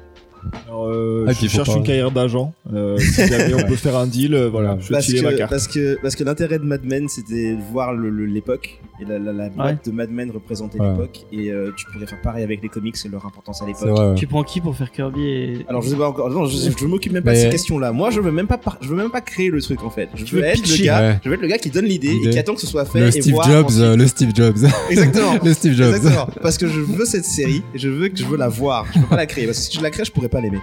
Alors, 0.68 0.88
euh, 0.88 1.26
Ah, 1.28 1.32
je 1.34 1.48
cherche 1.48 1.70
pas- 1.70 1.78
une 1.78 1.84
carrière 1.84 2.12
d'agent. 2.12 2.54
Euh, 2.74 2.98
si 2.98 3.28
jamais 3.28 3.54
on 3.54 3.68
peut 3.68 3.76
faire 3.76 3.98
un 3.98 4.08
deal, 4.08 4.34
euh, 4.34 4.50
voilà, 4.50 4.78
je 4.80 4.88
vais 4.88 4.94
Parce 4.96 5.06
filer 5.06 5.22
ma 5.22 5.32
que, 5.34 5.38
carte. 5.38 5.50
parce 5.52 5.68
que, 5.68 5.98
parce 6.02 6.16
que 6.16 6.24
l'intérêt 6.24 6.60
de 6.60 6.64
Mad 6.66 6.84
Men, 6.86 7.08
c'était 7.10 7.56
de 7.56 7.62
voir 7.72 7.94
l'époque 7.94 8.80
et 9.02 9.06
la, 9.06 9.18
la, 9.20 9.32
la 9.34 9.50
boîte 9.50 9.86
de 9.86 9.92
Mad 9.92 10.10
Men 10.12 10.32
représentait 10.32 10.80
Ouais. 10.80 10.90
l'époque. 10.92 11.20
Et 11.32 11.52
euh, 11.52 11.72
tu 11.76 11.86
pourrais 11.86 12.06
faire 12.06 12.22
pareil 12.22 12.44
avec 12.44 12.62
les 12.62 12.70
comics 12.70 12.96
et 13.04 13.08
leur 13.10 13.26
importance 13.26 13.62
à 13.62 13.66
l'époque. 13.66 13.98
ouais. 13.98 14.16
Tu 14.16 14.28
prends 14.28 14.44
qui 14.44 14.62
pour 14.62 14.76
faire 14.76 14.92
Kirby 14.92 15.22
et. 15.28 15.66
Alors 15.68 15.82
je 15.82 15.90
sais 15.90 15.96
pas 15.96 16.08
encore, 16.10 16.30
non, 16.30 16.46
je, 16.46 16.58
je 16.78 16.86
m'occupe 16.86 17.12
même 17.14 17.24
pas 17.24 17.32
Mais- 17.32 17.38
de 17.38 17.42
ces 17.44 17.50
questions-là. 17.50 17.92
Moi, 17.92 18.10
je 18.12 18.20
veux 18.20 18.32
même 18.32 18.48
pas, 18.48 18.58
par- 18.58 18.78
je 18.82 18.88
veux 18.88 18.96
même 18.96 19.12
pas 19.12 19.22
créer 19.22 19.50
le 19.50 19.62
truc 19.62 19.84
en 19.84 19.90
fait. 19.90 20.10
Je 20.16 20.24
veux 20.26 20.42
veux 20.42 20.48
être 20.48 20.62
pitcher. 20.62 20.80
le 20.80 20.86
gars, 20.86 21.00
Ouais. 21.02 21.20
je 21.24 21.30
veux 21.30 21.36
être 21.36 21.42
le 21.42 21.48
gars 21.48 21.58
qui 21.58 21.70
donne 21.70 21.86
l'idée 21.86 22.16
et 22.26 22.30
qui 22.30 22.38
attend 22.40 22.54
que 22.56 22.62
ce 22.62 22.68
soit 22.68 22.86
fait 22.86 23.00
Le 23.00 23.08
et 23.08 23.12
Steve 23.22 23.34
voir 23.34 23.48
Jobs, 23.50 23.66
ensuite- 23.66 23.98
le 23.98 24.08
Steve 24.08 24.32
Jobs. 24.36 24.58
Exactement. 24.90 25.34
le 25.44 25.54
Steve 25.54 25.74
Jobs. 25.74 25.96
Exactement. 25.96 26.28
Parce 26.42 26.58
que 26.58 26.68
je 26.68 26.80
veux 26.80 27.06
cette 27.06 27.26
série 27.26 27.64
et 27.74 27.80
je 27.80 27.90
veux 27.90 28.08
que 28.10 28.18
je 28.18 28.26
veux 28.26 28.38
la 28.38 28.50
voir. 28.50 28.86
Je 28.94 29.00
peux 29.00 29.08
pas 29.08 29.16
la 29.18 29.26
créer 29.26 29.46
parce 29.46 29.58
que 29.60 29.64
si 29.66 29.78
je 29.78 29.82
la 29.84 29.90
crée, 29.90 30.06
je 30.06 30.12
pourrais 30.12 30.30
pas 30.32 30.42
l'aimer. 30.42 30.60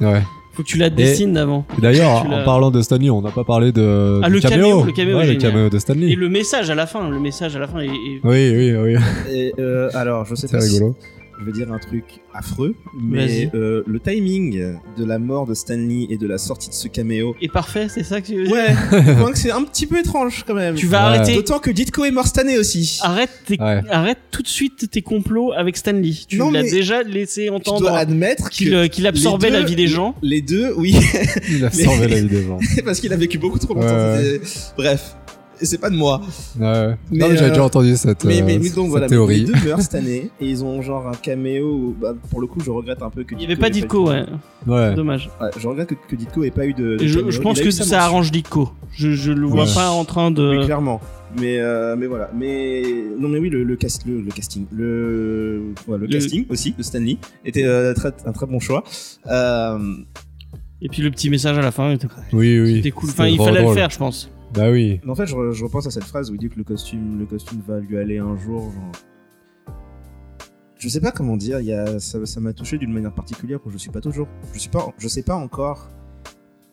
Ouais. 0.00 0.22
Faut 0.52 0.62
que 0.64 0.68
tu 0.68 0.78
la 0.78 0.90
dessines 0.90 1.32
d'avant. 1.32 1.64
D'ailleurs, 1.78 2.26
en 2.26 2.44
parlant 2.44 2.70
de 2.72 2.82
Stanley, 2.82 3.08
on 3.10 3.22
n'a 3.22 3.30
pas 3.30 3.44
parlé 3.44 3.70
de 3.70 4.20
Ah, 4.22 4.28
du 4.28 4.34
le 4.34 4.40
caméo, 4.40 4.84
le 4.84 4.90
caméo 4.92 5.16
Ouais, 5.18 5.22
est 5.22 5.26
le 5.26 5.32
génial. 5.34 5.52
caméo 5.52 5.68
de 5.70 5.78
Stanley. 5.78 6.08
Et 6.10 6.16
le 6.16 6.28
message 6.28 6.68
à 6.70 6.74
la 6.74 6.86
fin, 6.86 7.08
le 7.08 7.20
message 7.20 7.54
à 7.54 7.60
la 7.60 7.68
fin 7.68 7.78
est. 7.80 7.86
est- 7.86 8.20
Oui, 8.24 8.52
oui, 8.56 8.74
oui. 8.76 8.96
Et, 9.32 9.54
euh, 9.60 9.88
alors, 9.94 10.24
je 10.24 10.34
sais 10.34 10.48
C'est 10.48 10.56
pas 10.56 10.60
si 10.62 10.74
rigolo. 10.74 10.96
Je 11.40 11.44
vais 11.46 11.52
dire 11.52 11.72
un 11.72 11.78
truc 11.78 12.04
affreux, 12.34 12.74
mais 13.00 13.50
euh, 13.54 13.82
le 13.86 13.98
timing 13.98 14.74
de 14.98 15.04
la 15.04 15.18
mort 15.18 15.46
de 15.46 15.54
Stanley 15.54 16.06
et 16.10 16.18
de 16.18 16.26
la 16.26 16.36
sortie 16.38 16.68
de 16.68 16.74
ce 16.74 16.86
caméo. 16.88 17.34
est 17.40 17.50
parfait, 17.52 17.88
c'est 17.88 18.02
ça 18.04 18.20
que 18.20 18.26
tu 18.26 18.36
veux 18.36 18.44
dire 18.44 18.52
Ouais, 18.52 18.66
je 19.06 19.12
crois 19.14 19.32
que 19.32 19.38
c'est 19.38 19.50
un 19.50 19.62
petit 19.64 19.86
peu 19.86 19.98
étrange 19.98 20.44
quand 20.46 20.54
même. 20.54 20.74
Tu 20.74 20.86
vas 20.86 20.98
Ouais. 21.10 21.16
arrêter. 21.18 21.34
D'autant 21.34 21.58
que 21.58 21.70
Ditko 21.70 22.04
est 22.04 22.10
mort 22.10 22.26
cette 22.26 22.38
année 22.38 22.58
aussi. 22.58 22.98
Arrête, 23.02 23.30
tes- 23.46 23.58
Ouais. 23.60 23.80
arrête 23.90 24.18
tout 24.30 24.42
de 24.42 24.48
suite 24.48 24.90
tes 24.90 25.02
complots 25.02 25.52
avec 25.52 25.76
Stanley. 25.76 26.12
Tu 26.28 26.36
Non, 26.36 26.50
l'as 26.50 26.62
déjà 26.62 27.02
laissé 27.02 27.44
tu 27.46 27.50
entendre 27.50 27.80
dois 27.80 27.96
admettre 27.98 28.50
qu'il 28.50 28.70
que 28.70 28.74
euh, 28.74 28.88
qu'il 28.88 29.06
absorbait 29.06 29.48
deux- 29.50 29.54
la 29.60 29.62
vie 29.62 29.76
des 29.76 29.86
gens. 29.86 30.14
Les 30.22 30.42
deux, 30.42 30.72
oui, 30.76 30.94
Il 31.50 31.64
a 31.64 31.70
sauvé 31.70 32.06
la 32.08 32.20
vie 32.20 32.28
des 32.28 32.42
gens. 32.44 32.58
parce 32.84 33.00
qu'il 33.00 33.12
a 33.12 33.16
vécu 33.16 33.38
beaucoup 33.38 33.58
trop 33.58 33.74
longtemps. 33.74 33.86
Ouais. 33.86 34.40
Bref, 34.76 35.16
et 35.60 35.66
c'est 35.66 35.78
pas 35.78 35.90
de 35.90 35.96
moi. 35.96 36.20
Ouais. 36.58 36.64
ouais. 36.66 36.96
Mais, 37.10 37.18
non, 37.18 37.28
mais 37.28 37.36
j'avais 37.36 37.46
euh, 37.46 37.48
déjà 37.50 37.64
entendu 37.64 37.96
cette, 37.96 38.24
Mais, 38.24 38.40
euh, 38.40 38.44
mais, 38.46 38.58
mais 38.58 38.68
donc 38.70 38.84
cette 38.84 38.90
voilà, 38.90 39.06
mais 39.06 39.10
théorie. 39.10 39.40
les 39.40 39.44
deux 39.46 39.54
meurent 39.64 39.80
cette 39.80 39.94
année 39.94 40.30
et 40.40 40.46
ils 40.48 40.64
ont 40.64 40.80
genre 40.82 41.06
un 41.08 41.12
caméo. 41.14 41.66
où, 41.72 41.96
bah, 42.00 42.14
pour 42.30 42.40
le 42.40 42.46
coup, 42.46 42.60
je 42.64 42.70
regrette 42.70 43.02
un 43.02 43.10
peu 43.10 43.24
que. 43.24 43.34
Il 43.34 43.40
y 43.42 43.44
avait 43.44 43.56
pas 43.56 43.70
Ditko, 43.70 44.08
ouais. 44.10 44.24
Ouais. 44.66 44.94
Dommage. 44.94 45.30
Ouais, 45.40 45.48
je 45.58 45.66
regrette 45.68 45.88
que, 45.88 45.94
que 46.08 46.16
Ditko 46.16 46.44
ait 46.44 46.50
pas 46.50 46.66
eu 46.66 46.74
de. 46.74 46.96
de 46.96 47.06
je, 47.06 47.14
caméo. 47.18 47.30
je 47.30 47.40
pense 47.40 47.60
que 47.60 47.70
ça 47.70 47.84
mention. 47.84 47.98
arrange 47.98 48.30
Ditko. 48.32 48.70
Je, 48.92 49.12
je 49.12 49.32
le 49.32 49.46
vois 49.46 49.64
Ouais. 49.64 49.74
pas 49.74 49.90
en 49.90 50.04
train 50.04 50.30
de. 50.30 50.58
Oui, 50.58 50.64
clairement. 50.64 51.00
Mais, 51.38 51.58
euh, 51.60 51.94
mais 51.96 52.06
voilà. 52.06 52.28
Mais 52.36 52.82
non, 53.18 53.28
mais 53.28 53.38
oui, 53.38 53.50
le, 53.50 53.62
le, 53.62 53.76
cast, 53.76 54.04
le, 54.04 54.20
le 54.20 54.30
casting, 54.32 54.66
le, 54.72 55.62
ouais, 55.86 55.96
le, 55.96 56.06
Le- 56.06 56.12
casting 56.12 56.44
aussi 56.48 56.74
de 56.76 56.82
Stanley 56.82 57.18
était 57.44 57.62
euh, 57.64 57.94
très, 57.94 58.12
un 58.26 58.32
très 58.32 58.46
bon 58.46 58.58
choix. 58.58 58.82
Euh, 59.30 59.78
Et 60.82 60.88
puis 60.88 61.02
le 61.02 61.10
petit 61.12 61.30
message 61.30 61.56
à 61.56 61.62
la 61.62 61.70
fin 61.70 61.92
était, 61.92 62.08
Oui, 62.32 62.58
oui. 62.60 62.78
était 62.78 62.90
cool. 62.90 63.10
C'était 63.10 63.20
Enfin, 63.22 63.28
il 63.30 63.36
fallait 63.38 63.60
drôle. 63.62 63.74
le 63.74 63.78
faire, 63.80 63.90
je 63.90 63.98
pense. 63.98 64.28
Bah 64.54 64.70
oui. 64.70 65.00
Mais 65.04 65.10
en 65.10 65.14
fait, 65.14 65.26
je, 65.26 65.34
re- 65.36 65.52
je 65.52 65.64
repense 65.64 65.86
à 65.86 65.90
cette 65.90 66.04
phrase 66.04 66.30
où 66.30 66.34
il 66.34 66.38
dit 66.38 66.48
que 66.48 66.56
le 66.56 66.64
costume, 66.64 67.18
le 67.18 67.26
costume 67.26 67.60
va 67.66 67.78
lui 67.78 67.96
aller 67.96 68.18
un 68.18 68.36
jour. 68.36 68.70
Genre... 68.72 68.92
Je 70.76 70.88
sais 70.88 71.00
pas 71.00 71.12
comment 71.12 71.36
dire. 71.36 71.60
Y 71.60 71.72
a, 71.72 72.00
ça, 72.00 72.24
ça 72.26 72.40
m'a 72.40 72.52
touché 72.52 72.78
d'une 72.78 72.92
manière 72.92 73.14
particulière 73.14 73.60
où 73.64 73.70
je 73.70 73.78
suis 73.78 73.90
pas 73.90 74.00
toujours. 74.00 74.26
Je 74.52 74.58
suis 74.58 74.70
pas. 74.70 74.92
Je 74.98 75.08
sais 75.08 75.22
pas 75.22 75.36
encore 75.36 75.88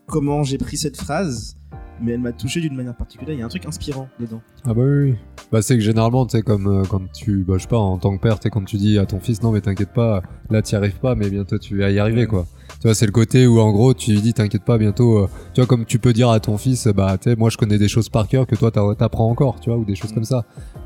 comment 0.08 0.44
j'ai 0.44 0.58
pris 0.58 0.78
cette 0.78 0.98
phrase, 0.98 1.58
mais 2.02 2.14
elle 2.14 2.20
m'a 2.20 2.32
touché 2.32 2.60
d'une 2.62 2.76
manière 2.76 2.96
particulière. 2.96 3.36
Il 3.36 3.40
y 3.40 3.42
a 3.42 3.46
un 3.46 3.50
truc 3.50 3.66
inspirant 3.66 4.08
dedans. 4.20 4.42
Ah 4.66 4.74
bah 4.74 4.82
oui. 4.86 5.16
Bah 5.52 5.62
c'est 5.62 5.76
que 5.76 5.82
généralement, 5.84 6.26
tu 6.26 6.38
sais, 6.38 6.42
comme 6.44 6.68
euh, 6.68 6.84
quand 6.90 7.02
tu, 7.14 7.44
bah 7.48 7.54
je 7.58 7.64
sais 7.64 7.68
pas, 7.68 7.78
en 7.78 7.98
tant 7.98 8.16
que 8.16 8.22
père, 8.22 8.38
tu 8.40 8.44
sais, 8.44 8.50
quand 8.50 8.64
tu 8.66 8.78
dis 8.78 8.98
à 9.00 9.06
ton 9.06 9.20
fils, 9.20 9.42
non 9.42 9.52
mais 9.52 9.62
t'inquiète 9.62 9.94
pas, 9.94 10.22
là 10.50 10.62
t'y 10.62 10.76
arrives 10.76 11.00
pas, 11.00 11.16
mais 11.16 11.30
bientôt 11.30 11.58
tu 11.58 11.78
vas 11.78 11.90
y 11.92 12.00
arriver, 12.00 12.22
Ouais. 12.22 12.28
quoi. 12.28 12.46
Tu 12.82 12.88
vois, 12.88 12.94
c'est 12.94 13.06
le 13.06 13.12
côté 13.12 13.48
où 13.48 13.60
en 13.60 13.72
gros, 13.72 13.94
tu 13.94 14.12
lui 14.12 14.22
dis, 14.22 14.34
t'inquiète 14.34 14.64
pas, 14.64 14.78
bientôt, 14.78 15.20
euh, 15.20 15.28
tu 15.54 15.62
vois, 15.62 15.68
comme 15.68 15.86
tu 15.86 16.00
peux 16.00 16.14
dire 16.14 16.30
à 16.30 16.40
ton 16.40 16.58
fils, 16.58 16.88
bah 16.88 17.18
tu 17.18 17.30
sais, 17.30 17.36
moi 17.36 17.50
je 17.50 17.58
connais 17.58 17.78
des 17.78 17.88
choses 17.88 18.10
par 18.10 18.28
cœur 18.28 18.46
que 18.46 18.56
toi 18.56 18.72
t'apprends 18.72 19.30
encore, 19.30 19.60
tu 19.60 19.70
vois, 19.70 19.80
ou 19.80 19.86
des 19.86 19.96
choses 19.96 20.12
Mm. 20.12 20.16
comme 20.16 20.26
ça. 20.26 20.46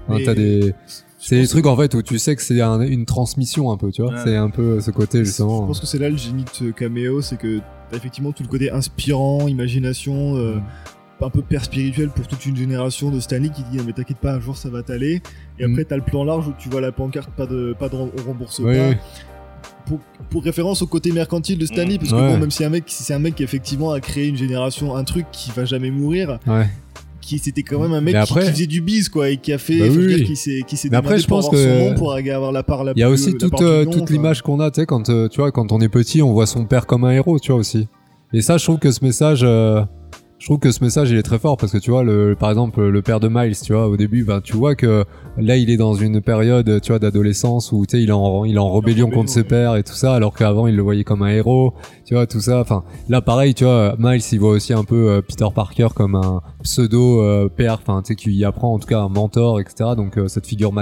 Hein, 0.09 0.17
t'as 0.23 0.33
des... 0.35 0.73
C'est 1.23 1.39
des 1.39 1.47
trucs 1.47 1.67
en 1.67 1.77
fait 1.77 1.93
où 1.93 2.01
tu 2.01 2.17
sais 2.17 2.35
que 2.35 2.41
c'est 2.41 2.59
un- 2.61 2.81
une 2.81 3.05
transmission 3.05 3.71
un 3.71 3.77
peu, 3.77 3.91
tu 3.91 4.01
vois. 4.01 4.17
C'est 4.23 4.35
un 4.35 4.49
peu 4.49 4.79
ce 4.81 4.89
côté 4.89 5.19
Je 5.19 5.25
justement. 5.25 5.67
pense 5.67 5.79
que 5.79 5.85
c'est 5.85 5.99
là 5.99 6.09
le 6.09 6.17
génie 6.17 6.43
de 6.45 6.49
ce 6.51 6.63
caméo, 6.71 7.21
c'est 7.21 7.37
que 7.37 7.59
effectivement 7.93 8.31
tout 8.31 8.41
le 8.41 8.49
côté 8.49 8.71
inspirant, 8.71 9.47
imagination, 9.47 10.35
euh, 10.37 10.55
un 11.27 11.29
peu 11.29 11.41
père 11.41 11.63
spirituel 11.63 12.09
pour 12.09 12.27
toute 12.27 12.45
une 12.45 12.55
génération 12.55 13.09
de 13.11 13.19
Stanley 13.19 13.49
qui 13.49 13.63
dit 13.63 13.77
Ah, 13.79 13.83
mais 13.85 13.93
t'inquiète 13.93 14.17
pas 14.17 14.33
un 14.33 14.39
jour 14.39 14.57
ça 14.57 14.69
va 14.69 14.81
t'aller. 14.83 15.21
Et 15.59 15.65
Mm. 15.67 15.71
après 15.71 15.85
t'as 15.85 15.95
le 15.97 16.01
plan 16.03 16.23
large 16.23 16.47
où 16.47 16.53
tu 16.57 16.69
vois 16.69 16.81
la 16.81 16.91
pancarte 16.91 17.29
pas 17.31 17.45
de 17.45 17.75
pas 17.77 17.89
de 17.89 17.95
on 17.95 18.09
rembourse 18.25 18.59
Oui, 18.59 18.75
pas. 18.77 18.89
oui. 18.89 18.95
Pour, 19.85 19.99
pour 20.29 20.43
référence 20.43 20.81
au 20.81 20.87
côté 20.87 21.11
mercantile 21.11 21.57
de 21.57 21.65
Stanley, 21.65 21.97
parce 21.97 22.11
que 22.11 22.15
Ouais. 22.15 22.31
bon, 22.33 22.37
même 22.39 22.51
si 22.51 22.63
un 22.63 22.69
mec, 22.69 22.83
si 22.87 23.03
c'est 23.03 23.13
un 23.13 23.19
mec 23.19 23.35
qui 23.35 23.43
effectivement 23.43 23.91
a 23.91 23.99
créé 23.99 24.27
une 24.27 24.37
génération, 24.37 24.95
un 24.95 25.03
truc 25.03 25.25
qui 25.31 25.51
va 25.51 25.65
jamais 25.65 25.91
mourir, 25.91 26.39
Ouais. 26.47 26.67
qui 27.19 27.39
c'était 27.39 27.63
quand 27.63 27.79
même 27.79 27.91
un 27.93 27.99
mec 28.01 28.15
qui- 28.25 28.33
faisait 28.33 28.67
du 28.67 28.81
biz 28.81 29.09
quoi 29.09 29.29
et 29.29 29.37
qui 29.37 29.51
a 29.53 29.57
fait, 29.57 29.79
Bah 29.79 29.85
oui, 29.89 30.07
dire 30.07 30.17
oui. 30.19 30.23
qui 30.23 30.35
s'est 30.35 30.61
qui 30.65 30.77
s'est 30.77 30.89
Mais 30.89 30.97
après, 30.97 31.17
je 31.19 31.27
pour 31.27 31.37
pense 31.37 31.47
avoir 31.47 31.61
que 31.61 31.69
son 31.69 31.89
nom 31.89 31.95
pour 31.95 32.13
avoir 32.13 32.51
la 32.51 32.63
part 32.63 32.83
la 32.83 32.93
Il 32.95 32.99
y 32.99 33.03
a 33.03 33.07
plus- 33.07 33.13
aussi 33.13 33.33
toute, 33.37 33.61
euh, 33.61 33.85
nom, 33.85 33.91
toute 33.91 34.09
l'image 34.11 34.41
qu'on 34.43 34.59
a, 34.59 34.71
tu 34.71 34.79
sais, 34.81 34.85
quand, 34.85 35.09
euh, 35.09 35.27
tu 35.27 35.41
vois, 35.41 35.51
quand 35.51 35.71
on 35.71 35.79
est 35.81 35.89
petit, 35.89 36.21
on 36.21 36.31
voit 36.31 36.45
son 36.47 36.65
père 36.65 36.85
comme 36.85 37.03
un 37.03 37.11
héros, 37.11 37.37
tu 37.39 37.51
vois, 37.51 37.59
aussi. 37.59 37.87
Et 38.33 38.41
ça, 38.41 38.57
je 38.57 38.63
trouve 38.63 38.79
que 38.79 38.91
ce 38.91 39.03
message, 39.03 39.41
euh, 39.43 39.83
je 40.41 40.47
trouve 40.47 40.57
que 40.57 40.71
ce 40.71 40.83
message, 40.83 41.11
il 41.11 41.17
est 41.17 41.21
très 41.21 41.37
fort 41.37 41.55
parce 41.55 41.71
que 41.71 41.77
tu 41.77 41.91
vois, 41.91 42.03
le, 42.03 42.35
par 42.35 42.49
exemple, 42.49 42.81
le 42.81 43.01
père 43.03 43.19
de 43.19 43.27
Miles, 43.27 43.55
tu 43.61 43.73
vois, 43.73 43.87
au 43.87 43.95
début, 43.95 44.23
ben, 44.23 44.41
tu 44.41 44.53
vois 44.53 44.73
que 44.73 45.05
là, 45.37 45.55
il 45.55 45.69
est 45.69 45.77
dans 45.77 45.93
une 45.93 46.19
période, 46.19 46.81
tu 46.81 46.91
vois, 46.91 46.97
d'adolescence 46.97 47.71
où, 47.71 47.85
tu 47.85 47.95
sais, 47.95 48.03
il 48.03 48.09
est 48.09 48.11
en, 48.11 48.43
il 48.43 48.55
est 48.55 48.57
en 48.57 48.73
rébellion 48.73 49.11
contre 49.11 49.29
ses 49.29 49.43
pères 49.43 49.75
et 49.75 49.83
tout 49.83 49.93
ça, 49.93 50.15
alors 50.15 50.33
qu'avant, 50.33 50.65
il 50.65 50.75
le 50.75 50.81
voyait 50.81 51.03
comme 51.03 51.21
un 51.21 51.29
héros, 51.29 51.75
tu 52.05 52.15
vois, 52.15 52.25
tout 52.25 52.39
ça. 52.39 52.59
Enfin, 52.59 52.83
là, 53.07 53.21
pareil, 53.21 53.53
tu 53.53 53.65
vois, 53.65 53.95
Miles, 53.99 54.23
il 54.31 54.39
voit 54.39 54.49
aussi 54.49 54.73
un 54.73 54.83
peu 54.83 55.11
euh, 55.11 55.21
Peter 55.21 55.45
Parker 55.53 55.89
comme 55.93 56.15
un 56.15 56.41
pseudo 56.63 57.21
euh, 57.21 57.47
père, 57.47 57.77
enfin, 57.79 58.01
tu 58.01 58.07
sais, 58.07 58.15
qui 58.15 58.43
apprend 58.43 58.73
en 58.73 58.79
tout 58.79 58.87
cas 58.87 59.01
un 59.01 59.09
mentor, 59.09 59.59
etc. 59.59 59.91
Donc, 59.95 60.17
euh, 60.17 60.27
cette 60.27 60.47
figure 60.47 60.73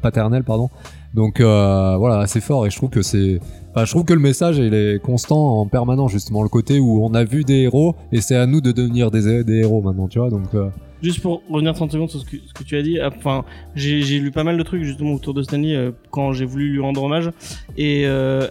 paternelle, 0.00 0.44
pardon. 0.44 0.70
Donc 1.14 1.40
euh, 1.40 1.96
voilà, 1.96 2.18
assez 2.18 2.40
fort 2.40 2.66
et 2.66 2.70
je 2.70 2.76
trouve 2.76 2.90
que 2.90 3.02
c'est 3.02 3.40
je 3.76 3.90
trouve 3.90 4.04
que 4.04 4.12
le 4.12 4.20
message 4.20 4.58
est 4.58 5.00
constant 5.00 5.60
en 5.60 5.66
permanence 5.66 6.10
justement 6.10 6.42
le 6.42 6.48
côté 6.48 6.80
où 6.80 7.04
on 7.04 7.14
a 7.14 7.22
vu 7.22 7.44
des 7.44 7.60
héros 7.60 7.94
et 8.10 8.20
c'est 8.20 8.34
à 8.34 8.44
nous 8.44 8.60
de 8.60 8.72
devenir 8.72 9.12
des, 9.12 9.44
des 9.44 9.58
héros 9.58 9.80
maintenant, 9.82 10.08
tu 10.08 10.18
vois. 10.18 10.30
Donc 10.30 10.52
euh, 10.54 10.68
Juste 11.00 11.20
pour 11.20 11.42
revenir 11.48 11.74
30 11.74 11.92
secondes 11.92 12.10
sur 12.10 12.18
ce 12.18 12.24
que, 12.24 12.64
tu 12.64 12.76
as 12.76 12.82
dit, 12.82 12.98
enfin, 13.00 13.44
j'ai 13.76 14.18
lu 14.18 14.32
pas 14.32 14.42
mal 14.42 14.58
de 14.58 14.62
trucs 14.64 14.82
justement 14.82 15.12
autour 15.12 15.32
de 15.32 15.44
Stanley 15.44 15.76
euh, 15.76 15.92
quand 16.10 16.32
j'ai 16.32 16.44
voulu 16.44 16.70
lui 16.70 16.80
rendre 16.80 17.04
hommage. 17.04 17.30
Et 17.76 18.04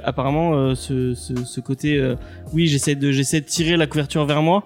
apparemment, 0.06 0.74
ce, 0.74 1.14
ce, 1.14 1.60
côté, 1.60 2.16
oui, 2.54 2.68
j'essaie 2.68 2.96
de, 2.96 3.12
de 3.12 3.40
tirer 3.40 3.76
la 3.76 3.86
couverture 3.86 4.26
vers 4.26 4.42
moi. 4.42 4.64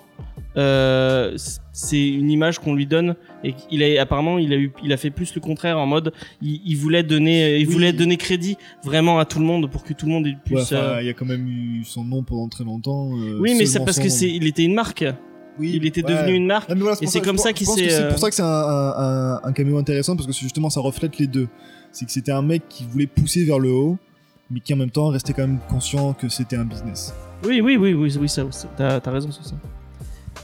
Euh, 0.58 1.38
c'est 1.72 2.10
une 2.10 2.30
image 2.30 2.60
qu'on 2.60 2.76
lui 2.76 2.86
donne 2.86 3.16
et 3.42 3.56
il 3.72 3.82
a 3.84 4.02
apparemment 4.02 4.38
il 4.38 4.52
a 4.52 4.58
eu 4.58 4.74
il 4.84 4.92
a 4.92 4.98
fait 4.98 5.10
plus 5.10 5.34
le 5.34 5.40
contraire 5.40 5.80
en 5.80 5.86
mode 5.86 6.12
il, 6.42 6.60
il 6.66 6.76
voulait 6.76 7.04
donner 7.04 7.58
il 7.58 7.68
Oui. 7.68 7.74
voulait 7.74 7.94
donner 7.94 8.18
crédit 8.18 8.58
vraiment 8.84 9.18
à 9.18 9.24
tout 9.24 9.40
le 9.40 9.46
monde 9.46 9.72
pour 9.72 9.86
que 9.86 9.94
tout 9.94 10.08
le 10.08 10.12
monde 10.12 10.26
Ouais, 10.26 10.36
puisse 10.44 10.64
enfin, 10.74 10.76
euh, 10.76 11.02
il 11.02 11.08
y 11.08 11.10
a 11.10 11.14
quand 11.14 11.26
même 11.26 11.48
eu 11.48 11.86
son 11.86 12.04
nom 12.04 12.22
pendant 12.24 12.50
très 12.50 12.66
longtemps. 12.66 13.12
euh, 13.18 13.38
oui 13.40 13.56
mais 13.58 13.66
c'est 13.66 13.80
parce 13.86 13.98
que 13.98 14.10
c'est 14.10 14.30
il 14.30 14.46
était 14.46 14.66
une 14.66 14.74
marque 14.74 15.06
Oui, 15.58 15.72
il 15.76 15.86
était 15.86 16.04
ouais. 16.06 16.12
devenu 16.12 16.34
une 16.36 16.48
marque 16.48 16.70
voilà, 16.70 16.98
Et 17.02 17.08
c'est 17.08 17.22
comme 17.22 17.38
ça 17.38 17.54
qu'il 17.54 17.68
s'est, 17.68 17.90
C'est 17.90 18.02
euh, 18.04 18.10
pour 18.10 18.20
ça 18.20 18.28
que 18.28 18.36
c'est 18.36 18.42
un, 18.42 18.46
un, 18.46 18.94
un, 18.98 19.40
un 19.46 19.52
caméo 19.54 19.78
intéressant 19.78 20.18
parce 20.18 20.28
que 20.28 20.34
justement 20.34 20.70
ça 20.70 20.82
reflète 20.82 21.18
les 21.18 21.28
deux. 21.28 21.48
C'est 21.94 22.04
que 22.06 22.12
c'était 22.12 22.34
un 22.34 22.42
mec 22.42 22.64
qui 22.68 22.84
voulait 22.84 23.08
pousser 23.08 23.46
vers 23.46 23.60
le 23.60 23.72
haut, 23.72 23.98
mais 24.50 24.60
qui 24.60 24.74
en 24.74 24.78
même 24.78 24.92
temps 24.92 25.08
restait 25.08 25.32
quand 25.32 25.48
même 25.48 25.60
conscient 25.70 26.12
que 26.12 26.28
c'était 26.28 26.58
un 26.58 26.66
business. 26.66 27.14
Oui, 27.46 27.62
oui, 27.62 27.78
oui, 27.78 27.94
oui, 27.94 28.14
oui, 28.20 28.28
ça, 28.30 28.44
t'as 28.78 29.12
raison 29.12 29.32
sur 29.32 29.46
ça. 29.46 29.56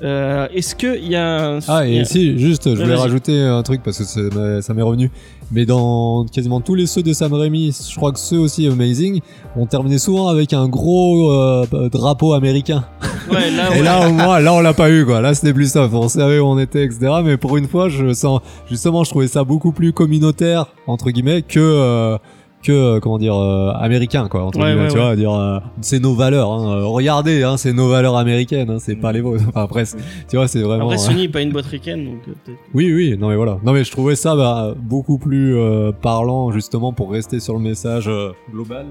Euh, 0.03 0.47
est-ce 0.53 0.75
que 0.75 0.95
il 0.97 1.09
y 1.09 1.15
a 1.15 1.53
un... 1.55 1.59
ah 1.67 1.87
et 1.87 2.01
a- 2.01 2.05
si 2.05 2.37
juste 2.37 2.75
je 2.75 2.79
voulais 2.81 2.93
rajouter 2.95 3.41
un 3.41 3.63
truc 3.63 3.81
parce 3.83 3.97
que 3.97 4.61
ça 4.61 4.73
m'est 4.73 4.81
revenu. 4.83 5.09
Mais 5.51 5.65
dans 5.65 6.25
quasiment 6.25 6.59
tous 6.61 6.75
les 6.75 6.85
ceux 6.85 7.01
de 7.01 7.13
Sam 7.13 7.33
Raimi, 7.33 7.71
je 7.89 7.95
crois 7.95 8.11
que 8.11 8.19
ceux 8.19 8.37
aussi 8.37 8.67
Amazing, 8.67 9.21
on 9.55 9.65
terminait 9.65 9.97
souvent 9.97 10.27
avec 10.27 10.51
un 10.53 10.67
gros 10.67 11.31
euh, 11.31 11.65
drapeau 11.91 12.33
américain. 12.33 12.85
Ouais, 13.29 13.51
là, 13.51 13.67
Et 13.75 13.79
ouais. 13.79 13.83
là, 13.83 14.07
au 14.07 14.13
moins, 14.13 14.39
là, 14.39 14.53
on 14.53 14.61
l'a 14.61 14.73
pas 14.73 14.89
eu, 14.89 15.03
quoi. 15.05 15.19
Là, 15.19 15.33
c'était 15.33 15.51
plus 15.51 15.69
ça. 15.69 15.89
On 15.91 16.07
savait 16.07 16.39
où 16.39 16.45
on 16.45 16.57
était, 16.57 16.85
etc. 16.85 17.11
Mais 17.25 17.35
pour 17.35 17.57
une 17.57 17.67
fois, 17.67 17.89
je 17.89 18.13
sens, 18.13 18.39
justement, 18.69 19.03
je 19.03 19.09
trouvais 19.09 19.27
ça 19.27 19.43
beaucoup 19.43 19.73
plus 19.73 19.91
communautaire, 19.91 20.67
entre 20.87 21.09
guillemets, 21.11 21.41
que, 21.41 21.59
euh, 21.59 22.17
que, 22.63 22.71
euh, 22.71 22.99
comment 22.99 23.17
dire, 23.17 23.35
euh, 23.35 23.71
américain, 23.75 24.27
quoi. 24.29 24.43
Entre 24.43 24.59
Ouais, 24.59 24.65
guillemets, 24.71 24.81
ouais, 24.83 24.87
tu 24.89 24.95
ouais. 24.97 25.01
vois, 25.03 25.15
dire, 25.15 25.31
euh, 25.31 25.59
c'est 25.81 25.99
nos 25.99 26.15
valeurs, 26.15 26.51
hein. 26.51 26.77
Euh, 26.79 26.85
Regardez, 26.85 27.43
hein, 27.43 27.55
c'est 27.57 27.71
nos 27.71 27.87
valeurs 27.89 28.17
américaines, 28.17 28.69
hein, 28.69 28.77
c'est 28.79 28.95
pas 28.95 29.11
les 29.11 29.21
vôtres. 29.21 29.43
Enfin, 29.47 29.63
après, 29.63 29.83
tu 30.27 30.35
vois, 30.35 30.47
c'est 30.47 30.61
vraiment. 30.61 30.85
Après, 30.85 30.95
euh, 30.95 30.97
Sony 30.97 31.27
pas 31.27 31.41
une 31.41 31.51
boîte 31.51 31.67
ricaine, 31.67 32.05
donc 32.05 32.19
euh, 32.27 32.51
oui, 32.73 32.91
oui, 32.93 33.15
non 33.17 33.29
mais 33.29 33.35
voilà. 33.35 33.59
Non 33.63 33.71
mais 33.73 33.83
je 33.83 33.91
trouvais 33.91 34.15
ça 34.15 34.35
bah, 34.35 34.73
beaucoup 34.77 35.17
plus 35.17 35.55
euh, 35.55 35.91
parlant 35.91 36.51
justement 36.51 36.91
pour 36.93 37.11
rester 37.11 37.39
sur 37.39 37.53
le 37.53 37.59
message 37.59 38.07
euh, 38.07 38.31
global 38.51 38.87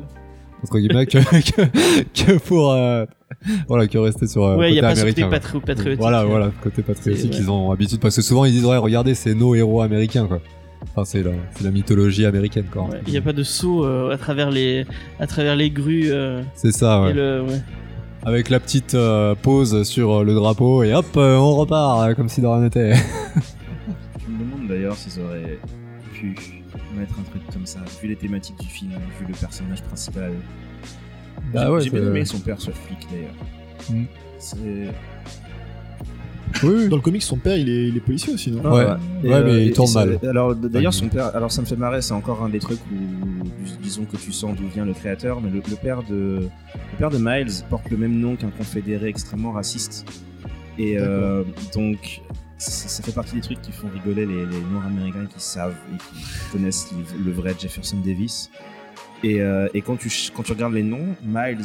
entre 0.62 0.78
guillemets 0.78 1.04
que, 1.06 1.18
que, 1.52 1.62
que 2.14 2.38
pour 2.38 2.72
euh, 2.72 3.04
voilà 3.68 3.86
que 3.86 3.98
rester 3.98 4.26
sur 4.26 4.44
euh, 4.44 4.56
ouais, 4.56 4.72
il 4.72 4.76
y 4.76 4.80
côté 4.80 4.86
a 4.86 4.88
pas 4.90 4.96
ce 4.96 5.04
côté 5.04 5.22
patri- 5.24 5.60
patriotique. 5.60 6.00
Voilà, 6.00 6.24
voilà, 6.24 6.50
côté 6.62 6.82
patriotique, 6.82 7.36
ils 7.38 7.50
ont 7.50 7.70
habitude 7.70 8.00
parce 8.00 8.16
que 8.16 8.22
souvent 8.22 8.44
ils 8.46 8.52
disent 8.52 8.64
ouais, 8.64 8.76
regardez, 8.78 9.14
c'est 9.14 9.34
nos 9.34 9.54
héros 9.54 9.82
américains 9.82 10.26
quoi. 10.26 10.38
Enfin, 10.96 11.04
c'est 11.04 11.22
la, 11.62 11.70
mythologie 11.70 12.24
américaine 12.24 12.64
quoi. 12.72 12.84
Ouais, 12.84 13.02
Il 13.06 13.12
n'y 13.12 13.18
a 13.18 13.22
pas 13.22 13.34
de 13.34 13.42
saut 13.42 13.84
euh, 13.84 14.10
à 14.14 14.16
travers 14.16 14.50
les 14.50 14.86
à 15.20 15.26
travers 15.26 15.54
les 15.54 15.68
grues 15.68 16.10
euh, 16.10 16.42
C'est 16.54 16.72
ça, 16.72 17.02
ouais. 17.02 17.10
et 17.10 17.12
le 17.12 17.42
ouais. 17.42 17.60
Avec 18.24 18.48
la 18.48 18.58
petite 18.58 18.94
euh, 18.94 19.34
pause 19.34 19.82
sur 19.82 20.10
euh, 20.20 20.24
le 20.24 20.32
drapeau 20.34 20.82
et 20.82 20.94
hop, 20.94 21.04
euh, 21.18 21.36
on 21.36 21.54
repart 21.54 22.14
comme 22.14 22.30
si 22.30 22.40
de 22.40 22.46
rien 22.46 22.60
n'était. 22.62 22.94
Je 22.94 24.32
me 24.32 24.38
demande 24.38 24.68
d'ailleurs 24.68 24.96
s'ils 24.96 25.22
auraient 25.22 25.58
pu 26.14 26.34
mettre 26.96 27.20
un 27.20 27.24
truc 27.24 27.42
comme 27.52 27.66
ça, 27.66 27.80
vu 28.00 28.08
les 28.08 28.16
thématiques 28.16 28.58
du 28.58 28.66
film, 28.66 28.92
vu 29.20 29.26
le 29.28 29.34
personnage 29.34 29.82
principal. 29.82 30.32
Bah 31.52 31.64
J'ai- 31.66 31.70
ouais, 31.72 31.80
J'ai 31.82 31.90
bien 31.90 32.06
aimé 32.06 32.24
son 32.24 32.38
père 32.38 32.58
soit 32.58 32.72
flic 32.72 33.06
d'ailleurs. 33.12 33.34
Mm. 33.90 34.04
C'est. 34.38 34.56
Oui, 36.62 36.70
oui. 36.76 36.88
Dans 36.88 36.96
le 36.96 37.02
comics, 37.02 37.22
son 37.22 37.36
père, 37.36 37.56
il 37.56 37.68
est, 37.68 37.88
il 37.88 37.96
est 37.96 38.00
policier 38.00 38.32
aussi, 38.32 38.50
non? 38.50 38.62
Ouais. 38.70 38.84
Ouais, 39.24 39.44
mais 39.44 39.64
il 39.64 39.68
et 39.68 39.72
tourne 39.72 39.92
mal. 39.92 40.18
Alors 40.28 40.54
d'ailleurs, 40.54 40.94
son 40.94 41.08
père. 41.08 41.34
Alors 41.34 41.50
ça 41.52 41.60
me 41.60 41.66
fait 41.66 41.76
marrer. 41.76 42.02
C'est 42.02 42.14
encore 42.14 42.42
un 42.42 42.48
des 42.48 42.58
trucs 42.58 42.80
où, 42.92 43.44
dis- 43.64 43.78
disons 43.82 44.04
que 44.04 44.16
tu 44.16 44.32
sens 44.32 44.56
d'où 44.56 44.66
vient 44.68 44.84
le 44.84 44.94
créateur, 44.94 45.40
mais 45.40 45.50
le, 45.50 45.56
le 45.68 45.76
père 45.76 46.02
de 46.02 46.40
le 46.44 46.98
père 46.98 47.10
de 47.10 47.18
Miles 47.18 47.52
porte 47.68 47.90
le 47.90 47.96
même 47.96 48.18
nom 48.18 48.36
qu'un 48.36 48.50
confédéré 48.50 49.08
extrêmement 49.08 49.52
raciste. 49.52 50.06
Et 50.78 50.98
euh, 50.98 51.42
donc 51.74 52.20
ça, 52.58 52.88
ça 52.88 53.02
fait 53.02 53.12
partie 53.12 53.34
des 53.34 53.40
trucs 53.40 53.60
qui 53.62 53.72
font 53.72 53.88
rigoler 53.92 54.26
les, 54.26 54.46
les 54.46 54.60
Noirs 54.70 54.86
américains 54.86 55.26
qui 55.26 55.42
savent 55.42 55.74
et 55.92 55.96
qui 55.96 56.24
connaissent 56.52 56.90
le, 57.18 57.24
le 57.24 57.32
vrai 57.32 57.54
Jefferson 57.58 57.96
Davis. 58.04 58.50
Et, 59.24 59.40
euh, 59.40 59.68
et 59.74 59.80
quand 59.80 59.96
tu 59.96 60.10
quand 60.34 60.42
tu 60.42 60.52
regardes 60.52 60.74
les 60.74 60.82
noms, 60.82 61.16
Miles 61.24 61.64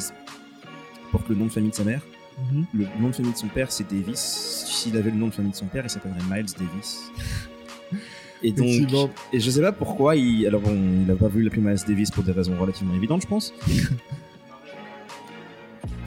porte 1.12 1.28
le 1.30 1.36
nom 1.36 1.46
de 1.46 1.52
famille 1.52 1.72
de 1.72 1.76
sa 1.76 1.84
mère. 1.84 2.02
Mhm. 2.40 2.66
Le 2.74 2.86
nom 3.00 3.10
de 3.10 3.16
famille 3.16 3.34
de 3.34 3.38
son 3.38 3.48
père, 3.48 3.72
c'est 3.72 3.90
Davis. 3.92 4.66
S'il 4.68 4.98
avait 4.98 5.12
le 5.12 5.18
nom 5.18 5.28
de 5.28 5.34
famille 5.34 5.52
de 5.52 5.56
son 5.56 5.68
père, 5.68 5.84
il 5.86 5.90
s'appellerait 5.90 6.20
Miles 6.30 6.52
Davis. 6.58 7.12
Et 8.44 8.52
donc, 8.52 9.12
et 9.32 9.40
je 9.40 9.52
sais 9.52 9.62
pas 9.62 9.72
pourquoi 9.72 10.16
il. 10.16 10.48
Alors 10.48 10.62
bon, 10.62 10.76
il 11.06 11.12
a 11.12 11.16
pas 11.16 11.28
voulu 11.28 11.44
l'appeler 11.44 11.62
Miles 11.62 11.78
Davis 11.88 12.10
pour 12.10 12.24
des 12.24 12.32
raisons 12.32 12.58
relativement 12.58 12.96
évidentes, 12.96 13.22
je 13.22 13.28
pense. 13.28 13.54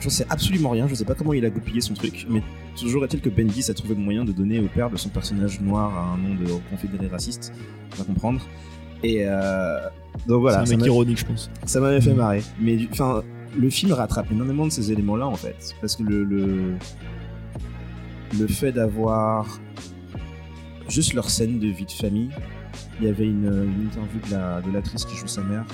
Je 0.01 0.09
sais 0.09 0.25
absolument 0.29 0.69
rien, 0.69 0.87
je 0.87 0.93
sais 0.93 1.03
pas 1.03 1.15
comment 1.15 1.33
il 1.33 1.43
a 1.45 1.49
goupillé 1.49 1.81
son 1.81 1.95
truc, 1.95 2.27
mais 2.29 2.43
toujours 2.79 3.03
est-il 3.05 3.21
que 3.21 3.29
Bendis 3.29 3.71
a 3.71 3.73
trouvé 3.73 3.95
le 3.95 4.01
moyen 4.01 4.23
de 4.23 4.31
donner 4.31 4.59
au 4.59 4.67
père 4.67 4.91
de 4.91 4.97
son 4.97 5.09
personnage 5.09 5.59
noir 5.61 6.13
un 6.13 6.17
nom 6.17 6.35
de 6.35 6.45
confédéré 6.69 7.07
raciste, 7.07 7.51
on 7.91 7.95
va 7.95 8.03
comprendre. 8.03 8.39
Et 9.01 9.23
euh, 9.25 9.79
donc 10.27 10.41
voilà, 10.41 10.63
c'est 10.63 10.75
un 10.75 10.77
mec 10.77 10.85
ironique, 10.85 11.17
je 11.17 11.25
pense. 11.25 11.49
ça 11.65 11.79
m'avait 11.79 12.01
fait 12.01 12.13
marrer. 12.13 12.43
Mais 12.59 12.77
enfin, 12.91 13.23
le 13.57 13.69
film 13.69 13.91
rattrape 13.93 14.31
énormément 14.31 14.65
de 14.65 14.71
ces 14.71 14.91
éléments-là 14.91 15.27
en 15.27 15.35
fait, 15.35 15.75
parce 15.81 15.95
que 15.95 16.03
le 16.03 16.23
le, 16.23 16.73
le 18.39 18.47
fait 18.47 18.71
d'avoir 18.71 19.59
juste 20.89 21.13
leur 21.13 21.29
scène 21.29 21.59
de 21.59 21.67
vie 21.67 21.85
de 21.85 21.91
famille, 21.91 22.29
il 22.99 23.07
y 23.07 23.09
avait 23.09 23.25
une, 23.25 23.45
une 23.45 23.87
interview 23.87 24.19
de 24.27 24.31
la 24.31 24.61
de 24.61 24.71
l'actrice 24.71 25.05
qui 25.05 25.15
joue 25.15 25.27
sa 25.27 25.41
mère, 25.41 25.65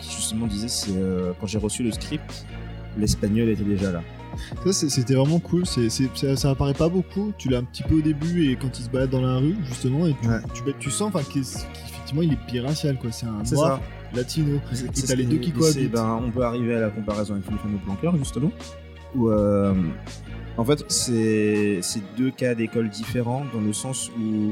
qui 0.00 0.10
justement 0.14 0.46
disait 0.46 0.68
c'est 0.68 0.96
euh, 0.96 1.32
quand 1.40 1.46
j'ai 1.46 1.58
reçu 1.58 1.82
le 1.82 1.92
script, 1.92 2.46
l'espagnol 2.96 3.48
était 3.48 3.64
déjà 3.64 3.92
là. 3.92 4.02
Ça, 4.64 4.72
c'était 4.88 5.14
vraiment 5.14 5.40
cool. 5.40 5.66
Ça, 5.66 5.80
ça 6.36 6.50
apparaît 6.50 6.72
pas 6.74 6.88
beaucoup. 6.88 7.32
Tu 7.38 7.48
l'as 7.48 7.58
un 7.58 7.64
petit 7.64 7.82
peu 7.82 7.96
au 7.96 8.00
début 8.00 8.50
et 8.50 8.56
quand 8.56 8.78
il 8.78 8.84
se 8.84 8.88
balade 8.88 9.10
dans 9.10 9.20
la 9.20 9.36
rue, 9.38 9.56
justement, 9.64 10.06
et 10.06 10.14
tu, 10.22 10.28
Ouais. 10.28 10.38
tu, 10.54 10.62
tu 10.78 10.90
sens 10.90 11.12
qu'effectivement 11.12 12.22
il 12.22 12.34
est 12.34 12.46
biracial, 12.52 12.96
quoi. 12.98 13.10
C'est 13.10 13.26
un 13.26 13.42
noir 13.52 13.80
latino. 14.14 14.60
C'est- 14.72 14.86
Et 14.86 15.06
t'as 15.06 15.14
les 15.14 15.24
deux 15.24 15.38
qui 15.38 15.52
cohabitent. 15.52 15.90
ben, 15.92 16.20
on 16.24 16.30
peut 16.30 16.42
arriver 16.42 16.74
à 16.76 16.80
la 16.80 16.90
comparaison 16.90 17.34
avec 17.34 17.50
le 17.50 17.56
fameux 17.58 17.78
planqueur, 17.78 18.16
justement. 18.16 18.50
Où, 19.14 19.28
euh, 19.30 19.74
en 20.56 20.64
fait, 20.64 20.84
c'est 20.90 21.80
deux 22.16 22.30
cas 22.30 22.54
d'école 22.54 22.88
différents 22.90 23.44
dans 23.54 23.60
le 23.60 23.72
sens 23.72 24.10
où, 24.18 24.50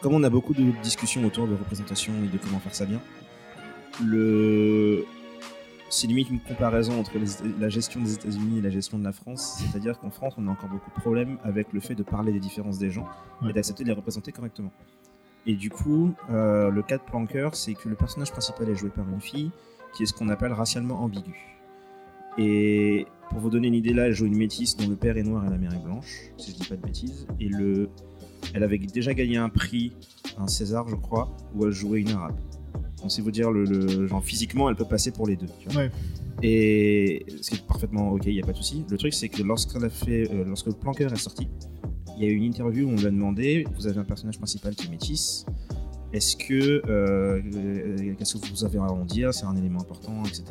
comme 0.00 0.14
on 0.14 0.22
a 0.22 0.30
beaucoup 0.30 0.54
de 0.54 0.64
discussions 0.82 1.24
autour 1.24 1.46
de 1.48 1.54
représentation 1.54 2.12
et 2.24 2.28
de 2.28 2.38
comment 2.38 2.58
faire 2.60 2.74
ça 2.74 2.86
bien, 2.86 3.00
le 4.04 5.04
c'est 5.88 6.08
limite 6.08 6.28
une 6.30 6.40
comparaison 6.40 6.98
entre 6.98 7.12
les- 7.16 7.48
la 7.60 7.68
gestion 7.68 8.00
des 8.02 8.14
États-Unis 8.14 8.58
et 8.58 8.60
la 8.60 8.70
gestion 8.70 8.98
de 8.98 9.04
la 9.04 9.12
France. 9.12 9.58
C'est-à-dire 9.60 9.98
qu'en 10.00 10.10
France, 10.10 10.34
on 10.36 10.46
a 10.48 10.50
encore 10.50 10.68
beaucoup 10.68 10.90
de 10.90 11.00
problèmes 11.00 11.38
avec 11.44 11.72
le 11.72 11.78
fait 11.80 11.94
de 11.94 12.02
parler 12.02 12.32
des 12.32 12.40
différences 12.40 12.78
des 12.78 12.90
gens 12.90 13.06
et 13.48 13.52
d'accepter 13.52 13.84
de 13.84 13.88
les 13.88 13.94
représenter 13.94 14.32
correctement. 14.32 14.72
Et 15.46 15.54
du 15.54 15.70
coup, 15.70 16.12
euh, 16.30 16.70
le 16.70 16.82
cas 16.82 16.98
de 16.98 17.02
Planqueur, 17.02 17.54
c'est 17.54 17.74
que 17.74 17.88
le 17.88 17.94
personnage 17.94 18.32
principal 18.32 18.68
est 18.68 18.74
joué 18.74 18.90
par 18.90 19.08
une 19.08 19.20
fille 19.20 19.50
qui 19.94 20.02
est 20.02 20.06
ce 20.06 20.12
qu'on 20.12 20.28
appelle 20.28 20.52
racialement 20.52 21.00
ambiguë. 21.02 21.56
Et 22.38 23.06
pour 23.30 23.38
vous 23.38 23.50
donner 23.50 23.68
une 23.68 23.74
idée, 23.74 23.92
là, 23.94 24.06
elle 24.06 24.12
joue 24.12 24.26
une 24.26 24.36
métisse 24.36 24.76
dont 24.76 24.88
le 24.88 24.96
père 24.96 25.16
est 25.16 25.22
noir 25.22 25.44
et 25.46 25.50
la 25.50 25.56
mère 25.56 25.72
est 25.72 25.82
blanche, 25.82 26.30
si 26.36 26.50
je 26.50 26.56
dis 26.56 26.68
pas 26.68 26.76
de 26.76 26.82
bêtises. 26.82 27.26
Et 27.40 27.48
le... 27.48 27.88
elle 28.54 28.62
avait 28.62 28.78
déjà 28.78 29.14
gagné 29.14 29.36
un 29.36 29.48
prix, 29.48 29.92
un 30.36 30.48
César, 30.48 30.86
je 30.88 30.96
crois, 30.96 31.34
où 31.54 31.64
elle 31.64 31.72
jouait 31.72 32.00
une 32.00 32.10
arabe. 32.10 32.36
Donc, 33.00 33.10
c'est 33.10 33.22
vous 33.22 33.30
dire, 33.30 33.50
le, 33.50 33.64
le- 33.64 34.06
genre, 34.06 34.22
physiquement, 34.24 34.68
elle 34.68 34.76
peut 34.76 34.84
passer 34.84 35.12
pour 35.12 35.26
les 35.26 35.36
deux. 35.36 35.46
tu 35.60 35.68
vois. 35.68 35.82
Ouais. 35.82 35.90
Et 36.42 37.24
ce 37.40 37.50
qui 37.50 37.56
est 37.56 37.66
parfaitement 37.66 38.10
ok, 38.10 38.26
il 38.26 38.34
n'y 38.34 38.42
a 38.42 38.46
pas 38.46 38.52
de 38.52 38.56
souci. 38.58 38.84
Le 38.90 38.98
truc, 38.98 39.14
c'est 39.14 39.28
que 39.30 39.42
lorsqu'on 39.42 39.82
a 39.82 39.88
fait, 39.88 40.30
euh, 40.30 40.44
lorsque 40.44 40.66
le 40.66 40.72
planqueur 40.74 41.12
est 41.12 41.16
sorti, 41.16 41.48
il 42.16 42.24
y 42.24 42.26
a 42.26 42.30
eu 42.30 42.36
une 42.36 42.44
interview 42.44 42.86
où 42.88 42.92
on 42.92 42.96
lui 42.96 43.06
a 43.06 43.10
demandé 43.10 43.64
vous 43.76 43.86
avez 43.86 43.98
un 43.98 44.04
personnage 44.04 44.38
principal 44.38 44.74
qui 44.74 44.86
est 44.86 44.90
métisse. 44.90 45.44
Est-ce 46.12 46.36
que. 46.36 46.82
euh, 46.88 47.40
Qu'est-ce 48.18 48.36
que 48.38 48.48
vous 48.50 48.64
avez 48.64 48.78
à 48.78 48.82
en 48.82 49.04
dire? 49.04 49.34
C'est 49.34 49.44
un 49.44 49.56
élément 49.56 49.80
important, 49.80 50.22
etc. 50.24 50.44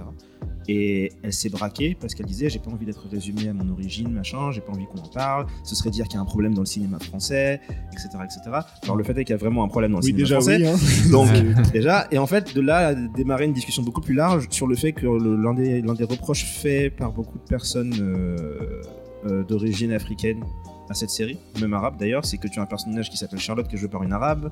Et 0.68 1.12
elle 1.22 1.32
s'est 1.32 1.50
braquée 1.50 1.96
parce 2.00 2.16
qu'elle 2.16 2.26
disait 2.26 2.50
j'ai 2.50 2.58
pas 2.60 2.72
envie 2.72 2.86
d'être 2.88 3.08
résumée 3.08 3.48
à 3.50 3.54
mon 3.54 3.72
origine, 3.72 4.10
machin, 4.10 4.52
j'ai 4.52 4.62
pas 4.62 4.72
envie 4.74 4.86
qu'on 4.88 5.00
en 5.00 5.08
parle, 5.10 5.46
ce 5.64 5.76
serait 5.76 5.92
dire 5.92 6.06
qu'il 6.08 6.16
y 6.16 6.18
a 6.18 6.22
un 6.22 6.26
problème 6.26 6.56
dans 6.56 6.62
le 6.62 6.66
cinéma 6.66 6.98
français, 7.00 7.62
etc. 7.94 8.10
etc. 8.24 8.40
Alors 8.84 8.96
le 8.96 9.04
fait 9.04 9.12
est 9.18 9.26
qu'il 9.26 9.34
y 9.34 9.34
a 9.34 9.38
vraiment 9.38 9.64
un 9.64 9.68
problème 9.68 9.92
dans 9.92 10.00
le 10.00 10.04
Oui, 10.04 10.10
cinéma 10.10 10.24
déjà, 10.24 10.36
français. 10.42 10.58
oui. 10.58 10.68
Hein. 10.68 11.10
Donc, 11.12 11.28
C'est- 11.66 11.72
déjà, 11.72 12.08
et 12.12 12.18
en 12.18 12.26
fait, 12.26 12.56
de 12.56 12.62
là 12.62 12.88
a 12.88 12.96
démarré 12.96 13.46
une 13.46 13.54
discussion 13.54 13.84
beaucoup 13.84 14.02
plus 14.02 14.16
large 14.16 14.48
sur 14.50 14.66
le 14.66 14.76
fait 14.76 14.92
que 14.92 15.06
le- 15.06 15.36
l'un 15.42 15.54
des, 15.54 15.82
l'un 15.84 15.94
des 15.94 16.04
reproches 16.04 16.46
faits 16.46 16.96
par 16.96 17.12
beaucoup 17.14 17.38
de 17.38 17.44
personnes 17.48 17.94
euh, 18.00 18.82
euh, 19.28 19.44
d'origine 19.44 19.92
africaine 19.92 20.44
à 20.90 20.94
cette 20.94 21.10
série, 21.10 21.38
même 21.60 21.74
arabe 21.74 21.98
d'ailleurs, 21.98 22.26
c'est 22.26 22.38
que 22.38 22.48
tu 22.48 22.60
as 22.60 22.64
un 22.64 22.68
personnage 22.68 23.10
qui 23.10 23.18
s'appelle 23.18 23.40
Charlotte 23.40 23.68
qui 23.68 23.76
est 23.76 23.80
joué 23.80 23.90
par 23.90 24.04
une 24.04 24.14
arabe. 24.14 24.50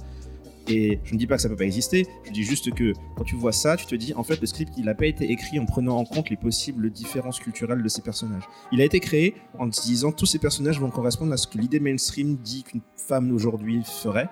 Et 0.70 1.00
je 1.04 1.14
ne 1.14 1.20
dis 1.20 1.28
pas 1.28 1.36
que 1.36 1.42
ça 1.42 1.50
peut 1.50 1.58
pas 1.58 1.66
exister, 1.66 2.08
je 2.24 2.32
dis 2.32 2.44
juste 2.44 2.74
que 2.74 2.94
quand 3.18 3.26
tu 3.26 3.36
vois 3.36 3.52
ça, 3.52 3.76
tu 3.76 3.86
te 3.86 3.96
dis 3.96 4.14
en 4.14 4.24
fait 4.24 4.40
le 4.40 4.48
script 4.48 4.74
il 4.78 4.86
n'a 4.86 4.96
pas 4.96 5.08
été 5.08 5.30
écrit 5.30 5.60
en 5.60 5.66
prenant 5.66 5.98
en 5.98 6.06
compte 6.06 6.30
les 6.30 6.38
possibles 6.38 6.90
différences 6.90 7.40
culturelles 7.40 7.84
de 7.84 7.90
ces 7.90 8.02
personnages. 8.02 8.44
Il 8.72 8.80
a 8.80 8.86
été 8.86 9.02
créé 9.02 9.36
en 9.60 9.70
se 9.70 9.82
disant 9.82 10.14
tous 10.14 10.26
ces 10.26 10.40
personnages 10.40 10.80
vont 10.80 10.90
correspondre 10.90 11.34
à 11.34 11.38
ce 11.38 11.48
que 11.48 11.58
l'idée 11.58 11.82
mainstream 11.82 12.38
dit 12.38 12.64
qu'une 12.64 12.82
femme 12.96 13.28
d'aujourd'hui 13.28 13.84
ferait. 13.84 14.30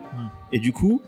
Et 0.53 0.59
du 0.59 0.71
coup, 0.71 1.01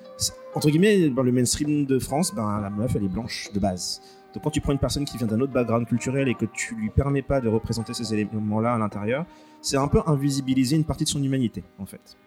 entre 0.55 0.69
guillemets, 0.69 1.09
dans 1.09 1.23
le 1.23 1.31
mainstream 1.31 1.85
de 1.85 1.99
France, 1.99 2.33
ben, 2.35 2.59
la 2.61 2.69
meuf, 2.69 2.95
elle 2.95 3.05
est 3.05 3.09
blanche 3.09 3.49
de 3.53 3.59
base. 3.59 4.01
Donc 4.33 4.43
quand 4.43 4.49
tu 4.49 4.61
prends 4.61 4.73
une 4.73 4.79
personne 4.79 5.05
qui 5.05 5.17
vient 5.17 5.27
d'un 5.27 5.39
autre 5.39 5.53
background 5.53 5.87
culturel 5.87 6.27
et 6.27 6.35
que 6.35 6.45
tu 6.45 6.75
lui 6.75 6.89
permets 6.89 7.21
pas 7.21 7.39
de 7.39 7.47
représenter 7.47 7.93
ces 7.93 8.13
éléments-là 8.13 8.73
à 8.73 8.77
l'intérieur, 8.77 9.25
c'est 9.61 9.77
un 9.77 9.87
peu 9.87 10.01
invisibiliser 10.07 10.75
une 10.75 10.83
partie 10.83 11.03
de 11.03 11.09
son 11.09 11.23
humanité, 11.23 11.63
en 11.79 11.85
fait. 11.85 12.17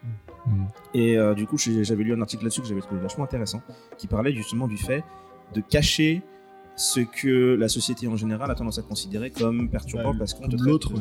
Mm. 0.47 0.65
Et 0.95 1.19
euh, 1.19 1.35
du 1.35 1.47
coup, 1.47 1.59
j'avais 1.59 2.05
lu 2.05 2.15
un 2.15 2.23
article 2.23 2.45
là-dessus 2.45 2.63
que 2.63 2.69
j'avais 2.69 2.81
trouvé 2.81 3.01
vachement 3.01 3.25
intéressant, 3.25 3.61
qui 3.99 4.07
parlait 4.07 4.33
justement 4.33 4.69
du 4.69 4.77
fait 4.77 5.05
de 5.55 5.61
cacher 5.61 6.23
ce 6.77 7.01
que 7.01 7.55
la 7.59 7.69
société 7.69 8.07
en 8.07 8.17
général 8.17 8.51
a 8.51 8.55
tendance 8.55 8.79
à 8.79 8.83
considérer 8.83 9.31
comme 9.31 9.69
perturbant 9.71 10.15
parce 10.19 10.35
qu'on 10.35 10.47
te 10.47 10.57
l'autre, 10.63 10.93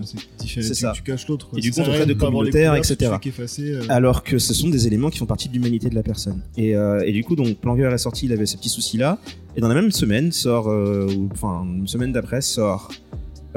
c'est 0.46 0.74
ça. 0.74 0.94
tu 0.96 1.02
caches 1.04 1.28
l'autre. 1.28 1.50
Et 1.58 1.60
du 1.62 1.72
coup, 1.72 1.82
on 1.82 1.84
te 1.84 1.90
traite 1.90 2.08
de 2.08 2.14
communautaire, 2.14 2.76
etc. 2.76 3.12
euh, 3.60 3.82
alors 3.90 4.24
que 4.24 4.38
ce 4.40 4.54
sont 4.54 4.70
des 4.70 4.88
éléments 4.88 5.10
qui 5.10 5.18
font 5.20 5.26
partie 5.26 5.50
de 5.50 5.54
l'humanité 5.54 5.90
de 5.90 5.96
la 5.96 6.04
personne. 6.04 6.42
Et, 6.56 6.76
euh, 6.78 7.04
et 7.06 7.12
du 7.12 7.24
coup, 7.26 7.36
donc, 7.36 7.58
Plangueur 7.58 7.94
est 7.94 7.98
sorti, 7.98 8.26
il 8.26 8.32
avait 8.32 8.46
ces 8.46 8.56
petits 8.58 8.70
soucis-là. 8.70 9.20
Et 9.58 9.62
dans 9.62 9.68
la 9.68 9.76
même 9.76 9.92
semaine, 9.92 10.32
sort, 10.32 10.70
euh, 10.70 11.08
ou- 11.14 11.28
enfin, 11.34 11.66
une 11.66 11.88
semaine 11.88 12.14
d'après, 12.14 12.40
sort 12.42 12.90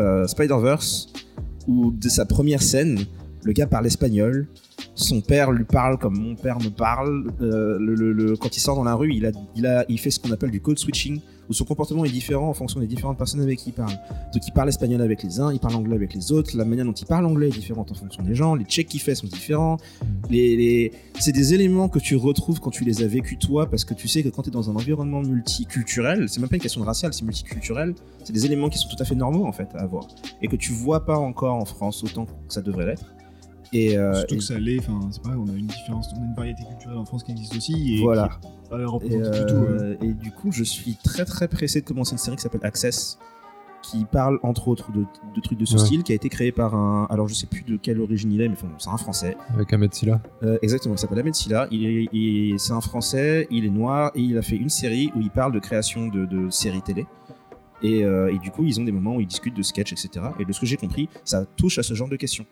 euh, 0.00 0.26
Spider-Verse, 0.26 1.12
où 1.68 1.92
de 1.92 2.08
sa 2.08 2.24
première 2.24 2.62
scène, 2.62 3.04
le 3.44 3.52
gars 3.52 3.66
parle 3.66 3.86
espagnol. 3.86 4.48
Son 4.94 5.20
père 5.20 5.52
lui 5.52 5.64
parle 5.64 5.98
comme 5.98 6.18
mon 6.18 6.34
père 6.34 6.58
me 6.58 6.70
parle. 6.70 7.30
Euh, 7.40 7.78
le, 7.78 8.36
quand 8.36 8.56
il 8.56 8.60
sort 8.60 8.76
dans 8.76 8.84
la 8.84 8.94
rue, 8.94 9.12
il, 9.12 9.98
fait 9.98 10.10
ce 10.10 10.18
qu'on 10.18 10.30
appelle 10.32 10.50
du 10.50 10.60
code 10.60 10.78
switching, 10.78 11.20
où 11.48 11.52
son 11.52 11.64
comportement 11.64 12.04
est 12.04 12.10
différent 12.10 12.48
en 12.48 12.52
fonction 12.52 12.80
des 12.80 12.86
différentes 12.86 13.16
personnes 13.16 13.40
avec 13.40 13.58
qui 13.58 13.70
il 13.70 13.72
parle. 13.72 13.92
Donc 14.32 14.46
il 14.46 14.52
parle 14.52 14.68
espagnol 14.68 15.00
avec 15.00 15.22
les 15.22 15.40
uns, 15.40 15.52
il 15.52 15.60
parle 15.60 15.76
anglais 15.76 15.94
avec 15.94 16.14
les 16.14 16.32
autres, 16.32 16.56
la 16.56 16.64
manière 16.64 16.84
dont 16.84 16.92
il 16.92 17.06
parle 17.06 17.26
anglais 17.26 17.48
est 17.48 17.52
différente 17.52 17.90
en 17.90 17.94
fonction 17.94 18.22
des 18.22 18.34
gens, 18.34 18.54
les 18.54 18.64
checks 18.64 18.88
qu'il 18.88 19.00
fait 19.00 19.14
sont 19.14 19.26
différents. 19.26 19.78
C'est 20.30 21.32
des 21.32 21.54
éléments 21.54 21.88
que 21.88 21.98
tu 21.98 22.16
retrouves 22.16 22.60
quand 22.60 22.70
tu 22.70 22.84
les 22.84 23.02
as 23.02 23.06
vécus 23.06 23.38
toi, 23.38 23.68
parce 23.68 23.84
que 23.84 23.94
tu 23.94 24.08
sais 24.08 24.22
que 24.22 24.28
quand 24.28 24.42
tu 24.42 24.50
es 24.50 24.52
dans 24.52 24.70
un 24.70 24.74
environnement 24.74 25.22
multiculturel, 25.22 26.28
c'est 26.28 26.40
même 26.40 26.48
pas 26.48 26.56
une 26.56 26.62
question 26.62 26.80
de 26.80 26.86
racial, 26.86 27.12
c'est 27.12 27.24
multiculturel, 27.24 27.94
c'est 28.24 28.32
des 28.32 28.46
éléments 28.46 28.68
qui 28.68 28.78
sont 28.78 28.88
tout 28.88 29.00
à 29.00 29.04
fait 29.04 29.14
normaux 29.14 29.46
en 29.46 29.52
fait 29.52 29.68
à 29.74 29.82
avoir. 29.82 30.06
Et 30.42 30.48
que 30.48 30.56
tu 30.56 30.72
vois 30.72 31.04
pas 31.04 31.16
encore 31.16 31.54
en 31.54 31.64
France 31.64 32.02
autant 32.04 32.26
que 32.26 32.32
ça 32.48 32.62
devrait 32.62 32.86
l'être. 32.86 33.04
Et, 33.72 33.98
euh, 33.98 34.14
Surtout 34.14 34.34
et- 34.34 34.38
que 34.38 34.44
ça 34.44 34.58
l'est, 34.58 34.78
enfin, 34.78 35.00
c'est 35.10 35.22
pareil, 35.22 35.38
on 35.38 35.48
a 35.48 35.56
une 35.56 35.66
différence, 35.66 36.08
on 36.16 36.22
a 36.22 36.24
une 36.26 36.34
variété 36.34 36.64
culturelle 36.64 36.96
en 36.98 37.04
France 37.04 37.22
qui 37.22 37.32
existe 37.32 37.54
aussi 37.56 37.96
et 37.96 38.02
Voilà. 38.02 38.28
qui 38.40 38.48
pas 38.70 38.86
représentée 38.86 39.40
du 39.40 39.46
tout. 39.46 39.54
euh, 39.54 39.96
et 40.02 40.14
du 40.14 40.30
coup, 40.30 40.52
je 40.52 40.64
suis 40.64 40.96
très 41.04 41.24
très 41.24 41.48
pressé 41.48 41.80
de 41.82 41.86
commencer 41.86 42.12
une 42.12 42.18
série 42.18 42.36
qui 42.36 42.42
s'appelle 42.42 42.64
Access, 42.64 43.18
qui 43.82 44.04
parle 44.06 44.38
entre 44.42 44.68
autres 44.68 44.90
de, 44.92 45.00
de 45.34 45.40
trucs 45.40 45.58
de 45.58 45.64
ce 45.64 45.74
Ouais. 45.74 45.78
style, 45.84 46.02
qui 46.02 46.12
a 46.12 46.14
été 46.14 46.28
créé 46.28 46.50
par 46.50 46.74
un. 46.74 47.06
Alors 47.10 47.28
je 47.28 47.34
sais 47.34 47.46
plus 47.46 47.62
de 47.62 47.76
quelle 47.76 48.00
origine 48.00 48.32
il 48.32 48.40
est, 48.40 48.48
mais 48.48 48.54
enfin, 48.56 48.68
c'est 48.78 48.90
un 48.90 48.96
français. 48.96 49.36
Avec 49.54 49.72
Ahmed 49.72 49.94
Silla. 49.94 50.20
Euh, 50.42 50.58
exactement, 50.62 50.94
il 50.94 50.98
s'appelle 50.98 51.20
Ahmed 51.20 51.34
Silla. 51.34 51.68
Il 51.70 51.84
est, 51.86 52.08
il- 52.12 52.58
c'est 52.58 52.72
un 52.72 52.80
français, 52.80 53.46
il 53.50 53.64
est 53.66 53.70
noir 53.70 54.10
et 54.14 54.20
il 54.22 54.36
a 54.36 54.42
fait 54.42 54.56
une 54.56 54.68
série 54.68 55.12
où 55.14 55.20
il 55.20 55.30
parle 55.30 55.52
de 55.52 55.58
création 55.60 56.08
de, 56.08 56.24
de 56.26 56.50
séries 56.50 56.82
télé. 56.82 57.06
Et, 57.82 58.02
euh, 58.04 58.32
et 58.34 58.38
du 58.38 58.50
coup, 58.50 58.64
ils 58.64 58.80
ont 58.80 58.84
des 58.84 58.90
moments 58.92 59.14
où 59.16 59.20
ils 59.20 59.26
discutent 59.26 59.56
de 59.56 59.62
sketch, 59.62 59.92
etc. 59.92 60.10
Et 60.40 60.44
de 60.44 60.52
ce 60.52 60.58
que 60.60 60.66
j'ai 60.66 60.76
compris, 60.76 61.08
ça 61.24 61.44
touche 61.56 61.78
à 61.78 61.84
ce 61.84 61.94
genre 61.94 62.08
de 62.08 62.16
questions. 62.16 62.44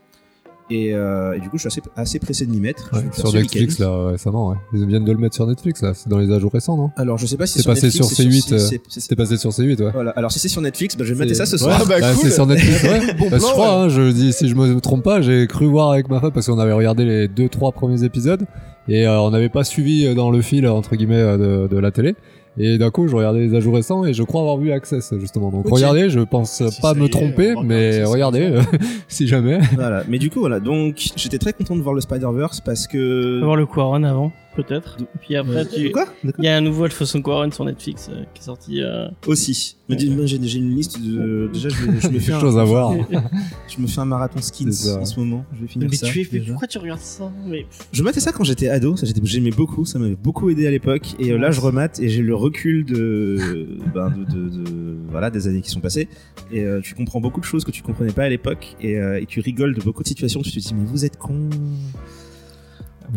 Et, 0.69 0.93
euh, 0.95 1.35
et 1.35 1.41
du 1.41 1.49
coup, 1.49 1.59
je 1.59 1.69
suis 1.69 1.69
assez, 1.69 1.83
assez 1.95 2.19
pressé 2.19 2.45
de 2.45 2.51
m'y 2.51 2.59
mettre. 2.59 2.91
Ouais, 2.93 3.05
sur 3.13 3.33
Netflix, 3.33 3.79
là, 3.79 4.09
récemment, 4.09 4.49
ouais. 4.49 4.57
Ils 4.73 4.85
viennent 4.87 5.05
de 5.05 5.13
le 5.13 5.19
mettre 5.19 5.37
sur 5.37 5.47
Netflix, 5.47 5.81
là. 5.81 5.93
C'est 5.95 6.09
dans 6.09 6.19
les 6.19 6.33
ajouts 6.33 6.49
récents, 6.49 6.77
non? 6.77 6.91
Alors, 6.97 7.19
je 7.19 7.27
sais 7.27 7.37
pas 7.37 7.47
si 7.47 7.55
C'est 7.55 7.63
sur 7.63 7.71
passé 7.71 7.87
Netflix, 7.87 8.07
sur 8.09 8.17
c'est 8.17 8.25
C8, 8.25 8.41
c'est- 8.89 9.13
euh, 9.13 9.17
passé 9.17 9.37
sur 9.37 9.51
C8, 9.51 9.81
ouais. 9.85 9.91
Voilà. 9.93 10.11
Alors, 10.17 10.33
si 10.33 10.41
c'est 10.41 10.49
sur 10.49 10.61
Netflix, 10.61 10.97
bah, 10.97 11.05
je 11.05 11.15
vais 11.15 11.21
mater 11.21 11.35
ça 11.35 11.47
ce 11.47 11.53
Ouais, 11.53 11.59
soir. 11.59 11.87
bah, 11.87 12.01
Bah, 12.01 12.13
cool. 12.15 12.23
c'est 12.25 12.35
sur 12.35 12.47
Netflix, 12.47 12.83
ouais. 12.83 13.15
Bon 13.19 13.31
Bah, 13.31 13.37
je 13.39 13.43
crois, 13.45 13.79
ouais. 13.79 13.85
hein, 13.85 13.89
je 13.89 14.11
dis, 14.11 14.33
si 14.33 14.49
je 14.49 14.55
me 14.57 14.81
trompe 14.81 15.05
pas, 15.05 15.21
j'ai 15.21 15.47
cru 15.47 15.67
voir 15.67 15.93
avec 15.93 16.09
ma 16.09 16.21
femme 16.21 16.33
parce 16.33 16.47
qu'on 16.47 16.59
avait 16.59 16.73
regardé 16.73 17.05
les 17.05 17.29
deux, 17.29 17.49
trois 17.49 17.71
premiers 17.71 18.03
épisodes 18.03 18.45
et 18.89 19.07
euh, 19.07 19.21
on 19.21 19.31
n'avait 19.31 19.49
pas 19.49 19.63
suivi 19.63 20.05
euh, 20.07 20.15
dans 20.15 20.31
le 20.33 20.43
fil, 20.43 20.67
entre 20.67 20.97
guillemets, 20.97 21.15
euh, 21.17 21.69
de, 21.69 21.75
de 21.75 21.79
la 21.79 21.93
télé. 21.93 22.17
Et 22.59 22.79
d'un 22.79 22.91
coup, 22.91 23.07
je 23.09 23.15
regardais 23.15 23.41
les 23.41 23.55
ajouts 23.55 23.73
récents 23.73 24.05
et 24.05 24.15
je 24.15 24.23
crois 24.23 24.41
avoir 24.41 24.57
vu 24.57 24.73
Access, 24.73 25.13
justement. 25.19 25.51
Donc, 25.51 25.67
regardez, 25.69 26.11
je 26.11 26.21
pense 26.21 26.63
Si 26.69 26.81
pas 26.81 26.95
me 26.95 27.07
est, 27.07 27.09
tromper, 27.09 27.55
mais 27.63 28.05
regardez, 28.05 28.61
si 29.09 29.27
jamais. 29.27 29.59
Voilà. 29.75 30.05
Mais 30.09 30.19
du 30.19 30.31
coup, 30.31 30.41
voilà. 30.41 30.61
Donc, 30.61 30.97
j'étais 31.17 31.39
très 31.39 31.53
content 31.53 31.77
de 31.77 31.83
voir 31.83 31.95
le 31.95 32.01
Spider-Verse 32.01 32.61
parce 32.61 32.87
que. 32.87 33.43
voir 33.43 33.57
le 33.57 33.67
Quaron 33.67 34.03
avant, 34.05 34.33
peut-être. 34.57 34.97
Puis 35.21 35.37
après, 35.37 35.67
tu... 35.67 35.91
Quoi 35.93 36.07
il 36.39 36.45
y 36.45 36.49
a 36.49 36.57
un 36.57 36.61
nouveau 36.61 36.85
Alfonso 36.85 37.21
Quaron 37.23 37.51
sur 37.53 37.65
Netflix 37.65 38.09
euh, 38.11 38.25
qui 38.35 38.41
est 38.41 38.45
sorti. 38.45 38.83
euh, 38.83 39.09
Aussi. 39.27 39.77
Mais 39.89 39.95
dis- 39.97 40.11
moi, 40.11 40.27
j'ai 40.27 40.37
une 40.59 40.75
liste 40.75 41.01
de. 41.01 41.49
Déjà, 41.53 41.69
je, 41.69 41.87
me 42.09 42.19
fais 42.19 42.33
un, 42.33 42.41
chose 42.41 42.59
à 42.59 42.65
voir. 42.65 42.93
je 43.69 43.81
me 43.81 43.87
fais 43.87 44.01
un 44.01 44.05
marathon 44.07 44.41
skins 44.43 44.69
en 45.01 45.05
ce 45.05 45.21
moment. 45.21 45.45
Je 45.55 45.61
vais 45.63 45.69
finir 45.69 45.89
Mais 45.91 45.97
ça. 45.97 46.07
tu 46.09 46.21
es, 46.21 46.29
mais 46.33 46.41
pourquoi 46.41 46.67
tu 46.67 46.79
regardes 46.79 47.01
ça? 47.01 47.31
Mais... 47.47 47.67
Je 47.93 48.03
matais 48.03 48.19
ça 48.21 48.33
quand 48.33 48.43
j'étais 48.45 48.69
ado, 48.69 48.97
j'aimais 49.23 49.51
beaucoup, 49.51 49.85
ça 49.85 49.99
m'avait 49.99 50.17
beaucoup 50.17 50.51
aidé 50.51 50.67
à 50.67 50.71
l'époque. 50.71 51.15
Et 51.21 51.31
euh, 51.33 51.39
là 51.39 51.51
je 51.51 51.61
remate 51.61 52.01
et 52.01 52.09
j'ai 52.09 52.23
le 52.23 52.35
recul 52.35 52.85
de, 52.85 53.69
ben, 53.95 54.11
de, 54.11 54.25
de- 54.25 54.49
de- 54.49 54.97
voilà 55.11 55.31
des 55.31 55.47
années 55.47 55.61
qui 55.63 55.71
sont 55.71 55.81
passées. 55.81 56.09
Et 56.51 56.61
euh, 56.63 56.81
tu 56.83 56.95
comprends 56.95 57.21
beaucoup 57.21 57.41
de 57.41 57.45
choses 57.47 57.65
que 57.65 57.71
tu 57.71 57.83
comprenais 57.83 58.13
pas 58.13 58.25
à 58.25 58.29
l'époque 58.29 58.77
et, 58.81 58.97
euh, 58.99 59.21
et 59.21 59.27
tu 59.27 59.41
rigoles 59.41 59.75
de 59.75 59.81
beaucoup 59.83 60.03
de 60.03 60.09
situations. 60.09 60.41
Tu 60.43 60.51
te 60.51 60.59
dis 60.59 60.75
mais 60.75 60.85
vous 60.85 61.05
êtes 61.05 61.17
con. 61.19 61.49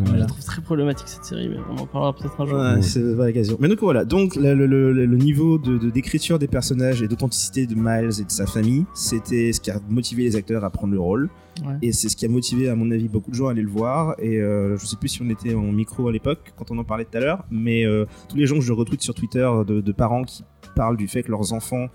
Je 0.06 0.14
la 0.16 0.26
trouve 0.26 0.44
très 0.44 0.61
problématique 0.61 1.07
cette 1.07 1.26
série, 1.26 1.49
mais 1.49 1.57
on 1.70 1.78
en 1.82 1.86
parlera 1.88 2.16
peut-être 2.16 2.40
un 2.41 2.45
jour. 2.45 2.60
Ouais, 2.60 2.82
c'est 2.82 3.02
la 3.02 3.14
vraie 3.16 3.30
occasion. 3.32 3.57
Mais 3.60 3.68
donc 3.68 3.80
voilà, 3.80 4.06
donc 4.06 4.36
le, 4.36 4.53
le- 4.53 4.66
le- 4.68 4.94
le 5.06 5.18
niveau 5.18 5.57
de 5.57 5.78
de- 5.78 5.90
d'écriture 5.90 6.38
des 6.40 6.48
personnages 6.48 7.02
et 7.02 7.07
d'authenticité 7.07 7.66
de 7.66 7.76
Miles 7.76 8.20
et 8.22 8.24
de 8.24 8.32
sa 8.32 8.45
famille, 8.45 8.86
c'était 8.94 9.52
ce 9.53 9.60
qui 9.61 9.72
a 9.72 9.80
motivé 9.90 10.24
les 10.24 10.36
acteurs 10.36 10.64
à 10.64 10.70
prendre 10.70 10.94
le 10.94 10.99
rôle. 10.99 11.30
Ouais. 11.66 11.74
Et 11.82 11.91
c'est 11.91 12.07
ce 12.10 12.16
qui 12.16 12.26
a 12.26 12.30
motivé, 12.30 12.70
à 12.70 12.76
mon 12.76 12.90
avis, 12.91 13.07
beaucoup 13.10 13.32
de 13.32 13.36
gens 13.36 13.48
à 13.48 13.52
aller 13.52 13.61
le 13.61 13.70
voir. 13.70 14.16
Et 14.20 14.38
euh, 14.40 14.78
je 14.78 14.86
sais 14.86 14.95
plus 14.95 15.10
si 15.10 15.22
on 15.22 15.30
était 15.30 15.53
en 15.56 15.72
micro 15.72 16.07
à 16.07 16.11
l'époque, 16.11 16.53
quand 16.57 16.72
on 16.72 16.78
en 16.78 16.84
parlait 16.84 17.06
tout 17.06 17.18
à 17.18 17.20
l'heure, 17.20 17.44
mais 17.52 17.86
euh, 17.86 18.06
tous 18.30 18.38
les 18.38 18.45
gens 18.48 18.56
que 18.56 18.61
je 18.61 18.72
retweet 18.74 19.02
sur 19.02 19.14
Twitter 19.14 19.49
de, 19.68 19.82
de 19.82 19.91
parents 19.91 20.24
qui 20.24 20.44
parlent 20.76 20.98
du 20.98 21.07
fait 21.07 21.24
que 21.24 21.32
leurs 21.32 21.52
enfants 21.53 21.88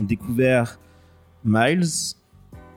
ont 0.00 0.04
découvert 0.04 0.78
Miles, 1.44 1.84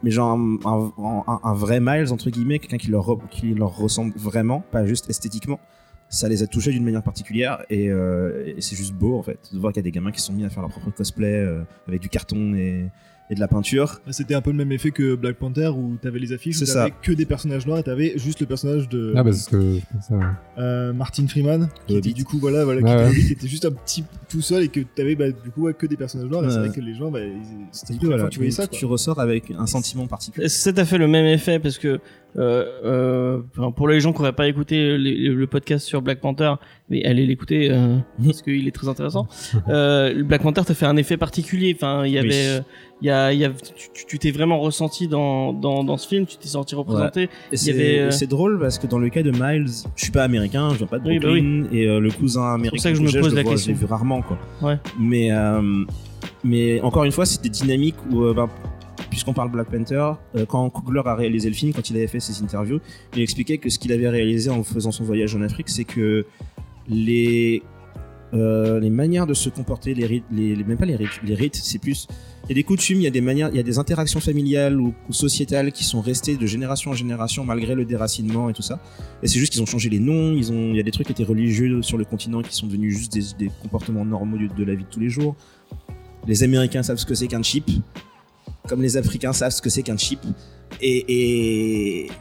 mais 0.04 0.12
genre 0.12 0.32
un, 0.32 0.58
un- 0.66 1.40
un- 1.44 1.54
vrai 1.54 1.80
Miles 1.82 2.12
entre 2.12 2.30
guillemets, 2.30 2.60
quelqu'un 2.60 2.78
qui 2.78 2.92
leur 2.92 3.18
qui 3.32 3.54
leur 3.54 3.76
ressemble 3.76 4.14
vraiment, 4.16 4.62
pas 4.72 4.86
juste 4.86 5.10
esthétiquement. 5.10 5.60
Ça 6.10 6.30
les 6.30 6.44
a 6.44 6.48
touchés 6.48 6.72
d'une 6.72 6.84
manière 6.84 7.02
particulière 7.02 7.64
et, 7.72 7.90
euh, 7.90 8.54
et 8.56 8.62
c'est 8.62 8.76
juste 8.76 8.94
beau 8.94 9.18
en 9.18 9.24
fait 9.24 9.40
de 9.52 9.58
voir 9.58 9.74
qu'il 9.74 9.80
y 9.80 9.84
a 9.84 9.90
des 9.90 9.92
gamins 9.92 10.12
qui 10.12 10.22
sont 10.22 10.34
mis 10.34 10.46
à 10.46 10.50
faire 10.50 10.62
leur 10.62 10.70
propre 10.70 10.92
cosplay 10.92 11.34
euh, 11.40 11.64
avec 11.88 12.02
du 12.02 12.10
carton 12.10 12.54
et, 12.54 12.92
et 13.30 13.36
de 13.36 13.40
la 13.40 13.48
peinture. 13.48 14.02
Bah, 14.06 14.12
C'était 14.12 14.36
un 14.36 14.42
peu 14.42 14.52
le 14.52 14.58
même 14.58 14.72
effet 14.72 14.92
que 14.92 15.16
Black 15.16 15.38
Panther 15.38 15.70
où 15.70 15.96
t'avais 16.02 16.20
les 16.20 16.34
affiches, 16.34 16.62
où 16.62 16.66
t'avais 16.66 16.94
que 17.02 17.12
des 17.14 17.26
personnages 17.26 17.66
noirs 17.66 17.80
et 17.80 17.84
t'avais 17.84 18.14
juste 18.18 18.42
le 18.42 18.46
personnage 18.48 18.90
de 18.90 19.14
Ah 19.16 19.24
bah 19.24 19.32
c'est 19.32 19.46
ce 19.46 19.50
que 19.50 19.62
je 19.62 19.80
pensais. 19.96 20.14
ouais. 20.14 20.24
euh, 20.58 20.94
Martin 20.94 21.28
Freeman, 21.28 21.70
qui 21.88 21.96
était 21.98 22.12
du 22.14 22.26
coup 22.26 22.38
voilà, 22.38 22.64
voilà, 22.66 22.82
qui, 22.82 22.88
Ouais, 22.88 23.32
était, 23.32 23.48
juste 23.48 23.66
un 23.66 23.72
petit 23.72 24.04
tout 24.30 24.42
seul 24.42 24.64
et 24.64 24.68
que 24.68 24.82
t'avais 24.82 25.16
bah, 25.16 25.32
du 25.32 25.52
coup 25.52 25.64
ouais, 25.64 25.74
que 25.74 25.86
des 25.88 25.96
personnages 25.98 26.30
noirs. 26.30 26.46
Et 26.46 26.50
c'est 26.52 26.60
vrai 26.60 26.70
que 26.72 26.82
les 26.82 26.96
gens, 26.96 27.10
bah, 27.12 27.20
ils- 27.22 27.66
c'était 27.72 27.94
Voilà, 28.06 28.28
tu 28.28 28.40
voyais 28.40 28.52
ça. 28.52 28.68
tu 28.68 28.86
ressors 28.86 29.20
avec 29.20 29.52
un 29.58 29.68
sentiment 29.68 30.06
particulier. 30.08 30.50
Ça 30.50 30.74
t'a 30.74 30.86
fait 30.86 30.98
le 30.98 31.08
même 31.08 31.26
effet 31.26 31.60
parce 31.60 31.78
que 31.78 32.00
euh, 32.38 33.40
euh, 33.58 33.70
pour 33.76 33.88
les 33.88 34.00
gens 34.00 34.12
qui 34.12 34.20
n'auraient 34.20 34.34
pas 34.34 34.48
écouté 34.48 34.98
les- 34.98 35.30
le 35.30 35.48
podcast 35.48 35.86
sur 35.86 36.02
Black 36.02 36.20
Panther, 36.20 36.54
mais 36.90 37.04
allez 37.06 37.26
l'écouter 37.26 37.70
euh, 37.72 37.98
parce 38.26 38.42
qu'il 38.42 38.68
est 38.68 38.72
très 38.72 38.88
intéressant. 38.88 39.28
Black 39.68 40.42
Panther 40.42 40.62
t'a 40.66 40.74
fait 40.74 40.86
un 40.86 40.98
effet 40.98 41.18
particulier. 41.18 41.74
Enfin, 41.76 42.06
il 42.06 42.12
y 42.14 42.18
avait, 42.18 42.28
Oui. 42.58 42.64
il 43.02 43.08
y 43.08 43.10
a, 43.12 43.34
il 43.34 43.40
y 43.40 43.46
a, 43.46 43.52
tu- 44.08 44.18
t'es 44.20 44.32
vraiment 44.32 44.60
ressenti 44.60 45.08
dans, 45.08 45.54
dans, 45.54 45.84
dans 45.84 45.98
ce 45.98 46.08
film, 46.08 46.26
tu 46.26 46.38
t'es 46.38 46.48
senti 46.48 46.76
représenté. 46.76 47.30
C'est 47.54 48.12
c'est 48.12 48.28
drôle 48.28 48.60
parce 48.60 48.80
que 48.80 48.88
dans 48.88 49.00
le 49.00 49.10
cas 49.10 49.24
de 49.24 49.32
Miles, 49.32 49.68
je 49.96 50.04
suis 50.04 50.12
pas 50.12 50.24
américain, 50.24 50.70
je 50.72 50.78
viens 50.78 50.88
pas 50.88 51.00
de 51.00 51.08
Oui, 51.08 51.20
bah 51.20 51.28
Brooklyn 51.28 51.66
et 51.72 51.86
le 51.86 52.10
cousin 52.12 52.54
américain 52.56 52.82
ça 52.82 52.90
que 52.92 52.98
je 52.98 53.02
me 53.02 53.12
pose 53.12 53.34
la 53.36 53.44
vois, 53.44 53.52
question. 53.52 53.74
Je 53.74 53.80
vu 53.80 53.86
rarement 53.86 54.22
quoi. 54.22 54.38
Ouais. 54.62 54.78
Mais 55.00 55.30
mais 56.44 56.80
encore 56.82 57.04
une 57.04 57.12
fois, 57.12 57.26
c'est 57.26 57.42
des 57.42 57.50
dynamiques 57.50 57.96
où 58.12 58.34
ben, 58.34 58.50
puisqu'on 59.14 59.34
parle 59.34 59.52
Black 59.52 59.70
Panther, 59.70 60.14
euh, 60.36 60.46
quand 60.48 60.68
Coogler 60.72 61.04
a 61.06 61.14
réalisé 61.14 61.48
le 61.48 61.54
film, 61.54 61.72
quand 61.72 61.88
il 61.88 61.96
avait 61.96 62.08
fait 62.08 62.20
ses 62.20 62.42
interviews, 62.42 62.80
il 63.16 63.22
expliquait 63.22 63.60
que 63.60 63.70
ce 63.70 63.78
qu'il 63.78 63.92
avait 63.92 64.10
réalisé 64.10 64.50
en 64.50 64.64
faisant 64.64 64.92
son 64.92 65.04
voyage 65.04 65.36
en 65.36 65.42
Afrique, 65.44 65.70
c'est 65.70 65.84
que 65.84 66.26
les 66.90 67.62
euh, 68.34 68.80
les 68.80 68.90
manières 68.90 69.28
de 69.28 69.36
se 69.36 69.50
comporter, 69.50 69.94
les 69.94 70.08
rites, 70.08 70.26
les, 70.32 70.56
même 70.64 70.80
pas 70.80 70.88
les 70.88 70.96
rites, 70.96 71.22
les 71.24 71.36
rites, 71.36 71.56
c'est 71.56 71.78
plus 71.78 72.08
il 72.46 72.50
y 72.50 72.52
a 72.54 72.56
des 72.56 72.64
coutumes, 72.64 72.98
il 72.98 73.04
y 73.04 73.08
a 73.08 73.12
des 73.12 73.22
manières, 73.22 73.50
il 73.50 73.56
y 73.56 73.60
a 73.60 73.64
des 73.64 73.78
interactions 73.78 74.20
familiales 74.20 74.82
ou, 74.82 74.96
sociétales 75.12 75.72
qui 75.72 75.84
sont 75.84 76.02
restées 76.02 76.36
de 76.36 76.48
génération 76.48 76.90
en 76.90 76.96
génération 76.96 77.46
malgré 77.46 77.76
le 77.76 77.86
déracinement 77.86 78.50
et 78.50 78.54
tout 78.54 78.64
ça. 78.64 78.80
Et 79.22 79.28
c'est 79.28 79.38
juste 79.38 79.54
qu'ils 79.54 79.62
ont 79.62 79.68
changé 79.68 79.90
les 79.92 80.00
noms, 80.00 80.34
ils 80.34 80.52
ont, 80.52 80.72
il 80.72 80.76
y 80.76 80.80
a 80.80 80.84
des 80.84 80.90
trucs 80.90 81.06
qui 81.06 81.14
étaient 81.14 81.24
religieux 81.24 81.84
sur 81.84 82.00
le 82.00 82.06
continent 82.06 82.42
qui 82.42 82.56
sont 82.56 82.66
devenus 82.66 82.98
juste 82.98 83.14
des, 83.14 83.46
des 83.46 83.52
comportements 83.62 84.04
normaux 84.04 84.40
de, 84.40 84.48
de 84.48 84.64
la 84.64 84.74
vie 84.74 84.86
de 84.86 84.90
tous 84.90 85.00
les 85.00 85.10
jours. 85.10 85.36
Les 86.28 86.42
Américains 86.42 86.82
savent 86.82 86.98
ce 86.98 87.06
que 87.06 87.14
c'est 87.14 87.28
qu'un 87.28 87.44
chip, 87.44 87.70
comme 88.68 88.82
les 88.82 88.98
Africains 88.98 89.34
savent 89.34 89.52
ce 89.52 89.62
que 89.62 89.70
c'est 89.70 89.84
qu'un 89.84 89.98
chip. 89.98 90.20
Et, 90.82 91.06
et, 92.06 92.12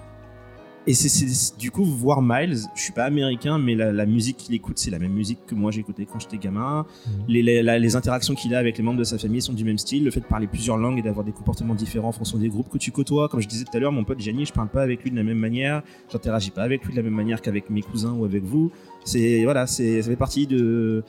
et 0.86 0.94
c'est, 0.94 1.08
c'est- 1.08 1.56
du 1.58 1.70
coup, 1.70 1.84
voir 1.84 2.20
Miles, 2.22 2.58
je 2.74 2.82
suis 2.82 2.92
pas 2.92 3.04
américain, 3.04 3.56
mais 3.58 3.76
la, 3.76 3.92
la 3.92 4.04
musique 4.04 4.36
qu'il 4.36 4.54
écoute, 4.54 4.78
c'est 4.78 4.90
la 4.90 4.98
même 4.98 5.12
musique 5.12 5.38
que 5.46 5.54
moi 5.54 5.70
j'écoutais 5.70 6.04
quand 6.06 6.18
j'étais 6.18 6.38
gamin. 6.38 6.84
Les, 7.28 7.40
les, 7.42 7.62
la- 7.62 7.78
les 7.78 7.94
interactions 7.94 8.34
qu'il 8.34 8.52
a 8.54 8.58
avec 8.58 8.76
les 8.78 8.82
membres 8.82 8.98
de 8.98 9.04
sa 9.04 9.16
famille 9.16 9.40
sont 9.40 9.52
du 9.52 9.62
même 9.64 9.78
style. 9.78 10.02
Le 10.04 10.10
fait 10.10 10.18
de 10.20 10.24
parler 10.26 10.48
plusieurs 10.48 10.76
langues 10.76 10.98
et 10.98 11.02
d'avoir 11.02 11.24
des 11.24 11.30
comportements 11.32 11.76
différents 11.76 12.08
en 12.08 12.12
fonction 12.12 12.36
des 12.38 12.48
groupes 12.48 12.68
que 12.68 12.78
tu 12.78 12.90
côtoies. 12.90 13.28
Comme 13.28 13.40
je 13.40 13.46
disais 13.48 13.64
tout 13.64 13.76
à 13.76 13.80
l'heure, 13.80 13.92
mon 13.92 14.02
pote 14.04 14.18
Gianni, 14.20 14.44
je 14.44 14.52
parle 14.52 14.68
pas 14.68 14.82
avec 14.82 15.04
lui 15.04 15.12
de 15.12 15.16
la 15.16 15.22
même 15.22 15.38
manière. 15.38 15.82
J'interagis 16.10 16.50
pas 16.50 16.62
avec 16.64 16.84
lui 16.84 16.90
de 16.92 16.96
la 16.96 17.02
même 17.04 17.14
manière 17.14 17.40
qu'avec 17.40 17.70
mes 17.70 17.82
cousins 17.82 18.12
ou 18.12 18.24
avec 18.24 18.42
vous. 18.42 18.72
C'est, 19.04 19.44
voilà, 19.44 19.68
c'est, 19.68 20.02
ça 20.02 20.10
fait 20.10 20.16
partie 20.16 20.48
de. 20.48 21.04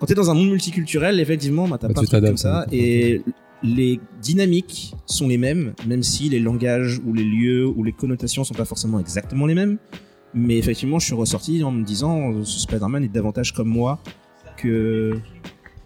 Quand 0.00 0.06
t'es 0.06 0.14
dans 0.14 0.28
un 0.28 0.34
monde 0.34 0.48
multiculturel, 0.50 1.20
effectivement, 1.20 1.68
bah, 1.68 1.78
t'as 1.80 1.86
Bah, 1.86 1.94
pas 1.94 2.00
de 2.00 2.06
trucs 2.06 2.10
comme 2.20 2.34
t'adaptes, 2.34 2.38
ça. 2.38 2.66
Et 2.72 3.22
les 3.64 3.98
dynamiques 4.20 4.94
sont 5.06 5.26
les 5.26 5.38
mêmes, 5.38 5.72
même 5.86 6.02
si 6.02 6.28
les 6.28 6.38
langages 6.38 7.00
ou 7.04 7.14
les 7.14 7.24
lieux 7.24 7.66
ou 7.66 7.82
les 7.82 7.92
connotations 7.92 8.44
sont 8.44 8.54
pas 8.54 8.66
forcément 8.66 9.00
exactement 9.00 9.46
les 9.46 9.54
mêmes. 9.54 9.78
Mais 10.34 10.58
effectivement, 10.58 10.98
je 10.98 11.06
suis 11.06 11.14
ressorti 11.14 11.64
en 11.64 11.70
me 11.70 11.84
disant, 11.84 12.44
ce 12.44 12.60
Spider-Man 12.60 13.04
est 13.04 13.08
davantage 13.08 13.52
comme 13.52 13.68
moi 13.68 14.00
que. 14.56 15.18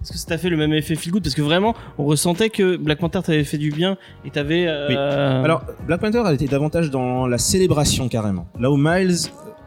Est-ce 0.00 0.12
que 0.12 0.18
ça 0.18 0.26
t'a 0.26 0.38
fait 0.38 0.48
le 0.48 0.56
même 0.56 0.72
effet 0.72 0.94
feel 0.94 1.12
good? 1.12 1.22
Parce 1.22 1.34
que 1.34 1.42
vraiment, 1.42 1.74
on 1.98 2.04
ressentait 2.04 2.50
que 2.50 2.76
Black 2.76 3.00
Panther 3.00 3.20
t'avait 3.24 3.44
fait 3.44 3.58
du 3.58 3.70
bien 3.70 3.96
et 4.24 4.30
t'avais. 4.30 4.66
Euh... 4.66 5.42
Alors, 5.42 5.64
Black 5.86 6.00
Panther, 6.00 6.22
elle 6.26 6.34
était 6.34 6.46
davantage 6.46 6.90
dans 6.90 7.26
la 7.26 7.38
célébration 7.38 8.08
carrément. 8.08 8.46
Là 8.58 8.70
où 8.70 8.76
Miles, 8.76 9.16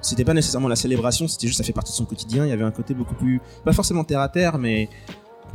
c'était 0.01 0.23
pas 0.23 0.33
nécessairement 0.33 0.69
la 0.69 0.75
célébration, 0.75 1.27
c'était 1.27 1.47
juste 1.47 1.57
ça 1.57 1.63
fait 1.63 1.73
partie 1.73 1.91
de 1.91 1.97
son 1.97 2.05
quotidien. 2.05 2.45
Il 2.45 2.49
y 2.49 2.53
avait 2.53 2.63
un 2.63 2.71
côté 2.71 2.93
beaucoup 2.93 3.13
plus, 3.13 3.39
pas 3.63 3.73
forcément 3.73 4.03
terre 4.03 4.21
à 4.21 4.29
terre, 4.29 4.57
mais 4.57 4.89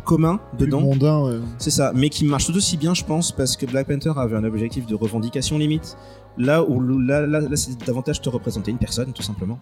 commun 0.06 0.40
dedans. 0.58 0.80
mondain, 0.80 1.22
ouais. 1.24 1.36
C'est 1.58 1.70
ça, 1.70 1.92
mais 1.94 2.08
qui 2.08 2.24
marche 2.24 2.46
tout 2.46 2.56
aussi 2.56 2.76
bien, 2.78 2.94
je 2.94 3.04
pense, 3.04 3.32
parce 3.32 3.56
que 3.56 3.66
Black 3.66 3.88
Panther 3.88 4.12
avait 4.16 4.36
un 4.36 4.44
objectif 4.44 4.86
de 4.86 4.94
revendication 4.94 5.58
limite. 5.58 5.96
Là 6.38 6.62
où 6.62 6.80
là, 6.80 7.26
là, 7.26 7.40
là 7.40 7.56
c'est 7.56 7.78
davantage 7.86 8.20
te 8.20 8.28
représenter 8.28 8.70
une 8.70 8.76
personne, 8.78 9.12
tout 9.12 9.22
simplement. 9.22 9.58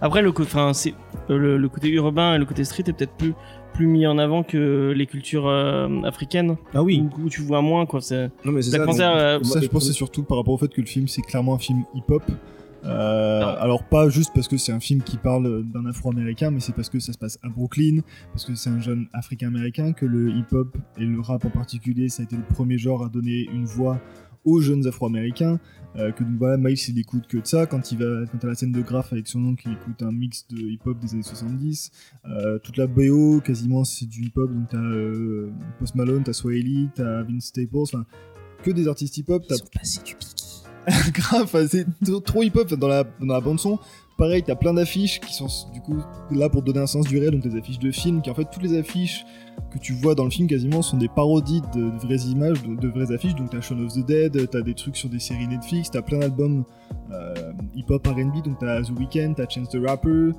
Après, 0.00 0.22
le, 0.22 0.32
c'est 0.72 0.94
euh, 1.30 1.36
le, 1.38 1.56
le 1.58 1.68
côté 1.68 1.88
urbain 1.90 2.34
et 2.34 2.38
le 2.38 2.46
côté 2.46 2.64
street 2.64 2.84
est 2.86 2.92
peut-être 2.92 3.12
plus 3.16 3.34
plus 3.74 3.86
mis 3.88 4.06
en 4.06 4.18
avant 4.18 4.44
que 4.44 4.92
les 4.96 5.06
cultures 5.06 5.48
euh, 5.48 5.88
africaines 6.04 6.56
Ah 6.74 6.82
oui, 6.84 7.02
où, 7.18 7.24
où 7.24 7.28
tu 7.28 7.42
vois 7.42 7.60
moins 7.60 7.86
quoi. 7.86 8.00
C'est 8.00 8.30
non 8.44 8.52
mais 8.52 8.62
c'est 8.62 8.70
Black 8.70 8.82
ça. 8.82 8.86
Panther. 8.86 8.98
donc- 9.02 9.16
euh, 9.16 9.44
Ça, 9.44 9.60
je 9.60 9.66
pense, 9.66 9.82
que 9.82 9.86
c'est 9.88 9.92
surtout 9.96 10.22
par 10.22 10.38
rapport 10.38 10.54
au 10.54 10.58
fait 10.58 10.68
que 10.68 10.80
le 10.80 10.86
film, 10.86 11.08
c'est 11.08 11.22
clairement 11.22 11.54
un 11.54 11.58
film 11.58 11.82
hip-hop. 11.94 12.22
Euh, 12.84 13.56
alors 13.58 13.84
pas 13.84 14.08
juste 14.08 14.32
parce 14.34 14.48
que 14.48 14.56
c'est 14.56 14.72
un 14.72 14.80
film 14.80 15.02
qui 15.02 15.16
parle 15.16 15.64
d'un 15.64 15.86
Afro-Américain, 15.86 16.50
mais 16.50 16.60
c'est 16.60 16.74
parce 16.74 16.90
que 16.90 16.98
ça 16.98 17.12
se 17.12 17.18
passe 17.18 17.38
à 17.42 17.48
Brooklyn, 17.48 18.00
parce 18.32 18.44
que 18.44 18.54
c'est 18.54 18.70
un 18.70 18.80
jeune 18.80 19.06
Africain-Américain, 19.12 19.92
que 19.92 20.06
le 20.06 20.30
hip-hop 20.30 20.76
et 20.98 21.04
le 21.04 21.20
rap 21.20 21.44
en 21.44 21.50
particulier, 21.50 22.08
ça 22.08 22.22
a 22.22 22.24
été 22.24 22.36
le 22.36 22.42
premier 22.42 22.78
genre 22.78 23.04
à 23.04 23.08
donner 23.08 23.48
une 23.52 23.64
voix 23.64 24.00
aux 24.44 24.60
jeunes 24.60 24.86
Afro-Américains. 24.86 25.58
Euh, 25.96 26.10
que 26.10 26.24
donc 26.24 26.34
voilà, 26.38 26.56
Miles 26.56 26.78
il 26.88 26.98
écoute 26.98 27.26
que 27.28 27.38
de 27.38 27.46
ça. 27.46 27.66
Quand 27.66 27.92
il 27.92 27.98
va, 27.98 28.26
quand 28.26 28.44
à 28.44 28.48
la 28.48 28.54
scène 28.54 28.72
de 28.72 28.80
Graph 28.80 29.12
avec 29.12 29.28
son 29.28 29.44
oncle, 29.44 29.64
il 29.66 29.72
écoute 29.74 30.02
un 30.02 30.12
mix 30.12 30.46
de 30.48 30.58
hip-hop 30.58 30.98
des 30.98 31.14
années 31.14 31.22
70. 31.22 31.90
Euh, 32.26 32.58
toute 32.58 32.76
la 32.76 32.86
BO 32.86 33.40
quasiment 33.40 33.84
c'est 33.84 34.06
du 34.06 34.24
hip-hop. 34.24 34.50
Donc 34.52 34.68
t'as 34.70 34.78
euh, 34.78 35.50
Post 35.78 35.94
Malone, 35.94 36.24
t'as 36.24 36.32
Swahili, 36.32 36.88
t'as 36.94 37.22
Vince 37.22 37.46
Staples, 37.46 37.76
enfin 37.76 38.04
que 38.62 38.70
des 38.70 38.88
artistes 38.88 39.16
hip-hop. 39.18 39.44
Ils 39.48 39.56
sont 39.56 39.66
passés 39.72 40.00
du. 40.04 40.14
grave, 41.12 41.66
c'est 41.68 41.86
trop, 42.24 42.42
hip-hop 42.42 42.72
dans 42.74 42.88
la, 42.88 43.04
dans 43.04 43.32
la 43.34 43.40
bande 43.40 43.60
son. 43.60 43.78
Pareil, 44.16 44.44
t'as 44.44 44.54
plein 44.54 44.74
d'affiches 44.74 45.18
qui 45.18 45.34
sont 45.34 45.48
du 45.72 45.80
coup 45.80 45.96
là 46.30 46.48
pour 46.48 46.62
donner 46.62 46.78
un 46.78 46.86
sens 46.86 47.04
du 47.06 47.18
réel, 47.18 47.32
donc 47.32 47.42
des 47.42 47.58
affiches 47.58 47.80
de 47.80 47.90
films, 47.90 48.22
qui 48.22 48.30
en 48.30 48.34
fait 48.34 48.44
toutes 48.44 48.62
les 48.62 48.78
affiches 48.78 49.24
que 49.72 49.78
tu 49.78 49.92
vois 49.92 50.14
dans 50.14 50.22
le 50.24 50.30
film 50.30 50.46
quasiment 50.46 50.82
sont 50.82 50.96
des 50.96 51.08
parodies 51.08 51.62
de, 51.74 51.90
vraies 52.06 52.28
images, 52.28 52.62
de, 52.62 52.88
vraies 52.88 53.12
affiches. 53.12 53.34
Donc 53.34 53.50
t'as 53.50 53.60
Shaun 53.60 53.84
of 53.84 53.92
the 53.92 54.06
Dead, 54.06 54.48
t'as 54.50 54.60
des 54.60 54.74
trucs 54.74 54.96
sur 54.96 55.08
des 55.08 55.18
séries 55.18 55.48
Netflix, 55.48 55.90
t'as 55.90 56.02
plein 56.02 56.18
d'albums 56.18 56.64
euh, 57.10 57.52
hip-hop 57.74 58.06
R&B, 58.06 58.44
donc 58.44 58.58
t'as 58.60 58.82
The 58.82 58.90
Weeknd, 58.90 59.34
t'as 59.36 59.48
Chance 59.48 59.68
the 59.70 59.78
Rapper, 59.84 60.08
euh, 60.08 60.32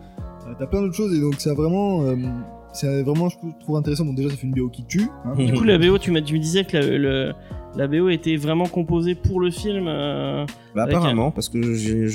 t'as 0.57 0.67
plein 0.67 0.81
d'autres 0.81 0.95
choses 0.95 1.13
et 1.13 1.19
donc 1.19 1.35
c'est 1.39 1.53
vraiment, 1.53 2.03
euh, 2.03 2.15
c'est 2.75 3.03
vraiment 3.03 3.29
je 3.29 3.37
trouve 3.61 3.77
intéressant. 3.77 4.05
Bon 4.05 4.13
déjà 4.13 4.29
ça 4.29 4.35
fait 4.35 4.45
une 4.47 4.53
BO 4.53 4.69
qui 4.69 4.85
tue. 4.85 5.07
hein, 5.25 5.33
Du 5.35 5.53
coup, 5.53 5.63
la 5.63 5.77
BO, 5.77 5.97
tu, 5.97 6.11
m'as- 6.11 6.21
tu 6.21 6.33
me 6.35 6.39
disais 6.39 6.63
que 6.65 6.77
la, 6.77 6.85
le- 6.97 7.33
la 7.75 7.87
BO 7.87 8.07
était 8.09 8.35
vraiment 8.37 8.67
composée 8.67 9.15
pour 9.15 9.39
le 9.41 9.51
film. 9.51 9.85
euh, 9.87 10.45
Bah, 10.75 10.83
apparemment, 10.83 11.31
parce 11.31 11.49
que 11.49 11.73
j'ai 11.73 12.05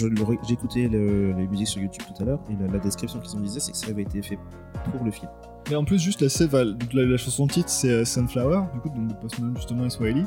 écouté 0.51 0.89
le- 0.89 1.33
les 1.33 1.47
musiques 1.49 1.69
sur 1.69 1.83
YouTube 1.83 2.03
tout 2.15 2.23
à 2.23 2.27
l'heure 2.27 2.41
et 2.51 2.55
la, 2.63 2.73
la 2.73 2.79
description 2.79 3.19
qu'ils 3.21 3.37
ont 3.37 3.41
disait, 3.41 3.61
c'est 3.61 3.73
que 3.73 3.79
ça 3.79 3.91
avait 3.91 4.03
été 4.03 4.23
fait 4.23 4.39
pour 4.93 5.05
le 5.05 5.11
film. 5.11 5.29
Mais 5.69 5.77
en 5.77 5.85
plus, 5.85 5.99
juste 6.01 6.23
la 6.23 6.29
sève, 6.31 6.57
la, 6.95 7.05
la 7.05 7.17
chanson 7.19 7.47
titre, 7.47 7.69
c'est 7.69 7.91
euh, 7.91 8.05
Sunflower, 8.05 8.63
du 8.75 8.81
coup, 8.81 8.89
donc 8.89 9.09
de 9.09 9.15
Post 9.15 9.37
justement 9.57 9.85
et 9.85 9.91
Swahili. 9.91 10.25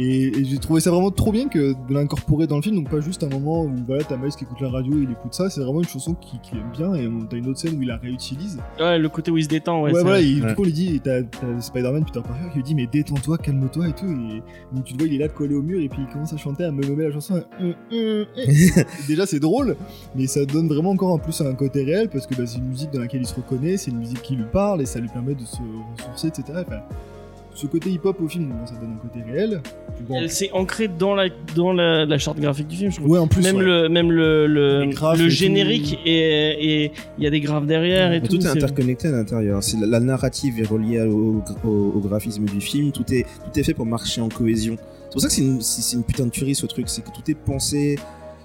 Et, 0.00 0.28
et 0.28 0.44
j'ai 0.44 0.58
trouvé 0.58 0.80
ça 0.80 0.92
vraiment 0.92 1.10
trop 1.10 1.32
bien 1.32 1.48
que 1.48 1.72
de 1.72 1.92
l'incorporer 1.92 2.46
dans 2.46 2.54
le 2.54 2.62
film, 2.62 2.76
donc 2.76 2.88
pas 2.88 3.00
juste 3.00 3.24
un 3.24 3.28
moment 3.28 3.64
où 3.64 3.72
voilà, 3.84 4.04
t'as 4.04 4.16
Miles 4.16 4.30
qui 4.30 4.44
écoute 4.44 4.60
la 4.60 4.70
radio, 4.70 4.92
il 4.96 5.10
écoute 5.10 5.34
ça, 5.34 5.50
c'est 5.50 5.60
vraiment 5.60 5.80
une 5.80 5.88
chanson 5.88 6.14
qu'il 6.14 6.38
qui 6.40 6.52
aime 6.54 6.70
bien, 6.72 6.94
et 6.94 7.08
on- 7.08 7.26
t'as 7.26 7.36
une 7.36 7.48
autre 7.48 7.58
scène 7.58 7.76
où 7.76 7.82
il 7.82 7.88
la 7.88 7.96
réutilise. 7.96 8.60
Ouais, 8.78 8.96
le 8.96 9.08
côté 9.08 9.32
où 9.32 9.36
il 9.38 9.42
se 9.42 9.48
détend. 9.48 9.78
Ouais, 9.82 9.90
Ouais, 9.90 9.94
c'est- 9.98 10.02
voilà, 10.04 10.20
et 10.20 10.40
ouais. 10.40 10.48
du 10.50 10.54
coup, 10.54 10.62
on 10.62 10.64
lui 10.66 10.72
dit, 10.72 10.94
et 10.94 11.00
t'as 11.00 11.22
Spider-Man, 11.60 12.04
Peter 12.04 12.20
Parker, 12.20 12.48
qui 12.50 12.56
lui 12.58 12.62
dit, 12.62 12.74
mais 12.76 12.86
détends-toi, 12.86 13.38
calme-toi 13.38 13.88
et 13.88 13.92
tout, 13.92 14.06
et 14.06 14.40
donc 14.72 14.84
tu 14.84 14.92
le 14.94 14.98
vois, 15.00 15.08
il 15.08 15.14
est 15.16 15.18
là 15.18 15.26
de 15.26 15.32
coller 15.32 15.56
au 15.56 15.62
mur, 15.62 15.80
et 15.80 15.88
puis 15.88 15.98
il 16.06 16.12
commence 16.12 16.32
à 16.32 16.36
chanter, 16.36 16.62
à 16.64 16.70
me 16.70 16.86
nommer 16.86 17.04
la 17.08 17.12
chanson. 17.12 17.42
Déjà, 19.08 19.26
c'est 19.26 19.40
drôle, 19.40 19.76
mais 20.14 20.26
ça 20.28 20.44
donne 20.44 20.68
vraiment 20.68 20.90
encore 20.90 21.10
en 21.12 21.18
plus 21.18 21.40
un 21.40 21.54
côté 21.54 21.82
réel, 21.82 22.08
parce 22.08 22.26
que 22.26 22.34
bah, 22.36 22.44
c'est 22.46 22.58
une 22.58 22.68
musique 22.68 22.92
dans 22.92 23.00
laquelle 23.00 23.22
il 23.22 23.26
se 23.26 23.34
reconnaît, 23.34 23.76
c'est 23.76 23.90
une 23.90 23.98
musique 23.98 24.22
qui 24.22 24.36
lui 24.36 24.44
parle, 24.52 24.80
et 24.82 24.86
ça 24.86 25.00
lui 25.00 25.08
permet 25.08 25.34
de 25.34 25.44
se 25.44 25.58
ressourcer, 25.98 26.28
etc. 26.28 26.44
Enfin, 26.66 26.82
ce 27.54 27.66
côté 27.66 27.90
hip-hop 27.90 28.16
au 28.22 28.28
film, 28.28 28.48
bon, 28.50 28.66
ça 28.66 28.74
donne 28.74 28.92
un 28.94 29.08
côté 29.08 29.20
réel. 29.30 29.60
Bon, 30.08 30.14
Elle 30.16 30.30
s'est 30.30 30.50
ancrée 30.52 30.86
dans 30.88 31.14
la 31.14 31.28
dans 31.56 31.72
la, 31.72 32.04
la 32.06 32.18
charte 32.18 32.38
graphique 32.38 32.68
du 32.68 32.76
film. 32.76 32.90
Je 32.92 32.96
trouve. 32.98 33.10
ouais, 33.10 33.18
en 33.18 33.26
plus, 33.26 33.42
même 33.42 33.56
ouais. 33.56 33.64
le 33.64 33.88
même 33.88 34.12
le 34.12 34.46
le, 34.46 35.28
générique 35.28 35.98
et 36.06 36.84
et 36.84 36.92
il 37.18 37.24
y 37.24 37.26
a 37.26 37.30
des 37.30 37.40
graphes 37.40 37.66
derrière 37.66 38.12
et 38.12 38.20
tout. 38.20 38.36
tout 38.38 38.42
est 38.42 38.48
interconnecté 38.48 39.08
à 39.08 39.12
l'intérieur. 39.12 39.62
C'est 39.62 39.78
la, 39.80 39.86
la 39.86 40.00
narrative 40.00 40.60
est 40.60 40.66
reliée 40.66 41.00
au, 41.02 41.42
au- 41.64 41.92
au 41.96 42.00
graphisme 42.00 42.44
du 42.44 42.60
film. 42.60 42.92
Tout 42.92 43.04
est 43.12 43.22
tout 43.24 43.58
est 43.58 43.62
fait 43.64 43.74
pour 43.74 43.86
marcher 43.86 44.20
en 44.20 44.28
cohésion. 44.28 44.76
C'est 45.06 45.12
pour 45.12 45.20
ça 45.22 45.28
que 45.28 45.34
c'est 45.34 45.42
une, 45.42 45.60
une 46.00 46.04
putain 46.04 46.26
de 46.26 46.30
tuerie 46.30 46.54
ce 46.54 46.66
truc. 46.66 46.88
C'est 46.88 47.02
que 47.02 47.10
tout 47.10 47.28
est 47.30 47.34
pensé. 47.34 47.98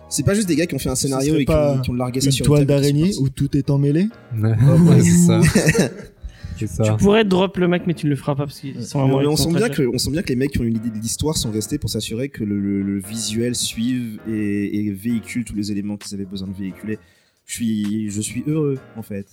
C'est 0.09 0.23
pas 0.23 0.33
juste 0.35 0.47
des 0.47 0.55
gars 0.55 0.65
qui 0.67 0.75
ont 0.75 0.79
fait 0.79 0.89
un 0.89 0.95
scénario 0.95 1.35
et 1.37 1.45
qui 1.45 1.51
ont, 1.51 1.79
qui 1.81 1.89
ont 1.89 1.93
largué 1.95 2.19
ça 2.21 2.27
Une 2.27 2.31
sur 2.31 2.45
toile 2.45 2.61
le 2.61 2.67
tapis, 2.67 2.81
d'araignée 2.81 3.11
où 3.19 3.29
tout 3.29 3.55
est 3.57 3.69
emmêlé. 3.69 4.07
Ouais, 4.41 5.01
c'est 5.01 5.09
ça. 5.27 5.41
Tu 6.57 6.67
pourrais 6.99 7.23
drop 7.25 7.57
le 7.57 7.67
mec, 7.67 7.83
mais 7.87 7.93
tu 7.93 8.05
ne 8.05 8.11
le 8.11 8.15
feras 8.15 8.35
pas 8.35 8.45
parce 8.45 8.59
qu'ils 8.59 8.85
sont 8.85 9.05
Mais 9.05 9.11
vraiment 9.13 9.31
on, 9.31 9.35
sent 9.35 9.53
bien 9.53 9.69
que, 9.69 9.83
on 9.93 9.97
sent 9.97 10.11
bien 10.11 10.21
que 10.21 10.29
les 10.29 10.35
mecs 10.35 10.51
qui 10.51 10.59
ont 10.59 10.63
une 10.63 10.75
idée 10.75 10.89
de 10.89 10.97
l'histoire 10.99 11.35
sont 11.37 11.51
restés 11.51 11.77
pour 11.77 11.89
s'assurer 11.89 12.29
que 12.29 12.43
le, 12.43 12.59
le- 12.59 12.81
le 12.81 12.99
visuel 12.99 13.55
suive 13.55 14.19
et, 14.27 14.85
et 14.87 14.91
véhicule 14.91 15.45
tous 15.45 15.55
les 15.55 15.71
éléments 15.71 15.97
qu'ils 15.97 16.13
avaient 16.13 16.25
besoin 16.25 16.47
de 16.47 16.53
véhiculer. 16.53 16.99
Je 17.45 17.53
suis, 17.53 18.09
je 18.09 18.21
suis 18.21 18.43
heureux 18.47 18.77
en 18.95 19.01
fait. 19.03 19.27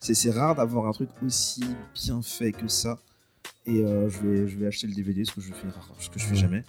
C'est 0.00 0.14
c'est 0.14 0.30
rare 0.30 0.54
d'avoir 0.54 0.86
un 0.86 0.92
truc 0.92 1.08
aussi 1.24 1.62
bien 1.94 2.20
fait 2.22 2.52
que 2.52 2.68
ça. 2.68 2.98
Et 3.66 3.82
euh, 3.82 4.08
je, 4.10 4.18
vais, 4.26 4.48
je 4.48 4.56
vais 4.58 4.66
acheter 4.66 4.86
le 4.86 4.94
DVD, 4.94 5.24
ce 5.24 5.32
que 5.32 5.40
je 5.40 5.48
fais, 5.52 5.66
ce 5.98 6.10
que 6.10 6.18
je 6.18 6.24
fais 6.24 6.30
Ouais. 6.32 6.36
jamais. 6.36 6.64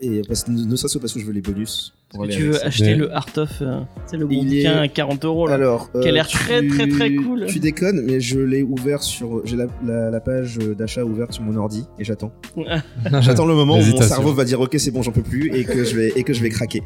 Et 0.00 0.22
parce, 0.26 0.44
que- 0.44 0.50
ne 0.50 0.76
serait-ce 0.76 0.94
que 0.94 0.98
parce 1.00 1.12
que 1.12 1.20
je 1.20 1.24
veux 1.24 1.32
les 1.32 1.40
bonus. 1.40 1.94
Pour 2.10 2.28
tu 2.28 2.42
veux 2.44 2.64
acheter 2.64 2.94
le 2.94 3.12
Art 3.14 3.26
of, 3.38 3.50
euh, 3.60 3.80
c'est 4.06 4.16
le 4.16 4.26
gros 4.26 4.36
Il 4.40 4.54
est- 4.54 4.62
bouquin 4.68 4.82
à 4.82 4.88
40 4.88 5.24
euros 5.24 5.48
là. 5.48 5.54
Alors, 5.54 5.90
Qui 5.92 6.08
a 6.08 6.12
l'air 6.12 6.26
tu- 6.28 6.36
très, 6.36 6.66
très, 6.68 6.86
très 6.88 7.12
cool. 7.14 7.46
Tu 7.46 7.58
déconnes, 7.58 8.02
mais 8.04 8.20
je 8.20 8.38
l'ai 8.38 8.62
ouvert 8.62 9.02
sur. 9.02 9.44
J'ai 9.46 9.56
la, 9.56 9.66
la- 9.84 10.10
la 10.10 10.20
page 10.20 10.58
d'achat 10.58 11.04
ouverte 11.04 11.32
sur 11.32 11.42
mon 11.42 11.56
ordi 11.56 11.84
et 11.98 12.04
j'attends. 12.04 12.30
J'attends 13.20 13.46
le 13.46 13.54
moment 13.54 13.78
où 13.78 13.82
mon 13.84 14.00
cerveau 14.02 14.32
va 14.32 14.44
dire 14.44 14.60
ok 14.60 14.74
c'est 14.78 14.90
bon 14.92 15.02
j'en 15.02 15.10
peux 15.12 15.22
plus 15.22 15.52
et 15.54 15.64
que 15.64 15.82
je 15.84 15.96
vais 15.96 16.12
et 16.14 16.22
que 16.22 16.32
je 16.32 16.42
vais 16.42 16.50
craquer. 16.50 16.82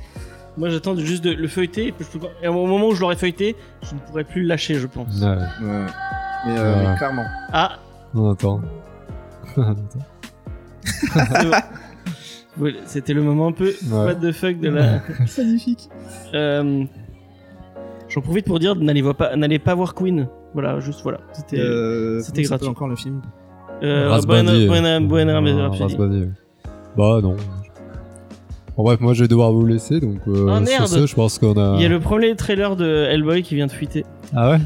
Moi 0.56 0.70
j'attends 0.70 0.96
juste 0.96 1.22
de 1.24 1.30
le 1.30 1.46
feuilleter. 1.48 1.88
et 1.88 1.92
puis 1.92 2.04
je 2.06 2.18
peux 2.18 2.26
pas- 2.26 2.32
Et 2.42 2.48
au 2.48 2.66
moment 2.66 2.88
où 2.88 2.94
je 2.94 3.00
l'aurai 3.00 3.16
feuilleté, 3.16 3.54
je 3.82 3.94
ne 3.94 4.00
pourrai 4.00 4.24
plus 4.24 4.42
le 4.42 4.48
lâcher, 4.48 4.74
je 4.76 4.86
pense. 4.86 5.20
Ouais, 5.20 5.26
Ouais. 5.28 5.36
Mais, 6.46 6.58
euh, 6.58 6.74
Ouais. 6.84 6.88
mais 6.90 6.96
clairement. 6.96 7.24
Ah, 7.52 7.78
on 8.14 8.30
attend. 8.30 8.60
On 9.56 9.62
attend. 9.62 9.98
C'était 12.86 13.14
le 13.14 13.22
moment 13.22 13.48
un 13.48 13.52
peu 13.52 13.66
Ouais. 13.90 14.04
what 14.04 14.14
the 14.16 14.32
fuck 14.32 14.58
de 14.60 14.68
la. 14.68 15.00
Magnifique. 15.38 15.88
Euh, 16.34 16.84
J'en 18.08 18.20
profite 18.22 18.46
pour 18.46 18.58
dire 18.58 18.74
n'allez 18.76 19.02
voir 19.02 19.14
pas, 19.14 19.36
n'allez 19.36 19.58
pas 19.58 19.74
voir 19.74 19.94
Queen. 19.94 20.28
Voilà, 20.54 20.80
juste 20.80 21.00
voilà. 21.02 21.18
C'était. 21.32 21.58
Euh, 21.60 22.20
c'était 22.20 22.42
gratuit. 22.42 22.68
encore 22.68 22.88
le 22.88 22.96
film. 22.96 23.20
Euh, 23.82 24.08
Rasbandi. 24.10 24.66
Buena, 24.66 24.98
Buena, 25.00 25.40
Buena 25.40 25.62
Rhapsody. 25.68 25.82
Rasbandi, 25.94 26.20
ouais. 26.22 26.28
Bah 26.96 27.20
non. 27.22 27.36
Bon 28.76 28.84
bref, 28.84 29.00
moi 29.00 29.12
je 29.12 29.22
vais 29.24 29.28
devoir 29.28 29.52
vous 29.52 29.66
laisser 29.66 30.00
donc 30.00 30.18
euh, 30.28 30.48
Ah, 30.50 30.64
sur 30.64 30.88
ce, 30.88 31.06
je 31.06 31.14
pense 31.14 31.38
qu'on 31.38 31.52
a. 31.56 31.76
Il 31.76 31.82
y 31.82 31.84
a 31.84 31.88
le 31.88 32.00
premier 32.00 32.34
trailer 32.36 32.76
de 32.76 32.86
Hellboy 33.10 33.42
qui 33.42 33.54
vient 33.56 33.66
de 33.66 33.72
fuiter. 33.72 34.04
Ah 34.34 34.50
ouais? 34.52 34.58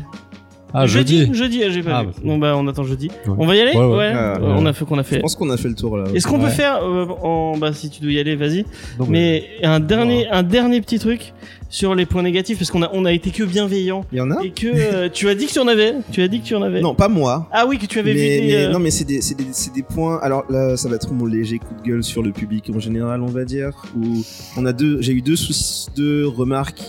Ah 0.75 0.87
jeudi. 0.87 1.29
Jeudi, 1.33 1.61
j'ai 1.71 1.83
pas 1.83 1.99
Ah, 1.99 2.03
vu. 2.03 2.09
bah, 2.09 2.15
bon 2.25 2.39
bah 2.39 2.55
on 2.57 2.67
attend 2.67 2.85
jeudi. 2.85 3.09
Ouais. 3.27 3.35
On 3.39 3.47
va 3.47 3.57
y 3.57 3.61
aller 3.61 3.73
Ouais, 3.77 3.85
ouais. 3.85 4.13
Euh, 4.15 4.39
Ouais, 4.39 4.47
On 4.57 4.65
a 4.67 4.73
fait 4.73 4.85
qu'on 4.85 4.99
a 4.99 5.03
Je 5.03 5.09
fait. 5.09 5.19
pense 5.21 5.37
qu'on 5.37 5.51
a 5.51 5.57
fait 5.57 5.69
le 5.69 5.75
tour 5.75 5.97
là. 5.99 6.05
Est-ce 6.15 6.27
qu'on 6.27 6.39
peut 6.39 6.49
faire 6.49 6.83
euh, 6.83 7.07
en 7.23 7.57
bah 7.59 7.73
si 7.73 7.91
tu 7.91 8.01
dois 8.03 8.13
y 8.13 8.19
aller, 8.19 8.37
vas-y. 8.37 8.65
Mais 9.09 9.45
un 9.63 9.81
dernier 9.81 10.29
un 10.29 10.43
dernier 10.43 10.81
petit 10.81 10.99
truc 10.99 11.33
sur 11.69 11.95
les 11.95 12.05
points 12.07 12.23
négatifs 12.23 12.59
parce 12.59 12.71
qu'on 12.71 12.83
a 12.83 12.91
on 12.93 13.05
a 13.07 13.13
été 13.13 13.31
que 13.31 13.45
bienveillant 13.45 14.05
Il 14.13 14.19
y 14.19 14.21
en 14.21 14.31
a 14.31 14.43
et 14.45 14.51
que 14.51 14.67
euh, 14.67 15.09
tu 15.13 15.29
as 15.29 15.35
dit 15.35 15.47
que 15.47 15.53
tu 15.53 15.59
en 15.59 15.69
avais. 15.69 15.95
Tu 16.11 16.23
as 16.23 16.29
dit 16.29 16.41
que 16.41 16.47
tu 16.47 16.55
en 16.55 16.63
avais. 16.63 16.81
Non 16.81 16.95
pas 16.95 17.09
moi. 17.09 17.49
Ah 17.53 17.67
oui 17.67 17.79
que 17.79 17.87
tu 17.87 17.99
avais 17.99 18.15
Mais, 18.15 18.21
vu 18.21 18.41
des. 18.41 18.47
mais- 18.47 18.65
euh, 18.65 18.73
non 18.73 18.79
mais 18.79 18.91
c'est 18.91 19.05
des, 19.05 19.21
c'est 19.21 19.35
des, 19.37 19.47
c'est 19.53 19.73
des 19.75 19.83
points. 19.83 20.19
Alors 20.23 20.45
là 20.51 20.77
ça 20.77 20.89
va 20.89 20.97
être 20.97 21.13
mon 21.13 21.27
léger 21.27 21.59
coup 21.59 21.75
de 21.83 21.87
gueule 21.89 22.03
sur 22.05 22.23
le 22.23 22.33
public 22.33 22.71
en 22.75 22.81
général 22.81 23.23
on 23.23 23.27
va 23.27 23.45
dire. 23.45 23.71
Où 23.97 24.23
on 24.57 24.65
a 24.67 24.73
deux, 24.73 25.01
j'ai 25.03 25.13
eu 25.13 25.23
deux 25.23 25.37
soucis, 25.37 25.89
deux 25.97 26.27
remarques 26.27 26.83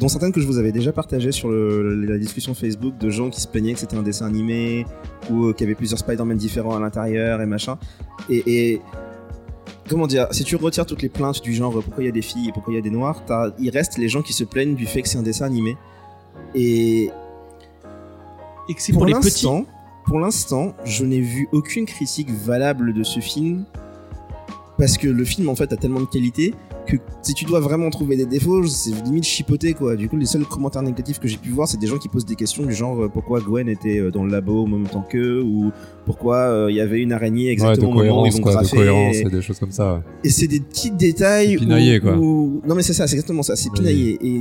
dont 0.00 0.08
certaines 0.08 0.32
que 0.32 0.40
je 0.40 0.46
vous 0.46 0.58
avais 0.58 0.72
déjà 0.72 0.92
partagées 0.92 1.32
sur 1.32 1.48
le- 1.48 1.94
la 2.04 2.18
discussion 2.18 2.54
Facebook 2.54 2.96
de 2.98 3.10
gens 3.10 3.30
qui 3.30 3.40
se 3.40 3.46
plaignaient 3.48 3.74
que 3.74 3.78
c'était 3.80 3.96
un 3.96 4.02
dessin 4.02 4.26
animé 4.26 4.84
ou 5.30 5.46
euh, 5.46 5.52
qu'il 5.52 5.64
y 5.66 5.68
avait 5.68 5.74
plusieurs 5.76 5.98
Spider-Man 5.98 6.36
différents 6.36 6.76
à 6.76 6.80
l'intérieur 6.80 7.40
et 7.40 7.46
machin. 7.46 7.78
Et, 8.28 8.42
et 8.72 8.80
comment 9.88 10.06
dire, 10.06 10.26
si 10.32 10.44
tu 10.44 10.56
retires 10.56 10.86
toutes 10.86 11.02
les 11.02 11.08
plaintes 11.08 11.42
du 11.42 11.52
genre 11.54 11.76
euh, 11.78 11.82
pourquoi 11.82 12.02
il 12.02 12.06
y 12.06 12.10
a 12.10 12.12
des 12.12 12.22
filles 12.22 12.48
et 12.48 12.52
pourquoi 12.52 12.72
il 12.72 12.76
y 12.76 12.80
a 12.80 12.82
des 12.82 12.90
noirs, 12.90 13.22
il 13.58 13.70
reste 13.70 13.98
les 13.98 14.08
gens 14.08 14.22
qui 14.22 14.32
se 14.32 14.44
plaignent 14.44 14.74
du 14.74 14.86
fait 14.86 15.02
que 15.02 15.08
c'est 15.08 15.18
un 15.18 15.22
dessin 15.22 15.44
animé. 15.46 15.76
Et 16.54 17.10
et 18.68 18.74
que 18.74 18.80
c'est 18.82 18.92
pour, 18.92 19.06
les 19.06 19.12
petits. 19.14 19.24
l'instant, 19.26 19.66
pour 20.06 20.20
l'instant, 20.20 20.74
je 20.84 21.04
n'ai 21.04 21.20
vu 21.20 21.48
aucune 21.52 21.84
critique 21.84 22.30
valable 22.30 22.92
de 22.94 23.02
ce 23.02 23.20
film 23.20 23.64
parce 24.78 24.96
que 24.96 25.08
le 25.08 25.24
film 25.24 25.48
en 25.48 25.54
fait 25.56 25.72
a 25.72 25.76
tellement 25.76 26.00
de 26.00 26.06
qualité 26.06 26.54
que 26.86 26.96
si 27.22 27.34
tu 27.34 27.44
dois 27.44 27.60
vraiment 27.60 27.88
trouver 27.90 28.16
des 28.16 28.26
défauts, 28.26 28.64
c'est 28.66 28.90
limite 29.04 29.24
chipoté 29.24 29.72
quoi. 29.74 29.94
Du 29.96 30.08
coup, 30.08 30.16
les 30.16 30.26
seuls 30.26 30.44
commentaires 30.44 30.82
négatifs 30.82 31.18
que 31.20 31.28
j'ai 31.28 31.36
pu 31.36 31.50
voir, 31.50 31.68
c'est 31.68 31.78
des 31.78 31.86
gens 31.86 31.98
qui 31.98 32.08
posent 32.08 32.24
des 32.26 32.34
questions 32.34 32.64
du 32.64 32.72
genre 32.74 33.04
euh, 33.04 33.08
pourquoi 33.08 33.40
Gwen 33.40 33.68
était 33.68 33.98
euh, 33.98 34.10
dans 34.10 34.24
le 34.24 34.30
labo 34.30 34.62
au 34.62 34.66
même 34.66 34.86
temps 34.88 35.04
qu'eux 35.08 35.40
ou 35.42 35.70
pourquoi 36.04 36.36
euh, 36.38 36.66
il 36.70 36.76
y 36.76 36.80
avait 36.80 37.00
une 37.00 37.12
araignée 37.12 37.42
Ouais, 37.42 37.46
de 37.48 37.52
exactement 37.52 37.90
au 37.90 37.94
moment 37.94 38.22
où 38.22 38.26
ils 38.26 38.32
vont 38.32 38.40
quoi, 38.40 38.62
de 38.62 38.68
cohérence 38.68 39.16
et- 39.16 39.20
et 39.20 39.30
des 39.30 39.42
choses 39.42 39.58
comme 39.58 39.70
ça. 39.70 39.94
ouais. 39.94 40.00
et 40.24 40.30
c'est 40.30 40.46
des 40.48 40.60
petits 40.60 40.90
détails. 40.90 41.56
Pinaillé, 41.56 41.98
où- 41.98 42.02
quoi. 42.02 42.16
où- 42.16 42.60
Non, 42.66 42.74
mais 42.74 42.82
c'est 42.82 42.92
ça, 42.94 43.06
c'est 43.06 43.14
exactement 43.14 43.42
ça. 43.42 43.54
C'est 43.56 43.68
Oui. 43.70 43.76
pinaillé. 43.78 44.18
Et 44.20 44.40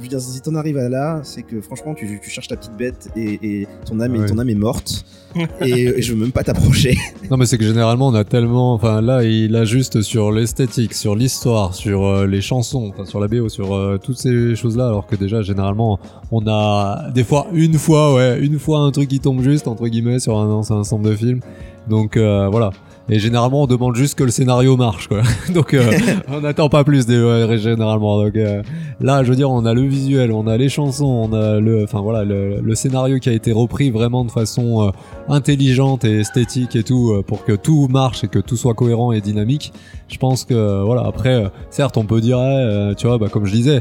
je 0.00 0.04
veux 0.04 0.08
dire, 0.08 0.20
si 0.20 0.40
t'en 0.40 0.54
arrives 0.54 0.78
à 0.78 0.88
là, 0.88 1.20
c'est 1.22 1.42
que 1.42 1.60
franchement, 1.60 1.94
tu, 1.94 2.18
tu 2.22 2.30
cherches 2.30 2.48
ta 2.48 2.56
petite 2.56 2.76
bête 2.76 3.08
et, 3.16 3.38
et 3.42 3.68
ton, 3.86 4.00
âme, 4.00 4.16
Ouais. 4.16 4.26
ton 4.26 4.38
âme 4.38 4.48
est 4.50 4.54
morte. 4.54 5.04
et, 5.60 5.70
et 5.70 6.02
je 6.02 6.12
veux 6.12 6.18
même 6.20 6.32
pas 6.32 6.42
t'approcher. 6.42 6.96
Non 7.30 7.36
mais 7.36 7.46
c'est 7.46 7.56
que 7.56 7.64
généralement 7.64 8.08
on 8.08 8.14
a 8.14 8.24
tellement, 8.24 8.74
enfin 8.74 9.00
là 9.00 9.22
il 9.22 9.54
a 9.54 9.64
juste 9.64 10.00
sur 10.02 10.32
l'esthétique, 10.32 10.92
sur 10.92 11.14
l'histoire, 11.14 11.72
sur 11.72 12.04
euh, 12.04 12.26
les 12.26 12.40
chansons, 12.40 12.90
enfin 12.92 13.04
sur 13.04 13.20
la 13.20 13.28
BO, 13.28 13.48
sur 13.48 13.72
euh, 13.72 13.96
toutes 14.02 14.18
ces 14.18 14.56
choses-là, 14.56 14.88
alors 14.88 15.06
que 15.06 15.14
déjà 15.14 15.40
généralement 15.42 16.00
on 16.32 16.44
a 16.48 17.10
des 17.14 17.22
fois 17.22 17.46
une 17.52 17.74
fois, 17.74 18.12
ouais, 18.14 18.40
une 18.40 18.58
fois 18.58 18.80
un 18.80 18.90
truc 18.90 19.08
qui 19.08 19.20
tombe 19.20 19.40
juste 19.42 19.68
entre 19.68 19.86
guillemets 19.86 20.18
sur 20.18 20.36
un, 20.36 20.48
un 20.50 20.54
ensemble 20.74 21.08
de 21.08 21.14
films. 21.14 21.40
Donc 21.88 22.16
euh, 22.16 22.48
voilà. 22.50 22.70
Et 23.12 23.18
généralement 23.18 23.62
on 23.62 23.66
demande 23.66 23.96
juste 23.96 24.16
que 24.16 24.22
le 24.22 24.30
scénario 24.30 24.76
marche 24.76 25.08
quoi. 25.08 25.22
Donc 25.52 25.74
euh, 25.74 25.90
on 26.28 26.40
n'attend 26.40 26.68
pas 26.68 26.84
plus 26.84 27.06
des 27.06 27.20
ouais, 27.20 27.58
généralement. 27.58 28.22
Donc 28.22 28.36
euh, 28.36 28.62
là 29.00 29.24
je 29.24 29.30
veux 29.30 29.36
dire 29.36 29.50
on 29.50 29.64
a 29.66 29.74
le 29.74 29.82
visuel, 29.82 30.30
on 30.30 30.46
a 30.46 30.56
les 30.56 30.68
chansons, 30.68 31.28
on 31.28 31.32
a 31.32 31.58
le, 31.58 31.82
enfin 31.82 32.00
voilà 32.00 32.24
le, 32.24 32.60
le 32.60 32.74
scénario 32.76 33.18
qui 33.18 33.28
a 33.28 33.32
été 33.32 33.50
repris 33.50 33.90
vraiment 33.90 34.24
de 34.24 34.30
façon 34.30 34.86
euh, 34.86 34.90
intelligente 35.28 36.04
et 36.04 36.20
esthétique 36.20 36.76
et 36.76 36.84
tout 36.84 37.20
pour 37.26 37.44
que 37.44 37.52
tout 37.52 37.88
marche 37.90 38.22
et 38.22 38.28
que 38.28 38.38
tout 38.38 38.56
soit 38.56 38.74
cohérent 38.74 39.10
et 39.10 39.20
dynamique. 39.20 39.72
Je 40.06 40.18
pense 40.18 40.44
que 40.44 40.84
voilà 40.84 41.02
après 41.04 41.50
certes 41.70 41.96
on 41.96 42.04
peut 42.04 42.20
dire 42.20 42.38
euh, 42.38 42.94
tu 42.94 43.08
vois 43.08 43.18
bah 43.18 43.28
comme 43.28 43.46
je 43.46 43.52
disais 43.52 43.80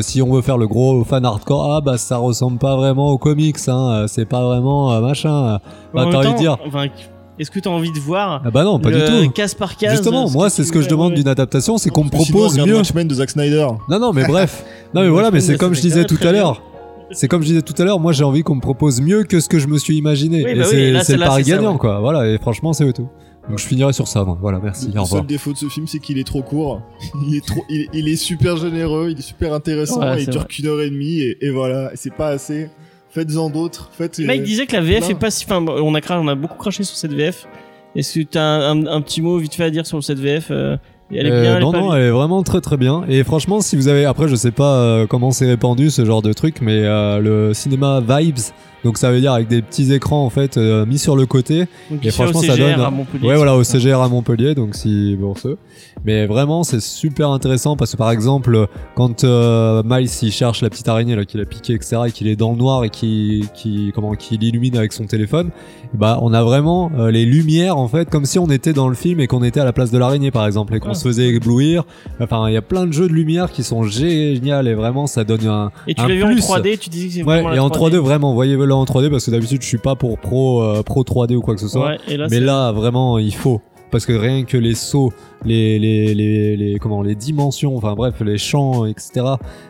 si 0.00 0.22
on 0.22 0.32
veut 0.32 0.42
faire 0.42 0.58
le 0.58 0.66
gros 0.66 1.04
fan 1.04 1.24
hardcore 1.24 1.74
ah 1.74 1.80
bah 1.80 1.98
ça 1.98 2.16
ressemble 2.16 2.58
pas 2.58 2.76
vraiment 2.76 3.10
aux 3.10 3.18
comics 3.18 3.56
hein, 3.68 4.06
c'est 4.08 4.26
pas 4.26 4.42
vraiment 4.42 4.98
machin. 5.02 5.58
Bah 5.92 6.06
t'as 6.10 6.18
envie 6.18 6.32
de 6.32 6.38
dire 6.38 6.56
Enfin, 6.66 6.86
est-ce 7.40 7.50
que 7.50 7.58
tu 7.58 7.68
as 7.68 7.72
envie 7.72 7.90
de 7.90 7.98
voir 7.98 8.42
ah 8.44 8.50
bah 8.50 8.62
non 8.64 8.78
pas 8.78 8.90
le 8.90 8.98
du 9.20 9.26
tout. 9.26 9.30
case 9.32 9.54
par 9.54 9.76
case 9.76 9.92
Justement, 9.92 10.28
moi 10.30 10.50
c'est 10.50 10.62
ce 10.64 10.70
que 10.72 10.80
je 10.82 10.88
demande 10.88 11.14
d'une 11.14 11.28
adaptation, 11.28 11.78
c'est 11.78 11.90
qu'on 11.90 12.04
me 12.04 12.10
propose 12.10 12.52
Sinon, 12.52 12.66
mieux. 12.66 12.72
regarde 12.72 12.86
Watchmen 12.86 13.08
de 13.08 13.14
Zack 13.14 13.30
Snyder. 13.30 13.66
Non 13.88 13.98
non 13.98 14.12
mais 14.12 14.24
bref. 14.24 14.64
Non 14.94 15.02
mais 15.02 15.08
voilà 15.08 15.30
mais 15.30 15.40
c'est 15.40 15.56
comme 15.56 15.74
je 15.74 15.80
disais 15.80 16.04
tout 16.04 16.18
à 16.22 16.32
l'heure. 16.32 16.62
C'est 17.12 17.26
comme 17.26 17.42
je 17.42 17.46
disais 17.48 17.62
tout 17.62 17.74
à 17.80 17.84
l'heure, 17.84 17.98
moi 17.98 18.12
j'ai 18.12 18.22
envie 18.24 18.42
qu'on 18.42 18.54
me 18.54 18.60
propose 18.60 19.00
mieux 19.00 19.24
que 19.24 19.40
ce 19.40 19.48
que 19.48 19.58
je 19.58 19.66
me 19.66 19.78
suis 19.78 19.96
imaginé. 19.96 20.44
Oui, 20.44 20.50
et 20.50 20.54
bah 20.54 20.64
oui, 20.70 20.98
c'est 21.02 21.16
le 21.16 21.24
pari 21.24 21.44
ça, 21.44 21.50
gagnant 21.56 21.72
ouais. 21.72 21.78
quoi. 21.78 21.98
Voilà 22.00 22.26
et 22.28 22.38
franchement 22.38 22.72
c'est 22.72 22.92
tout. 22.92 23.08
Donc 23.48 23.58
je 23.58 23.66
finirai 23.66 23.92
sur 23.92 24.06
ça 24.06 24.22
moi. 24.24 24.36
Voilà, 24.40 24.60
merci. 24.62 24.88
Au 24.90 24.94
Le 24.94 25.00
revoir. 25.00 25.20
seul 25.22 25.26
défaut 25.26 25.52
de 25.52 25.56
ce 25.58 25.66
film, 25.66 25.86
c'est 25.88 25.98
qu'il 25.98 26.18
est 26.18 26.24
trop 26.26 26.42
court. 26.42 26.82
Il 27.26 27.34
est 27.36 27.44
trop, 27.44 27.64
il, 27.68 27.88
il 27.92 28.08
est 28.08 28.14
super 28.16 28.56
généreux, 28.56 29.08
il 29.10 29.18
est 29.18 29.22
super 29.22 29.52
intéressant, 29.54 30.00
Ouais, 30.00 30.22
il 30.22 30.28
dure 30.28 30.46
qu'une 30.46 30.66
heure 30.66 30.80
et 30.82 30.90
demie 30.90 31.20
et, 31.20 31.36
et 31.46 31.50
voilà, 31.50 31.90
c'est 31.94 32.12
pas 32.14 32.28
assez. 32.28 32.68
Faites-en 33.10 33.50
d'autres. 33.50 33.90
Faites. 33.92 34.18
Le 34.18 34.26
mec 34.26 34.40
euh, 34.40 34.44
disait 34.44 34.66
que 34.66 34.72
la 34.72 34.80
VF 34.82 34.98
plein. 35.00 35.08
est 35.08 35.18
pas 35.18 35.30
si. 35.30 35.44
Enfin, 35.44 35.64
on 35.66 35.94
a, 35.94 36.00
cra- 36.00 36.18
on 36.20 36.28
a 36.28 36.34
beaucoup 36.34 36.58
craché 36.58 36.84
sur 36.84 36.96
cette 36.96 37.12
VF. 37.12 37.46
Est-ce 37.96 38.20
que 38.20 38.24
tu 38.24 38.38
as 38.38 38.44
un, 38.44 38.84
un- 38.84 38.86
un 38.86 39.00
petit 39.00 39.20
mot 39.20 39.36
vite 39.38 39.54
fait 39.54 39.64
à 39.64 39.70
dire 39.70 39.84
sur 39.86 40.02
cette 40.04 40.18
VF 40.20 40.48
euh, 40.52 40.76
Elle 41.12 41.26
est 41.26 41.30
Euh, 41.32 41.42
bien, 41.42 41.50
elle 41.56 41.62
est 41.62 41.64
non, 41.64 41.72
pas 41.72 41.80
non, 41.80 41.94
elle 41.94 42.02
est 42.02 42.10
vraiment 42.10 42.42
très 42.44 42.60
très 42.60 42.76
bien. 42.76 43.02
Et 43.08 43.24
franchement, 43.24 43.60
si 43.60 43.74
vous 43.74 43.88
avez, 43.88 44.04
après, 44.04 44.28
je 44.28 44.36
sais 44.36 44.52
pas 44.52 44.76
euh, 44.76 45.06
comment 45.08 45.32
c'est 45.32 45.46
répandu 45.46 45.90
ce 45.90 46.04
genre 46.04 46.22
de 46.22 46.32
truc, 46.32 46.58
mais 46.62 46.82
euh, 46.84 47.18
le 47.18 47.52
cinéma 47.52 48.00
vibes, 48.00 48.38
donc 48.84 48.96
ça 48.96 49.10
veut 49.10 49.18
dire 49.20 49.32
avec 49.32 49.48
des 49.48 49.60
petits 49.60 49.92
écrans 49.92 50.24
en 50.24 50.30
fait 50.30 50.56
euh, 50.56 50.86
mis 50.86 50.98
sur 50.98 51.16
le 51.16 51.26
côté. 51.26 51.66
Donc, 51.90 52.04
et 52.06 52.10
au 52.10 52.12
franchement, 52.12 52.42
ça 52.42 52.54
CGR 52.54 52.76
donne- 52.76 52.80
à 52.86 52.90
Montpellier. 52.90 53.26
Ouais, 53.26 53.34
voilà, 53.34 53.56
au 53.56 53.64
CGR 53.64 54.00
à 54.00 54.08
Montpellier, 54.08 54.54
donc 54.54 54.76
si 54.76 55.16
pour 55.20 55.36
ceux. 55.36 55.58
Mais 56.04 56.26
vraiment, 56.26 56.62
c'est 56.64 56.80
super 56.80 57.30
intéressant 57.30 57.76
parce 57.76 57.92
que 57.92 57.96
par 57.96 58.10
exemple, 58.10 58.66
quand 58.94 59.24
euh, 59.24 59.82
Miles 59.84 60.08
il 60.22 60.32
cherche 60.32 60.62
la 60.62 60.70
petite 60.70 60.88
araignée 60.88 61.14
là 61.14 61.24
qu'il 61.24 61.40
a 61.40 61.44
piqué, 61.44 61.74
etc., 61.74 61.98
et 62.06 62.10
qu'il 62.12 62.26
est 62.26 62.36
dans 62.36 62.52
le 62.52 62.56
noir 62.56 62.84
et 62.84 62.90
qui, 62.90 63.44
qui 63.54 63.92
comment, 63.94 64.12
qu'il 64.14 64.42
illumine 64.42 64.76
avec 64.76 64.92
son 64.92 65.04
téléphone, 65.04 65.50
bah 65.92 66.18
on 66.22 66.32
a 66.32 66.42
vraiment 66.42 66.90
euh, 66.98 67.10
les 67.10 67.24
lumières 67.26 67.76
en 67.76 67.86
fait, 67.88 68.08
comme 68.08 68.24
si 68.24 68.38
on 68.38 68.46
était 68.48 68.72
dans 68.72 68.88
le 68.88 68.94
film 68.94 69.20
et 69.20 69.26
qu'on 69.26 69.42
était 69.42 69.60
à 69.60 69.64
la 69.64 69.72
place 69.72 69.90
de 69.90 69.98
l'araignée 69.98 70.30
par 70.30 70.46
exemple 70.46 70.74
et 70.74 70.80
qu'on 70.80 70.90
Ah. 70.90 70.94
se 70.94 71.06
faisait 71.06 71.28
éblouir. 71.28 71.84
Enfin, 72.20 72.48
il 72.48 72.54
y 72.54 72.56
a 72.56 72.62
plein 72.62 72.86
de 72.86 72.92
jeux 72.92 73.08
de 73.08 73.12
lumière 73.12 73.50
qui 73.50 73.62
sont 73.62 73.82
géniales 73.82 74.68
et 74.68 74.74
vraiment 74.74 75.06
ça 75.06 75.24
donne 75.24 75.46
un, 75.46 75.70
Et 75.86 75.94
tu 75.94 76.00
l'as 76.06 76.14
vu 76.14 76.22
en 76.24 76.28
plus. 76.28 76.40
3D, 76.40 76.78
tu 76.78 76.88
disais 76.90 77.08
que 77.08 77.12
c'est 77.14 77.22
Ouais, 77.24 77.40
et 77.40 77.56
la 77.56 77.62
en 77.64 77.68
3D, 77.68 77.96
vraiment, 77.96 78.32
voyez-le 78.34 78.72
en 78.74 78.84
3D 78.84 79.10
parce 79.10 79.26
que 79.26 79.30
d'habitude 79.30 79.60
je 79.62 79.66
suis 79.66 79.78
pas 79.78 79.96
pour 79.96 80.18
pro 80.18 80.62
euh, 80.62 80.82
pro 80.82 81.02
3D 81.02 81.34
ou 81.36 81.40
quoi 81.42 81.54
que 81.54 81.60
ce 81.60 81.68
soit. 81.68 81.86
Ouais, 81.88 81.98
et 82.08 82.16
là, 82.16 82.26
Mais 82.30 82.40
là, 82.40 82.72
vraiment, 82.72 83.18
il 83.18 83.34
faut. 83.34 83.60
Parce 83.90 84.06
que 84.06 84.12
rien 84.12 84.44
que 84.44 84.56
les 84.56 84.74
sauts, 84.74 85.12
les, 85.44 85.78
les, 85.78 86.14
les, 86.14 86.56
les, 86.56 86.78
comment, 86.78 87.02
les 87.02 87.14
dimensions, 87.14 87.76
enfin 87.76 87.94
bref, 87.94 88.14
les 88.20 88.38
champs, 88.38 88.86
etc., 88.86 89.22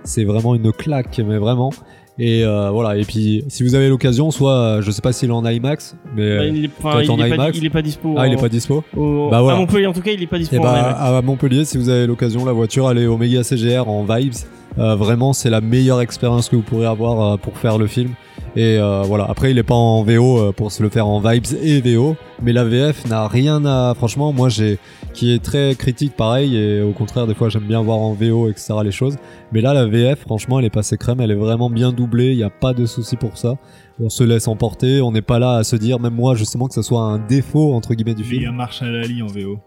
c'est 0.04 0.24
vraiment 0.24 0.54
une 0.54 0.72
claque, 0.72 1.20
mais 1.26 1.38
vraiment. 1.38 1.70
Et 2.18 2.44
euh, 2.44 2.68
voilà, 2.70 2.98
et 2.98 3.04
puis 3.04 3.44
si 3.48 3.62
vous 3.62 3.74
avez 3.74 3.88
l'occasion, 3.88 4.30
soit, 4.30 4.52
euh, 4.52 4.82
je 4.82 4.90
sais 4.90 5.00
pas 5.00 5.12
s'il 5.12 5.30
est 5.30 5.32
en 5.32 5.46
IMAX, 5.46 5.96
mais. 6.14 6.36
Bah, 6.36 6.44
il, 6.44 6.64
est, 6.66 6.70
enfin, 6.78 6.92
peut-être 6.96 7.04
il, 7.06 7.10
en 7.12 7.24
est 7.24 7.28
pas, 7.30 7.34
IMAX. 7.34 7.56
il 7.58 7.64
est 7.64 7.70
pas 7.70 7.80
dispo. 7.82 8.14
ah, 8.18 8.26
il 8.26 8.34
est 8.34 8.36
pas 8.36 8.48
dispo 8.50 8.84
au- 8.94 9.30
Bah, 9.30 9.40
voilà. 9.40 9.56
À 9.56 9.60
Montpellier, 9.60 9.86
en 9.86 9.94
tout 9.94 10.02
cas, 10.02 10.10
il 10.10 10.22
est 10.22 10.26
pas 10.26 10.38
dispo. 10.38 10.54
Et 10.54 10.58
en 10.58 10.62
bah, 10.62 10.80
IMAX. 10.80 10.96
à 11.00 11.22
Montpellier, 11.22 11.64
si 11.64 11.78
vous 11.78 11.88
avez 11.88 12.06
l'occasion, 12.06 12.44
la 12.44 12.52
voiture, 12.52 12.88
allez 12.88 13.06
au 13.06 13.16
Mega 13.16 13.42
CGR 13.42 13.88
en 13.88 14.04
Vibes. 14.04 14.34
Euh, 14.78 14.96
vraiment, 14.96 15.32
c'est 15.32 15.48
la 15.50 15.60
meilleure 15.62 16.00
expérience 16.02 16.48
que 16.50 16.56
vous 16.56 16.62
pourrez 16.62 16.86
avoir 16.86 17.20
euh, 17.32 17.36
pour 17.38 17.56
faire 17.56 17.78
le 17.78 17.86
film. 17.86 18.10
Et 18.56 18.78
euh, 18.78 19.02
voilà, 19.04 19.26
après 19.28 19.52
il 19.52 19.58
est 19.58 19.62
pas 19.62 19.74
en 19.74 20.02
VO 20.02 20.38
euh, 20.38 20.52
pour 20.52 20.72
se 20.72 20.82
le 20.82 20.88
faire 20.88 21.06
en 21.06 21.20
vibes 21.20 21.46
et 21.62 21.80
VO, 21.80 22.16
mais 22.42 22.52
la 22.52 22.64
VF 22.64 23.06
n'a 23.08 23.28
rien 23.28 23.64
à. 23.64 23.94
Franchement, 23.94 24.32
moi 24.32 24.48
j'ai 24.48 24.78
qui 25.14 25.32
est 25.32 25.42
très 25.42 25.74
critique 25.76 26.16
pareil, 26.16 26.56
et 26.56 26.82
au 26.82 26.92
contraire 26.92 27.26
des 27.28 27.34
fois 27.34 27.48
j'aime 27.48 27.64
bien 27.64 27.80
voir 27.80 27.98
en 27.98 28.12
VO 28.12 28.48
etc 28.48 28.74
les 28.82 28.90
choses. 28.90 29.16
Mais 29.52 29.60
là 29.60 29.72
la 29.72 29.86
VF, 29.86 30.20
franchement, 30.20 30.58
elle 30.58 30.64
est 30.64 30.70
passée 30.70 30.96
crème, 30.96 31.20
elle 31.20 31.30
est 31.30 31.36
vraiment 31.36 31.70
bien 31.70 31.92
doublée, 31.92 32.32
il 32.32 32.36
n'y 32.36 32.42
a 32.42 32.50
pas 32.50 32.74
de 32.74 32.86
souci 32.86 33.16
pour 33.16 33.38
ça. 33.38 33.54
On 34.00 34.08
se 34.08 34.24
laisse 34.24 34.48
emporter, 34.48 35.00
on 35.00 35.12
n'est 35.12 35.22
pas 35.22 35.38
là 35.38 35.56
à 35.56 35.64
se 35.64 35.76
dire, 35.76 36.00
même 36.00 36.14
moi 36.14 36.34
justement 36.34 36.66
que 36.66 36.74
ça 36.74 36.82
soit 36.82 37.02
un 37.02 37.18
défaut 37.18 37.72
entre 37.72 37.94
guillemets 37.94 38.14
du 38.14 38.22
Mais 38.22 38.28
il 38.30 38.36
y 38.36 38.40
film. 38.40 38.54
a 38.54 38.56
Marshall 38.56 38.96
Ali 38.96 39.22
en 39.22 39.26
VO. 39.26 39.58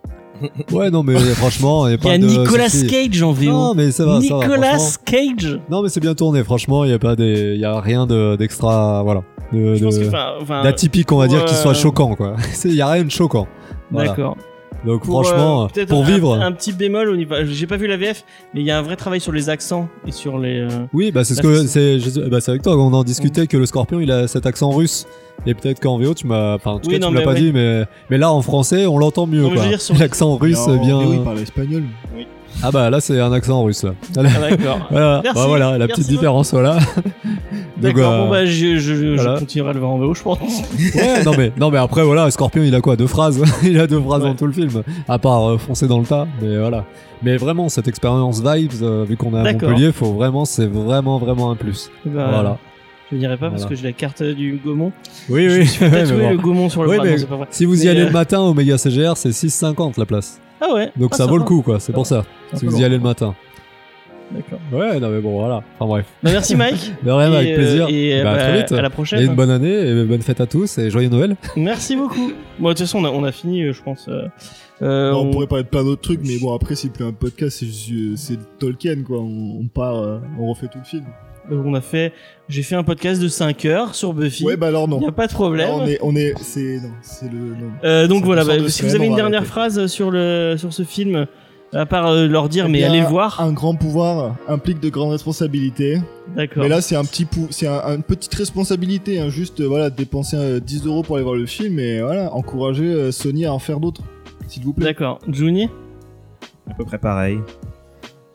Ouais 0.71 0.89
non 0.91 1.03
mais 1.03 1.17
franchement, 1.35 1.87
il 1.87 1.91
y 1.91 1.93
a 1.93 1.97
Il 1.97 1.99
y 1.99 2.03
pas 2.03 2.11
a 2.11 2.17
de 2.17 2.25
Nicolas. 2.25 2.67
Cage 2.89 3.23
en 3.23 3.31
VO. 3.31 3.45
Non 3.51 3.73
mais 3.75 3.91
ça 3.91 4.05
va, 4.05 4.21
ça 4.21 4.35
va. 4.35 4.39
Nicolas. 4.45 4.77
Cage. 5.05 5.59
Non 5.69 5.81
mais 5.83 5.89
c'est 5.89 5.99
bien 5.99 6.13
tourné, 6.15 6.43
franchement, 6.43 6.83
il 6.83 6.91
y 6.91 6.93
a 6.93 6.99
pas 6.99 7.15
des, 7.15 7.53
il 7.55 7.59
y 7.61 7.65
a 7.65 7.79
rien 7.79 8.05
de- 8.05 8.35
d'extra, 8.35 9.01
voilà, 9.03 9.21
de- 9.51 9.75
d'atypique 10.63 11.11
on 11.11 11.17
va 11.17 11.27
dire 11.27 11.45
qui 11.45 11.55
soit 11.55 11.73
choquant 11.73 12.15
quoi. 12.15 12.35
C'est- 12.53 12.69
Il 12.69 12.75
y 12.75 12.81
a 12.81 12.89
rien 12.89 13.03
de 13.03 13.11
choquant. 13.11 13.47
Voilà. 13.91 14.09
D'accord. 14.09 14.37
Donc 14.85 15.03
Pour, 15.05 15.23
franchement, 15.23 15.67
euh, 15.77 15.85
pour 15.85 16.03
un- 16.03 16.05
vivre, 16.05 16.33
Un, 16.41 16.51
petit 16.51 16.73
bémol 16.73 17.09
au 17.09 17.15
niveau. 17.15 17.35
J'ai 17.45 17.67
pas 17.67 17.77
vu 17.77 17.87
la 17.87 17.95
VF, 17.97 18.23
mais 18.53 18.59
il 18.61 18.65
y 18.65 18.71
a 18.71 18.77
un 18.77 18.81
vrai 18.81 18.95
travail 18.97 19.19
sur 19.21 19.31
les 19.31 19.49
accents 19.49 19.87
et 20.05 20.11
sur 20.11 20.37
les. 20.37 20.59
euh, 20.59 20.67
oui, 20.93 21.11
bah 21.11 21.23
c'est 21.23 21.35
ce 21.35 21.41
que 21.41 21.65
c'est- 21.65 22.29
bah, 22.29 22.41
c'est 22.41 22.51
avec 22.51 22.63
toi 22.63 22.75
qu'on 22.75 22.91
en 22.93 23.03
discutait 23.03 23.47
que 23.47 23.55
le 23.57 23.65
Scorpion 23.65 23.99
il 24.01 24.11
a 24.11 24.27
cet 24.27 24.45
accent 24.45 24.71
russe. 24.71 25.05
Et 25.45 25.53
peut-être 25.53 25.79
qu'en 25.79 25.97
VO 25.97 26.13
tu 26.13 26.27
m'as, 26.27 26.55
enfin 26.55 26.71
en 26.71 26.79
tout 26.79 26.89
Oui, 26.89 26.95
cas 26.95 26.99
non, 26.99 27.07
tu 27.07 27.13
me 27.13 27.19
l'as 27.19 27.25
mais 27.25 27.25
pas 27.25 27.33
ouais. 27.33 27.39
dit, 27.45 27.51
mais 27.53 27.83
mais 28.09 28.17
là 28.17 28.31
en 28.31 28.41
français 28.41 28.85
on 28.85 28.97
l'entend 28.97 29.25
mieux 29.25 29.47
quoi. 29.49 29.63
L'accent 29.97 30.35
russe 30.37 30.67
bien. 30.83 31.01
Il 31.13 31.21
parle 31.21 31.39
espagnol. 31.39 31.83
Ah 32.61 32.69
bah 32.71 32.89
là 32.89 32.99
c'est 33.01 33.19
un 33.19 33.31
accent 33.33 33.63
russe 33.63 33.83
là. 33.83 33.93
Ah, 34.17 34.21
d'accord. 34.23 34.79
Voilà, 34.91 35.21
Merci, 35.23 35.39
bah, 35.39 35.47
voilà 35.47 35.71
la 35.71 35.87
merci 35.87 36.01
petite 36.01 36.03
beaucoup. 36.11 36.19
différence 36.19 36.51
voilà. 36.51 36.77
D'accord. 37.83 38.11
euh, 38.13 38.23
Bon 38.25 38.29
bah 38.29 38.45
je, 38.45 38.77
je, 38.77 38.95
je 38.95 39.15
voilà. 39.21 39.39
continuerai 39.39 39.69
à 39.69 39.73
le 39.73 39.79
voir 39.79 39.91
en 39.91 39.97
VO, 39.99 40.13
je 40.13 40.23
pense. 40.23 40.39
Ouais, 40.95 41.23
non 41.23 41.31
mais 41.37 41.51
non 41.59 41.69
mais 41.71 41.77
après 41.77 42.03
voilà, 42.03 42.29
Scorpion 42.31 42.63
il 42.63 42.73
a 42.75 42.81
quoi 42.81 42.95
deux 42.95 43.07
phrases, 43.07 43.41
il 43.63 43.79
a 43.79 43.87
deux 43.87 43.99
phrases 44.01 44.21
Ouais. 44.23 44.29
dans 44.29 44.35
tout 44.35 44.47
le 44.47 44.53
film, 44.53 44.69
à 45.07 45.19
part 45.19 45.49
euh, 45.49 45.57
foncer 45.57 45.87
dans 45.87 45.99
le 45.99 46.05
tas, 46.05 46.27
mais 46.41 46.57
voilà. 46.57 46.85
Mais 47.21 47.37
vraiment 47.37 47.69
cette 47.69 47.87
expérience 47.87 48.41
vibes, 48.43 48.71
euh, 48.81 49.05
vu 49.07 49.15
qu'on 49.17 49.33
est 49.35 49.47
à. 49.47 49.53
Montpellier, 49.53 49.91
faut 49.91 50.13
vraiment 50.13 50.45
c'est 50.45 50.67
vraiment 50.67 51.17
vraiment 51.19 51.51
un 51.51 51.55
plus. 51.55 51.89
Bah, 52.05 52.27
Voilà. 52.31 52.57
Je 53.11 53.17
n'irai 53.17 53.37
pas 53.37 53.49
parce 53.51 53.65
que 53.65 53.75
j'ai 53.75 53.83
la 53.83 53.91
carte 53.91 54.23
du 54.23 54.59
Gaumont. 54.65 54.91
Oui 55.29 55.47
Je 55.47 55.53
oui. 55.53 55.59
me 55.59 55.65
suis 55.65 55.79
tatoué 55.91 56.29
le 56.29 56.37
Gaumont 56.37 56.67
sur 56.69 56.83
le 56.83 56.89
Oui, 56.89 56.95
bras. 56.95 57.05
mais 57.05 57.11
non, 57.11 57.17
c'est 57.19 57.29
pas 57.29 57.35
vrai. 57.35 57.47
Si 57.51 57.65
vous 57.65 57.85
y 57.85 57.87
allez 57.89 58.01
euh, 58.01 58.05
le 58.07 58.11
matin 58.11 58.39
au 58.39 58.53
Méga 58.55 58.77
CGR, 58.77 59.13
c'est 59.17 59.29
6,50 59.29 59.99
la 59.99 60.05
place. 60.05 60.39
Ah 60.59 60.73
ouais. 60.73 60.91
Donc 60.97 61.11
Ah, 61.13 61.17
ça 61.17 61.25
vaut 61.27 61.37
le 61.37 61.43
coup 61.43 61.61
quoi, 61.61 61.79
c'est 61.79 61.93
pour 61.93 62.07
ça. 62.07 62.23
Ça 62.53 62.57
Si 62.59 62.65
vous 62.65 62.79
y 62.79 62.83
allez 62.83 62.97
le 62.97 63.03
matin. 63.03 63.35
D'accord. 64.33 64.59
Ouais, 64.71 64.99
non 64.99 65.09
mais 65.09 65.19
bon 65.21 65.37
voilà. 65.39 65.63
Enfin 65.79 65.87
bref. 65.87 66.05
Bah, 66.23 66.31
merci 66.31 66.55
Mike. 66.55 66.91
De 67.03 67.11
rien 67.11 67.31
Et, 67.31 67.35
avec 67.35 67.49
euh, 67.51 67.55
plaisir. 67.55 67.87
Et 67.89 68.23
Bah, 68.23 68.31
à 68.31 68.35
bah, 68.35 68.39
très 68.43 68.57
vite. 68.57 68.71
à 68.71 68.81
la 68.81 68.87
Et 68.87 68.91
prochaine. 68.91 69.21
une 69.25 69.35
bonne 69.35 69.49
année 69.51 69.73
et 69.89 70.03
bonne 70.05 70.21
fête 70.21 70.41
à 70.41 70.45
tous 70.47 70.77
et 70.77 70.89
joyeux 70.89 71.09
Noël. 71.09 71.35
Merci 71.55 71.95
beaucoup. 71.95 72.31
Bon, 72.59 72.69
de 72.69 72.73
toute 72.73 72.79
façon, 72.79 72.99
on 72.99 73.05
a, 73.05 73.09
on 73.09 73.23
a 73.23 73.31
fini, 73.31 73.63
euh, 73.63 73.73
je 73.73 73.81
pense. 73.83 74.07
euh, 74.09 75.11
Non, 75.11 75.19
on 75.21 75.27
on- 75.27 75.31
pourrait 75.31 75.47
parler 75.47 75.63
de 75.63 75.69
plein 75.69 75.83
d'autres 75.83 76.01
trucs, 76.01 76.21
mais 76.25 76.37
bon, 76.39 76.53
après, 76.55 76.75
c'est 76.75 76.89
plus 76.89 77.05
un 77.05 77.13
podcast, 77.13 77.63
c'est 78.15 78.37
Tolkien, 78.59 79.03
quoi. 79.05 79.19
On, 79.19 79.59
on 79.61 79.67
part, 79.67 79.97
euh, 79.99 80.17
on 80.39 80.47
refait 80.49 80.67
tout 80.67 80.79
le 80.79 80.83
film. 80.85 81.03
on 81.51 81.73
a 81.73 81.81
fait. 81.81 82.13
J'ai 82.49 82.63
fait 82.63 82.75
un 82.75 82.83
podcast 82.83 83.21
de 83.21 83.27
5 83.27 83.65
heures 83.65 83.95
sur 83.95 84.13
Buffy. 84.13 84.43
Ouais, 84.45 84.57
bah 84.57 84.67
alors 84.67 84.87
non. 84.87 84.97
Il 84.97 85.01
n'y 85.01 85.07
a 85.07 85.11
pas 85.11 85.27
de 85.27 85.33
problème. 85.33 85.69
On 85.71 85.85
est, 85.87 85.99
on 86.01 86.15
est, 86.15 86.33
c'est, 86.41 86.77
non, 86.81 86.89
c'est 87.01 87.31
le, 87.31 87.37
non. 87.39 87.71
Euh, 87.83 88.07
donc 88.07 88.23
voilà, 88.25 88.43
bah, 88.45 88.53
si 88.67 88.83
vous 88.83 88.95
avez 88.95 89.05
une 89.05 89.15
dernière 89.15 89.39
arrêter. 89.41 89.51
phrase 89.51 89.87
sur 89.87 90.11
le 90.11 90.55
sur 90.57 90.73
ce 90.73 90.83
film, 90.83 91.25
à 91.73 91.85
part 91.85 92.07
euh, 92.07 92.27
leur 92.27 92.49
dire 92.49 92.65
Eh 92.67 92.71
mais 92.71 92.77
bien, 92.79 92.89
allez 92.91 93.01
le 93.01 93.07
voir, 93.07 93.39
Un 93.41 93.51
grand 93.51 93.75
pouvoir 93.75 94.35
implique 94.47 94.79
de 94.79 94.89
grandes 94.89 95.11
responsabilités. 95.11 95.99
d'accord. 96.35 96.63
Mais 96.63 96.69
là, 96.69 96.81
c'est 96.81 96.95
un 96.95 97.03
petit 97.05 97.25
pou, 97.25 97.47
c'est 97.49 97.67
un, 97.67 97.95
une 97.95 98.03
petite 98.03 98.33
responsabilité, 98.35 99.19
hein, 99.19 99.29
juste, 99.29 99.59
euh, 99.61 99.67
voilà, 99.67 99.89
dépenser 99.89 100.37
euh, 100.37 100.59
10 100.59 100.85
euros 100.85 101.03
pour 101.03 101.15
aller 101.15 101.23
voir 101.23 101.35
le 101.35 101.45
film 101.45 101.79
et 101.79 102.01
voilà, 102.01 102.33
encourager 102.33 102.85
euh, 102.85 103.11
Sony 103.11 103.45
à 103.45 103.53
en 103.53 103.59
faire 103.59 103.79
d'autres. 103.79 104.01
S'il 104.47 104.63
vous 104.63 104.73
plaît. 104.73 104.85
D'accord. 104.85 105.19
Juni? 105.27 105.69
À 106.69 106.73
peu 106.73 106.85
près 106.85 106.97
pareil. 106.99 107.39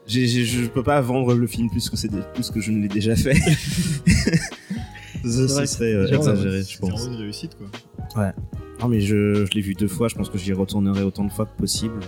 J'ai- 0.07 0.27
j'ai- 0.27 0.45
je 0.45 0.67
peux 0.69 0.83
pas 0.83 1.01
vendre 1.03 1.35
le 1.35 1.47
film 1.47 1.69
plus 1.71 1.89
que, 1.91 1.97
c'est 1.97 2.11
plus 2.33 2.51
que 2.51 2.61
je 2.61 2.71
ne 2.73 2.81
l'ai 2.83 2.89
déjà 2.89 3.15
fait. 3.15 3.35
Ce, 5.25 5.47
serait 5.67 5.93
euh, 5.93 6.07
exagéré, 6.07 6.59
je 6.59 6.63
C'est 6.63 6.81
pense. 6.81 6.91
vraiment 6.91 7.15
une 7.17 7.21
réussite, 7.23 7.57
quoi. 7.57 8.33
Non, 8.81 8.89
mais 8.89 9.01
je, 9.01 9.45
je 9.45 9.51
l'ai 9.55 9.61
vu 9.61 9.75
deux 9.75 9.89
fois, 9.89 10.09
je 10.09 10.15
pense 10.15 10.31
que 10.31 10.39
j'y 10.39 10.53
retournerai 10.53 11.03
autant 11.03 11.25
de 11.25 11.31
fois 11.33 11.45
que 11.47 11.57
possible. 11.59 11.99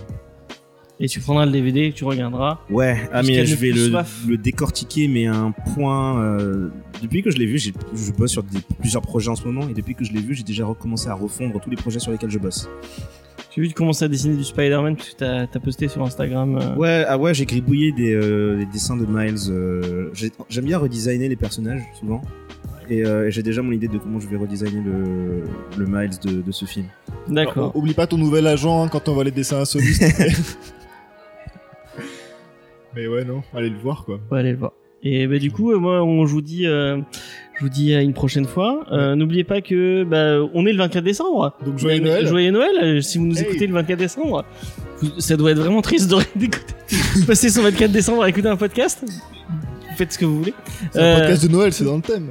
Et 1.03 1.07
tu 1.07 1.19
prendras 1.19 1.47
le 1.47 1.51
DVD 1.51 1.87
et 1.87 1.91
tu 1.93 2.03
regarderas. 2.05 2.59
Ouais, 2.69 2.95
ah, 3.11 3.23
mais 3.23 3.43
je 3.45 3.55
vais 3.55 3.71
le, 3.71 4.37
décortiquer, 4.37 5.07
mais 5.07 5.25
à 5.25 5.33
un 5.35 5.49
point. 5.51 6.21
euh, 6.21 6.69
depuis 7.01 7.23
que 7.23 7.31
je 7.31 7.37
l'ai 7.37 7.47
vu, 7.47 7.57
j'ai- 7.57 7.73
je 7.95 8.11
bosse 8.11 8.31
sur 8.31 8.43
des- 8.43 8.59
plusieurs 8.79 9.01
projets 9.01 9.29
en 9.29 9.35
ce 9.35 9.43
moment, 9.43 9.67
et 9.67 9.73
depuis 9.73 9.95
que 9.95 10.05
je 10.05 10.13
l'ai 10.13 10.21
vu, 10.21 10.35
j'ai 10.35 10.43
déjà 10.43 10.63
recommencé 10.63 11.09
à 11.09 11.15
refondre 11.15 11.59
tous 11.59 11.71
les 11.71 11.75
projets 11.75 11.97
sur 11.99 12.11
lesquels 12.11 12.29
je 12.29 12.37
bosse. 12.37 12.69
J'ai 13.53 13.61
vu 13.61 13.67
que 13.67 13.73
tu 13.73 13.77
commençais 13.77 14.05
à 14.05 14.07
dessiner 14.07 14.35
du 14.37 14.43
Spider-Man 14.43 14.95
parce 14.95 15.09
que 15.09 15.15
t'as 15.17 15.41
as 15.43 15.59
posté 15.59 15.87
sur 15.87 16.03
Instagram. 16.03 16.55
euh, 16.61 16.75
Ouais, 16.75 17.03
ah 17.07 17.17
ouais, 17.17 17.33
j'ai 17.33 17.45
gribouillé 17.47 17.91
des, 17.91 18.13
euh, 18.13 18.57
des 18.57 18.65
dessins 18.67 18.95
de 18.95 19.05
Miles. 19.07 19.49
euh, 19.49 20.09
j'ai- 20.13 20.31
J'aime 20.49 20.65
bien 20.65 20.77
redesigner 20.77 21.27
les 21.27 21.35
personnages, 21.35 21.81
souvent. 21.99 22.21
Et 22.89 23.03
euh, 23.05 23.29
j'ai 23.31 23.41
déjà 23.41 23.61
mon 23.63 23.71
idée 23.71 23.87
de 23.87 23.97
comment 23.97 24.19
je 24.19 24.27
vais 24.27 24.37
redesigner 24.37 24.81
le, 24.83 25.43
le 25.77 25.85
Miles 25.87 26.17
de, 26.23 26.41
de 26.43 26.51
ce 26.51 26.65
film. 26.65 26.85
D'accord. 27.27 27.75
Oublie 27.75 27.93
pas 27.95 28.05
ton 28.05 28.17
nouvel 28.17 28.45
agent 28.45 28.83
hein, 28.83 28.87
quand 28.89 29.09
on 29.09 29.13
voit 29.15 29.23
les 29.23 29.31
dessins 29.31 29.59
à 29.61 29.65
Sony. 29.65 29.85
mais 32.95 33.07
ouais, 33.07 33.23
non, 33.25 33.41
allez 33.53 33.69
le 33.69 33.77
voir, 33.77 34.03
quoi. 34.05 34.19
On 34.29 34.35
va 34.35 34.39
aller 34.41 34.51
le 34.51 34.57
voir. 34.57 34.73
Et 35.03 35.25
bah, 35.27 35.39
du 35.39 35.51
coup, 35.51 35.71
euh, 35.71 35.79
moi, 35.79 36.03
on, 36.03 36.25
je 36.27 36.31
vous 36.31 36.41
dis, 36.41 36.67
euh, 36.67 36.97
je 37.57 37.63
vous 37.63 37.69
dis 37.69 37.93
à 37.95 38.01
une 38.03 38.13
prochaine 38.13 38.45
fois. 38.45 38.85
Euh, 38.91 39.15
N'oubliez 39.15 39.43
pas 39.43 39.61
que 39.61 40.03
bah, 40.03 40.47
on 40.53 40.65
est 40.67 40.71
le 40.71 40.77
24 40.77 41.03
décembre. 41.03 41.55
Donc, 41.65 41.79
joyeux 41.79 42.01
Mais- 42.01 42.09
Noël. 42.09 42.27
Joyeux 42.27 42.51
Noël. 42.51 42.75
euh, 42.83 43.01
Si 43.01 43.17
vous 43.17 43.25
nous 43.25 43.35
Hey. 43.37 43.43
écoutez 43.45 43.65
le 43.65 43.73
24 43.73 43.97
décembre, 43.97 44.45
vous- 45.01 45.19
ça 45.19 45.37
doit 45.37 45.51
être 45.51 45.57
vraiment 45.57 45.81
triste 45.81 46.11
de- 46.11 46.17
d'écouter, 46.39 46.73
passer 47.25 47.49
son 47.49 47.63
24 47.63 47.91
décembre 47.91 48.21
à 48.23 48.29
écouter 48.29 48.47
un 48.47 48.57
podcast. 48.57 49.03
Faites 50.01 50.13
ce 50.13 50.17
que 50.17 50.25
vous 50.25 50.39
voulez. 50.39 50.53
C'est 50.91 50.99
un 50.99 51.03
Euh, 51.03 51.19
podcast 51.19 51.43
de 51.45 51.51
Noël, 51.51 51.71
c'est 51.73 51.83
dans 51.83 51.97
le 51.97 52.01
thème. 52.01 52.29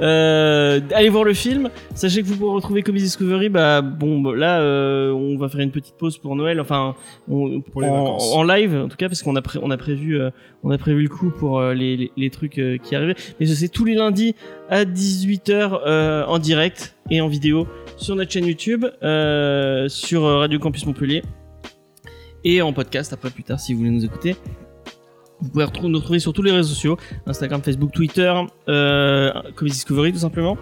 Euh, 0.00 0.80
allez 0.92 1.08
voir 1.08 1.22
le 1.22 1.34
film. 1.34 1.70
Sachez 1.94 2.20
que 2.22 2.26
vous 2.26 2.34
pourrez 2.36 2.54
retrouver 2.56 2.82
Comedy 2.82 3.04
Discovery. 3.04 3.48
Bah 3.48 3.80
bon, 3.80 4.20
bah, 4.20 4.32
là, 4.34 4.60
euh, 4.60 5.12
on 5.12 5.36
va 5.38 5.48
faire 5.48 5.60
une 5.60 5.70
petite 5.70 5.94
pause 5.96 6.18
pour 6.18 6.34
Noël. 6.34 6.58
Enfin, 6.60 6.96
on- 7.28 7.60
Pour 7.60 7.80
les 7.82 7.88
en, 7.88 8.42
live, 8.42 8.74
en 8.74 8.88
tout 8.88 8.96
cas, 8.96 9.06
parce 9.08 9.22
qu'on 9.22 9.36
a, 9.36 9.40
pré- 9.42 9.60
on 9.62 9.70
a 9.70 9.76
prévu, 9.76 10.20
euh, 10.20 10.30
on 10.64 10.70
a 10.72 10.78
prévu 10.78 11.02
le 11.04 11.08
coup 11.08 11.30
pour 11.30 11.60
euh, 11.60 11.74
les, 11.74 11.96
les, 11.96 12.10
les 12.16 12.30
trucs 12.30 12.58
euh, 12.58 12.76
qui 12.76 12.96
arrivaient. 12.96 13.14
Mais 13.38 13.46
c'est 13.46 13.68
tous 13.68 13.84
les 13.84 13.94
lundis 13.94 14.34
à 14.68 14.84
18h 14.84 15.82
euh, 15.86 16.24
en 16.26 16.40
direct 16.40 16.96
et 17.08 17.20
en 17.20 17.28
vidéo 17.28 17.68
sur 17.98 18.16
notre 18.16 18.32
chaîne 18.32 18.46
YouTube, 18.46 18.84
euh, 19.04 19.88
sur 19.88 20.24
euh, 20.24 20.38
Radio 20.38 20.58
Campus 20.58 20.84
Montpellier 20.86 21.22
et 22.42 22.62
en 22.62 22.72
podcast 22.72 23.12
après 23.12 23.30
plus 23.30 23.44
tard 23.44 23.60
si 23.60 23.72
vous 23.74 23.78
voulez 23.78 23.90
nous 23.90 24.04
écouter. 24.04 24.34
Vous 25.40 25.48
pouvez 25.50 25.66
nous 25.88 25.98
retrouver 25.98 26.18
sur 26.18 26.32
tous 26.32 26.42
les 26.42 26.52
réseaux 26.52 26.68
sociaux 26.70 26.96
Instagram, 27.26 27.60
Facebook, 27.62 27.92
Twitter, 27.92 28.32
euh, 28.68 29.30
Comedy 29.54 29.74
Discovery 29.74 30.12
tout 30.12 30.18
simplement. 30.18 30.56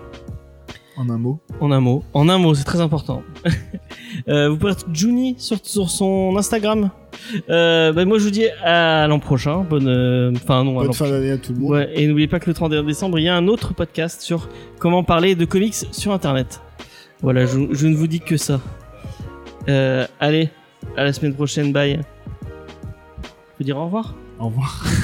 En 0.96 1.08
un 1.10 1.18
mot. 1.18 1.40
En 1.60 1.72
un 1.72 1.80
mot. 1.80 2.04
En 2.12 2.28
un 2.28 2.38
mot, 2.38 2.54
c'est 2.54 2.64
très 2.64 2.80
important. 2.80 3.22
Euh, 4.28 4.48
vous 4.48 4.56
pouvez 4.56 4.72
être 4.72 4.86
Juni 4.92 5.34
sur, 5.38 5.58
sur 5.64 5.90
son 5.90 6.36
Instagram. 6.38 6.90
Euh, 7.50 7.92
bah, 7.92 8.04
moi, 8.04 8.18
je 8.18 8.24
vous 8.24 8.30
dis 8.30 8.46
à 8.62 9.06
l'an 9.08 9.18
prochain. 9.18 9.66
Bonne. 9.68 9.88
euh, 9.88 10.32
Enfin, 10.36 10.62
non, 10.62 10.78
à 10.78 10.84
Bonne 10.84 10.92
fin 10.94 11.10
d'année 11.10 11.32
à 11.32 11.36
tout 11.36 11.52
le 11.52 11.58
monde. 11.58 11.70
Ouais, 11.72 11.90
et 11.94 12.06
n'oubliez 12.06 12.28
pas 12.28 12.38
que 12.38 12.48
le 12.48 12.54
31 12.54 12.84
décembre, 12.84 13.18
il 13.18 13.24
y 13.24 13.28
a 13.28 13.34
un 13.36 13.48
autre 13.48 13.74
podcast 13.74 14.22
sur 14.22 14.48
comment 14.78 15.02
parler 15.02 15.34
de 15.34 15.44
comics 15.44 15.74
sur 15.90 16.12
Internet. 16.12 16.62
Voilà, 17.22 17.44
je, 17.44 17.58
je 17.72 17.86
ne 17.88 17.96
vous 17.96 18.06
dis 18.06 18.20
que 18.20 18.36
ça. 18.36 18.60
Allez, 20.20 20.48
à 20.96 21.02
la 21.04 21.12
semaine 21.12 21.34
prochaine, 21.34 21.72
bye. 21.72 22.00
Je 22.44 23.58
peux 23.58 23.64
dire 23.64 23.76
au 23.76 23.84
revoir 23.86 24.14
Au 24.44 24.48
revoir. 24.48 24.84